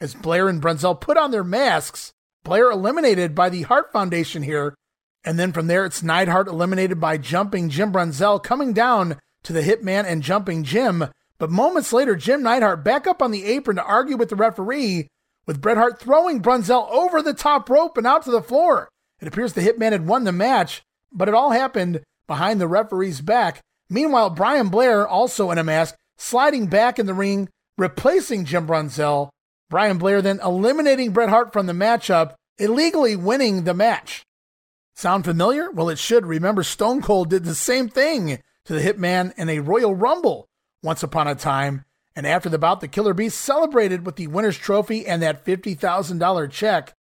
As 0.00 0.14
Blair 0.14 0.48
and 0.48 0.60
Brunzell 0.60 1.00
put 1.00 1.16
on 1.16 1.30
their 1.30 1.44
masks, 1.44 2.12
Blair 2.44 2.70
eliminated 2.70 3.34
by 3.34 3.48
the 3.48 3.62
Hart 3.62 3.90
Foundation 3.92 4.42
here. 4.42 4.74
And 5.24 5.38
then 5.38 5.52
from 5.52 5.66
there, 5.66 5.86
it's 5.86 6.02
Neidhart 6.02 6.46
eliminated 6.46 7.00
by 7.00 7.16
jumping 7.16 7.70
Jim 7.70 7.90
Brunzell, 7.90 8.42
coming 8.42 8.74
down 8.74 9.18
to 9.42 9.52
the 9.52 9.62
Hitman 9.62 10.04
and 10.04 10.22
jumping 10.22 10.62
Jim. 10.62 11.06
But 11.38 11.50
moments 11.50 11.92
later, 11.92 12.14
Jim 12.14 12.42
Neidhart 12.42 12.84
back 12.84 13.06
up 13.06 13.22
on 13.22 13.30
the 13.30 13.44
apron 13.44 13.76
to 13.76 13.84
argue 13.84 14.16
with 14.16 14.28
the 14.28 14.36
referee, 14.36 15.08
with 15.46 15.60
Bret 15.60 15.78
Hart 15.78 15.98
throwing 15.98 16.42
Brunzell 16.42 16.88
over 16.90 17.22
the 17.22 17.34
top 17.34 17.68
rope 17.70 17.96
and 17.96 18.06
out 18.06 18.22
to 18.24 18.30
the 18.30 18.42
floor. 18.42 18.88
It 19.20 19.28
appears 19.28 19.54
the 19.54 19.62
Hitman 19.62 19.92
had 19.92 20.06
won 20.06 20.24
the 20.24 20.32
match, 20.32 20.82
but 21.10 21.28
it 21.28 21.34
all 21.34 21.50
happened 21.50 22.02
behind 22.26 22.60
the 22.60 22.68
referee's 22.68 23.20
back. 23.20 23.60
Meanwhile, 23.88 24.30
Brian 24.30 24.68
Blair, 24.68 25.06
also 25.08 25.50
in 25.50 25.58
a 25.58 25.64
mask, 25.64 25.94
sliding 26.18 26.66
back 26.66 26.98
in 26.98 27.06
the 27.06 27.14
ring, 27.14 27.48
replacing 27.78 28.44
Jim 28.44 28.66
Brunzell. 28.66 29.30
Brian 29.70 29.98
Blair 29.98 30.22
then 30.22 30.40
eliminating 30.44 31.12
Bret 31.12 31.28
Hart 31.28 31.52
from 31.52 31.66
the 31.66 31.72
matchup, 31.72 32.34
illegally 32.58 33.16
winning 33.16 33.64
the 33.64 33.74
match. 33.74 34.24
Sound 34.94 35.24
familiar? 35.24 35.70
Well, 35.70 35.88
it 35.88 35.98
should. 35.98 36.26
Remember, 36.26 36.62
Stone 36.62 37.02
Cold 37.02 37.30
did 37.30 37.44
the 37.44 37.54
same 37.54 37.88
thing 37.88 38.40
to 38.64 38.72
the 38.72 38.80
Hitman 38.80 39.32
in 39.36 39.48
a 39.48 39.58
Royal 39.60 39.94
Rumble 39.94 40.46
once 40.82 41.02
upon 41.02 41.26
a 41.26 41.34
time. 41.34 41.84
And 42.16 42.26
after 42.26 42.48
the 42.48 42.58
bout, 42.58 42.80
the 42.80 42.88
Killer 42.88 43.12
Beast 43.12 43.40
celebrated 43.40 44.06
with 44.06 44.16
the 44.16 44.28
winner's 44.28 44.56
trophy 44.56 45.06
and 45.06 45.20
that 45.22 45.44
$50,000 45.44 46.50
check. 46.50 46.94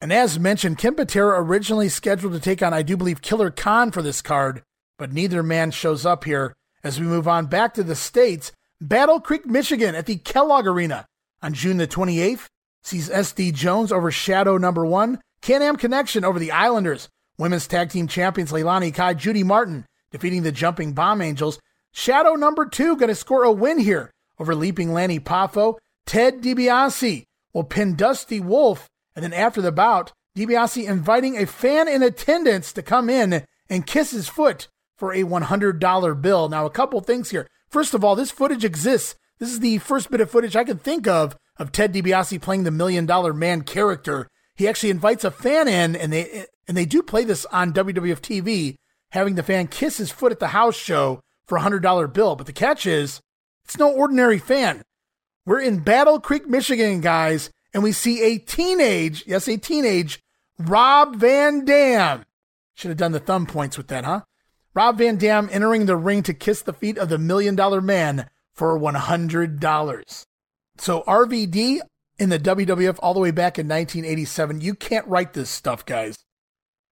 And 0.00 0.12
as 0.12 0.38
mentioned, 0.38 0.78
Ken 0.78 0.94
Patera 0.94 1.42
originally 1.42 1.88
scheduled 1.88 2.34
to 2.34 2.40
take 2.40 2.62
on, 2.62 2.74
I 2.74 2.82
do 2.82 2.96
believe, 2.96 3.22
Killer 3.22 3.50
Khan 3.50 3.90
for 3.90 4.02
this 4.02 4.20
card, 4.20 4.62
but 4.98 5.12
neither 5.12 5.42
man 5.42 5.70
shows 5.70 6.04
up 6.04 6.24
here. 6.24 6.54
As 6.84 7.00
we 7.00 7.06
move 7.06 7.26
on 7.26 7.46
back 7.46 7.74
to 7.74 7.82
the 7.82 7.96
States, 7.96 8.52
Battle 8.80 9.20
Creek, 9.20 9.46
Michigan 9.46 9.94
at 9.94 10.06
the 10.06 10.16
Kellogg 10.16 10.66
Arena 10.66 11.06
on 11.42 11.54
June 11.54 11.76
the 11.76 11.86
28th 11.86 12.46
sees 12.82 13.08
SD 13.08 13.54
Jones 13.54 13.92
over 13.92 14.10
Shadow 14.10 14.58
number 14.58 14.84
one, 14.84 15.20
Can 15.40 15.62
Am 15.62 15.76
Connection 15.76 16.24
over 16.24 16.38
the 16.38 16.52
Islanders, 16.52 17.08
Women's 17.36 17.66
Tag 17.66 17.90
Team 17.90 18.08
Champions 18.08 18.52
Leilani 18.52 18.94
Kai, 18.94 19.14
Judy 19.14 19.42
Martin 19.42 19.84
defeating 20.10 20.42
the 20.42 20.52
Jumping 20.52 20.92
Bomb 20.92 21.20
Angels. 21.20 21.58
Shadow 21.92 22.34
number 22.34 22.66
two 22.66 22.96
going 22.96 23.08
to 23.08 23.14
score 23.14 23.44
a 23.44 23.52
win 23.52 23.78
here 23.78 24.10
over 24.38 24.54
Leaping 24.54 24.92
Lanny 24.92 25.20
Poffo. 25.20 25.76
Ted 26.06 26.42
DiBiase 26.42 27.24
will 27.52 27.64
pin 27.64 27.94
Dusty 27.94 28.40
Wolfe 28.40 28.88
and 29.18 29.24
then 29.24 29.32
after 29.32 29.60
the 29.60 29.72
bout, 29.72 30.12
DiBiase 30.36 30.88
inviting 30.88 31.36
a 31.36 31.44
fan 31.44 31.88
in 31.88 32.04
attendance 32.04 32.72
to 32.72 32.82
come 32.82 33.10
in 33.10 33.44
and 33.68 33.84
kiss 33.84 34.12
his 34.12 34.28
foot 34.28 34.68
for 34.96 35.12
a 35.12 35.24
$100 35.24 36.22
bill. 36.22 36.48
Now, 36.48 36.66
a 36.66 36.70
couple 36.70 37.00
things 37.00 37.30
here. 37.30 37.48
First 37.68 37.94
of 37.94 38.04
all, 38.04 38.14
this 38.14 38.30
footage 38.30 38.64
exists. 38.64 39.16
This 39.38 39.50
is 39.52 39.60
the 39.60 39.78
first 39.78 40.10
bit 40.10 40.20
of 40.20 40.30
footage 40.30 40.56
I 40.56 40.64
can 40.64 40.78
think 40.78 41.06
of 41.06 41.36
of 41.58 41.72
Ted 41.72 41.92
DiBiase 41.92 42.40
playing 42.40 42.64
the 42.64 42.70
Million 42.70 43.06
Dollar 43.06 43.32
Man 43.32 43.62
character. 43.62 44.28
He 44.54 44.66
actually 44.66 44.90
invites 44.90 45.24
a 45.24 45.30
fan 45.30 45.68
in, 45.68 45.94
and 45.94 46.12
they 46.12 46.46
and 46.66 46.76
they 46.76 46.84
do 46.84 47.02
play 47.02 47.24
this 47.24 47.46
on 47.46 47.72
WWF 47.72 48.20
TV, 48.20 48.76
having 49.12 49.36
the 49.36 49.42
fan 49.42 49.68
kiss 49.68 49.98
his 49.98 50.10
foot 50.10 50.32
at 50.32 50.40
the 50.40 50.48
house 50.48 50.76
show 50.76 51.22
for 51.46 51.56
a 51.56 51.62
hundred 51.62 51.82
dollar 51.82 52.08
bill. 52.08 52.36
But 52.36 52.46
the 52.46 52.52
catch 52.52 52.86
is, 52.86 53.20
it's 53.64 53.78
no 53.78 53.92
ordinary 53.92 54.38
fan. 54.38 54.82
We're 55.46 55.60
in 55.60 55.80
Battle 55.80 56.20
Creek, 56.20 56.46
Michigan, 56.48 57.00
guys, 57.00 57.50
and 57.72 57.82
we 57.82 57.92
see 57.92 58.22
a 58.22 58.38
teenage, 58.38 59.24
yes, 59.26 59.48
a 59.48 59.56
teenage 59.56 60.20
Rob 60.58 61.16
Van 61.16 61.64
Dam. 61.64 62.24
Should 62.74 62.90
have 62.90 62.98
done 62.98 63.12
the 63.12 63.20
thumb 63.20 63.46
points 63.46 63.78
with 63.78 63.88
that, 63.88 64.04
huh? 64.04 64.22
Rob 64.74 64.98
Van 64.98 65.16
Dam 65.16 65.48
entering 65.50 65.86
the 65.86 65.96
ring 65.96 66.22
to 66.24 66.34
kiss 66.34 66.62
the 66.62 66.72
feet 66.72 66.98
of 66.98 67.08
the 67.08 67.18
Million 67.18 67.54
Dollar 67.54 67.80
Man 67.80 68.28
for 68.58 68.78
$100. 68.78 70.24
So 70.78 71.02
RVD 71.02 71.80
in 72.18 72.28
the 72.28 72.38
WWF 72.38 72.98
all 72.98 73.14
the 73.14 73.20
way 73.20 73.30
back 73.30 73.58
in 73.58 73.68
1987. 73.68 74.60
You 74.60 74.74
can't 74.74 75.06
write 75.06 75.32
this 75.32 75.48
stuff, 75.48 75.86
guys. 75.86 76.18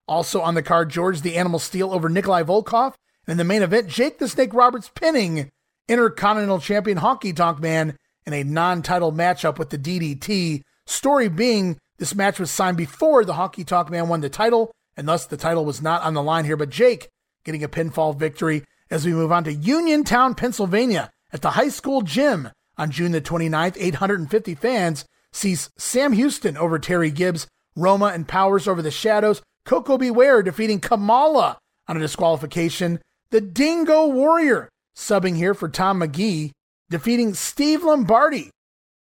Also 0.06 0.40
on 0.40 0.54
the 0.54 0.62
card, 0.62 0.90
George 0.90 1.22
the 1.22 1.36
Animal 1.36 1.58
Steele 1.58 1.92
over 1.92 2.08
Nikolai 2.08 2.44
Volkov. 2.44 2.94
And 3.26 3.32
in 3.32 3.36
the 3.36 3.44
main 3.44 3.62
event, 3.62 3.88
Jake 3.88 4.18
the 4.18 4.28
Snake 4.28 4.54
Roberts 4.54 4.90
pinning 4.94 5.50
Intercontinental 5.88 6.60
Champion 6.60 6.98
Honky 6.98 7.34
Tonk 7.34 7.60
Man 7.60 7.96
in 8.24 8.32
a 8.32 8.44
non 8.44 8.82
title 8.82 9.12
matchup 9.12 9.58
with 9.58 9.70
the 9.70 9.78
DDT. 9.78 10.62
Story 10.86 11.28
being, 11.28 11.78
this 11.98 12.14
match 12.14 12.38
was 12.38 12.52
signed 12.52 12.76
before 12.76 13.24
the 13.24 13.32
Honky 13.32 13.66
Tonk 13.66 13.90
Man 13.90 14.08
won 14.08 14.20
the 14.20 14.28
title, 14.28 14.70
and 14.96 15.08
thus 15.08 15.26
the 15.26 15.36
title 15.36 15.64
was 15.64 15.82
not 15.82 16.02
on 16.02 16.14
the 16.14 16.22
line 16.22 16.44
here. 16.44 16.56
But 16.56 16.70
Jake 16.70 17.08
getting 17.44 17.64
a 17.64 17.68
pinfall 17.68 18.16
victory 18.16 18.62
as 18.88 19.04
we 19.04 19.12
move 19.12 19.32
on 19.32 19.42
to 19.44 19.52
Uniontown, 19.52 20.36
Pennsylvania 20.36 21.10
at 21.32 21.42
the 21.42 21.50
high 21.50 21.68
school 21.68 22.02
gym 22.02 22.50
on 22.76 22.90
June 22.90 23.12
the 23.12 23.20
29th. 23.20 23.76
850 23.78 24.54
fans 24.54 25.04
sees 25.32 25.70
Sam 25.76 26.12
Houston 26.12 26.56
over 26.56 26.78
Terry 26.78 27.10
Gibbs, 27.10 27.46
Roma 27.74 28.06
and 28.06 28.28
Powers 28.28 28.66
over 28.66 28.82
the 28.82 28.90
Shadows, 28.90 29.42
Koko 29.64 29.98
B. 29.98 30.10
Ware 30.10 30.42
defeating 30.42 30.80
Kamala 30.80 31.58
on 31.88 31.96
a 31.96 32.00
disqualification, 32.00 33.00
the 33.30 33.40
Dingo 33.40 34.06
Warrior 34.06 34.68
subbing 34.96 35.36
here 35.36 35.54
for 35.54 35.68
Tom 35.68 35.98
Magee, 35.98 36.52
defeating 36.88 37.34
Steve 37.34 37.84
Lombardi. 37.84 38.50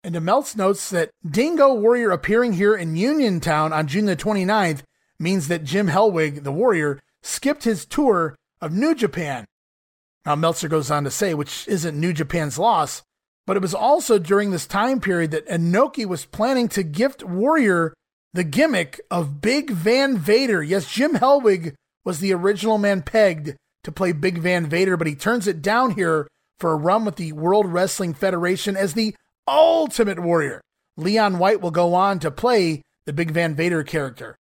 And 0.03 0.15
DeMeltz 0.15 0.55
notes 0.55 0.89
that 0.91 1.09
Dingo 1.27 1.73
Warrior 1.73 2.11
appearing 2.11 2.53
here 2.53 2.75
in 2.75 2.95
Uniontown 2.95 3.73
on 3.73 3.87
June 3.87 4.05
the 4.05 4.15
29th 4.15 4.83
means 5.19 5.47
that 5.47 5.63
Jim 5.63 5.87
Hellwig, 5.87 6.43
the 6.43 6.51
Warrior, 6.51 6.99
skipped 7.21 7.63
his 7.63 7.85
tour 7.85 8.35
of 8.61 8.73
New 8.73 8.93
Japan. 8.93 9.45
Now, 10.25 10.35
Meltzer 10.35 10.67
goes 10.67 10.89
on 10.89 11.03
to 11.03 11.11
say, 11.11 11.33
which 11.33 11.67
isn't 11.67 11.99
New 11.99 12.11
Japan's 12.11 12.57
loss, 12.57 13.03
but 13.45 13.55
it 13.55 13.61
was 13.61 13.75
also 13.75 14.17
during 14.17 14.49
this 14.49 14.65
time 14.65 14.99
period 14.99 15.31
that 15.31 15.47
Inoki 15.47 16.05
was 16.05 16.25
planning 16.25 16.67
to 16.69 16.83
gift 16.83 17.23
Warrior 17.23 17.93
the 18.33 18.43
gimmick 18.43 18.99
of 19.11 19.39
Big 19.39 19.71
Van 19.71 20.17
Vader. 20.17 20.63
Yes, 20.63 20.91
Jim 20.91 21.13
Hellwig 21.13 21.73
was 22.03 22.19
the 22.19 22.33
original 22.33 22.77
man 22.77 23.01
pegged 23.01 23.55
to 23.83 23.91
play 23.91 24.11
Big 24.11 24.39
Van 24.39 24.65
Vader, 24.65 24.97
but 24.97 25.07
he 25.07 25.15
turns 25.15 25.47
it 25.47 25.61
down 25.61 25.91
here 25.91 26.27
for 26.59 26.71
a 26.71 26.75
run 26.75 27.05
with 27.05 27.17
the 27.17 27.31
World 27.33 27.67
Wrestling 27.67 28.13
Federation 28.13 28.75
as 28.75 28.93
the 28.93 29.15
Ultimate 29.47 30.19
Warrior. 30.19 30.61
Leon 30.97 31.37
White 31.37 31.61
will 31.61 31.71
go 31.71 31.93
on 31.93 32.19
to 32.19 32.31
play 32.31 32.81
the 33.05 33.13
Big 33.13 33.31
Van 33.31 33.53
Vader 33.55 33.83
character. 33.83 34.35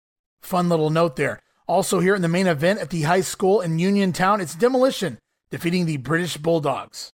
Fun 0.42 0.68
little 0.68 0.90
note 0.90 1.16
there. 1.16 1.40
Also, 1.66 1.98
here 1.98 2.14
in 2.14 2.22
the 2.22 2.28
main 2.28 2.46
event 2.46 2.78
at 2.78 2.90
the 2.90 3.02
high 3.02 3.20
school 3.20 3.60
in 3.60 3.78
Uniontown, 3.78 4.40
it's 4.40 4.54
Demolition 4.54 5.18
defeating 5.52 5.84
the 5.84 5.98
British 5.98 6.38
Bulldogs. 6.38 7.12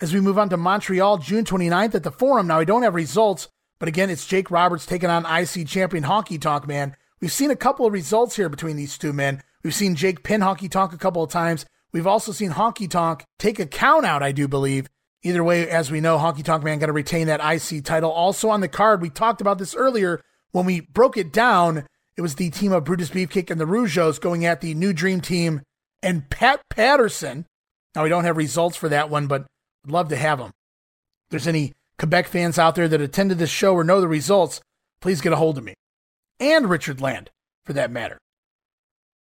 As 0.00 0.14
we 0.14 0.20
move 0.20 0.38
on 0.38 0.48
to 0.50 0.56
Montreal, 0.56 1.18
June 1.18 1.44
29th 1.44 1.96
at 1.96 2.04
the 2.04 2.12
Forum. 2.12 2.46
Now, 2.46 2.60
I 2.60 2.64
don't 2.64 2.84
have 2.84 2.94
results, 2.94 3.48
but 3.80 3.88
again, 3.88 4.08
it's 4.08 4.24
Jake 4.24 4.52
Roberts 4.52 4.86
taking 4.86 5.10
on 5.10 5.26
IC 5.26 5.66
champion 5.66 6.04
Honky 6.04 6.40
Tonk 6.40 6.68
Man. 6.68 6.94
We've 7.20 7.32
seen 7.32 7.50
a 7.50 7.56
couple 7.56 7.84
of 7.84 7.92
results 7.92 8.36
here 8.36 8.48
between 8.48 8.76
these 8.76 8.96
two 8.96 9.12
men. 9.12 9.42
We've 9.64 9.74
seen 9.74 9.96
Jake 9.96 10.22
pin 10.22 10.42
Honky 10.42 10.70
Tonk 10.70 10.92
a 10.92 10.98
couple 10.98 11.24
of 11.24 11.30
times. 11.30 11.66
We've 11.92 12.06
also 12.06 12.30
seen 12.30 12.52
Honky 12.52 12.88
Tonk 12.88 13.24
take 13.40 13.58
a 13.58 13.66
count 13.66 14.06
out, 14.06 14.22
I 14.22 14.30
do 14.30 14.46
believe. 14.46 14.88
Either 15.24 15.42
way, 15.42 15.68
as 15.68 15.90
we 15.90 16.00
know, 16.00 16.18
Honky 16.18 16.44
Tonk 16.44 16.62
Man 16.62 16.78
got 16.78 16.86
to 16.86 16.92
retain 16.92 17.26
that 17.26 17.40
IC 17.44 17.84
title. 17.84 18.12
Also 18.12 18.48
on 18.48 18.60
the 18.60 18.68
card, 18.68 19.02
we 19.02 19.10
talked 19.10 19.40
about 19.40 19.58
this 19.58 19.74
earlier 19.74 20.20
when 20.52 20.66
we 20.66 20.80
broke 20.80 21.16
it 21.16 21.32
down. 21.32 21.84
It 22.16 22.22
was 22.22 22.36
the 22.36 22.50
team 22.50 22.70
of 22.70 22.84
Brutus 22.84 23.10
Beefcake 23.10 23.50
and 23.50 23.60
the 23.60 23.66
Rougeaus 23.66 24.20
going 24.20 24.46
at 24.46 24.60
the 24.60 24.74
New 24.74 24.92
Dream 24.92 25.20
Team 25.20 25.62
and 26.00 26.30
Pat 26.30 26.60
Patterson. 26.70 27.46
Now, 27.94 28.02
we 28.02 28.08
don't 28.08 28.24
have 28.24 28.36
results 28.36 28.76
for 28.76 28.88
that 28.88 29.10
one, 29.10 29.26
but 29.26 29.46
I'd 29.84 29.92
love 29.92 30.08
to 30.08 30.16
have 30.16 30.38
them. 30.38 30.48
If 30.48 31.30
there's 31.30 31.48
any 31.48 31.72
Quebec 31.98 32.26
fans 32.26 32.58
out 32.58 32.74
there 32.74 32.88
that 32.88 33.00
attended 33.00 33.38
this 33.38 33.50
show 33.50 33.74
or 33.74 33.84
know 33.84 34.00
the 34.00 34.08
results, 34.08 34.60
please 35.00 35.20
get 35.20 35.32
a 35.32 35.36
hold 35.36 35.58
of 35.58 35.64
me. 35.64 35.74
And 36.40 36.68
Richard 36.68 37.00
Land, 37.00 37.30
for 37.64 37.72
that 37.74 37.90
matter. 37.90 38.18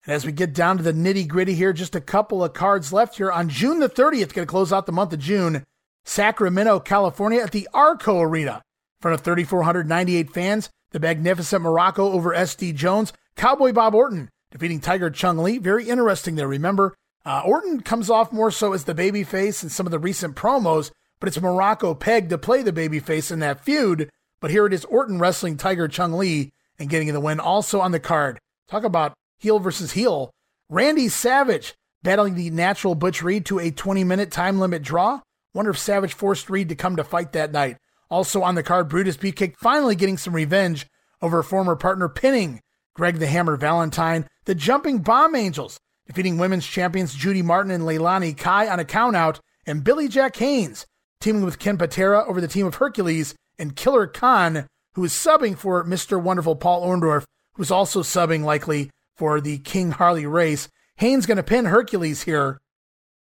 And 0.06 0.14
as 0.14 0.24
we 0.24 0.32
get 0.32 0.54
down 0.54 0.78
to 0.78 0.82
the 0.82 0.92
nitty 0.92 1.28
gritty 1.28 1.54
here, 1.54 1.72
just 1.72 1.94
a 1.94 2.00
couple 2.00 2.42
of 2.42 2.54
cards 2.54 2.92
left 2.92 3.16
here. 3.16 3.30
On 3.30 3.48
June 3.48 3.80
the 3.80 3.88
30th, 3.88 4.32
going 4.32 4.46
to 4.46 4.50
close 4.50 4.72
out 4.72 4.86
the 4.86 4.92
month 4.92 5.12
of 5.12 5.18
June, 5.18 5.64
Sacramento, 6.04 6.80
California 6.80 7.40
at 7.40 7.50
the 7.50 7.68
Arco 7.74 8.20
Arena. 8.20 8.62
In 9.00 9.02
front 9.02 9.14
of 9.14 9.20
3,498 9.20 10.30
fans, 10.30 10.70
the 10.92 11.00
magnificent 11.00 11.62
Morocco 11.62 12.12
over 12.12 12.34
SD 12.34 12.74
Jones. 12.74 13.12
Cowboy 13.36 13.72
Bob 13.72 13.94
Orton 13.94 14.30
defeating 14.50 14.80
Tiger 14.80 15.10
Chung 15.10 15.38
Lee. 15.38 15.58
Very 15.58 15.88
interesting 15.88 16.34
there. 16.34 16.48
Remember, 16.48 16.94
uh, 17.30 17.42
Orton 17.44 17.80
comes 17.80 18.10
off 18.10 18.32
more 18.32 18.50
so 18.50 18.72
as 18.72 18.84
the 18.84 18.94
babyface 18.94 19.62
in 19.62 19.68
some 19.68 19.86
of 19.86 19.92
the 19.92 20.00
recent 20.00 20.34
promos, 20.34 20.90
but 21.20 21.28
it's 21.28 21.40
Morocco 21.40 21.94
pegged 21.94 22.30
to 22.30 22.38
play 22.38 22.60
the 22.64 22.72
babyface 22.72 23.30
in 23.30 23.38
that 23.38 23.64
feud. 23.64 24.10
But 24.40 24.50
here 24.50 24.66
it 24.66 24.72
is 24.72 24.84
Orton 24.86 25.20
wrestling 25.20 25.56
Tiger 25.56 25.86
Chung 25.86 26.14
Lee 26.14 26.50
and 26.76 26.90
getting 26.90 27.12
the 27.12 27.20
win. 27.20 27.38
Also 27.38 27.78
on 27.78 27.92
the 27.92 28.00
card, 28.00 28.40
talk 28.68 28.82
about 28.82 29.14
heel 29.38 29.60
versus 29.60 29.92
heel. 29.92 30.32
Randy 30.68 31.08
Savage 31.08 31.74
battling 32.02 32.34
the 32.34 32.50
natural 32.50 32.96
Butch 32.96 33.22
Reed 33.22 33.46
to 33.46 33.60
a 33.60 33.70
20 33.70 34.02
minute 34.02 34.32
time 34.32 34.58
limit 34.58 34.82
draw. 34.82 35.20
Wonder 35.54 35.70
if 35.70 35.78
Savage 35.78 36.14
forced 36.14 36.50
Reed 36.50 36.68
to 36.68 36.74
come 36.74 36.96
to 36.96 37.04
fight 37.04 37.30
that 37.32 37.52
night. 37.52 37.76
Also 38.10 38.42
on 38.42 38.56
the 38.56 38.64
card, 38.64 38.88
Brutus 38.88 39.16
Beefcake 39.16 39.54
finally 39.56 39.94
getting 39.94 40.18
some 40.18 40.34
revenge 40.34 40.88
over 41.22 41.44
former 41.44 41.76
partner 41.76 42.08
pinning 42.08 42.60
Greg 42.96 43.20
the 43.20 43.28
Hammer 43.28 43.56
Valentine. 43.56 44.26
The 44.46 44.56
Jumping 44.56 44.98
Bomb 44.98 45.36
Angels 45.36 45.78
defeating 46.10 46.38
women's 46.38 46.66
champions 46.66 47.14
Judy 47.14 47.40
Martin 47.40 47.70
and 47.70 47.84
Leilani 47.84 48.36
Kai 48.36 48.68
on 48.68 48.80
a 48.80 48.84
countout, 48.84 49.38
and 49.64 49.84
Billy 49.84 50.08
Jack 50.08 50.36
Haynes 50.36 50.84
teaming 51.20 51.44
with 51.44 51.60
Ken 51.60 51.78
Patera 51.78 52.24
over 52.26 52.40
the 52.40 52.48
team 52.48 52.66
of 52.66 52.74
Hercules 52.74 53.34
and 53.58 53.76
Killer 53.76 54.06
Khan, 54.06 54.66
who 54.94 55.04
is 55.04 55.12
subbing 55.12 55.56
for 55.56 55.84
Mr. 55.84 56.20
Wonderful 56.20 56.56
Paul 56.56 56.84
Orndorff 56.84 57.24
who's 57.54 57.70
also 57.70 58.02
subbing 58.02 58.42
likely 58.42 58.90
for 59.16 59.40
the 59.40 59.58
King 59.58 59.90
Harley 59.90 60.26
race. 60.26 60.68
Haynes 60.96 61.26
going 61.26 61.36
to 61.36 61.42
pin 61.42 61.66
Hercules 61.66 62.22
here. 62.22 62.58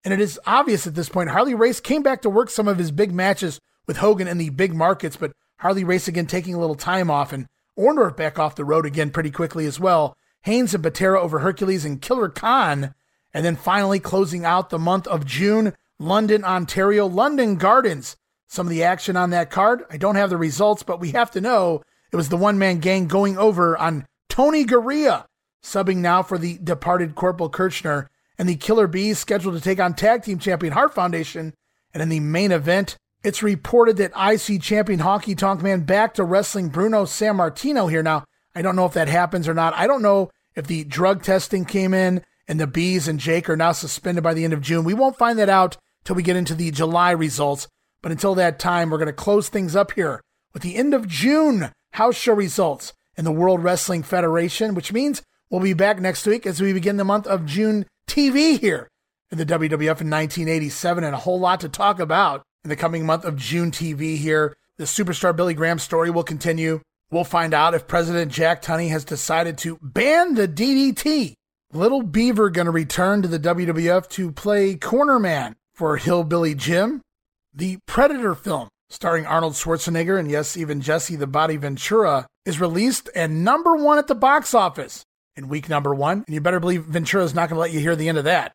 And 0.04 0.12
it 0.12 0.20
is 0.20 0.40
obvious 0.46 0.86
at 0.86 0.94
this 0.94 1.08
point, 1.08 1.30
Harley 1.30 1.54
Race 1.54 1.80
came 1.80 2.02
back 2.02 2.22
to 2.22 2.30
work 2.30 2.50
some 2.50 2.68
of 2.68 2.78
his 2.78 2.90
big 2.90 3.12
matches 3.12 3.60
with 3.86 3.98
Hogan 3.98 4.28
in 4.28 4.38
the 4.38 4.50
big 4.50 4.74
markets, 4.74 5.16
but 5.16 5.32
Harley 5.58 5.84
Race 5.84 6.08
again 6.08 6.26
taking 6.26 6.54
a 6.54 6.58
little 6.58 6.74
time 6.74 7.10
off 7.10 7.32
and 7.32 7.46
Orndorff 7.78 8.16
back 8.16 8.38
off 8.38 8.54
the 8.56 8.64
road 8.64 8.84
again 8.84 9.10
pretty 9.10 9.30
quickly 9.30 9.64
as 9.64 9.78
well. 9.78 10.16
Haynes 10.46 10.74
and 10.74 10.82
Patera 10.82 11.20
over 11.20 11.40
Hercules 11.40 11.84
and 11.84 12.00
Killer 12.00 12.28
Khan. 12.28 12.94
And 13.34 13.44
then 13.44 13.56
finally 13.56 13.98
closing 13.98 14.44
out 14.44 14.70
the 14.70 14.78
month 14.78 15.08
of 15.08 15.26
June, 15.26 15.74
London, 15.98 16.44
Ontario, 16.44 17.06
London 17.06 17.56
Gardens. 17.56 18.16
Some 18.46 18.68
of 18.68 18.70
the 18.70 18.84
action 18.84 19.16
on 19.16 19.30
that 19.30 19.50
card. 19.50 19.84
I 19.90 19.96
don't 19.96 20.14
have 20.14 20.30
the 20.30 20.36
results, 20.36 20.84
but 20.84 21.00
we 21.00 21.10
have 21.10 21.32
to 21.32 21.40
know 21.40 21.82
it 22.12 22.16
was 22.16 22.28
the 22.28 22.36
one 22.36 22.60
man 22.60 22.78
gang 22.78 23.08
going 23.08 23.36
over 23.36 23.76
on 23.76 24.06
Tony 24.28 24.64
Garea, 24.64 25.26
subbing 25.64 25.96
now 25.96 26.22
for 26.22 26.38
the 26.38 26.58
departed 26.58 27.16
Corporal 27.16 27.50
Kirchner, 27.50 28.08
and 28.38 28.48
the 28.48 28.54
Killer 28.54 28.86
Bees 28.86 29.18
scheduled 29.18 29.56
to 29.56 29.60
take 29.60 29.80
on 29.80 29.94
tag 29.94 30.22
team 30.22 30.38
champion 30.38 30.74
Hart 30.74 30.94
Foundation. 30.94 31.54
And 31.92 32.00
in 32.00 32.08
the 32.08 32.20
main 32.20 32.52
event, 32.52 32.96
it's 33.24 33.42
reported 33.42 33.96
that 33.96 34.12
IC 34.16 34.62
champion 34.62 35.00
Honky 35.00 35.36
Tonk 35.36 35.60
Man 35.60 35.80
back 35.80 36.14
to 36.14 36.22
wrestling 36.22 36.68
Bruno 36.68 37.04
Sammartino 37.04 37.90
here. 37.90 38.04
Now, 38.04 38.24
I 38.54 38.62
don't 38.62 38.76
know 38.76 38.86
if 38.86 38.92
that 38.92 39.08
happens 39.08 39.48
or 39.48 39.54
not. 39.54 39.74
I 39.74 39.88
don't 39.88 40.02
know 40.02 40.30
if 40.56 40.66
the 40.66 40.84
drug 40.84 41.22
testing 41.22 41.64
came 41.64 41.94
in 41.94 42.24
and 42.48 42.58
the 42.58 42.66
Bees 42.66 43.06
and 43.06 43.20
Jake 43.20 43.48
are 43.48 43.56
now 43.56 43.72
suspended 43.72 44.24
by 44.24 44.34
the 44.34 44.44
end 44.44 44.52
of 44.52 44.62
June. 44.62 44.84
We 44.84 44.94
won't 44.94 45.18
find 45.18 45.38
that 45.38 45.48
out 45.48 45.76
till 46.04 46.16
we 46.16 46.22
get 46.22 46.36
into 46.36 46.54
the 46.54 46.70
July 46.70 47.10
results. 47.10 47.68
But 48.02 48.12
until 48.12 48.34
that 48.36 48.58
time, 48.58 48.90
we're 48.90 48.98
going 48.98 49.06
to 49.06 49.12
close 49.12 49.48
things 49.48 49.76
up 49.76 49.92
here 49.92 50.20
with 50.52 50.62
the 50.62 50.76
end 50.76 50.94
of 50.94 51.06
June 51.06 51.70
house 51.92 52.16
show 52.16 52.32
results 52.32 52.92
in 53.16 53.24
the 53.24 53.32
World 53.32 53.62
Wrestling 53.62 54.02
Federation, 54.02 54.74
which 54.74 54.92
means 54.92 55.22
we'll 55.50 55.60
be 55.60 55.72
back 55.72 56.00
next 56.00 56.26
week 56.26 56.46
as 56.46 56.60
we 56.60 56.72
begin 56.72 56.96
the 56.96 57.04
month 57.04 57.26
of 57.26 57.46
June 57.46 57.86
TV 58.08 58.58
here 58.58 58.88
in 59.30 59.38
the 59.38 59.46
WWF 59.46 60.00
in 60.00 60.10
1987 60.10 61.04
and 61.04 61.14
a 61.14 61.18
whole 61.18 61.40
lot 61.40 61.60
to 61.60 61.68
talk 61.68 61.98
about 61.98 62.42
in 62.62 62.70
the 62.70 62.76
coming 62.76 63.04
month 63.04 63.24
of 63.24 63.36
June 63.36 63.70
TV 63.70 64.16
here. 64.16 64.54
The 64.76 64.84
superstar 64.84 65.34
Billy 65.34 65.54
Graham 65.54 65.78
story 65.78 66.10
will 66.10 66.22
continue. 66.22 66.80
We'll 67.10 67.24
find 67.24 67.54
out 67.54 67.74
if 67.74 67.86
President 67.86 68.32
Jack 68.32 68.62
Tunney 68.62 68.88
has 68.90 69.04
decided 69.04 69.58
to 69.58 69.78
ban 69.80 70.34
the 70.34 70.48
DDT. 70.48 71.34
Little 71.72 72.02
Beaver 72.02 72.50
going 72.50 72.66
to 72.66 72.70
return 72.72 73.22
to 73.22 73.28
the 73.28 73.38
WWF 73.38 74.08
to 74.10 74.32
play 74.32 74.74
cornerman 74.74 75.54
for 75.74 75.96
Hillbilly 75.98 76.54
Jim. 76.54 77.02
The 77.54 77.78
Predator 77.86 78.34
film 78.34 78.68
starring 78.88 79.26
Arnold 79.26 79.54
Schwarzenegger 79.54 80.18
and 80.18 80.30
yes, 80.30 80.56
even 80.56 80.80
Jesse 80.80 81.16
the 81.16 81.26
Body 81.26 81.56
Ventura 81.56 82.26
is 82.44 82.60
released 82.60 83.08
and 83.14 83.44
number 83.44 83.76
one 83.76 83.98
at 83.98 84.06
the 84.06 84.14
box 84.14 84.54
office 84.54 85.04
in 85.36 85.48
week 85.48 85.68
number 85.68 85.94
one. 85.94 86.24
And 86.26 86.34
you 86.34 86.40
better 86.40 86.60
believe 86.60 86.84
Ventura's 86.84 87.34
not 87.34 87.48
going 87.48 87.56
to 87.56 87.60
let 87.60 87.72
you 87.72 87.80
hear 87.80 87.96
the 87.96 88.08
end 88.08 88.18
of 88.18 88.24
that. 88.24 88.52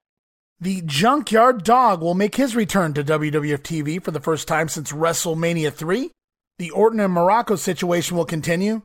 The 0.60 0.82
Junkyard 0.86 1.64
Dog 1.64 2.02
will 2.02 2.14
make 2.14 2.36
his 2.36 2.56
return 2.56 2.94
to 2.94 3.04
WWF 3.04 3.60
TV 3.60 4.04
for 4.04 4.12
the 4.12 4.20
first 4.20 4.48
time 4.48 4.68
since 4.68 4.92
WrestleMania 4.92 5.74
3. 5.74 6.12
The 6.62 6.70
Orton 6.70 7.00
and 7.00 7.12
Morocco 7.12 7.56
situation 7.56 8.16
will 8.16 8.26
continue. 8.26 8.84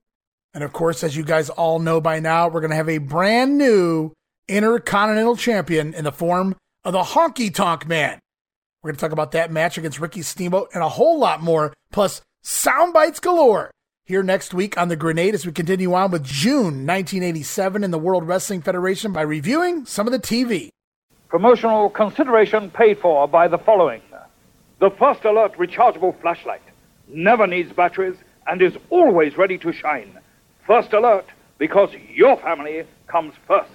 And 0.55 0.65
of 0.65 0.73
course, 0.73 1.05
as 1.05 1.15
you 1.15 1.23
guys 1.23 1.51
all 1.51 1.79
know 1.79 2.01
by 2.01 2.21
now, 2.21 2.49
we're 2.49 2.63
going 2.63 2.71
to 2.71 2.77
have 2.77 2.89
a 2.89 2.97
brand 2.97 3.59
new 3.59 4.15
Intercontinental 4.49 5.37
Champion 5.37 5.93
in 5.93 6.05
the 6.05 6.11
form 6.11 6.57
of 6.85 6.95
the 6.95 7.03
Honky 7.03 7.55
Tonk 7.55 7.87
Man. 7.87 8.19
We're 8.83 8.93
going 8.93 8.97
to 8.97 9.01
talk 9.03 9.13
about 9.13 9.33
that 9.33 9.53
match 9.53 9.77
against 9.77 10.01
Ricky 10.01 10.23
Steamboat 10.23 10.71
and 10.73 10.83
a 10.83 10.89
whole 10.89 11.19
lot 11.19 11.43
more, 11.43 11.75
plus 11.93 12.23
sound 12.43 12.95
bites 12.95 13.21
galore. 13.21 13.71
Here 14.07 14.23
next 14.23 14.55
week 14.55 14.79
on 14.79 14.89
The 14.89 14.97
Grenade 14.97 15.35
as 15.35 15.45
we 15.45 15.53
continue 15.53 15.93
on 15.93 16.11
with 16.11 16.25
June 16.25 16.87
1987 16.87 17.85
in 17.85 17.91
the 17.91 17.99
World 17.99 18.27
Wrestling 18.27 18.63
Federation 18.63 19.13
by 19.13 19.21
reviewing 19.21 19.85
some 19.85 20.07
of 20.07 20.13
the 20.13 20.19
TV. 20.19 20.71
Promotional 21.29 21.91
consideration 21.91 22.71
paid 22.71 22.99
for 23.01 23.29
by 23.29 23.49
the 23.49 23.59
following 23.59 24.01
The 24.79 24.89
First 24.99 25.27
Alert 25.27 25.59
rechargeable 25.59 26.19
flashlight 26.23 26.63
never 27.09 27.47
needs 27.47 27.73
batteries 27.73 28.17
and 28.47 28.63
is 28.63 28.77
always 28.91 29.37
ready 29.37 29.59
to 29.59 29.73
shine. 29.73 30.19
First 30.67 30.93
Alert, 30.93 31.27
because 31.59 31.91
your 32.13 32.37
family 32.39 32.85
comes 33.07 33.35
first. 33.47 33.71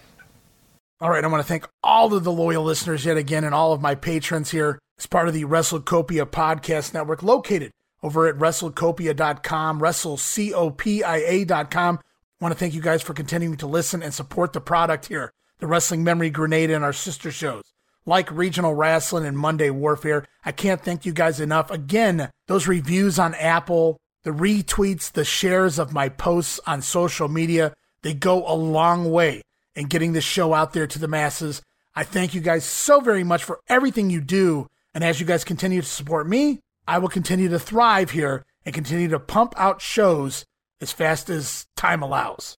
All 1.00 1.10
right, 1.10 1.24
I 1.24 1.28
want 1.28 1.42
to 1.42 1.48
thank 1.48 1.68
all 1.84 2.14
of 2.14 2.24
the 2.24 2.32
loyal 2.32 2.64
listeners 2.64 3.06
yet 3.06 3.18
again 3.18 3.44
and 3.44 3.56
all 3.56 3.74
of 3.74 3.82
my 3.82 3.96
patrons 3.96 4.52
here 4.52 4.78
as 5.00 5.08
part 5.08 5.28
of 5.28 5.34
the 5.34 5.46
WrestleCopia 5.46 6.28
Podcast 6.28 6.94
Network 6.94 7.24
located 7.24 7.72
over 8.04 8.28
at 8.28 8.36
WrestleCopia.com, 8.36 9.82
WrestleCopia.com. 9.82 12.00
I 12.00 12.44
want 12.44 12.54
to 12.54 12.60
thank 12.60 12.74
you 12.74 12.82
guys 12.82 13.02
for 13.02 13.14
continuing 13.14 13.58
to 13.58 13.68
listen 13.68 14.04
and 14.04 14.14
support 14.14 14.54
the 14.54 14.62
product 14.62 15.08
here, 15.08 15.32
the 15.60 15.68
Wrestling 15.68 16.04
Memory 16.04 16.30
Grenade 16.30 16.70
and 16.70 16.84
our 16.84 16.94
sister 16.94 17.32
shows 17.32 17.64
like 18.06 18.32
Regional 18.32 18.74
Wrestling 18.74 19.26
and 19.26 19.38
Monday 19.38 19.70
Warfare. 19.70 20.26
I 20.44 20.52
can't 20.52 20.82
thank 20.82 21.06
you 21.06 21.14
guys 21.14 21.40
enough. 21.40 21.70
Again, 21.72 22.30
those 22.48 22.68
reviews 22.68 23.20
on 23.20 23.36
Apple, 23.36 23.98
the 24.24 24.32
retweets, 24.32 25.12
the 25.12 25.26
shares 25.26 25.80
of 25.80 25.94
my 25.94 26.10
posts 26.10 26.60
on 26.66 26.82
social 26.82 27.28
media, 27.28 27.74
they 28.02 28.14
go 28.14 28.46
a 28.48 28.56
long 28.56 29.12
way 29.12 29.42
in 29.76 29.88
getting 29.88 30.14
this 30.14 30.24
show 30.24 30.54
out 30.54 30.74
there 30.74 30.88
to 30.88 31.00
the 31.00 31.08
masses. 31.08 31.62
I 31.96 32.04
thank 32.04 32.34
you 32.34 32.42
guys 32.42 32.66
so 32.66 33.00
very 33.00 33.24
much 33.24 33.44
for 33.44 33.60
everything 33.68 34.10
you 34.10 34.22
do. 34.22 34.68
And 34.94 35.04
as 35.04 35.20
you 35.20 35.26
guys 35.26 35.44
continue 35.44 35.82
to 35.82 35.88
support 35.88 36.28
me, 36.28 36.60
I 36.88 36.98
will 36.98 37.10
continue 37.10 37.50
to 37.50 37.60
thrive 37.60 38.12
here 38.12 38.46
and 38.66 38.76
continue 38.76 39.08
to 39.10 39.20
pump 39.20 39.54
out 39.58 39.82
shows 39.82 40.46
as 40.82 40.92
fast 40.92 41.30
as 41.30 41.68
time 41.76 42.02
allows. 42.02 42.58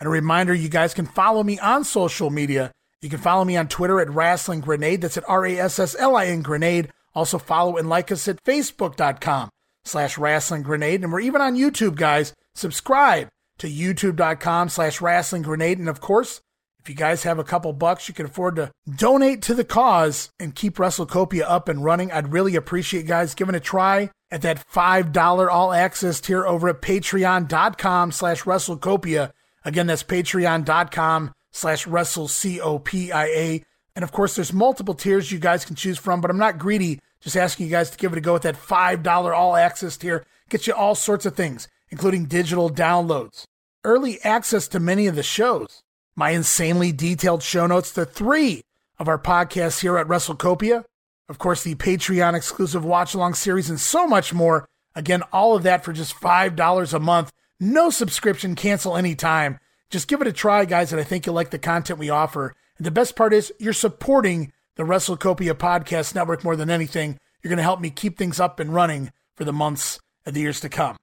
And 0.00 0.06
a 0.06 0.10
reminder 0.10 0.54
you 0.54 0.68
guys 0.68 0.94
can 0.94 1.06
follow 1.06 1.42
me 1.42 1.58
on 1.58 1.84
social 1.84 2.30
media 2.30 2.72
you 3.02 3.10
can 3.10 3.18
follow 3.18 3.44
me 3.44 3.56
on 3.56 3.68
Twitter 3.68 4.00
at 4.00 4.10
Wrestling 4.10 4.60
Grenade. 4.60 5.02
That's 5.02 5.16
at 5.16 5.28
R 5.28 5.46
A 5.46 5.58
S 5.58 5.78
S 5.78 5.94
L 5.98 6.16
I 6.16 6.26
N 6.26 6.42
Grenade. 6.42 6.90
Also 7.14 7.38
follow 7.38 7.76
and 7.76 7.88
like 7.88 8.10
us 8.12 8.28
at 8.28 8.42
Facebook.com 8.44 9.50
slash 9.84 10.18
Wrestling 10.18 10.62
Grenade. 10.62 11.02
And 11.02 11.12
we're 11.12 11.20
even 11.20 11.40
on 11.40 11.56
YouTube, 11.56 11.96
guys. 11.96 12.34
Subscribe 12.54 13.28
to 13.58 13.68
YouTube.com 13.68 14.68
slash 14.68 15.00
Wrestling 15.00 15.42
Grenade. 15.42 15.78
And 15.78 15.88
of 15.88 16.00
course, 16.00 16.40
if 16.80 16.90
you 16.90 16.94
guys 16.94 17.24
have 17.24 17.38
a 17.38 17.44
couple 17.44 17.72
bucks 17.72 18.08
you 18.08 18.14
can 18.14 18.26
afford 18.26 18.56
to 18.56 18.70
donate 18.96 19.42
to 19.42 19.54
the 19.54 19.64
cause 19.64 20.30
and 20.38 20.54
keep 20.54 20.76
WrestleCopia 20.76 21.42
up 21.42 21.68
and 21.68 21.82
running, 21.82 22.12
I'd 22.12 22.32
really 22.32 22.54
appreciate 22.54 23.06
guys 23.06 23.34
giving 23.34 23.54
a 23.54 23.60
try 23.60 24.10
at 24.30 24.42
that 24.42 24.64
$5 24.72 25.48
all 25.50 25.72
access 25.72 26.20
tier 26.20 26.46
over 26.46 26.68
at 26.68 26.82
patreon.com 26.82 28.12
slash 28.12 28.42
WrestleCopia. 28.42 29.32
Again, 29.64 29.88
that's 29.88 30.02
patreon.com 30.04 31.32
slash 31.56 31.86
Russell 31.86 32.28
C-O-P-I-A. 32.28 33.62
And 33.94 34.02
of 34.02 34.12
course, 34.12 34.36
there's 34.36 34.52
multiple 34.52 34.94
tiers 34.94 35.32
you 35.32 35.38
guys 35.38 35.64
can 35.64 35.76
choose 35.76 35.98
from, 35.98 36.20
but 36.20 36.30
I'm 36.30 36.38
not 36.38 36.58
greedy. 36.58 37.00
Just 37.20 37.36
asking 37.36 37.66
you 37.66 37.72
guys 37.72 37.90
to 37.90 37.98
give 37.98 38.12
it 38.12 38.18
a 38.18 38.20
go 38.20 38.34
with 38.34 38.42
that 38.42 38.56
$5 38.56 39.34
all 39.34 39.56
access 39.56 39.96
tier. 39.96 40.24
Gets 40.48 40.66
you 40.66 40.74
all 40.74 40.94
sorts 40.94 41.26
of 41.26 41.34
things, 41.34 41.66
including 41.90 42.26
digital 42.26 42.70
downloads, 42.70 43.44
early 43.82 44.20
access 44.22 44.68
to 44.68 44.78
many 44.78 45.06
of 45.06 45.16
the 45.16 45.22
shows, 45.22 45.82
my 46.14 46.30
insanely 46.30 46.92
detailed 46.92 47.42
show 47.42 47.66
notes 47.66 47.90
to 47.92 48.04
three 48.04 48.62
of 48.98 49.08
our 49.08 49.18
podcasts 49.18 49.80
here 49.80 49.98
at 49.98 50.06
WrestleCopia, 50.06 50.84
of 51.28 51.38
course, 51.38 51.64
the 51.64 51.74
Patreon 51.74 52.34
exclusive 52.34 52.84
watch 52.84 53.14
along 53.14 53.34
series, 53.34 53.68
and 53.68 53.80
so 53.80 54.06
much 54.06 54.32
more. 54.32 54.68
Again, 54.94 55.22
all 55.32 55.56
of 55.56 55.64
that 55.64 55.84
for 55.84 55.92
just 55.92 56.14
$5 56.14 56.94
a 56.94 57.00
month. 57.00 57.32
No 57.58 57.90
subscription, 57.90 58.54
cancel 58.54 58.96
anytime. 58.96 59.58
Just 59.90 60.08
give 60.08 60.20
it 60.20 60.26
a 60.26 60.32
try, 60.32 60.64
guys, 60.64 60.92
and 60.92 61.00
I 61.00 61.04
think 61.04 61.26
you'll 61.26 61.34
like 61.34 61.50
the 61.50 61.58
content 61.58 61.98
we 61.98 62.10
offer. 62.10 62.54
And 62.78 62.86
the 62.86 62.90
best 62.90 63.16
part 63.16 63.32
is 63.32 63.52
you're 63.58 63.72
supporting 63.72 64.52
the 64.76 64.82
WrestleCopia 64.82 65.54
Podcast 65.54 66.14
Network 66.14 66.44
more 66.44 66.56
than 66.56 66.70
anything. 66.70 67.18
You're 67.42 67.50
going 67.50 67.58
to 67.58 67.62
help 67.62 67.80
me 67.80 67.90
keep 67.90 68.18
things 68.18 68.40
up 68.40 68.58
and 68.58 68.74
running 68.74 69.12
for 69.36 69.44
the 69.44 69.52
months 69.52 70.00
and 70.24 70.34
the 70.34 70.40
years 70.40 70.60
to 70.60 70.68
come. 70.68 70.96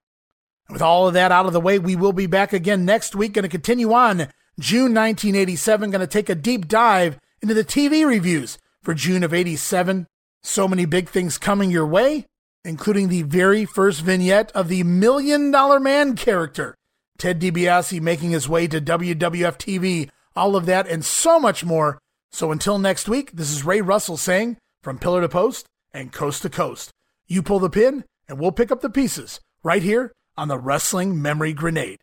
And 0.68 0.76
with 0.76 0.82
all 0.82 1.08
of 1.08 1.14
that 1.14 1.32
out 1.32 1.46
of 1.46 1.54
the 1.54 1.62
way, 1.62 1.80
we 1.80 1.96
will 1.96 2.14
be 2.14 2.28
back 2.28 2.54
again 2.54 2.86
next 2.86 3.16
week. 3.16 3.34
Going 3.34 3.44
to 3.44 3.50
continue 3.50 3.94
on 3.94 4.28
June 4.60 4.94
1987. 4.94 5.92
Going 5.92 6.02
to 6.02 6.08
take 6.08 6.30
a 6.30 6.36
deep 6.36 6.68
dive 6.68 7.20
into 7.42 7.54
the 7.54 7.64
TV 7.64 8.06
reviews 8.06 8.58
for 8.82 8.94
June 8.94 9.24
of 9.24 9.34
87. 9.34 10.08
So 10.42 10.68
many 10.68 10.86
big 10.86 11.10
things 11.10 11.38
coming 11.38 11.72
your 11.72 11.88
way, 11.88 12.26
including 12.66 13.08
the 13.08 13.24
very 13.24 13.64
first 13.64 14.02
vignette 14.02 14.52
of 14.52 14.68
the 14.68 14.84
Million 14.84 15.52
Dollar 15.52 15.80
Man 15.80 16.16
character 16.16 16.76
Ted 17.24 17.40
DiBiase 17.40 18.02
making 18.02 18.32
his 18.32 18.50
way 18.50 18.68
to 18.68 18.82
WWF 18.82 19.58
TV, 19.58 20.10
all 20.36 20.58
of 20.58 20.66
that 20.66 20.90
and 20.90 21.06
so 21.06 21.40
much 21.40 21.64
more. 21.64 21.98
So 22.34 22.52
until 22.52 22.78
next 22.78 23.08
week, 23.08 23.32
this 23.32 23.50
is 23.50 23.64
Ray 23.64 23.80
Russell 23.80 24.18
saying 24.18 24.58
from 24.82 25.00
pillar 25.00 25.22
to 25.22 25.30
post 25.30 25.66
and 25.94 26.12
coast 26.12 26.42
to 26.42 26.50
coast. 26.50 26.92
You 27.26 27.42
pull 27.42 27.60
the 27.60 27.70
pin 27.70 28.04
and 28.28 28.42
we'll 28.42 28.52
pick 28.52 28.74
up 28.74 28.82
the 28.82 28.90
pieces 28.90 29.40
right 29.64 29.82
here 29.82 30.12
on 30.36 30.50
the 30.50 30.58
Wrestling 30.58 31.22
Memory 31.22 31.54
Grenade. 31.54 32.00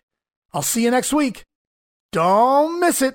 I'll 0.54 0.62
see 0.62 0.84
you 0.84 0.90
next 0.90 1.12
week. 1.12 1.42
Don't 2.12 2.80
miss 2.80 3.02
it. 3.02 3.14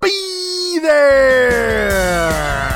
Be 0.00 0.78
there. 0.80 2.75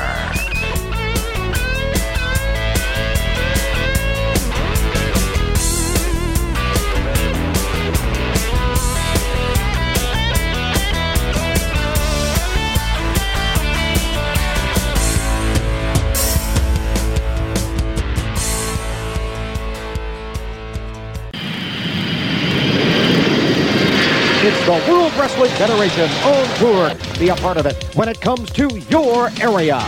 It's 24.43 24.65
the 24.65 24.91
World 24.91 25.13
Wrestling 25.17 25.51
Federation 25.51 26.09
on 26.25 26.57
tour. 26.57 27.19
Be 27.19 27.29
a 27.29 27.35
part 27.35 27.57
of 27.57 27.67
it 27.67 27.83
when 27.93 28.09
it 28.09 28.19
comes 28.19 28.49
to 28.53 28.75
your 28.89 29.29
area. 29.39 29.79